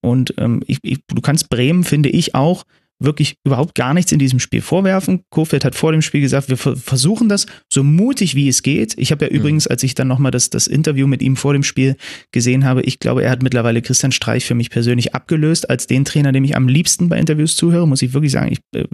Und 0.00 0.34
ähm, 0.36 0.62
ich, 0.66 0.78
ich, 0.82 1.00
du 1.08 1.22
kannst 1.22 1.48
Bremen, 1.48 1.84
finde 1.84 2.10
ich, 2.10 2.34
auch 2.34 2.64
wirklich 3.00 3.36
überhaupt 3.44 3.74
gar 3.74 3.94
nichts 3.94 4.12
in 4.12 4.18
diesem 4.18 4.38
Spiel 4.38 4.60
vorwerfen. 4.60 5.22
Kofeld 5.30 5.64
hat 5.64 5.74
vor 5.74 5.92
dem 5.92 6.02
Spiel 6.02 6.20
gesagt, 6.20 6.48
wir 6.48 6.56
versuchen 6.56 7.28
das 7.28 7.46
so 7.72 7.82
mutig 7.82 8.34
wie 8.34 8.48
es 8.48 8.62
geht. 8.62 8.94
Ich 8.96 9.10
habe 9.10 9.24
ja 9.24 9.30
mhm. 9.30 9.36
übrigens, 9.36 9.66
als 9.66 9.82
ich 9.82 9.94
dann 9.94 10.08
nochmal 10.08 10.30
das, 10.30 10.50
das 10.50 10.66
Interview 10.66 11.06
mit 11.06 11.22
ihm 11.22 11.36
vor 11.36 11.52
dem 11.52 11.62
Spiel 11.62 11.96
gesehen 12.32 12.64
habe, 12.64 12.82
ich 12.82 12.98
glaube, 12.98 13.22
er 13.22 13.30
hat 13.30 13.42
mittlerweile 13.42 13.82
Christian 13.82 14.12
Streich 14.12 14.44
für 14.44 14.54
mich 14.54 14.70
persönlich 14.70 15.14
abgelöst 15.14 15.68
als 15.68 15.86
den 15.86 16.04
Trainer, 16.04 16.32
dem 16.32 16.44
ich 16.44 16.56
am 16.56 16.68
liebsten 16.68 17.08
bei 17.08 17.18
Interviews 17.18 17.56
zuhöre, 17.56 17.88
muss 17.88 18.02
ich 18.02 18.12
wirklich 18.12 18.32
sagen. 18.32 18.52
Ich 18.52 18.60
äh, 18.74 18.86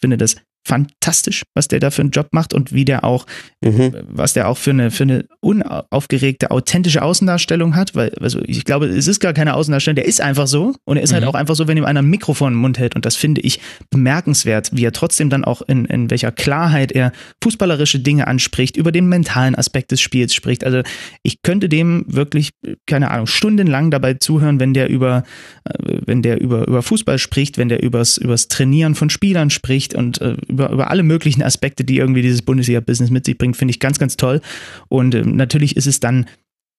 finde 0.00 0.18
das 0.18 0.36
fantastisch, 0.68 1.44
was 1.54 1.68
der 1.68 1.80
da 1.80 1.90
für 1.90 2.02
einen 2.02 2.10
Job 2.10 2.28
macht 2.32 2.52
und 2.52 2.72
wie 2.72 2.84
der 2.84 3.04
auch, 3.04 3.26
mhm. 3.62 3.94
was 4.08 4.34
der 4.34 4.48
auch 4.48 4.58
für 4.58 4.70
eine, 4.70 4.90
für 4.90 5.04
eine 5.04 5.24
unaufgeregte, 5.40 6.50
authentische 6.50 7.02
Außendarstellung 7.02 7.74
hat, 7.74 7.94
weil, 7.94 8.12
also 8.20 8.40
ich 8.44 8.64
glaube, 8.64 8.86
es 8.86 9.06
ist 9.06 9.20
gar 9.20 9.32
keine 9.32 9.54
Außendarstellung, 9.54 9.96
der 9.96 10.04
ist 10.04 10.20
einfach 10.20 10.46
so 10.46 10.74
und 10.84 10.98
er 10.98 11.02
ist 11.02 11.12
halt 11.12 11.22
mhm. 11.22 11.26
halt 11.26 11.34
auch 11.34 11.38
einfach 11.38 11.54
so, 11.54 11.66
wenn 11.66 11.78
ihm 11.78 11.84
einer 11.84 12.02
ein 12.02 12.10
Mikrofon 12.10 12.52
im 12.52 12.58
Mund 12.58 12.78
hält 12.78 12.94
und 12.94 13.06
das 13.06 13.16
finde 13.16 13.40
ich 13.40 13.60
bemerkenswert, 13.90 14.70
wie 14.72 14.84
er 14.84 14.92
trotzdem 14.92 15.30
dann 15.30 15.44
auch 15.44 15.62
in, 15.62 15.86
in 15.86 16.10
welcher 16.10 16.32
Klarheit 16.32 16.92
er 16.92 17.12
fußballerische 17.42 18.00
Dinge 18.00 18.26
anspricht, 18.26 18.76
über 18.76 18.92
den 18.92 19.08
mentalen 19.08 19.54
Aspekt 19.54 19.90
des 19.90 20.00
Spiels 20.00 20.34
spricht. 20.34 20.64
Also 20.64 20.82
ich 21.22 21.42
könnte 21.42 21.68
dem 21.68 22.04
wirklich, 22.06 22.50
keine 22.86 23.10
Ahnung, 23.10 23.26
stundenlang 23.26 23.90
dabei 23.90 24.14
zuhören, 24.14 24.60
wenn 24.60 24.74
der 24.74 24.90
über, 24.90 25.24
äh, 25.64 25.98
wenn 26.04 26.22
der 26.22 26.40
über, 26.40 26.68
über 26.68 26.82
Fußball 26.82 27.18
spricht, 27.18 27.58
wenn 27.58 27.68
der 27.68 27.82
übers, 27.82 28.18
übers 28.18 28.48
Trainieren 28.48 28.94
von 28.94 29.10
Spielern 29.10 29.50
spricht 29.50 29.94
und 29.94 30.20
äh, 30.20 30.36
über, 30.58 30.70
über 30.72 30.90
alle 30.90 31.02
möglichen 31.02 31.42
Aspekte, 31.42 31.84
die 31.84 31.98
irgendwie 31.98 32.22
dieses 32.22 32.42
Bundesliga-Business 32.42 33.10
mit 33.10 33.24
sich 33.24 33.38
bringt, 33.38 33.56
finde 33.56 33.70
ich 33.70 33.80
ganz, 33.80 33.98
ganz 33.98 34.16
toll. 34.16 34.40
Und 34.88 35.14
äh, 35.14 35.22
natürlich 35.22 35.76
ist 35.76 35.86
es 35.86 36.00
dann 36.00 36.26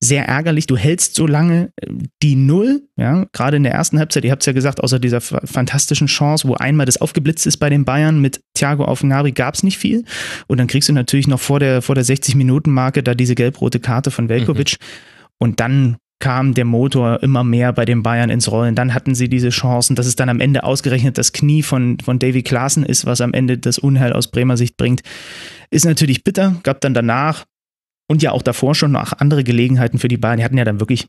sehr 0.02 0.28
ärgerlich. 0.28 0.66
Du 0.66 0.78
hältst 0.78 1.16
so 1.16 1.28
lange 1.28 1.72
äh, 1.78 1.88
die 2.22 2.36
Null, 2.36 2.84
ja, 2.98 3.26
gerade 3.32 3.58
in 3.58 3.64
der 3.64 3.74
ersten 3.74 4.00
Halbzeit. 4.00 4.24
Ihr 4.24 4.32
habt 4.32 4.42
es 4.42 4.48
ja 4.48 4.54
gesagt, 4.54 4.82
außer 4.82 5.00
dieser 5.00 5.22
fantastischen 5.22 6.08
Chance, 6.08 6.48
wo 6.48 6.54
einmal 6.56 6.86
das 6.86 7.02
aufgeblitzt 7.02 7.46
ist 7.46 7.58
bei 7.58 7.70
den 7.70 7.86
Bayern 7.86 8.20
mit 8.22 8.42
Thiago 8.54 8.86
auf 8.86 9.04
Nari, 9.04 9.32
gab 9.32 9.56
es 9.56 9.64
nicht 9.64 9.78
viel. 9.78 10.04
Und 10.48 10.58
dann 10.58 10.68
kriegst 10.68 10.90
du 10.90 10.94
natürlich 10.94 11.28
noch 11.28 11.40
vor 11.40 11.60
der, 11.60 11.82
vor 11.82 11.96
der 11.96 12.06
60-Minuten-Marke 12.06 13.04
da 13.04 13.14
diese 13.14 13.36
gelb-rote 13.36 13.80
Karte 13.80 14.12
von 14.12 14.30
Velkovic. 14.30 14.78
Mhm. 14.80 14.86
Und 15.38 15.60
dann 15.60 15.98
kam 16.20 16.54
der 16.54 16.66
Motor 16.66 17.24
immer 17.24 17.44
mehr 17.44 17.72
bei 17.72 17.86
den 17.86 18.04
Bayern 18.04 18.30
ins 18.30 18.52
Rollen. 18.52 18.76
Dann 18.76 18.94
hatten 18.94 19.16
sie 19.16 19.30
diese 19.30 19.50
Chancen, 19.50 19.96
dass 19.96 20.06
es 20.06 20.16
dann 20.16 20.30
am 20.30 20.42
Ende 20.42 20.64
ausgerechnet 20.64 21.18
das 21.18 21.32
Knie 21.32 21.64
von, 21.64 21.98
von 22.00 22.20
Davy 22.20 22.44
Klaassen 22.44 22.86
ist, 22.86 23.06
was 23.06 23.22
am 23.22 23.34
Ende 23.34 23.58
das 23.58 23.80
Unheil 23.80 24.14
aus 24.14 24.28
Bremer 24.28 24.58
Sicht 24.58 24.76
bringt. 24.76 25.02
Ist 25.72 25.86
natürlich 25.86 26.24
bitter, 26.24 26.56
gab 26.64 26.82
dann 26.82 26.94
danach 26.94 27.46
und 28.08 28.22
ja 28.22 28.32
auch 28.32 28.42
davor 28.42 28.76
schon 28.76 28.92
noch 28.92 29.14
andere 29.14 29.44
Gelegenheiten 29.44 29.98
für 29.98 30.08
die 30.10 30.18
Bayern. 30.18 30.38
Die 30.38 30.44
hatten 30.44 30.58
ja 30.58 30.66
dann 30.66 30.80
wirklich 30.80 31.08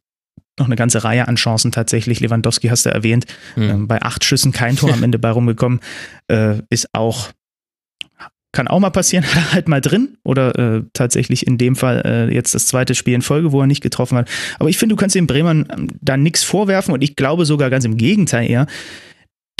noch 0.58 0.66
eine 0.66 0.76
ganze 0.76 1.02
Reihe 1.02 1.26
an 1.26 1.36
Chancen 1.36 1.72
tatsächlich. 1.72 2.20
Lewandowski 2.20 2.68
hast 2.68 2.86
du 2.86 2.90
erwähnt, 2.90 3.26
mhm. 3.56 3.62
ähm, 3.62 3.88
bei 3.88 4.00
acht 4.02 4.24
Schüssen 4.24 4.52
kein 4.52 4.76
Tor 4.76 4.92
am 4.92 5.02
Ende 5.02 5.18
bei 5.18 5.30
rumgekommen, 5.30 5.80
äh, 6.28 6.58
ist 6.68 6.88
auch 6.92 7.30
kann 8.52 8.68
auch 8.68 8.80
mal 8.80 8.90
passieren, 8.90 9.24
halt 9.52 9.68
mal 9.68 9.80
drin 9.80 10.16
oder 10.24 10.58
äh, 10.58 10.82
tatsächlich 10.92 11.46
in 11.46 11.58
dem 11.58 11.76
Fall 11.76 12.02
äh, 12.04 12.34
jetzt 12.34 12.54
das 12.54 12.66
zweite 12.66 12.94
Spiel 12.94 13.14
in 13.14 13.22
Folge, 13.22 13.52
wo 13.52 13.60
er 13.60 13.66
nicht 13.66 13.82
getroffen 13.82 14.18
hat. 14.18 14.28
Aber 14.58 14.68
ich 14.68 14.78
finde, 14.78 14.94
du 14.94 15.00
kannst 15.00 15.14
den 15.14 15.26
Bremern 15.26 15.66
ähm, 15.70 15.88
da 16.00 16.16
nichts 16.16 16.42
vorwerfen 16.42 16.94
und 16.94 17.02
ich 17.02 17.16
glaube 17.16 17.46
sogar 17.46 17.70
ganz 17.70 17.84
im 17.84 17.96
Gegenteil 17.96 18.50
eher, 18.50 18.66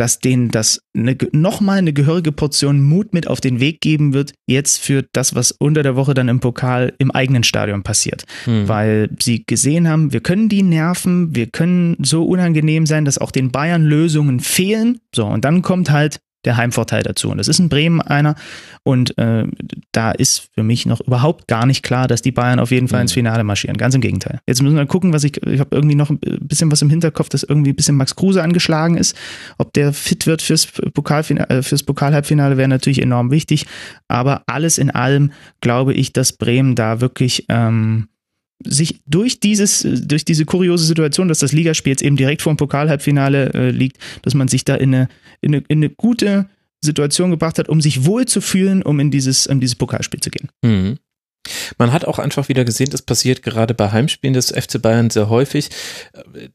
dass 0.00 0.18
denen 0.18 0.50
das 0.50 0.80
eine, 0.96 1.14
nochmal 1.32 1.76
eine 1.76 1.92
gehörige 1.92 2.32
Portion 2.32 2.80
Mut 2.80 3.12
mit 3.12 3.26
auf 3.26 3.42
den 3.42 3.60
Weg 3.60 3.82
geben 3.82 4.14
wird, 4.14 4.32
jetzt 4.46 4.78
für 4.78 5.04
das, 5.12 5.34
was 5.34 5.52
unter 5.52 5.82
der 5.82 5.94
Woche 5.94 6.14
dann 6.14 6.28
im 6.28 6.40
Pokal 6.40 6.94
im 6.96 7.10
eigenen 7.10 7.42
Stadion 7.42 7.82
passiert. 7.82 8.24
Hm. 8.44 8.66
Weil 8.66 9.10
sie 9.20 9.44
gesehen 9.44 9.88
haben, 9.88 10.10
wir 10.14 10.20
können 10.20 10.48
die 10.48 10.62
nerven, 10.62 11.34
wir 11.34 11.48
können 11.48 11.98
so 12.02 12.24
unangenehm 12.24 12.86
sein, 12.86 13.04
dass 13.04 13.18
auch 13.18 13.30
den 13.30 13.50
Bayern 13.50 13.84
Lösungen 13.84 14.40
fehlen. 14.40 15.00
So, 15.14 15.26
und 15.26 15.44
dann 15.44 15.60
kommt 15.60 15.90
halt 15.90 16.20
der 16.44 16.56
Heimvorteil 16.56 17.02
dazu. 17.02 17.30
Und 17.30 17.38
das 17.38 17.48
ist 17.48 17.58
in 17.58 17.68
Bremen 17.68 18.00
einer. 18.00 18.34
Und 18.82 19.16
äh, 19.18 19.46
da 19.92 20.10
ist 20.12 20.48
für 20.54 20.62
mich 20.62 20.86
noch 20.86 21.00
überhaupt 21.00 21.48
gar 21.48 21.66
nicht 21.66 21.82
klar, 21.82 22.08
dass 22.08 22.22
die 22.22 22.32
Bayern 22.32 22.60
auf 22.60 22.70
jeden 22.70 22.88
Fall 22.88 23.02
ins 23.02 23.12
mhm. 23.12 23.20
Finale 23.20 23.44
marschieren. 23.44 23.76
Ganz 23.76 23.94
im 23.94 24.00
Gegenteil. 24.00 24.40
Jetzt 24.46 24.62
müssen 24.62 24.76
wir 24.76 24.86
gucken, 24.86 25.12
was 25.12 25.24
ich, 25.24 25.36
ich 25.46 25.60
habe 25.60 25.74
irgendwie 25.74 25.96
noch 25.96 26.10
ein 26.10 26.18
bisschen 26.40 26.70
was 26.72 26.82
im 26.82 26.90
Hinterkopf, 26.90 27.28
dass 27.28 27.42
irgendwie 27.42 27.70
ein 27.70 27.76
bisschen 27.76 27.96
Max 27.96 28.16
Kruse 28.16 28.42
angeschlagen 28.42 28.96
ist. 28.96 29.16
Ob 29.58 29.72
der 29.74 29.92
fit 29.92 30.26
wird 30.26 30.42
fürs 30.42 30.66
Pokalfinale, 30.66 31.48
äh, 31.48 31.62
fürs 31.62 31.82
Pokalhalbfinale 31.82 32.56
wäre 32.56 32.68
natürlich 32.68 33.02
enorm 33.02 33.30
wichtig. 33.30 33.66
Aber 34.08 34.42
alles 34.46 34.78
in 34.78 34.90
allem 34.90 35.32
glaube 35.60 35.94
ich, 35.94 36.12
dass 36.12 36.32
Bremen 36.32 36.74
da 36.74 37.00
wirklich 37.00 37.46
ähm, 37.48 38.08
sich 38.64 39.00
durch 39.06 39.40
dieses, 39.40 39.86
durch 39.86 40.24
diese 40.24 40.44
kuriose 40.44 40.84
Situation, 40.84 41.28
dass 41.28 41.38
das 41.38 41.52
Ligaspiel 41.52 41.92
jetzt 41.92 42.02
eben 42.02 42.16
direkt 42.16 42.42
vor 42.42 42.52
dem 42.52 42.56
Pokalhalbfinale 42.56 43.54
äh, 43.54 43.70
liegt, 43.70 43.98
dass 44.22 44.34
man 44.34 44.48
sich 44.48 44.64
da 44.64 44.74
in 44.74 44.94
eine, 44.94 45.08
in 45.40 45.54
eine, 45.54 45.64
in 45.68 45.78
eine 45.78 45.90
gute 45.90 46.48
Situation 46.82 47.30
gebracht 47.30 47.58
hat, 47.58 47.68
um 47.68 47.80
sich 47.80 48.04
wohl 48.04 48.26
zu 48.26 48.40
fühlen, 48.40 48.82
um 48.82 49.00
in 49.00 49.10
dieses, 49.10 49.46
in 49.46 49.60
dieses 49.60 49.76
Pokalspiel 49.76 50.20
zu 50.20 50.30
gehen. 50.30 50.48
Mhm. 50.62 50.98
Man 51.78 51.92
hat 51.92 52.04
auch 52.04 52.18
einfach 52.18 52.48
wieder 52.48 52.64
gesehen, 52.64 52.90
das 52.90 53.02
passiert 53.02 53.42
gerade 53.42 53.74
bei 53.74 53.90
Heimspielen 53.90 54.34
des 54.34 54.50
FC 54.50 54.80
Bayern 54.80 55.08
sehr 55.10 55.30
häufig. 55.30 55.70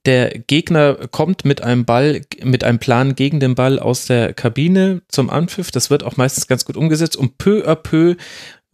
Der 0.05 0.29
Gegner 0.39 0.95
kommt 1.09 1.43
mit 1.43 1.63
einem 1.63 1.85
Ball, 1.85 2.21
mit 2.43 2.63
einem 2.63 2.79
Plan 2.79 3.15
gegen 3.15 3.39
den 3.39 3.55
Ball 3.55 3.79
aus 3.79 4.05
der 4.05 4.33
Kabine 4.33 5.01
zum 5.07 5.29
Anpfiff. 5.29 5.71
Das 5.71 5.89
wird 5.89 6.03
auch 6.03 6.17
meistens 6.17 6.47
ganz 6.47 6.65
gut 6.65 6.77
umgesetzt 6.77 7.17
und 7.17 7.37
peu 7.39 7.67
à 7.67 7.75
peu 7.75 8.15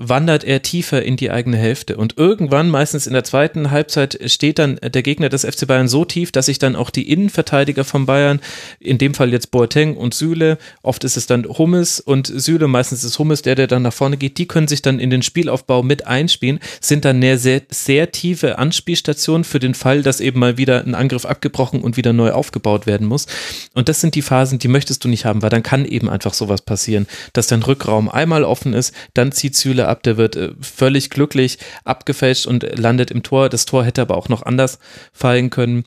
wandert 0.10 0.44
er 0.44 0.61
tiefer 0.61 1.03
in 1.03 1.15
die 1.15 1.32
eigene 1.32 1.57
Hälfte. 1.57 1.98
Und 1.98 2.18
irgendwann, 2.18 2.69
meistens 2.69 3.07
in 3.07 3.14
der 3.14 3.23
zweiten 3.23 3.72
Halbzeit, 3.72 4.19
steht 4.26 4.60
dann 4.60 4.78
der 4.82 5.03
Gegner 5.03 5.30
des 5.30 5.45
FC 5.45 5.68
Bayern 5.68 5.88
so 5.88 6.06
tief, 6.06 6.32
dass 6.32 6.48
sich 6.48 6.60
dann 6.60 6.76
auch 6.76 6.90
die 6.90 7.10
Innenverteidiger 7.11 7.84
von 7.84 8.06
Bayern, 8.06 8.40
in 8.80 8.98
dem 8.98 9.14
Fall 9.14 9.32
jetzt 9.32 9.52
Boateng 9.52 9.95
und 9.95 10.14
Süle, 10.14 10.57
oft 10.82 11.03
ist 11.03 11.18
es 11.18 11.28
dann 11.28 11.45
Hummes 11.45 11.99
und 11.99 12.28
Süle, 12.28 12.68
meistens 12.68 13.03
ist 13.03 13.19
Hummes 13.19 13.41
der, 13.41 13.56
der 13.56 13.68
dann 13.68 13.84
nach 13.84 13.94
vorne 13.94 14.18
geht, 14.18 14.38
die 14.38 14.48
können 14.48 14.68
sich 14.68 14.82
dann 14.82 14.99
in 14.99 15.10
den 15.10 15.22
Spielaufbau 15.22 15.84
mit 15.84 16.07
einspielen, 16.07 16.60
sind 16.80 17.06
dann 17.06 17.18
eine 17.18 17.38
sehr, 17.38 17.61
sehr 17.69 18.11
tiefe 18.11 18.57
Anspielstation 18.57 19.44
für 19.44 19.60
den 19.60 19.76
Fall, 19.76 20.02
dass 20.02 20.19
eben 20.19 20.40
mal 20.40 20.57
wieder 20.57 20.84
ein 20.84 20.95
Angriff 20.95 21.26
abgebrochen 21.26 21.82
und 21.82 21.98
wieder 21.98 22.14
neu 22.14 22.32
aufgebaut 22.32 22.88
werden 22.88 23.07
muss. 23.07 23.28
Und 23.73 23.90
das 23.90 24.02
sind 24.02 24.15
die 24.15 24.22
Phasen, 24.22 24.60
die 24.60 24.68
möchtest 24.68 25.03
du 25.03 25.07
nicht 25.07 25.26
haben, 25.26 25.41
weil 25.41 25.49
dann 25.49 25.64
kann 25.64 25.86
eben 25.86 26.10
einfach 26.10 26.34
sowas 26.34 26.61
passieren, 26.61 27.07
dass 27.34 27.48
dein 27.48 27.64
Rückraum 27.64 28.10
einmal 28.10 28.44
offen 28.44 28.73
ist, 28.73 28.94
dann 29.14 29.32
zieht 29.32 29.56
Süle 29.56 29.88
ab, 29.91 30.03
der 30.03 30.18
wird 30.18 30.35
äh, 30.35 30.53
völlig 30.59 31.09
glücklich 31.09 31.59
abgefälscht 31.84 32.47
und 32.47 32.63
landet 32.77 33.11
im 33.11 33.23
Tor. 33.23 33.49
Das 33.49 33.65
Tor 33.65 33.85
hätte 33.85 34.01
aber 34.01 34.18
auch 34.18 34.30
noch 34.30 34.43
anders 34.43 34.80
fallen 35.13 35.49
können. 35.49 35.85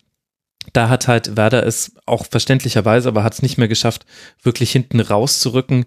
Da 0.72 0.88
hat 0.88 1.08
halt 1.08 1.36
Werder 1.36 1.66
es 1.66 1.92
auch 2.06 2.26
verständlicherweise, 2.26 3.08
aber 3.08 3.24
hat 3.24 3.34
es 3.34 3.42
nicht 3.42 3.58
mehr 3.58 3.68
geschafft, 3.68 4.06
wirklich 4.42 4.70
hinten 4.72 5.00
rauszurücken. 5.00 5.84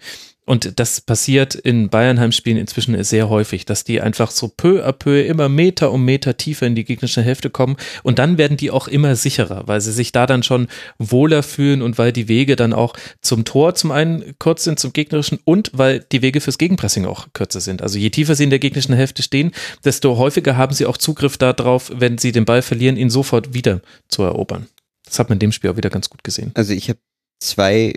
Und 0.47 0.79
das 0.79 1.01
passiert 1.01 1.55
in 1.55 1.89
Bayernheim-Spielen 1.89 2.57
inzwischen 2.57 3.03
sehr 3.03 3.27
häufig, 3.27 3.65
dass 3.65 3.83
die 3.83 3.99
einfach 3.99 4.31
so 4.31 4.47
peu 4.47 4.81
à 4.81 4.93
peu 4.93 5.21
immer 5.21 5.49
Meter 5.49 5.91
um 5.91 6.05
Meter 6.05 6.37
tiefer 6.37 6.65
in 6.65 6.73
die 6.73 6.85
gegnerische 6.85 7.21
Hälfte 7.21 7.49
kommen. 7.49 7.75
Und 8.01 8.17
dann 8.17 8.37
werden 8.37 8.55
die 8.55 8.71
auch 8.71 8.87
immer 8.87 9.17
sicherer, 9.17 9.67
weil 9.67 9.81
sie 9.81 9.91
sich 9.91 10.13
da 10.13 10.25
dann 10.25 10.43
schon 10.43 10.69
wohler 10.99 11.43
fühlen 11.43 11.81
und 11.81 11.97
weil 11.97 12.13
die 12.13 12.29
Wege 12.29 12.55
dann 12.55 12.71
auch 12.71 12.93
zum 13.21 13.43
Tor 13.43 13.75
zum 13.75 13.91
einen 13.91 14.35
kurz 14.39 14.63
sind, 14.63 14.79
zum 14.79 14.93
gegnerischen 14.93 15.39
und 15.43 15.71
weil 15.73 16.05
die 16.13 16.21
Wege 16.21 16.39
fürs 16.39 16.57
Gegenpressing 16.57 17.05
auch 17.05 17.27
kürzer 17.33 17.59
sind. 17.59 17.81
Also 17.81 17.99
je 17.99 18.09
tiefer 18.09 18.35
sie 18.35 18.45
in 18.45 18.49
der 18.49 18.59
gegnerischen 18.59 18.95
Hälfte 18.95 19.23
stehen, 19.23 19.51
desto 19.83 20.15
häufiger 20.15 20.55
haben 20.55 20.73
sie 20.73 20.85
auch 20.85 20.95
Zugriff 20.95 21.37
darauf, 21.37 21.91
wenn 21.93 22.17
sie 22.17 22.31
den 22.31 22.45
Ball 22.45 22.61
verlieren, 22.61 22.95
ihn 22.95 23.09
sofort 23.09 23.53
wieder 23.53 23.81
zu 24.07 24.23
erobern. 24.23 24.67
Das 25.03 25.19
hat 25.19 25.27
man 25.27 25.35
in 25.35 25.39
dem 25.39 25.51
Spiel 25.51 25.71
auch 25.71 25.77
wieder 25.77 25.89
ganz 25.89 26.09
gut 26.09 26.23
gesehen. 26.23 26.51
Also 26.53 26.71
ich 26.71 26.87
habe 26.87 26.99
zwei 27.39 27.95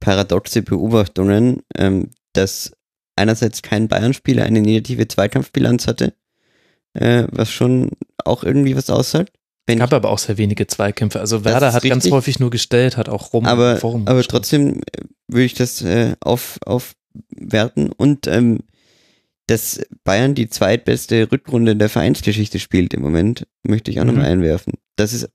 paradoxe 0.00 0.62
Beobachtungen, 0.62 1.62
ähm, 1.76 2.10
dass 2.32 2.72
einerseits 3.16 3.62
kein 3.62 3.88
Bayern-Spieler 3.88 4.44
eine 4.44 4.60
negative 4.60 5.06
Zweikampfbilanz 5.06 5.86
hatte, 5.86 6.14
äh, 6.94 7.24
was 7.30 7.50
schon 7.50 7.90
auch 8.24 8.42
irgendwie 8.42 8.76
was 8.76 8.90
aussagt. 8.90 9.32
wenn 9.66 9.78
gab 9.78 9.92
aber 9.92 10.10
auch 10.10 10.18
sehr 10.18 10.38
wenige 10.38 10.66
Zweikämpfe. 10.66 11.20
Also 11.20 11.44
Werder 11.44 11.72
hat 11.72 11.84
richtig. 11.84 11.90
ganz 11.90 12.10
häufig 12.10 12.40
nur 12.40 12.50
gestellt, 12.50 12.96
hat 12.96 13.08
auch 13.08 13.32
rum. 13.32 13.46
Aber, 13.46 13.76
Forum 13.76 14.06
aber 14.06 14.22
trotzdem 14.22 14.80
äh, 14.80 15.04
würde 15.28 15.44
ich 15.44 15.54
das 15.54 15.82
äh, 15.82 16.16
auf, 16.20 16.58
aufwerten 16.64 17.92
und 17.92 18.26
ähm, 18.26 18.60
dass 19.46 19.80
Bayern 20.04 20.34
die 20.34 20.48
zweitbeste 20.48 21.30
Rückrunde 21.30 21.74
der 21.74 21.88
Vereinsgeschichte 21.88 22.60
spielt 22.60 22.94
im 22.94 23.02
Moment, 23.02 23.46
möchte 23.64 23.90
ich 23.90 23.98
auch 23.98 24.04
mhm. 24.04 24.10
nochmal 24.10 24.26
einwerfen. 24.26 24.74
Das 24.96 25.12
ist, 25.12 25.28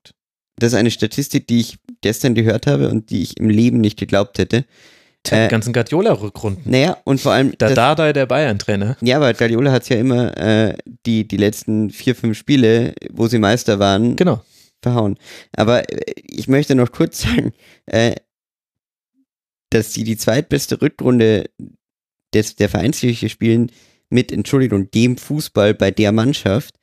das 0.58 0.74
ist 0.74 0.80
eine 0.80 0.92
Statistik, 0.92 1.48
die 1.48 1.60
ich 1.60 1.78
gestern 2.02 2.36
gehört 2.36 2.68
habe 2.68 2.90
und 2.90 3.10
die 3.10 3.24
ich 3.24 3.38
im 3.38 3.50
Leben 3.50 3.82
nicht 3.82 3.98
geglaubt 3.98 4.38
hätte. 4.38 4.66
Die 5.28 5.34
äh, 5.34 5.48
ganzen 5.48 5.74
Guardiola-Rückrunden. 5.74 6.70
Naja, 6.70 6.98
und 7.04 7.20
vor 7.20 7.34
allem. 7.34 7.58
Der 7.58 7.74
Dardai 7.74 8.14
der 8.14 8.26
Bayern-Trainer. 8.26 8.96
Ja, 9.02 9.18
aber 9.18 9.34
Guardiola 9.34 9.72
hat 9.72 9.90
ja 9.90 9.98
immer 9.98 10.38
äh, 10.38 10.78
die, 11.06 11.28
die 11.28 11.38
letzten 11.38 11.90
vier, 11.90 12.16
fünf 12.16 12.38
Spiele, 12.38 12.94
wo 13.12 13.28
sie 13.28 13.40
Meister 13.40 13.80
waren, 13.80 14.16
genau. 14.16 14.44
verhauen. 14.82 15.18
Aber 15.56 15.90
äh, 15.90 16.14
ich 16.16 16.48
möchte 16.48 16.76
noch 16.76 16.92
kurz 16.92 17.22
sagen, 17.24 17.54
äh, 17.88 18.16
dass 19.72 19.94
sie 19.94 20.04
die 20.04 20.18
zweitbeste 20.18 20.82
Rückrunde 20.82 21.50
des, 22.34 22.56
der 22.56 22.70
Vereinskirche 22.70 23.30
spielen 23.30 23.72
mit, 24.10 24.32
Entschuldigung, 24.32 24.92
dem 24.92 25.18
Fußball 25.18 25.74
bei 25.74 25.92
der 25.92 26.12
Mannschaft, 26.12 26.76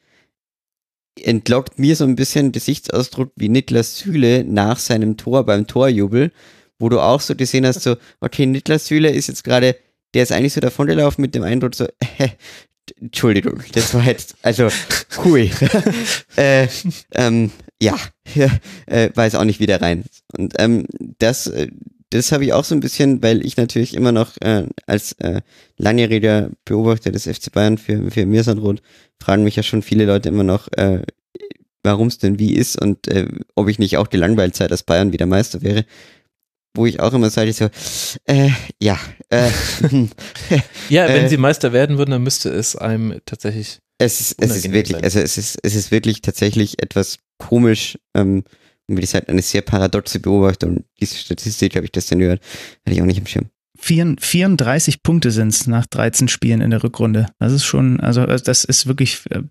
entlockt 1.20 1.78
mir 1.78 1.96
so 1.96 2.04
ein 2.04 2.16
bisschen 2.16 2.52
Gesichtsausdruck 2.52 3.32
wie 3.36 3.48
Niklas 3.48 3.98
Süle 3.98 4.44
nach 4.44 4.78
seinem 4.78 5.16
Tor 5.16 5.44
beim 5.44 5.66
Torjubel 5.66 6.32
wo 6.82 6.88
du 6.88 7.00
auch 7.00 7.20
so 7.20 7.36
gesehen 7.36 7.64
hast, 7.64 7.80
so, 7.82 7.96
okay, 8.20 8.44
Niklas 8.44 8.88
Süle 8.88 9.08
ist 9.10 9.28
jetzt 9.28 9.44
gerade, 9.44 9.76
der 10.14 10.24
ist 10.24 10.32
eigentlich 10.32 10.52
so 10.52 10.60
davongelaufen 10.60 11.22
mit 11.22 11.34
dem 11.34 11.44
Eindruck 11.44 11.76
so, 11.76 11.84
äh, 12.18 12.28
Entschuldigung, 13.00 13.62
das 13.72 13.94
war 13.94 14.04
jetzt, 14.04 14.34
also, 14.42 14.68
hui. 15.18 15.50
äh, 16.36 16.66
ähm, 17.14 17.52
ja, 17.80 17.96
äh, 18.86 19.10
weiß 19.14 19.36
auch 19.36 19.44
nicht, 19.44 19.60
wie 19.60 19.66
der 19.66 19.80
rein. 19.80 20.04
Und 20.36 20.54
ähm, 20.58 20.86
das, 21.18 21.46
äh, 21.46 21.68
das 22.14 22.32
habe 22.32 22.44
ich 22.44 22.52
auch 22.52 22.64
so 22.64 22.74
ein 22.74 22.80
bisschen, 22.80 23.22
weil 23.22 23.44
ich 23.44 23.56
natürlich 23.56 23.94
immer 23.94 24.12
noch 24.12 24.36
äh, 24.40 24.66
als 24.86 25.12
äh, 25.12 25.40
langjähriger 25.76 26.50
Beobachter 26.64 27.10
des 27.12 27.24
FC 27.24 27.52
Bayern 27.52 27.78
für, 27.78 28.10
für 28.10 28.26
Mirsanrot 28.26 28.82
fragen 29.22 29.44
mich 29.44 29.56
ja 29.56 29.62
schon 29.62 29.82
viele 29.82 30.04
Leute 30.04 30.28
immer 30.28 30.44
noch, 30.44 30.68
äh, 30.72 31.02
warum 31.82 32.08
es 32.08 32.18
denn 32.18 32.38
wie 32.38 32.54
ist 32.54 32.80
und 32.80 33.08
äh, 33.08 33.26
ob 33.54 33.68
ich 33.68 33.78
nicht 33.78 33.96
auch 33.96 34.06
die 34.06 34.16
Langweilzeit 34.16 34.70
als 34.70 34.82
Bayern 34.82 35.12
wieder 35.12 35.26
Meister 35.26 35.62
wäre 35.62 35.84
wo 36.74 36.86
ich 36.86 37.00
auch 37.00 37.12
immer 37.12 37.30
sage, 37.30 37.52
so, 37.52 37.68
äh, 38.24 38.50
ja. 38.80 38.98
Äh, 39.28 39.50
ja, 40.88 41.08
wenn 41.08 41.24
äh, 41.24 41.28
sie 41.28 41.36
Meister 41.36 41.72
werden 41.72 41.98
würden, 41.98 42.12
dann 42.12 42.22
müsste 42.22 42.50
es 42.50 42.76
einem 42.76 43.20
tatsächlich. 43.26 43.80
Es 43.98 44.20
ist, 44.20 44.42
es 44.42 44.56
ist 44.56 44.72
wirklich, 44.72 44.96
sein. 44.96 45.04
also 45.04 45.20
es 45.20 45.38
ist, 45.38 45.58
es 45.62 45.74
ist 45.74 45.90
wirklich 45.90 46.22
tatsächlich 46.22 46.82
etwas 46.82 47.18
komisch, 47.38 47.98
ähm, 48.14 48.44
und 48.88 48.96
wie 48.96 49.00
gesagt, 49.00 49.28
eine 49.28 49.42
sehr 49.42 49.62
paradoxe 49.62 50.20
Beobachtung. 50.20 50.84
Diese 51.00 51.16
Statistik 51.16 51.76
habe 51.76 51.86
ich 51.86 51.92
denn 51.92 52.18
gehört, 52.18 52.42
hatte 52.84 52.94
ich 52.94 53.02
auch 53.02 53.06
nicht 53.06 53.18
im 53.18 53.26
Schirm. 53.26 53.50
34 53.84 55.02
Punkte 55.02 55.32
sind 55.32 55.48
es 55.48 55.66
nach 55.66 55.86
13 55.86 56.28
Spielen 56.28 56.60
in 56.60 56.70
der 56.70 56.84
Rückrunde. 56.84 57.26
Das 57.40 57.52
ist 57.52 57.64
schon, 57.64 57.98
also 57.98 58.22
äh, 58.22 58.40
das 58.40 58.62
ist 58.62 58.86
wirklich, 58.86 59.22
äh, 59.30 59.42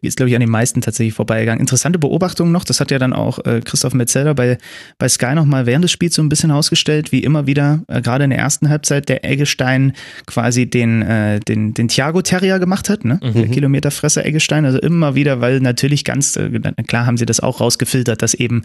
ist 0.00 0.16
glaube 0.16 0.30
ich 0.30 0.34
an 0.34 0.40
den 0.40 0.50
meisten 0.50 0.80
tatsächlich 0.80 1.12
vorbeigegangen. 1.12 1.60
Interessante 1.60 1.98
Beobachtung 1.98 2.50
noch, 2.50 2.64
das 2.64 2.80
hat 2.80 2.90
ja 2.90 2.98
dann 2.98 3.12
auch 3.12 3.44
äh, 3.44 3.60
Christoph 3.62 3.92
Metzeler 3.92 4.34
bei, 4.34 4.56
bei 4.96 5.06
Sky 5.06 5.34
nochmal 5.34 5.66
während 5.66 5.84
des 5.84 5.92
Spiels 5.92 6.14
so 6.14 6.22
ein 6.22 6.30
bisschen 6.30 6.50
ausgestellt, 6.50 7.12
wie 7.12 7.22
immer 7.22 7.46
wieder, 7.46 7.80
gerade 7.88 8.24
in 8.24 8.30
der 8.30 8.38
ersten 8.38 8.70
Halbzeit, 8.70 9.08
der 9.10 9.24
Eggestein 9.24 9.92
quasi 10.26 10.68
den, 10.68 11.40
den, 11.46 11.74
den 11.74 11.88
Thiago 11.88 12.22
Terrier 12.22 12.58
gemacht 12.58 12.88
hat, 12.88 13.04
ne? 13.04 13.20
Mhm. 13.22 13.34
Der 13.34 13.48
Kilometerfresser 13.48 14.24
Eggestein, 14.24 14.64
also 14.64 14.78
immer 14.78 15.14
wieder, 15.14 15.40
weil 15.40 15.60
natürlich 15.60 16.04
ganz, 16.04 16.38
klar 16.86 17.06
haben 17.06 17.16
sie 17.16 17.26
das 17.26 17.40
auch 17.40 17.60
rausgefiltert, 17.60 18.22
dass 18.22 18.34
eben 18.34 18.62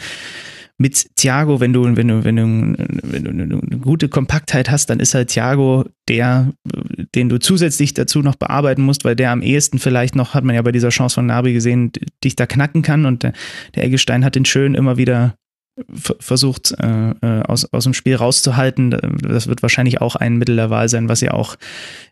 mit 0.79 1.15
Thiago, 1.15 1.59
wenn 1.59 1.73
du, 1.73 1.83
wenn 1.95 2.07
du, 2.07 2.23
wenn 2.23 2.35
du, 2.35 2.43
wenn 3.03 3.23
du 3.23 3.31
eine 3.31 3.79
gute 3.79 4.09
Kompaktheit 4.09 4.69
hast, 4.69 4.89
dann 4.89 4.99
ist 4.99 5.15
halt 5.15 5.29
Thiago 5.29 5.85
der, 6.07 6.53
den 7.15 7.29
du 7.29 7.39
zusätzlich 7.39 7.93
dazu 7.93 8.19
noch 8.21 8.35
bearbeiten 8.35 8.83
musst, 8.83 9.03
weil 9.03 9.15
der 9.15 9.31
am 9.31 9.41
ehesten 9.41 9.79
vielleicht 9.79 10.15
noch, 10.15 10.33
hat 10.33 10.43
man 10.43 10.55
ja 10.55 10.61
bei 10.61 10.71
dieser 10.71 10.89
Chance 10.89 11.15
von 11.15 11.25
Nabi 11.25 11.53
gesehen, 11.53 11.91
dich 12.23 12.35
da 12.35 12.45
knacken 12.45 12.83
kann 12.83 13.05
und 13.05 13.23
der, 13.23 13.33
der 13.75 13.85
Eggestein 13.85 14.23
hat 14.23 14.35
den 14.35 14.45
schön 14.45 14.75
immer 14.75 14.97
wieder 14.97 15.35
versucht 15.89 16.75
äh, 16.79 17.11
äh, 17.21 17.41
aus, 17.43 17.71
aus 17.71 17.83
dem 17.83 17.93
Spiel 17.93 18.15
rauszuhalten. 18.15 18.91
Das 19.21 19.47
wird 19.47 19.61
wahrscheinlich 19.61 20.01
auch 20.01 20.15
ein 20.15 20.37
Mittel 20.37 20.55
der 20.55 20.69
Wahl 20.69 20.89
sein, 20.89 21.09
was 21.09 21.19
sie 21.19 21.29
auch 21.29 21.55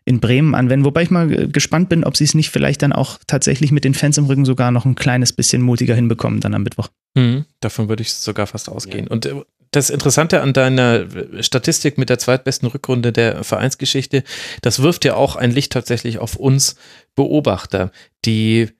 in 0.04 0.20
Bremen 0.20 0.54
anwenden. 0.54 0.84
Wobei 0.84 1.02
ich 1.02 1.10
mal 1.10 1.48
gespannt 1.48 1.88
bin, 1.88 2.04
ob 2.04 2.16
sie 2.16 2.24
es 2.24 2.34
nicht 2.34 2.50
vielleicht 2.50 2.82
dann 2.82 2.92
auch 2.92 3.18
tatsächlich 3.26 3.72
mit 3.72 3.84
den 3.84 3.94
Fans 3.94 4.18
im 4.18 4.26
Rücken 4.26 4.44
sogar 4.44 4.70
noch 4.70 4.84
ein 4.84 4.94
kleines 4.94 5.32
bisschen 5.32 5.62
mutiger 5.62 5.94
hinbekommen 5.94 6.40
dann 6.40 6.54
am 6.54 6.62
Mittwoch. 6.62 6.88
Mhm, 7.14 7.44
davon 7.60 7.88
würde 7.88 8.02
ich 8.02 8.12
sogar 8.12 8.46
fast 8.46 8.68
ausgehen. 8.68 9.06
Ja. 9.06 9.10
Und 9.10 9.26
äh, 9.26 9.34
das 9.72 9.90
Interessante 9.90 10.40
an 10.42 10.52
deiner 10.52 11.06
Statistik 11.40 11.98
mit 11.98 12.08
der 12.08 12.18
zweitbesten 12.18 12.68
Rückrunde 12.68 13.12
der 13.12 13.44
Vereinsgeschichte, 13.44 14.22
das 14.62 14.80
wirft 14.80 15.04
ja 15.04 15.14
auch 15.14 15.36
ein 15.36 15.50
Licht 15.50 15.72
tatsächlich 15.72 16.18
auf 16.18 16.36
uns 16.36 16.76
Beobachter, 17.14 17.90
die 18.24 18.70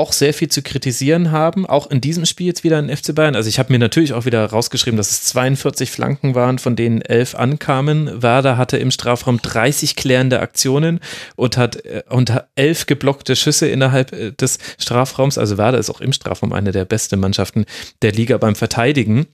auch 0.00 0.14
sehr 0.14 0.32
viel 0.32 0.48
zu 0.48 0.62
kritisieren 0.62 1.30
haben, 1.30 1.66
auch 1.66 1.90
in 1.90 2.00
diesem 2.00 2.24
Spiel 2.24 2.46
jetzt 2.46 2.64
wieder 2.64 2.78
in 2.78 2.88
FC 2.88 3.14
Bayern. 3.14 3.36
Also 3.36 3.50
ich 3.50 3.58
habe 3.58 3.70
mir 3.70 3.78
natürlich 3.78 4.14
auch 4.14 4.24
wieder 4.24 4.46
rausgeschrieben, 4.46 4.96
dass 4.96 5.10
es 5.10 5.24
42 5.24 5.90
Flanken 5.90 6.34
waren, 6.34 6.58
von 6.58 6.74
denen 6.74 7.02
elf 7.02 7.34
ankamen. 7.34 8.22
Werder 8.22 8.56
hatte 8.56 8.78
im 8.78 8.90
Strafraum 8.90 9.42
30 9.42 9.96
klärende 9.96 10.40
Aktionen 10.40 11.00
und 11.36 11.58
hat 11.58 11.84
äh, 11.84 12.02
und 12.08 12.32
elf 12.54 12.86
geblockte 12.86 13.36
Schüsse 13.36 13.68
innerhalb 13.68 14.12
äh, 14.14 14.32
des 14.32 14.58
Strafraums. 14.78 15.36
Also 15.36 15.58
Werder 15.58 15.76
ist 15.76 15.90
auch 15.90 16.00
im 16.00 16.14
Strafraum 16.14 16.54
eine 16.54 16.72
der 16.72 16.86
besten 16.86 17.20
Mannschaften 17.20 17.66
der 18.00 18.12
Liga 18.12 18.38
beim 18.38 18.54
Verteidigen 18.54 19.26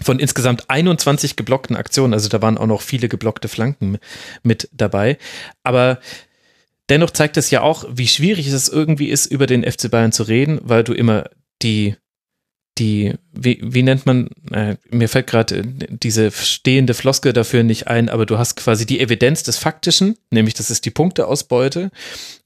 von 0.00 0.20
insgesamt 0.20 0.68
21 0.68 1.36
geblockten 1.36 1.74
Aktionen, 1.74 2.12
also 2.12 2.28
da 2.28 2.42
waren 2.42 2.58
auch 2.58 2.66
noch 2.66 2.82
viele 2.82 3.08
geblockte 3.08 3.48
Flanken 3.48 3.98
mit 4.42 4.68
dabei. 4.72 5.18
Aber 5.62 5.98
dennoch 6.88 7.10
zeigt 7.10 7.36
es 7.36 7.50
ja 7.50 7.62
auch, 7.62 7.84
wie 7.90 8.08
schwierig 8.08 8.46
es 8.46 8.68
irgendwie 8.68 9.08
ist, 9.08 9.26
über 9.26 9.46
den 9.46 9.64
FC 9.70 9.90
Bayern 9.90 10.12
zu 10.12 10.24
reden, 10.24 10.60
weil 10.62 10.84
du 10.84 10.92
immer 10.92 11.30
die, 11.62 11.96
die, 12.78 13.14
wie, 13.32 13.60
wie 13.62 13.82
nennt 13.82 14.06
man, 14.06 14.28
äh, 14.52 14.76
mir 14.90 15.08
fällt 15.08 15.26
gerade 15.26 15.62
diese 15.64 16.30
stehende 16.30 16.94
Floskel 16.94 17.32
dafür 17.32 17.62
nicht 17.62 17.88
ein, 17.88 18.08
aber 18.08 18.26
du 18.26 18.38
hast 18.38 18.56
quasi 18.56 18.86
die 18.86 19.00
Evidenz 19.00 19.42
des 19.42 19.56
Faktischen, 19.56 20.16
nämlich 20.30 20.54
das 20.54 20.70
ist 20.70 20.84
die 20.84 20.90
Punkteausbeute 20.90 21.90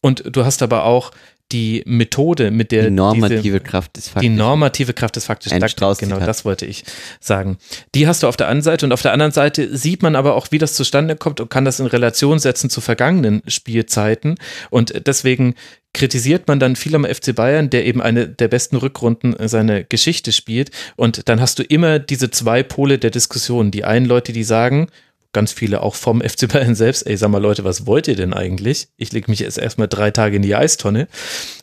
und 0.00 0.24
du 0.34 0.44
hast 0.44 0.62
aber 0.62 0.84
auch 0.84 1.10
die 1.52 1.82
Methode, 1.86 2.50
mit 2.50 2.72
der 2.72 2.84
die 2.84 2.90
normative 2.90 3.40
diese, 3.42 3.60
Kraft 3.60 3.96
des 3.96 4.08
Faktischen. 4.08 4.32
Die 4.32 4.38
normative 4.38 4.92
Kraft 4.92 5.16
des 5.16 5.24
Faktischen. 5.24 5.60
Da, 5.60 5.66
genau, 5.94 6.18
das 6.18 6.44
wollte 6.44 6.66
ich 6.66 6.84
sagen. 7.20 7.58
Die 7.94 8.06
hast 8.06 8.22
du 8.22 8.28
auf 8.28 8.36
der 8.36 8.48
einen 8.48 8.62
Seite 8.62 8.86
und 8.86 8.92
auf 8.92 9.02
der 9.02 9.12
anderen 9.12 9.32
Seite 9.32 9.76
sieht 9.76 10.02
man 10.02 10.16
aber 10.16 10.34
auch, 10.34 10.48
wie 10.50 10.58
das 10.58 10.74
zustande 10.74 11.16
kommt 11.16 11.40
und 11.40 11.50
kann 11.50 11.64
das 11.64 11.80
in 11.80 11.86
Relation 11.86 12.38
setzen 12.38 12.70
zu 12.70 12.80
vergangenen 12.80 13.42
Spielzeiten. 13.46 14.36
Und 14.70 15.06
deswegen 15.06 15.54
kritisiert 15.92 16.46
man 16.46 16.60
dann 16.60 16.76
viel 16.76 16.94
am 16.94 17.04
FC 17.04 17.34
Bayern, 17.34 17.70
der 17.70 17.84
eben 17.84 18.00
eine 18.00 18.28
der 18.28 18.48
besten 18.48 18.76
Rückrunden 18.76 19.34
seiner 19.48 19.82
Geschichte 19.82 20.32
spielt. 20.32 20.70
Und 20.96 21.28
dann 21.28 21.40
hast 21.40 21.58
du 21.58 21.62
immer 21.62 21.98
diese 21.98 22.30
zwei 22.30 22.62
Pole 22.62 22.98
der 22.98 23.10
Diskussion. 23.10 23.70
Die 23.70 23.84
einen 23.84 24.06
Leute, 24.06 24.32
die 24.32 24.44
sagen, 24.44 24.88
ganz 25.32 25.52
viele 25.52 25.82
auch 25.82 25.94
vom 25.94 26.20
FC 26.26 26.48
Bayern 26.48 26.74
selbst, 26.74 27.06
ey, 27.06 27.16
sag 27.16 27.30
mal 27.30 27.38
Leute, 27.38 27.64
was 27.64 27.86
wollt 27.86 28.08
ihr 28.08 28.16
denn 28.16 28.32
eigentlich? 28.32 28.88
Ich 28.96 29.12
lege 29.12 29.30
mich 29.30 29.40
jetzt 29.40 29.58
erstmal 29.58 29.88
drei 29.88 30.10
Tage 30.10 30.36
in 30.36 30.42
die 30.42 30.54
Eistonne. 30.54 31.08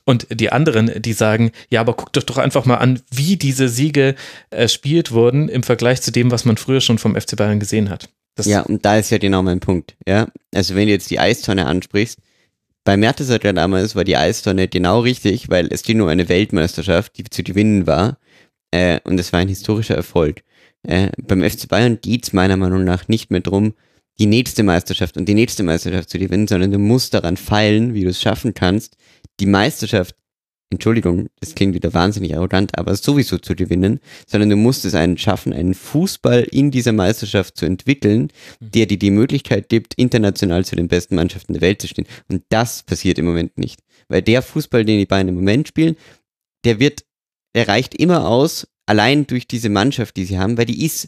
Und 0.05 0.27
die 0.29 0.51
anderen, 0.51 1.01
die 1.01 1.13
sagen, 1.13 1.51
ja, 1.69 1.81
aber 1.81 1.93
guckt 1.93 2.15
doch 2.15 2.23
doch 2.23 2.37
einfach 2.37 2.65
mal 2.65 2.77
an, 2.77 3.01
wie 3.11 3.37
diese 3.37 3.69
Siege 3.69 4.15
erspielt 4.49 5.11
wurden 5.11 5.49
im 5.49 5.63
Vergleich 5.63 6.01
zu 6.01 6.11
dem, 6.11 6.31
was 6.31 6.45
man 6.45 6.57
früher 6.57 6.81
schon 6.81 6.97
vom 6.97 7.15
FC 7.15 7.35
Bayern 7.35 7.59
gesehen 7.59 7.89
hat. 7.89 8.09
Das 8.35 8.45
ja, 8.45 8.61
und 8.61 8.85
da 8.85 8.97
ist 8.97 9.09
ja 9.09 9.17
genau 9.17 9.41
mein 9.41 9.59
Punkt, 9.59 9.95
ja. 10.07 10.27
Also 10.53 10.75
wenn 10.75 10.85
du 10.85 10.93
jetzt 10.93 11.09
die 11.09 11.19
Eistonne 11.19 11.65
ansprichst, 11.65 12.19
bei 12.87 12.95
Mertesacker 12.95 13.51
damals 13.51 13.95
war 13.95 14.05
die 14.05 14.15
Eistonne 14.15 14.69
genau 14.69 15.01
richtig, 15.01 15.49
weil 15.49 15.67
es 15.71 15.83
ging 15.83 15.97
nur 15.97 16.09
eine 16.09 16.29
Weltmeisterschaft, 16.29 17.17
die 17.17 17.25
zu 17.25 17.43
gewinnen 17.43 17.85
war. 17.85 18.17
Äh, 18.71 19.01
und 19.03 19.19
es 19.19 19.33
war 19.33 19.41
ein 19.41 19.49
historischer 19.49 19.95
Erfolg. 19.95 20.43
Äh, 20.83 21.09
beim 21.21 21.41
FC 21.41 21.67
Bayern 21.67 21.99
geht 22.01 22.23
es 22.23 22.33
meiner 22.33 22.57
Meinung 22.57 22.83
nach 22.83 23.07
nicht 23.07 23.31
mehr 23.31 23.41
darum, 23.41 23.73
die 24.19 24.25
nächste 24.25 24.63
Meisterschaft 24.63 25.17
und 25.17 25.25
die 25.25 25.33
nächste 25.33 25.63
Meisterschaft 25.63 26.09
zu 26.09 26.19
gewinnen, 26.19 26.47
sondern 26.47 26.71
du 26.71 26.79
musst 26.79 27.13
daran 27.13 27.37
feilen, 27.37 27.93
wie 27.93 28.03
du 28.03 28.09
es 28.09 28.21
schaffen 28.21 28.53
kannst, 28.53 28.97
die 29.39 29.45
Meisterschaft, 29.45 30.15
Entschuldigung, 30.69 31.27
das 31.39 31.55
klingt 31.55 31.75
wieder 31.75 31.93
wahnsinnig 31.93 32.35
arrogant, 32.35 32.77
aber 32.77 32.95
sowieso 32.95 33.37
zu 33.37 33.55
gewinnen, 33.55 33.99
sondern 34.25 34.49
du 34.49 34.55
musst 34.57 34.83
es 34.85 34.95
einen 34.95 35.17
schaffen, 35.17 35.53
einen 35.53 35.73
Fußball 35.73 36.43
in 36.43 36.71
dieser 36.71 36.91
Meisterschaft 36.91 37.55
zu 37.55 37.65
entwickeln, 37.65 38.31
mhm. 38.59 38.71
der 38.71 38.85
dir 38.87 38.99
die 38.99 39.11
Möglichkeit 39.11 39.69
gibt, 39.69 39.93
international 39.93 40.65
zu 40.65 40.75
den 40.75 40.87
besten 40.87 41.15
Mannschaften 41.15 41.53
der 41.53 41.61
Welt 41.61 41.81
zu 41.81 41.87
stehen. 41.87 42.07
Und 42.27 42.43
das 42.49 42.83
passiert 42.83 43.19
im 43.19 43.25
Moment 43.25 43.57
nicht. 43.57 43.81
Weil 44.09 44.21
der 44.21 44.41
Fußball, 44.41 44.83
den 44.83 44.99
die 44.99 45.05
Bayern 45.05 45.29
im 45.29 45.35
Moment 45.35 45.67
spielen, 45.67 45.95
der 46.65 46.79
wird, 46.79 47.05
der 47.55 47.67
reicht 47.67 47.95
immer 47.95 48.27
aus, 48.27 48.67
allein 48.87 49.27
durch 49.27 49.47
diese 49.47 49.69
Mannschaft, 49.69 50.17
die 50.17 50.25
sie 50.25 50.39
haben, 50.39 50.57
weil 50.57 50.65
die 50.65 50.83
ist, 50.85 51.07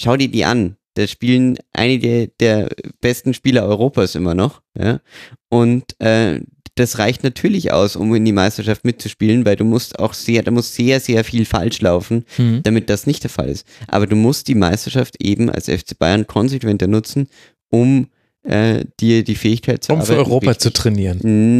schau 0.00 0.16
dir 0.16 0.28
die 0.28 0.44
an. 0.44 0.76
Da 0.96 1.06
spielen 1.08 1.56
einige 1.72 2.28
der 2.38 2.68
besten 3.00 3.34
Spieler 3.34 3.64
Europas 3.64 4.14
immer 4.14 4.34
noch. 4.34 4.60
Ja? 4.78 5.00
Und 5.48 5.98
äh, 6.00 6.40
das 6.76 6.98
reicht 6.98 7.24
natürlich 7.24 7.72
aus, 7.72 7.96
um 7.96 8.14
in 8.14 8.24
die 8.24 8.32
Meisterschaft 8.32 8.84
mitzuspielen, 8.84 9.44
weil 9.46 9.56
du 9.56 9.64
musst 9.64 9.98
auch 9.98 10.12
sehr, 10.12 10.42
da 10.42 10.50
muss 10.50 10.74
sehr, 10.74 11.00
sehr 11.00 11.24
viel 11.24 11.44
falsch 11.46 11.80
laufen, 11.80 12.24
Mhm. 12.36 12.60
damit 12.64 12.90
das 12.90 13.06
nicht 13.06 13.22
der 13.22 13.30
Fall 13.30 13.48
ist. 13.48 13.66
Aber 13.88 14.06
du 14.06 14.16
musst 14.16 14.46
die 14.48 14.54
Meisterschaft 14.56 15.16
eben 15.22 15.50
als 15.50 15.68
FC 15.68 15.98
Bayern 15.98 16.26
konsequenter 16.26 16.86
nutzen, 16.88 17.28
um 17.70 18.08
äh, 18.44 18.84
dir 19.00 19.24
die 19.24 19.34
Fähigkeit 19.36 19.82
zu 19.82 19.92
Um 19.94 20.02
für 20.02 20.16
Europa 20.16 20.58
zu 20.58 20.68
richtig- 20.68 20.72
trainieren. 20.82 21.18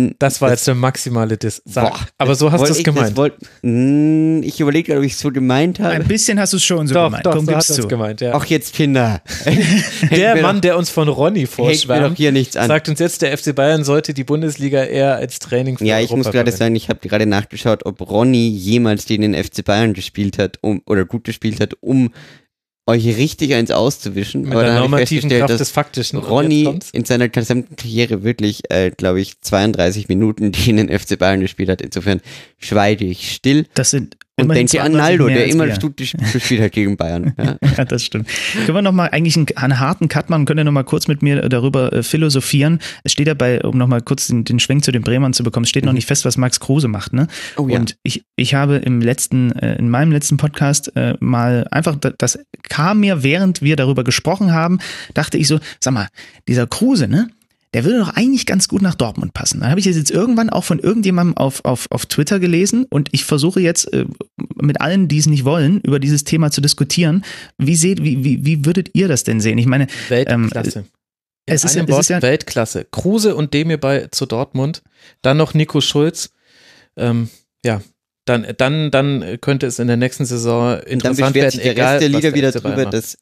Mm, 0.09 0.15
Das 0.19 0.41
war 0.43 0.51
jetzt 0.51 0.69
eine 0.69 0.79
maximale. 0.79 1.39
Boah, 1.75 1.99
Aber 2.19 2.35
so 2.35 2.53
hast 2.53 2.61
du 2.61 2.65
es 2.67 2.77
das 2.77 2.83
gemeint. 2.85 3.17
wollt- 3.17 3.35
Mm, 3.63 4.43
ich 4.43 4.61
überlege 4.61 4.89
gerade, 4.89 5.01
ob 5.01 5.07
ich 5.07 5.13
es 5.15 5.19
so 5.21 5.31
gemeint 5.31 5.81
Ein 5.81 5.87
habe. 5.87 6.05
bisschen 6.05 6.39
hast 6.39 6.53
du 6.53 6.59
es 6.59 6.65
schon 6.65 6.87
so 6.87 6.93
Doch, 6.95 7.05
gemeint. 7.07 7.25
doch, 7.27 7.33
Komm, 7.33 7.47
so 7.47 7.53
gib's 7.53 7.57
hast 7.57 7.71
du 7.71 7.75
zu. 7.75 7.81
es 7.83 7.89
gemeint, 7.89 8.21
ja. 8.21 8.33
Ach 8.35 8.45
jetzt 8.45 8.75
Kinder. 8.75 9.23
der 10.11 10.43
Mann, 10.43 10.57
doch- 10.57 10.61
der 10.63 10.77
uns 10.79 10.91
von 10.91 11.09
Ronny 11.09 11.41
Hängt 11.41 11.51
mir 11.51 11.57
doch 11.57 11.65
vorschwärmt, 11.65 12.17
hier 12.19 12.33
nichts 12.33 12.57
an. 12.57 12.69
sagt 12.69 12.89
uns 12.89 12.99
jetzt, 12.99 13.23
der 13.23 13.37
FC 13.37 13.55
Bayern 13.55 13.83
sollte 13.85 14.13
die 14.15 14.25
Bundesliga 14.25 14.83
eher 14.85 15.17
als 15.17 15.39
Training 15.39 15.79
für 15.79 15.85
Ja, 15.87 15.99
ich 15.99 16.05
Europa 16.11 16.17
muss 16.19 16.31
gerade 16.33 16.53
sagen, 16.53 16.77
ich 16.77 16.89
habe 16.89 17.07
gerade 17.09 17.27
nachgeschaut, 17.27 17.87
ob 17.87 18.01
Ronny 18.11 18.49
jemals 18.49 19.07
gegen 19.07 19.23
den 19.23 19.35
FC 19.43 19.65
Bayern 19.65 19.95
gespielt 19.95 20.39
hat, 20.39 20.59
um 20.61 20.83
oder 20.87 21.05
gut 21.05 21.25
gespielt 21.25 21.61
hat, 21.61 21.75
um 21.81 22.13
euch 22.87 23.07
richtig 23.17 23.55
eins 23.55 23.71
auszuwischen. 23.71 24.43
Mit 24.43 24.53
Aber 24.53 24.63
der 24.63 24.75
dann 24.75 24.77
habe 24.77 24.87
ich 24.87 24.91
normativen 24.91 25.23
festgestellt, 25.23 25.41
Kraft 25.41 25.51
dass 25.51 25.59
des 25.59 25.71
Faktischen. 25.71 26.19
Ronny 26.19 26.79
in 26.93 27.05
seiner 27.05 27.29
gesamten 27.29 27.77
Karriere 27.77 28.23
wirklich, 28.23 28.71
äh, 28.71 28.91
glaube 28.91 29.21
ich, 29.21 29.41
32 29.41 30.09
Minuten 30.09 30.53
gegen 30.53 30.77
den 30.77 30.89
FC 30.89 31.19
Bayern 31.19 31.41
gespielt 31.41 31.71
hat. 31.71 31.81
Insofern 31.81 32.21
schweige 32.59 33.05
ich 33.05 33.33
still 33.35 33.67
Das 33.75 33.91
sind 33.91 34.17
und 34.37 34.45
immerhin 34.47 34.67
denke 34.67 34.83
an 34.83 34.93
32 34.93 34.99
Naldo, 35.19 35.29
der 35.29 35.47
immer 35.55 35.65
gespielt 36.33 36.61
hat 36.63 36.73
gegen 36.73 36.97
Bayern. 36.97 37.35
Ja. 37.39 37.57
Ja, 37.79 37.85
das 37.85 38.05
stimmt. 38.05 38.29
Können 38.67 38.75
wir 38.77 38.83
nochmal 38.83 39.11
eigentlich 39.13 39.37
einen, 39.37 39.47
einen 39.57 39.79
harten 39.81 40.09
Cut 40.09 40.29
machen? 40.31 40.45
Könnt 40.45 40.59
ihr 40.59 40.65
nochmal 40.65 40.85
kurz 40.85 41.07
mit 41.09 41.23
mir 41.23 41.49
darüber 41.49 41.93
äh, 41.93 42.03
philosophieren? 42.03 42.79
Es 43.05 43.13
steht 43.13 43.27
dabei, 43.29 43.61
um 43.63 43.77
nochmal 43.79 44.01
kurz 44.03 44.27
den, 44.29 44.45
den 44.45 44.59
Schwenk 44.59 44.85
zu 44.85 44.93
den 44.93 45.03
Bremern 45.03 45.33
zu 45.33 45.43
bekommen, 45.45 45.65
es 45.65 45.71
steht 45.71 45.85
noch 45.85 45.93
nicht 45.93 46.07
fest, 46.07 46.25
was 46.25 46.37
Max 46.37 46.59
Kruse 46.61 46.89
macht, 46.89 47.13
ne? 47.13 47.27
Oh 47.57 47.69
ja. 47.69 47.79
Und 47.79 47.97
ich, 48.03 48.25
ich 48.37 48.55
habe 48.55 48.77
im 48.77 49.01
letzten, 49.01 49.53
äh, 49.53 49.77
in 49.77 49.89
meinem 49.89 50.11
letzten 50.13 50.37
Podcast 50.37 50.95
äh, 50.97 51.15
mal 51.21 51.67
einfach, 51.71 51.97
da- 51.97 52.13
das 52.17 52.39
kam 52.63 53.01
mir, 53.01 53.23
während 53.23 53.63
wir 53.63 53.77
darüber 53.77 54.05
gesprochen 54.05 54.53
haben, 54.53 54.79
dachte 55.15 55.39
ich 55.39 55.47
so, 55.49 55.61
sag 55.81 55.95
mal, 55.95 56.09
dieser 56.49 56.67
Kruse, 56.67 57.07
ne? 57.09 57.29
Der 57.75 57.85
würde 57.85 57.99
doch 57.99 58.11
eigentlich 58.11 58.47
ganz 58.47 58.69
gut 58.69 58.81
nach 58.83 58.95
Dortmund 58.95 59.35
passen. 59.35 59.61
Dann 59.61 59.69
habe 59.71 59.81
ich 59.81 59.87
das 59.87 59.97
jetzt 59.97 60.11
irgendwann 60.11 60.49
auch 60.49 60.65
von 60.65 60.79
irgendjemandem 60.79 61.37
auf, 61.37 61.65
auf, 61.65 61.87
auf 61.91 62.07
Twitter 62.07 62.39
gelesen 62.41 62.87
und 62.89 63.09
ich 63.13 63.25
versuche 63.25 63.61
jetzt 63.61 63.93
äh, 63.93 64.07
mit 64.55 64.81
allen, 64.81 65.09
die 65.09 65.19
es 65.19 65.27
nicht 65.27 65.45
wollen, 65.45 65.81
über 65.81 65.99
dieses 65.99 66.25
Thema 66.25 66.51
zu 66.51 66.61
diskutieren. 66.61 67.25
Wie 67.59 67.77
seht, 67.77 68.03
wie, 68.03 68.25
wie, 68.25 68.47
wie 68.47 68.65
würdet 68.65 68.91
ihr 68.95 69.09
das 69.09 69.25
denn 69.25 69.41
sehen? 69.41 69.59
Ich 69.59 69.67
meine, 69.67 69.89
Weltklasse. 70.09 70.79
Ähm, 70.79 70.85
es 71.47 71.65
ist 71.65 71.75
ja- 71.75 71.83
es 71.83 71.89
Wort 71.91 72.01
ist 72.01 72.09
ja- 72.09 72.23
Weltklasse. 72.23 72.87
Kruse 72.91 73.35
und 73.37 73.53
Demir 73.53 73.79
bei 73.79 74.07
zu 74.11 74.25
Dortmund. 74.25 74.83
Dann 75.21 75.37
noch 75.37 75.53
Nico 75.53 75.81
Schulz. 75.81 76.31
Ähm, 76.97 77.29
ja, 77.65 77.83
dann, 78.25 78.47
dann, 78.57 78.91
dann 78.91 79.39
könnte 79.41 79.67
es 79.67 79.79
in 79.79 79.87
der 79.89 79.97
nächsten 79.99 80.25
Saison 80.25 80.77
dann 80.77 80.83
interessant 80.85 81.35
beschwert 81.35 81.35
werden. 81.35 81.51
sich 81.51 81.63
der 81.63 81.73
egal, 81.73 81.93
Rest 81.97 82.03
der 82.03 82.13
was 82.13 82.23
Liga 82.23 82.35
wieder 82.35 82.53
drüber, 82.53 82.87
dass 82.87 83.19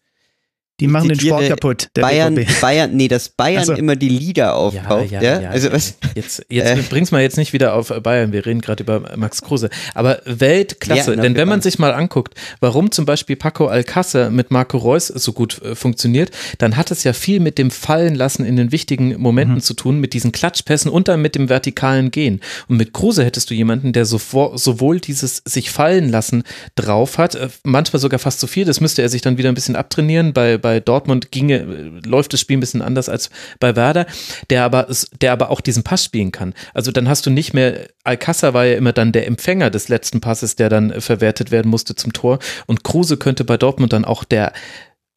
die 0.83 0.89
machen 0.89 1.09
den 1.09 1.21
Sport 1.21 1.49
kaputt. 1.49 1.89
Der 1.97 2.03
Bayern, 2.03 2.35
BVB. 2.35 2.61
Bayern, 2.61 2.97
nee, 2.97 3.09
dass 3.09 3.29
Bayern 3.31 3.65
so. 3.65 3.73
immer 3.75 3.97
die 3.97 4.09
Liga 4.09 4.53
aufkauft. 4.53 5.11
Ja, 5.11 5.39
Also 5.51 5.73
was? 5.73 5.95
Jetzt, 6.15 6.45
jetzt 6.49 6.67
Äh. 6.79 6.83
bring's 6.91 7.11
mal 7.11 7.23
jetzt 7.23 7.37
nicht 7.37 7.53
wieder 7.53 7.75
auf 7.75 7.89
Bayern. 8.03 8.33
Wir 8.33 8.45
reden 8.45 8.61
gerade 8.61 8.83
über 8.83 9.17
Max 9.17 9.43
Kruse. 9.43 9.71
Aber 9.95 10.21
Weltklasse. 10.25 11.15
Ja, 11.15 11.23
Denn 11.23 11.37
wenn 11.37 11.49
man 11.49 11.61
sich 11.63 11.79
mal 11.79 11.93
anguckt, 11.93 12.35
warum 12.61 12.91
zum 12.91 13.05
Beispiel 13.05 13.37
Paco 13.37 13.69
Alcácer 13.69 14.31
mit 14.31 14.51
Marco 14.51 14.77
Reus 14.79 15.07
so 15.09 15.33
gut 15.33 15.61
äh, 15.63 15.75
funktioniert, 15.75 16.31
dann 16.59 16.77
hat 16.77 16.91
es 16.91 17.05
ja 17.05 17.13
viel 17.13 17.41
mit 17.41 17.59
dem 17.59 17.71
Fallen 17.71 18.15
lassen 18.15 18.45
in 18.45 18.57
den 18.57 18.73
wichtigen 18.73 19.21
Momenten 19.21 19.61
zu 19.61 19.75
tun, 19.75 20.01
mit 20.01 20.13
diesen 20.15 20.33
Klatschpässen 20.33 20.91
und 20.91 21.09
dann 21.09 21.23
mit 21.23 21.35
dem 21.35 21.49
vertikalen 21.49 22.11
Gehen. 22.11 22.41
Und 22.69 22.77
mit 22.77 22.93
Kruse 22.93 23.25
hättest 23.25 23.51
du 23.51 23.55
jemanden, 23.55 23.93
der 23.93 24.05
sovor, 24.05 24.59
sowohl 24.59 25.01
dieses 25.01 25.43
sich 25.45 25.71
fallen 25.71 26.09
lassen 26.09 26.43
drauf 26.75 27.19
hat, 27.19 27.35
äh, 27.35 27.49
manchmal 27.65 28.01
sogar 28.01 28.19
fast 28.19 28.41
zu 28.41 28.47
viel. 28.47 28.65
Das 28.65 28.81
müsste 28.81 29.03
er 29.03 29.09
sich 29.09 29.23
dann 29.23 29.39
wieder 29.39 29.49
ein 29.49 29.55
bisschen 29.55 29.77
abtrainieren. 29.77 30.33
Bei, 30.33 30.59
bei 30.59 30.72
Dortmund 30.81 31.31
ginge, 31.31 32.01
läuft 32.05 32.33
das 32.33 32.41
Spiel 32.41 32.57
ein 32.57 32.61
bisschen 32.61 32.83
anders 32.83 33.09
als 33.09 33.31
bei 33.61 33.77
Werder, 33.77 34.07
der 34.51 34.65
aber, 34.65 34.89
der 35.21 35.33
aber 35.33 35.51
auch 35.51 35.61
diesen 35.61 35.83
Pass 35.83 36.05
spielen 36.05 36.33
kann. 36.33 36.55
Also 36.75 36.93
dann 36.93 37.09
hast 37.09 37.27
du 37.27 37.31
nicht 37.31 37.55
mehr, 37.55 37.89
Alcázar 38.05 38.55
war 38.55 38.65
ja 38.65 38.77
immer 38.77 38.93
dann 38.93 39.13
der 39.13 39.27
Empfänger 39.27 39.71
des 39.71 39.89
letzten 39.89 40.21
Passes, 40.21 40.57
der 40.57 40.69
dann 40.69 40.91
äh, 40.91 41.01
verwertet 41.01 41.51
werden 41.51 41.71
musste 41.71 41.95
zum 41.95 42.13
Tor. 42.13 42.39
Und 42.67 42.85
Kruse 42.85 43.17
könnte 43.17 43.45
bei 43.45 43.57
Dortmund 43.57 43.93
dann 43.93 44.05
auch 44.05 44.25
der 44.25 44.53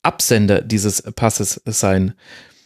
Absender 0.03 0.61
dieses 0.61 1.01
Passes 1.01 1.61
sein. 1.65 2.13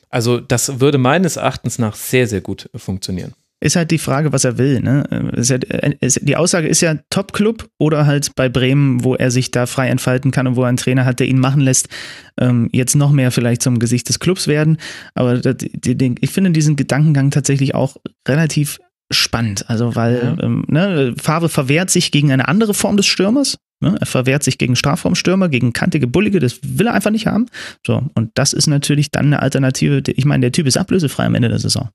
Also 0.09 0.39
das 0.39 0.79
würde 0.79 0.97
meines 0.97 1.37
Erachtens 1.37 1.79
nach 1.79 1.95
sehr, 1.95 2.27
sehr 2.27 2.41
gut 2.41 2.69
funktionieren. 2.75 3.33
Ist 3.61 3.75
halt 3.75 3.91
die 3.91 3.97
Frage, 3.97 4.31
was 4.31 4.45
er 4.45 4.57
will. 4.57 4.79
Ne? 4.79 5.31
Ist 5.35 5.49
ja, 5.49 5.57
äh, 5.57 5.95
die 5.99 6.37
Aussage 6.37 6.67
ist 6.67 6.79
ja 6.79 6.95
Top-Club 7.09 7.67
oder 7.77 8.05
halt 8.05 8.33
bei 8.35 8.47
Bremen, 8.47 9.03
wo 9.03 9.15
er 9.15 9.31
sich 9.31 9.51
da 9.51 9.65
frei 9.65 9.89
entfalten 9.89 10.31
kann 10.31 10.47
und 10.47 10.55
wo 10.55 10.61
er 10.63 10.69
einen 10.69 10.77
Trainer 10.77 11.03
hat, 11.03 11.19
der 11.19 11.27
ihn 11.27 11.39
machen 11.39 11.59
lässt, 11.61 11.89
ähm, 12.39 12.69
jetzt 12.71 12.95
noch 12.95 13.11
mehr 13.11 13.31
vielleicht 13.31 13.61
zum 13.61 13.79
Gesicht 13.79 14.07
des 14.07 14.19
Clubs 14.19 14.47
werden. 14.47 14.77
Aber 15.13 15.37
das, 15.39 15.57
die, 15.59 15.97
die, 15.97 16.15
ich 16.21 16.29
finde 16.31 16.51
diesen 16.51 16.77
Gedankengang 16.77 17.31
tatsächlich 17.31 17.75
auch 17.75 17.97
relativ 18.27 18.79
spannend. 19.11 19.69
Also 19.69 19.95
weil 19.95 20.35
Ja. 20.39 20.43
ähm, 20.43 20.63
ne, 20.67 21.13
Favre 21.21 21.49
verwehrt 21.49 21.89
sich 21.89 22.11
gegen 22.11 22.31
eine 22.31 22.47
andere 22.47 22.73
Form 22.73 22.95
des 22.95 23.07
Stürmers. 23.07 23.57
Ne? 23.81 23.97
Er 23.99 24.05
verwehrt 24.05 24.43
sich 24.43 24.57
gegen 24.57 24.75
Strafraumstürmer, 24.75 25.49
gegen 25.49 25.73
kantige 25.73 26.07
Bullige, 26.07 26.39
das 26.39 26.59
will 26.63 26.87
er 26.87 26.93
einfach 26.93 27.11
nicht 27.11 27.27
haben. 27.27 27.47
So, 27.85 28.03
und 28.13 28.31
das 28.35 28.53
ist 28.53 28.67
natürlich 28.67 29.09
dann 29.11 29.27
eine 29.27 29.41
Alternative. 29.41 30.01
Ich 30.15 30.25
meine, 30.25 30.41
der 30.41 30.51
Typ 30.51 30.67
ist 30.67 30.77
ablösefrei 30.77 31.25
am 31.25 31.35
Ende 31.35 31.49
der 31.49 31.59
Saison. 31.59 31.89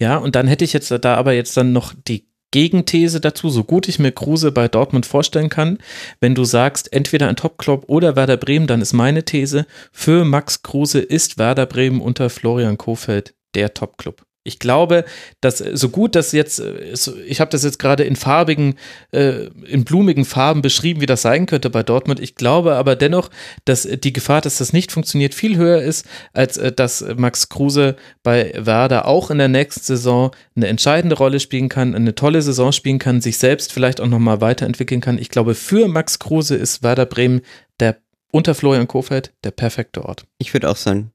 Ja, 0.00 0.16
und 0.16 0.34
dann 0.34 0.48
hätte 0.48 0.64
ich 0.64 0.72
jetzt 0.72 0.90
da 0.90 1.14
aber 1.14 1.34
jetzt 1.34 1.56
dann 1.56 1.72
noch 1.72 1.94
die 1.94 2.30
Gegenthese 2.52 3.20
dazu, 3.20 3.48
so 3.48 3.62
gut 3.62 3.86
ich 3.86 3.98
mir 3.98 4.10
Kruse 4.10 4.50
bei 4.50 4.66
Dortmund 4.66 5.06
vorstellen 5.06 5.50
kann, 5.50 5.78
wenn 6.20 6.34
du 6.34 6.44
sagst, 6.44 6.92
entweder 6.92 7.28
ein 7.28 7.36
Top-Club 7.36 7.84
oder 7.86 8.16
Werder 8.16 8.36
Bremen, 8.36 8.66
dann 8.66 8.80
ist 8.80 8.92
meine 8.92 9.24
These, 9.24 9.66
für 9.92 10.24
Max 10.24 10.62
Kruse 10.62 11.00
ist 11.00 11.38
Werder 11.38 11.66
Bremen 11.66 12.00
unter 12.00 12.28
Florian 12.28 12.76
Kofeld 12.76 13.34
der 13.54 13.74
Top-Club. 13.74 14.22
Ich 14.42 14.58
glaube, 14.58 15.04
dass 15.42 15.58
so 15.58 15.90
gut 15.90 16.14
das 16.14 16.32
jetzt, 16.32 16.60
äh, 16.60 16.94
ich 17.26 17.40
habe 17.40 17.50
das 17.50 17.62
jetzt 17.62 17.78
gerade 17.78 18.04
in 18.04 18.16
farbigen, 18.16 18.76
äh, 19.12 19.48
in 19.66 19.84
blumigen 19.84 20.24
Farben 20.24 20.62
beschrieben, 20.62 21.02
wie 21.02 21.06
das 21.06 21.22
sein 21.22 21.44
könnte 21.44 21.68
bei 21.68 21.82
Dortmund. 21.82 22.20
Ich 22.20 22.36
glaube 22.36 22.76
aber 22.76 22.96
dennoch, 22.96 23.28
dass 23.66 23.82
die 23.82 24.12
Gefahr, 24.14 24.40
dass 24.40 24.56
das 24.56 24.72
nicht 24.72 24.92
funktioniert, 24.92 25.34
viel 25.34 25.58
höher 25.58 25.82
ist, 25.82 26.06
als 26.32 26.56
äh, 26.56 26.72
dass 26.72 27.04
Max 27.16 27.50
Kruse 27.50 27.96
bei 28.22 28.52
Werder 28.56 29.06
auch 29.06 29.30
in 29.30 29.38
der 29.38 29.48
nächsten 29.48 29.82
Saison 29.82 30.30
eine 30.56 30.68
entscheidende 30.68 31.16
Rolle 31.16 31.38
spielen 31.38 31.68
kann, 31.68 31.94
eine 31.94 32.14
tolle 32.14 32.40
Saison 32.40 32.72
spielen 32.72 32.98
kann, 32.98 33.20
sich 33.20 33.36
selbst 33.36 33.72
vielleicht 33.74 34.00
auch 34.00 34.06
nochmal 34.06 34.40
weiterentwickeln 34.40 35.02
kann. 35.02 35.18
Ich 35.18 35.28
glaube, 35.28 35.54
für 35.54 35.86
Max 35.86 36.18
Kruse 36.18 36.56
ist 36.56 36.82
Werder 36.82 37.06
Bremen 37.06 37.42
der 37.78 37.98
unter 38.32 38.54
Florian 38.54 38.88
Kofeld 38.88 39.34
der 39.44 39.50
perfekte 39.50 40.04
Ort. 40.04 40.24
Ich 40.38 40.54
würde 40.54 40.70
auch 40.70 40.76
sagen, 40.76 41.12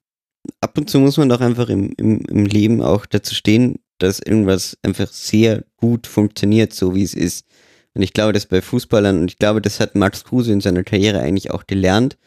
ab 0.62 0.78
und 0.78 0.90
zu 0.90 1.00
muss 1.00 1.18
man 1.18 1.30
doch 1.30 1.42
einfach 1.42 1.70
im, 1.70 1.94
im, 1.98 2.22
im 2.22 2.46
Leben 2.46 2.82
auch 2.82 3.06
dazu 3.06 3.36
stehen, 3.36 3.80
dass 3.98 4.20
irgendwas 4.20 4.78
einfach 4.84 5.08
sehr 5.12 5.64
gut 5.78 6.08
funktioniert, 6.08 6.74
so 6.74 6.96
wie 6.96 7.04
es 7.04 7.14
ist. 7.14 7.46
Und 7.94 8.02
ich 8.02 8.14
glaube, 8.14 8.34
dass 8.34 8.46
bei 8.46 8.62
Fußballern, 8.62 9.22
und 9.22 9.32
ich 9.32 9.38
glaube, 9.38 9.62
das 9.62 9.80
hat 9.80 9.96
Max 9.96 10.26
Kruse 10.26 10.52
in 10.52 10.62
seiner 10.62 10.84
Karriere 10.84 11.20
eigentlich 11.20 11.52
auch 11.52 11.66
gelernt, 11.66 12.18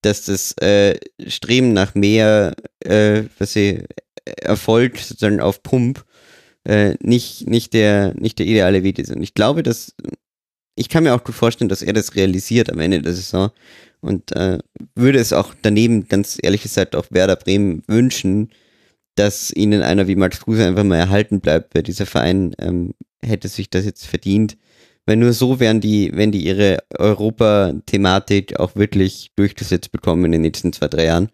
dass 0.00 0.24
das 0.24 0.52
äh, 0.58 0.98
Streben 1.26 1.72
nach 1.72 1.94
mehr 1.94 2.54
äh, 2.80 3.24
was 3.38 3.56
ich, 3.56 3.84
Erfolg 4.24 4.98
sozusagen 4.98 5.40
auf 5.40 5.62
Pump 5.62 6.04
äh, 6.64 6.94
nicht, 7.00 7.46
nicht, 7.46 7.74
der, 7.74 8.14
nicht 8.14 8.38
der 8.38 8.46
ideale 8.46 8.82
Weg 8.82 8.98
ist. 8.98 9.10
Und 9.10 9.22
ich 9.22 9.34
glaube, 9.34 9.62
dass 9.62 9.94
ich 10.76 10.88
kann 10.88 11.04
mir 11.04 11.14
auch 11.14 11.22
gut 11.22 11.34
vorstellen, 11.34 11.68
dass 11.68 11.82
er 11.82 11.92
das 11.92 12.16
realisiert 12.16 12.70
am 12.70 12.80
Ende 12.80 13.00
der 13.00 13.12
Saison 13.12 13.50
und 14.04 14.34
äh, 14.36 14.58
würde 14.94 15.18
es 15.18 15.32
auch 15.32 15.54
daneben, 15.62 16.08
ganz 16.08 16.38
ehrlich 16.40 16.62
gesagt, 16.62 16.94
auch 16.94 17.06
Werder 17.10 17.36
Bremen 17.36 17.82
wünschen, 17.86 18.50
dass 19.14 19.50
ihnen 19.50 19.82
einer 19.82 20.08
wie 20.08 20.16
Max 20.16 20.40
Kruse 20.40 20.66
einfach 20.66 20.84
mal 20.84 20.98
erhalten 20.98 21.40
bleibt, 21.40 21.74
weil 21.74 21.82
dieser 21.82 22.06
Verein 22.06 22.54
ähm, 22.58 22.94
hätte 23.22 23.48
sich 23.48 23.70
das 23.70 23.84
jetzt 23.84 24.06
verdient. 24.06 24.56
Weil 25.06 25.16
nur 25.16 25.32
so 25.32 25.60
werden 25.60 25.80
die, 25.80 26.10
wenn 26.14 26.32
die 26.32 26.44
ihre 26.44 26.78
Europa-Thematik 26.98 28.58
auch 28.58 28.74
wirklich 28.74 29.32
durchgesetzt 29.36 29.92
bekommen 29.92 30.24
in 30.24 30.32
den 30.32 30.40
nächsten 30.42 30.72
zwei, 30.72 30.88
drei 30.88 31.04
Jahren. 31.04 31.28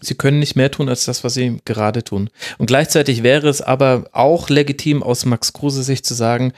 Sie 0.00 0.14
können 0.14 0.38
nicht 0.38 0.56
mehr 0.56 0.70
tun 0.70 0.88
als 0.88 1.04
das, 1.04 1.22
was 1.22 1.34
sie 1.34 1.58
gerade 1.64 2.02
tun. 2.02 2.30
Und 2.56 2.66
gleichzeitig 2.66 3.22
wäre 3.22 3.48
es 3.48 3.60
aber 3.60 4.08
auch 4.12 4.48
legitim 4.48 5.02
aus 5.02 5.26
Max 5.26 5.52
Kruse 5.52 5.82
Sicht 5.82 6.06
zu 6.06 6.14
sagen, 6.14 6.52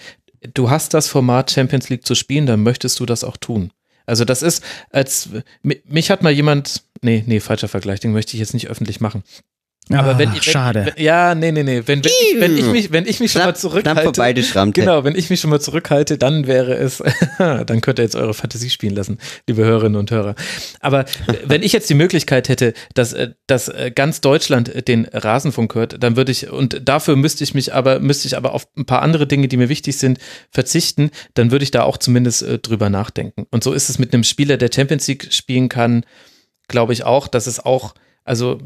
du 0.54 0.70
hast 0.70 0.94
das 0.94 1.08
Format 1.08 1.50
Champions 1.50 1.88
League 1.88 2.06
zu 2.06 2.14
spielen, 2.14 2.46
dann 2.46 2.62
möchtest 2.62 3.00
du 3.00 3.06
das 3.06 3.24
auch 3.24 3.36
tun. 3.36 3.72
Also 4.10 4.24
das 4.24 4.42
ist, 4.42 4.62
als 4.90 5.30
mi- 5.62 5.80
mich 5.86 6.10
hat 6.10 6.22
mal 6.22 6.32
jemand, 6.32 6.82
nee, 7.00 7.22
nee, 7.26 7.38
falscher 7.40 7.68
Vergleich, 7.68 8.00
den 8.00 8.12
möchte 8.12 8.34
ich 8.34 8.40
jetzt 8.40 8.54
nicht 8.54 8.68
öffentlich 8.68 9.00
machen. 9.00 9.22
Aber 9.92 10.18
wenn, 10.18 10.28
Ach, 10.28 10.34
wenn, 10.34 10.42
schade. 10.42 10.92
Wenn, 10.94 11.04
ja, 11.04 11.34
nee, 11.34 11.50
nee, 11.50 11.64
nee. 11.64 11.82
Wenn, 11.84 12.04
wenn, 12.04 12.10
ich, 12.10 12.40
wenn 12.40 12.56
ich 12.56 12.66
mich, 12.66 12.92
wenn 12.92 13.06
ich 13.06 13.20
mich 13.20 13.32
schon 13.32 13.42
mal 13.42 13.56
zurückhalte. 13.56 14.02
vorbeigeschrammt. 14.02 14.74
Genau, 14.74 15.02
wenn 15.04 15.16
ich 15.16 15.30
mich 15.30 15.40
schon 15.40 15.50
mal 15.50 15.60
zurückhalte, 15.60 16.16
dann 16.16 16.46
wäre 16.46 16.74
es, 16.74 17.02
dann 17.38 17.80
könnt 17.80 17.98
ihr 17.98 18.04
jetzt 18.04 18.14
eure 18.14 18.34
Fantasie 18.34 18.70
spielen 18.70 18.94
lassen, 18.94 19.18
liebe 19.48 19.64
Hörerinnen 19.64 19.98
und 19.98 20.10
Hörer. 20.10 20.36
Aber 20.80 21.06
wenn 21.44 21.62
ich 21.62 21.72
jetzt 21.72 21.90
die 21.90 21.94
Möglichkeit 21.94 22.48
hätte, 22.48 22.72
dass, 22.94 23.12
äh, 23.12 23.30
dass 23.46 23.68
äh, 23.68 23.90
ganz 23.94 24.20
Deutschland 24.20 24.88
den 24.88 25.06
Rasenfunk 25.12 25.74
hört, 25.74 26.02
dann 26.02 26.16
würde 26.16 26.30
ich, 26.30 26.50
und 26.50 26.88
dafür 26.88 27.16
müsste 27.16 27.42
ich 27.42 27.54
mich 27.54 27.74
aber, 27.74 27.98
müsste 27.98 28.28
ich 28.28 28.36
aber 28.36 28.54
auf 28.54 28.68
ein 28.76 28.86
paar 28.86 29.02
andere 29.02 29.26
Dinge, 29.26 29.48
die 29.48 29.56
mir 29.56 29.68
wichtig 29.68 29.98
sind, 29.98 30.18
verzichten, 30.50 31.10
dann 31.34 31.50
würde 31.50 31.64
ich 31.64 31.70
da 31.72 31.82
auch 31.82 31.96
zumindest 31.96 32.42
äh, 32.42 32.58
drüber 32.58 32.90
nachdenken. 32.90 33.46
Und 33.50 33.64
so 33.64 33.72
ist 33.72 33.90
es 33.90 33.98
mit 33.98 34.14
einem 34.14 34.24
Spieler, 34.24 34.56
der 34.56 34.70
Champions 34.72 35.08
League 35.08 35.32
spielen 35.32 35.68
kann, 35.68 36.04
glaube 36.68 36.92
ich 36.92 37.04
auch, 37.04 37.28
dass 37.28 37.46
es 37.46 37.58
auch, 37.58 37.94
also 38.24 38.60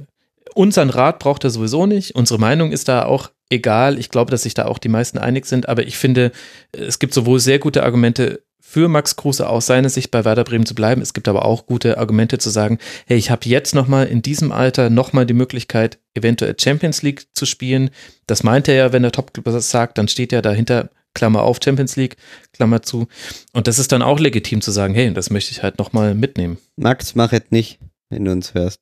unseren 0.54 0.90
Rat 0.90 1.18
braucht 1.18 1.44
er 1.44 1.50
sowieso 1.50 1.86
nicht. 1.86 2.14
Unsere 2.14 2.40
Meinung 2.40 2.72
ist 2.72 2.88
da 2.88 3.04
auch 3.04 3.30
egal. 3.50 3.98
Ich 3.98 4.08
glaube, 4.08 4.30
dass 4.30 4.42
sich 4.42 4.54
da 4.54 4.66
auch 4.66 4.78
die 4.78 4.88
meisten 4.88 5.18
einig 5.18 5.46
sind. 5.46 5.68
Aber 5.68 5.86
ich 5.86 5.98
finde, 5.98 6.32
es 6.72 6.98
gibt 6.98 7.14
sowohl 7.14 7.40
sehr 7.40 7.58
gute 7.58 7.82
Argumente 7.82 8.42
für 8.60 8.88
Max 8.88 9.14
Kruse 9.14 9.48
aus 9.48 9.66
seiner 9.66 9.90
Sicht 9.90 10.10
bei 10.10 10.24
Werder 10.24 10.42
Bremen 10.42 10.66
zu 10.66 10.74
bleiben. 10.74 11.02
Es 11.02 11.12
gibt 11.12 11.28
aber 11.28 11.44
auch 11.44 11.66
gute 11.66 11.98
Argumente 11.98 12.38
zu 12.38 12.50
sagen, 12.50 12.78
hey, 13.06 13.16
ich 13.16 13.30
habe 13.30 13.48
jetzt 13.48 13.74
nochmal 13.74 14.06
in 14.06 14.22
diesem 14.22 14.50
Alter 14.50 14.90
nochmal 14.90 15.26
die 15.26 15.34
Möglichkeit, 15.34 15.98
eventuell 16.14 16.56
Champions 16.58 17.02
League 17.02 17.26
zu 17.34 17.46
spielen. 17.46 17.90
Das 18.26 18.42
meint 18.42 18.66
er 18.66 18.74
ja, 18.74 18.92
wenn 18.92 19.02
der 19.02 19.12
Topclub 19.12 19.44
das 19.44 19.70
sagt, 19.70 19.98
dann 19.98 20.08
steht 20.08 20.32
ja 20.32 20.42
dahinter, 20.42 20.90
Klammer 21.14 21.42
auf, 21.42 21.60
Champions 21.62 21.94
League, 21.94 22.16
Klammer 22.52 22.82
zu. 22.82 23.06
Und 23.52 23.68
das 23.68 23.78
ist 23.78 23.92
dann 23.92 24.02
auch 24.02 24.18
legitim 24.18 24.60
zu 24.60 24.72
sagen, 24.72 24.94
hey, 24.94 25.12
das 25.14 25.30
möchte 25.30 25.52
ich 25.52 25.62
halt 25.62 25.78
nochmal 25.78 26.14
mitnehmen. 26.14 26.58
Max, 26.76 27.14
mach 27.14 27.32
es 27.32 27.42
nicht, 27.50 27.78
wenn 28.10 28.24
du 28.24 28.32
uns 28.32 28.54
hörst. 28.54 28.80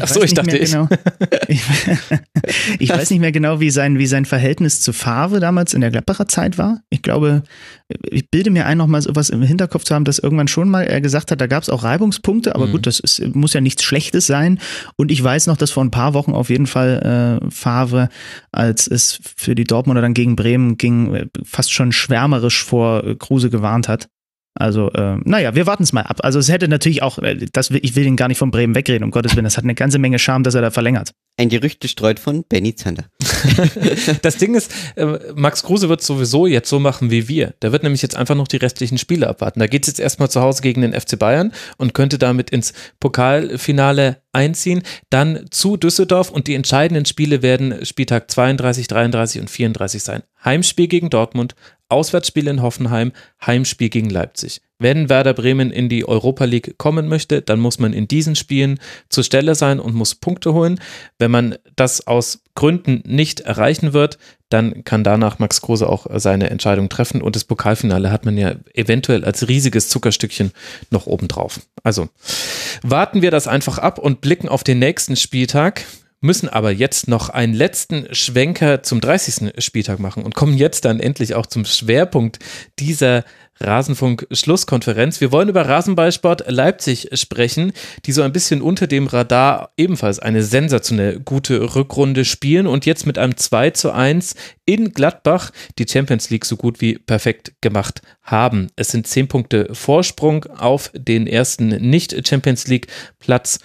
Ach 0.00 0.08
so, 0.08 0.20
weiß 0.20 0.30
ich 0.30 0.34
dachte, 0.34 0.56
ich. 0.58 0.72
Genau. 0.72 0.88
Ich, 1.48 1.62
ich 2.78 2.88
weiß 2.90 3.10
nicht 3.10 3.20
mehr 3.20 3.32
genau, 3.32 3.60
wie 3.60 3.70
sein, 3.70 3.98
wie 3.98 4.06
sein 4.06 4.24
Verhältnis 4.24 4.80
zu 4.80 4.92
Favre 4.92 5.40
damals 5.40 5.74
in 5.74 5.80
der 5.80 5.90
Gladbacher 5.90 6.28
Zeit 6.28 6.58
war. 6.58 6.80
Ich 6.90 7.02
glaube, 7.02 7.42
ich 8.10 8.30
bilde 8.30 8.50
mir 8.50 8.66
ein, 8.66 8.78
noch 8.78 8.86
mal 8.86 9.02
sowas 9.02 9.30
im 9.30 9.42
Hinterkopf 9.42 9.84
zu 9.84 9.94
haben, 9.94 10.04
dass 10.04 10.18
irgendwann 10.18 10.48
schon 10.48 10.68
mal 10.68 10.82
er 10.82 11.00
gesagt 11.00 11.30
hat, 11.30 11.40
da 11.40 11.46
gab 11.46 11.62
es 11.62 11.68
auch 11.68 11.84
Reibungspunkte, 11.84 12.54
aber 12.54 12.66
Mhm. 12.66 12.72
gut, 12.72 12.86
das 12.86 13.00
ist, 13.00 13.34
muss 13.34 13.52
ja 13.52 13.60
nichts 13.60 13.82
Schlechtes 13.82 14.26
sein. 14.26 14.58
Und 14.96 15.10
ich 15.10 15.22
weiß 15.22 15.46
noch, 15.46 15.56
dass 15.56 15.70
vor 15.70 15.84
ein 15.84 15.90
paar 15.90 16.14
Wochen 16.14 16.32
auf 16.32 16.48
jeden 16.50 16.66
Fall 16.66 17.40
äh, 17.42 17.50
Favre, 17.50 18.08
als 18.50 18.86
es 18.86 19.18
für 19.36 19.54
die 19.54 19.64
Dortmunder 19.64 20.02
dann 20.02 20.14
gegen 20.14 20.36
Bremen 20.36 20.78
ging, 20.78 21.28
fast 21.44 21.72
schon 21.72 21.92
schwärmerisch 21.92 22.64
vor 22.64 23.18
Kruse 23.18 23.50
gewarnt 23.50 23.88
hat. 23.88 24.08
Also, 24.54 24.90
äh, 24.90 25.16
naja, 25.24 25.54
wir 25.54 25.66
warten 25.66 25.82
es 25.82 25.92
mal 25.92 26.02
ab. 26.02 26.20
Also 26.22 26.38
es 26.38 26.50
hätte 26.50 26.68
natürlich 26.68 27.02
auch, 27.02 27.18
äh, 27.18 27.46
das, 27.52 27.70
ich 27.70 27.96
will 27.96 28.06
ihn 28.06 28.16
gar 28.16 28.28
nicht 28.28 28.38
von 28.38 28.50
Bremen 28.50 28.74
wegreden, 28.74 29.04
um 29.04 29.10
Gottes 29.10 29.34
Willen. 29.34 29.44
Das 29.44 29.56
hat 29.56 29.64
eine 29.64 29.74
ganze 29.74 29.98
Menge 29.98 30.18
Charme, 30.18 30.42
dass 30.42 30.54
er 30.54 30.60
da 30.60 30.70
verlängert. 30.70 31.12
Ein 31.38 31.48
Gerücht 31.48 31.80
gestreut 31.80 32.20
von 32.20 32.44
Benny 32.44 32.74
Zander. 32.74 33.06
Das 34.22 34.36
Ding 34.36 34.54
ist, 34.54 34.70
äh, 34.96 35.18
Max 35.34 35.62
Kruse 35.62 35.88
wird 35.88 36.02
sowieso 36.02 36.46
jetzt 36.46 36.68
so 36.68 36.78
machen 36.78 37.10
wie 37.10 37.28
wir. 37.28 37.54
Der 37.62 37.72
wird 37.72 37.82
nämlich 37.82 38.02
jetzt 38.02 38.14
einfach 38.14 38.34
noch 38.34 38.46
die 38.46 38.58
restlichen 38.58 38.98
Spiele 38.98 39.28
abwarten. 39.28 39.58
Da 39.58 39.66
geht 39.66 39.82
es 39.82 39.88
jetzt 39.88 40.00
erstmal 40.00 40.30
zu 40.30 40.40
Hause 40.42 40.62
gegen 40.62 40.82
den 40.82 40.92
FC 40.92 41.18
Bayern 41.18 41.52
und 41.78 41.94
könnte 41.94 42.18
damit 42.18 42.50
ins 42.50 42.72
Pokalfinale 43.00 44.22
einziehen. 44.32 44.82
Dann 45.10 45.46
zu 45.50 45.76
Düsseldorf 45.76 46.30
und 46.30 46.46
die 46.46 46.54
entscheidenden 46.54 47.06
Spiele 47.06 47.42
werden 47.42 47.84
Spieltag 47.84 48.30
32, 48.30 48.86
33 48.86 49.40
und 49.40 49.50
34 49.50 50.02
sein. 50.02 50.22
Heimspiel 50.44 50.88
gegen 50.88 51.10
Dortmund, 51.10 51.54
Auswärtsspiel 51.92 52.48
in 52.48 52.62
Hoffenheim, 52.62 53.12
Heimspiel 53.44 53.88
gegen 53.88 54.10
Leipzig. 54.10 54.60
Wenn 54.78 55.08
Werder 55.08 55.32
Bremen 55.32 55.70
in 55.70 55.88
die 55.88 56.08
Europa 56.08 56.44
League 56.44 56.76
kommen 56.76 57.06
möchte, 57.06 57.40
dann 57.40 57.60
muss 57.60 57.78
man 57.78 57.92
in 57.92 58.08
diesen 58.08 58.34
Spielen 58.34 58.80
zur 59.08 59.22
Stelle 59.22 59.54
sein 59.54 59.78
und 59.78 59.94
muss 59.94 60.16
Punkte 60.16 60.54
holen. 60.54 60.80
Wenn 61.18 61.30
man 61.30 61.54
das 61.76 62.06
aus 62.08 62.42
Gründen 62.56 63.02
nicht 63.06 63.40
erreichen 63.40 63.92
wird, 63.92 64.18
dann 64.48 64.82
kann 64.82 65.04
danach 65.04 65.38
Max 65.38 65.60
Kruse 65.60 65.88
auch 65.88 66.06
seine 66.16 66.50
Entscheidung 66.50 66.88
treffen 66.88 67.22
und 67.22 67.36
das 67.36 67.44
Pokalfinale 67.44 68.10
hat 68.10 68.24
man 68.24 68.36
ja 68.36 68.56
eventuell 68.74 69.24
als 69.24 69.48
riesiges 69.48 69.88
Zuckerstückchen 69.88 70.50
noch 70.90 71.06
obendrauf. 71.06 71.60
Also 71.84 72.08
warten 72.82 73.22
wir 73.22 73.30
das 73.30 73.46
einfach 73.46 73.78
ab 73.78 73.98
und 73.98 74.20
blicken 74.20 74.48
auf 74.48 74.64
den 74.64 74.80
nächsten 74.80 75.14
Spieltag 75.14 75.84
müssen 76.22 76.48
aber 76.48 76.70
jetzt 76.70 77.08
noch 77.08 77.28
einen 77.28 77.52
letzten 77.52 78.06
Schwenker 78.14 78.82
zum 78.82 79.00
30. 79.00 79.62
Spieltag 79.62 79.98
machen 79.98 80.22
und 80.22 80.34
kommen 80.34 80.56
jetzt 80.56 80.84
dann 80.84 81.00
endlich 81.00 81.34
auch 81.34 81.46
zum 81.46 81.64
Schwerpunkt 81.64 82.38
dieser 82.78 83.24
Rasenfunk-Schlusskonferenz. 83.60 85.20
Wir 85.20 85.32
wollen 85.32 85.48
über 85.48 85.68
Rasenballsport 85.68 86.44
Leipzig 86.48 87.08
sprechen, 87.12 87.72
die 88.06 88.12
so 88.12 88.22
ein 88.22 88.32
bisschen 88.32 88.62
unter 88.62 88.86
dem 88.86 89.06
Radar 89.06 89.72
ebenfalls 89.76 90.18
eine 90.18 90.42
sensationell 90.42 91.20
gute 91.20 91.74
Rückrunde 91.74 92.24
spielen 92.24 92.66
und 92.66 92.86
jetzt 92.86 93.06
mit 93.06 93.18
einem 93.18 93.36
2 93.36 93.70
zu 93.70 93.92
1 93.92 94.34
in 94.64 94.92
Gladbach 94.92 95.50
die 95.78 95.86
Champions 95.88 96.30
League 96.30 96.44
so 96.44 96.56
gut 96.56 96.80
wie 96.80 96.98
perfekt 96.98 97.54
gemacht 97.60 98.02
haben. 98.22 98.68
Es 98.76 98.88
sind 98.88 99.06
10 99.06 99.28
Punkte 99.28 99.68
Vorsprung 99.72 100.44
auf 100.46 100.90
den 100.94 101.26
ersten 101.26 101.68
Nicht-Champions 101.68 102.68
League-Platz 102.68 103.58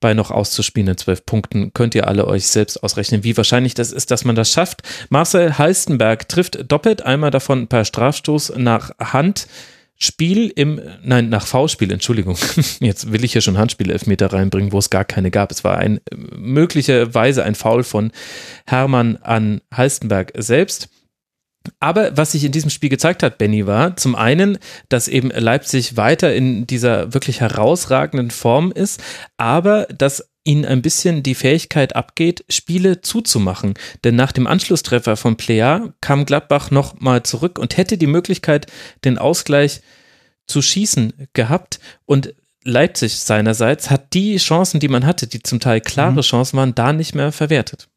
bei 0.00 0.14
noch 0.14 0.30
auszuspielenden 0.30 0.98
zwölf 0.98 1.24
Punkten 1.26 1.72
könnt 1.72 1.94
ihr 1.94 2.08
alle 2.08 2.26
euch 2.26 2.46
selbst 2.46 2.82
ausrechnen, 2.82 3.22
wie 3.22 3.36
wahrscheinlich 3.36 3.74
das 3.74 3.92
ist, 3.92 4.10
dass 4.10 4.24
man 4.24 4.34
das 4.34 4.50
schafft. 4.50 4.82
Marcel 5.10 5.58
Heistenberg 5.58 6.28
trifft 6.28 6.70
doppelt, 6.70 7.02
einmal 7.02 7.30
davon 7.30 7.68
per 7.68 7.84
Strafstoß 7.84 8.54
nach 8.56 8.90
Hand. 8.98 9.46
Spiel 10.02 10.50
im, 10.56 10.80
nein, 11.02 11.28
nach 11.28 11.46
V-Spiel, 11.46 11.92
Entschuldigung. 11.92 12.38
Jetzt 12.80 13.12
will 13.12 13.22
ich 13.22 13.32
hier 13.32 13.42
schon 13.42 13.58
Handspiel-Elfmeter 13.58 14.32
reinbringen, 14.32 14.72
wo 14.72 14.78
es 14.78 14.88
gar 14.88 15.04
keine 15.04 15.30
gab. 15.30 15.52
Es 15.52 15.62
war 15.62 15.76
ein 15.76 16.00
möglicherweise 16.34 17.44
ein 17.44 17.54
Foul 17.54 17.84
von 17.84 18.10
Hermann 18.66 19.18
an 19.18 19.60
Heistenberg 19.76 20.32
selbst. 20.38 20.88
Aber 21.78 22.16
was 22.16 22.32
sich 22.32 22.44
in 22.44 22.52
diesem 22.52 22.70
Spiel 22.70 22.88
gezeigt 22.88 23.22
hat, 23.22 23.38
Benny, 23.38 23.66
war 23.66 23.96
zum 23.96 24.14
einen, 24.14 24.58
dass 24.88 25.08
eben 25.08 25.30
Leipzig 25.30 25.96
weiter 25.96 26.34
in 26.34 26.66
dieser 26.66 27.12
wirklich 27.12 27.40
herausragenden 27.40 28.30
Form 28.30 28.72
ist, 28.72 29.02
aber 29.36 29.86
dass 29.86 30.30
ihnen 30.42 30.64
ein 30.64 30.80
bisschen 30.80 31.22
die 31.22 31.34
Fähigkeit 31.34 31.94
abgeht, 31.94 32.44
Spiele 32.48 33.02
zuzumachen. 33.02 33.74
Denn 34.04 34.16
nach 34.16 34.32
dem 34.32 34.46
Anschlusstreffer 34.46 35.16
von 35.16 35.36
Plea 35.36 35.92
kam 36.00 36.24
Gladbach 36.24 36.70
nochmal 36.70 37.22
zurück 37.24 37.58
und 37.58 37.76
hätte 37.76 37.98
die 37.98 38.06
Möglichkeit, 38.06 38.66
den 39.04 39.18
Ausgleich 39.18 39.82
zu 40.46 40.62
schießen 40.62 41.28
gehabt. 41.34 41.78
Und 42.06 42.34
Leipzig 42.64 43.18
seinerseits 43.18 43.90
hat 43.90 44.14
die 44.14 44.38
Chancen, 44.38 44.80
die 44.80 44.88
man 44.88 45.04
hatte, 45.04 45.26
die 45.26 45.42
zum 45.42 45.60
Teil 45.60 45.82
klare 45.82 46.12
Mhm. 46.12 46.20
Chancen 46.22 46.56
waren, 46.56 46.74
da 46.74 46.92
nicht 46.94 47.14
mehr 47.14 47.32
verwertet. 47.32 47.89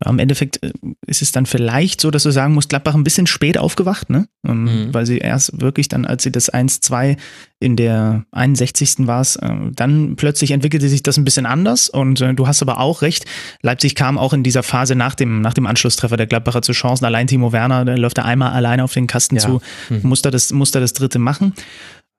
Am 0.00 0.18
Endeffekt 0.18 0.62
äh, 0.62 0.72
ist 1.06 1.22
es 1.22 1.32
dann 1.32 1.46
vielleicht 1.46 2.00
so, 2.00 2.10
dass 2.10 2.24
du 2.24 2.30
sagen 2.30 2.52
musst, 2.54 2.68
Gladbach 2.68 2.94
ein 2.94 3.04
bisschen 3.04 3.26
spät 3.26 3.56
aufgewacht, 3.58 4.10
ne? 4.10 4.26
Ähm, 4.46 4.64
Mhm. 4.64 4.94
Weil 4.94 5.06
sie 5.06 5.18
erst 5.18 5.60
wirklich 5.60 5.88
dann, 5.88 6.04
als 6.04 6.22
sie 6.22 6.32
das 6.32 6.52
1-2 6.52 7.16
in 7.60 7.76
der 7.76 8.24
61. 8.32 9.06
war 9.06 9.20
es, 9.22 9.38
dann 9.74 10.16
plötzlich 10.16 10.50
entwickelte 10.50 10.88
sich 10.88 11.02
das 11.02 11.16
ein 11.16 11.24
bisschen 11.24 11.46
anders 11.46 11.88
und 11.88 12.20
äh, 12.20 12.34
du 12.34 12.46
hast 12.46 12.60
aber 12.60 12.78
auch 12.78 13.00
recht, 13.02 13.24
Leipzig 13.62 13.94
kam 13.94 14.18
auch 14.18 14.32
in 14.34 14.42
dieser 14.42 14.62
Phase 14.62 14.94
nach 14.94 15.14
dem, 15.14 15.40
nach 15.40 15.54
dem 15.54 15.66
Anschlusstreffer 15.66 16.16
der 16.18 16.26
Gladbacher 16.26 16.60
zu 16.62 16.72
Chancen. 16.72 17.04
Allein 17.06 17.26
Timo 17.26 17.52
Werner, 17.52 17.84
der 17.86 17.96
läuft 17.96 18.18
da 18.18 18.22
einmal 18.24 18.52
alleine 18.52 18.84
auf 18.84 18.92
den 18.92 19.06
Kasten 19.06 19.36
Ja. 19.36 19.40
zu, 19.42 19.60
Mhm. 19.88 20.00
muss 20.02 20.20
da 20.22 20.30
das, 20.30 20.52
muss 20.52 20.72
da 20.72 20.80
das 20.80 20.92
dritte 20.92 21.18
machen. 21.18 21.54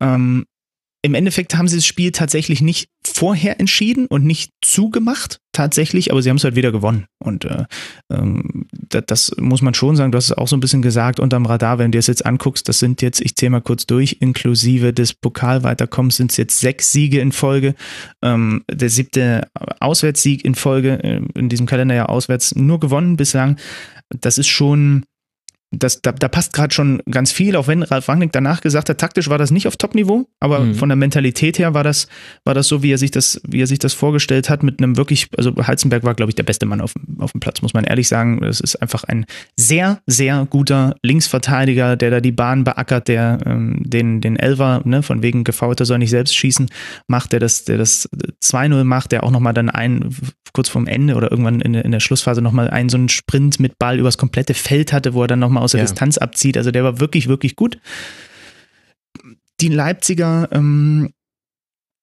Ähm, 0.02 0.46
Im 1.06 1.14
Endeffekt 1.14 1.56
haben 1.56 1.68
sie 1.68 1.77
das 1.77 1.86
Spiel 1.86 2.11
tatsächlich 2.11 2.61
nicht 2.61 2.90
vorher 3.06 3.60
entschieden 3.60 4.07
und 4.07 4.26
nicht 4.26 4.52
zugemacht, 4.64 5.40
tatsächlich, 5.52 6.11
aber 6.11 6.23
sie 6.23 6.32
haben 6.32 6.38
es 6.38 6.44
halt 6.44 6.56
wieder 6.56 6.72
gewonnen. 6.72 7.06
Und 7.19 7.45
äh, 7.45 7.65
ähm, 8.11 8.65
das, 8.90 9.32
muss 9.38 9.61
man 9.61 9.76
schon 9.76 9.95
sagen, 9.95 10.11
du 10.11 10.18
hast 10.18 10.32
es 10.32 10.32
auch 10.32 10.48
so 10.48 10.57
ein 10.57 10.61
bisschen 10.61 10.82
gesagt, 10.82 11.19
unterm 11.19 11.45
Radar, 11.45 11.77
wenn 11.77 11.91
du 11.91 11.98
dir 11.98 11.99
das 11.99 12.07
jetzt 12.07 12.26
anguckst, 12.26 12.68
das 12.68 12.80
sind 12.80 13.03
jetzt, 13.03 13.22
ich 13.22 13.36
zähle 13.36 13.52
mal 13.52 13.61
kurz 13.61 13.86
durch, 13.86 14.18
inklusive 14.19 14.94
des 14.94 15.14
Pokalweiterkommens 15.14 16.18
sind 16.18 16.32
es 16.32 16.38
jetzt 16.38 16.60
sechs 16.60 16.91
Siege 16.91 17.19
in 17.19 17.32
Folge. 17.32 17.76
Ähm, 18.23 18.64
der 18.68 18.90
siebte 18.90 19.48
Auswärtssieg 19.80 20.44
in 20.44 20.56
Folge, 20.56 21.03
äh, 21.03 21.22
in 21.36 21.49
diesem 21.49 21.68
Kalenderjahr 21.68 22.10
auswärts 22.10 22.56
nur 22.56 22.80
gewonnen 22.80 23.15
bislang. 23.15 23.57
Das 24.10 24.40
ist 24.40 24.48
schon, 24.48 25.06
das, 25.80 26.02
da, 26.02 26.11
da 26.11 26.27
passt 26.27 26.53
gerade 26.53 26.73
schon 26.73 27.02
ganz 27.10 27.31
viel, 27.31 27.56
auch 27.56 27.68
wenn 27.68 27.84
Ralf 27.84 28.07
Rangnick 28.10 28.31
danach 28.31 28.61
gesagt 28.61 28.89
hat, 28.89 28.97
taktisch 28.97 29.30
war 29.30 29.38
das 29.38 29.52
nicht 29.52 29.68
auf 29.68 29.77
Top-Niveau, 29.77 30.27
aber 30.39 30.60
Mhm. 30.61 30.76
von 30.76 30.89
der 30.89 30.95
Mentalität 30.95 31.60
her 31.60 31.73
war 31.73 31.84
das, 31.84 32.07
war 32.43 32.53
das 32.53 32.68
so, 32.68 32.81
wie 32.84 32.91
er 32.93 32.97
sich 32.97 33.11
das, 33.11 33.41
wie 33.47 33.61
er 33.61 33.68
sich 33.68 33.80
das 33.80 33.93
vorgestellt 33.93 34.49
hat, 34.49 34.64
mit 34.64 34.80
einem 34.81 34.97
wirklich, 34.97 35.27
also 35.38 35.53
Heizenberg 35.65 36.03
war, 36.03 36.14
glaube 36.15 36.30
ich, 36.31 36.35
der 36.35 36.43
beste 36.43 36.65
Mann 36.65 36.81
auf, 36.81 36.93
dem- 36.93 37.19
auf 37.22 37.31
dem 37.31 37.39
Platz, 37.41 37.61
muss 37.61 37.73
man 37.73 37.84
ehrlich 37.84 38.07
sagen. 38.07 38.39
Das 38.41 38.60
ist 38.60 38.76
einfach 38.81 39.03
ein 39.06 39.26
sehr, 39.57 39.99
sehr 40.07 40.45
guter 40.49 40.95
Linksverteidiger, 41.03 41.95
der 41.95 42.11
da 42.11 42.19
die 42.22 42.31
Bahn 42.31 42.64
beackert, 42.64 43.07
der 43.07 43.39
ähm, 43.45 43.81
den, 43.84 44.22
den 44.22 44.35
Elver, 44.38 44.81
ne, 44.85 45.03
von 45.03 45.22
wegen 45.23 45.43
gefaulter 45.43 45.85
soll 45.85 45.99
nicht 45.99 46.10
selbst 46.11 46.35
schießen, 46.35 46.69
macht, 47.07 47.34
der 47.34 47.39
das, 47.39 47.65
der 47.65 47.77
das 47.77 48.07
2-0 48.43 48.84
macht, 48.84 49.11
der 49.11 49.23
auch 49.23 49.31
nochmal 49.31 49.53
dann 49.53 49.69
ein, 49.69 50.15
kurz 50.53 50.69
vorm 50.69 50.88
Ende 50.88 51.15
oder 51.15 51.31
irgendwann 51.31 51.60
in, 51.61 51.73
der- 51.73 51.84
in 51.85 51.91
der 51.91 51.99
Schlussphase 51.99 52.41
nochmal 52.41 52.69
einen 52.69 52.89
so 52.89 52.97
einen 52.97 53.10
Sprint 53.10 53.60
mit 53.60 53.77
Ball 53.80 53.99
übers 53.99 54.18
komplette 54.18 54.53
Feld 54.53 54.93
hatte, 54.93 55.14
wo 55.14 55.22
er 55.23 55.27
dann 55.27 55.39
nochmal 55.39 55.64
aus 55.66 55.72
der 55.72 55.82
Ja. 55.82 55.86
Distanz 55.86 56.18
abzieht. 56.18 56.58
Also 56.58 56.72
der 56.72 56.84
war 56.84 57.00
wirklich, 57.00 57.28
wirklich 57.28 57.56
gut. 57.56 57.78
Die 59.62 59.70
Leipziger, 59.70 60.50
ähm, 60.52 61.10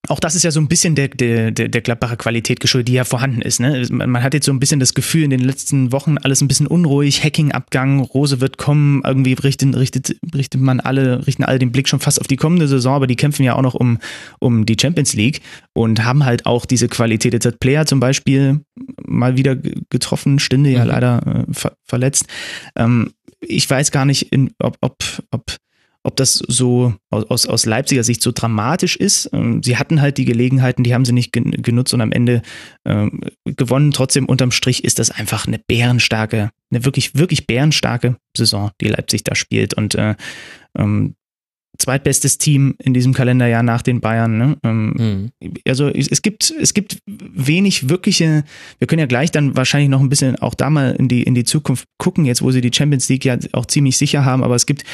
auch 0.09 0.18
das 0.18 0.34
ist 0.34 0.43
ja 0.43 0.51
so 0.51 0.59
ein 0.59 0.66
bisschen 0.66 0.97
der, 0.97 1.06
der, 1.09 1.52
der 1.52 1.80
Gladbacher 1.80 2.16
Qualität 2.16 2.59
geschuldet, 2.59 2.89
die 2.89 2.94
ja 2.94 3.05
vorhanden 3.05 3.40
ist. 3.40 3.60
Ne? 3.60 3.86
Man 3.90 4.20
hat 4.22 4.34
jetzt 4.34 4.47
so 4.47 4.52
ein 4.52 4.59
bisschen 4.59 4.80
das 4.80 4.94
Gefühl, 4.94 5.22
in 5.22 5.30
den 5.30 5.40
letzten 5.40 5.93
Wochen 5.93 6.18
alles 6.18 6.40
ein 6.40 6.48
bisschen 6.48 6.66
unruhig, 6.66 7.22
Hacking-Abgang, 7.22 8.01
Rose 8.01 8.40
wird 8.40 8.59
kommen, 8.59 9.02
irgendwie 9.05 9.34
richtet, 9.34 9.76
richtet, 9.76 10.16
richtet 10.34 10.60
man 10.60 10.80
alle, 10.80 11.24
richten 11.28 11.44
alle 11.44 11.60
den 11.60 11.70
Blick 11.70 11.89
schon 11.89 12.01
fast 12.01 12.20
auf 12.20 12.26
die 12.26 12.36
kommende 12.36 12.66
Saison, 12.66 12.94
aber 12.94 13.06
die 13.06 13.14
kämpfen 13.14 13.44
ja 13.44 13.55
auch 13.55 13.62
noch 13.62 13.74
um, 13.74 13.98
um 14.40 14.66
die 14.66 14.76
Champions 14.80 15.14
League 15.14 15.40
und 15.72 16.05
haben 16.05 16.24
halt 16.24 16.47
auch 16.47 16.66
diese 16.66 16.89
Qualität. 16.89 17.32
Jetzt 17.32 17.47
hat 17.47 17.60
Player 17.60 17.86
zum 17.86 18.01
Beispiel 18.01 18.60
mal 19.06 19.36
wieder 19.36 19.55
getroffen, 19.55 20.40
Stinde 20.40 20.70
ja 20.70 20.82
mhm. 20.82 20.90
leider 20.90 21.47
äh, 21.48 21.52
ver 21.52 21.76
verletzt. 21.84 22.26
Ähm, 22.74 23.12
ich 23.43 23.69
weiß 23.69 23.90
gar 23.90 24.05
nicht, 24.05 24.32
in, 24.32 24.55
ob, 24.59 24.77
ob, 24.81 24.97
ob 25.31 25.56
ob 26.05 26.16
das 26.16 26.35
so 26.35 26.94
aus, 27.10 27.47
aus 27.47 27.64
Leipziger 27.64 28.02
Sicht 28.02 28.23
so 28.23 28.32
dramatisch 28.32 28.97
ist. 28.97 29.31
Ähm, 29.32 29.62
sie 29.62 29.77
hatten 29.77 30.01
halt 30.01 30.19
die 30.19 30.24
Gelegenheiten, 30.24 30.82
die 30.82 30.94
haben 30.94 31.05
sie 31.05 31.12
nicht 31.12 31.32
genutzt 31.32 31.94
und 31.94 32.01
am 32.01 32.12
Ende 32.12 32.43
ähm, 32.85 33.20
gewonnen. 33.44 33.93
Trotzdem 33.93 34.27
unterm 34.27 34.51
Strich 34.51 34.85
ist 34.85 34.98
das 34.98 35.10
einfach 35.10 35.47
eine 35.47 35.59
bärenstarke, 35.59 36.51
eine 36.70 36.85
wirklich, 36.85 37.14
wirklich 37.14 37.47
bärenstarke 37.47 38.16
Saison, 38.36 38.73
die 38.81 38.89
Leipzig 38.89 39.24
da 39.24 39.35
spielt. 39.35 39.74
Und 39.74 39.94
äh, 39.94 40.16
ähm, 40.77 41.14
zweitbestes 41.78 42.38
Team 42.38 42.74
in 42.78 42.94
diesem 42.94 43.14
Kalenderjahr 43.14 43.62
nach 43.62 43.82
den 43.82 44.00
Bayern. 44.00 44.38
Ne? 44.38 44.56
Ähm, 44.62 45.30
mhm. 45.40 45.58
Also 45.66 45.88
es 45.88 46.22
gibt, 46.22 46.50
es 46.50 46.74
gibt 46.74 46.98
wenig 47.06 47.88
wirkliche, 47.88 48.44
wir 48.78 48.86
können 48.86 49.00
ja 49.00 49.06
gleich 49.06 49.30
dann 49.30 49.56
wahrscheinlich 49.56 49.88
noch 49.88 50.00
ein 50.00 50.08
bisschen 50.08 50.36
auch 50.36 50.54
da 50.54 50.70
mal 50.70 50.94
in 50.98 51.08
die, 51.08 51.22
in 51.22 51.34
die 51.34 51.44
Zukunft 51.44 51.86
gucken, 51.98 52.24
jetzt 52.24 52.42
wo 52.42 52.50
sie 52.50 52.60
die 52.60 52.72
Champions 52.72 53.08
League 53.08 53.24
ja 53.24 53.38
auch 53.52 53.66
ziemlich 53.66 53.96
sicher 53.96 54.24
haben, 54.24 54.44
aber 54.44 54.54
es 54.54 54.66
gibt 54.66 54.84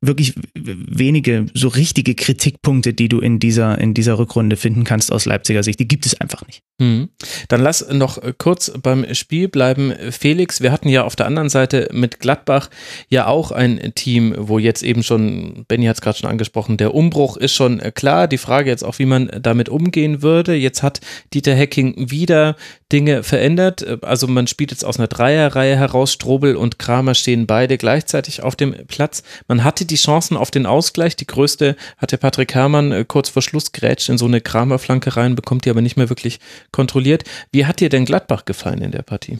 wirklich 0.00 0.34
wenige 0.54 1.46
so 1.54 1.68
richtige 1.68 2.14
Kritikpunkte, 2.14 2.92
die 2.92 3.08
du 3.08 3.20
in 3.20 3.38
dieser, 3.38 3.78
in 3.78 3.94
dieser 3.94 4.18
Rückrunde 4.18 4.56
finden 4.56 4.84
kannst 4.84 5.10
aus 5.10 5.24
Leipziger 5.24 5.62
Sicht. 5.62 5.80
Die 5.80 5.88
gibt 5.88 6.06
es 6.06 6.20
einfach 6.20 6.46
nicht. 6.46 6.62
Hm. 6.80 7.08
Dann 7.48 7.62
lass 7.62 7.88
noch 7.90 8.20
kurz 8.38 8.72
beim 8.82 9.06
Spiel 9.14 9.48
bleiben. 9.48 9.94
Felix, 10.10 10.60
wir 10.60 10.72
hatten 10.72 10.88
ja 10.88 11.04
auf 11.04 11.16
der 11.16 11.26
anderen 11.26 11.48
Seite 11.48 11.88
mit 11.92 12.20
Gladbach 12.20 12.68
ja 13.08 13.26
auch 13.26 13.50
ein 13.50 13.92
Team, 13.94 14.34
wo 14.36 14.58
jetzt 14.58 14.82
eben 14.82 15.02
schon, 15.02 15.64
Benny 15.68 15.86
hat 15.86 15.96
es 15.96 16.02
gerade 16.02 16.18
schon 16.18 16.30
angesprochen, 16.30 16.76
der 16.76 16.94
Umbruch 16.94 17.36
ist 17.36 17.54
schon 17.54 17.78
klar. 17.94 18.28
Die 18.28 18.38
Frage 18.38 18.70
jetzt 18.70 18.84
auch, 18.84 18.98
wie 18.98 19.06
man 19.06 19.30
damit 19.40 19.68
umgehen 19.68 20.22
würde. 20.22 20.54
Jetzt 20.54 20.82
hat 20.82 21.00
Dieter 21.32 21.54
Hecking 21.54 22.10
wieder 22.10 22.56
Dinge 22.92 23.22
verändert. 23.22 24.04
Also 24.04 24.26
man 24.28 24.46
spielt 24.46 24.70
jetzt 24.70 24.84
aus 24.84 24.98
einer 24.98 25.08
Dreierreihe 25.08 25.76
heraus. 25.76 26.12
Strobel 26.12 26.56
und 26.56 26.78
Kramer 26.78 27.14
stehen 27.14 27.46
beide 27.46 27.78
gleichzeitig 27.78 28.42
auf 28.42 28.54
dem 28.54 28.74
Platz. 28.86 29.22
Man 29.48 29.64
hatte 29.64 29.84
die 29.84 29.96
Chancen 29.96 30.36
auf 30.36 30.50
den 30.50 30.66
Ausgleich. 30.66 31.16
Die 31.16 31.26
größte 31.26 31.76
hatte 31.98 32.18
Patrick 32.18 32.54
Herrmann 32.54 32.92
äh, 32.92 33.04
kurz 33.06 33.28
vor 33.28 33.42
Schluss 33.42 33.72
grätscht 33.72 34.08
in 34.08 34.18
so 34.18 34.26
eine 34.26 34.40
Kramer-Flanke 34.40 35.16
rein, 35.16 35.34
bekommt 35.34 35.64
die 35.64 35.70
aber 35.70 35.80
nicht 35.80 35.96
mehr 35.96 36.08
wirklich 36.08 36.38
kontrolliert. 36.70 37.24
Wie 37.50 37.66
hat 37.66 37.80
dir 37.80 37.88
denn 37.88 38.04
Gladbach 38.04 38.44
gefallen 38.44 38.82
in 38.82 38.92
der 38.92 39.02
Partie? 39.02 39.38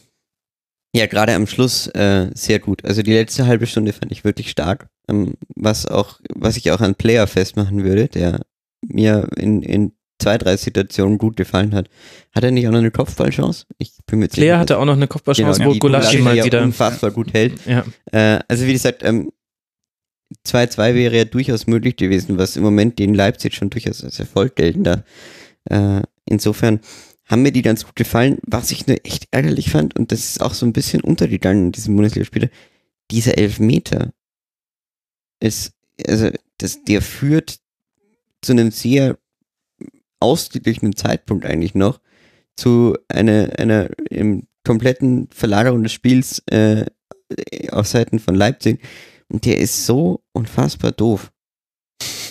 Ja, 0.95 1.07
gerade 1.07 1.35
am 1.35 1.47
Schluss 1.47 1.89
äh, 1.89 2.31
sehr 2.35 2.59
gut. 2.59 2.85
Also 2.85 3.03
die 3.03 3.13
letzte 3.13 3.47
halbe 3.47 3.67
Stunde 3.67 3.93
fand 3.93 4.11
ich 4.11 4.25
wirklich 4.25 4.51
stark. 4.51 4.89
Ähm, 5.09 5.35
was 5.55 5.87
auch, 5.87 6.21
was 6.35 6.57
ich 6.57 6.71
auch 6.73 6.81
an 6.81 6.95
Player 6.95 7.27
festmachen 7.27 7.85
würde, 7.85 8.09
der 8.09 8.41
mir 8.83 9.29
in, 9.37 9.63
in 9.63 9.93
zwei, 10.19 10.39
drei 10.39 10.57
Situationen 10.57 11.19
gut 11.19 11.37
gefallen 11.37 11.75
hat. 11.75 11.89
Hat 12.35 12.45
er 12.45 12.51
nicht 12.51 12.67
auch 12.67 12.73
noch 12.73 12.79
eine 12.79 12.91
Kopfballchance? 12.91 13.67
Ich 13.79 13.93
bin 14.07 14.21
mir 14.21 14.29
Player 14.29 14.59
hatte 14.59 14.79
auch 14.79 14.85
noch 14.85 14.95
eine 14.95 15.09
Kopfballchance, 15.09 15.61
genau, 15.61 15.75
wo 15.75 15.79
Gulaschi 15.79 16.19
mal 16.19 16.43
wieder 16.43 16.63
unfassbar 16.63 17.11
gut 17.11 17.33
hält. 17.35 17.55
Ja. 17.67 17.85
Äh, 18.13 18.41
also 18.49 18.67
wie 18.67 18.73
gesagt, 18.73 19.03
ähm, 19.03 19.31
2-2 20.47 20.95
wäre 20.95 21.17
ja 21.17 21.25
durchaus 21.25 21.67
möglich 21.67 21.97
gewesen, 21.97 22.39
was 22.39 22.57
im 22.57 22.63
Moment 22.63 22.99
den 22.99 23.15
Leipzig 23.15 23.55
schon 23.55 23.71
durchaus 23.71 24.03
als 24.03 24.19
Erfolg 24.19 24.57
geltender. 24.57 25.05
Äh, 25.65 26.03
insofern 26.25 26.81
haben 27.27 27.43
mir 27.43 27.53
die 27.53 27.63
ganz 27.63 27.85
gut 27.85 27.97
gefallen. 27.97 28.39
Was 28.43 28.71
ich 28.71 28.87
nur 28.87 28.99
echt 29.05 29.29
ärgerlich 29.31 29.71
fand, 29.71 29.97
und 29.97 30.13
das 30.13 30.21
ist 30.21 30.41
auch 30.41 30.55
so 30.55 30.67
ein 30.67 30.73
bisschen 30.73 31.01
untergegangen 31.01 31.67
in 31.67 31.73
diesem 31.73 31.95
Bundesligaspiel, 31.97 32.51
dieser 33.11 33.39
Elfmeter 33.39 34.13
ist, 35.41 35.73
also, 36.07 36.31
das, 36.59 36.83
der 36.85 37.03
führt 37.03 37.59
zu 38.43 38.53
einem 38.53 38.71
sehr 38.71 39.19
ausgeglichenen 40.21 40.97
Zeitpunkt 40.97 41.45
eigentlich 41.45 41.75
noch 41.75 42.01
zu 42.57 42.97
einer, 43.09 43.59
einer 43.59 43.89
im 44.11 44.47
kompletten 44.65 45.29
Verlagerung 45.33 45.83
des 45.83 45.93
Spiels 45.93 46.43
äh, 46.51 46.87
auf 47.71 47.87
Seiten 47.87 48.19
von 48.19 48.35
Leipzig. 48.35 48.81
Und 49.29 49.45
der 49.45 49.59
ist 49.59 49.87
so 49.87 50.23
unfassbar 50.33 50.93
doof. 50.93 51.33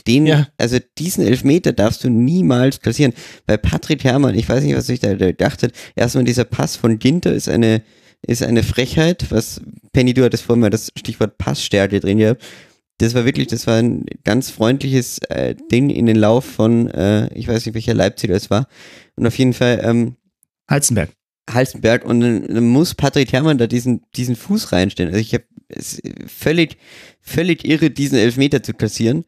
Den, 0.08 0.28
ja. 0.28 0.48
also 0.58 0.78
diesen 0.98 1.26
Elfmeter 1.26 1.74
darfst 1.74 2.04
du 2.04 2.10
niemals 2.10 2.80
kassieren. 2.80 3.14
Bei 3.48 3.58
Patrick 3.58 4.04
Herrmann, 4.04 4.36
ich 4.36 4.48
weiß 4.48 4.64
nicht, 4.64 4.76
was 4.76 4.90
ich 4.90 5.00
da 5.00 5.16
gedacht 5.16 5.64
habe. 5.64 5.74
Erstmal 5.96 6.26
dieser 6.26 6.44
Pass 6.44 6.76
von 6.76 7.00
Ginter 7.00 7.34
ist 7.34 7.50
eine, 7.50 7.82
ist 8.22 8.44
eine 8.44 8.62
Frechheit, 8.62 9.32
was 9.32 9.62
Penny, 9.94 10.14
du 10.14 10.24
hattest 10.24 10.44
vorhin 10.44 10.62
mal 10.62 10.70
das 10.70 10.92
Stichwort 10.96 11.38
Passstärke 11.38 12.00
drin 12.00 12.20
gehabt. 12.20 12.44
Das 12.98 13.14
war 13.14 13.26
wirklich, 13.26 13.48
das 13.48 13.68
war 13.68 13.78
ein 13.78 14.06
ganz 14.24 14.50
freundliches 14.50 15.20
äh, 15.30 15.56
Ding 15.72 15.90
in 15.90 16.06
den 16.06 16.16
Lauf 16.16 16.46
von, 16.46 16.90
äh, 16.90 17.34
ich 17.34 17.48
weiß 17.48 17.66
nicht, 17.66 17.76
welcher 17.76 17.94
Leipziger 17.94 18.36
es 18.36 18.50
war. 18.50 18.68
Und 19.16 19.28
auf 19.28 19.38
jeden 19.38 19.54
Fall, 19.54 19.82
ähm, 19.84 20.16
Halzenberg. 20.70 21.10
Halzenberg 21.50 22.06
und 22.06 22.22
dann 22.22 22.68
muss 22.68 22.96
Patrick 22.96 23.32
Herrmann 23.32 23.58
da 23.58 23.68
diesen, 23.68 24.02
diesen 24.16 24.36
Fuß 24.36 24.72
reinstellen. 24.72 25.14
Also 25.14 25.22
ich 25.22 25.34
habe 25.34 25.44
es 25.68 26.02
völlig, 26.26 26.78
völlig 27.22 27.66
irre, 27.66 27.92
diesen 27.92 28.18
Elfmeter 28.18 28.64
zu 28.64 28.74
kassieren. 28.74 29.26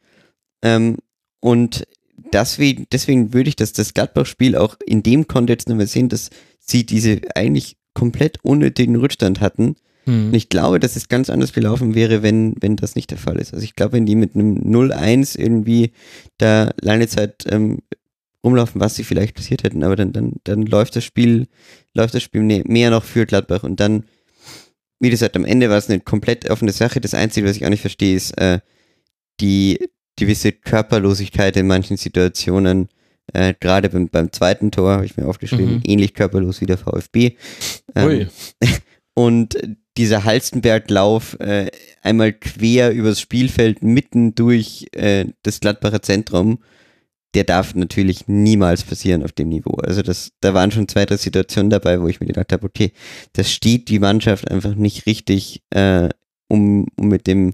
Ähm, 0.64 0.98
und 1.40 1.86
deswegen, 2.34 2.88
deswegen 2.92 3.34
würde 3.34 3.50
ich 3.50 3.56
das, 3.56 3.74
das 3.74 3.94
Gladbach-Spiel 3.94 4.56
auch 4.56 4.78
in 4.86 5.04
dem 5.04 5.28
Kontext 5.28 5.70
nochmal 5.70 5.88
sehen, 5.88 6.10
dass 6.10 6.30
sie 6.60 6.86
diese 6.86 7.22
eigentlich 7.36 7.78
komplett 7.94 8.44
unnötigen 8.44 8.96
Rückstand 8.96 9.42
hatten. 9.42 9.76
Hm. 10.08 10.28
Und 10.28 10.34
ich 10.34 10.50
glaube, 10.50 10.80
dass 10.80 10.96
es 10.96 11.08
ganz 11.08 11.30
anders 11.30 11.54
gelaufen 11.54 11.94
wäre, 11.94 12.24
wenn, 12.24 12.56
wenn 12.60 12.76
das 12.76 12.96
nicht 12.96 13.12
der 13.12 13.18
Fall 13.18 13.38
ist. 13.38 13.54
Also 13.54 13.64
ich 13.64 13.76
glaube, 13.76 13.94
wenn 13.94 14.06
die 14.06 14.16
mit 14.16 14.36
einem 14.36 14.58
0-1 14.58 15.38
irgendwie 15.38 15.92
da 16.38 16.72
lange 16.82 17.08
Zeit 17.08 17.46
ähm, 17.50 17.80
rumlaufen, 18.44 18.82
was 18.82 18.96
sie 18.96 19.04
vielleicht 19.04 19.36
passiert 19.36 19.64
hätten, 19.64 19.84
aber 19.84 19.96
dann, 19.96 20.14
dann, 20.14 20.34
dann 20.44 20.64
läuft 20.64 20.96
das 20.96 21.04
Spiel, 21.04 21.48
läuft 21.94 22.16
das 22.16 22.24
Spiel 22.24 22.42
mehr 22.42 22.90
noch 22.90 23.04
für 23.04 23.26
Gladbach 23.26 23.64
und 23.64 23.80
dann, 23.80 24.06
wie 25.00 25.10
gesagt, 25.12 25.36
am 25.36 25.46
Ende 25.46 25.70
war 25.70 25.78
es 25.78 25.90
eine 25.90 26.00
komplett 26.00 26.50
offene 26.50 26.72
Sache. 26.72 27.00
Das 27.00 27.14
Einzige, 27.14 27.48
was 27.48 27.56
ich 27.56 27.66
auch 27.66 27.70
nicht 27.70 27.82
verstehe, 27.82 28.16
ist 28.16 28.32
äh, 28.40 28.60
die, 29.40 29.78
gewisse 30.18 30.52
Körperlosigkeit 30.52 31.56
in 31.56 31.68
manchen 31.68 31.96
Situationen, 31.96 32.90
äh, 33.34 33.54
gerade 33.58 33.90
beim, 33.90 34.10
beim 34.10 34.34
zweiten 34.34 34.72
Tor, 34.72 34.94
habe 34.94 35.06
ich 35.06 35.16
mir 35.16 35.28
aufgeschrieben, 35.28 35.76
mhm. 35.76 35.84
ähnlich 35.86 36.14
körperlos 36.14 36.60
wie 36.60 36.66
der 36.66 36.78
VfB. 36.78 37.38
Ähm, 37.96 38.28
und 39.14 39.58
dieser 39.98 40.24
Halstenberglauf 40.24 41.40
äh, 41.40 41.72
einmal 42.02 42.34
quer 42.34 42.92
übers 42.92 43.20
Spielfeld 43.20 43.84
mitten 43.84 44.36
durch 44.36 44.88
äh, 44.94 45.26
das 45.44 45.60
Gladbacher 45.60 46.02
Zentrum, 46.02 46.60
der 47.34 47.44
darf 47.44 47.76
natürlich 47.76 48.28
niemals 48.28 48.84
passieren 48.84 49.24
auf 49.24 49.32
dem 49.32 49.50
Niveau. 49.50 49.74
Also 49.74 50.02
das, 50.02 50.32
da 50.40 50.54
waren 50.54 50.72
schon 50.72 50.88
zwei, 50.88 51.06
drei 51.06 51.18
Situationen 51.18 51.70
dabei, 51.70 52.02
wo 52.02 52.08
ich 52.08 52.20
mir 52.20 52.28
gedacht 52.28 52.54
habe, 52.54 52.66
okay, 52.66 52.94
das 53.34 53.52
steht 53.52 53.90
die 53.90 54.00
Mannschaft 54.00 54.50
einfach 54.50 54.76
nicht 54.76 55.06
richtig, 55.06 55.62
äh, 55.72 56.10
um, 56.48 56.88
um 56.98 57.08
mit 57.08 57.28
dem 57.28 57.54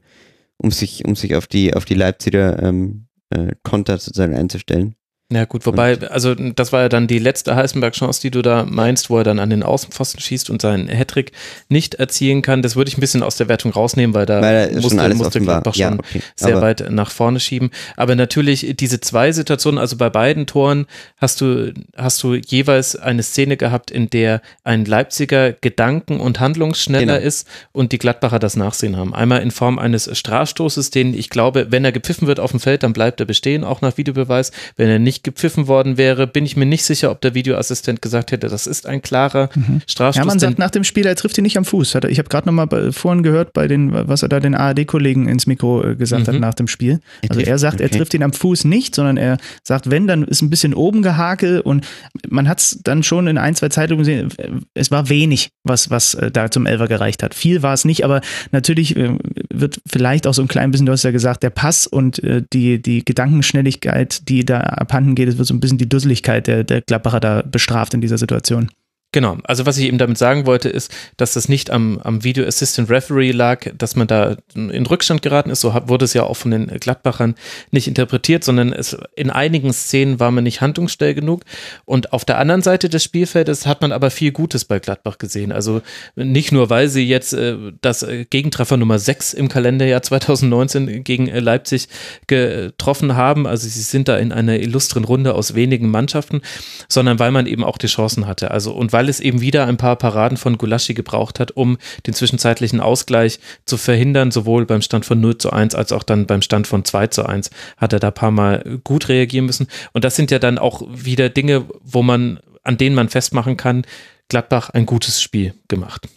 um 0.58 0.72
sich, 0.72 1.04
um 1.06 1.16
sich 1.16 1.36
auf 1.36 1.48
die, 1.48 1.74
auf 1.74 1.86
die 1.86 1.96
Leipziger 1.96 2.62
ähm, 2.62 3.08
äh, 3.32 3.54
Konter 3.64 3.98
sozusagen 3.98 4.36
einzustellen. 4.36 4.96
Ja 5.34 5.46
gut, 5.46 5.66
wobei, 5.66 6.00
also 6.10 6.36
das 6.36 6.72
war 6.72 6.82
ja 6.82 6.90
dann 6.90 7.08
die 7.08 7.18
letzte 7.18 7.56
Heißenberg-Chance, 7.56 8.22
die 8.22 8.30
du 8.30 8.44
da 8.44 8.66
meinst, 8.70 9.10
wo 9.10 9.18
er 9.18 9.24
dann 9.24 9.40
an 9.40 9.50
den 9.50 9.64
Außenpfosten 9.64 10.20
schießt 10.20 10.50
und 10.52 10.62
seinen 10.62 10.88
Hattrick 10.88 11.32
nicht 11.70 11.96
erzielen 11.96 12.44
kann. 12.44 12.62
Das 12.62 12.76
würde 12.76 12.90
ich 12.90 12.98
ein 12.98 13.02
bisschen 13.02 13.24
aus 13.24 13.38
der 13.38 13.48
Wertung 13.48 13.72
rausnehmen, 13.72 14.14
weil 14.14 14.28
da 14.28 14.42
weil 14.42 14.72
musste, 14.80 15.16
musste 15.16 15.42
Gladbach 15.42 15.76
ja, 15.76 15.90
schon 15.90 16.00
okay. 16.00 16.22
sehr 16.36 16.62
weit 16.62 16.92
nach 16.92 17.10
vorne 17.10 17.40
schieben. 17.40 17.72
Aber 17.98 18.16
natürlich 18.16 18.76
diese 18.78 19.02
zwei 19.02 19.32
Situationen, 19.32 19.80
also 19.80 19.98
bei 19.98 20.12
beiden 20.12 20.46
Toren 20.46 20.86
hast 21.18 21.42
du, 21.42 21.74
hast 21.98 22.22
du 22.22 22.36
jeweils 22.36 22.96
eine 22.96 23.24
Szene 23.24 23.58
gehabt, 23.58 23.90
in 23.90 24.12
der 24.12 24.42
ein 24.64 24.86
Leipziger 24.86 25.52
Gedanken- 25.52 26.20
und 26.20 26.40
Handlungsschneller 26.40 27.16
genau. 27.16 27.28
ist 27.28 27.48
und 27.72 27.92
die 27.92 27.98
Gladbacher 27.98 28.38
das 28.38 28.56
Nachsehen 28.56 28.98
haben. 28.98 29.16
Einmal 29.16 29.42
in 29.42 29.50
Form 29.50 29.80
eines 29.80 30.16
Strafstoßes, 30.16 30.92
den 30.92 31.16
ich 31.16 31.30
glaube, 31.30 31.68
wenn 31.72 31.84
er 31.84 31.92
gepfiffen 31.92 32.28
wird 32.28 32.40
auf 32.40 32.52
dem 32.52 32.60
Feld, 32.60 32.84
dann 32.84 32.94
bleibt 32.94 33.20
er 33.20 33.26
bestehen, 33.26 33.64
auch 33.64 33.82
nach 33.82 33.98
Videobeweis. 33.98 34.52
Wenn 34.78 34.90
er 34.90 35.00
nicht 35.00 35.23
gepfiffen 35.24 35.68
worden 35.68 35.98
wäre, 35.98 36.28
bin 36.28 36.46
ich 36.46 36.56
mir 36.56 36.66
nicht 36.66 36.84
sicher, 36.84 37.12
ob 37.12 37.22
der 37.22 37.34
Videoassistent 37.34 38.02
gesagt 38.02 38.32
hätte, 38.32 38.48
das 38.50 38.68
ist 38.68 38.86
ein 38.86 39.02
klarer 39.02 39.50
mhm. 39.56 39.82
Strafstoß. 39.88 40.22
Ja, 40.22 40.26
man 40.26 40.40
sagt 40.40 40.60
nach 40.60 40.70
dem 40.70 40.84
Spiel, 40.84 41.06
er 41.06 41.16
trifft 41.16 41.38
ihn 41.38 41.44
nicht 41.44 41.58
am 41.58 41.66
Fuß. 41.66 41.96
Ich 42.10 42.20
habe 42.20 42.30
gerade 42.30 42.48
nochmal 42.48 42.92
vorhin 42.92 43.24
gehört, 43.24 43.54
bei 43.54 43.68
den, 43.68 43.92
was 43.94 44.22
er 44.22 44.30
da 44.30 44.40
den 44.40 44.56
ARD-Kollegen 44.56 45.28
ins 45.28 45.48
Mikro 45.48 45.84
äh, 45.84 45.96
gesagt 45.96 46.28
mhm. 46.28 46.34
hat 46.34 46.40
nach 46.40 46.54
dem 46.54 46.68
Spiel. 46.68 47.00
Also 47.30 47.42
er 47.42 47.58
sagt, 47.58 47.76
okay. 47.76 47.84
er 47.84 47.92
trifft 47.92 48.14
ihn 48.14 48.24
am 48.24 48.34
Fuß 48.34 48.66
nicht, 48.66 48.96
sondern 48.96 49.18
er 49.18 49.38
sagt, 49.64 49.90
wenn, 49.90 50.08
dann 50.08 50.24
ist 50.24 50.42
ein 50.42 50.50
bisschen 50.50 50.74
oben 50.74 51.02
gehakelt 51.02 51.66
und 51.66 51.86
man 52.28 52.48
hat 52.48 52.60
es 52.60 52.80
dann 52.84 53.04
schon 53.04 53.28
in 53.28 53.38
ein, 53.38 53.56
zwei 53.56 53.70
Zeitungen 53.70 54.00
gesehen, 54.00 54.30
es 54.74 54.92
war 54.92 55.10
wenig, 55.10 55.50
was, 55.64 55.90
was 55.90 56.14
äh, 56.16 56.32
da 56.32 56.52
zum 56.52 56.66
Elfer 56.66 56.88
gereicht 56.88 57.24
hat. 57.24 57.34
Viel 57.34 57.64
war 57.64 57.74
es 57.74 57.86
nicht, 57.86 58.04
aber 58.04 58.22
natürlich, 58.52 58.96
äh, 58.98 59.18
wird 59.54 59.80
vielleicht 59.86 60.28
auch 60.28 60.34
so 60.34 60.42
ein 60.42 60.48
klein 60.48 60.72
bisschen, 60.72 60.86
du 60.86 60.92
hast 60.92 61.04
ja 61.04 61.12
gesagt, 61.12 61.44
der 61.44 61.52
Pass 61.52 61.88
und 61.88 62.22
äh, 62.24 62.44
die, 62.52 62.82
die 62.82 63.06
Gedankenschnelligkeit, 63.06 64.28
die 64.28 64.44
da 64.44 64.60
abhanden 64.60 65.13
geht, 65.16 65.30
es 65.30 65.38
wird 65.38 65.48
so 65.48 65.54
ein 65.54 65.60
bisschen 65.60 65.78
die 65.78 65.90
Dusseligkeit 65.90 66.48
der, 66.48 66.64
der 66.64 66.82
Klapperer 66.82 67.20
da 67.20 67.42
bestraft 67.42 67.94
in 67.94 68.02
dieser 68.02 68.18
Situation. 68.18 68.70
Genau, 69.14 69.38
also 69.44 69.68
was 69.68 69.78
ich 69.78 69.86
eben 69.86 70.00
damit 70.00 70.18
sagen 70.18 70.48
wollte, 70.48 70.70
ist, 70.70 70.92
dass 71.18 71.34
das 71.34 71.48
nicht 71.48 71.70
am, 71.70 72.00
am 72.00 72.24
Video 72.24 72.46
Assistant 72.48 72.90
Referee 72.90 73.32
lag, 73.32 73.68
dass 73.78 73.96
man 73.96 74.08
da 74.08 74.38
in 74.56 74.86
Rückstand 74.88 75.22
geraten 75.22 75.52
ist, 75.52 75.62
so 75.62 75.72
wurde 75.86 76.06
es 76.06 76.16
ja 76.16 76.24
auch 76.24 76.34
von 76.34 76.50
den 76.50 76.66
Gladbachern 76.66 77.36
nicht 77.70 77.88
interpretiert, 77.88 78.44
sondern 78.44 78.74
es, 78.74 78.98
in 79.16 79.30
einigen 79.30 79.72
Szenen 79.72 80.20
war 80.20 80.32
man 80.32 80.44
nicht 80.44 80.62
handlungsstell 80.62 81.14
genug. 81.14 81.44
Und 81.86 82.12
auf 82.12 82.26
der 82.26 82.40
anderen 82.40 82.64
Seite 82.64 82.90
des 82.90 83.04
Spielfeldes 83.04 83.68
hat 83.68 83.84
man 83.84 83.92
aber 83.92 84.10
viel 84.10 84.32
Gutes 84.32 84.66
bei 84.66 84.80
Gladbach 84.80 85.20
gesehen, 85.20 85.52
also 85.52 85.84
nicht 86.16 86.52
nur, 86.52 86.72
weil 86.72 86.90
sie 86.90 87.08
jetzt 87.08 87.34
äh, 87.34 87.56
das 87.82 88.02
äh, 88.02 88.26
Gegentreffer 88.28 88.78
Nummer 88.78 88.98
6 88.98 89.36
im 89.36 89.48
Kalenderjahr 89.48 90.02
2019 90.02 91.04
gegen 91.04 91.28
äh, 91.28 91.40
Leipzig 91.40 91.88
getroffen 92.26 93.16
haben, 93.16 93.46
also 93.46 93.68
sie 93.68 93.82
sind 93.82 94.08
da 94.08 94.18
in 94.18 94.32
einer 94.32 94.60
illustren 94.60 95.04
Runde 95.04 95.36
aus 95.36 95.54
wenigen 95.54 95.92
Mannschaften, 95.92 96.42
sondern 96.90 97.20
weil 97.20 97.30
man 97.30 97.46
eben 97.46 97.64
auch 97.64 97.78
die 97.78 97.86
Chancen 97.86 98.26
hatte, 98.26 98.50
also 98.50 98.74
und 98.74 98.92
weil 98.92 99.03
weil 99.04 99.10
es 99.10 99.20
eben 99.20 99.42
wieder 99.42 99.68
ein 99.68 99.76
paar 99.76 99.98
Paraden 99.98 100.38
von 100.38 100.58
Gulaschi 100.58 100.94
gebraucht 100.94 101.42
hat, 101.42 101.52
um 101.52 101.78
den 102.08 102.14
zwischenzeitlichen 102.14 102.80
Ausgleich 102.80 103.42
zu 103.66 103.76
verhindern, 103.76 104.32
sowohl 104.32 104.66
beim 104.66 104.82
Stand 104.82 105.06
von 105.06 105.20
0 105.20 105.40
zu 105.40 105.52
1 105.52 105.76
als 105.76 105.92
auch 105.92 106.04
dann 106.04 106.26
beim 106.26 106.42
Stand 106.42 106.68
von 106.68 106.86
2 106.86 107.08
zu 107.08 107.26
1 107.26 107.50
hat 107.76 107.92
er 107.92 108.00
da 108.00 108.08
ein 108.08 108.14
paar 108.14 108.32
Mal 108.32 108.80
gut 108.86 109.10
reagieren 109.10 109.46
müssen. 109.46 109.68
Und 109.92 110.06
das 110.06 110.16
sind 110.16 110.32
ja 110.32 110.40
dann 110.40 110.58
auch 110.58 110.84
wieder 110.88 111.28
Dinge, 111.28 111.66
wo 111.82 112.02
man, 112.02 112.40
an 112.64 112.78
denen 112.78 112.96
man 112.96 113.10
festmachen 113.10 113.58
kann, 113.58 113.86
Gladbach 114.30 114.70
ein 114.70 114.86
gutes 114.86 115.22
Spiel 115.22 115.54
gemacht. 115.68 116.08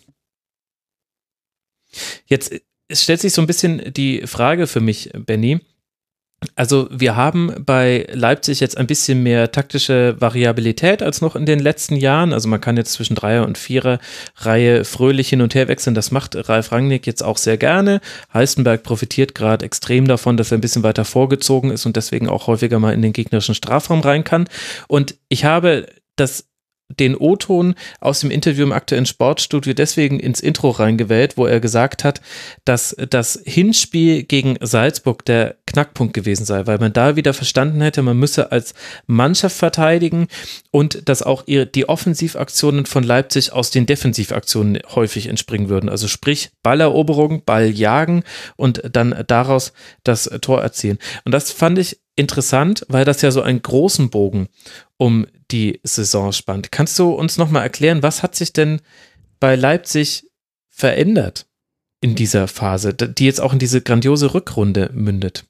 Jetzt 2.27 2.55
stellt 2.93 3.21
sich 3.21 3.33
so 3.33 3.41
ein 3.41 3.49
bisschen 3.49 3.93
die 3.95 4.29
Frage 4.29 4.69
für 4.69 4.81
mich, 4.81 5.11
Benny, 5.13 5.59
also 6.55 6.89
wir 6.91 7.17
haben 7.17 7.55
bei 7.65 8.07
Leipzig 8.13 8.61
jetzt 8.61 8.77
ein 8.77 8.87
bisschen 8.87 9.23
mehr 9.23 9.53
taktische 9.53 10.17
Variabilität 10.21 11.03
als 11.03 11.23
noch 11.23 11.35
in 11.35 11.47
den 11.47 11.59
letzten 11.59 11.97
Jahren. 11.97 12.33
Also 12.33 12.49
man 12.49 12.61
kann 12.61 12.77
jetzt 12.77 12.93
zwischen 12.93 13.15
Dreier- 13.15 13.47
und 13.47 13.57
Vierer-Reihe 13.57 14.85
fröhlich 14.85 15.31
hin 15.31 15.41
und 15.41 15.55
her 15.55 15.69
wechseln. 15.69 15.95
Das 15.95 16.11
macht 16.11 16.37
Ralf 16.49 16.73
Rangnick 16.73 17.07
jetzt 17.07 17.23
auch 17.23 17.39
sehr 17.39 17.57
gerne. 17.57 18.01
Heistenberg 18.35 18.83
profitiert 18.83 19.35
gerade 19.35 19.65
extrem 19.65 20.07
davon, 20.07 20.37
dass 20.37 20.53
er 20.53 20.59
ein 20.59 20.63
bisschen 20.63 20.83
weiter 20.83 21.07
vorgezogen 21.07 21.71
ist 21.71 21.87
und 21.87 21.97
deswegen 21.97 22.29
auch 22.29 22.47
häufiger 22.47 22.79
mal 22.79 22.93
in 22.93 23.03
den 23.03 23.15
gegnerischen 23.15 23.55
Strafraum 23.55 24.01
rein 24.01 24.23
kann. 24.23 24.47
Und 24.89 25.17
ich 25.29 25.45
habe 25.47 25.87
das 26.17 26.47
den 26.89 27.17
O-Ton 27.17 27.75
aus 28.01 28.21
dem 28.21 28.31
Interview 28.31 28.65
im 28.65 28.73
aktuellen 28.73 29.07
Sportstudio 29.07 29.75
deswegen 29.75 30.21
ins 30.21 30.41
Intro 30.41 30.71
reingewählt, 30.71 31.37
wo 31.37 31.47
er 31.47 31.61
gesagt 31.61 32.05
hat, 32.05 32.21
dass 32.65 32.97
das 33.11 33.41
Hinspiel 33.45 34.23
gegen 34.23 34.57
Salzburg 34.61 35.25
der 35.25 35.57
Knackpunkt 35.67 36.15
gewesen 36.15 36.45
sei, 36.45 36.67
weil 36.67 36.79
man 36.79 36.93
da 36.93 37.17
wieder 37.17 37.35
verstanden 37.35 37.81
hätte, 37.81 38.03
man 38.03 38.17
müsse 38.17 38.53
als 38.53 38.75
Mannschaft 39.07 39.57
verteidigen 39.57 40.29
und 40.71 41.09
dass 41.09 41.23
auch 41.23 41.45
die 41.47 41.89
Offensivaktionen 41.89 42.87
von 42.87 43.03
Leipzig 43.03 43.53
aus 43.53 43.71
den 43.71 43.87
Defensivaktionen 43.87 44.79
häufig 44.95 45.27
entspringen 45.27 45.69
würden. 45.69 45.89
Also 45.89 46.09
sprich 46.09 46.51
Balleroberung, 46.63 47.45
Ball 47.45 47.69
jagen 47.69 48.23
und 48.57 48.83
dann 48.91 49.25
daraus 49.27 49.73
das 50.05 50.31
Tor 50.41 50.63
erzielen. 50.63 50.99
Und 51.25 51.33
das 51.33 51.51
fand 51.51 51.79
ich 51.79 51.99
interessant, 52.15 52.87
weil 52.89 53.05
das 53.05 53.23
ja 53.23 53.31
so 53.31 53.43
einen 53.43 53.61
großen 53.61 54.11
Bogen 54.11 54.49
um 54.97 55.27
die 55.51 55.81
Saison 55.83 56.33
spannt. 56.33 56.73
Kannst 56.73 56.99
du 56.99 57.11
uns 57.11 57.39
nochmal 57.39 57.63
erklären, 57.63 58.03
was 58.03 58.23
hat 58.23 58.35
sich 58.35 58.53
denn 58.53 58.81
bei 59.41 59.57
Leipzig 59.57 60.29
verändert 60.69 61.47
in 62.01 62.15
dieser 62.15 62.49
Phase, 62.49 62.95
die 62.95 63.25
jetzt 63.25 63.41
auch 63.41 63.53
in 63.53 63.59
diese 63.59 63.81
grandiose 63.81 64.35
Rückrunde 64.35 64.91
mündet? 64.93 65.45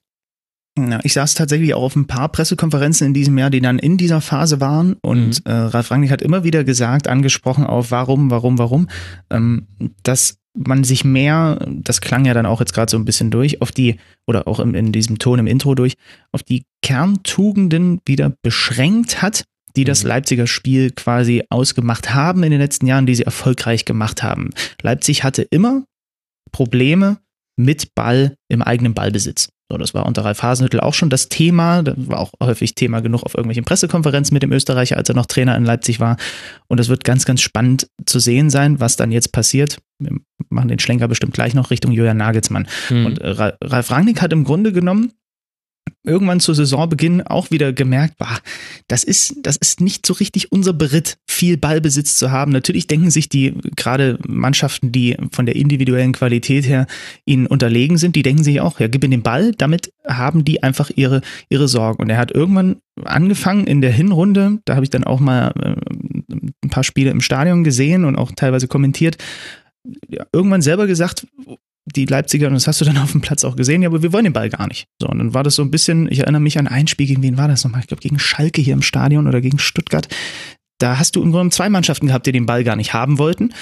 Ja, 0.78 1.00
ich 1.04 1.14
saß 1.14 1.34
tatsächlich 1.34 1.72
auch 1.72 1.82
auf 1.82 1.96
ein 1.96 2.06
paar 2.06 2.28
Pressekonferenzen 2.28 3.06
in 3.06 3.14
diesem 3.14 3.38
Jahr, 3.38 3.48
die 3.48 3.62
dann 3.62 3.78
in 3.78 3.96
dieser 3.96 4.20
Phase 4.20 4.60
waren. 4.60 4.94
Und 5.00 5.44
mhm. 5.44 5.50
äh, 5.50 5.52
Ralf 5.52 5.90
Rangnick 5.90 6.10
hat 6.10 6.20
immer 6.20 6.44
wieder 6.44 6.64
gesagt, 6.64 7.08
angesprochen 7.08 7.64
auf 7.64 7.90
warum, 7.90 8.30
warum, 8.30 8.58
warum, 8.58 8.88
ähm, 9.30 9.66
dass 10.02 10.38
man 10.54 10.84
sich 10.84 11.04
mehr, 11.04 11.58
das 11.66 12.00
klang 12.00 12.24
ja 12.24 12.34
dann 12.34 12.46
auch 12.46 12.60
jetzt 12.60 12.74
gerade 12.74 12.90
so 12.90 12.98
ein 12.98 13.04
bisschen 13.04 13.30
durch, 13.30 13.62
auf 13.62 13.72
die, 13.72 13.96
oder 14.26 14.46
auch 14.48 14.60
in, 14.60 14.74
in 14.74 14.92
diesem 14.92 15.18
Ton 15.18 15.38
im 15.38 15.46
Intro 15.46 15.74
durch, 15.74 15.94
auf 16.32 16.42
die 16.42 16.64
Kerntugenden 16.82 18.00
wieder 18.06 18.32
beschränkt 18.42 19.22
hat, 19.22 19.44
die 19.76 19.84
das 19.84 20.02
mhm. 20.02 20.08
Leipziger 20.08 20.46
Spiel 20.46 20.90
quasi 20.90 21.44
ausgemacht 21.50 22.14
haben 22.14 22.42
in 22.42 22.50
den 22.50 22.60
letzten 22.60 22.86
Jahren, 22.86 23.06
die 23.06 23.14
sie 23.14 23.24
erfolgreich 23.24 23.84
gemacht 23.84 24.22
haben. 24.22 24.50
Leipzig 24.82 25.22
hatte 25.22 25.42
immer 25.42 25.84
Probleme 26.52 27.18
mit 27.56 27.94
Ball 27.94 28.36
im 28.48 28.62
eigenen 28.62 28.94
Ballbesitz. 28.94 29.48
So, 29.70 29.78
das 29.78 29.94
war 29.94 30.06
unter 30.06 30.24
Ralf 30.24 30.42
Hasenhüttel 30.42 30.78
auch 30.78 30.94
schon 30.94 31.10
das 31.10 31.28
Thema. 31.28 31.82
Das 31.82 31.96
war 31.96 32.20
auch 32.20 32.32
häufig 32.40 32.76
Thema 32.76 33.00
genug 33.00 33.24
auf 33.24 33.34
irgendwelchen 33.34 33.64
Pressekonferenzen 33.64 34.32
mit 34.32 34.44
dem 34.44 34.52
Österreicher, 34.52 34.96
als 34.96 35.08
er 35.08 35.16
noch 35.16 35.26
Trainer 35.26 35.56
in 35.56 35.64
Leipzig 35.64 35.98
war. 35.98 36.18
Und 36.68 36.78
es 36.78 36.88
wird 36.88 37.02
ganz, 37.02 37.24
ganz 37.24 37.40
spannend 37.40 37.88
zu 38.04 38.20
sehen 38.20 38.48
sein, 38.48 38.78
was 38.78 38.96
dann 38.96 39.10
jetzt 39.10 39.32
passiert. 39.32 39.78
Wir 39.98 40.12
machen 40.50 40.68
den 40.68 40.78
Schlenker 40.78 41.08
bestimmt 41.08 41.34
gleich 41.34 41.54
noch 41.54 41.70
Richtung 41.70 41.90
Julian 41.90 42.16
Nagelsmann. 42.16 42.68
Mhm. 42.90 43.06
Und 43.06 43.18
äh, 43.18 43.52
Ralf 43.64 43.90
Rangnick 43.90 44.22
hat 44.22 44.32
im 44.32 44.44
Grunde 44.44 44.72
genommen 44.72 45.12
irgendwann 46.06 46.40
zu 46.40 46.54
Saisonbeginn 46.54 47.22
auch 47.22 47.50
wieder 47.50 47.72
gemerkt, 47.72 48.16
bah, 48.18 48.38
das 48.88 49.04
ist, 49.04 49.34
das 49.42 49.56
ist 49.56 49.80
nicht 49.80 50.06
so 50.06 50.14
richtig 50.14 50.52
unser 50.52 50.72
Beritt, 50.72 51.18
viel 51.26 51.56
Ballbesitz 51.56 52.16
zu 52.16 52.30
haben. 52.30 52.52
Natürlich 52.52 52.86
denken 52.86 53.10
sich 53.10 53.28
die 53.28 53.54
gerade 53.76 54.18
Mannschaften, 54.26 54.92
die 54.92 55.16
von 55.32 55.46
der 55.46 55.56
individuellen 55.56 56.12
Qualität 56.12 56.66
her 56.66 56.86
ihnen 57.24 57.46
unterlegen 57.46 57.98
sind, 57.98 58.16
die 58.16 58.22
denken 58.22 58.44
sich 58.44 58.60
auch, 58.60 58.78
ja, 58.80 58.86
gib 58.86 59.04
ihm 59.04 59.10
den 59.10 59.22
Ball, 59.22 59.52
damit 59.52 59.92
haben 60.06 60.44
die 60.44 60.62
einfach 60.62 60.90
ihre, 60.94 61.20
ihre 61.48 61.68
Sorgen. 61.68 62.02
Und 62.02 62.10
er 62.10 62.18
hat 62.18 62.30
irgendwann 62.30 62.76
angefangen 63.04 63.66
in 63.66 63.80
der 63.80 63.92
Hinrunde, 63.92 64.60
da 64.64 64.76
habe 64.76 64.84
ich 64.84 64.90
dann 64.90 65.04
auch 65.04 65.20
mal 65.20 65.52
äh, 65.60 66.34
ein 66.64 66.70
paar 66.70 66.84
Spiele 66.84 67.10
im 67.10 67.20
Stadion 67.20 67.64
gesehen 67.64 68.04
und 68.04 68.16
auch 68.16 68.32
teilweise 68.32 68.68
kommentiert, 68.68 69.18
irgendwann 70.32 70.62
selber 70.62 70.86
gesagt, 70.86 71.26
die 71.86 72.04
Leipziger, 72.04 72.48
und 72.48 72.54
das 72.54 72.66
hast 72.66 72.80
du 72.80 72.84
dann 72.84 72.98
auf 72.98 73.12
dem 73.12 73.20
Platz 73.20 73.44
auch 73.44 73.56
gesehen, 73.56 73.82
ja, 73.82 73.88
aber 73.88 74.02
wir 74.02 74.12
wollen 74.12 74.24
den 74.24 74.32
Ball 74.32 74.50
gar 74.50 74.66
nicht. 74.66 74.88
So, 75.00 75.08
und 75.08 75.18
dann 75.18 75.34
war 75.34 75.44
das 75.44 75.54
so 75.54 75.62
ein 75.62 75.70
bisschen, 75.70 76.10
ich 76.10 76.20
erinnere 76.20 76.42
mich 76.42 76.58
an 76.58 76.66
ein 76.66 76.88
Spiel, 76.88 77.06
gegen 77.06 77.22
wen 77.22 77.38
war 77.38 77.48
das 77.48 77.64
nochmal? 77.64 77.80
Ich 77.80 77.86
glaube, 77.86 78.02
gegen 78.02 78.18
Schalke 78.18 78.60
hier 78.60 78.74
im 78.74 78.82
Stadion 78.82 79.26
oder 79.28 79.40
gegen 79.40 79.58
Stuttgart. 79.58 80.08
Da 80.78 80.98
hast 80.98 81.16
du 81.16 81.22
im 81.22 81.32
Grunde 81.32 81.54
zwei 81.54 81.70
Mannschaften 81.70 82.08
gehabt, 82.08 82.26
die 82.26 82.32
den 82.32 82.44
Ball 82.44 82.62
gar 82.62 82.76
nicht 82.76 82.92
haben 82.92 83.18
wollten. 83.18 83.54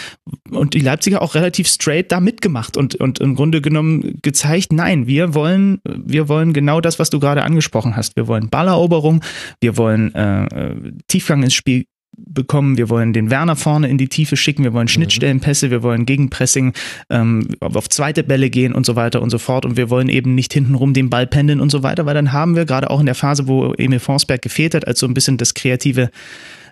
Und 0.50 0.74
die 0.74 0.80
Leipziger 0.80 1.22
auch 1.22 1.36
relativ 1.36 1.68
straight 1.68 2.10
da 2.10 2.18
mitgemacht 2.18 2.76
und, 2.76 2.96
und 2.96 3.20
im 3.20 3.36
Grunde 3.36 3.60
genommen 3.60 4.18
gezeigt, 4.22 4.72
nein, 4.72 5.06
wir 5.06 5.32
wollen, 5.32 5.80
wir 5.84 6.28
wollen 6.28 6.52
genau 6.52 6.80
das, 6.80 6.98
was 6.98 7.10
du 7.10 7.20
gerade 7.20 7.44
angesprochen 7.44 7.94
hast. 7.94 8.16
Wir 8.16 8.26
wollen 8.26 8.48
Balleroberung, 8.48 9.22
wir 9.60 9.76
wollen 9.76 10.12
äh, 10.14 10.44
äh 10.46 10.92
Tiefgang 11.06 11.44
ins 11.44 11.54
Spiel 11.54 11.84
bekommen. 12.16 12.76
Wir 12.76 12.88
wollen 12.88 13.12
den 13.12 13.30
Werner 13.30 13.56
vorne 13.56 13.88
in 13.88 13.98
die 13.98 14.08
Tiefe 14.08 14.36
schicken. 14.36 14.64
Wir 14.64 14.72
wollen 14.72 14.84
mhm. 14.84 14.88
Schnittstellenpässe. 14.88 15.70
Wir 15.70 15.82
wollen 15.82 16.06
Gegenpressing 16.06 16.72
ähm, 17.10 17.48
auf 17.60 17.88
zweite 17.88 18.22
Bälle 18.22 18.50
gehen 18.50 18.72
und 18.72 18.86
so 18.86 18.96
weiter 18.96 19.22
und 19.22 19.30
so 19.30 19.38
fort. 19.38 19.64
Und 19.64 19.76
wir 19.76 19.90
wollen 19.90 20.08
eben 20.08 20.34
nicht 20.34 20.52
hintenrum 20.52 20.94
den 20.94 21.10
Ball 21.10 21.26
pendeln 21.26 21.60
und 21.60 21.70
so 21.70 21.82
weiter, 21.82 22.06
weil 22.06 22.14
dann 22.14 22.32
haben 22.32 22.56
wir 22.56 22.64
gerade 22.64 22.90
auch 22.90 23.00
in 23.00 23.06
der 23.06 23.14
Phase, 23.14 23.48
wo 23.48 23.72
Emil 23.74 24.00
Forsberg 24.00 24.42
gefehlt 24.42 24.74
hat, 24.74 24.86
als 24.86 24.98
so 24.98 25.06
ein 25.06 25.14
bisschen 25.14 25.36
das 25.36 25.54
kreative 25.54 26.10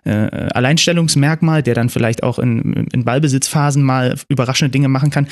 äh, 0.04 0.10
Alleinstellungsmerkmal, 0.10 1.62
der 1.62 1.74
dann 1.74 1.88
vielleicht 1.88 2.22
auch 2.22 2.38
in, 2.38 2.88
in 2.92 3.04
Ballbesitzphasen 3.04 3.82
mal 3.82 4.16
überraschende 4.28 4.70
Dinge 4.70 4.88
machen 4.88 5.10
kann, 5.10 5.28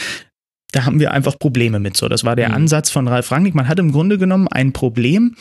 da 0.72 0.84
haben 0.84 1.00
wir 1.00 1.12
einfach 1.12 1.38
Probleme 1.38 1.80
mit. 1.80 1.96
So, 1.96 2.08
das 2.08 2.24
war 2.24 2.36
der 2.36 2.50
mhm. 2.50 2.54
Ansatz 2.54 2.90
von 2.90 3.08
Ralf 3.08 3.30
Rangnick. 3.32 3.54
Man 3.54 3.68
hat 3.68 3.78
im 3.78 3.92
Grunde 3.92 4.18
genommen 4.18 4.48
ein 4.48 4.72
Problem, 4.72 5.34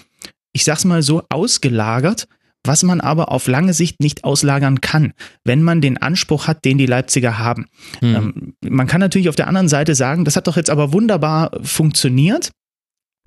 ich 0.54 0.64
sag's 0.64 0.86
mal 0.86 1.04
so, 1.04 1.24
ausgelagert 1.30 2.28
was 2.66 2.84
man 2.84 3.02
aber 3.02 3.32
auf 3.32 3.48
lange 3.48 3.74
Sicht 3.74 4.02
nicht 4.02 4.24
auslagern 4.24 4.82
kann, 4.82 5.14
wenn 5.46 5.64
man 5.64 5.82
den 5.82 5.98
Anspruch 5.98 6.48
hat, 6.48 6.66
den 6.66 6.78
die 6.78 6.86
Leipziger 6.86 7.38
haben. 7.38 7.68
Hm. 8.00 8.16
Ähm, 8.16 8.54
man 8.70 8.88
kann 8.88 9.00
natürlich 9.00 9.30
auf 9.30 9.36
der 9.36 9.48
anderen 9.48 9.68
Seite 9.68 9.96
sagen, 9.96 10.26
das 10.26 10.36
hat 10.36 10.48
doch 10.48 10.58
jetzt 10.58 10.70
aber 10.70 10.94
wunderbar 10.94 11.52
funktioniert. 11.62 12.52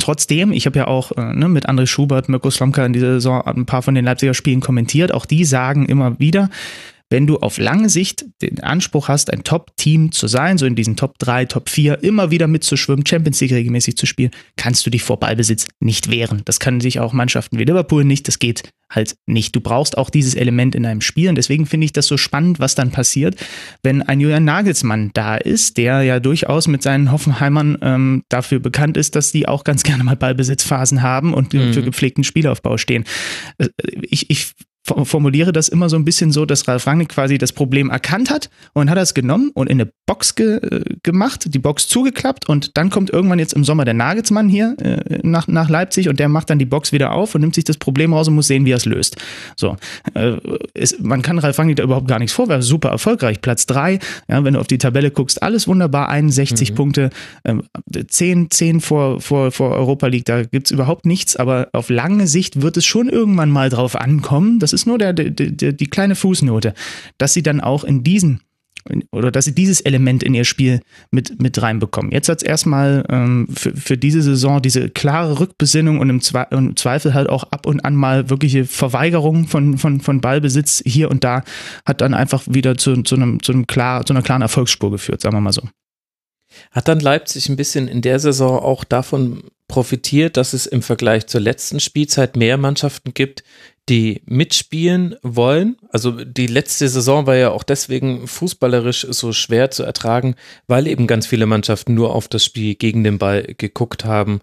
Trotzdem, 0.01 0.53
ich 0.53 0.67
habe 0.67 0.79
ja 0.79 0.87
auch 0.89 1.13
äh, 1.13 1.33
ne, 1.33 1.49
mit 1.49 1.69
André 1.69 1.87
Schubert, 1.87 2.29
Mirko 2.29 2.51
Slomka 2.51 2.85
in 2.85 2.93
dieser 2.93 3.15
Saison 3.15 3.41
ein 3.43 3.67
paar 3.67 3.83
von 3.83 3.95
den 3.95 4.05
Leipziger 4.05 4.35
Spielen 4.35 4.61
kommentiert. 4.61 5.15
Auch 5.15 5.27
die 5.27 5.45
sagen 5.45 5.87
immer 5.87 6.19
wieder, 6.19 6.51
wenn 7.13 7.27
du 7.27 7.39
auf 7.39 7.59
lange 7.59 7.91
Sicht 7.91 8.25
den 8.41 8.61
Anspruch 8.61 9.09
hast, 9.09 9.33
ein 9.33 9.45
Top-Team 9.45 10.13
zu 10.13 10.27
sein, 10.27 10.57
so 10.57 10.65
in 10.65 10.75
diesen 10.75 10.97
Top 10.97 11.19
3, 11.19 11.45
Top 11.45 11.69
4, 11.69 12.03
immer 12.03 12.31
wieder 12.31 12.49
mitzuschwimmen, 12.49 13.07
Champions 13.07 13.41
League 13.41 13.53
regelmäßig 13.53 13.99
zu 13.99 14.07
spielen, 14.07 14.31
kannst 14.57 14.87
du 14.87 14.91
dich 14.91 15.03
vor 15.03 15.21
Ballbesitz 15.21 15.69
nicht 15.79 16.11
wehren. 16.11 16.41
Das 16.47 16.59
können 16.59 16.81
sich 16.81 17.01
auch 17.01 17.13
Mannschaften 17.13 17.59
wie 17.59 17.65
Liverpool 17.65 18.05
nicht, 18.05 18.27
das 18.29 18.39
geht 18.39 18.63
halt 18.91 19.15
nicht. 19.27 19.55
Du 19.55 19.61
brauchst 19.61 19.97
auch 19.99 20.11
dieses 20.11 20.35
Element 20.35 20.75
in 20.75 20.83
deinem 20.83 21.03
Spiel 21.03 21.29
und 21.29 21.37
deswegen 21.37 21.67
finde 21.67 21.85
ich 21.85 21.93
das 21.93 22.07
so 22.07 22.17
spannend, 22.17 22.61
was 22.61 22.75
dann 22.75 22.91
passiert, 22.91 23.37
wenn 23.83 24.03
ein 24.03 24.21
Julian 24.21 24.45
Nagelsmann 24.45 25.11
da 25.13 25.37
ist, 25.37 25.77
der 25.77 26.03
ja 26.03 26.19
durchaus 26.19 26.67
mit 26.67 26.83
seinen 26.83 27.13
Hoffenheimern 27.13 27.79
ähm, 27.83 28.23
dafür 28.31 28.59
bekannt 28.59 28.97
ist, 28.97 29.17
dass 29.17 29.33
die 29.33 29.47
auch 29.47 29.65
ganz 29.65 29.83
gerne 29.83 30.03
mal 30.03 30.17
Ballbesitzphasen 30.17 31.03
haben 31.03 31.35
und 31.35 31.53
mhm. 31.53 31.75
für 31.75 31.83
gepflegten 31.83 32.25
Spielaufbau 32.25 32.79
stehen. 32.79 33.05
Äh, 33.59 33.69
ich, 34.03 34.31
ich 34.31 34.55
formuliere 34.85 35.53
das 35.53 35.69
immer 35.69 35.89
so 35.89 35.97
ein 35.97 36.05
bisschen 36.05 36.33
so, 36.33 36.45
dass 36.45 36.67
Ralf 36.67 36.87
Rangnick 36.87 37.11
quasi 37.11 37.39
das 37.39 37.53
Problem 37.53 37.89
erkannt 37.89 38.31
hat 38.31 38.51
und 38.73 38.91
hat 38.91 38.99
das 38.99 39.15
genommen 39.15 39.51
und 39.55 39.69
in 39.69 39.81
eine 39.81 39.91
Box 40.07 40.35
ge, 40.35 40.57
äh, 40.57 40.83
gemacht, 41.05 41.55
die 41.55 41.59
Box 41.61 41.87
zugeklappt 41.89 42.49
und 42.49 42.77
dann 42.77 42.91
kommt 42.91 43.11
irgendwann 43.11 43.39
jetzt 43.39 43.53
im 43.53 43.65
Sommer 43.65 43.85
der 43.85 43.95
Nagelsmann 43.95 44.49
hier 44.49 44.77
äh, 44.81 45.21
nach, 45.23 45.47
nach 45.47 45.69
Leipzig 45.69 46.09
und 46.09 46.19
der 46.19 46.29
macht 46.29 46.51
dann 46.51 46.59
die 46.59 46.65
Box 46.65 46.91
wieder 46.91 47.13
auf 47.13 47.35
und 47.35 47.43
nimmt 47.43 47.55
sich 47.55 47.65
das 47.65 47.77
Problem 47.77 48.13
raus 48.13 48.27
und 48.27 48.35
muss 48.35 48.49
sehen, 48.49 48.65
wie 48.65 48.73
er 48.73 48.77
es 48.77 48.85
löst. 48.85 49.17
So, 49.57 49.77
äh, 50.15 50.37
ist, 50.75 51.01
man 51.01 51.23
kann 51.23 51.39
Ralf 51.39 51.59
Rangnick 51.59 51.77
da 51.77 51.85
überhaupt 51.85 52.09
gar 52.09 52.19
nichts 52.19 52.33
vorwerfen, 52.33 52.63
super 52.63 52.89
erfolgreich, 52.89 53.41
Platz 53.41 53.67
drei, 53.67 54.01
ja, 54.29 54.43
wenn 54.43 54.55
du 54.55 54.61
auf 54.61 54.67
die 54.67 54.79
Tabelle 54.79 55.13
guckst, 55.13 55.43
alles 55.43 55.69
wunderbar, 55.69 56.09
61 56.09 56.73
mhm. 56.73 56.75
Punkte, 56.75 57.11
äh, 57.45 57.55
10, 58.05 58.51
10 58.51 58.81
vor, 58.81 59.21
vor, 59.21 59.53
vor 59.53 59.71
Europa 59.71 60.09
League, 60.09 60.25
da 60.25 60.43
gibt's 60.43 60.73
überhaupt 60.73 61.07
nichts, 61.07 61.37
aber 61.37 61.69
auf 61.73 61.89
lange 61.89 62.27
Sicht 62.27 62.63
wird 62.63 62.77
es 62.77 62.85
schon 62.85 63.09
irgendwann 63.09 63.51
mal 63.51 63.69
drauf 63.69 63.95
ankommen, 63.95 64.59
das 64.73 64.83
ist 64.83 64.87
nur 64.87 64.99
der, 64.99 65.13
der, 65.13 65.31
der, 65.31 65.73
die 65.73 65.87
kleine 65.87 66.15
Fußnote, 66.15 66.75
dass 67.19 67.35
sie 67.35 67.43
dann 67.43 67.61
auch 67.61 67.85
in 67.85 68.03
diesen 68.03 68.41
oder 69.13 69.31
dass 69.31 69.45
sie 69.45 69.55
dieses 69.55 69.81
Element 69.81 70.23
in 70.23 70.35
ihr 70.35 70.45
Spiel 70.45 70.81
mit, 71.11 71.41
mit 71.41 71.61
reinbekommen. 71.61 72.11
Jetzt 72.11 72.29
hat 72.29 72.39
es 72.39 72.43
erstmal 72.43 73.05
ähm, 73.09 73.47
für, 73.55 73.77
für 73.77 73.97
diese 73.97 74.23
Saison 74.23 74.61
diese 74.61 74.89
klare 74.89 75.39
Rückbesinnung 75.39 76.01
und 76.01 76.11
im, 76.11 76.21
Zwe 76.21 76.47
im, 76.51 76.77
Zweifel 76.77 77.15
halt 77.15 77.29
auch 77.29 77.45
ab 77.45 77.67
und 77.67 77.85
an 77.85 77.95
mal 77.95 78.29
wirkliche 78.29 78.65
Verweigerung 78.65 79.47
von, 79.47 79.79
von, 79.79 80.01
von 80.01 80.21
Ballbesitz 80.21 80.83
hier 80.85 81.11
und 81.11 81.23
da 81.23 81.45
hat 81.85 82.01
dann 82.01 82.15
einfach 82.15 82.43
wieder 82.49 82.77
zu, 82.77 83.03
zu, 83.03 83.15
einem, 83.15 83.43
zu, 83.43 83.53
einem 83.53 83.67
klar, 83.67 84.05
zu 84.05 84.15
einer 84.15 84.23
klaren 84.23 84.43
Erfolgsspur 84.43 84.91
geführt, 84.91 85.21
sagen 85.21 85.37
wir 85.37 85.41
mal 85.41 85.53
so. 85.53 85.63
Hat 86.71 86.89
dann 86.89 87.01
Leipzig 87.01 87.49
ein 87.49 87.57
bisschen 87.57 87.89
in 87.89 88.03
der 88.03 88.19
Saison 88.19 88.59
auch 88.59 88.85
davon 88.85 89.45
profitiert, 89.69 90.37
dass 90.37 90.53
es 90.53 90.67
im 90.67 90.83
Vergleich 90.83 91.27
zur 91.27 91.41
letzten 91.41 91.81
Spielzeit 91.81 92.37
mehr 92.37 92.59
Mannschaften 92.59 93.15
gibt, 93.15 93.43
die 93.89 94.23
mitspielen 94.27 95.17
wollen. 95.23 95.77
Also 95.91 96.25
die 96.25 96.47
letzte 96.47 96.89
Saison 96.89 97.27
war 97.27 97.37
ja 97.37 97.51
auch 97.51 97.65
deswegen 97.65 98.29
fußballerisch 98.29 99.07
so 99.11 99.33
schwer 99.33 99.71
zu 99.71 99.83
ertragen, 99.83 100.37
weil 100.67 100.87
eben 100.87 101.07
ganz 101.07 101.27
viele 101.27 101.47
Mannschaften 101.47 101.95
nur 101.95 102.15
auf 102.15 102.29
das 102.29 102.45
Spiel 102.45 102.75
gegen 102.77 103.03
den 103.03 103.19
Ball 103.19 103.55
geguckt 103.59 104.05
haben. 104.05 104.41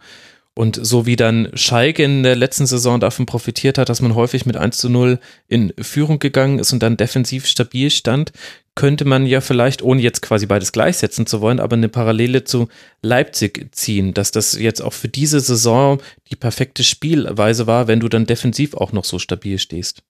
Und 0.56 0.78
so 0.82 1.06
wie 1.06 1.16
dann 1.16 1.50
Schalke 1.54 2.04
in 2.04 2.24
der 2.24 2.36
letzten 2.36 2.66
Saison 2.66 3.00
davon 3.00 3.26
profitiert 3.26 3.78
hat, 3.78 3.88
dass 3.88 4.02
man 4.02 4.16
häufig 4.16 4.46
mit 4.46 4.58
1 4.58 4.78
zu 4.78 4.90
0 4.90 5.20
in 5.48 5.74
Führung 5.80 6.20
gegangen 6.20 6.60
ist 6.60 6.74
und 6.74 6.84
dann 6.84 6.98
defensiv 6.98 7.46
stabil 7.46 7.90
stand, 7.90 8.34
könnte 8.76 9.06
man 9.06 9.26
ja 9.26 9.42
vielleicht, 9.42 9.82
ohne 9.82 10.02
jetzt 10.02 10.22
quasi 10.22 10.46
beides 10.46 10.72
gleichsetzen 10.72 11.26
zu 11.26 11.42
wollen, 11.42 11.60
aber 11.60 11.76
eine 11.76 11.90
Parallele 11.90 12.44
zu 12.44 12.68
Leipzig 13.02 13.70
ziehen, 13.76 14.14
dass 14.14 14.32
das 14.32 14.58
jetzt 14.58 14.82
auch 14.82 14.94
für 14.94 15.10
diese 15.10 15.40
Saison 15.40 16.02
die 16.30 16.36
perfekte 16.36 16.84
Spielweise 16.84 17.68
war, 17.68 17.88
wenn 17.88 18.00
du 18.00 18.10
dann 18.10 18.26
defensiv 18.26 18.74
auch 18.74 18.92
noch 18.92 19.06
so 19.06 19.20
stabil 19.20 19.60
stehst. 19.60 20.04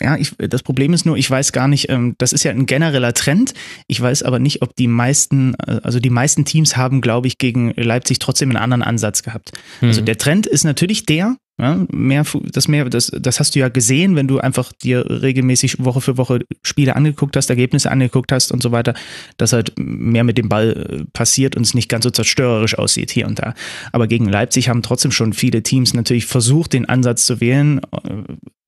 Ja, 0.00 0.16
ich, 0.16 0.34
das 0.38 0.62
Problem 0.62 0.92
ist 0.92 1.06
nur, 1.06 1.16
ich 1.16 1.30
weiß 1.30 1.52
gar 1.52 1.68
nicht, 1.68 1.88
ähm, 1.88 2.14
das 2.18 2.32
ist 2.32 2.44
ja 2.44 2.50
ein 2.50 2.66
genereller 2.66 3.14
Trend. 3.14 3.54
Ich 3.86 4.00
weiß 4.00 4.22
aber 4.22 4.38
nicht, 4.38 4.62
ob 4.62 4.74
die 4.76 4.88
meisten, 4.88 5.54
äh, 5.54 5.80
also 5.82 6.00
die 6.00 6.10
meisten 6.10 6.44
Teams 6.44 6.76
haben, 6.76 7.00
glaube 7.00 7.26
ich, 7.26 7.38
gegen 7.38 7.72
Leipzig 7.76 8.18
trotzdem 8.18 8.50
einen 8.50 8.58
anderen 8.58 8.82
Ansatz 8.82 9.22
gehabt. 9.22 9.52
Also 9.52 9.86
mhm. 9.86 9.98
Also 9.98 10.02
der 10.02 10.18
Trend 10.18 10.46
ist 10.46 10.62
natürlich 10.62 11.06
der, 11.06 11.36
ja, 11.60 11.84
mehr, 11.90 12.24
das, 12.52 12.68
mehr, 12.68 12.84
das, 12.84 13.10
das 13.18 13.40
hast 13.40 13.56
du 13.56 13.58
ja 13.58 13.68
gesehen, 13.68 14.14
wenn 14.14 14.28
du 14.28 14.38
einfach 14.38 14.72
dir 14.72 15.04
regelmäßig 15.08 15.84
Woche 15.84 16.00
für 16.00 16.16
Woche 16.16 16.44
Spiele 16.62 16.94
angeguckt 16.94 17.36
hast, 17.36 17.50
Ergebnisse 17.50 17.90
angeguckt 17.90 18.30
hast 18.30 18.52
und 18.52 18.62
so 18.62 18.70
weiter, 18.70 18.94
dass 19.38 19.52
halt 19.52 19.72
mehr 19.76 20.22
mit 20.22 20.38
dem 20.38 20.48
Ball 20.48 20.70
äh, 20.70 21.04
passiert 21.12 21.56
und 21.56 21.66
es 21.66 21.74
nicht 21.74 21.88
ganz 21.88 22.04
so 22.04 22.10
zerstörerisch 22.10 22.78
aussieht 22.78 23.10
hier 23.10 23.26
und 23.26 23.40
da. 23.40 23.54
Aber 23.90 24.06
gegen 24.06 24.28
Leipzig 24.28 24.68
haben 24.68 24.82
trotzdem 24.82 25.10
schon 25.10 25.32
viele 25.32 25.64
Teams 25.64 25.94
natürlich 25.94 26.26
versucht, 26.26 26.74
den 26.74 26.88
Ansatz 26.88 27.26
zu 27.26 27.40
wählen. 27.40 27.80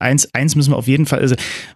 Eins, 0.01 0.33
eins 0.35 0.57
müssen 0.57 0.73
wir 0.73 0.77
auf 0.77 0.89
jeden 0.89 1.07
Fall, 1.07 1.21
also 1.21 1.35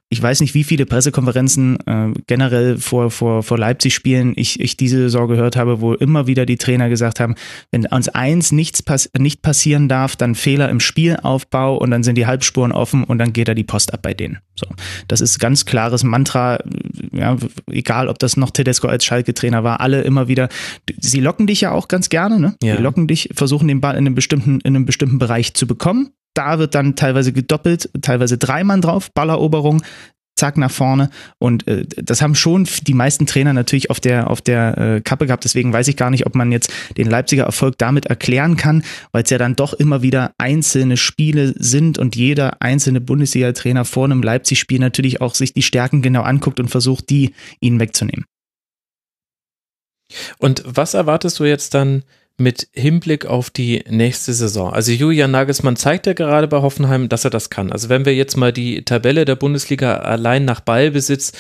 ich 0.09 0.23
weiß 0.23 0.41
nicht, 0.41 0.55
wie 0.55 0.65
viele 0.65 0.87
Pressekonferenzen 0.87 1.79
äh, 1.87 2.13
generell 2.27 2.79
vor, 2.79 3.11
vor, 3.11 3.43
vor 3.43 3.59
Leipzig 3.59 3.95
spielen 3.95 4.33
ich, 4.37 4.61
ich 4.61 4.77
diese 4.77 4.97
Saison 4.97 5.29
gehört 5.29 5.57
habe, 5.57 5.81
wo 5.81 5.93
immer 5.93 6.27
wieder 6.27 6.47
die 6.47 6.57
Trainer 6.57 6.89
gesagt 6.89 7.21
haben, 7.21 7.35
wenn 7.71 7.87
uns 7.87 8.09
eins 8.09 8.53
nichts 8.53 8.83
pass 8.83 9.11
nicht 9.19 9.43
passieren 9.43 9.89
darf, 9.89 10.17
dann 10.17 10.35
Fehler 10.35 10.69
im 10.71 10.81
Spielaufbau 10.81 11.77
und 11.77 11.91
dann 11.91 12.03
sind 12.03 12.17
die 12.17 12.27
Halbspuren 12.27 12.73
offen 12.73 13.05
und 13.05 13.19
dann 13.19 13.33
geht 13.33 13.49
da 13.49 13.55
die 13.55 13.65
Post 13.65 13.93
ab 13.93 14.01
bei 14.03 14.15
denen. 14.15 14.39
So, 14.55 14.67
das 15.09 15.21
ist 15.21 15.39
ganz 15.39 15.65
klares 15.65 16.05
Mantra, 16.05 16.61
ja, 17.13 17.37
egal 17.71 18.09
ob 18.09 18.19
das 18.19 18.37
noch 18.37 18.51
Tedesco 18.51 18.89
als 18.89 19.05
Schalke-Trainer 19.05 19.65
war, 19.65 19.81
alle 19.81 20.03
immer 20.03 20.29
wieder, 20.29 20.49
sie 20.99 21.21
locken 21.21 21.47
dich 21.47 21.61
ja 21.61 21.73
auch 21.73 21.89
ganz 21.89 22.09
gerne, 22.09 22.41
ne? 22.41 22.57
Ja. 22.63 22.77
Die 22.77 22.83
locken 22.83 23.07
dich, 23.07 23.31
versuchen 23.35 23.69
den 23.69 23.81
Ball 23.81 23.95
in 23.95 24.07
einem 24.07 24.15
bestimmten, 24.15 24.61
in 24.61 24.77
einem 24.77 24.87
bestimmten 24.87 25.19
Bereich 25.19 25.55
zu 25.55 25.67
bekommen 25.67 26.13
da 26.35 26.59
wird 26.59 26.75
dann 26.75 26.97
teilweise 26.97 27.33
gedoppelt, 27.33 27.91
teilweise 28.03 28.39
dreimal 28.39 28.81
drauf, 28.81 29.11
Balleroberung, 29.13 29.83
zack 30.37 30.57
nach 30.57 30.71
vorne. 30.71 31.11
Und 31.39 31.67
äh, 31.69 31.87
das 31.97 32.21
haben 32.21 32.35
schon 32.35 32.67
die 32.87 32.95
meisten 32.95 33.27
Trainer 33.27 33.53
natürlich 33.53 33.91
auf 33.91 34.01
der, 34.01 34.31
auf 34.31 34.41
der 34.41 34.79
äh, 34.79 35.01
Kappe 35.01 35.27
gehabt. 35.27 35.45
Deswegen 35.45 35.73
weiß 35.73 35.89
ich 35.89 35.97
gar 35.97 36.11
nicht, 36.11 36.27
ob 36.27 36.35
man 36.35 36.53
jetzt 36.53 36.73
den 36.97 37.09
Leipziger 37.09 37.45
Erfolg 37.45 37.79
damit 37.79 38.07
erklären 38.07 38.57
kann, 38.57 38.83
weil 39.13 39.23
es 39.23 39.31
ja 39.31 39.39
dann 39.39 39.57
doch 39.57 39.73
immer 39.75 40.03
wieder 40.03 40.33
einzelne 40.39 40.97
Spiele 40.97 41.55
sind 41.57 41.99
und 41.99 42.17
jeder 42.17 42.61
einzelne 42.61 43.01
Bundesliga-Trainer 43.01 43.85
vor 43.85 44.07
einem 44.07 44.23
Leipzig-Spiel 44.23 44.81
natürlich 44.81 45.21
auch 45.21 45.35
sich 45.35 45.53
die 45.53 45.63
Stärken 45.63 46.03
genau 46.03 46.23
anguckt 46.23 46.59
und 46.59 46.69
versucht, 46.69 47.11
die 47.11 47.33
ihnen 47.61 47.79
wegzunehmen. 47.79 48.25
Und 50.39 50.63
was 50.67 50.95
erwartest 50.95 51.39
du 51.39 51.45
jetzt 51.45 51.75
dann 51.75 52.03
mit 52.37 52.69
Hinblick 52.73 53.27
auf 53.27 53.51
die 53.51 53.85
nächste 53.89 54.33
Saison. 54.33 54.73
Also 54.73 54.93
Julian 54.93 55.31
Nagelsmann 55.31 55.77
zeigt 55.77 56.07
ja 56.07 56.15
gerade 56.15 56.49
bei 56.49 56.63
Hoffenheim, 56.63 57.09
dass 57.09 57.25
er 57.25 57.31
das 57.31 57.51
kann. 57.51 57.71
Also 57.71 57.89
wenn 57.89 58.05
wir 58.05 58.15
jetzt 58.15 58.37
mal 58.37 58.53
die 58.53 58.85
Tabelle 58.85 59.25
der 59.25 59.37
Bundesliga 59.37 59.99
allein 59.99 60.45
nach 60.45 60.61
Ballbesitz 60.61 61.33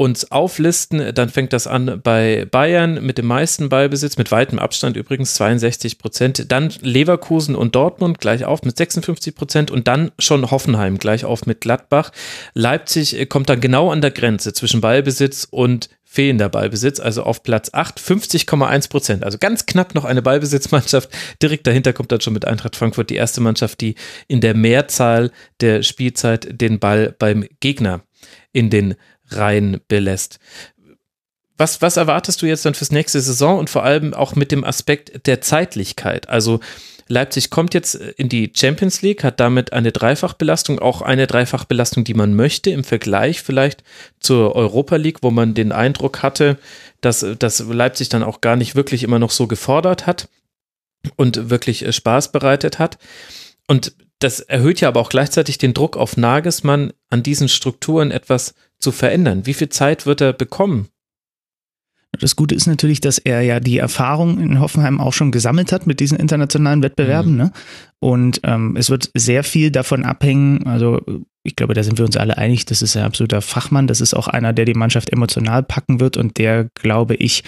uns 0.00 0.32
auflisten, 0.32 1.14
dann 1.14 1.28
fängt 1.28 1.52
das 1.52 1.66
an 1.66 2.00
bei 2.02 2.46
Bayern 2.50 3.04
mit 3.04 3.18
dem 3.18 3.26
meisten 3.26 3.68
Ballbesitz, 3.68 4.16
mit 4.16 4.32
weitem 4.32 4.58
Abstand 4.58 4.96
übrigens 4.96 5.34
62 5.34 5.98
Prozent, 5.98 6.50
dann 6.50 6.72
Leverkusen 6.80 7.54
und 7.54 7.74
Dortmund 7.74 8.18
gleich 8.18 8.46
auf 8.46 8.62
mit 8.62 8.78
56 8.78 9.34
Prozent 9.34 9.70
und 9.70 9.88
dann 9.88 10.10
schon 10.18 10.50
Hoffenheim 10.50 10.96
gleich 10.96 11.26
auf 11.26 11.44
mit 11.44 11.60
Gladbach. 11.60 12.12
Leipzig 12.54 13.28
kommt 13.28 13.50
dann 13.50 13.60
genau 13.60 13.90
an 13.90 14.00
der 14.00 14.10
Grenze 14.10 14.54
zwischen 14.54 14.80
Ballbesitz 14.80 15.46
und 15.50 15.90
fehlender 16.12 16.48
Ballbesitz, 16.48 16.98
also 16.98 17.22
auf 17.22 17.44
Platz 17.44 17.70
8, 17.72 18.00
50,1 18.00 18.90
Prozent. 18.90 19.22
Also 19.22 19.38
ganz 19.38 19.64
knapp 19.66 19.94
noch 19.94 20.04
eine 20.04 20.22
Ballbesitzmannschaft. 20.22 21.08
Direkt 21.40 21.68
dahinter 21.68 21.92
kommt 21.92 22.10
dann 22.10 22.20
schon 22.20 22.32
mit 22.32 22.44
Eintracht 22.44 22.74
Frankfurt 22.74 23.10
die 23.10 23.14
erste 23.14 23.40
Mannschaft, 23.40 23.80
die 23.80 23.94
in 24.26 24.40
der 24.40 24.54
Mehrzahl 24.54 25.30
der 25.60 25.84
Spielzeit 25.84 26.60
den 26.60 26.80
Ball 26.80 27.14
beim 27.16 27.46
Gegner 27.60 28.02
in 28.52 28.70
den 28.70 28.96
Reihen 29.28 29.80
belässt. 29.86 30.40
Was, 31.56 31.80
was 31.80 31.96
erwartest 31.96 32.42
du 32.42 32.46
jetzt 32.46 32.64
dann 32.64 32.74
fürs 32.74 32.90
nächste 32.90 33.20
Saison 33.20 33.60
und 33.60 33.70
vor 33.70 33.84
allem 33.84 34.12
auch 34.12 34.34
mit 34.34 34.50
dem 34.50 34.64
Aspekt 34.64 35.28
der 35.28 35.40
Zeitlichkeit? 35.42 36.28
Also 36.28 36.58
Leipzig 37.10 37.50
kommt 37.50 37.74
jetzt 37.74 37.96
in 37.96 38.28
die 38.28 38.52
Champions 38.54 39.02
League, 39.02 39.24
hat 39.24 39.40
damit 39.40 39.72
eine 39.72 39.90
Dreifachbelastung, 39.90 40.78
auch 40.78 41.02
eine 41.02 41.26
Dreifachbelastung, 41.26 42.04
die 42.04 42.14
man 42.14 42.34
möchte 42.34 42.70
im 42.70 42.84
Vergleich 42.84 43.42
vielleicht 43.42 43.82
zur 44.20 44.54
Europa 44.54 44.94
League, 44.94 45.18
wo 45.22 45.32
man 45.32 45.54
den 45.54 45.72
Eindruck 45.72 46.22
hatte, 46.22 46.56
dass, 47.00 47.26
dass 47.38 47.58
Leipzig 47.58 48.10
dann 48.10 48.22
auch 48.22 48.40
gar 48.40 48.54
nicht 48.54 48.76
wirklich 48.76 49.02
immer 49.02 49.18
noch 49.18 49.32
so 49.32 49.48
gefordert 49.48 50.06
hat 50.06 50.28
und 51.16 51.50
wirklich 51.50 51.84
äh, 51.84 51.92
Spaß 51.92 52.30
bereitet 52.30 52.78
hat. 52.78 52.98
Und 53.66 53.92
das 54.20 54.38
erhöht 54.38 54.80
ja 54.80 54.86
aber 54.86 55.00
auch 55.00 55.08
gleichzeitig 55.08 55.58
den 55.58 55.74
Druck 55.74 55.96
auf 55.96 56.16
Nagelsmann, 56.16 56.92
an 57.08 57.24
diesen 57.24 57.48
Strukturen 57.48 58.12
etwas 58.12 58.54
zu 58.78 58.92
verändern. 58.92 59.46
Wie 59.46 59.54
viel 59.54 59.70
Zeit 59.70 60.06
wird 60.06 60.20
er 60.20 60.32
bekommen, 60.32 60.88
das 62.20 62.36
Gute 62.36 62.54
ist 62.54 62.66
natürlich, 62.66 63.00
dass 63.00 63.18
er 63.18 63.42
ja 63.42 63.60
die 63.60 63.78
Erfahrung 63.78 64.38
in 64.38 64.60
Hoffenheim 64.60 65.00
auch 65.00 65.12
schon 65.12 65.32
gesammelt 65.32 65.72
hat 65.72 65.86
mit 65.86 66.00
diesen 66.00 66.18
internationalen 66.18 66.82
Wettbewerben. 66.82 67.32
Mhm. 67.32 67.38
Ne? 67.38 67.52
Und 67.98 68.40
ähm, 68.44 68.76
es 68.76 68.90
wird 68.90 69.10
sehr 69.14 69.44
viel 69.44 69.70
davon 69.70 70.04
abhängen, 70.04 70.66
also 70.66 71.00
ich 71.42 71.56
glaube, 71.56 71.74
da 71.74 71.82
sind 71.82 71.98
wir 71.98 72.04
uns 72.04 72.16
alle 72.16 72.38
einig, 72.38 72.66
das 72.66 72.82
ist 72.82 72.96
ein 72.96 73.04
absoluter 73.04 73.40
Fachmann, 73.40 73.86
das 73.86 74.00
ist 74.00 74.14
auch 74.14 74.28
einer, 74.28 74.52
der 74.52 74.64
die 74.66 74.74
Mannschaft 74.74 75.10
emotional 75.10 75.62
packen 75.62 76.00
wird 76.00 76.16
und 76.16 76.38
der, 76.38 76.68
glaube 76.74 77.14
ich, 77.14 77.44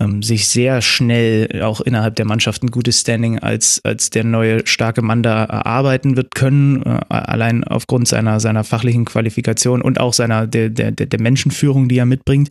ähm, 0.00 0.22
sich 0.22 0.48
sehr 0.48 0.80
schnell 0.80 1.62
auch 1.62 1.80
innerhalb 1.80 2.16
der 2.16 2.24
Mannschaft 2.24 2.62
ein 2.62 2.70
gutes 2.70 3.00
Standing 3.00 3.38
als, 3.38 3.80
als 3.84 4.10
der 4.10 4.24
neue 4.24 4.66
starke 4.66 5.02
Mann 5.02 5.22
da 5.22 5.44
erarbeiten 5.44 6.16
wird 6.16 6.34
können, 6.34 6.82
äh, 6.82 7.00
allein 7.10 7.64
aufgrund 7.64 8.08
seiner, 8.08 8.40
seiner 8.40 8.64
fachlichen 8.64 9.04
Qualifikation 9.04 9.82
und 9.82 10.00
auch 10.00 10.14
seiner 10.14 10.46
der, 10.46 10.70
der, 10.70 10.92
der 10.92 11.20
Menschenführung, 11.20 11.88
die 11.88 11.98
er 11.98 12.06
mitbringt. 12.06 12.48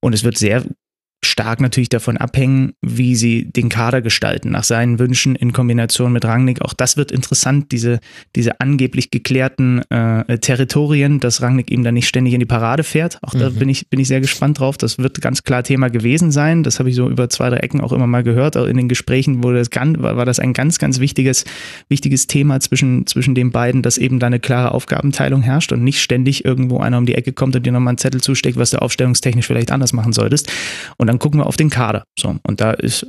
Und 0.00 0.14
es 0.14 0.24
wird 0.24 0.38
sehr 0.38 0.64
stark 1.24 1.60
natürlich 1.60 1.88
davon 1.88 2.16
abhängen, 2.16 2.74
wie 2.80 3.16
sie 3.16 3.50
den 3.50 3.68
Kader 3.68 4.02
gestalten, 4.02 4.50
nach 4.50 4.62
seinen 4.62 4.98
Wünschen 4.98 5.34
in 5.34 5.52
Kombination 5.52 6.12
mit 6.12 6.24
Rangnick. 6.24 6.62
Auch 6.62 6.74
das 6.74 6.96
wird 6.96 7.10
interessant, 7.10 7.72
diese, 7.72 7.98
diese 8.36 8.60
angeblich 8.60 9.10
geklärten 9.10 9.82
äh, 9.90 10.38
Territorien, 10.38 11.18
dass 11.18 11.42
Rangnick 11.42 11.70
ihm 11.70 11.82
dann 11.82 11.94
nicht 11.94 12.06
ständig 12.06 12.34
in 12.34 12.40
die 12.40 12.46
Parade 12.46 12.84
fährt. 12.84 13.18
Auch 13.22 13.34
da 13.34 13.50
mhm. 13.50 13.56
bin 13.56 13.68
ich, 13.68 13.88
bin 13.88 13.98
ich 13.98 14.06
sehr 14.06 14.20
gespannt 14.20 14.60
drauf. 14.60 14.78
Das 14.78 14.98
wird 14.98 15.20
ganz 15.20 15.42
klar 15.42 15.64
Thema 15.64 15.90
gewesen 15.90 16.30
sein. 16.30 16.62
Das 16.62 16.78
habe 16.78 16.88
ich 16.88 16.94
so 16.94 17.08
über 17.08 17.28
zwei, 17.28 17.50
drei 17.50 17.58
Ecken 17.58 17.80
auch 17.80 17.92
immer 17.92 18.06
mal 18.06 18.22
gehört. 18.22 18.56
Auch 18.56 18.66
in 18.66 18.76
den 18.76 18.88
Gesprächen 18.88 19.42
wurde 19.42 19.58
das 19.58 19.70
war 19.74 20.24
das 20.24 20.38
ein 20.38 20.52
ganz, 20.52 20.78
ganz 20.78 21.00
wichtiges, 21.00 21.44
wichtiges 21.88 22.28
Thema 22.28 22.60
zwischen, 22.60 23.06
zwischen 23.06 23.34
den 23.34 23.50
beiden, 23.50 23.82
dass 23.82 23.98
eben 23.98 24.20
da 24.20 24.28
eine 24.28 24.40
klare 24.40 24.72
Aufgabenteilung 24.72 25.42
herrscht 25.42 25.72
und 25.72 25.82
nicht 25.82 26.00
ständig 26.00 26.44
irgendwo 26.44 26.78
einer 26.78 26.98
um 26.98 27.06
die 27.06 27.14
Ecke 27.14 27.32
kommt 27.32 27.56
und 27.56 27.66
dir 27.66 27.72
nochmal 27.72 27.92
einen 27.92 27.98
Zettel 27.98 28.20
zusteckt, 28.20 28.56
was 28.56 28.70
du 28.70 28.80
aufstellungstechnisch 28.80 29.46
vielleicht 29.46 29.72
anders 29.72 29.92
machen 29.92 30.12
solltest. 30.12 30.50
Und 30.96 31.07
dann 31.08 31.18
gucken 31.18 31.40
wir 31.40 31.46
auf 31.46 31.56
den 31.56 31.70
Kader. 31.70 32.04
So, 32.18 32.36
und 32.42 32.60
da 32.60 32.72
ist 32.72 33.06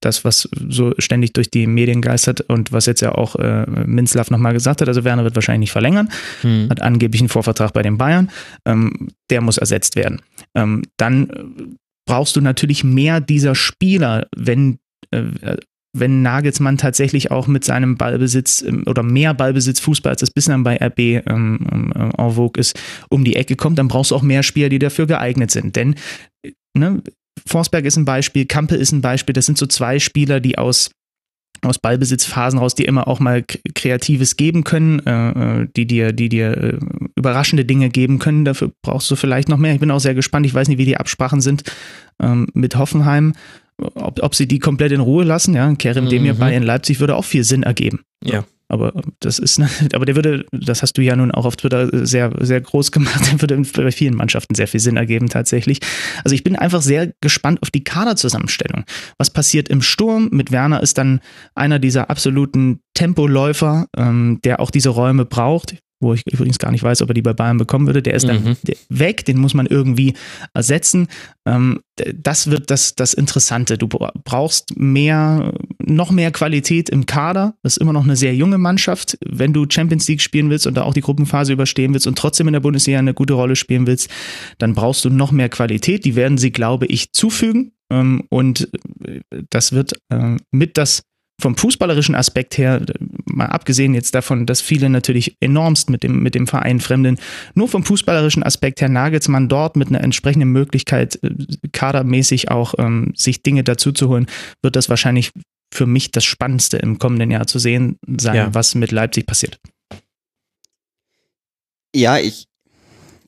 das, 0.00 0.24
was 0.24 0.48
so 0.68 0.94
ständig 0.98 1.34
durch 1.34 1.50
die 1.50 1.66
Medien 1.66 2.00
geistert 2.00 2.40
und 2.42 2.72
was 2.72 2.86
jetzt 2.86 3.02
ja 3.02 3.12
auch 3.12 3.36
äh, 3.36 3.66
Minzlaff 3.66 4.30
nochmal 4.30 4.54
gesagt 4.54 4.80
hat, 4.80 4.88
also 4.88 5.04
Werner 5.04 5.24
wird 5.24 5.34
wahrscheinlich 5.34 5.68
nicht 5.68 5.72
verlängern, 5.72 6.08
hm. 6.42 6.68
hat 6.70 6.80
angeblich 6.80 7.20
einen 7.20 7.28
Vorvertrag 7.28 7.72
bei 7.72 7.82
den 7.82 7.98
Bayern, 7.98 8.30
ähm, 8.64 9.08
der 9.30 9.40
muss 9.40 9.58
ersetzt 9.58 9.94
werden. 9.96 10.22
Ähm, 10.54 10.82
dann 10.96 11.76
brauchst 12.06 12.36
du 12.36 12.40
natürlich 12.40 12.82
mehr 12.82 13.20
dieser 13.20 13.54
Spieler, 13.54 14.26
wenn 14.34 14.78
äh, 15.10 15.56
wenn 15.94 16.22
Nagelsmann 16.22 16.76
tatsächlich 16.76 17.30
auch 17.30 17.46
mit 17.46 17.64
seinem 17.64 17.96
Ballbesitz 17.96 18.62
ähm, 18.62 18.84
oder 18.86 19.02
mehr 19.02 19.34
Ballbesitz 19.34 19.80
Fußball, 19.80 20.10
als 20.10 20.20
das 20.20 20.30
bislang 20.30 20.62
bei 20.62 20.76
RB 20.76 20.98
ähm, 20.98 21.24
ähm, 21.72 21.92
en 21.94 22.30
vogue 22.30 22.58
ist, 22.58 22.78
um 23.08 23.24
die 23.24 23.36
Ecke 23.36 23.56
kommt, 23.56 23.78
dann 23.78 23.88
brauchst 23.88 24.10
du 24.10 24.14
auch 24.14 24.22
mehr 24.22 24.42
Spieler, 24.42 24.68
die 24.68 24.78
dafür 24.78 25.06
geeignet 25.06 25.50
sind. 25.50 25.76
Denn 25.76 25.94
ne, 26.76 27.02
Forsberg 27.46 27.84
ist 27.84 27.96
ein 27.96 28.04
Beispiel, 28.04 28.46
Kampe 28.46 28.76
ist 28.76 28.92
ein 28.92 29.00
Beispiel, 29.00 29.32
das 29.32 29.46
sind 29.46 29.58
so 29.58 29.66
zwei 29.66 29.98
Spieler, 29.98 30.40
die 30.40 30.58
aus 30.58 30.90
aus 31.62 31.78
Ballbesitzphasen 31.78 32.58
raus, 32.58 32.74
die 32.74 32.84
immer 32.84 33.08
auch 33.08 33.20
mal 33.20 33.44
Kreatives 33.74 34.36
geben 34.36 34.64
können, 34.64 35.04
äh, 35.06 35.62
äh, 35.62 35.68
die 35.76 35.86
dir, 35.86 36.12
die 36.12 36.28
dir 36.28 36.56
äh, 36.56 36.78
überraschende 37.16 37.64
Dinge 37.64 37.88
geben 37.90 38.18
können. 38.18 38.44
Dafür 38.44 38.70
brauchst 38.82 39.10
du 39.10 39.16
vielleicht 39.16 39.48
noch 39.48 39.58
mehr. 39.58 39.74
Ich 39.74 39.80
bin 39.80 39.90
auch 39.90 39.98
sehr 39.98 40.14
gespannt. 40.14 40.46
Ich 40.46 40.54
weiß 40.54 40.68
nicht, 40.68 40.78
wie 40.78 40.84
die 40.84 40.96
Absprachen 40.96 41.40
sind 41.40 41.64
ähm, 42.22 42.46
mit 42.54 42.76
Hoffenheim, 42.76 43.32
ob, 43.78 44.22
ob 44.22 44.34
sie 44.34 44.46
die 44.46 44.58
komplett 44.58 44.92
in 44.92 45.00
Ruhe 45.00 45.24
lassen. 45.24 45.54
Ja, 45.54 45.72
Kerem 45.74 46.04
mhm. 46.04 46.10
Demir 46.10 46.34
bei 46.34 46.54
in 46.54 46.62
Leipzig 46.62 47.00
würde 47.00 47.16
auch 47.16 47.24
viel 47.24 47.44
Sinn 47.44 47.64
ergeben. 47.64 48.00
Ja. 48.24 48.44
Aber 48.68 48.92
das 49.20 49.38
ist, 49.38 49.60
aber 49.94 50.04
der 50.04 50.14
würde, 50.14 50.46
das 50.52 50.82
hast 50.82 50.94
du 50.98 51.02
ja 51.02 51.16
nun 51.16 51.30
auch 51.30 51.44
auf 51.44 51.56
Twitter 51.56 52.06
sehr, 52.06 52.32
sehr 52.40 52.60
groß 52.60 52.92
gemacht, 52.92 53.20
der 53.32 53.40
würde 53.40 53.62
bei 53.82 53.92
vielen 53.92 54.14
Mannschaften 54.14 54.54
sehr 54.54 54.68
viel 54.68 54.80
Sinn 54.80 54.96
ergeben 54.96 55.28
tatsächlich. 55.28 55.80
Also 56.24 56.34
ich 56.34 56.44
bin 56.44 56.56
einfach 56.56 56.82
sehr 56.82 57.12
gespannt 57.20 57.62
auf 57.62 57.70
die 57.70 57.84
Kaderzusammenstellung. 57.84 58.84
Was 59.16 59.30
passiert 59.30 59.68
im 59.68 59.82
Sturm? 59.82 60.28
Mit 60.32 60.52
Werner 60.52 60.82
ist 60.82 60.98
dann 60.98 61.20
einer 61.54 61.78
dieser 61.78 62.10
absoluten 62.10 62.80
Tempoläufer, 62.94 63.86
ähm, 63.96 64.40
der 64.44 64.60
auch 64.60 64.70
diese 64.70 64.90
Räume 64.90 65.24
braucht 65.24 65.76
wo 66.00 66.14
ich 66.14 66.26
übrigens 66.26 66.58
gar 66.58 66.70
nicht 66.70 66.82
weiß, 66.82 67.02
ob 67.02 67.10
er 67.10 67.14
die 67.14 67.22
bei 67.22 67.32
Bayern 67.32 67.58
bekommen 67.58 67.86
würde, 67.86 68.02
der 68.02 68.14
ist 68.14 68.26
mhm. 68.26 68.28
dann 68.28 68.56
weg, 68.88 69.24
den 69.24 69.38
muss 69.38 69.54
man 69.54 69.66
irgendwie 69.66 70.14
ersetzen. 70.54 71.08
Ähm, 71.44 71.80
das 71.96 72.50
wird 72.50 72.70
das, 72.70 72.94
das 72.94 73.14
Interessante. 73.14 73.78
Du 73.78 73.88
brauchst 73.88 74.78
mehr, 74.78 75.52
noch 75.88 76.10
mehr 76.10 76.30
Qualität 76.30 76.88
im 76.88 77.06
Kader. 77.06 77.54
Das 77.62 77.76
ist 77.76 77.82
immer 77.82 77.92
noch 77.92 78.04
eine 78.04 78.16
sehr 78.16 78.34
junge 78.34 78.58
Mannschaft. 78.58 79.18
Wenn 79.24 79.52
du 79.52 79.66
Champions 79.68 80.08
League 80.08 80.22
spielen 80.22 80.50
willst 80.50 80.66
und 80.66 80.74
da 80.76 80.82
auch 80.82 80.94
die 80.94 81.00
Gruppenphase 81.00 81.52
überstehen 81.52 81.92
willst 81.92 82.06
und 82.06 82.18
trotzdem 82.18 82.48
in 82.48 82.52
der 82.52 82.60
Bundesliga 82.60 82.98
eine 82.98 83.14
gute 83.14 83.34
Rolle 83.34 83.56
spielen 83.56 83.86
willst, 83.86 84.10
dann 84.58 84.74
brauchst 84.74 85.04
du 85.04 85.10
noch 85.10 85.32
mehr 85.32 85.48
Qualität. 85.48 86.04
Die 86.04 86.16
werden 86.16 86.38
sie, 86.38 86.52
glaube 86.52 86.86
ich, 86.86 87.12
zufügen. 87.12 87.72
Ähm, 87.90 88.24
und 88.28 88.68
das 89.50 89.72
wird 89.72 89.94
äh, 90.10 90.36
mit 90.50 90.76
das 90.76 91.02
vom 91.40 91.56
fußballerischen 91.56 92.16
Aspekt 92.16 92.58
her, 92.58 92.84
mal 93.24 93.46
abgesehen 93.46 93.94
jetzt 93.94 94.14
davon, 94.14 94.44
dass 94.44 94.60
viele 94.60 94.90
natürlich 94.90 95.36
enormst 95.40 95.88
mit 95.88 96.02
dem, 96.02 96.20
mit 96.20 96.34
dem 96.34 96.48
Verein 96.48 96.80
fremden, 96.80 97.18
nur 97.54 97.68
vom 97.68 97.84
fußballerischen 97.84 98.42
Aspekt 98.42 98.80
her 98.80 98.88
Nagelsmann 98.88 99.48
dort 99.48 99.76
mit 99.76 99.88
einer 99.88 100.02
entsprechenden 100.02 100.50
Möglichkeit, 100.50 101.18
äh, 101.22 101.30
kadermäßig 101.72 102.50
auch 102.50 102.74
ähm, 102.78 103.12
sich 103.14 103.42
Dinge 103.42 103.62
dazu 103.62 103.92
zu 103.92 104.08
holen, 104.08 104.26
wird 104.62 104.74
das 104.74 104.88
wahrscheinlich 104.88 105.30
für 105.72 105.86
mich 105.86 106.10
das 106.10 106.24
Spannendste 106.24 106.78
im 106.78 106.98
kommenden 106.98 107.30
Jahr 107.30 107.46
zu 107.46 107.58
sehen 107.58 107.98
sein, 108.18 108.36
ja. 108.36 108.54
was 108.54 108.74
mit 108.74 108.90
Leipzig 108.90 109.26
passiert. 109.26 109.60
Ja, 111.94 112.18
ich, 112.18 112.46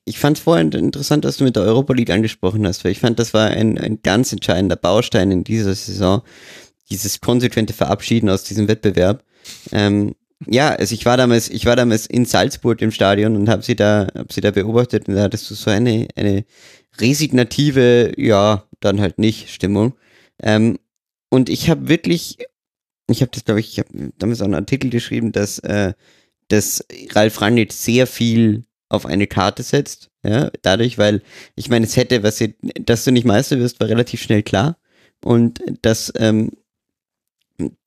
ich 0.04 0.18
fand 0.18 0.38
es 0.38 0.42
vorhin 0.42 0.72
interessant, 0.72 1.24
dass 1.24 1.36
du 1.36 1.44
mit 1.44 1.56
der 1.56 1.62
Europa 1.62 1.92
League 1.92 2.10
angesprochen 2.10 2.66
hast, 2.66 2.84
weil 2.84 2.92
ich 2.92 3.00
fand, 3.00 3.18
das 3.18 3.34
war 3.34 3.48
ein, 3.48 3.78
ein 3.78 4.00
ganz 4.02 4.32
entscheidender 4.32 4.76
Baustein 4.76 5.30
in 5.30 5.44
dieser 5.44 5.74
Saison, 5.74 6.22
dieses 6.90 7.20
konsequente 7.20 7.72
Verabschieden 7.72 8.28
aus 8.28 8.44
diesem 8.44 8.68
Wettbewerb. 8.68 9.24
Ähm, 9.72 10.14
ja, 10.46 10.70
also 10.70 10.94
ich 10.94 11.04
war 11.04 11.16
damals, 11.16 11.50
ich 11.50 11.66
war 11.66 11.76
damals 11.76 12.06
in 12.06 12.24
Salzburg 12.24 12.80
im 12.80 12.90
Stadion 12.90 13.36
und 13.36 13.48
habe 13.48 13.62
sie 13.62 13.76
da, 13.76 14.08
habe 14.14 14.32
sie 14.32 14.40
da 14.40 14.50
beobachtet 14.50 15.06
und 15.08 15.14
da 15.14 15.22
hattest 15.22 15.50
du 15.50 15.54
so 15.54 15.70
eine, 15.70 16.08
eine 16.16 16.44
resignative, 16.98 18.12
ja, 18.16 18.64
dann 18.80 19.00
halt 19.00 19.18
nicht 19.18 19.50
Stimmung. 19.50 19.94
Ähm, 20.42 20.78
und 21.30 21.48
ich 21.48 21.70
habe 21.70 21.88
wirklich, 21.88 22.38
ich 23.08 23.22
habe 23.22 23.30
das, 23.32 23.44
glaube 23.44 23.60
ich, 23.60 23.72
ich 23.72 23.78
habe 23.78 24.12
damals 24.18 24.40
auch 24.40 24.46
einen 24.46 24.54
Artikel 24.54 24.90
geschrieben, 24.90 25.32
dass, 25.32 25.58
äh, 25.60 25.94
dass 26.48 26.84
Ralf 27.12 27.40
Rangnick 27.40 27.72
sehr 27.72 28.06
viel 28.06 28.64
auf 28.88 29.06
eine 29.06 29.26
Karte 29.26 29.62
setzt, 29.62 30.10
ja, 30.22 30.50
dadurch, 30.62 30.98
weil 30.98 31.22
ich 31.54 31.70
meine, 31.70 31.86
es 31.86 31.96
hätte, 31.96 32.22
was 32.22 32.36
sie, 32.38 32.56
dass 32.84 33.04
du 33.04 33.12
nicht 33.12 33.24
Meister 33.24 33.58
wirst, 33.58 33.80
war 33.80 33.88
relativ 33.88 34.20
schnell 34.20 34.42
klar 34.42 34.76
und 35.24 35.60
dass 35.82 36.12
ähm, 36.16 36.50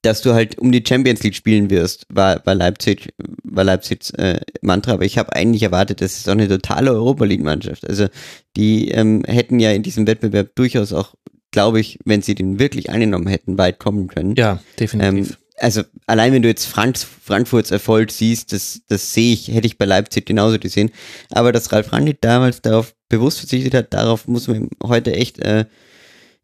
dass 0.01 0.21
du 0.21 0.33
halt 0.33 0.57
um 0.59 0.71
die 0.71 0.83
Champions 0.85 1.23
League 1.23 1.35
spielen 1.35 1.69
wirst, 1.69 2.05
war, 2.09 2.45
war 2.45 2.55
Leipzig, 2.55 3.13
war 3.43 3.63
Leipzigs 3.63 4.11
äh, 4.11 4.39
Mantra, 4.61 4.93
aber 4.93 5.05
ich 5.05 5.17
habe 5.17 5.33
eigentlich 5.33 5.63
erwartet, 5.63 6.01
das 6.01 6.17
ist 6.17 6.27
auch 6.27 6.33
eine 6.33 6.47
totale 6.47 6.91
Europa 6.91 7.25
League-Mannschaft. 7.25 7.87
Also 7.87 8.07
die 8.55 8.89
ähm, 8.89 9.23
hätten 9.25 9.59
ja 9.59 9.71
in 9.71 9.83
diesem 9.83 10.07
Wettbewerb 10.07 10.55
durchaus 10.55 10.93
auch, 10.93 11.15
glaube 11.53 11.79
ich, 11.79 11.99
wenn 12.03 12.21
sie 12.21 12.35
den 12.35 12.59
wirklich 12.59 12.89
angenommen 12.89 13.27
hätten, 13.27 13.57
weit 13.57 13.79
kommen 13.79 14.07
können. 14.07 14.35
Ja, 14.35 14.59
definitiv. 14.77 15.29
Ähm, 15.29 15.37
also 15.57 15.83
allein 16.07 16.33
wenn 16.33 16.41
du 16.41 16.49
jetzt 16.49 16.65
Frank 16.65 16.97
Frankfurts 16.97 17.71
Erfolg 17.71 18.11
siehst, 18.11 18.51
das, 18.51 18.81
das 18.89 19.13
sehe 19.13 19.33
ich, 19.33 19.47
hätte 19.47 19.67
ich 19.67 19.77
bei 19.77 19.85
Leipzig 19.85 20.25
genauso 20.25 20.59
gesehen. 20.59 20.91
Aber 21.31 21.53
dass 21.53 21.71
Ralf 21.71 21.93
Rangnick 21.93 22.19
damals 22.19 22.61
darauf 22.61 22.93
bewusst 23.07 23.39
verzichtet 23.39 23.73
hat, 23.73 23.93
darauf 23.93 24.27
muss 24.27 24.49
man 24.49 24.69
heute 24.83 25.13
echt 25.13 25.39
äh, 25.39 25.65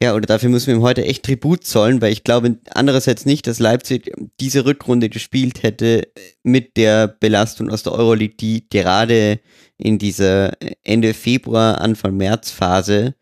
ja, 0.01 0.15
oder 0.15 0.25
dafür 0.25 0.49
müssen 0.49 0.67
wir 0.67 0.75
ihm 0.75 0.81
heute 0.81 1.03
echt 1.03 1.23
Tribut 1.23 1.65
zollen, 1.65 2.01
weil 2.01 2.13
ich 2.13 2.23
glaube 2.23 2.57
andererseits 2.73 3.25
nicht, 3.25 3.47
dass 3.47 3.59
Leipzig 3.59 4.13
diese 4.39 4.63
Rückrunde 4.63 5.09
gespielt 5.09 5.61
hätte 5.61 6.07
mit 6.41 6.77
der 6.77 7.07
Belastung 7.09 7.69
aus 7.69 7.83
der 7.83 7.93
Euroleague, 7.93 8.38
die 8.38 8.69
gerade 8.69 9.41
in 9.77 9.97
dieser 9.97 10.53
Ende 10.83 11.13
Februar, 11.13 11.81
Anfang 11.81 12.15
März 12.15 12.49
Phase, 12.49 13.15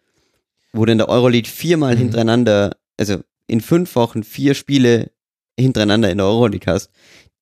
wo 0.77 0.85
du 0.85 0.91
in 0.91 0.97
der 0.97 1.09
Euroleague 1.09 1.49
viermal 1.49 1.95
mhm. 1.95 1.99
hintereinander, 1.99 2.77
also 2.97 3.19
in 3.47 3.61
fünf 3.61 3.95
Wochen 3.95 4.23
vier 4.23 4.53
Spiele 4.53 5.11
hintereinander 5.59 6.11
in 6.11 6.17
der 6.17 6.27
Euroleague 6.27 6.72
hast, 6.72 6.91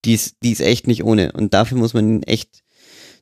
die 0.06 0.14
ist, 0.14 0.38
die 0.44 0.52
ist 0.52 0.62
echt 0.62 0.88
nicht 0.88 1.04
ohne. 1.04 1.32
Und 1.34 1.54
dafür 1.54 1.78
muss 1.78 1.94
man 1.94 2.08
ihn 2.10 2.24
echt 2.24 2.64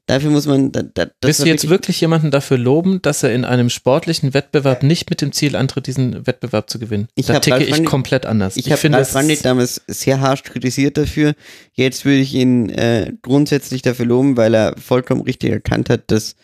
Dafür 0.05 0.31
muss 0.31 0.47
man. 0.47 0.73
Da, 0.73 0.81
da, 0.83 1.07
Willst 1.21 1.41
du 1.41 1.45
jetzt 1.45 1.69
wirklich 1.69 2.01
jemanden 2.01 2.29
dafür 2.29 2.57
loben, 2.57 3.01
dass 3.01 3.23
er 3.23 3.33
in 3.33 3.45
einem 3.45 3.69
sportlichen 3.69 4.33
Wettbewerb 4.33 4.83
nicht 4.83 5.09
mit 5.09 5.21
dem 5.21 5.31
Ziel 5.31 5.55
antritt, 5.55 5.87
diesen 5.87 6.27
Wettbewerb 6.27 6.69
zu 6.69 6.77
gewinnen? 6.77 7.07
Ich 7.15 7.27
da 7.27 7.39
ticke 7.39 7.63
ich 7.63 7.85
komplett 7.85 8.25
anders. 8.25 8.57
Ich, 8.57 8.67
ich 8.67 8.73
habe 8.73 8.91
Ralf 8.91 9.41
damals 9.43 9.81
sehr 9.87 10.19
harsch 10.19 10.43
kritisiert 10.43 10.97
dafür. 10.97 11.35
Jetzt 11.71 12.03
würde 12.03 12.19
ich 12.19 12.33
ihn 12.33 12.67
äh, 12.69 13.13
grundsätzlich 13.21 13.81
dafür 13.81 14.05
loben, 14.05 14.35
weil 14.35 14.53
er 14.53 14.75
vollkommen 14.77 15.21
richtig 15.21 15.51
erkannt 15.51 15.89
hat, 15.89 16.11
dass, 16.11 16.35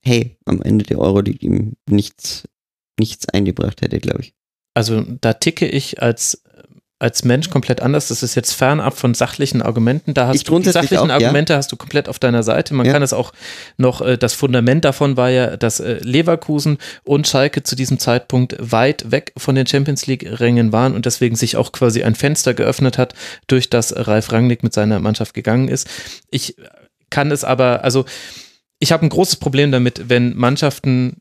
hey, 0.00 0.38
am 0.46 0.62
Ende 0.62 0.86
der 0.86 0.98
Euro 0.98 1.20
die 1.20 1.36
ihm 1.44 1.74
nichts, 1.90 2.44
nichts 2.98 3.28
eingebracht 3.28 3.80
hätte, 3.82 3.98
glaube 3.98 4.22
ich. 4.22 4.34
Also 4.74 5.04
da 5.20 5.32
ticke 5.32 5.66
ich 5.66 6.02
als 6.02 6.42
als 7.00 7.24
Mensch 7.24 7.48
komplett 7.48 7.80
anders. 7.80 8.08
Das 8.08 8.22
ist 8.22 8.34
jetzt 8.34 8.52
fernab 8.54 8.98
von 8.98 9.14
sachlichen 9.14 9.62
Argumenten. 9.62 10.14
Da 10.14 10.26
hast 10.26 10.36
ich 10.36 10.44
du 10.44 10.58
die 10.58 10.70
sachlichen 10.70 11.10
auch, 11.10 11.14
Argumente 11.14 11.52
ja. 11.52 11.58
hast 11.58 11.70
du 11.70 11.76
komplett 11.76 12.08
auf 12.08 12.18
deiner 12.18 12.42
Seite. 12.42 12.74
Man 12.74 12.86
ja. 12.86 12.92
kann 12.92 13.02
es 13.02 13.12
auch 13.12 13.32
noch, 13.76 14.00
äh, 14.00 14.18
das 14.18 14.34
Fundament 14.34 14.84
davon 14.84 15.16
war 15.16 15.30
ja, 15.30 15.56
dass 15.56 15.78
äh, 15.78 15.98
Leverkusen 16.02 16.78
und 17.04 17.28
Schalke 17.28 17.62
zu 17.62 17.76
diesem 17.76 18.00
Zeitpunkt 18.00 18.56
weit 18.58 19.12
weg 19.12 19.32
von 19.36 19.54
den 19.54 19.66
Champions 19.66 20.06
League-Rängen 20.06 20.72
waren 20.72 20.94
und 20.94 21.06
deswegen 21.06 21.36
sich 21.36 21.56
auch 21.56 21.70
quasi 21.70 22.02
ein 22.02 22.16
Fenster 22.16 22.52
geöffnet 22.52 22.98
hat, 22.98 23.14
durch 23.46 23.70
das 23.70 23.94
Ralf 23.96 24.32
Rangnick 24.32 24.64
mit 24.64 24.72
seiner 24.72 24.98
Mannschaft 24.98 25.34
gegangen 25.34 25.68
ist. 25.68 25.88
Ich 26.30 26.56
kann 27.10 27.30
es 27.30 27.44
aber, 27.44 27.84
also 27.84 28.06
ich 28.80 28.90
habe 28.90 29.06
ein 29.06 29.08
großes 29.08 29.36
Problem 29.36 29.70
damit, 29.70 30.08
wenn 30.08 30.36
Mannschaften 30.36 31.18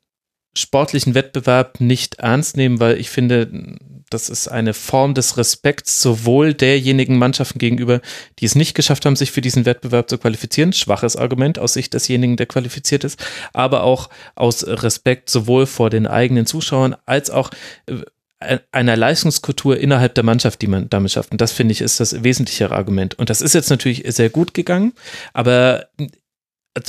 sportlichen 0.57 1.15
Wettbewerb 1.15 1.79
nicht 1.79 2.15
ernst 2.15 2.57
nehmen, 2.57 2.79
weil 2.79 2.99
ich 2.99 3.09
finde, 3.09 3.77
Das 4.09 4.29
ist 4.29 4.47
eine 4.47 4.73
Form 4.73 5.15
des 5.15 5.35
Respekts 5.35 6.01
sowohl 6.01 6.53
derjenigen 6.53 7.17
Mannschaften 7.17 7.59
gegenüber, 7.59 7.99
die 8.39 8.45
es 8.45 8.55
nicht 8.55 8.73
geschafft 8.73 9.05
haben, 9.05 9.17
sich 9.17 9.31
für 9.31 9.41
diesen 9.41 9.65
Wettbewerb 9.65 10.09
zu 10.09 10.17
qualifizieren. 10.17 10.71
Schwaches 10.71 11.17
Argument 11.17 11.59
aus 11.59 11.73
Sicht 11.73 11.93
desjenigen, 11.93 12.37
der 12.37 12.45
qualifiziert 12.45 13.03
ist, 13.03 13.19
aber 13.51 13.83
auch 13.83 14.09
aus 14.35 14.65
Respekt 14.65 15.29
sowohl 15.29 15.65
vor 15.65 15.89
den 15.89 16.07
eigenen 16.07 16.45
Zuschauern 16.45 16.95
als 17.05 17.29
auch 17.29 17.49
äh, 17.87 18.59
einer 18.71 18.95
Leistungskultur 18.95 19.77
innerhalb 19.77 20.13
der 20.15 20.23
Mannschaft, 20.23 20.61
die 20.61 20.67
man 20.67 20.89
damit 20.89 21.11
schafft. 21.11 21.31
Und 21.31 21.41
das 21.41 21.51
finde 21.51 21.71
ich 21.73 21.81
ist 21.81 21.99
das 21.99 22.23
wesentlichere 22.23 22.75
Argument. 22.75 23.15
Und 23.19 23.29
das 23.29 23.41
ist 23.41 23.55
jetzt 23.55 23.69
natürlich 23.69 24.03
sehr 24.07 24.29
gut 24.29 24.53
gegangen, 24.53 24.93
aber 25.33 25.87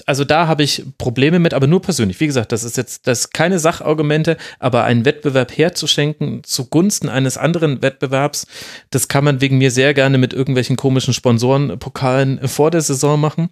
also 0.06 0.24
da 0.24 0.46
habe 0.46 0.62
ich 0.62 0.84
Probleme 0.98 1.38
mit, 1.38 1.54
aber 1.54 1.66
nur 1.66 1.82
persönlich. 1.82 2.20
Wie 2.20 2.26
gesagt, 2.26 2.52
das 2.52 2.64
ist 2.64 2.76
jetzt 2.76 3.06
das 3.06 3.20
ist 3.20 3.32
keine 3.32 3.58
Sachargumente, 3.58 4.36
aber 4.58 4.84
einen 4.84 5.04
Wettbewerb 5.04 5.56
herzuschenken 5.56 6.42
zugunsten 6.44 7.08
eines 7.08 7.36
anderen 7.36 7.82
Wettbewerbs, 7.82 8.46
das 8.90 9.08
kann 9.08 9.24
man 9.24 9.40
wegen 9.40 9.58
mir 9.58 9.70
sehr 9.70 9.94
gerne 9.94 10.18
mit 10.18 10.32
irgendwelchen 10.32 10.76
komischen 10.76 11.14
Sponsorenpokalen 11.14 12.46
vor 12.48 12.70
der 12.70 12.80
Saison 12.80 13.20
machen. 13.20 13.50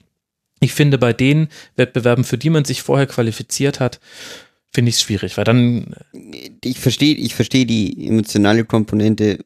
Ich 0.60 0.73
finde, 0.73 0.98
bei 0.98 1.12
den 1.12 1.48
Wettbewerben, 1.76 2.24
für 2.24 2.39
die 2.39 2.50
man 2.50 2.65
sich 2.65 2.82
vorher 2.82 3.06
qualifiziert 3.06 3.78
hat, 3.81 4.00
finde 4.73 4.89
ich 4.90 4.97
es 4.97 5.02
schwierig, 5.02 5.36
weil 5.36 5.44
dann. 5.44 5.94
Ich 6.65 6.81
verstehe, 6.81 7.15
ich 7.15 7.34
verstehe 7.34 7.66
die 7.66 8.08
emotionale 8.08 8.65
Komponente 8.65 9.44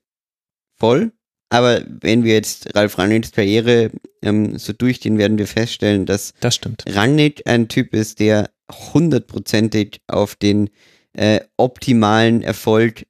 voll. 0.78 1.12
Aber 1.50 1.82
wenn 1.86 2.22
wir 2.22 2.32
jetzt 2.32 2.74
Ralf 2.76 2.96
Rangnicks 2.96 3.32
Karriere 3.32 3.90
ähm, 4.22 4.56
so 4.56 4.72
durchgehen, 4.72 5.18
werden 5.18 5.36
wir 5.36 5.48
feststellen, 5.48 6.06
dass 6.06 6.32
das 6.40 6.54
stimmt. 6.54 6.84
Rangnick 6.88 7.42
ein 7.46 7.68
Typ 7.68 7.92
ist, 7.92 8.20
der 8.20 8.50
hundertprozentig 8.70 10.00
auf 10.06 10.36
den 10.36 10.70
äh, 11.12 11.40
optimalen 11.56 12.42
Erfolg 12.42 13.04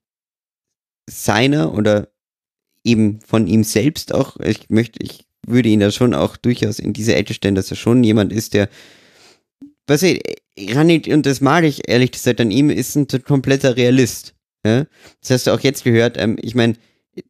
seiner 1.09 1.75
oder 1.75 2.09
eben 2.83 3.20
von 3.20 3.47
ihm 3.47 3.62
selbst 3.62 4.15
auch, 4.15 4.39
ich 4.39 4.70
möchte, 4.70 5.02
ich 5.02 5.27
würde 5.47 5.69
ihn 5.69 5.81
da 5.81 5.91
schon 5.91 6.15
auch 6.15 6.39
durchaus 6.39 6.78
in 6.78 6.94
diese 6.94 7.15
Ecke 7.15 7.35
stellen, 7.35 7.55
dass 7.55 7.70
er 7.70 7.77
schon 7.77 8.02
jemand 8.02 8.33
ist, 8.33 8.55
der, 8.55 8.70
was 9.86 10.02
ich, 10.02 10.23
Rangnick, 10.59 11.09
und 11.09 11.27
das 11.27 11.43
mag 11.43 11.65
ich 11.65 11.89
ehrlich 11.89 12.12
gesagt 12.12 12.41
an 12.41 12.51
ihm, 12.51 12.70
ist 12.70 12.97
ein 12.97 13.07
kompletter 13.25 13.77
Realist. 13.77 14.35
Ja? 14.65 14.86
Das 15.20 15.31
hast 15.31 15.47
du 15.47 15.51
auch 15.52 15.60
jetzt 15.60 15.85
gehört. 15.85 16.17
Ähm, 16.19 16.39
ich 16.41 16.55
meine, 16.55 16.75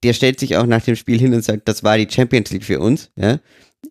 der 0.03 0.13
stellt 0.13 0.41
sich 0.41 0.57
auch 0.57 0.67
nach 0.67 0.83
dem 0.83 0.97
Spiel 0.97 1.19
hin 1.19 1.35
und 1.35 1.45
sagt, 1.45 1.69
das 1.69 1.83
war 1.85 1.99
die 1.99 2.09
Champions 2.11 2.51
League 2.51 2.65
für 2.65 2.81
uns, 2.81 3.11
ja 3.17 3.41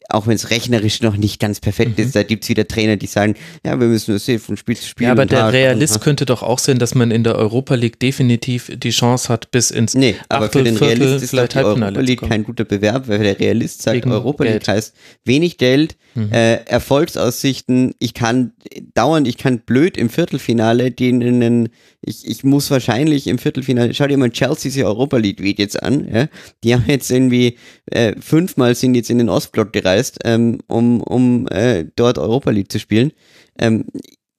auch 0.10 0.28
wenn 0.28 0.36
es 0.36 0.50
rechnerisch 0.50 1.02
noch 1.02 1.18
nicht 1.18 1.40
ganz 1.40 1.60
perfekt 1.60 1.98
mhm. 1.98 2.06
ist, 2.06 2.16
da 2.16 2.24
gibt 2.24 2.44
es 2.44 2.50
wieder 2.50 2.68
Trainer, 2.68 2.96
die 2.96 3.08
sagen, 3.08 3.36
ja, 3.66 3.80
wir 3.80 3.88
müssen 3.88 4.18
sehen 4.18 4.40
von 4.40 4.58
Spiel 4.58 4.76
zu 4.76 4.88
Spiel. 4.88 5.06
Ja, 5.06 5.12
aber 5.12 5.26
der 5.26 5.52
Realist 5.52 5.96
und, 5.96 6.02
könnte 6.02 6.26
doch 6.26 6.42
auch 6.42 6.60
sehen, 6.60 6.80
dass 6.80 6.96
man 6.96 7.12
in 7.12 7.24
der 7.24 7.36
Europa 7.36 7.76
League 7.76 8.00
definitiv 8.00 8.72
die 8.76 8.90
Chance 8.90 9.30
hat, 9.30 9.52
bis 9.52 9.72
ins 9.72 9.94
Nee, 9.96 10.16
aber 10.28 10.46
Achtel, 10.46 10.60
für 10.60 10.64
den 10.66 10.78
Viertel, 10.78 11.04
Realist 11.04 11.24
ist 11.24 11.30
vielleicht 11.32 11.54
die 11.54 11.60
Europa 11.60 12.00
League 12.00 12.22
kein 12.22 12.44
guter 12.44 12.66
Bewerb, 12.66 13.08
weil 13.08 13.20
der 13.20 13.40
Realist 13.40 13.82
sagt, 13.82 13.98
Wegen 13.98 14.12
Europa 14.12 14.44
League 14.44 14.68
heißt 14.68 14.96
wenig 15.26 15.58
Geld, 15.58 15.96
mhm. 16.26 16.32
äh, 16.32 16.56
Erfolgsaussichten, 16.66 17.94
ich 18.00 18.14
kann 18.14 18.54
dauernd, 18.94 19.28
ich 19.28 19.38
kann 19.38 19.60
blöd 19.60 19.98
im 19.98 20.10
Viertelfinale 20.10 20.92
denen, 20.92 21.70
ich, 22.02 22.28
ich 22.28 22.44
muss 22.44 22.72
wahrscheinlich 22.72 23.28
im 23.28 23.38
Viertelfinale, 23.38 23.94
schau 23.94 24.08
dir 24.08 24.18
mal 24.18 24.32
Chelsea's 24.32 24.78
Europa 24.78 25.18
League 25.18 25.42
Weg 25.42 25.60
jetzt 25.60 25.82
an, 25.82 26.08
ja? 26.12 26.28
die 26.64 26.74
haben 26.74 26.86
jetzt 26.88 27.12
irgendwie 27.12 27.58
äh, 27.88 28.14
fünfmal 28.20 28.76
sind 28.76 28.96
jetzt 28.96 29.10
in 29.10 29.18
den 29.18 29.30
Ostblock 29.30 29.74
gereist, 29.74 30.20
ähm, 30.24 30.60
um, 30.68 31.02
um 31.02 31.48
äh, 31.48 31.86
dort 31.96 32.18
Europa 32.18 32.52
League 32.52 32.72
zu 32.72 32.80
spielen. 32.80 33.12
Ähm, 33.58 33.86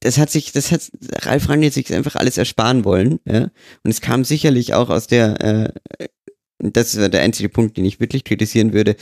das 0.00 0.16
hat 0.16 0.30
sich, 0.30 0.52
das 0.52 0.72
hat 0.72 0.90
Ralf 1.22 1.48
Rangnick 1.48 1.74
sich 1.74 1.92
einfach 1.92 2.16
alles 2.16 2.38
ersparen 2.38 2.84
wollen, 2.84 3.20
ja. 3.26 3.50
Und 3.84 3.90
es 3.90 4.00
kam 4.00 4.24
sicherlich 4.24 4.72
auch 4.72 4.88
aus 4.88 5.06
der, 5.06 5.40
äh, 5.98 6.08
das 6.58 6.94
ist 6.94 7.12
der 7.12 7.20
einzige 7.20 7.48
Punkt, 7.48 7.76
den 7.76 7.84
ich 7.84 8.00
wirklich 8.00 8.24
kritisieren 8.24 8.72
würde. 8.72 8.96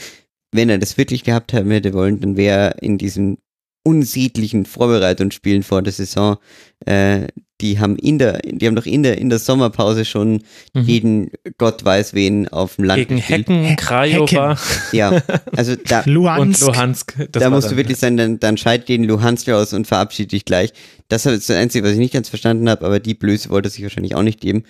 Wenn 0.51 0.69
er 0.69 0.79
das 0.79 0.97
wirklich 0.97 1.23
gehabt 1.23 1.53
haben 1.53 1.71
hätte 1.71 1.93
wollen, 1.93 2.19
dann 2.19 2.37
wäre 2.37 2.57
er 2.57 2.83
in 2.83 2.97
diesem 2.97 3.37
unsiedlichen 3.83 4.65
Vorbereitungsspielen 4.65 5.63
vor 5.63 5.81
der 5.81 5.93
Saison 5.93 6.37
äh, 6.85 7.27
die 7.61 7.79
haben 7.79 7.97
in 7.97 8.19
der, 8.19 8.39
die 8.39 8.65
haben 8.67 8.75
doch 8.75 8.85
in 8.85 9.03
der, 9.03 9.17
in 9.17 9.29
der 9.29 9.39
Sommerpause 9.39 10.05
schon 10.05 10.41
mhm. 10.73 10.81
jeden 10.81 11.31
Gott 11.57 11.83
weiß 11.83 12.13
wen 12.13 12.47
auf 12.47 12.77
dem 12.77 12.85
Land 12.85 13.07
Gegen 13.07 13.17
gespielt. 13.17 13.49
Hecken, 13.49 13.75
Krajova. 13.75 14.57
Ja, 14.91 15.21
also 15.55 15.75
da, 15.75 16.03
Luhansk. 16.05 16.67
Und 16.67 16.75
Luhansk. 16.75 17.13
da 17.31 17.49
musst 17.49 17.67
dann. 17.67 17.71
du 17.71 17.77
wirklich 17.77 17.97
sein, 17.97 18.17
dann, 18.17 18.39
dann 18.39 18.57
scheit 18.57 18.87
den 18.87 19.03
Luhansk 19.03 19.49
aus 19.49 19.73
und 19.73 19.87
verabschiede 19.87 20.29
dich 20.29 20.45
gleich. 20.45 20.71
Das 21.09 21.25
ist 21.25 21.49
das 21.49 21.57
Einzige, 21.57 21.85
was 21.85 21.93
ich 21.93 21.99
nicht 21.99 22.13
ganz 22.13 22.29
verstanden 22.29 22.69
habe, 22.69 22.85
aber 22.85 22.99
die 22.99 23.13
Blöße 23.13 23.49
wollte 23.49 23.69
sich 23.69 23.83
wahrscheinlich 23.83 24.15
auch 24.15 24.23
nicht 24.23 24.39
geben. 24.39 24.63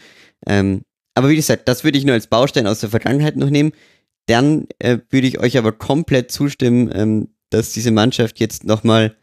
Ähm, 0.48 0.82
aber 1.14 1.30
wie 1.30 1.36
gesagt, 1.36 1.68
das 1.68 1.84
würde 1.84 1.98
ich 1.98 2.06
nur 2.06 2.14
als 2.14 2.28
Baustein 2.28 2.66
aus 2.66 2.80
der 2.80 2.90
Vergangenheit 2.90 3.36
noch 3.36 3.50
nehmen. 3.50 3.72
Dann 4.30 4.68
äh, 4.78 5.00
würde 5.10 5.28
ich 5.28 5.40
euch 5.40 5.58
aber 5.58 5.72
komplett 5.72 6.32
zustimmen, 6.32 6.90
ähm, 6.94 7.30
dass 7.50 7.74
diese 7.74 7.92
Mannschaft 7.92 8.40
jetzt 8.40 8.64
nochmal 8.64 9.16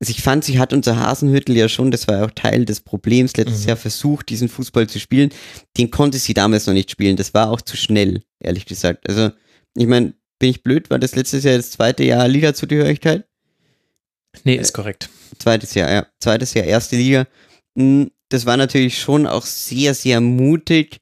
also 0.00 0.12
ich 0.12 0.22
fand, 0.22 0.44
sie 0.44 0.60
hat 0.60 0.72
unser 0.72 0.96
Hasenhüttel 0.96 1.56
ja 1.56 1.68
schon, 1.68 1.90
das 1.90 2.06
war 2.06 2.18
ja 2.18 2.24
auch 2.24 2.30
Teil 2.30 2.64
des 2.64 2.80
Problems, 2.80 3.36
letztes 3.36 3.62
mhm. 3.62 3.68
Jahr 3.68 3.76
versucht, 3.76 4.28
diesen 4.28 4.48
Fußball 4.48 4.86
zu 4.86 5.00
spielen. 5.00 5.30
Den 5.76 5.90
konnte 5.90 6.18
sie 6.18 6.34
damals 6.34 6.66
noch 6.66 6.74
nicht 6.74 6.90
spielen. 6.90 7.16
Das 7.16 7.34
war 7.34 7.50
auch 7.50 7.60
zu 7.60 7.76
schnell, 7.76 8.22
ehrlich 8.38 8.64
gesagt. 8.64 9.08
Also, 9.08 9.32
ich 9.76 9.86
meine, 9.88 10.14
bin 10.38 10.50
ich 10.50 10.62
blöd, 10.62 10.88
war 10.90 11.00
das 11.00 11.16
letztes 11.16 11.42
Jahr 11.42 11.56
das 11.56 11.72
zweite 11.72 12.04
Jahr 12.04 12.28
Liga-Zugehörigkeit? 12.28 13.26
Nee, 14.44 14.54
ist 14.54 14.72
korrekt. 14.72 15.10
Zweites 15.40 15.74
Jahr, 15.74 15.90
ja. 15.90 16.06
Zweites 16.20 16.54
Jahr 16.54 16.64
erste 16.64 16.94
Liga. 16.94 17.26
Hm, 17.76 18.12
das 18.28 18.46
war 18.46 18.56
natürlich 18.56 19.00
schon 19.00 19.26
auch 19.26 19.44
sehr, 19.44 19.94
sehr 19.94 20.20
mutig, 20.20 20.98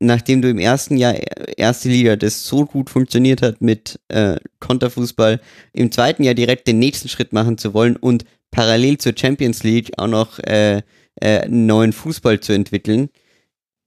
nachdem 0.00 0.42
du 0.42 0.48
im 0.48 0.58
ersten 0.58 0.96
Jahr 0.96 1.14
erste 1.56 1.88
Liga 1.88 2.16
das 2.16 2.46
so 2.46 2.64
gut 2.64 2.90
funktioniert 2.90 3.42
hat 3.42 3.60
mit 3.60 4.00
äh, 4.08 4.36
Konterfußball, 4.60 5.40
im 5.72 5.90
zweiten 5.90 6.22
Jahr 6.22 6.34
direkt 6.34 6.66
den 6.66 6.78
nächsten 6.78 7.08
Schritt 7.08 7.32
machen 7.32 7.58
zu 7.58 7.74
wollen 7.74 7.96
und 7.96 8.24
parallel 8.50 8.98
zur 8.98 9.14
Champions 9.16 9.62
League 9.62 9.92
auch 9.98 10.06
noch 10.06 10.38
äh, 10.40 10.82
äh, 11.20 11.48
neuen 11.48 11.92
Fußball 11.92 12.40
zu 12.40 12.52
entwickeln. 12.52 13.08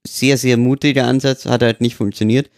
Sehr, 0.06 0.36
sehr 0.36 0.56
mutiger 0.56 1.06
Ansatz, 1.06 1.46
hat 1.46 1.62
halt 1.62 1.80
nicht 1.80 1.94
funktioniert. 1.94 2.50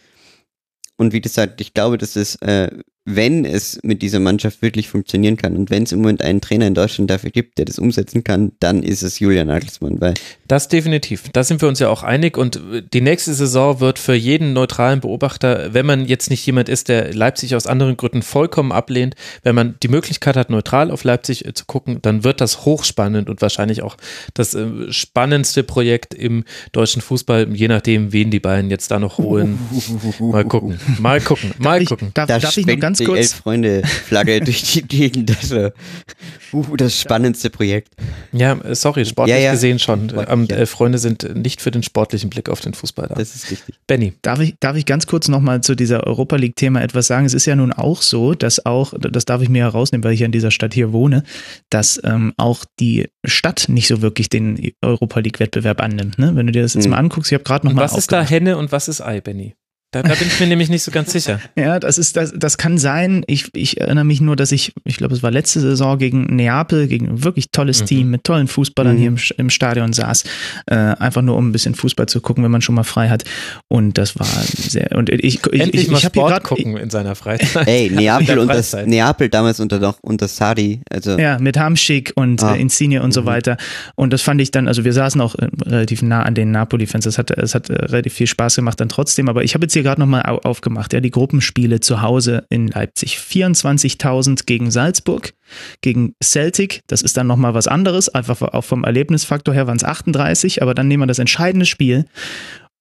Und 0.97 1.13
wie 1.13 1.21
gesagt, 1.21 1.61
ich 1.61 1.73
glaube, 1.73 1.97
dass 1.97 2.15
es 2.15 2.35
äh, 2.37 2.69
wenn 3.05 3.45
es 3.45 3.79
mit 3.83 4.01
dieser 4.01 4.19
Mannschaft 4.19 4.63
wirklich 4.63 4.89
funktionieren 4.89 5.37
kann 5.37 5.55
und 5.55 5.69
wenn 5.69 5.83
es 5.83 5.91
im 5.91 5.99
Moment 6.01 6.23
einen 6.23 6.41
Trainer 6.41 6.65
in 6.65 6.73
Deutschland 6.73 7.09
dafür 7.09 7.29
gibt, 7.29 7.59
der 7.59 7.65
das 7.65 7.77
umsetzen 7.77 8.23
kann, 8.23 8.53
dann 8.59 8.81
ist 8.81 9.03
es 9.03 9.19
Julian 9.19 9.47
Nagelsmann. 9.47 10.01
Weil 10.01 10.15
das 10.47 10.67
definitiv. 10.67 11.29
Da 11.31 11.43
sind 11.43 11.61
wir 11.61 11.69
uns 11.69 11.79
ja 11.79 11.89
auch 11.89 12.01
einig 12.01 12.35
und 12.35 12.59
die 12.93 13.01
nächste 13.01 13.35
Saison 13.35 13.79
wird 13.79 13.99
für 13.99 14.15
jeden 14.15 14.53
neutralen 14.53 15.01
Beobachter, 15.01 15.73
wenn 15.73 15.85
man 15.85 16.05
jetzt 16.05 16.31
nicht 16.31 16.43
jemand 16.47 16.67
ist, 16.67 16.89
der 16.89 17.13
Leipzig 17.13 17.55
aus 17.55 17.67
anderen 17.67 17.95
Gründen 17.95 18.23
vollkommen 18.23 18.71
ablehnt, 18.71 19.15
wenn 19.43 19.53
man 19.53 19.75
die 19.83 19.87
Möglichkeit 19.87 20.35
hat, 20.35 20.49
neutral 20.49 20.89
auf 20.89 21.03
Leipzig 21.03 21.45
äh, 21.45 21.53
zu 21.53 21.65
gucken, 21.65 21.99
dann 22.01 22.23
wird 22.23 22.41
das 22.41 22.65
hochspannend 22.65 23.29
und 23.29 23.41
wahrscheinlich 23.41 23.83
auch 23.83 23.97
das 24.33 24.55
äh, 24.55 24.91
spannendste 24.91 25.61
Projekt 25.61 26.15
im 26.15 26.43
deutschen 26.71 27.03
Fußball, 27.03 27.55
je 27.55 27.67
nachdem, 27.67 28.13
wen 28.13 28.31
die 28.31 28.39
beiden 28.39 28.71
jetzt 28.71 28.89
da 28.89 28.97
noch 28.97 29.19
holen. 29.19 29.59
Mal 30.19 30.45
gucken, 30.45 30.79
mal 30.99 31.21
gucken, 31.21 31.51
mal 31.57 31.79
darf 31.79 31.89
gucken. 31.89 32.07
Ich, 32.07 32.13
darf, 32.13 32.27
darf 32.27 32.57
ich 32.57 32.65
nur 32.65 32.77
ganz 32.77 32.94
die 32.99 33.05
kurz? 33.05 33.19
Elf-Freunde-Flagge 33.19 34.39
durch 34.45 34.63
die 34.63 34.81
Gegend. 34.81 35.29
Das, 35.29 35.51
uh, 35.51 36.75
das 36.75 36.99
spannendste 36.99 37.49
Projekt. 37.49 37.89
Ja, 38.31 38.57
sorry, 38.73 39.05
sportlich 39.05 39.35
ja, 39.35 39.41
ja. 39.41 39.51
gesehen 39.53 39.79
schon. 39.79 40.11
Ähm, 40.27 40.47
ja. 40.49 40.57
Elf-Freunde 40.57 40.97
sind 40.97 41.35
nicht 41.35 41.61
für 41.61 41.71
den 41.71 41.83
sportlichen 41.83 42.29
Blick 42.29 42.49
auf 42.49 42.61
den 42.61 42.73
Fußball 42.73 43.07
da. 43.07 43.15
Das 43.15 43.35
ist 43.35 43.51
richtig. 43.51 43.75
Benny. 43.87 44.13
Darf 44.21 44.39
ich, 44.39 44.55
darf 44.59 44.75
ich 44.75 44.85
ganz 44.85 45.07
kurz 45.07 45.27
nochmal 45.27 45.61
zu 45.61 45.75
dieser 45.75 46.05
Europa 46.05 46.35
League-Thema 46.35 46.81
etwas 46.81 47.07
sagen? 47.07 47.25
Es 47.25 47.33
ist 47.33 47.45
ja 47.45 47.55
nun 47.55 47.73
auch 47.73 48.01
so, 48.01 48.33
dass 48.33 48.65
auch, 48.65 48.93
das 48.99 49.25
darf 49.25 49.41
ich 49.41 49.49
mir 49.49 49.63
herausnehmen, 49.63 50.03
weil 50.03 50.13
ich 50.13 50.19
ja 50.21 50.25
in 50.25 50.31
dieser 50.31 50.51
Stadt 50.51 50.73
hier 50.73 50.91
wohne, 50.91 51.23
dass 51.69 52.01
ähm, 52.03 52.33
auch 52.37 52.65
die 52.79 53.07
Stadt 53.25 53.65
nicht 53.67 53.87
so 53.87 54.01
wirklich 54.01 54.29
den 54.29 54.71
Europa 54.81 55.19
League-Wettbewerb 55.19 55.81
annimmt. 55.81 56.17
Ne? 56.19 56.35
Wenn 56.35 56.47
du 56.47 56.51
dir 56.51 56.61
das 56.61 56.73
jetzt 56.73 56.85
hm. 56.85 56.91
mal 56.91 56.97
anguckst, 56.97 57.31
ich 57.31 57.35
habe 57.35 57.43
gerade 57.43 57.67
nochmal. 57.67 57.85
Was 57.85 57.97
ist 57.97 58.11
da 58.11 58.23
Henne 58.23 58.57
und 58.57 58.71
was 58.71 58.87
ist 58.87 59.01
Ei, 59.01 59.21
Benny? 59.21 59.55
Da, 59.95 60.03
da, 60.03 60.13
bin 60.13 60.27
ich 60.27 60.37
mir 60.41 60.47
nämlich 60.47 60.67
nicht 60.67 60.83
so 60.83 60.91
ganz 60.91 61.13
sicher. 61.13 61.39
Ja, 61.55 61.79
das 61.79 61.97
ist 61.97 62.17
das, 62.17 62.33
das 62.35 62.57
kann 62.57 62.77
sein. 62.77 63.23
Ich, 63.27 63.49
ich 63.55 63.79
erinnere 63.79 64.03
mich 64.03 64.19
nur, 64.19 64.35
dass 64.35 64.51
ich, 64.51 64.73
ich 64.83 64.97
glaube, 64.97 65.13
es 65.13 65.23
war 65.23 65.31
letzte 65.31 65.61
Saison 65.61 65.97
gegen 65.97 66.23
Neapel, 66.35 66.87
gegen 66.87 67.07
ein 67.07 67.23
wirklich 67.23 67.49
tolles 67.51 67.81
mhm. 67.81 67.85
Team 67.85 68.09
mit 68.09 68.25
tollen 68.25 68.47
Fußballern 68.47 68.95
mhm. 68.95 68.99
hier 68.99 69.07
im, 69.07 69.17
im, 69.37 69.49
Stadion 69.49 69.93
saß. 69.93 70.25
Äh, 70.65 70.75
einfach 70.75 71.21
nur 71.21 71.37
um 71.37 71.47
ein 71.47 71.51
bisschen 71.53 71.75
Fußball 71.75 72.07
zu 72.07 72.19
gucken, 72.19 72.43
wenn 72.43 72.51
man 72.51 72.61
schon 72.61 72.75
mal 72.75 72.83
frei 72.83 73.07
hat. 73.07 73.23
Und 73.69 73.97
das 73.97 74.19
war 74.19 74.27
sehr. 74.27 74.91
Und 74.97 75.09
ich, 75.09 75.23
ich, 75.23 75.43
Endlich 75.45 75.83
ich, 75.83 75.91
ich, 75.91 75.97
ich 75.97 76.05
habe 76.05 76.19
gerade 76.19 76.43
gucken 76.43 76.75
in 76.75 76.89
seiner 76.89 77.15
Freizeit. 77.15 77.65
Ey, 77.65 77.89
Neapel 77.93 78.39
und 78.39 78.49
das 78.49 78.75
Neapel 78.85 79.29
damals 79.29 79.61
unter 79.61 79.79
noch 79.79 79.99
unter 80.01 80.27
Sadi. 80.27 80.81
Also. 80.89 81.17
Ja, 81.17 81.39
mit 81.39 81.57
Hamschick 81.57 82.11
und 82.15 82.43
ah. 82.43 82.55
äh, 82.55 82.61
Insigne 82.61 83.01
und 83.01 83.09
mhm. 83.09 83.13
so 83.13 83.25
weiter. 83.25 83.55
Und 83.95 84.11
das 84.11 84.21
fand 84.21 84.41
ich 84.41 84.51
dann, 84.51 84.67
also 84.67 84.83
wir 84.83 84.93
saßen 84.93 85.21
auch 85.21 85.35
äh, 85.35 85.47
relativ 85.65 86.01
nah 86.01 86.23
an 86.23 86.35
den 86.35 86.51
Napoli-Fans. 86.51 87.05
Das 87.05 87.17
hat, 87.17 87.31
es 87.31 87.55
hat 87.55 87.69
äh, 87.69 87.75
relativ 87.75 88.13
viel 88.13 88.27
Spaß 88.27 88.57
gemacht 88.57 88.81
dann 88.81 88.89
trotzdem. 88.89 89.29
Aber 89.29 89.45
ich 89.45 89.53
habe 89.53 89.63
jetzt 89.63 89.73
hier 89.73 89.84
gerade 89.85 90.01
nochmal 90.01 90.23
auf 90.23 90.59
gemacht. 90.59 90.91
Ja, 90.91 90.99
die 90.99 91.11
Gruppenspiele 91.11 91.79
zu 91.79 92.01
Hause 92.01 92.45
in 92.49 92.67
Leipzig. 92.67 93.17
24.000 93.17 94.45
gegen 94.45 94.71
Salzburg, 94.71 95.33
gegen 95.81 96.13
Celtic. 96.21 96.81
Das 96.87 97.01
ist 97.01 97.15
dann 97.15 97.27
nochmal 97.27 97.53
was 97.53 97.67
anderes. 97.67 98.09
Einfach 98.09 98.41
auch 98.41 98.63
vom 98.63 98.83
Erlebnisfaktor 98.83 99.53
her 99.53 99.67
waren 99.67 99.77
es 99.77 99.83
38, 99.83 100.61
aber 100.61 100.73
dann 100.73 100.87
nehmen 100.89 101.03
wir 101.03 101.07
das 101.07 101.19
entscheidende 101.19 101.65
Spiel. 101.65 102.05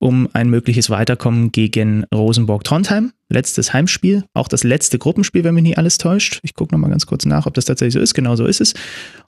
um 0.05 0.29
ein 0.35 0.51
mögliches 0.51 0.91
Weiterkommen 0.91 1.51
gegen 1.51 2.05
Rosenborg-Trondheim. 2.15 3.13
Letztes 3.31 3.73
Heimspiel, 3.73 4.25
auch 4.35 4.49
das 4.49 4.63
letzte 4.63 4.99
Gruppenspiel, 4.99 5.45
wenn 5.45 5.55
mich 5.55 5.63
nicht 5.63 5.79
alles 5.79 5.97
täuscht. 5.99 6.41
Ich 6.43 6.55
gucke 6.55 6.75
nochmal 6.75 6.91
ganz 6.91 7.07
kurz 7.07 7.25
nach, 7.25 7.47
ob 7.47 7.55
das 7.55 7.65
tatsächlich 7.65 7.95
so 7.95 8.01
ist. 8.01 8.13
Genau 8.13 8.37
so 8.37 8.45
ist 8.45 8.61
es. 8.61 8.75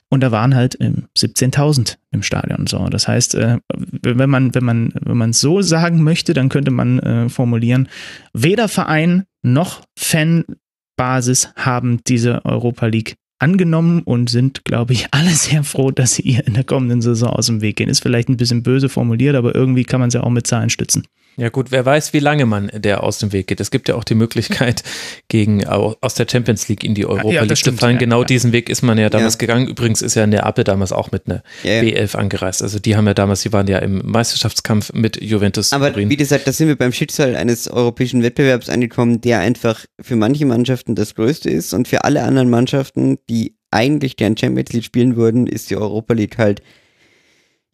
Und 0.09 0.21
da 0.21 0.31
waren 0.31 0.55
halt 0.55 0.79
17.000 0.79 1.97
im 2.11 2.23
Stadion. 2.23 2.65
So, 2.67 2.85
das 2.87 3.07
heißt, 3.07 3.35
äh, 3.35 3.57
wenn 3.73 4.29
man 4.29 4.55
wenn 4.55 4.63
man 4.63 4.93
wenn 5.01 5.17
man 5.17 5.33
so 5.33 5.61
sagen 5.61 6.01
möchte, 6.01 6.33
dann 6.33 6.49
könnte 6.49 6.71
man 6.71 6.99
äh, 6.99 7.29
formulieren: 7.29 7.89
Weder 8.33 8.69
Verein 8.69 9.25
noch 9.41 9.81
Fanbasis 9.97 11.53
haben 11.57 11.99
diese 12.07 12.45
Europa 12.45 12.85
League 12.85 13.15
angenommen 13.39 14.01
und 14.01 14.29
sind, 14.29 14.65
glaube 14.65 14.93
ich, 14.93 15.07
alle 15.11 15.29
sehr 15.29 15.63
froh, 15.63 15.91
dass 15.91 16.15
sie 16.15 16.23
ihr 16.23 16.47
in 16.47 16.53
der 16.53 16.63
kommenden 16.63 17.01
Saison 17.01 17.29
aus 17.29 17.47
dem 17.47 17.61
Weg 17.61 17.75
gehen. 17.75 17.89
Ist 17.89 18.01
vielleicht 18.01 18.29
ein 18.29 18.37
bisschen 18.37 18.63
böse 18.63 18.89
formuliert, 18.89 19.35
aber 19.35 19.55
irgendwie 19.55 19.83
kann 19.83 19.99
man 19.99 20.09
sie 20.09 20.23
auch 20.23 20.29
mit 20.29 20.47
Zahlen 20.47 20.69
stützen. 20.69 21.03
Ja 21.39 21.49
gut, 21.49 21.69
wer 21.69 21.85
weiß, 21.85 22.13
wie 22.13 22.19
lange 22.19 22.47
man 22.47 22.71
der 22.73 23.03
aus 23.03 23.19
dem 23.19 23.31
Weg 23.31 23.45
geht. 23.45 23.59
Es 23.59 23.69
gibt 23.69 23.87
ja 23.87 23.93
auch 23.93 24.03
die 24.03 24.15
Möglichkeit, 24.15 24.81
gegen 25.27 25.65
aus 25.67 26.15
der 26.15 26.25
Champions 26.27 26.67
League 26.67 26.83
in 26.83 26.95
die 26.95 27.05
Europa 27.05 27.29
ja, 27.29 27.43
League 27.43 27.57
zu 27.57 27.73
fallen. 27.73 27.97
Ja, 27.97 27.99
genau 27.99 28.21
ja. 28.21 28.25
diesen 28.25 28.53
Weg 28.53 28.69
ist 28.69 28.81
man 28.81 28.97
ja 28.97 29.11
damals 29.11 29.37
gegangen. 29.37 29.67
Übrigens 29.67 30.01
ist 30.01 30.15
ja 30.15 30.23
in 30.23 30.31
der 30.31 30.47
Appe 30.47 30.63
damals 30.63 30.91
auch 30.91 31.11
mit 31.11 31.29
einer 31.29 31.43
B11 31.63 32.15
angereist. 32.15 32.63
Also 32.63 32.79
die 32.79 32.95
haben 32.95 33.05
ja 33.05 33.13
damals, 33.13 33.41
die 33.41 33.53
waren 33.53 33.67
ja 33.67 33.77
im 33.77 34.01
Meisterschaftskampf 34.03 34.93
mit 34.93 35.21
Juventus. 35.21 35.73
Aber 35.73 35.93
Turin. 35.93 36.09
wie 36.09 36.17
gesagt, 36.17 36.47
da 36.47 36.51
sind 36.51 36.69
wir 36.69 36.75
beim 36.75 36.91
Schicksal 36.91 37.35
eines 37.35 37.67
europäischen 37.67 38.23
Wettbewerbs 38.23 38.67
angekommen, 38.67 39.21
der 39.21 39.39
einfach 39.39 39.85
für 40.01 40.15
manche 40.15 40.47
Mannschaften 40.47 40.95
das 40.95 41.13
Größte 41.13 41.51
ist 41.51 41.71
und 41.71 41.87
für 41.87 42.03
alle 42.03 42.23
anderen 42.23 42.49
Mannschaften, 42.49 43.19
die 43.29 43.55
eigentlich 43.69 44.15
gern 44.15 44.35
Champions 44.35 44.73
League 44.73 44.85
spielen 44.85 45.15
würden, 45.15 45.45
ist 45.45 45.69
die 45.69 45.77
Europa 45.77 46.15
League 46.15 46.39
halt 46.39 46.63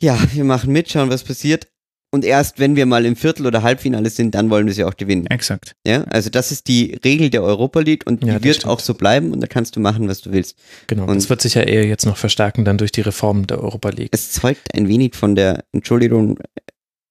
ja, 0.03 0.19
wir 0.33 0.43
machen 0.43 0.73
mit, 0.73 0.89
schauen, 0.91 1.09
was 1.09 1.23
passiert. 1.23 1.67
Und 2.13 2.23
erst 2.23 2.59
wenn 2.59 2.75
wir 2.75 2.85
mal 2.85 3.07
im 3.07 3.15
Viertel- 3.15 3.47
oder 3.47 3.63
Halbfinale 3.63 4.07
sind, 4.11 4.35
dann 4.35 4.51
wollen 4.51 4.67
wir 4.67 4.73
sie 4.75 4.83
auch 4.83 4.97
gewinnen. 4.97 5.25
Exakt. 5.25 5.75
Ja, 5.83 6.03
also 6.03 6.29
das 6.29 6.51
ist 6.51 6.67
die 6.67 6.95
Regel 7.03 7.31
der 7.31 7.41
Europa 7.41 7.79
League 7.79 8.05
und 8.05 8.23
ja, 8.23 8.37
die 8.37 8.43
wird 8.43 8.57
stimmt. 8.57 8.71
auch 8.71 8.79
so 8.79 8.93
bleiben 8.93 9.31
und 9.31 9.41
da 9.41 9.47
kannst 9.47 9.75
du 9.75 9.79
machen, 9.79 10.07
was 10.07 10.21
du 10.21 10.31
willst. 10.31 10.55
Genau. 10.85 11.07
Und 11.07 11.15
das 11.15 11.31
wird 11.31 11.41
sich 11.41 11.55
ja 11.55 11.63
eher 11.63 11.87
jetzt 11.87 12.05
noch 12.05 12.17
verstärken 12.17 12.65
dann 12.65 12.77
durch 12.77 12.91
die 12.91 13.01
Reform 13.01 13.47
der 13.47 13.63
Europa 13.63 13.89
League. 13.89 14.09
Es 14.11 14.31
zeugt 14.31 14.75
ein 14.75 14.87
wenig 14.87 15.15
von 15.15 15.33
der, 15.33 15.65
Entschuldigung, 15.71 16.37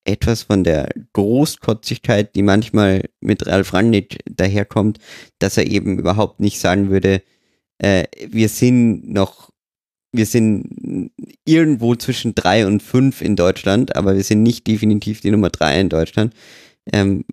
etwas 0.04 0.44
von 0.44 0.62
der 0.62 0.88
Großkotzigkeit, 1.14 2.36
die 2.36 2.42
manchmal 2.42 3.08
mit 3.20 3.44
Ralf 3.48 3.74
Rangnick 3.74 4.20
daherkommt, 4.30 5.00
dass 5.40 5.56
er 5.56 5.66
eben 5.66 5.98
überhaupt 5.98 6.38
nicht 6.38 6.60
sagen 6.60 6.90
würde, 6.90 7.22
äh, 7.78 8.04
wir 8.28 8.48
sind 8.48 9.12
noch 9.12 9.51
wir 10.12 10.26
sind 10.26 11.10
irgendwo 11.44 11.94
zwischen 11.96 12.34
drei 12.34 12.66
und 12.66 12.82
fünf 12.82 13.22
in 13.22 13.34
Deutschland, 13.34 13.96
aber 13.96 14.14
wir 14.14 14.22
sind 14.22 14.42
nicht 14.42 14.66
definitiv 14.66 15.20
die 15.20 15.30
Nummer 15.30 15.50
drei 15.50 15.80
in 15.80 15.88
Deutschland. 15.88 16.34
Ähm, 16.92 17.24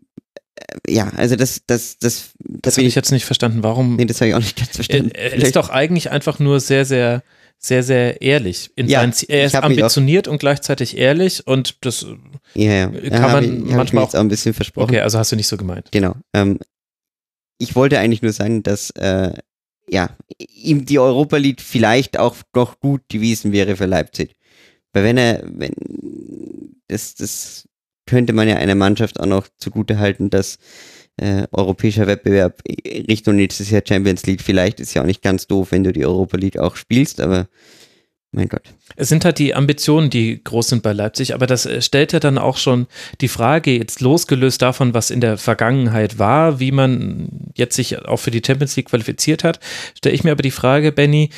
äh, 0.55 0.93
ja, 0.93 1.09
also 1.15 1.35
das, 1.35 1.61
das, 1.67 1.97
das, 1.99 2.31
das, 2.39 2.61
das 2.61 2.77
habe 2.77 2.87
ich 2.87 2.95
jetzt 2.95 3.11
nicht 3.11 3.25
verstanden. 3.25 3.63
Warum? 3.63 3.97
Nee, 3.97 4.05
das 4.05 4.21
habe 4.21 4.29
ich 4.29 4.35
auch 4.35 4.39
nicht 4.39 4.57
ganz 4.57 4.69
verstanden. 4.69 5.11
Er, 5.11 5.33
er 5.33 5.43
ist 5.43 5.55
doch 5.55 5.69
eigentlich 5.69 6.09
einfach 6.11 6.39
nur 6.39 6.59
sehr, 6.61 6.85
sehr, 6.85 7.23
sehr, 7.57 7.83
sehr 7.83 8.21
ehrlich. 8.21 8.71
In 8.75 8.87
ja, 8.87 9.09
er 9.27 9.45
ist 9.45 9.55
ambitioniert 9.55 10.29
und 10.29 10.39
gleichzeitig 10.39 10.97
ehrlich 10.97 11.45
und 11.45 11.85
das 11.85 12.05
ja, 12.53 12.71
ja. 12.71 12.87
kann 12.87 13.11
ja, 13.11 13.27
man 13.27 13.67
ich, 13.67 13.73
manchmal 13.73 14.05
auch, 14.05 14.13
auch 14.13 14.19
ein 14.19 14.29
bisschen 14.29 14.53
versprochen. 14.53 14.89
Okay, 14.89 15.01
also 15.01 15.19
hast 15.19 15.33
du 15.33 15.35
nicht 15.35 15.47
so 15.47 15.57
gemeint. 15.57 15.89
Genau. 15.91 16.15
Ähm, 16.33 16.59
ich 17.57 17.75
wollte 17.75 17.99
eigentlich 17.99 18.21
nur 18.21 18.31
sagen, 18.31 18.63
dass 18.63 18.91
äh, 18.91 19.33
ja, 19.91 20.15
ihm 20.37 20.85
die 20.85 20.99
Europa 20.99 21.37
League 21.37 21.61
vielleicht 21.61 22.19
auch 22.19 22.35
noch 22.53 22.79
gut 22.79 23.01
gewesen 23.09 23.51
wäre 23.51 23.75
für 23.75 23.85
Leipzig. 23.85 24.35
Weil 24.93 25.03
wenn 25.03 25.17
er, 25.17 25.43
wenn, 25.45 25.73
das, 26.87 27.15
das 27.15 27.67
könnte 28.05 28.33
man 28.33 28.47
ja 28.47 28.55
einer 28.55 28.75
Mannschaft 28.75 29.19
auch 29.19 29.25
noch 29.25 29.47
zugute 29.57 29.99
halten, 29.99 30.29
dass 30.29 30.57
äh, 31.17 31.47
europäischer 31.51 32.07
Wettbewerb 32.07 32.61
Richtung 32.85 33.35
nächstes 33.35 33.69
Jahr 33.69 33.83
Champions 33.87 34.25
League 34.25 34.41
vielleicht 34.41 34.79
ist 34.79 34.93
ja 34.93 35.01
auch 35.01 35.07
nicht 35.07 35.21
ganz 35.21 35.47
doof, 35.47 35.71
wenn 35.71 35.83
du 35.83 35.91
die 35.91 36.05
Europa 36.05 36.37
League 36.37 36.57
auch 36.57 36.75
spielst, 36.75 37.19
aber 37.19 37.47
mein 38.31 38.47
Gott. 38.47 38.73
Es 38.99 39.07
sind 39.07 39.23
halt 39.23 39.39
die 39.39 39.55
Ambitionen, 39.55 40.09
die 40.09 40.43
groß 40.43 40.67
sind 40.67 40.83
bei 40.83 40.91
Leipzig, 40.91 41.33
aber 41.33 41.47
das 41.47 41.65
äh, 41.65 41.81
stellt 41.81 42.11
ja 42.11 42.19
dann 42.19 42.37
auch 42.37 42.57
schon 42.57 42.87
die 43.21 43.29
Frage, 43.29 43.77
jetzt 43.77 44.01
losgelöst 44.01 44.61
davon, 44.61 44.93
was 44.93 45.09
in 45.09 45.21
der 45.21 45.37
Vergangenheit 45.37 46.19
war, 46.19 46.59
wie 46.59 46.73
man 46.73 47.29
jetzt 47.55 47.75
sich 47.75 48.05
auch 48.05 48.17
für 48.17 48.31
die 48.31 48.41
Champions 48.45 48.75
League 48.75 48.89
qualifiziert 48.89 49.45
hat, 49.45 49.59
stelle 49.97 50.13
ich 50.13 50.25
mir 50.25 50.31
aber 50.31 50.43
die 50.43 50.51
Frage, 50.51 50.91
Benny, 50.91 51.29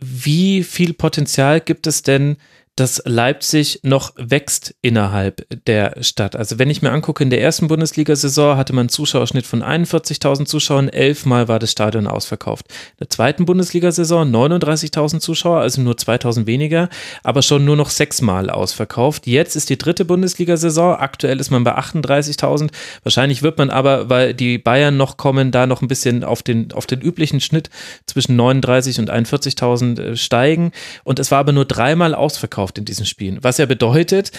wie 0.00 0.64
viel 0.64 0.92
Potenzial 0.94 1.60
gibt 1.60 1.86
es 1.86 2.02
denn 2.02 2.36
dass 2.76 3.02
Leipzig 3.04 3.80
noch 3.82 4.12
wächst 4.16 4.74
innerhalb 4.80 5.46
der 5.66 6.02
Stadt. 6.02 6.34
Also 6.34 6.58
wenn 6.58 6.70
ich 6.70 6.80
mir 6.80 6.90
angucke, 6.92 7.22
in 7.22 7.28
der 7.28 7.42
ersten 7.42 7.68
Bundesliga-Saison 7.68 8.56
hatte 8.56 8.72
man 8.72 8.84
einen 8.84 8.88
Zuschauerschnitt 8.88 9.46
von 9.46 9.62
41.000 9.62 10.46
Zuschauern, 10.46 10.88
elfmal 10.88 11.48
war 11.48 11.58
das 11.58 11.72
Stadion 11.72 12.06
ausverkauft. 12.06 12.66
In 12.68 13.00
der 13.00 13.10
zweiten 13.10 13.44
Bundesliga-Saison 13.44 14.30
39.000 14.34 15.20
Zuschauer, 15.20 15.60
also 15.60 15.82
nur 15.82 15.94
2.000 15.94 16.46
weniger, 16.46 16.88
aber 17.22 17.42
schon 17.42 17.64
nur 17.64 17.76
noch 17.76 17.90
sechsmal 17.90 18.48
ausverkauft. 18.48 19.26
Jetzt 19.26 19.56
ist 19.56 19.68
die 19.68 19.78
dritte 19.78 20.06
Bundesliga-Saison, 20.06 20.94
aktuell 20.94 21.38
ist 21.40 21.50
man 21.50 21.64
bei 21.64 21.76
38.000. 21.76 22.70
Wahrscheinlich 23.02 23.42
wird 23.42 23.58
man 23.58 23.68
aber, 23.68 24.08
weil 24.08 24.32
die 24.32 24.58
Bayern 24.58 24.96
noch 24.96 25.16
kommen, 25.18 25.50
da 25.50 25.66
noch 25.66 25.82
ein 25.82 25.88
bisschen 25.88 26.24
auf 26.24 26.42
den, 26.42 26.72
auf 26.72 26.86
den 26.86 27.02
üblichen 27.02 27.40
Schnitt 27.40 27.68
zwischen 28.06 28.36
39 28.36 29.00
und 29.00 29.10
41.000 29.10 30.00
äh, 30.00 30.16
steigen. 30.16 30.72
Und 31.04 31.18
es 31.18 31.30
war 31.30 31.40
aber 31.40 31.52
nur 31.52 31.66
dreimal 31.66 32.14
ausverkauft 32.14 32.59
ausverkauft 32.60 32.78
in 32.78 32.84
diesen 32.84 33.06
Spielen. 33.06 33.38
Was 33.42 33.58
ja 33.58 33.66
bedeutet, 33.66 34.32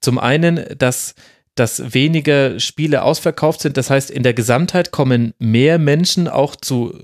zum 0.00 0.18
einen, 0.18 0.64
dass 0.78 1.14
dass 1.54 1.92
weniger 1.92 2.60
Spiele 2.60 3.02
ausverkauft 3.02 3.62
sind. 3.62 3.76
Das 3.76 3.90
heißt, 3.90 4.12
in 4.12 4.22
der 4.22 4.32
Gesamtheit 4.32 4.92
kommen 4.92 5.34
mehr 5.40 5.80
Menschen 5.80 6.28
auch 6.28 6.54
zu 6.54 7.02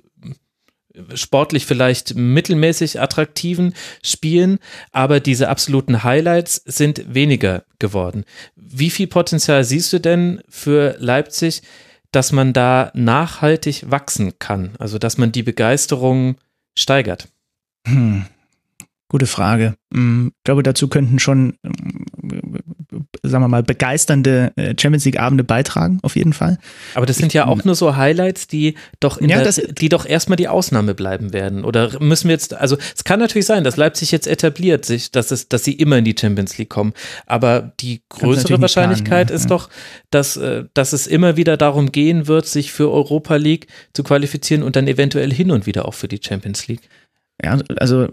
sportlich 1.17 1.67
vielleicht 1.67 2.15
mittelmäßig 2.15 3.01
attraktiven 3.01 3.75
Spielen, 4.01 4.61
aber 4.93 5.19
diese 5.19 5.49
absoluten 5.49 6.05
Highlights 6.05 6.63
sind 6.67 7.13
weniger 7.13 7.65
geworden. 7.81 8.23
Wie 8.55 8.91
viel 8.91 9.09
Potenzial 9.09 9.65
siehst 9.65 9.93
du 9.93 9.99
denn 9.99 10.41
für 10.49 10.95
Leipzig, 11.01 11.63
dass 12.13 12.31
man 12.31 12.53
da 12.53 12.93
nachhaltig 12.95 13.91
wachsen 13.91 14.39
kann? 14.39 14.77
Also, 14.79 14.99
dass 14.99 15.19
man 15.19 15.33
die 15.33 15.43
Begeisterung 15.43 16.37
steigert? 16.77 17.27
Hm. 17.89 18.27
Gute 19.09 19.27
Frage. 19.27 19.75
Mm, 19.91 20.29
ich 20.29 20.45
glaube, 20.45 20.63
dazu 20.63 20.89
könnten 20.89 21.19
schon, 21.19 21.59
sagen 23.23 23.45
wir 23.45 23.49
mal, 23.49 23.63
begeisternde 23.63 24.53
äh, 24.57 24.75
Champions 24.81 25.05
League-Abende 25.05 25.45
beitragen, 25.45 25.99
auf 26.03 26.17
jeden 26.17 26.33
Fall. 26.33 26.59
Aber 26.95 27.05
das 27.05 27.19
sind 27.19 27.35
ja 27.35 27.47
auch 27.47 27.65
nur 27.65 27.75
so 27.75 27.97
Highlights, 27.97 28.47
die 28.47 28.77
doch, 29.01 29.21
ja, 29.21 29.43
der, 29.43 29.53
die 29.53 29.91
doch 29.91 30.07
erstmal 30.07 30.37
die 30.37 30.49
Ausnahme 30.49 30.95
bleiben 30.95 31.35
werden. 31.35 31.65
Oder 31.65 32.01
müssen 32.01 32.29
wir 32.29 32.33
jetzt, 32.33 32.55
also 32.55 32.79
es 32.97 33.05
kann 33.05 33.21
natürlich 33.21 33.47
sein, 33.47 33.63
dass 33.63 33.77
Leipzig 33.77 34.11
jetzt 34.11 34.27
etabliert 34.27 34.87
sich, 34.87 35.13
dass, 35.13 35.31
es, 35.31 35.49
dass 35.51 35.65
sie 35.65 35.75
immer 35.75 35.99
in 35.99 36.05
die 36.07 36.17
Champions 36.19 36.57
League 36.57 36.71
kommen. 36.71 36.95
Aber 37.27 37.75
die 37.81 38.03
größere 38.09 38.59
Wahrscheinlichkeit 38.63 39.29
planen, 39.29 39.29
ja, 39.29 39.35
ist 39.35 39.45
ja. 39.45 39.49
doch, 39.49 39.69
dass, 40.11 40.39
äh, 40.39 40.65
dass 40.73 40.95
es 40.95 41.07
immer 41.07 41.37
wieder 41.37 41.59
darum 41.59 41.93
gehen 41.93 42.27
wird, 42.27 42.47
sich 42.47 42.73
für 42.73 42.91
Europa 42.91 43.37
League 43.37 43.67
zu 43.93 44.03
qualifizieren 44.03 44.63
und 44.63 44.77
dann 44.77 44.89
eventuell 44.89 45.33
hin 45.33 45.51
und 45.51 45.67
wieder 45.67 45.87
auch 45.87 45.95
für 45.95 46.09
die 46.09 46.21
Champions 46.23 46.67
League. 46.69 46.89
Ja, 47.43 47.59
also 47.77 48.09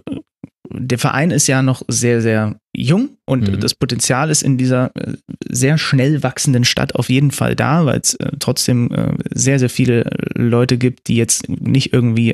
der 0.74 0.98
Verein 0.98 1.32
ist 1.32 1.48
ja 1.48 1.62
noch 1.62 1.82
sehr, 1.88 2.22
sehr 2.22 2.56
jung 2.82 3.18
und 3.26 3.48
mhm. 3.48 3.60
das 3.60 3.76
Potenzial 3.76 4.30
ist 4.30 4.42
in 4.42 4.58
dieser 4.58 4.92
äh, 4.96 5.14
sehr 5.48 5.78
schnell 5.78 6.24
wachsenden 6.24 6.66
Stadt 6.66 6.96
auf 6.96 7.10
jeden 7.10 7.32
Fall 7.32 7.56
da, 7.56 7.86
weil 7.86 8.00
es 8.00 8.16
äh, 8.16 8.32
trotzdem 8.40 8.92
äh, 8.92 9.14
sehr, 9.34 9.60
sehr 9.60 9.70
viele 9.70 10.10
Leute 10.34 10.78
gibt, 10.78 11.08
die 11.08 11.16
jetzt 11.16 11.48
nicht 11.50 11.94
irgendwie 11.94 12.34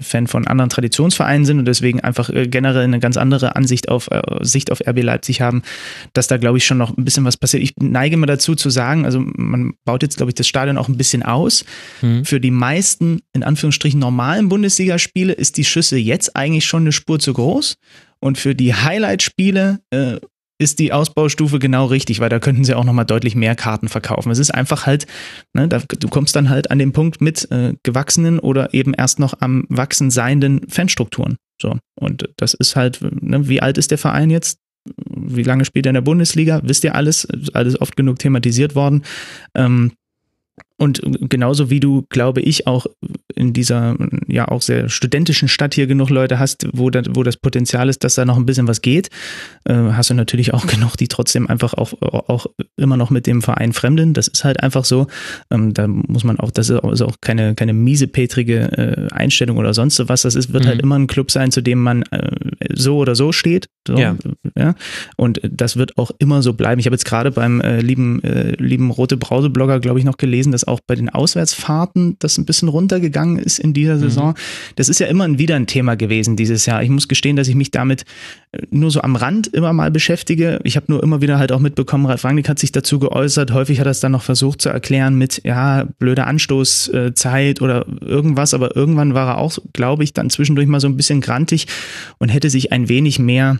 Fan 0.00 0.26
von 0.26 0.46
anderen 0.46 0.68
Traditionsvereinen 0.68 1.44
sind 1.44 1.58
und 1.58 1.64
deswegen 1.64 2.00
einfach 2.00 2.30
generell 2.32 2.84
eine 2.84 2.98
ganz 2.98 3.16
andere 3.16 3.56
Ansicht 3.56 3.88
auf 3.88 4.08
Sicht 4.40 4.70
auf 4.72 4.80
RB 4.86 5.02
Leipzig 5.02 5.40
haben, 5.40 5.62
dass 6.12 6.26
da 6.26 6.36
glaube 6.36 6.58
ich 6.58 6.66
schon 6.66 6.78
noch 6.78 6.96
ein 6.96 7.04
bisschen 7.04 7.24
was 7.24 7.36
passiert. 7.36 7.62
Ich 7.62 7.74
neige 7.76 8.16
mal 8.16 8.26
dazu 8.26 8.54
zu 8.54 8.70
sagen, 8.70 9.04
also 9.04 9.20
man 9.20 9.74
baut 9.84 10.02
jetzt 10.02 10.16
glaube 10.16 10.30
ich 10.30 10.34
das 10.34 10.48
Stadion 10.48 10.78
auch 10.78 10.88
ein 10.88 10.96
bisschen 10.96 11.22
aus. 11.22 11.64
Mhm. 12.02 12.24
Für 12.24 12.40
die 12.40 12.50
meisten 12.50 13.20
in 13.32 13.42
Anführungsstrichen 13.42 14.00
normalen 14.00 14.48
Bundesligaspiele 14.48 15.32
ist 15.32 15.56
die 15.56 15.64
Schüsse 15.64 15.96
jetzt 15.96 16.36
eigentlich 16.36 16.66
schon 16.66 16.82
eine 16.82 16.92
Spur 16.92 17.18
zu 17.18 17.32
groß. 17.32 17.76
Und 18.20 18.38
für 18.38 18.54
die 18.54 18.74
Highlight-Spiele 18.74 19.80
äh, 19.90 20.18
ist 20.60 20.80
die 20.80 20.92
Ausbaustufe 20.92 21.58
genau 21.60 21.86
richtig, 21.86 22.18
weil 22.18 22.28
da 22.28 22.40
könnten 22.40 22.64
sie 22.64 22.74
auch 22.74 22.84
nochmal 22.84 23.04
deutlich 23.04 23.36
mehr 23.36 23.54
Karten 23.54 23.88
verkaufen. 23.88 24.30
Es 24.32 24.40
ist 24.40 24.52
einfach 24.52 24.86
halt, 24.86 25.06
ne, 25.54 25.68
da, 25.68 25.78
du 25.78 26.08
kommst 26.08 26.34
dann 26.34 26.50
halt 26.50 26.70
an 26.70 26.78
den 26.78 26.92
Punkt 26.92 27.20
mit 27.20 27.50
äh, 27.52 27.74
gewachsenen 27.84 28.40
oder 28.40 28.74
eben 28.74 28.92
erst 28.92 29.20
noch 29.20 29.40
am 29.40 29.66
wachsen 29.68 30.10
seienden 30.10 30.68
Fanstrukturen. 30.68 31.36
So. 31.62 31.78
Und 31.98 32.28
das 32.36 32.54
ist 32.54 32.74
halt, 32.74 33.00
ne, 33.22 33.48
wie 33.48 33.62
alt 33.62 33.78
ist 33.78 33.92
der 33.92 33.98
Verein 33.98 34.30
jetzt? 34.30 34.58
Wie 35.06 35.42
lange 35.42 35.64
spielt 35.64 35.86
er 35.86 35.90
in 35.90 35.94
der 35.94 36.00
Bundesliga? 36.00 36.60
Wisst 36.64 36.82
ihr 36.82 36.94
alles? 36.94 37.28
Alles 37.52 37.80
oft 37.80 37.96
genug 37.96 38.18
thematisiert 38.18 38.74
worden. 38.74 39.04
Ähm, 39.54 39.92
und 40.78 41.02
genauso 41.28 41.70
wie 41.70 41.80
du, 41.80 42.06
glaube 42.08 42.40
ich, 42.40 42.68
auch 42.68 42.86
in 43.34 43.52
dieser 43.52 43.96
ja 44.28 44.46
auch 44.48 44.62
sehr 44.62 44.88
studentischen 44.88 45.48
Stadt 45.48 45.74
hier 45.74 45.88
genug 45.88 46.08
Leute 46.08 46.38
hast, 46.38 46.68
wo, 46.72 46.88
das, 46.90 47.06
wo 47.10 47.24
das 47.24 47.36
Potenzial 47.36 47.88
ist, 47.88 48.04
dass 48.04 48.14
da 48.14 48.24
noch 48.24 48.36
ein 48.36 48.46
bisschen 48.46 48.68
was 48.68 48.80
geht, 48.80 49.10
äh, 49.64 49.74
hast 49.74 50.10
du 50.10 50.14
natürlich 50.14 50.54
auch 50.54 50.66
genug, 50.68 50.96
die 50.96 51.08
trotzdem 51.08 51.48
einfach 51.48 51.74
auch, 51.74 51.94
auch 52.00 52.46
immer 52.76 52.96
noch 52.96 53.10
mit 53.10 53.26
dem 53.26 53.42
Verein 53.42 53.72
fremdeln. 53.72 54.14
Das 54.14 54.28
ist 54.28 54.44
halt 54.44 54.62
einfach 54.62 54.84
so. 54.84 55.08
Ähm, 55.50 55.74
da 55.74 55.88
muss 55.88 56.22
man 56.22 56.38
auch, 56.38 56.52
das 56.52 56.70
ist 56.70 57.02
auch 57.02 57.16
keine, 57.20 57.56
keine 57.56 57.72
miesepetrige 57.72 59.08
äh, 59.10 59.14
Einstellung 59.14 59.56
oder 59.56 59.74
sonst 59.74 60.00
was. 60.08 60.22
Das 60.22 60.36
ist, 60.36 60.52
wird 60.52 60.64
halt 60.64 60.76
mhm. 60.76 60.78
halt 60.78 60.82
immer 60.82 60.98
ein 60.98 61.06
Club 61.08 61.32
sein, 61.32 61.50
zu 61.50 61.60
dem 61.60 61.82
man 61.82 62.02
äh, 62.04 62.30
so 62.72 62.98
oder 62.98 63.16
so 63.16 63.32
steht. 63.32 63.66
So, 63.86 63.96
ja. 63.96 64.16
ja. 64.56 64.74
Und 65.16 65.40
das 65.42 65.76
wird 65.76 65.98
auch 65.98 66.12
immer 66.18 66.42
so 66.42 66.52
bleiben. 66.52 66.78
Ich 66.78 66.86
habe 66.86 66.94
jetzt 66.94 67.04
gerade 67.04 67.32
beim 67.32 67.60
äh, 67.60 67.80
lieben, 67.80 68.22
äh, 68.22 68.52
lieben 68.62 68.90
Rote 68.90 69.16
Brause-Blogger, 69.16 69.80
glaube 69.80 69.98
ich, 69.98 70.04
noch 70.04 70.18
gelesen, 70.18 70.52
dass 70.52 70.67
auch 70.68 70.80
bei 70.86 70.94
den 70.94 71.08
Auswärtsfahrten 71.08 72.16
das 72.18 72.38
ein 72.38 72.44
bisschen 72.44 72.68
runtergegangen 72.68 73.38
ist 73.38 73.58
in 73.58 73.72
dieser 73.72 73.96
mhm. 73.96 74.00
Saison. 74.00 74.28
Mhm. 74.28 74.34
Das 74.76 74.88
ist 74.88 75.00
ja 75.00 75.06
immer 75.06 75.38
wieder 75.38 75.56
ein 75.56 75.66
Thema 75.66 75.96
gewesen 75.96 76.36
dieses 76.36 76.66
Jahr. 76.66 76.82
Ich 76.82 76.90
muss 76.90 77.08
gestehen, 77.08 77.36
dass 77.36 77.48
ich 77.48 77.54
mich 77.54 77.70
damit 77.70 78.04
äh, 78.52 78.62
nur 78.70 78.90
so 78.90 79.00
am 79.00 79.16
Rand 79.16 79.48
immer 79.48 79.72
mal 79.72 79.90
beschäftige. 79.90 80.60
Ich 80.64 80.76
habe 80.76 80.86
nur 80.88 81.02
immer 81.02 81.20
wieder 81.20 81.38
halt 81.38 81.52
auch 81.52 81.60
mitbekommen, 81.60 82.06
Ralf 82.06 82.24
Rangnick 82.24 82.48
hat 82.48 82.58
sich 82.58 82.72
dazu 82.72 82.98
geäußert. 82.98 83.52
Häufig 83.52 83.80
hat 83.80 83.86
er 83.86 83.92
es 83.92 84.00
dann 84.00 84.12
noch 84.12 84.22
versucht 84.22 84.62
zu 84.62 84.68
erklären 84.68 85.16
mit, 85.16 85.42
ja, 85.44 85.86
blöde 85.98 86.24
Anstoßzeit 86.24 87.60
oder 87.60 87.86
irgendwas. 88.00 88.54
Aber 88.54 88.76
irgendwann 88.76 89.14
war 89.14 89.28
er 89.28 89.38
auch, 89.38 89.58
glaube 89.72 90.04
ich, 90.04 90.12
dann 90.12 90.30
zwischendurch 90.30 90.68
mal 90.68 90.80
so 90.80 90.88
ein 90.88 90.96
bisschen 90.96 91.20
grantig 91.20 91.66
und 92.18 92.28
hätte 92.28 92.50
sich 92.50 92.72
ein 92.72 92.88
wenig 92.88 93.18
mehr 93.18 93.58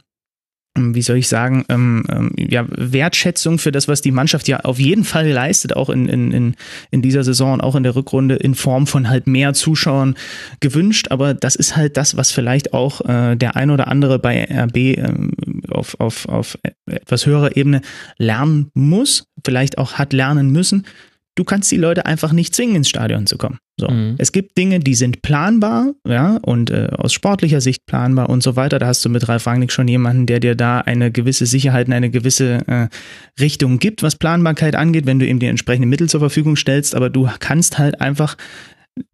wie 0.94 1.02
soll 1.02 1.16
ich 1.18 1.28
sagen, 1.28 1.64
ähm, 1.68 2.04
ähm, 2.10 2.32
ja, 2.36 2.64
Wertschätzung 2.68 3.58
für 3.58 3.72
das, 3.72 3.88
was 3.88 4.00
die 4.00 4.10
Mannschaft 4.10 4.48
ja 4.48 4.60
auf 4.60 4.78
jeden 4.78 5.04
Fall 5.04 5.28
leistet, 5.28 5.76
auch 5.76 5.90
in, 5.90 6.08
in, 6.08 6.54
in 6.90 7.02
dieser 7.02 7.24
Saison 7.24 7.54
und 7.54 7.60
auch 7.60 7.74
in 7.74 7.82
der 7.82 7.94
Rückrunde 7.94 8.36
in 8.36 8.54
Form 8.54 8.86
von 8.86 9.08
halt 9.08 9.26
mehr 9.26 9.54
Zuschauern 9.54 10.14
gewünscht. 10.60 11.08
Aber 11.10 11.34
das 11.34 11.56
ist 11.56 11.76
halt 11.76 11.96
das, 11.96 12.16
was 12.16 12.32
vielleicht 12.32 12.72
auch 12.72 13.00
äh, 13.08 13.36
der 13.36 13.56
ein 13.56 13.70
oder 13.70 13.88
andere 13.88 14.18
bei 14.18 14.44
RB 14.44 14.76
ähm, 14.76 15.32
auf, 15.70 15.98
auf, 16.00 16.28
auf 16.28 16.58
etwas 16.86 17.26
höherer 17.26 17.56
Ebene 17.56 17.80
lernen 18.18 18.70
muss, 18.74 19.26
vielleicht 19.44 19.78
auch 19.78 19.94
hat 19.94 20.12
lernen 20.12 20.50
müssen. 20.50 20.86
Du 21.38 21.44
kannst 21.44 21.70
die 21.70 21.76
Leute 21.76 22.04
einfach 22.04 22.32
nicht 22.32 22.52
zwingen, 22.52 22.74
ins 22.74 22.88
Stadion 22.88 23.28
zu 23.28 23.38
kommen. 23.38 23.58
So. 23.80 23.86
Mhm. 23.88 24.16
Es 24.18 24.32
gibt 24.32 24.58
Dinge, 24.58 24.80
die 24.80 24.96
sind 24.96 25.22
planbar, 25.22 25.92
ja, 26.04 26.38
und 26.42 26.70
äh, 26.70 26.88
aus 26.96 27.12
sportlicher 27.12 27.60
Sicht 27.60 27.86
planbar 27.86 28.28
und 28.28 28.42
so 28.42 28.56
weiter. 28.56 28.80
Da 28.80 28.88
hast 28.88 29.04
du 29.04 29.08
mit 29.08 29.28
Ralf 29.28 29.46
Rangnick 29.46 29.70
schon 29.70 29.86
jemanden, 29.86 30.26
der 30.26 30.40
dir 30.40 30.56
da 30.56 30.80
eine 30.80 31.12
gewisse 31.12 31.46
Sicherheit 31.46 31.86
und 31.86 31.92
eine 31.92 32.10
gewisse 32.10 32.66
äh, 32.66 32.88
Richtung 33.40 33.78
gibt, 33.78 34.02
was 34.02 34.16
Planbarkeit 34.16 34.74
angeht, 34.74 35.06
wenn 35.06 35.20
du 35.20 35.26
ihm 35.26 35.38
die 35.38 35.46
entsprechenden 35.46 35.88
Mittel 35.88 36.08
zur 36.08 36.18
Verfügung 36.18 36.56
stellst. 36.56 36.96
Aber 36.96 37.08
du 37.08 37.28
kannst 37.38 37.78
halt 37.78 38.00
einfach 38.00 38.36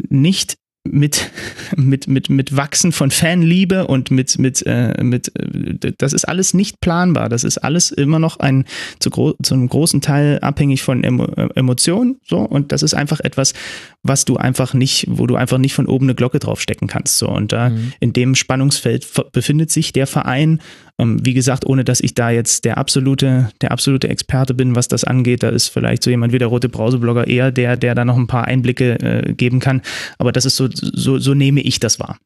nicht 0.08 0.56
mit, 0.84 1.30
mit, 1.76 2.06
mit, 2.06 2.30
mit 2.30 2.56
Wachsen 2.56 2.92
von 2.92 3.10
Fanliebe 3.10 3.86
und 3.86 4.10
mit, 4.10 4.38
mit, 4.38 4.62
äh, 4.66 5.02
mit, 5.02 5.32
äh, 5.38 5.92
das 5.98 6.12
ist 6.12 6.26
alles 6.26 6.54
nicht 6.54 6.80
planbar. 6.80 7.28
Das 7.28 7.44
ist 7.44 7.58
alles 7.58 7.90
immer 7.90 8.18
noch 8.18 8.38
ein, 8.38 8.64
zu, 8.98 9.10
gro 9.10 9.34
zu 9.42 9.54
einem 9.54 9.68
großen 9.68 10.00
Teil 10.00 10.38
abhängig 10.40 10.82
von 10.82 11.02
Emo 11.02 11.24
äh, 11.24 11.48
Emotionen, 11.54 12.20
so. 12.24 12.38
Und 12.38 12.72
das 12.72 12.82
ist 12.82 12.94
einfach 12.94 13.20
etwas, 13.20 13.54
was 14.02 14.24
du 14.24 14.36
einfach 14.36 14.74
nicht, 14.74 15.06
wo 15.08 15.26
du 15.26 15.36
einfach 15.36 15.58
nicht 15.58 15.74
von 15.74 15.86
oben 15.86 16.06
eine 16.06 16.14
Glocke 16.14 16.38
draufstecken 16.38 16.88
kannst, 16.88 17.18
so. 17.18 17.28
Und 17.28 17.52
da, 17.52 17.70
mhm. 17.70 17.92
in 18.00 18.12
dem 18.12 18.34
Spannungsfeld 18.34 19.06
befindet 19.32 19.70
sich 19.70 19.92
der 19.92 20.06
Verein 20.06 20.60
ähm, 21.00 21.24
wie 21.24 21.34
gesagt, 21.34 21.66
ohne 21.66 21.84
dass 21.84 22.00
ich 22.00 22.14
da 22.14 22.30
jetzt 22.30 22.64
der 22.64 22.78
absolute, 22.78 23.50
der 23.60 23.72
absolute 23.72 24.08
Experte 24.08 24.54
bin, 24.54 24.76
was 24.76 24.88
das 24.88 25.04
angeht, 25.04 25.42
da 25.42 25.48
ist 25.48 25.68
vielleicht 25.68 26.02
so 26.02 26.10
jemand 26.10 26.32
wie 26.32 26.38
der 26.38 26.48
Rote 26.48 26.68
Brauseblogger 26.68 27.26
eher 27.26 27.50
der, 27.50 27.76
der 27.76 27.94
da 27.94 28.04
noch 28.04 28.16
ein 28.16 28.26
paar 28.26 28.44
Einblicke 28.44 29.00
äh, 29.00 29.32
geben 29.32 29.60
kann. 29.60 29.82
Aber 30.18 30.32
das 30.32 30.44
ist 30.44 30.56
so, 30.56 30.68
so, 30.72 31.18
so 31.18 31.34
nehme 31.34 31.60
ich 31.60 31.80
das 31.80 31.98
wahr. 31.98 32.18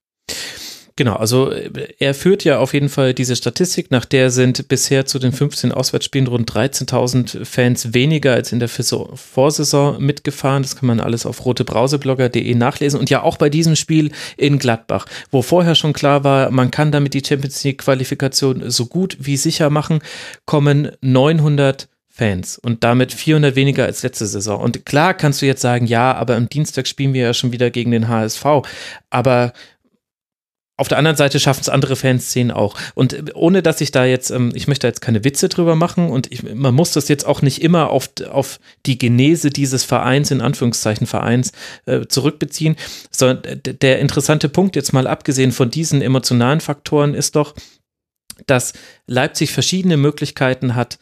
Genau, 0.99 1.15
also 1.15 1.53
äh, 1.53 1.95
er 2.01 2.13
führt 2.13 2.43
ja 2.43 2.59
auf 2.59 2.75
jeden 2.75 2.89
Fall 2.89 3.15
diese 3.15 3.37
Statistik, 3.37 3.93
nach 3.93 4.05
der 4.05 4.33
sind 4.33 4.67
bisher 4.67 5.07
zu 5.07 5.21
den 5.21 5.31
15 5.31 5.71
Auswärtsspielen 5.71 6.27
rund 6.27 6.51
13.000 6.51 7.45
Fans 7.45 7.95
weniger 7.95 8.33
als 8.33 8.51
in 8.51 8.59
der 8.59 8.69
Vorsaison 8.69 10.03
mitgefahren. 10.03 10.65
Das 10.65 10.75
kann 10.75 10.89
man 10.89 10.99
alles 10.99 11.25
auf 11.25 11.45
rotebrauseblogger.de 11.45 12.53
nachlesen 12.57 12.99
und 12.99 13.11
ja 13.11 13.23
auch 13.23 13.37
bei 13.37 13.49
diesem 13.49 13.77
Spiel 13.77 14.11
in 14.37 14.59
Gladbach, 14.59 15.07
wo 15.31 15.41
vorher 15.41 15.77
schon 15.77 15.93
klar 15.93 16.25
war, 16.25 16.51
man 16.51 16.73
kann 16.73 16.91
damit 16.91 17.15
die 17.15 17.23
Champions 17.25 17.63
League 17.63 17.79
Qualifikation 17.79 18.69
so 18.69 18.87
gut 18.87 19.19
wie 19.21 19.37
sicher 19.37 19.71
machen, 19.71 20.01
kommen 20.47 20.91
900 21.01 21.87
Fans 22.09 22.59
und 22.59 22.83
damit 22.83 23.13
400 23.13 23.55
weniger 23.55 23.85
als 23.85 24.03
letzte 24.03 24.27
Saison. 24.27 24.61
Und 24.61 24.85
klar 24.85 25.15
kannst 25.15 25.41
du 25.43 25.47
jetzt 25.47 25.63
sagen, 25.63 25.87
ja, 25.87 26.13
aber 26.13 26.35
am 26.35 26.49
Dienstag 26.49 26.89
spielen 26.89 27.15
wir 27.15 27.23
ja 27.23 27.35
schon 27.35 27.53
wieder 27.53 27.71
gegen 27.71 27.93
den 27.93 28.09
HSV. 28.09 28.45
Aber 29.11 29.53
auf 30.79 30.87
der 30.87 30.97
anderen 30.97 31.17
Seite 31.17 31.41
schaffen 31.41 31.61
es 31.61 31.69
andere 31.69 31.97
Fanszenen 31.97 32.53
auch. 32.53 32.77
Und 32.95 33.13
äh, 33.13 33.25
ohne 33.35 33.63
dass 33.63 33.81
ich 33.81 33.91
da 33.91 34.05
jetzt, 34.05 34.31
ähm, 34.31 34.53
ich 34.55 34.69
möchte 34.69 34.87
jetzt 34.87 35.01
keine 35.01 35.25
Witze 35.25 35.49
drüber 35.49 35.75
machen 35.75 36.09
und 36.09 36.33
ich, 36.33 36.43
man 36.43 36.75
muss 36.75 36.93
das 36.93 37.09
jetzt 37.09 37.27
auch 37.27 37.43
nicht 37.43 37.63
immer 37.63 37.91
auf, 37.91 38.09
auf 38.31 38.61
die 38.87 38.97
Genese 38.97 39.51
dieses 39.51 39.85
Vereins, 39.85 40.31
in 40.31 40.41
Anführungszeichen 40.41 41.07
Vereins, 41.07 41.53
äh, 41.87 42.07
zurückbeziehen, 42.07 42.77
sondern 43.11 43.61
der 43.65 43.99
interessante 43.99 44.49
Punkt 44.49 44.77
jetzt 44.77 44.93
mal 44.93 45.09
abgesehen 45.09 45.51
von 45.51 45.69
diesen 45.69 46.01
emotionalen 46.01 46.61
Faktoren 46.61 47.15
ist 47.15 47.35
doch, 47.35 47.55
dass 48.47 48.73
Leipzig 49.09 49.51
verschiedene 49.51 49.97
Möglichkeiten 49.97 50.77
hat, 50.77 50.99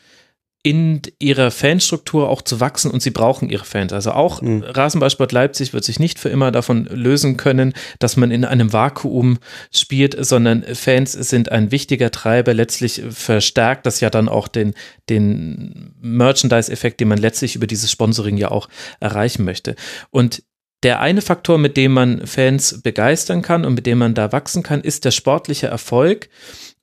in 0.66 1.00
ihrer 1.20 1.52
Fanstruktur 1.52 2.28
auch 2.28 2.42
zu 2.42 2.58
wachsen 2.58 2.90
und 2.90 3.00
sie 3.00 3.12
brauchen 3.12 3.48
ihre 3.48 3.64
Fans. 3.64 3.92
Also 3.92 4.10
auch 4.10 4.42
mhm. 4.42 4.64
Rasenballsport 4.64 5.30
Leipzig 5.30 5.72
wird 5.72 5.84
sich 5.84 6.00
nicht 6.00 6.18
für 6.18 6.28
immer 6.28 6.50
davon 6.50 6.86
lösen 6.86 7.36
können, 7.36 7.72
dass 8.00 8.16
man 8.16 8.32
in 8.32 8.44
einem 8.44 8.72
Vakuum 8.72 9.38
spielt, 9.70 10.16
sondern 10.26 10.64
Fans 10.74 11.12
sind 11.12 11.52
ein 11.52 11.70
wichtiger 11.70 12.10
Treiber. 12.10 12.52
Letztlich 12.52 13.00
verstärkt 13.10 13.86
das 13.86 14.00
ja 14.00 14.10
dann 14.10 14.28
auch 14.28 14.48
den, 14.48 14.74
den 15.08 15.94
Merchandise-Effekt, 16.00 16.98
den 16.98 17.06
man 17.06 17.18
letztlich 17.18 17.54
über 17.54 17.68
dieses 17.68 17.92
Sponsoring 17.92 18.36
ja 18.36 18.50
auch 18.50 18.68
erreichen 18.98 19.44
möchte. 19.44 19.76
Und 20.10 20.42
der 20.82 21.00
eine 21.00 21.22
Faktor, 21.22 21.58
mit 21.58 21.76
dem 21.76 21.92
man 21.92 22.26
Fans 22.26 22.82
begeistern 22.82 23.42
kann 23.42 23.64
und 23.64 23.74
mit 23.74 23.86
dem 23.86 23.98
man 23.98 24.14
da 24.14 24.32
wachsen 24.32 24.64
kann, 24.64 24.80
ist 24.80 25.04
der 25.04 25.12
sportliche 25.12 25.68
Erfolg. 25.68 26.28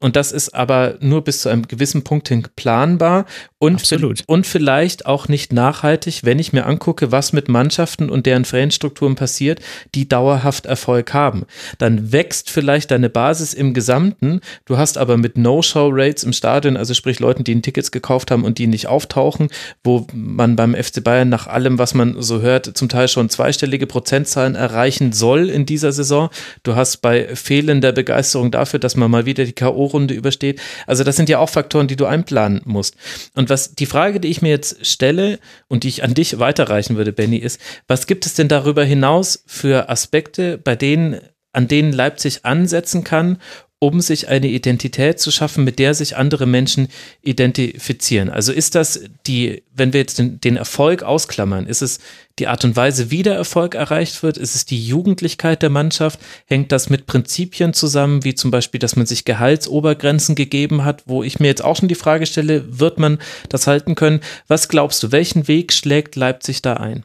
Und 0.03 0.17
das 0.17 0.33
ist 0.33 0.53
aber 0.53 0.95
nur 0.99 1.23
bis 1.23 1.39
zu 1.39 1.47
einem 1.47 1.65
gewissen 1.65 2.03
Punkt 2.03 2.27
hin 2.27 2.45
planbar 2.57 3.25
und, 3.57 3.75
Absolut. 3.75 4.21
und 4.27 4.45
vielleicht 4.45 5.05
auch 5.05 5.29
nicht 5.29 5.53
nachhaltig, 5.53 6.25
wenn 6.25 6.39
ich 6.39 6.51
mir 6.51 6.65
angucke, 6.65 7.13
was 7.13 7.31
mit 7.31 7.47
Mannschaften 7.47 8.09
und 8.09 8.25
deren 8.25 8.43
Fanstrukturen 8.43 9.15
passiert, 9.15 9.61
die 9.95 10.09
dauerhaft 10.09 10.65
Erfolg 10.65 11.13
haben. 11.13 11.45
Dann 11.77 12.11
wächst 12.11 12.49
vielleicht 12.49 12.91
deine 12.91 13.09
Basis 13.09 13.53
im 13.53 13.73
Gesamten. 13.73 14.41
Du 14.65 14.77
hast 14.77 14.97
aber 14.97 15.15
mit 15.15 15.37
No-Show-Rates 15.37 16.25
im 16.25 16.33
Stadion, 16.33 16.75
also 16.75 16.93
sprich 16.93 17.21
Leuten, 17.21 17.45
die 17.45 17.61
Tickets 17.61 17.89
gekauft 17.89 18.29
haben 18.29 18.43
und 18.43 18.57
die 18.57 18.67
nicht 18.67 18.87
auftauchen, 18.87 19.47
wo 19.85 20.05
man 20.13 20.57
beim 20.57 20.75
FC 20.75 21.01
Bayern 21.01 21.29
nach 21.29 21.47
allem, 21.47 21.79
was 21.79 21.93
man 21.93 22.21
so 22.21 22.41
hört, 22.41 22.77
zum 22.77 22.89
Teil 22.89 23.07
schon 23.07 23.29
zweistellige 23.29 23.87
Prozentzahlen 23.87 24.55
erreichen 24.55 25.13
soll 25.13 25.49
in 25.49 25.65
dieser 25.65 25.93
Saison. 25.93 26.29
Du 26.63 26.75
hast 26.75 26.97
bei 26.97 27.33
fehlender 27.37 27.93
Begeisterung 27.93 28.51
dafür, 28.51 28.81
dass 28.81 28.97
man 28.97 29.09
mal 29.09 29.25
wieder 29.25 29.45
die 29.45 29.53
K.O 29.53 29.92
Runde 29.93 30.13
übersteht. 30.13 30.59
Also 30.87 31.03
das 31.03 31.15
sind 31.15 31.29
ja 31.29 31.39
auch 31.39 31.49
Faktoren, 31.49 31.87
die 31.87 31.95
du 31.95 32.05
einplanen 32.05 32.61
musst. 32.65 32.95
Und 33.35 33.49
was 33.49 33.75
die 33.75 33.85
Frage, 33.85 34.19
die 34.19 34.29
ich 34.29 34.41
mir 34.41 34.49
jetzt 34.49 34.85
stelle 34.85 35.39
und 35.67 35.83
die 35.83 35.89
ich 35.89 36.03
an 36.03 36.13
dich 36.13 36.39
weiterreichen 36.39 36.97
würde, 36.97 37.13
Benny, 37.13 37.37
ist, 37.37 37.59
was 37.87 38.07
gibt 38.07 38.25
es 38.25 38.33
denn 38.33 38.47
darüber 38.47 38.83
hinaus 38.83 39.43
für 39.47 39.89
Aspekte, 39.89 40.57
bei 40.57 40.75
denen 40.75 41.21
an 41.53 41.67
denen 41.67 41.93
Leipzig 41.93 42.45
ansetzen 42.45 43.03
kann, 43.03 43.37
um 43.83 43.99
sich 43.99 44.29
eine 44.29 44.47
Identität 44.47 45.19
zu 45.19 45.29
schaffen, 45.29 45.65
mit 45.65 45.77
der 45.77 45.93
sich 45.93 46.15
andere 46.15 46.45
Menschen 46.45 46.87
identifizieren. 47.21 48.29
Also 48.29 48.53
ist 48.53 48.75
das 48.75 49.01
die, 49.27 49.61
wenn 49.75 49.91
wir 49.91 49.99
jetzt 49.99 50.19
den, 50.19 50.39
den, 50.39 50.55
Erfolg 50.55 51.03
ausklammern, 51.03 51.67
ist 51.67 51.81
es 51.81 51.99
die 52.39 52.47
Art 52.47 52.63
und 52.63 52.77
Weise, 52.77 53.11
wie 53.11 53.23
der 53.23 53.35
Erfolg 53.35 53.75
erreicht 53.75 54.23
wird? 54.23 54.37
Ist 54.37 54.55
es 54.55 54.65
die 54.65 54.81
Jugendlichkeit 54.81 55.61
der 55.61 55.69
Mannschaft? 55.69 56.17
Hängt 56.45 56.71
das 56.71 56.89
mit 56.89 57.07
Prinzipien 57.07 57.73
zusammen, 57.73 58.23
wie 58.23 58.35
zum 58.35 58.51
Beispiel, 58.51 58.79
dass 58.79 58.95
man 58.95 59.05
sich 59.05 59.25
Gehaltsobergrenzen 59.25 60.35
gegeben 60.35 60.85
hat, 60.85 61.03
wo 61.05 61.21
ich 61.21 61.41
mir 61.41 61.47
jetzt 61.47 61.63
auch 61.65 61.75
schon 61.75 61.89
die 61.89 61.95
Frage 61.95 62.25
stelle, 62.25 62.79
wird 62.79 62.99
man 62.99 63.19
das 63.49 63.67
halten 63.67 63.95
können? 63.95 64.21
Was 64.47 64.69
glaubst 64.69 65.03
du, 65.03 65.11
welchen 65.11 65.49
Weg 65.49 65.73
schlägt 65.73 66.15
Leipzig 66.15 66.61
da 66.61 66.75
ein? 66.75 67.03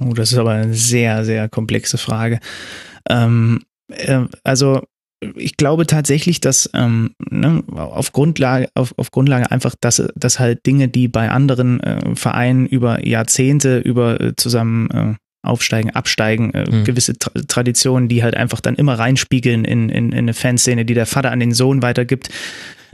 Oh, 0.00 0.14
das 0.14 0.32
ist 0.32 0.38
aber 0.38 0.52
eine 0.52 0.72
sehr, 0.72 1.26
sehr 1.26 1.50
komplexe 1.50 1.98
Frage. 1.98 2.40
Ähm, 3.10 3.60
äh, 3.88 4.24
also 4.44 4.80
ich 5.20 5.56
glaube 5.56 5.86
tatsächlich, 5.86 6.40
dass 6.40 6.70
ähm, 6.74 7.14
ne, 7.18 7.62
auf 7.74 8.12
Grundlage, 8.12 8.68
auf, 8.74 8.94
auf 8.96 9.10
Grundlage 9.10 9.50
einfach, 9.50 9.74
dass, 9.80 10.02
dass 10.14 10.38
halt 10.38 10.64
Dinge, 10.66 10.88
die 10.88 11.08
bei 11.08 11.30
anderen 11.30 11.80
äh, 11.80 12.14
Vereinen 12.14 12.66
über 12.66 13.06
Jahrzehnte 13.06 13.78
über 13.78 14.20
äh, 14.20 14.36
zusammen 14.36 14.90
äh, 14.90 15.14
aufsteigen, 15.42 15.90
absteigen, 15.90 16.52
äh, 16.52 16.70
mhm. 16.70 16.84
gewisse 16.84 17.18
Tra 17.18 17.30
Traditionen, 17.48 18.08
die 18.08 18.22
halt 18.22 18.36
einfach 18.36 18.60
dann 18.60 18.76
immer 18.76 18.98
reinspiegeln 18.98 19.64
in, 19.64 19.88
in, 19.88 20.12
in 20.12 20.18
eine 20.18 20.34
Fanszene, 20.34 20.84
die 20.84 20.94
der 20.94 21.06
Vater 21.06 21.30
an 21.30 21.40
den 21.40 21.52
Sohn 21.52 21.82
weitergibt. 21.82 22.30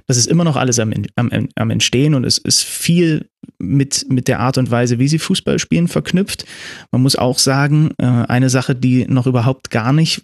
Das 0.06 0.16
ist 0.16 0.26
immer 0.26 0.44
noch 0.44 0.56
alles 0.56 0.78
am, 0.78 0.92
am, 1.16 1.48
am 1.54 1.70
Entstehen 1.70 2.14
und 2.14 2.24
es 2.24 2.38
ist 2.38 2.62
viel 2.62 3.28
mit, 3.58 4.06
mit 4.10 4.28
der 4.28 4.40
Art 4.40 4.58
und 4.58 4.70
Weise, 4.70 4.98
wie 4.98 5.08
sie 5.08 5.18
Fußball 5.18 5.58
spielen, 5.58 5.88
verknüpft. 5.88 6.44
Man 6.92 7.02
muss 7.02 7.16
auch 7.16 7.38
sagen, 7.38 7.90
äh, 7.98 8.04
eine 8.04 8.50
Sache, 8.50 8.74
die 8.74 9.06
noch 9.06 9.26
überhaupt 9.26 9.70
gar 9.70 9.92
nicht, 9.92 10.22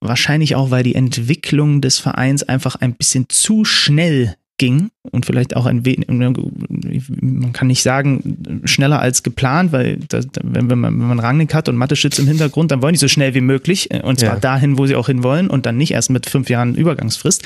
wahrscheinlich 0.00 0.54
auch, 0.54 0.70
weil 0.70 0.82
die 0.82 0.94
Entwicklung 0.94 1.80
des 1.80 1.98
Vereins 1.98 2.42
einfach 2.42 2.76
ein 2.76 2.94
bisschen 2.94 3.26
zu 3.28 3.64
schnell 3.64 4.36
ging 4.58 4.90
und 5.10 5.26
vielleicht 5.26 5.56
auch 5.56 5.66
ein 5.66 5.84
wenig, 5.84 6.06
man 6.08 7.52
kann 7.52 7.66
nicht 7.66 7.82
sagen 7.82 8.62
schneller 8.64 9.00
als 9.00 9.22
geplant, 9.22 9.72
weil 9.72 9.98
das, 10.08 10.28
wenn, 10.42 10.66
man, 10.66 11.00
wenn 11.00 11.08
man 11.08 11.18
Rangnick 11.18 11.52
hat 11.54 11.68
und 11.68 11.76
Mathe-Schütz 11.76 12.18
im 12.18 12.28
Hintergrund, 12.28 12.70
dann 12.70 12.80
wollen 12.82 12.92
die 12.92 12.98
so 12.98 13.08
schnell 13.08 13.34
wie 13.34 13.40
möglich 13.40 13.90
äh, 13.90 14.02
und 14.02 14.20
zwar 14.20 14.34
ja. 14.34 14.40
dahin, 14.40 14.78
wo 14.78 14.86
sie 14.86 14.94
auch 14.94 15.06
hinwollen 15.06 15.48
und 15.48 15.66
dann 15.66 15.76
nicht 15.76 15.92
erst 15.92 16.10
mit 16.10 16.28
fünf 16.28 16.48
Jahren 16.48 16.74
Übergangsfrist. 16.74 17.42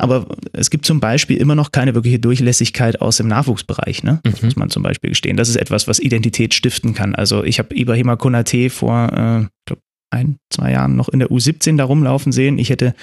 Aber 0.00 0.26
es 0.52 0.70
gibt 0.70 0.86
zum 0.86 0.98
Beispiel 0.98 1.36
immer 1.36 1.54
noch 1.54 1.72
keine 1.72 1.94
wirkliche 1.94 2.18
Durchlässigkeit 2.18 3.00
aus 3.02 3.18
dem 3.18 3.28
Nachwuchsbereich. 3.28 4.02
Ne? 4.02 4.20
Das 4.22 4.40
mhm. 4.40 4.46
muss 4.48 4.56
man 4.56 4.70
zum 4.70 4.82
Beispiel 4.82 5.10
gestehen. 5.10 5.36
Das 5.36 5.48
ist 5.48 5.56
etwas, 5.56 5.88
was 5.88 5.98
Identität 6.00 6.54
stiften 6.54 6.94
kann. 6.94 7.14
Also 7.14 7.44
ich 7.44 7.58
habe 7.58 7.76
Ibrahima 7.76 8.16
Konate 8.16 8.70
vor 8.70 9.48
äh, 9.68 9.74
ein, 10.10 10.38
zwei 10.50 10.72
Jahren 10.72 10.96
noch 10.96 11.08
in 11.10 11.18
der 11.18 11.28
U17 11.28 11.76
da 11.76 11.84
rumlaufen 11.84 12.32
sehen. 12.32 12.58
Ich 12.58 12.70
hätte 12.70 12.94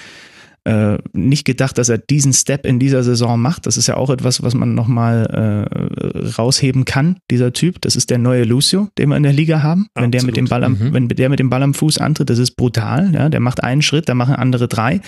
äh, 0.68 0.98
nicht 1.14 1.46
gedacht, 1.46 1.78
dass 1.78 1.88
er 1.88 1.96
diesen 1.96 2.34
Step 2.34 2.66
in 2.66 2.78
dieser 2.78 3.02
Saison 3.02 3.40
macht. 3.40 3.64
Das 3.66 3.78
ist 3.78 3.86
ja 3.86 3.96
auch 3.96 4.10
etwas, 4.10 4.42
was 4.42 4.54
man 4.54 4.74
nochmal 4.74 5.66
äh, 5.72 6.28
rausheben 6.36 6.84
kann, 6.84 7.16
dieser 7.30 7.54
Typ. 7.54 7.80
Das 7.80 7.96
ist 7.96 8.10
der 8.10 8.18
neue 8.18 8.44
Lucio, 8.44 8.88
den 8.98 9.08
wir 9.08 9.16
in 9.16 9.22
der 9.22 9.32
Liga 9.32 9.62
haben. 9.62 9.86
Absolut. 9.94 10.04
Wenn 10.04 10.10
der 10.10 10.22
mit 10.24 10.36
dem 10.36 10.44
Ball 10.44 10.64
am, 10.64 10.72
mhm. 10.72 10.92
wenn 10.92 11.08
der 11.08 11.30
mit 11.30 11.38
dem 11.38 11.48
Ball 11.48 11.62
am 11.62 11.72
Fuß 11.72 11.96
antritt, 11.98 12.28
das 12.28 12.38
ist 12.38 12.56
brutal. 12.56 13.14
Ja? 13.14 13.30
Der 13.30 13.40
macht 13.40 13.64
einen 13.64 13.80
Schritt, 13.80 14.10
da 14.10 14.14
machen 14.14 14.34
andere 14.34 14.68
drei. 14.68 15.00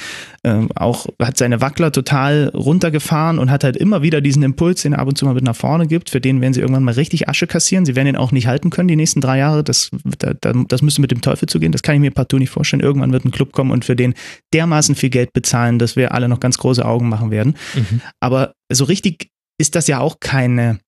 Ähm, 0.44 0.70
auch 0.74 1.06
hat 1.20 1.36
seine 1.36 1.60
Wackler 1.60 1.92
total 1.92 2.50
runtergefahren 2.55 3.39
und 3.39 3.50
hat 3.50 3.62
halt 3.62 3.76
immer 3.76 4.00
wieder 4.00 4.22
diesen 4.22 4.42
Impuls, 4.42 4.80
den 4.80 4.94
er 4.94 5.00
ab 5.00 5.08
und 5.08 5.18
zu 5.18 5.26
mal 5.26 5.34
mit 5.34 5.44
nach 5.44 5.56
vorne 5.56 5.86
gibt. 5.86 6.08
Für 6.08 6.22
den 6.22 6.40
werden 6.40 6.55
sie 6.55 6.60
irgendwann 6.60 6.84
mal 6.84 6.94
richtig 6.94 7.28
Asche 7.28 7.47
kassieren. 7.47 7.84
Sie 7.84 7.97
werden 7.97 8.08
ihn 8.08 8.16
auch 8.16 8.32
nicht 8.32 8.47
halten 8.47 8.70
können 8.70 8.89
die 8.89 8.97
nächsten 8.97 9.20
drei 9.20 9.36
Jahre. 9.36 9.62
Das, 9.62 9.90
das 10.20 10.80
müsste 10.80 11.02
mit 11.02 11.10
dem 11.10 11.20
Teufel 11.20 11.48
zugehen. 11.48 11.72
Das 11.72 11.82
kann 11.82 11.97
ich 11.97 12.00
mir 12.00 12.12
partout 12.12 12.39
nicht 12.39 12.50
vorstellen. 12.50 12.80
Irgendwann 12.80 13.12
wird 13.12 13.26
ein 13.26 13.30
Club 13.30 13.52
kommen 13.52 13.70
und 13.70 13.84
für 13.84 13.94
den 13.94 14.14
dermaßen 14.55 14.94
viel 14.94 15.10
Geld 15.10 15.34
bezahlen 15.34 15.49
Zahlen, 15.50 15.78
dass 15.78 15.96
wir 15.96 16.12
alle 16.12 16.28
noch 16.28 16.40
ganz 16.40 16.58
große 16.58 16.84
Augen 16.84 17.08
machen 17.08 17.30
werden. 17.30 17.56
Mhm. 17.74 18.00
Aber 18.20 18.54
so 18.72 18.84
richtig 18.84 19.30
ist 19.58 19.74
das 19.74 19.86
ja 19.88 20.00
auch 20.00 20.20
keine 20.20 20.80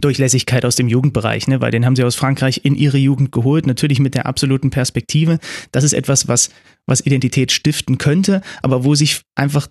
Durchlässigkeit 0.00 0.64
aus 0.64 0.76
dem 0.76 0.88
Jugendbereich, 0.88 1.48
ne? 1.48 1.60
weil 1.60 1.70
den 1.70 1.84
haben 1.84 1.96
sie 1.96 2.04
aus 2.04 2.16
Frankreich 2.16 2.62
in 2.64 2.74
ihre 2.74 2.98
Jugend 2.98 3.32
geholt, 3.32 3.66
natürlich 3.66 4.00
mit 4.00 4.14
der 4.14 4.26
absoluten 4.26 4.70
Perspektive. 4.70 5.38
Das 5.70 5.84
ist 5.84 5.92
etwas, 5.92 6.28
was, 6.28 6.50
was 6.86 7.04
Identität 7.04 7.52
stiften 7.52 7.98
könnte, 7.98 8.42
aber 8.62 8.84
wo 8.84 8.94
sich 8.94 9.22
einfach 9.34 9.68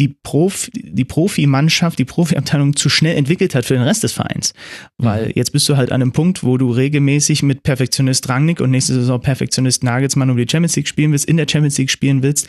die, 0.00 0.08
Prof, 0.08 0.68
die 0.74 1.04
Profimannschaft, 1.04 2.00
die 2.00 2.04
Profiabteilung 2.04 2.74
zu 2.74 2.88
schnell 2.88 3.16
entwickelt 3.16 3.54
hat 3.54 3.64
für 3.64 3.74
den 3.74 3.84
Rest 3.84 4.02
des 4.02 4.12
Vereins. 4.12 4.52
Weil 4.98 5.26
mhm. 5.26 5.32
jetzt 5.36 5.52
bist 5.52 5.68
du 5.68 5.76
halt 5.76 5.92
an 5.92 6.02
einem 6.02 6.12
Punkt, 6.12 6.42
wo 6.42 6.58
du 6.58 6.72
regelmäßig 6.72 7.44
mit 7.44 7.62
Perfektionist 7.62 8.28
Rangnick 8.28 8.60
und 8.60 8.70
nächste 8.70 8.94
Saison 8.94 9.20
Perfektionist 9.20 9.84
Nagelsmann 9.84 10.30
um 10.30 10.36
die 10.36 10.46
Champions 10.50 10.74
League 10.74 10.88
spielen 10.88 11.12
willst, 11.12 11.26
in 11.26 11.36
der 11.36 11.46
Champions 11.48 11.78
League 11.78 11.92
spielen 11.92 12.22
willst 12.22 12.48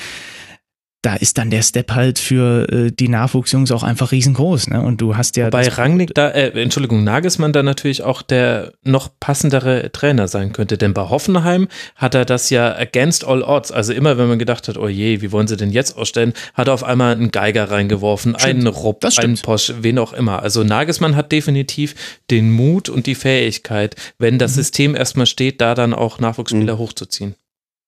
da 1.06 1.16
ist 1.16 1.38
dann 1.38 1.51
der 1.51 1.61
Step 1.61 1.92
halt 1.92 2.17
für 2.17 2.67
äh, 2.67 2.92
die 2.92 3.09
Nachwuchsjungs 3.09 3.72
auch 3.72 3.84
einfach 3.84 4.11
riesengroß. 4.11 4.69
Ne? 4.69 4.82
Und 4.82 5.01
du 5.01 5.16
hast 5.16 5.38
ja. 5.38 5.51
Bei 5.51 5.67
Rangnick 5.67 6.16
da, 6.16 6.30
äh, 6.30 6.59
Entschuldigung, 6.59 7.03
Nagelsmann 7.03 7.53
da 7.53 7.61
natürlich 7.61 8.01
auch 8.01 8.24
der 8.24 8.74
noch 8.84 9.09
passendere 9.19 9.92
Trainer 9.92 10.27
sein 10.27 10.51
könnte. 10.51 10.80
Denn 10.80 10.95
bei 10.95 11.03
Hoffenheim 11.03 11.67
hat 11.95 12.16
er 12.16 12.25
das 12.25 12.50
ja 12.50 12.75
against 12.75 13.24
all 13.24 13.43
odds. 13.43 13.72
Also 13.72 13.93
immer, 13.93 14.17
wenn 14.17 14.27
man 14.27 14.40
gedacht 14.40 14.67
hat, 14.67 14.77
oh 14.77 14.88
je, 14.88 15.22
wie 15.22 15.32
wollen 15.32 15.48
sie 15.48 15.58
denn 15.58 15.72
jetzt 15.72 15.95
ausstellen, 15.95 16.34
hat 16.56 16.69
er 16.69 16.74
auf 16.74 16.84
einmal 16.84 17.11
einen 17.11 17.30
Geiger 17.30 17.69
reingeworfen, 17.69 18.35
stimmt. 18.40 18.43
einen 18.43 18.67
Rupp, 18.67 19.06
einen 19.17 19.38
Posch, 19.38 19.74
wen 19.82 20.00
auch 20.00 20.14
immer. 20.14 20.42
Also 20.42 20.64
Nagelsmann 20.64 21.16
hat 21.16 21.32
definitiv 21.32 21.93
den 22.32 22.51
Mut 22.51 22.90
und 22.90 23.06
die 23.06 23.16
Fähigkeit, 23.16 23.95
wenn 24.17 24.40
das 24.40 24.53
mhm. 24.53 24.56
System 24.56 24.95
erstmal 24.95 25.27
steht, 25.27 25.61
da 25.61 25.75
dann 25.75 25.93
auch 25.93 26.17
Nachwuchsspieler 26.17 26.75
mhm. 26.75 26.80
hochzuziehen. 26.80 27.35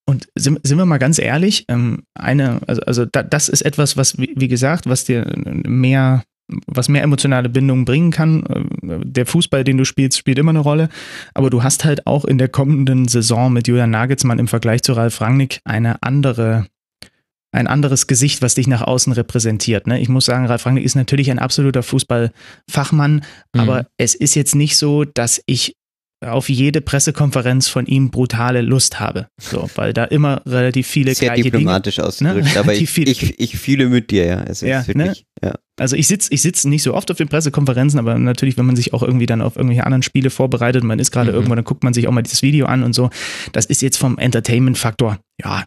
Und 0.10 0.30
sind, 0.36 0.66
sind 0.66 0.78
wir 0.78 0.86
mal 0.86 1.00
ganz 1.00 1.20
ehrlich, 1.20 1.66
ähm, 1.68 2.04
eine, 2.16 2.62
also, 2.66 2.82
also 2.84 3.06
da, 3.06 3.24
das 3.24 3.50
ist 3.50 3.62
etwas, 3.62 3.98
was, 3.98 4.18
wie, 4.18 4.34
wie 4.38 4.48
gesagt, 4.48 4.88
was 4.88 5.04
dir 5.04 5.30
mehr, 5.46 6.24
was 6.66 6.88
mehr 6.88 7.04
emotionale 7.04 7.50
Bindungen 7.50 7.84
bringen 7.84 8.12
kann. 8.12 8.44
Äh, 8.46 9.00
der 9.04 9.26
Fußball, 9.26 9.66
den 9.66 9.78
du 9.78 9.84
spielst, 9.84 10.18
spielt 10.18 10.40
immer 10.40 10.52
eine 10.52 10.60
Rolle. 10.60 10.88
Aber 11.34 11.50
du 11.50 11.62
hast 11.62 11.84
halt 11.84 12.08
auch 12.08 12.24
in 12.24 12.38
der 12.38 12.48
kommenden 12.48 13.10
Saison 13.10 13.52
mit 13.52 13.68
Julian 13.68 13.92
Nagelsmann 13.92 14.40
im 14.40 14.48
Vergleich 14.48 14.82
zu 14.82 14.94
Ralf 14.94 15.20
Rangnick 15.20 15.60
eine 15.66 16.02
andere 16.02 16.68
ein 17.54 17.68
anderes 17.68 18.08
Gesicht, 18.08 18.42
was 18.42 18.56
dich 18.56 18.68
nach 18.68 18.82
außen 18.82 19.14
repräsentiert. 19.14 19.88
Ne? 19.88 20.00
Ich 20.00 20.10
muss 20.10 20.26
sagen, 20.26 20.46
Ralf 20.46 20.66
Rangnick 20.66 20.84
ist 20.84 20.96
natürlich 20.96 21.32
ein 21.32 21.40
absoluter 21.40 21.82
Fußballfachmann, 21.82 23.24
mhm. 23.54 23.60
aber 23.60 23.88
es 23.98 24.16
ist 24.16 24.36
jetzt 24.36 24.54
nicht 24.54 24.78
so, 24.78 25.06
dass 25.06 25.42
ich 25.46 25.77
auf 26.22 26.50
jede 26.50 26.82
Pressekonferenz 26.82 27.68
von 27.68 27.86
ihm 27.86 28.10
brutale 28.10 28.62
Lust 28.62 29.00
habe. 29.00 29.28
So, 29.40 29.70
weil 29.76 29.94
da 29.94 30.04
immer 30.06 30.42
relativ 30.46 30.88
viele 30.88 31.14
Sehr 31.14 31.30
gleiche 31.30 31.44
diplomatisch 31.44 31.96
Dinge, 31.98 32.08
ausgedrückt, 32.08 32.54
ne? 32.54 32.60
aber 32.60 32.74
ich, 32.76 32.98
ich, 32.98 33.40
ich, 33.40 33.58
fühle 33.58 33.88
mit 33.88 34.12
dir, 34.12 34.26
ja. 34.26 34.44
Es 34.44 34.62
ja, 34.62 34.86
wirklich, 34.88 35.26
ne? 35.42 35.50
ja. 35.50 35.56
Also 35.80 35.96
ich 35.96 36.08
sitze 36.08 36.30
ich 36.34 36.42
sitz 36.42 36.66
nicht 36.66 36.84
so 36.84 36.94
oft 36.94 37.10
auf 37.12 37.18
den 37.18 37.28
Pressekonferenzen, 37.28 38.00
aber 38.00 38.18
natürlich, 38.18 38.58
wenn 38.58 38.66
man 38.66 38.76
sich 38.76 38.94
auch 38.94 39.04
irgendwie 39.04 39.28
dann 39.28 39.42
auf 39.42 39.56
irgendwelche 39.56 39.86
anderen 39.86 40.04
Spiele 40.04 40.30
vorbereitet, 40.30 40.84
man 40.84 41.00
ist 41.00 41.12
gerade 41.12 41.30
mhm. 41.30 41.36
irgendwo, 41.36 41.56
dann 41.56 41.64
guckt 41.64 41.84
man 41.84 41.94
sich 41.94 42.08
auch 42.08 42.12
mal 42.12 42.24
dieses 42.24 42.42
Video 42.42 42.66
an 42.66 42.84
und 42.84 42.94
so. 42.94 43.10
Das 43.52 43.66
ist 43.66 43.82
jetzt 43.82 43.98
vom 43.98 44.18
Entertainment-Faktor, 44.18 45.20
ja, 45.40 45.66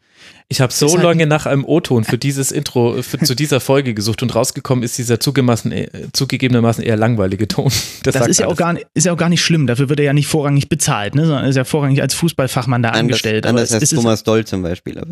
ich 0.49 0.61
habe 0.61 0.73
so 0.73 0.89
halt 0.93 1.05
lange 1.05 1.27
nach 1.27 1.47
einem 1.47 1.65
O-Ton 1.65 2.03
für 2.03 2.19
dieses 2.19 2.51
Intro, 2.51 3.03
für, 3.03 3.19
zu 3.19 3.37
dieser 3.37 3.61
Folge 3.61 3.95
gesucht 3.95 4.21
und 4.21 4.35
rausgekommen 4.35 4.83
ist 4.83 4.99
dieser 4.99 5.15
äh, 5.15 5.89
zugegebenermaßen 6.13 6.83
eher 6.83 6.97
langweilige 6.97 7.47
Ton. 7.47 7.71
Das, 8.03 8.15
das 8.15 8.29
ist, 8.29 8.41
ja 8.41 8.47
auch 8.47 8.57
gar 8.57 8.73
nicht, 8.73 8.87
ist 8.95 9.05
ja 9.05 9.13
auch 9.13 9.17
gar 9.17 9.29
nicht 9.29 9.43
schlimm, 9.43 9.67
dafür 9.67 9.91
wird 9.91 10.01
er 10.01 10.07
ja 10.07 10.13
nicht 10.15 10.27
vorrangig 10.27 10.71
bezahlt, 10.71 11.15
ne? 11.15 11.27
sondern 11.27 11.45
ist 11.45 11.57
ja 11.57 11.65
vorrangig 11.65 12.01
als 12.01 12.15
Fußballfachmann 12.15 12.83
da 12.83 12.89
anders, 12.89 13.01
angestellt. 13.01 13.47
Anders 13.47 13.73
als 13.73 13.91
Thomas 13.91 14.25
Doll 14.25 14.47
zum 14.47 14.63
Beispiel. 14.63 14.97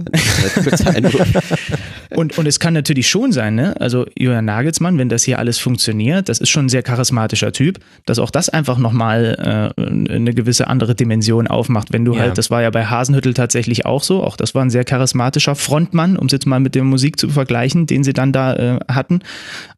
Und, 2.19 2.39
und 2.39 2.47
es 2.47 2.59
kann 2.59 2.75
natürlich 2.75 3.09
schon 3.09 3.33
sein, 3.33 3.55
ne? 3.55 3.75
also 3.81 4.07
Julian 4.19 4.45
Nagelsmann, 4.45 4.99
wenn 4.99 5.09
das 5.09 5.23
hier 5.23 5.39
alles 5.39 5.59
funktioniert, 5.59 6.29
das 6.29 6.39
ist 6.41 6.49
schon 6.49 6.67
ein 6.67 6.69
sehr 6.69 6.83
charismatischer 6.83 7.53
Typ, 7.53 7.79
dass 8.07 8.19
auch 8.19 8.31
das 8.31 8.49
einfach 8.49 8.79
nochmal 8.79 9.73
äh, 9.79 10.13
eine 10.13 10.35
gewisse 10.35 10.67
andere 10.67 10.95
Dimension 10.95 11.47
aufmacht, 11.47 11.93
wenn 11.93 12.05
du 12.05 12.15
ja. 12.15 12.21
halt, 12.21 12.39
das 12.39 12.51
war 12.51 12.63
ja 12.63 12.71
bei 12.71 12.87
Hasenhüttel 12.87 13.35
tatsächlich 13.35 13.87
auch 13.87 14.03
so, 14.03 14.23
auch 14.25 14.37
das 14.37 14.55
war 14.55 14.63
ein 14.63 14.71
sehr 14.71 14.85
charismatischer 14.85 15.29
charismatischer 15.29 15.55
Frontmann, 15.55 16.17
um 16.17 16.27
es 16.27 16.33
jetzt 16.33 16.47
mal 16.47 16.61
mit 16.61 16.75
der 16.75 16.85
Musik 16.85 17.19
zu 17.19 17.29
vergleichen, 17.29 17.87
den 17.87 18.05
sie 18.05 18.13
dann 18.13 18.33
da 18.33 18.55
äh, 18.55 18.79
hatten. 18.89 19.21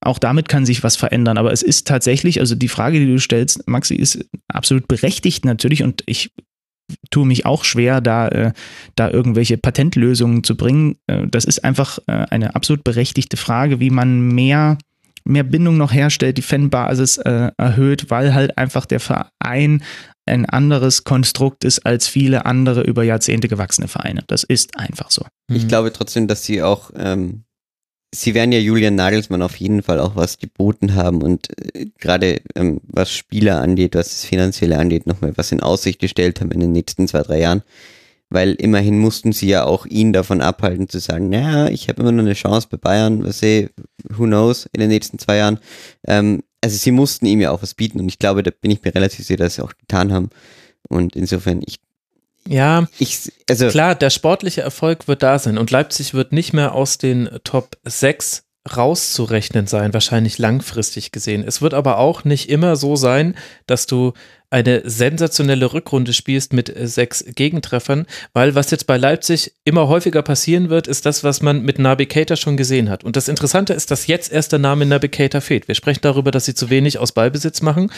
Auch 0.01 0.19
damit 0.19 0.49
kann 0.49 0.67
sich 0.67 0.83
was 0.83 0.97
verändern. 0.97 1.39
Aber 1.39 1.53
es 1.53 1.63
ist 1.63 1.87
tatsächlich, 1.87 2.41
also 2.41 2.55
die 2.55 2.69
Frage, 2.69 2.99
die 2.99 3.07
du 3.07 3.19
stellst, 3.19 3.69
Maxi, 3.69 3.95
ist 3.95 4.25
absolut 4.49 4.89
berechtigt 4.89 5.45
natürlich 5.45 5.83
und 5.83 6.03
ich 6.07 6.33
tue 7.11 7.27
mich 7.27 7.47
auch 7.47 7.65
schwer, 7.65 8.01
da, 8.01 8.29
äh, 8.29 8.53
da 8.97 9.11
irgendwelche 9.11 9.59
Patentlösungen 9.59 10.45
zu 10.45 10.57
bringen. 10.57 10.97
Äh, 11.07 11.27
das 11.29 11.45
ist 11.45 11.65
einfach 11.65 11.99
äh, 12.07 12.27
eine 12.31 12.55
absolut 12.55 12.85
berechtigte 12.85 13.37
Frage, 13.37 13.81
wie 13.81 13.91
man 13.91 14.21
mehr 14.21 14.79
mehr 15.25 15.45
Bindung 15.45 15.77
noch 15.77 15.93
herstellt, 15.93 16.39
die 16.39 16.43
Fanbasis 16.43 17.19
äh, 17.19 17.51
erhöht, 17.57 18.11
weil 18.11 18.35
halt 18.35 18.57
einfach 18.59 18.87
der 18.87 19.01
Verein 19.01 19.83
ein 20.27 20.47
anderes 20.47 21.05
Konstrukt 21.05 21.65
ist 21.65 21.85
als 21.87 22.07
viele 22.07 22.47
andere 22.47 22.83
über 22.83 23.03
Jahrzehnte 23.03 23.49
gewachsene 23.49 23.89
Vereine. 23.89 24.23
Das 24.27 24.45
ist 24.45 24.79
einfach 24.79 25.11
so. 25.11 25.25
Ich 25.49 25.67
glaube 25.69 25.93
trotzdem, 25.93 26.29
dass 26.29 26.45
sie 26.45 26.63
auch, 26.63 26.91
ähm, 26.97 27.45
sie 28.13 28.35
werden 28.35 28.53
ja 28.53 28.59
Julian 28.59 28.95
Nagelsmann 28.95 29.43
auf 29.43 29.57
jeden 29.57 29.83
Fall 29.83 30.01
auch 30.01 30.17
was 30.17 30.39
geboten 30.39 30.95
haben 30.95 31.23
und 31.23 31.49
äh, 31.75 31.87
gerade 31.99 32.41
ähm, 32.55 32.81
was 32.85 33.13
Spieler 33.13 33.61
angeht, 33.61 33.95
was 33.95 34.09
das 34.09 34.25
Finanzielle 34.25 34.79
angeht, 34.79 35.07
nochmal 35.07 35.33
was 35.37 35.53
in 35.53 35.61
Aussicht 35.61 36.01
gestellt 36.01 36.41
haben 36.41 36.51
in 36.51 36.61
den 36.61 36.73
nächsten 36.73 37.09
zwei, 37.09 37.23
drei 37.23 37.41
Jahren. 37.41 37.63
Weil 38.33 38.53
immerhin 38.55 39.01
mussten 39.01 39.33
sie 39.33 39.49
ja 39.49 39.65
auch 39.65 39.87
ihn 39.87 40.13
davon 40.13 40.41
abhalten 40.41 40.89
zu 40.89 41.01
sagen, 41.01 41.31
naja, 41.31 41.69
ich 41.69 41.89
habe 41.89 42.03
immer 42.03 42.13
noch 42.13 42.23
eine 42.23 42.35
Chance 42.35 42.69
bei 42.71 42.77
Bayern, 42.77 43.25
was 43.25 43.43
eh, 43.43 43.71
who 44.09 44.25
knows, 44.25 44.69
in 44.73 44.81
den 44.81 44.89
nächsten 44.89 45.19
zwei 45.19 45.39
Jahren. 45.39 45.59
Ähm, 46.07 46.43
also 46.61 46.77
sie 46.77 46.93
mussten 46.93 47.27
ihm 47.27 47.41
ja 47.41 47.51
auch 47.51 47.63
was 47.63 47.75
bieten 47.75 47.99
und 47.99 48.09
ich 48.09 48.21
glaube, 48.21 48.43
da 48.45 48.53
bin 48.53 48.71
ich 48.71 48.85
mir 48.85 48.95
relativ 48.95 49.27
sicher, 49.27 49.39
dass 49.39 49.57
sie 49.57 49.65
auch 49.65 49.73
getan 49.77 50.13
haben. 50.13 50.31
Und 50.89 51.17
insofern, 51.17 51.63
ich. 51.67 51.81
Ja, 52.49 52.89
ich, 52.99 53.33
also 53.49 53.69
klar, 53.69 53.95
der 53.95 54.11
sportliche 54.11 54.63
Erfolg 54.63 55.09
wird 55.09 55.23
da 55.23 55.39
sein 55.39 55.59
und 55.59 55.71
Leipzig 55.71 56.15
wird 56.15 56.33
nicht 56.33 56.53
mehr 56.53 56.75
aus 56.75 56.99
den 56.99 57.29
Top 57.45 57.77
6 57.85 58.45
rauszurechnen 58.77 59.67
sein, 59.67 59.95
wahrscheinlich 59.95 60.39
langfristig 60.39 61.13
gesehen. 61.13 61.45
Es 61.47 61.63
wird 61.63 61.73
aber 61.73 61.99
auch 61.99 62.25
nicht 62.25 62.51
immer 62.51 62.77
so 62.77 62.95
sein, 62.95 63.35
dass 63.67 63.87
du 63.87 64.13
eine 64.51 64.83
sensationelle 64.85 65.73
Rückrunde 65.73 66.13
spielst 66.13 66.53
mit 66.53 66.75
äh, 66.75 66.87
sechs 66.87 67.25
Gegentreffern, 67.25 68.07
weil 68.33 68.55
was 68.55 68.71
jetzt 68.71 68.87
bei 68.87 68.97
Leipzig 68.97 69.53
immer 69.65 69.89
häufiger 69.89 70.23
passieren 70.23 70.69
wird, 70.69 70.89
ist 70.89 71.07
das, 71.07 71.25
was 71.25 71.41
man 71.41 71.63
mit 71.63 71.79
Nabi 71.79 72.07
Keita 72.07 72.37
schon 72.37 72.57
gesehen 72.57 72.91
hat. 72.91 73.05
Und 73.05 73.17
das 73.17 73.29
Interessante 73.29 73.73
ist, 73.73 73.91
dass 73.91 74.09
jetzt 74.09 74.33
erst 74.33 74.53
der 74.53 74.59
Name 74.59 74.85
Nabi 74.87 75.09
Keita 75.09 75.41
fehlt. 75.41 75.69
Wir 75.69 75.77
sprechen 75.77 76.01
darüber, 76.03 76.31
dass 76.31 76.45
sie 76.45 76.55
zu 76.55 76.69
wenig 76.69 76.99
aus 76.99 77.13
Ballbesitz 77.13 77.63
machen. 77.63 77.91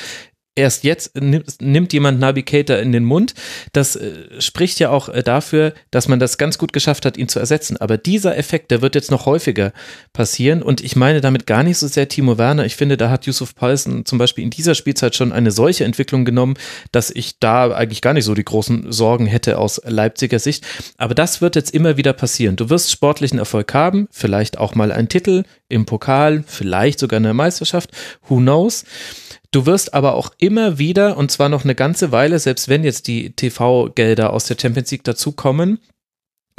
Erst 0.54 0.84
jetzt 0.84 1.16
nimmt, 1.18 1.60
nimmt 1.60 1.92
jemand 1.92 2.20
Navigator 2.20 2.76
in 2.76 2.92
den 2.92 3.04
Mund. 3.04 3.34
Das 3.72 3.96
äh, 3.96 4.40
spricht 4.40 4.78
ja 4.80 4.90
auch 4.90 5.08
äh, 5.08 5.22
dafür, 5.22 5.72
dass 5.90 6.08
man 6.08 6.18
das 6.18 6.36
ganz 6.36 6.58
gut 6.58 6.72
geschafft 6.72 7.06
hat, 7.06 7.16
ihn 7.16 7.28
zu 7.28 7.38
ersetzen. 7.38 7.78
Aber 7.78 7.96
dieser 7.96 8.36
Effekt, 8.36 8.70
der 8.70 8.82
wird 8.82 8.94
jetzt 8.94 9.10
noch 9.10 9.24
häufiger 9.24 9.72
passieren. 10.12 10.62
Und 10.62 10.82
ich 10.82 10.94
meine 10.94 11.20
damit 11.20 11.46
gar 11.46 11.62
nicht 11.62 11.78
so 11.78 11.88
sehr 11.88 12.08
Timo 12.08 12.36
Werner. 12.36 12.66
Ich 12.66 12.76
finde, 12.76 12.96
da 12.96 13.08
hat 13.08 13.26
Yusuf 13.26 13.54
Paulsen 13.54 14.04
zum 14.04 14.18
Beispiel 14.18 14.44
in 14.44 14.50
dieser 14.50 14.74
Spielzeit 14.74 15.16
schon 15.16 15.32
eine 15.32 15.50
solche 15.50 15.84
Entwicklung 15.84 16.24
genommen, 16.24 16.54
dass 16.92 17.10
ich 17.10 17.38
da 17.38 17.72
eigentlich 17.72 18.02
gar 18.02 18.12
nicht 18.12 18.24
so 18.24 18.34
die 18.34 18.44
großen 18.44 18.92
Sorgen 18.92 19.26
hätte 19.26 19.58
aus 19.58 19.80
Leipziger 19.84 20.38
Sicht. 20.38 20.66
Aber 20.98 21.14
das 21.14 21.40
wird 21.40 21.56
jetzt 21.56 21.74
immer 21.74 21.96
wieder 21.96 22.12
passieren. 22.12 22.56
Du 22.56 22.68
wirst 22.68 22.90
sportlichen 22.90 23.38
Erfolg 23.38 23.72
haben, 23.72 24.06
vielleicht 24.10 24.58
auch 24.58 24.74
mal 24.74 24.92
einen 24.92 25.08
Titel 25.08 25.44
im 25.72 25.86
Pokal, 25.86 26.44
vielleicht 26.46 26.98
sogar 27.00 27.18
eine 27.18 27.34
Meisterschaft. 27.34 27.90
Who 28.28 28.36
knows? 28.36 28.84
Du 29.50 29.66
wirst 29.66 29.94
aber 29.94 30.14
auch 30.14 30.32
immer 30.38 30.78
wieder, 30.78 31.16
und 31.16 31.30
zwar 31.30 31.48
noch 31.48 31.64
eine 31.64 31.74
ganze 31.74 32.12
Weile, 32.12 32.38
selbst 32.38 32.68
wenn 32.68 32.84
jetzt 32.84 33.06
die 33.06 33.32
TV-Gelder 33.32 34.32
aus 34.32 34.46
der 34.46 34.56
Champions 34.60 34.90
League 34.90 35.04
dazukommen, 35.04 35.78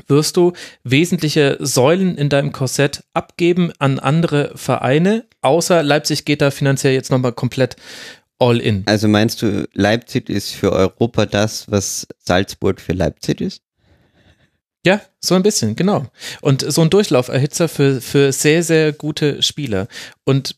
wirst 0.08 0.38
du 0.38 0.54
wesentliche 0.84 1.58
Säulen 1.60 2.18
in 2.18 2.30
deinem 2.30 2.52
Korsett 2.52 3.04
abgeben 3.14 3.72
an 3.80 4.00
andere 4.00 4.52
Vereine, 4.56 5.26
außer 5.42 5.82
Leipzig 5.84 6.26
geht 6.26 6.42
da 6.42 6.52
finanziell 6.52 6.94
jetzt 6.94 7.12
nochmal 7.12 7.34
komplett 7.34 7.78
all 8.40 8.60
in. 8.60 8.84
Also 8.86 9.08
meinst 9.08 9.42
du, 9.42 9.68
Leipzig 9.74 10.30
ist 10.30 10.52
für 10.52 10.72
Europa 10.72 11.26
das, 11.26 11.70
was 11.72 12.08
Salzburg 12.20 12.82
für 12.82 12.94
Leipzig 12.94 13.42
ist? 13.42 13.62
Ja, 14.86 15.02
so 15.20 15.36
ein 15.36 15.44
bisschen, 15.44 15.76
genau. 15.76 16.08
Und 16.42 16.66
so 16.70 16.82
ein 16.82 16.90
Durchlauferhitzer 16.90 17.70
für, 17.70 18.02
für 18.02 18.32
sehr, 18.32 18.64
sehr 18.64 18.92
gute 18.92 19.42
Spieler. 19.42 19.88
Und 20.26 20.56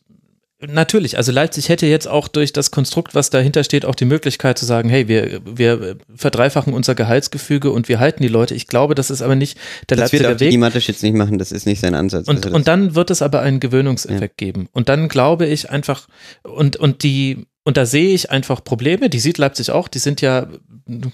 Natürlich, 0.58 1.18
also 1.18 1.32
Leipzig 1.32 1.68
hätte 1.68 1.84
jetzt 1.84 2.08
auch 2.08 2.28
durch 2.28 2.50
das 2.50 2.70
Konstrukt, 2.70 3.14
was 3.14 3.28
dahinter 3.28 3.62
steht, 3.62 3.84
auch 3.84 3.94
die 3.94 4.06
Möglichkeit 4.06 4.56
zu 4.58 4.64
sagen, 4.64 4.88
hey, 4.88 5.06
wir, 5.06 5.42
wir 5.44 5.98
verdreifachen 6.14 6.72
unser 6.72 6.94
Gehaltsgefüge 6.94 7.70
und 7.70 7.90
wir 7.90 8.00
halten 8.00 8.22
die 8.22 8.28
Leute. 8.28 8.54
Ich 8.54 8.66
glaube, 8.66 8.94
das 8.94 9.10
ist 9.10 9.20
aber 9.20 9.36
nicht 9.36 9.58
der 9.90 9.98
das 9.98 10.04
Leipziger 10.10 10.28
wird 10.30 10.36
auch 10.36 10.40
Weg. 10.40 10.78
Die 10.80 10.86
jetzt 10.86 11.02
nicht 11.02 11.14
machen, 11.14 11.36
das 11.36 11.52
ist 11.52 11.66
nicht 11.66 11.80
sein 11.80 11.94
Ansatz. 11.94 12.26
Und, 12.26 12.46
also 12.46 12.56
und 12.56 12.68
dann 12.68 12.94
wird 12.94 13.10
es 13.10 13.20
aber 13.20 13.42
einen 13.42 13.60
Gewöhnungseffekt 13.60 14.40
ja. 14.40 14.46
geben. 14.46 14.70
Und 14.72 14.88
dann 14.88 15.10
glaube 15.10 15.44
ich 15.44 15.68
einfach, 15.68 16.08
und, 16.42 16.76
und 16.76 17.02
die, 17.02 17.46
und 17.66 17.76
da 17.76 17.84
sehe 17.84 18.14
ich 18.14 18.30
einfach 18.30 18.62
Probleme, 18.62 19.10
die 19.10 19.18
sieht 19.18 19.38
Leipzig 19.38 19.72
auch, 19.72 19.88
die 19.88 19.98
sind 19.98 20.20
ja, 20.20 20.46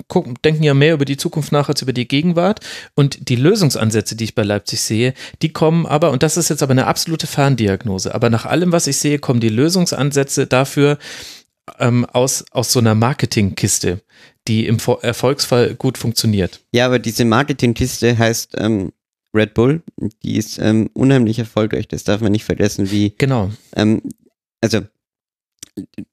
gucken, 0.06 0.34
denken 0.44 0.62
ja 0.62 0.74
mehr 0.74 0.92
über 0.92 1.06
die 1.06 1.16
Zukunft 1.16 1.50
nach 1.50 1.70
als 1.70 1.80
über 1.80 1.94
die 1.94 2.06
Gegenwart. 2.06 2.60
Und 2.94 3.30
die 3.30 3.36
Lösungsansätze, 3.36 4.16
die 4.16 4.24
ich 4.24 4.34
bei 4.34 4.42
Leipzig 4.42 4.82
sehe, 4.82 5.14
die 5.40 5.54
kommen 5.54 5.86
aber, 5.86 6.10
und 6.10 6.22
das 6.22 6.36
ist 6.36 6.50
jetzt 6.50 6.62
aber 6.62 6.72
eine 6.72 6.86
absolute 6.86 7.26
Ferndiagnose, 7.26 8.14
aber 8.14 8.28
nach 8.28 8.44
allem, 8.44 8.70
was 8.70 8.86
ich 8.86 8.98
sehe, 8.98 9.18
kommen 9.18 9.40
die 9.40 9.48
Lösungsansätze 9.48 10.46
dafür 10.46 10.98
ähm, 11.78 12.04
aus, 12.04 12.44
aus 12.50 12.70
so 12.70 12.80
einer 12.80 12.94
Marketingkiste, 12.94 14.02
die 14.46 14.66
im 14.66 14.76
Erfolgsfall 15.00 15.74
gut 15.74 15.96
funktioniert. 15.96 16.60
Ja, 16.72 16.84
aber 16.84 16.98
diese 16.98 17.24
Marketingkiste 17.24 18.18
heißt, 18.18 18.56
ähm, 18.58 18.92
Red 19.34 19.54
Bull, 19.54 19.82
die 20.22 20.36
ist 20.36 20.58
ähm, 20.58 20.90
unheimlich 20.92 21.38
erfolgreich, 21.38 21.88
das 21.88 22.04
darf 22.04 22.20
man 22.20 22.32
nicht 22.32 22.44
vergessen, 22.44 22.90
wie. 22.90 23.14
Genau. 23.16 23.50
Ähm, 23.74 24.02
also 24.60 24.82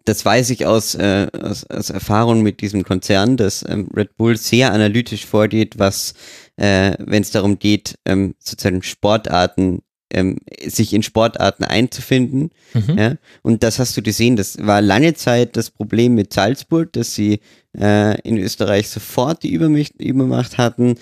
das 0.05 0.23
weiß 0.25 0.49
ich 0.51 0.65
aus, 0.65 0.95
äh, 0.95 1.27
aus, 1.41 1.65
aus 1.65 1.89
Erfahrung 1.89 2.41
mit 2.41 2.61
diesem 2.61 2.83
Konzern, 2.83 3.37
dass 3.37 3.65
ähm, 3.67 3.89
Red 3.95 4.15
Bull 4.17 4.37
sehr 4.37 4.73
analytisch 4.73 5.25
vorgeht, 5.25 5.77
was, 5.77 6.13
äh, 6.57 6.93
wenn 6.99 7.21
es 7.21 7.31
darum 7.31 7.59
geht, 7.59 7.95
ähm, 8.05 8.35
sozusagen 8.39 8.83
Sportarten, 8.83 9.81
ähm, 10.11 10.37
sich 10.65 10.93
in 10.93 11.03
Sportarten 11.03 11.63
einzufinden. 11.63 12.51
Mhm. 12.73 12.97
Ja? 12.97 13.15
Und 13.41 13.63
das 13.63 13.79
hast 13.79 13.95
du 13.97 14.01
gesehen, 14.01 14.35
das 14.35 14.57
war 14.65 14.81
lange 14.81 15.13
Zeit 15.13 15.57
das 15.57 15.69
Problem 15.69 16.15
mit 16.15 16.33
Salzburg, 16.33 16.93
dass 16.93 17.13
sie 17.13 17.41
äh, 17.77 18.19
in 18.21 18.37
Österreich 18.37 18.89
sofort 18.89 19.43
die 19.43 19.53
Übermacht 19.53 20.57
hatten, 20.57 20.95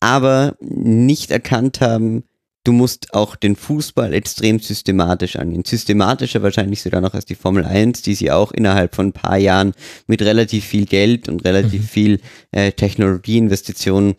aber 0.00 0.56
nicht 0.60 1.30
erkannt 1.30 1.80
haben, 1.80 2.24
du 2.64 2.72
musst 2.72 3.12
auch 3.12 3.36
den 3.36 3.56
Fußball 3.56 4.12
extrem 4.14 4.58
systematisch 4.58 5.36
angehen. 5.36 5.64
Systematischer 5.64 6.42
wahrscheinlich 6.42 6.82
sogar 6.82 7.00
noch 7.00 7.14
als 7.14 7.26
die 7.26 7.34
Formel 7.34 7.64
1, 7.64 8.02
die 8.02 8.14
sie 8.14 8.30
auch 8.30 8.52
innerhalb 8.52 8.94
von 8.94 9.08
ein 9.08 9.12
paar 9.12 9.36
Jahren 9.36 9.74
mit 10.06 10.22
relativ 10.22 10.64
viel 10.64 10.86
Geld 10.86 11.28
und 11.28 11.44
relativ 11.44 11.82
mhm. 11.82 11.86
viel 11.86 12.20
äh, 12.52 12.72
Technologieinvestitionen 12.72 14.14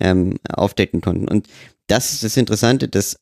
ähm, 0.00 0.38
aufdecken 0.50 1.02
konnten. 1.02 1.28
Und 1.28 1.46
das 1.86 2.12
ist 2.12 2.24
das 2.24 2.36
Interessante, 2.36 2.88
dass 2.88 3.16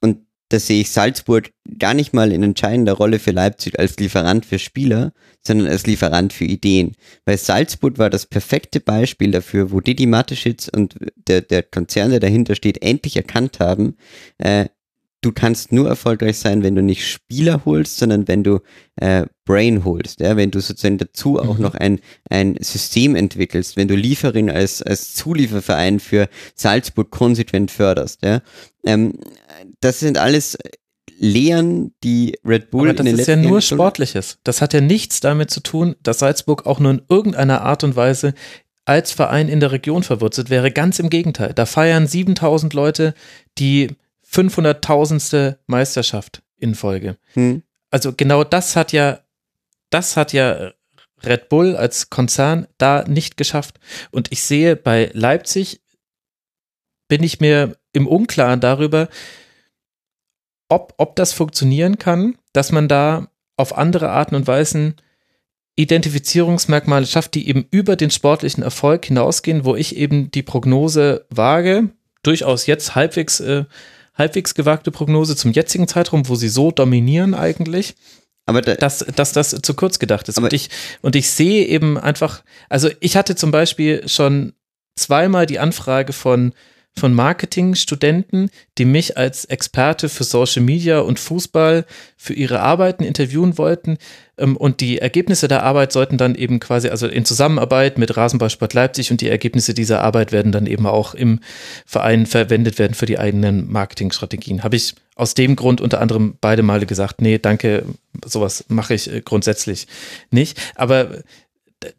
und 0.00 0.26
das 0.54 0.68
sehe 0.68 0.80
ich 0.82 0.90
Salzburg 0.90 1.50
gar 1.78 1.94
nicht 1.94 2.14
mal 2.14 2.32
in 2.32 2.42
entscheidender 2.42 2.92
Rolle 2.92 3.18
für 3.18 3.32
Leipzig 3.32 3.78
als 3.78 3.96
Lieferant 3.98 4.46
für 4.46 4.58
Spieler, 4.58 5.12
sondern 5.44 5.66
als 5.66 5.86
Lieferant 5.86 6.32
für 6.32 6.44
Ideen. 6.44 6.94
Weil 7.24 7.38
Salzburg 7.38 7.98
war 7.98 8.08
das 8.08 8.26
perfekte 8.26 8.78
Beispiel 8.80 9.32
dafür, 9.32 9.72
wo 9.72 9.80
Didi 9.80 10.06
Mateschitz 10.06 10.68
und 10.68 10.96
der, 11.26 11.40
der 11.40 11.64
Konzern, 11.64 12.10
der 12.10 12.20
dahinter 12.20 12.54
steht, 12.54 12.82
endlich 12.82 13.16
erkannt 13.16 13.58
haben, 13.58 13.96
äh, 14.38 14.66
du 15.24 15.32
kannst 15.32 15.72
nur 15.72 15.88
erfolgreich 15.88 16.38
sein, 16.38 16.62
wenn 16.62 16.74
du 16.74 16.82
nicht 16.82 17.08
Spieler 17.08 17.64
holst, 17.64 17.96
sondern 17.96 18.28
wenn 18.28 18.44
du 18.44 18.60
äh, 18.96 19.24
Brain 19.44 19.84
holst, 19.84 20.20
ja, 20.20 20.36
wenn 20.36 20.50
du 20.50 20.60
sozusagen 20.60 20.98
dazu 20.98 21.38
auch 21.38 21.56
mhm. 21.56 21.62
noch 21.62 21.74
ein, 21.74 22.00
ein 22.28 22.56
System 22.60 23.16
entwickelst, 23.16 23.76
wenn 23.76 23.88
du 23.88 23.94
Lieferin 23.94 24.50
als, 24.50 24.82
als 24.82 25.14
Zulieferverein 25.14 26.00
für 26.00 26.28
Salzburg 26.54 27.10
konsequent 27.10 27.70
förderst, 27.70 28.22
ja. 28.22 28.40
Ähm, 28.84 29.14
das 29.80 30.00
sind 30.00 30.18
alles 30.18 30.58
Lehren, 31.16 31.94
die 32.02 32.38
Red 32.44 32.70
Bull 32.70 32.90
Aber 32.90 33.02
das 33.02 33.12
ist 33.12 33.28
ja 33.28 33.36
nur 33.36 33.60
Sportliches. 33.60 34.38
Das 34.42 34.60
hat 34.60 34.74
ja 34.74 34.80
nichts 34.80 35.20
damit 35.20 35.50
zu 35.50 35.60
tun, 35.60 35.94
dass 36.02 36.18
Salzburg 36.18 36.66
auch 36.66 36.80
nur 36.80 36.90
in 36.90 37.02
irgendeiner 37.08 37.62
Art 37.62 37.84
und 37.84 37.94
Weise 37.94 38.34
als 38.84 39.12
Verein 39.12 39.48
in 39.48 39.60
der 39.60 39.72
Region 39.72 40.02
verwurzelt 40.02 40.50
wäre. 40.50 40.70
Ganz 40.70 40.98
im 40.98 41.08
Gegenteil. 41.08 41.52
Da 41.54 41.66
feiern 41.66 42.06
7000 42.06 42.74
Leute 42.74 43.14
die 43.58 43.88
500.000ste 44.34 45.58
Meisterschaft 45.66 46.42
in 46.58 46.74
Folge. 46.74 47.16
Hm. 47.34 47.62
Also 47.90 48.12
genau 48.12 48.44
das 48.44 48.76
hat 48.76 48.92
ja, 48.92 49.20
das 49.90 50.16
hat 50.16 50.32
ja 50.32 50.72
Red 51.22 51.48
Bull 51.48 51.76
als 51.76 52.10
Konzern 52.10 52.66
da 52.78 53.04
nicht 53.06 53.36
geschafft. 53.36 53.78
Und 54.10 54.32
ich 54.32 54.42
sehe 54.42 54.76
bei 54.76 55.10
Leipzig, 55.12 55.80
bin 57.08 57.22
ich 57.22 57.40
mir 57.40 57.76
im 57.92 58.06
Unklaren 58.06 58.60
darüber, 58.60 59.08
ob, 60.68 60.94
ob 60.96 61.16
das 61.16 61.32
funktionieren 61.32 61.98
kann, 61.98 62.36
dass 62.52 62.72
man 62.72 62.88
da 62.88 63.28
auf 63.56 63.76
andere 63.76 64.10
Arten 64.10 64.34
und 64.34 64.46
Weisen 64.46 64.96
Identifizierungsmerkmale 65.76 67.06
schafft, 67.06 67.34
die 67.34 67.48
eben 67.48 67.66
über 67.70 67.96
den 67.96 68.10
sportlichen 68.10 68.62
Erfolg 68.62 69.06
hinausgehen, 69.06 69.64
wo 69.64 69.74
ich 69.74 69.96
eben 69.96 70.30
die 70.30 70.42
Prognose 70.42 71.26
wage, 71.30 71.90
durchaus 72.22 72.66
jetzt 72.66 72.94
halbwegs, 72.94 73.40
äh, 73.40 73.64
halbwegs 74.14 74.54
gewagte 74.54 74.90
Prognose 74.90 75.36
zum 75.36 75.52
jetzigen 75.52 75.88
Zeitraum, 75.88 76.28
wo 76.28 76.34
sie 76.34 76.48
so 76.48 76.70
dominieren 76.70 77.34
eigentlich. 77.34 77.94
Aber 78.46 78.60
da, 78.60 78.74
dass, 78.74 78.98
dass 78.98 79.32
das 79.32 79.50
zu 79.50 79.74
kurz 79.74 79.98
gedacht 79.98 80.28
ist. 80.28 80.38
Und 80.38 80.52
ich, 80.52 80.68
und 81.00 81.16
ich 81.16 81.30
sehe 81.30 81.66
eben 81.66 81.98
einfach, 81.98 82.42
also 82.68 82.90
ich 83.00 83.16
hatte 83.16 83.36
zum 83.36 83.50
Beispiel 83.50 84.06
schon 84.08 84.52
zweimal 84.96 85.46
die 85.46 85.58
Anfrage 85.58 86.12
von 86.12 86.52
von 86.96 87.12
Marketingstudenten, 87.12 88.50
die 88.78 88.84
mich 88.84 89.16
als 89.16 89.44
Experte 89.44 90.08
für 90.08 90.24
Social 90.24 90.62
Media 90.62 91.00
und 91.00 91.18
Fußball 91.18 91.86
für 92.16 92.34
ihre 92.34 92.60
Arbeiten 92.60 93.02
interviewen 93.02 93.58
wollten. 93.58 93.98
Ähm, 94.38 94.56
und 94.56 94.80
die 94.80 94.98
Ergebnisse 94.98 95.48
der 95.48 95.64
Arbeit 95.64 95.92
sollten 95.92 96.18
dann 96.18 96.34
eben 96.34 96.60
quasi, 96.60 96.88
also 96.88 97.06
in 97.08 97.24
Zusammenarbeit 97.24 97.98
mit 97.98 98.16
Rasenballsport 98.16 98.74
Leipzig 98.74 99.10
und 99.10 99.20
die 99.20 99.28
Ergebnisse 99.28 99.74
dieser 99.74 100.02
Arbeit 100.02 100.30
werden 100.30 100.52
dann 100.52 100.66
eben 100.66 100.86
auch 100.86 101.14
im 101.14 101.40
Verein 101.84 102.26
verwendet 102.26 102.78
werden 102.78 102.94
für 102.94 103.06
die 103.06 103.18
eigenen 103.18 103.70
Marketingstrategien. 103.70 104.62
Habe 104.62 104.76
ich 104.76 104.94
aus 105.16 105.34
dem 105.34 105.56
Grund 105.56 105.80
unter 105.80 106.00
anderem 106.00 106.36
beide 106.40 106.62
Male 106.62 106.86
gesagt, 106.86 107.20
nee, 107.20 107.38
danke, 107.38 107.84
sowas 108.24 108.66
mache 108.68 108.94
ich 108.94 109.12
äh, 109.12 109.20
grundsätzlich 109.20 109.88
nicht. 110.30 110.60
Aber 110.76 111.10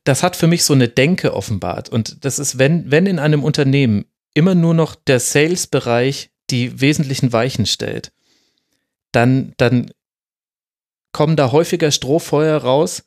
das 0.03 0.23
hat 0.23 0.35
für 0.35 0.47
mich 0.47 0.63
so 0.63 0.73
eine 0.73 0.87
Denke 0.87 1.33
offenbart. 1.33 1.89
Und 1.89 2.23
das 2.25 2.39
ist, 2.39 2.57
wenn, 2.57 2.89
wenn 2.89 3.05
in 3.05 3.19
einem 3.19 3.43
Unternehmen 3.43 4.05
immer 4.35 4.53
nur 4.53 4.75
noch 4.75 4.93
der 4.93 5.19
Sales-Bereich 5.19 6.29
die 6.51 6.79
wesentlichen 6.79 7.33
Weichen 7.33 7.65
stellt, 7.65 8.11
dann, 9.11 9.53
dann 9.57 9.91
kommen 11.11 11.35
da 11.35 11.51
häufiger 11.51 11.89
Strohfeuer 11.89 12.57
raus, 12.57 13.03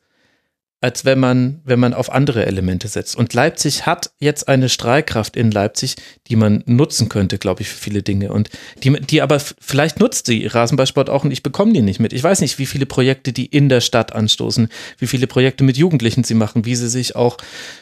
als 0.81 1.03
wenn 1.03 1.19
man, 1.19 1.59
wenn 1.65 1.79
man 1.79 1.93
auf 1.93 2.09
andere 2.09 2.45
Elemente 2.45 2.87
setzt. 2.87 3.17
Und 3.17 3.33
Leipzig 3.33 3.85
hat 3.85 4.11
jetzt 4.19 4.47
eine 4.47 4.69
Strahlkraft 4.69 5.35
in 5.35 5.51
Leipzig, 5.51 5.95
die 6.27 6.37
man 6.37 6.63
nutzen 6.67 7.09
könnte, 7.09 7.37
glaube 7.37 7.63
ich, 7.63 7.69
für 7.69 7.77
viele 7.77 8.01
Dinge. 8.01 8.31
Und 8.31 8.49
die, 8.83 8.93
die 9.01 9.21
aber 9.21 9.39
vielleicht 9.39 9.99
nutzt 9.99 10.29
die 10.29 10.47
Rasenballsport 10.47 11.09
auch 11.09 11.25
und 11.25 11.31
ich 11.31 11.43
bekomme 11.43 11.73
die 11.73 11.81
nicht 11.81 11.99
mit. 11.99 12.13
Ich 12.13 12.23
weiß 12.23 12.39
nicht, 12.39 12.59
wie 12.59 12.65
viele 12.65 12.85
Projekte 12.85 13.33
die 13.33 13.45
in 13.45 13.67
der 13.67 13.81
Stadt 13.81 14.13
anstoßen, 14.13 14.69
wie 14.97 15.07
viele 15.07 15.27
Projekte 15.27 15.65
mit 15.65 15.75
Jugendlichen 15.75 16.23
sie 16.23 16.33
machen, 16.33 16.63
wie 16.63 16.75
sie 16.75 16.89
sich 16.89 17.13
auch, 17.13 17.35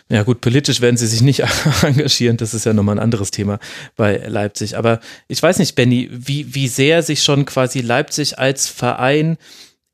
ja 0.09 0.23
gut, 0.23 0.41
politisch 0.41 0.81
werden 0.81 0.97
sie 0.97 1.07
sich 1.07 1.21
nicht 1.21 1.43
engagieren, 1.83 2.37
das 2.37 2.55
ist 2.55 2.65
ja 2.65 2.73
nochmal 2.73 2.95
ein 2.95 3.03
anderes 3.03 3.29
Thema 3.29 3.59
bei 3.95 4.17
Leipzig. 4.27 4.75
Aber 4.75 5.01
ich 5.27 5.41
weiß 5.41 5.59
nicht, 5.59 5.75
Benny, 5.75 6.09
wie, 6.11 6.55
wie 6.55 6.67
sehr 6.67 7.03
sich 7.03 7.21
schon 7.21 7.45
quasi 7.45 7.81
Leipzig 7.81 8.39
als 8.39 8.67
Verein 8.67 9.37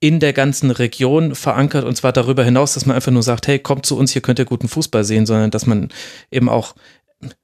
in 0.03 0.19
der 0.19 0.33
ganzen 0.33 0.69
Region 0.69 1.33
verankert 1.33 1.85
und 1.85 1.95
zwar 1.95 2.11
darüber 2.11 2.43
hinaus, 2.43 2.73
dass 2.73 2.85
man 2.85 2.93
einfach 2.93 3.13
nur 3.13 3.23
sagt, 3.23 3.47
hey, 3.47 3.57
kommt 3.57 3.85
zu 3.85 3.97
uns, 3.97 4.11
hier 4.11 4.21
könnt 4.21 4.37
ihr 4.37 4.43
guten 4.43 4.67
Fußball 4.67 5.05
sehen, 5.05 5.25
sondern 5.25 5.49
dass 5.49 5.65
man 5.65 5.93
eben 6.29 6.49
auch, 6.49 6.75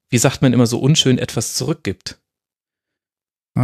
wie 0.09 0.17
sagt 0.17 0.41
man 0.41 0.51
immer 0.51 0.67
so 0.67 0.77
unschön, 0.77 1.19
etwas 1.19 1.53
zurückgibt. 1.53 2.19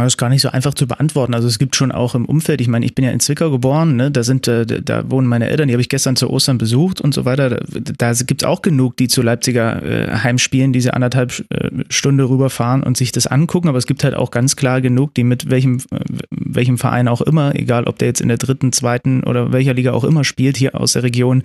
Das 0.02 0.14
ist 0.14 0.16
gar 0.18 0.28
nicht 0.28 0.42
so 0.42 0.50
einfach 0.50 0.74
zu 0.74 0.86
beantworten. 0.86 1.34
Also 1.34 1.48
es 1.48 1.58
gibt 1.58 1.76
schon 1.76 1.92
auch 1.92 2.14
im 2.14 2.24
Umfeld, 2.24 2.60
ich 2.60 2.68
meine, 2.68 2.84
ich 2.84 2.94
bin 2.94 3.04
ja 3.04 3.10
in 3.10 3.20
Zwickau 3.20 3.50
geboren, 3.50 3.96
ne? 3.96 4.10
da 4.10 4.22
sind, 4.22 4.46
äh, 4.48 4.66
da 4.66 5.10
wohnen 5.10 5.26
meine 5.26 5.48
Eltern, 5.48 5.68
die 5.68 5.74
habe 5.74 5.80
ich 5.80 5.88
gestern 5.88 6.16
zu 6.16 6.30
Ostern 6.30 6.58
besucht 6.58 7.00
und 7.00 7.14
so 7.14 7.24
weiter. 7.24 7.48
Da, 7.50 7.60
da 7.96 8.12
gibt 8.12 8.42
es 8.42 8.48
auch 8.48 8.62
genug, 8.62 8.96
die 8.96 9.08
zu 9.08 9.22
Leipziger 9.22 9.82
äh, 9.82 10.18
Heimspielen 10.18 10.72
diese 10.72 10.94
anderthalb 10.94 11.44
äh, 11.50 11.70
Stunde 11.88 12.28
rüberfahren 12.28 12.82
und 12.82 12.96
sich 12.96 13.12
das 13.12 13.26
angucken. 13.26 13.68
Aber 13.68 13.78
es 13.78 13.86
gibt 13.86 14.04
halt 14.04 14.14
auch 14.14 14.30
ganz 14.30 14.56
klar 14.56 14.80
genug, 14.80 15.14
die 15.14 15.24
mit 15.24 15.50
welchem, 15.50 15.78
äh, 15.90 16.00
welchem 16.30 16.78
Verein 16.78 17.08
auch 17.08 17.20
immer, 17.20 17.54
egal 17.54 17.84
ob 17.84 17.98
der 17.98 18.08
jetzt 18.08 18.20
in 18.20 18.28
der 18.28 18.38
dritten, 18.38 18.72
zweiten 18.72 19.22
oder 19.24 19.52
welcher 19.52 19.74
Liga 19.74 19.92
auch 19.92 20.04
immer 20.04 20.24
spielt, 20.24 20.56
hier 20.56 20.78
aus 20.78 20.92
der 20.92 21.02
Region 21.02 21.42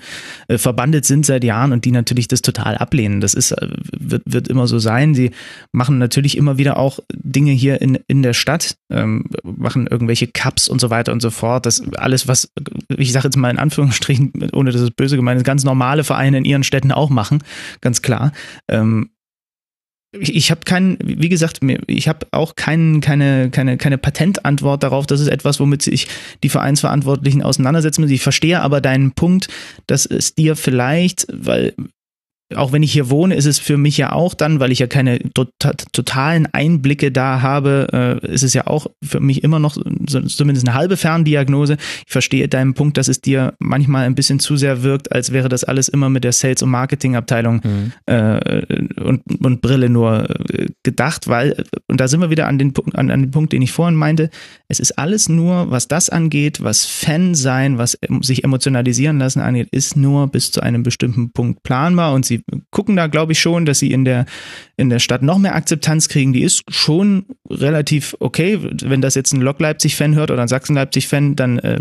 äh, 0.47 0.57
verbandet 0.57 1.05
sind 1.05 1.25
seit 1.25 1.43
Jahren 1.43 1.71
und 1.71 1.85
die 1.85 1.91
natürlich 1.91 2.27
das 2.27 2.41
total 2.41 2.77
ablehnen. 2.77 3.21
Das 3.21 3.33
ist, 3.33 3.51
äh, 3.51 3.67
wird, 3.97 4.23
wird 4.25 4.47
immer 4.47 4.67
so 4.67 4.79
sein. 4.79 5.15
Sie 5.15 5.31
machen 5.71 5.97
natürlich 5.97 6.37
immer 6.37 6.57
wieder 6.57 6.77
auch 6.77 6.99
Dinge 7.13 7.51
hier 7.51 7.81
in, 7.81 7.99
in 8.07 8.23
der 8.23 8.33
Stadt, 8.41 8.75
ähm, 8.89 9.25
machen 9.43 9.87
irgendwelche 9.87 10.27
Cups 10.27 10.67
und 10.67 10.81
so 10.81 10.89
weiter 10.89 11.13
und 11.13 11.21
so 11.21 11.29
fort. 11.29 11.65
Das 11.65 11.81
alles, 11.95 12.27
was, 12.27 12.51
ich 12.89 13.11
sage 13.11 13.27
jetzt 13.27 13.37
mal 13.37 13.49
in 13.49 13.59
Anführungsstrichen, 13.59 14.49
ohne 14.53 14.71
dass 14.71 14.81
es 14.81 14.91
böse 14.91 15.15
gemeint 15.15 15.39
ist, 15.39 15.45
ganz 15.45 15.63
normale 15.63 16.03
Vereine 16.03 16.37
in 16.37 16.45
ihren 16.45 16.63
Städten 16.63 16.91
auch 16.91 17.09
machen, 17.09 17.43
ganz 17.79 18.01
klar. 18.01 18.33
Ähm, 18.67 19.11
ich, 20.13 20.35
ich 20.35 20.51
habe 20.51 20.61
keinen, 20.65 20.97
wie 21.01 21.29
gesagt, 21.29 21.61
ich 21.87 22.07
habe 22.07 22.27
auch 22.31 22.55
kein, 22.55 22.99
keine, 22.99 23.49
keine, 23.49 23.77
keine 23.77 23.97
Patentantwort 23.97 24.83
darauf. 24.83 25.07
Das 25.07 25.21
ist 25.21 25.27
etwas, 25.27 25.59
womit 25.59 25.81
sich 25.81 26.07
die 26.43 26.49
Vereinsverantwortlichen 26.49 27.41
auseinandersetzen 27.41 28.01
müssen. 28.01 28.13
Ich 28.13 28.23
verstehe 28.23 28.61
aber 28.61 28.81
deinen 28.81 29.13
Punkt, 29.13 29.47
dass 29.87 30.05
es 30.05 30.35
dir 30.35 30.55
vielleicht, 30.55 31.27
weil 31.31 31.73
auch 32.55 32.71
wenn 32.71 32.83
ich 32.83 32.91
hier 32.91 33.09
wohne, 33.09 33.35
ist 33.35 33.45
es 33.45 33.59
für 33.59 33.77
mich 33.77 33.97
ja 33.97 34.11
auch 34.11 34.33
dann, 34.33 34.59
weil 34.59 34.71
ich 34.71 34.79
ja 34.79 34.87
keine 34.87 35.19
tota-, 35.33 35.73
totalen 35.91 36.47
Einblicke 36.51 37.11
da 37.11 37.41
habe, 37.41 38.19
äh, 38.23 38.27
ist 38.27 38.43
es 38.43 38.53
ja 38.53 38.67
auch 38.67 38.87
für 39.03 39.19
mich 39.19 39.43
immer 39.43 39.59
noch 39.59 39.77
zumindest 40.07 40.67
eine 40.67 40.75
halbe 40.75 40.97
Ferndiagnose. 40.97 41.77
Ich 42.05 42.11
verstehe 42.11 42.47
deinen 42.47 42.73
Punkt, 42.73 42.97
dass 42.97 43.07
es 43.07 43.21
dir 43.21 43.53
manchmal 43.59 44.05
ein 44.05 44.15
bisschen 44.15 44.39
zu 44.39 44.57
sehr 44.57 44.83
wirkt, 44.83 45.11
als 45.11 45.31
wäre 45.31 45.49
das 45.49 45.63
alles 45.63 45.87
immer 45.89 46.09
mit 46.09 46.23
der 46.23 46.31
Sales- 46.31 46.61
und 46.61 46.69
Marketingabteilung 46.69 47.61
mhm. 47.63 47.91
äh, 48.05 48.61
und, 49.01 49.21
und 49.43 49.61
Brille 49.61 49.89
nur 49.89 50.29
äh, 50.49 50.67
gedacht, 50.83 51.27
weil, 51.27 51.63
und 51.87 51.99
da 51.99 52.07
sind 52.07 52.21
wir 52.21 52.29
wieder 52.29 52.47
an 52.47 52.57
den, 52.57 52.73
an, 52.93 53.11
an 53.11 53.21
den 53.21 53.31
Punkt, 53.31 53.53
den 53.53 53.61
ich 53.61 53.71
vorhin 53.71 53.95
meinte, 53.95 54.29
es 54.67 54.79
ist 54.79 54.97
alles 54.97 55.29
nur, 55.29 55.71
was 55.71 55.87
das 55.87 56.09
angeht, 56.09 56.63
was 56.63 56.85
Fan 56.85 57.35
sein, 57.35 57.77
was 57.77 57.97
sich 58.21 58.43
emotionalisieren 58.43 59.19
lassen 59.19 59.41
angeht, 59.41 59.69
ist 59.71 59.95
nur 59.95 60.27
bis 60.27 60.51
zu 60.51 60.61
einem 60.61 60.83
bestimmten 60.83 61.31
Punkt 61.31 61.63
planbar 61.63 62.13
und 62.13 62.25
sie 62.25 62.40
gucken 62.71 62.95
da, 62.95 63.07
glaube 63.07 63.31
ich, 63.33 63.39
schon, 63.39 63.65
dass 63.65 63.79
sie 63.79 63.91
in 63.91 64.05
der, 64.05 64.25
in 64.77 64.89
der 64.89 64.99
Stadt 64.99 65.21
noch 65.21 65.37
mehr 65.37 65.55
Akzeptanz 65.55 66.09
kriegen. 66.09 66.33
Die 66.33 66.43
ist 66.43 66.63
schon 66.69 67.25
relativ 67.49 68.15
okay. 68.19 68.59
Wenn 68.83 69.01
das 69.01 69.15
jetzt 69.15 69.33
ein 69.33 69.41
Lok 69.41 69.59
Leipzig-Fan 69.59 70.15
hört 70.15 70.31
oder 70.31 70.41
ein 70.41 70.47
Sachsen-Leipzig-Fan, 70.47 71.35
dann 71.35 71.59
äh, 71.59 71.79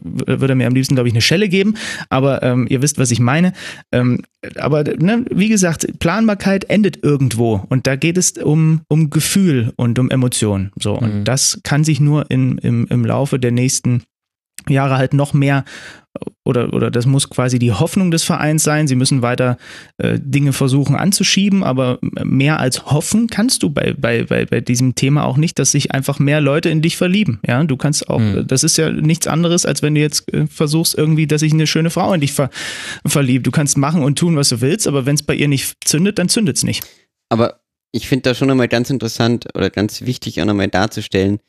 würde 0.00 0.52
er 0.52 0.56
mir 0.56 0.66
am 0.66 0.74
liebsten, 0.74 0.94
glaube 0.94 1.08
ich, 1.08 1.14
eine 1.14 1.20
Schelle 1.20 1.48
geben. 1.48 1.74
Aber 2.08 2.42
ähm, 2.42 2.66
ihr 2.68 2.82
wisst, 2.82 2.98
was 2.98 3.10
ich 3.10 3.20
meine. 3.20 3.52
Ähm, 3.92 4.22
aber 4.56 4.84
ne, 4.84 5.24
wie 5.30 5.48
gesagt, 5.48 5.86
Planbarkeit 5.98 6.64
endet 6.64 7.02
irgendwo. 7.02 7.64
Und 7.68 7.86
da 7.86 7.96
geht 7.96 8.16
es 8.16 8.32
um, 8.32 8.82
um 8.88 9.10
Gefühl 9.10 9.72
und 9.76 9.98
um 9.98 10.10
Emotionen. 10.10 10.72
So. 10.80 10.94
Und 10.94 11.20
mhm. 11.20 11.24
das 11.24 11.60
kann 11.62 11.84
sich 11.84 12.00
nur 12.00 12.30
in, 12.30 12.58
im, 12.58 12.86
im 12.88 13.04
Laufe 13.04 13.38
der 13.38 13.52
nächsten 13.52 14.02
Jahre 14.68 14.96
halt 14.96 15.14
noch 15.14 15.32
mehr 15.32 15.64
oder, 16.44 16.72
oder 16.72 16.90
das 16.90 17.06
muss 17.06 17.28
quasi 17.28 17.58
die 17.58 17.72
Hoffnung 17.72 18.10
des 18.10 18.22
Vereins 18.22 18.62
sein. 18.62 18.86
Sie 18.86 18.94
müssen 18.94 19.22
weiter 19.22 19.56
äh, 19.98 20.18
Dinge 20.20 20.52
versuchen 20.52 20.94
anzuschieben, 20.94 21.62
aber 21.62 21.98
mehr 22.00 22.60
als 22.60 22.86
hoffen 22.86 23.26
kannst 23.26 23.62
du 23.62 23.70
bei, 23.70 23.94
bei, 23.94 24.24
bei, 24.24 24.46
bei 24.46 24.60
diesem 24.60 24.94
Thema 24.94 25.24
auch 25.24 25.36
nicht, 25.36 25.58
dass 25.58 25.72
sich 25.72 25.92
einfach 25.92 26.18
mehr 26.18 26.40
Leute 26.40 26.68
in 26.68 26.82
dich 26.82 26.96
verlieben. 26.96 27.40
Ja, 27.46 27.62
du 27.64 27.76
kannst 27.76 28.08
auch, 28.08 28.20
mhm. 28.20 28.46
das 28.46 28.64
ist 28.64 28.78
ja 28.78 28.90
nichts 28.90 29.26
anderes, 29.26 29.66
als 29.66 29.82
wenn 29.82 29.94
du 29.94 30.00
jetzt 30.00 30.32
äh, 30.32 30.46
versuchst 30.46 30.96
irgendwie, 30.96 31.26
dass 31.26 31.40
sich 31.40 31.52
eine 31.52 31.66
schöne 31.66 31.90
Frau 31.90 32.12
in 32.12 32.20
dich 32.20 32.32
ver 32.32 32.50
verliebt. 33.04 33.46
Du 33.46 33.50
kannst 33.50 33.76
machen 33.76 34.02
und 34.02 34.18
tun, 34.18 34.36
was 34.36 34.48
du 34.48 34.60
willst, 34.60 34.86
aber 34.86 35.06
wenn 35.06 35.16
es 35.16 35.22
bei 35.22 35.34
ihr 35.34 35.48
nicht 35.48 35.76
zündet, 35.84 36.18
dann 36.18 36.28
zündet 36.28 36.56
es 36.56 36.64
nicht. 36.64 36.86
Aber 37.28 37.60
ich 37.92 38.08
finde 38.08 38.22
das 38.22 38.38
schon 38.38 38.50
einmal 38.50 38.68
ganz 38.68 38.90
interessant 38.90 39.48
oder 39.54 39.70
ganz 39.70 40.02
wichtig 40.02 40.40
auch 40.40 40.46
nochmal 40.46 40.68
darzustellen, 40.68 41.40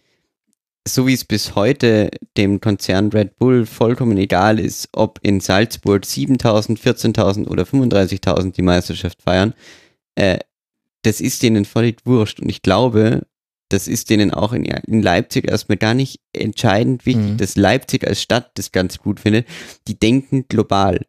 so 0.88 1.08
wie 1.08 1.14
es 1.14 1.26
bis 1.26 1.56
heute 1.56 2.10
dem 2.38 2.62
Konzern 2.62 3.10
Red 3.10 3.38
Bull 3.38 3.66
vollkommen 3.66 4.18
egal 4.18 4.60
ist, 4.60 4.90
ob 4.94 5.20
in 5.22 5.40
Salzburg 5.40 6.06
7000, 6.06 6.80
14.000 6.80 7.48
oder 7.48 7.64
35.000 7.64 8.54
die 8.54 8.62
Meisterschaft 8.62 9.22
feiern, 9.22 9.54
äh, 10.16 10.40
das 11.04 11.22
ist 11.22 11.44
denen 11.44 11.66
völlig 11.66 12.06
wurscht. 12.06 12.40
Und 12.40 12.50
ich 12.50 12.62
glaube, 12.62 13.22
das 13.70 13.88
ist 13.88 14.10
denen 14.10 14.34
auch 14.34 14.54
in, 14.54 14.64
in 14.64 15.02
Leipzig 15.02 15.50
erstmal 15.50 15.78
gar 15.78 15.94
nicht 15.94 16.22
entscheidend 16.32 17.06
wichtig, 17.06 17.32
mhm. 17.32 17.38
dass 17.38 17.58
Leipzig 17.58 18.08
als 18.08 18.22
Stadt 18.22 18.52
das 18.56 18.72
ganz 18.72 18.98
gut 18.98 19.20
findet. 19.20 19.46
Die 19.88 20.00
denken 20.00 20.46
global. 20.48 21.06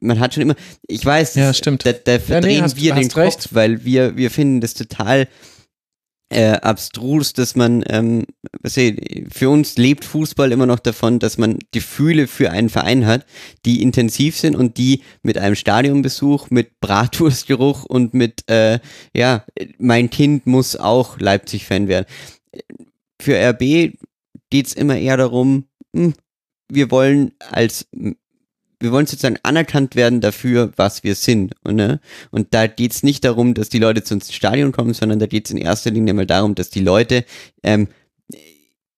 Man 0.00 0.20
hat 0.20 0.34
schon 0.34 0.42
immer, 0.42 0.54
ich 0.86 1.04
weiß, 1.04 1.34
ja, 1.34 1.52
stimmt. 1.52 1.84
da, 1.84 1.92
da 1.92 2.18
verdrehen 2.18 2.52
ja, 2.52 2.58
nee, 2.58 2.62
hast, 2.62 2.80
wir 2.80 2.94
den 2.94 3.08
Kopf, 3.08 3.16
recht. 3.16 3.54
weil 3.54 3.84
wir, 3.84 4.16
wir 4.16 4.30
finden 4.30 4.60
das 4.60 4.74
total 4.74 5.28
äh, 6.32 6.58
abstrus, 6.62 7.32
dass 7.32 7.54
man, 7.56 7.84
ähm, 7.88 8.24
was 8.60 8.76
ich, 8.76 9.26
für 9.32 9.50
uns 9.50 9.76
lebt 9.76 10.04
Fußball 10.04 10.52
immer 10.52 10.66
noch 10.66 10.78
davon, 10.78 11.18
dass 11.18 11.38
man 11.38 11.58
Gefühle 11.70 12.26
für 12.26 12.50
einen 12.50 12.68
Verein 12.68 13.06
hat, 13.06 13.26
die 13.64 13.82
intensiv 13.82 14.36
sind 14.36 14.56
und 14.56 14.78
die 14.78 15.02
mit 15.22 15.38
einem 15.38 15.54
Stadionbesuch, 15.54 16.50
mit 16.50 16.80
Bratwurstgeruch 16.80 17.84
und 17.84 18.14
mit, 18.14 18.48
äh, 18.50 18.80
ja, 19.14 19.44
mein 19.78 20.10
Kind 20.10 20.46
muss 20.46 20.76
auch 20.76 21.18
Leipzig-Fan 21.18 21.88
werden. 21.88 22.06
Für 23.20 23.36
RB 23.36 23.92
geht's 24.50 24.72
immer 24.72 24.96
eher 24.96 25.16
darum, 25.16 25.66
mh, 25.92 26.04
hm, 26.04 26.14
wir 26.68 26.90
wollen 26.90 27.32
als 27.50 27.86
wir 28.82 28.92
wollen 28.92 29.06
sozusagen 29.06 29.38
anerkannt 29.42 29.96
werden 29.96 30.20
dafür, 30.20 30.72
was 30.76 31.04
wir 31.04 31.14
sind. 31.14 31.54
Und, 31.64 31.76
ne? 31.76 32.00
und 32.30 32.52
da 32.54 32.66
geht 32.66 32.92
es 32.92 33.02
nicht 33.02 33.24
darum, 33.24 33.54
dass 33.54 33.68
die 33.68 33.78
Leute 33.78 34.02
zu 34.02 34.14
uns 34.14 34.26
ins 34.26 34.34
Stadion 34.34 34.72
kommen, 34.72 34.94
sondern 34.94 35.18
da 35.18 35.26
geht 35.26 35.46
es 35.46 35.52
in 35.52 35.58
erster 35.58 35.90
Linie 35.90 36.14
mal 36.14 36.26
darum, 36.26 36.54
dass 36.54 36.70
die 36.70 36.80
Leute 36.80 37.24
ähm, 37.62 37.88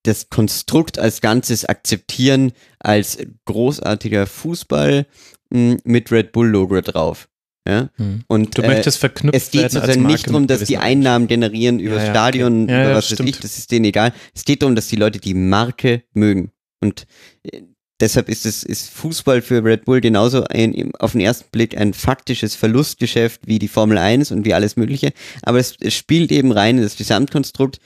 das 0.04 0.28
Konstrukt 0.28 0.98
als 0.98 1.20
Ganzes 1.20 1.64
akzeptieren 1.64 2.52
als 2.78 3.18
großartiger 3.46 4.26
Fußball 4.26 5.06
mh, 5.50 5.72
hm, 5.72 5.80
mit 5.84 6.12
Red 6.12 6.32
Bull 6.32 6.48
Logo 6.48 6.80
drauf. 6.80 7.28
Ja? 7.66 7.88
Hm. 7.96 8.24
Und 8.26 8.56
du 8.58 8.62
äh, 8.62 8.68
möchtest 8.68 8.98
verknüpft 8.98 9.34
es 9.34 9.50
geht 9.50 9.70
sozusagen 9.70 10.06
nicht 10.06 10.28
darum, 10.28 10.46
dass 10.46 10.64
die 10.64 10.76
Einnahmen 10.76 11.26
generieren 11.26 11.78
über 11.78 11.96
ja, 11.96 12.04
ja, 12.04 12.10
Stadion, 12.10 12.64
okay. 12.64 12.72
ja, 12.72 12.84
über 12.84 12.94
was 12.96 13.10
weiß 13.10 13.20
ich, 13.20 13.40
das 13.40 13.56
ist 13.56 13.70
denen 13.72 13.86
egal. 13.86 14.12
Es 14.34 14.44
geht 14.44 14.62
darum, 14.62 14.74
dass 14.74 14.88
die 14.88 14.96
Leute 14.96 15.18
die 15.18 15.34
Marke 15.34 16.02
mögen. 16.12 16.52
Und 16.80 17.06
äh, 17.44 17.62
Deshalb 18.00 18.28
ist 18.28 18.44
es 18.44 18.64
ist 18.64 18.90
Fußball 18.90 19.40
für 19.40 19.64
Red 19.64 19.84
Bull 19.84 20.00
genauso 20.00 20.44
ein, 20.44 20.92
auf 20.98 21.12
den 21.12 21.20
ersten 21.20 21.48
Blick 21.50 21.76
ein 21.76 21.94
faktisches 21.94 22.56
Verlustgeschäft 22.56 23.46
wie 23.46 23.60
die 23.60 23.68
Formel 23.68 23.98
1 23.98 24.32
und 24.32 24.44
wie 24.44 24.54
alles 24.54 24.76
Mögliche. 24.76 25.12
Aber 25.42 25.58
es, 25.58 25.76
es 25.80 25.94
spielt 25.94 26.32
eben 26.32 26.50
rein 26.50 26.76
in 26.76 26.82
das 26.82 26.96
Gesamtkonstrukt 26.96 27.78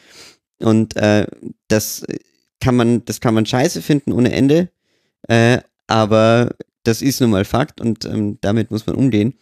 und 0.61 0.97
äh, 0.97 1.27
das 1.69 2.05
kann 2.61 2.75
man, 2.75 3.05
das 3.05 3.21
kann 3.21 3.35
man 3.35 3.47
scheiße 3.47 3.83
finden 3.83 4.13
ohne 4.13 4.33
Ende. 4.33 4.71
Äh, 5.29 5.59
aber 5.87 6.55
das 6.85 7.03
ist 7.03 7.21
nun 7.21 7.31
mal 7.31 7.45
Fakt 7.45 7.81
und 7.81 8.05
ähm, 8.07 8.39
damit 8.41 8.71
muss 8.71 8.87
man 8.87 8.97
umgehen. 8.97 9.35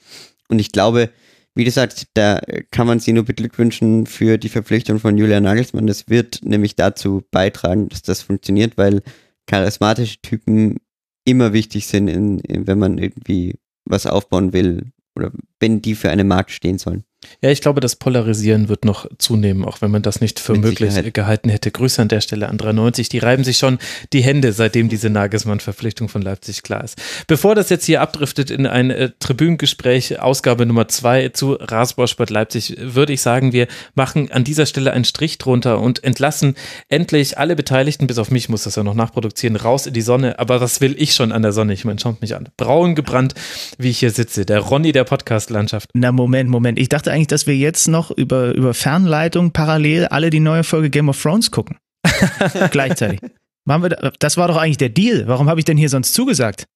Und 0.48 0.58
ich 0.58 0.72
glaube, 0.72 1.10
wie 1.54 1.64
gesagt, 1.64 2.08
da 2.14 2.40
kann 2.70 2.86
man 2.86 3.00
sie 3.00 3.12
nur 3.12 3.24
beglückwünschen 3.24 4.06
für 4.06 4.36
die 4.36 4.48
Verpflichtung 4.48 4.98
von 5.00 5.16
Julian 5.16 5.44
Nagelsmann. 5.44 5.86
Das 5.86 6.08
wird 6.08 6.40
nämlich 6.44 6.76
dazu 6.76 7.24
beitragen, 7.30 7.88
dass 7.88 8.02
das 8.02 8.20
funktioniert, 8.22 8.76
weil 8.76 9.02
charismatische 9.46 10.20
Typen 10.22 10.76
immer 11.24 11.52
wichtig 11.52 11.86
sind, 11.86 12.08
in, 12.08 12.38
in, 12.40 12.66
wenn 12.66 12.78
man 12.78 12.98
irgendwie 12.98 13.58
was 13.84 14.06
aufbauen 14.06 14.52
will 14.52 14.92
oder 15.16 15.32
wenn 15.60 15.80
die 15.82 15.94
für 15.94 16.10
eine 16.10 16.24
Markt 16.24 16.50
stehen 16.50 16.78
sollen. 16.78 17.04
Ja, 17.40 17.50
ich 17.50 17.60
glaube, 17.60 17.80
das 17.80 17.96
Polarisieren 17.96 18.68
wird 18.68 18.84
noch 18.84 19.06
zunehmen, 19.18 19.64
auch 19.64 19.80
wenn 19.80 19.90
man 19.90 20.02
das 20.02 20.20
nicht 20.20 20.40
für 20.40 20.52
Mit 20.52 20.62
möglich 20.62 20.90
Sicherheit. 20.90 21.14
gehalten 21.14 21.48
hätte. 21.50 21.70
Grüße 21.70 22.00
an 22.00 22.08
der 22.08 22.20
Stelle 22.20 22.48
an 22.48 22.58
93. 22.58 23.08
Die 23.08 23.18
reiben 23.18 23.44
sich 23.44 23.58
schon 23.58 23.78
die 24.12 24.22
Hände, 24.22 24.52
seitdem 24.52 24.88
diese 24.88 25.10
Nagelsmann-Verpflichtung 25.10 26.08
von 26.08 26.22
Leipzig 26.22 26.62
klar 26.62 26.82
ist. 26.84 26.96
Bevor 27.26 27.54
das 27.54 27.68
jetzt 27.70 27.84
hier 27.84 28.00
abdriftet 28.00 28.50
in 28.50 28.66
ein 28.66 28.90
äh, 28.90 29.10
Tribünengespräch, 29.18 30.20
Ausgabe 30.20 30.66
Nummer 30.66 30.88
zwei 30.88 31.28
zu 31.30 31.52
Rasenballsport 31.54 32.30
Leipzig, 32.30 32.76
würde 32.80 33.12
ich 33.12 33.20
sagen, 33.20 33.52
wir 33.52 33.66
machen 33.94 34.30
an 34.32 34.44
dieser 34.44 34.66
Stelle 34.66 34.92
einen 34.92 35.04
Strich 35.04 35.38
drunter 35.38 35.80
und 35.80 36.02
entlassen 36.04 36.54
endlich 36.88 37.38
alle 37.38 37.56
Beteiligten, 37.56 38.06
bis 38.06 38.18
auf 38.18 38.30
mich 38.30 38.48
muss 38.48 38.64
das 38.64 38.76
ja 38.76 38.82
noch 38.82 38.94
nachproduzieren, 38.94 39.56
raus 39.56 39.86
in 39.86 39.94
die 39.94 40.02
Sonne. 40.02 40.38
Aber 40.38 40.60
was 40.60 40.80
will 40.80 40.94
ich 40.98 41.14
schon 41.14 41.32
an 41.32 41.42
der 41.42 41.52
Sonne? 41.52 41.72
Ich 41.72 41.84
meine, 41.84 41.98
schaut 42.00 42.20
mich 42.20 42.34
an. 42.34 42.48
Braun 42.56 42.94
gebrannt, 42.94 43.34
wie 43.78 43.90
ich 43.90 43.98
hier 43.98 44.10
sitze. 44.10 44.44
Der 44.46 44.60
Ronny 44.60 44.92
der 44.92 45.04
Podcast-Landschaft. 45.04 45.90
Na, 45.94 46.12
Moment, 46.12 46.50
Moment. 46.50 46.78
Ich 46.78 46.88
dachte 46.88 47.10
eigentlich, 47.16 47.28
dass 47.28 47.46
wir 47.46 47.56
jetzt 47.56 47.88
noch 47.88 48.10
über, 48.10 48.54
über 48.54 48.74
Fernleitung 48.74 49.50
parallel 49.52 50.06
alle 50.06 50.28
die 50.28 50.40
neue 50.40 50.64
Folge 50.64 50.90
Game 50.90 51.08
of 51.08 51.20
Thrones 51.20 51.50
gucken. 51.50 51.78
Gleichzeitig. 52.70 53.20
Machen 53.64 53.84
wir, 53.84 54.12
das 54.18 54.36
war 54.36 54.48
doch 54.48 54.58
eigentlich 54.58 54.76
der 54.76 54.90
Deal. 54.90 55.26
Warum 55.26 55.48
habe 55.48 55.58
ich 55.58 55.64
denn 55.64 55.78
hier 55.78 55.88
sonst 55.88 56.12
zugesagt? 56.12 56.66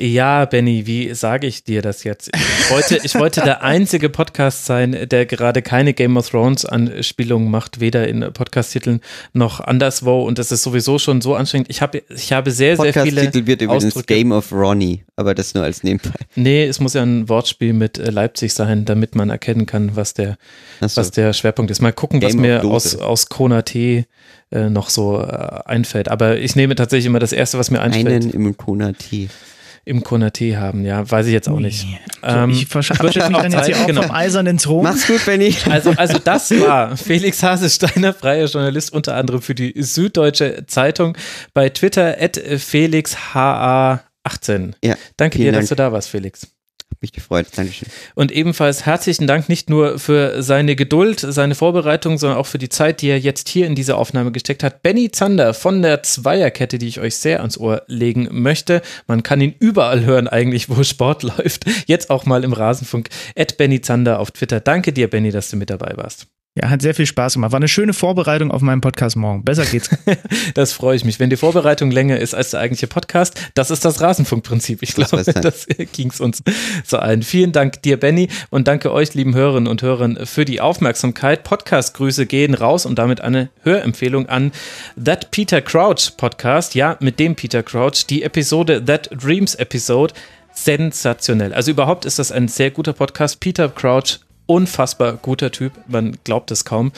Ja, 0.00 0.44
Benny, 0.44 0.86
wie 0.86 1.12
sage 1.14 1.48
ich 1.48 1.64
dir 1.64 1.82
das 1.82 2.04
jetzt? 2.04 2.30
Ich 2.32 2.70
wollte, 2.70 3.00
ich 3.02 3.14
wollte 3.16 3.40
der 3.40 3.64
einzige 3.64 4.08
Podcast 4.08 4.64
sein, 4.64 5.08
der 5.08 5.26
gerade 5.26 5.60
keine 5.60 5.92
Game 5.92 6.16
of 6.16 6.28
Thrones 6.30 6.64
Anspielungen 6.64 7.50
macht, 7.50 7.80
weder 7.80 8.06
in 8.06 8.20
Podcast-Titeln 8.32 9.00
noch 9.32 9.58
anderswo. 9.58 10.22
Und 10.22 10.38
das 10.38 10.52
ist 10.52 10.62
sowieso 10.62 11.00
schon 11.00 11.20
so 11.20 11.34
anstrengend. 11.34 11.68
Ich 11.70 11.82
habe, 11.82 12.02
ich 12.10 12.32
habe 12.32 12.52
sehr, 12.52 12.76
sehr 12.76 12.92
viele. 12.92 13.22
Podcast-Titel 13.22 13.46
wird 13.46 13.62
übrigens 13.62 13.86
Ausdrücke. 13.86 14.14
Game 14.14 14.30
of 14.30 14.52
Ronnie, 14.52 15.04
aber 15.16 15.34
das 15.34 15.54
nur 15.54 15.64
als 15.64 15.82
Nebenbei. 15.82 16.18
Nee, 16.36 16.64
es 16.64 16.78
muss 16.78 16.94
ja 16.94 17.02
ein 17.02 17.28
Wortspiel 17.28 17.72
mit 17.72 17.98
äh, 17.98 18.10
Leipzig 18.10 18.54
sein, 18.54 18.84
damit 18.84 19.16
man 19.16 19.30
erkennen 19.30 19.66
kann, 19.66 19.96
was 19.96 20.14
der, 20.14 20.38
so. 20.80 20.96
was 21.00 21.10
der 21.10 21.32
Schwerpunkt 21.32 21.72
ist. 21.72 21.82
Mal 21.82 21.92
gucken, 21.92 22.22
was 22.22 22.32
Game 22.32 22.40
of 22.40 22.46
mir 22.46 22.64
aus, 22.64 22.94
aus 22.94 23.28
Kona 23.28 23.62
T 23.62 24.06
äh, 24.50 24.70
noch 24.70 24.88
so 24.90 25.20
äh, 25.20 25.60
einfällt. 25.66 26.08
Aber 26.08 26.38
ich 26.38 26.56
nehme 26.56 26.74
tatsächlich 26.74 27.06
immer 27.06 27.18
das 27.18 27.32
Erste, 27.32 27.58
was 27.58 27.70
mir 27.70 27.80
einfällt. 27.80 28.06
Einen 28.24 28.30
im 28.30 28.56
Kona 28.56 28.92
Tee. 28.92 29.28
Im 29.84 30.02
Kona 30.04 30.30
T 30.30 30.56
haben, 30.58 30.84
ja, 30.84 31.10
weiß 31.10 31.26
ich 31.26 31.32
jetzt 31.32 31.48
auch 31.48 31.60
nicht. 31.60 31.86
So, 32.20 32.26
Ähm, 32.26 32.50
ich 32.50 32.66
verabschiede 32.66 33.30
mich 33.30 33.38
dann 33.38 33.52
jetzt 33.52 33.66
hier 33.66 33.76
auch 33.80 33.86
genau. 33.86 34.02
vom 34.02 34.10
eisernen 34.10 34.58
Thron. 34.58 34.82
Mach's 34.82 35.06
gut, 35.06 35.24
Benny. 35.24 35.54
Also, 35.70 35.92
also 35.96 36.18
das 36.18 36.50
war 36.60 36.94
Felix 36.98 37.42
Hasesteiner, 37.42 38.12
freier 38.12 38.44
Journalist, 38.46 38.92
unter 38.92 39.14
anderem 39.14 39.40
für 39.40 39.54
die 39.54 39.72
Süddeutsche 39.80 40.64
Zeitung, 40.66 41.16
bei 41.54 41.70
Twitter 41.70 42.16
at 42.20 42.36
FelixHA18. 42.36 44.72
Ja, 44.84 44.96
Danke 45.16 45.38
dir, 45.38 45.44
vielen 45.44 45.54
dass 45.54 45.68
Dank. 45.68 45.70
du 45.70 45.74
da 45.76 45.90
warst, 45.92 46.10
Felix. 46.10 46.46
Mich 47.00 47.12
gefreut. 47.12 47.46
Dankeschön. 47.54 47.88
Und 48.16 48.32
ebenfalls 48.32 48.84
herzlichen 48.84 49.28
Dank 49.28 49.48
nicht 49.48 49.70
nur 49.70 50.00
für 50.00 50.42
seine 50.42 50.74
Geduld, 50.74 51.20
seine 51.20 51.54
Vorbereitung, 51.54 52.18
sondern 52.18 52.38
auch 52.38 52.46
für 52.46 52.58
die 52.58 52.70
Zeit, 52.70 53.02
die 53.02 53.08
er 53.08 53.20
jetzt 53.20 53.48
hier 53.48 53.68
in 53.68 53.76
diese 53.76 53.96
Aufnahme 53.96 54.32
gesteckt 54.32 54.64
hat. 54.64 54.82
Benny 54.82 55.12
Zander 55.12 55.54
von 55.54 55.80
der 55.82 56.02
Zweierkette, 56.02 56.78
die 56.78 56.88
ich 56.88 56.98
euch 56.98 57.16
sehr 57.16 57.38
ans 57.38 57.56
Ohr 57.56 57.82
legen 57.86 58.28
möchte. 58.32 58.82
Man 59.06 59.22
kann 59.22 59.40
ihn 59.40 59.54
überall 59.60 60.04
hören, 60.04 60.26
eigentlich, 60.26 60.68
wo 60.70 60.82
Sport 60.82 61.22
läuft. 61.38 61.66
Jetzt 61.86 62.10
auch 62.10 62.26
mal 62.26 62.42
im 62.42 62.52
Rasenfunk. 62.52 63.10
Benny 63.56 63.80
Zander 63.80 64.18
auf 64.18 64.32
Twitter. 64.32 64.58
Danke 64.58 64.92
dir, 64.92 65.08
Benny, 65.08 65.30
dass 65.30 65.50
du 65.50 65.56
mit 65.56 65.70
dabei 65.70 65.96
warst. 65.96 66.26
Ja, 66.60 66.70
hat 66.70 66.82
sehr 66.82 66.94
viel 66.94 67.06
Spaß 67.06 67.34
gemacht. 67.34 67.52
War 67.52 67.58
eine 67.58 67.68
schöne 67.68 67.92
Vorbereitung 67.92 68.50
auf 68.50 68.62
meinen 68.62 68.80
Podcast 68.80 69.16
morgen. 69.16 69.44
Besser 69.44 69.64
geht's. 69.64 69.90
Das 70.54 70.72
freue 70.72 70.96
ich 70.96 71.04
mich. 71.04 71.20
Wenn 71.20 71.30
die 71.30 71.36
Vorbereitung 71.36 71.90
länger 71.90 72.18
ist 72.18 72.34
als 72.34 72.50
der 72.50 72.60
eigentliche 72.60 72.86
Podcast, 72.86 73.38
das 73.54 73.70
ist 73.70 73.84
das 73.84 74.00
Rasenfunkprinzip. 74.00 74.82
Ich 74.82 74.94
Das 74.94 75.10
glaube, 75.10 75.32
das 75.40 75.66
ging 75.92 76.10
es 76.10 76.20
uns 76.20 76.42
so 76.84 76.96
ein. 76.98 77.22
Vielen 77.22 77.52
Dank 77.52 77.82
dir, 77.82 77.98
Benny, 77.98 78.28
und 78.50 78.66
danke 78.66 78.92
euch, 78.92 79.14
lieben 79.14 79.34
Hörerinnen 79.34 79.68
und 79.68 79.82
Hörern, 79.82 80.26
für 80.26 80.44
die 80.44 80.60
Aufmerksamkeit. 80.60 81.44
Podcast-Grüße 81.44 82.26
gehen 82.26 82.54
raus 82.54 82.86
und 82.86 82.98
damit 82.98 83.20
eine 83.20 83.50
Hörempfehlung 83.62 84.28
an 84.28 84.52
That 85.02 85.30
Peter 85.30 85.60
Crouch 85.60 86.16
Podcast. 86.16 86.74
Ja, 86.74 86.96
mit 87.00 87.20
dem 87.20 87.36
Peter 87.36 87.62
Crouch. 87.62 88.06
Die 88.08 88.22
Episode 88.22 88.84
That 88.84 89.10
Dreams 89.12 89.54
Episode. 89.54 90.14
Sensationell. 90.52 91.54
Also 91.54 91.70
überhaupt 91.70 92.04
ist 92.04 92.18
das 92.18 92.32
ein 92.32 92.48
sehr 92.48 92.70
guter 92.72 92.92
Podcast. 92.92 93.38
Peter 93.38 93.68
Crouch 93.68 94.18
unfassbar 94.48 95.12
guter 95.12 95.52
Typ, 95.52 95.72
man 95.86 96.16
glaubt 96.24 96.50
es 96.50 96.64
kaum. 96.64 96.90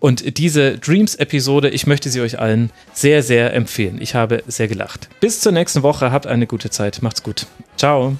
Und 0.00 0.38
diese 0.38 0.78
Dreams-Episode, 0.78 1.68
ich 1.68 1.86
möchte 1.86 2.10
sie 2.10 2.20
euch 2.20 2.40
allen 2.40 2.70
sehr, 2.92 3.22
sehr 3.22 3.54
empfehlen. 3.54 3.98
Ich 4.00 4.14
habe 4.14 4.42
sehr 4.48 4.66
gelacht. 4.66 5.08
Bis 5.20 5.40
zur 5.40 5.52
nächsten 5.52 5.82
Woche, 5.82 6.10
habt 6.10 6.26
eine 6.26 6.46
gute 6.46 6.70
Zeit, 6.70 7.02
macht's 7.02 7.22
gut. 7.22 7.46
Ciao. 7.76 8.16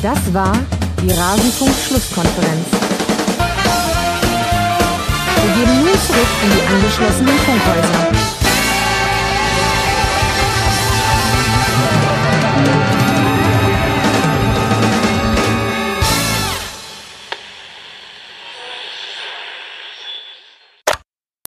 Das 0.00 0.32
war 0.32 0.58
die 1.02 1.10
Rasenfunk-Schlusskonferenz. 1.10 2.66
Wir 5.42 5.54
geben 5.54 5.78
nun 5.80 5.98
zurück 6.06 6.28
in 6.44 6.50
die 6.50 6.62
angeschlossenen 6.74 7.38
Funkhäuser. 7.38 8.31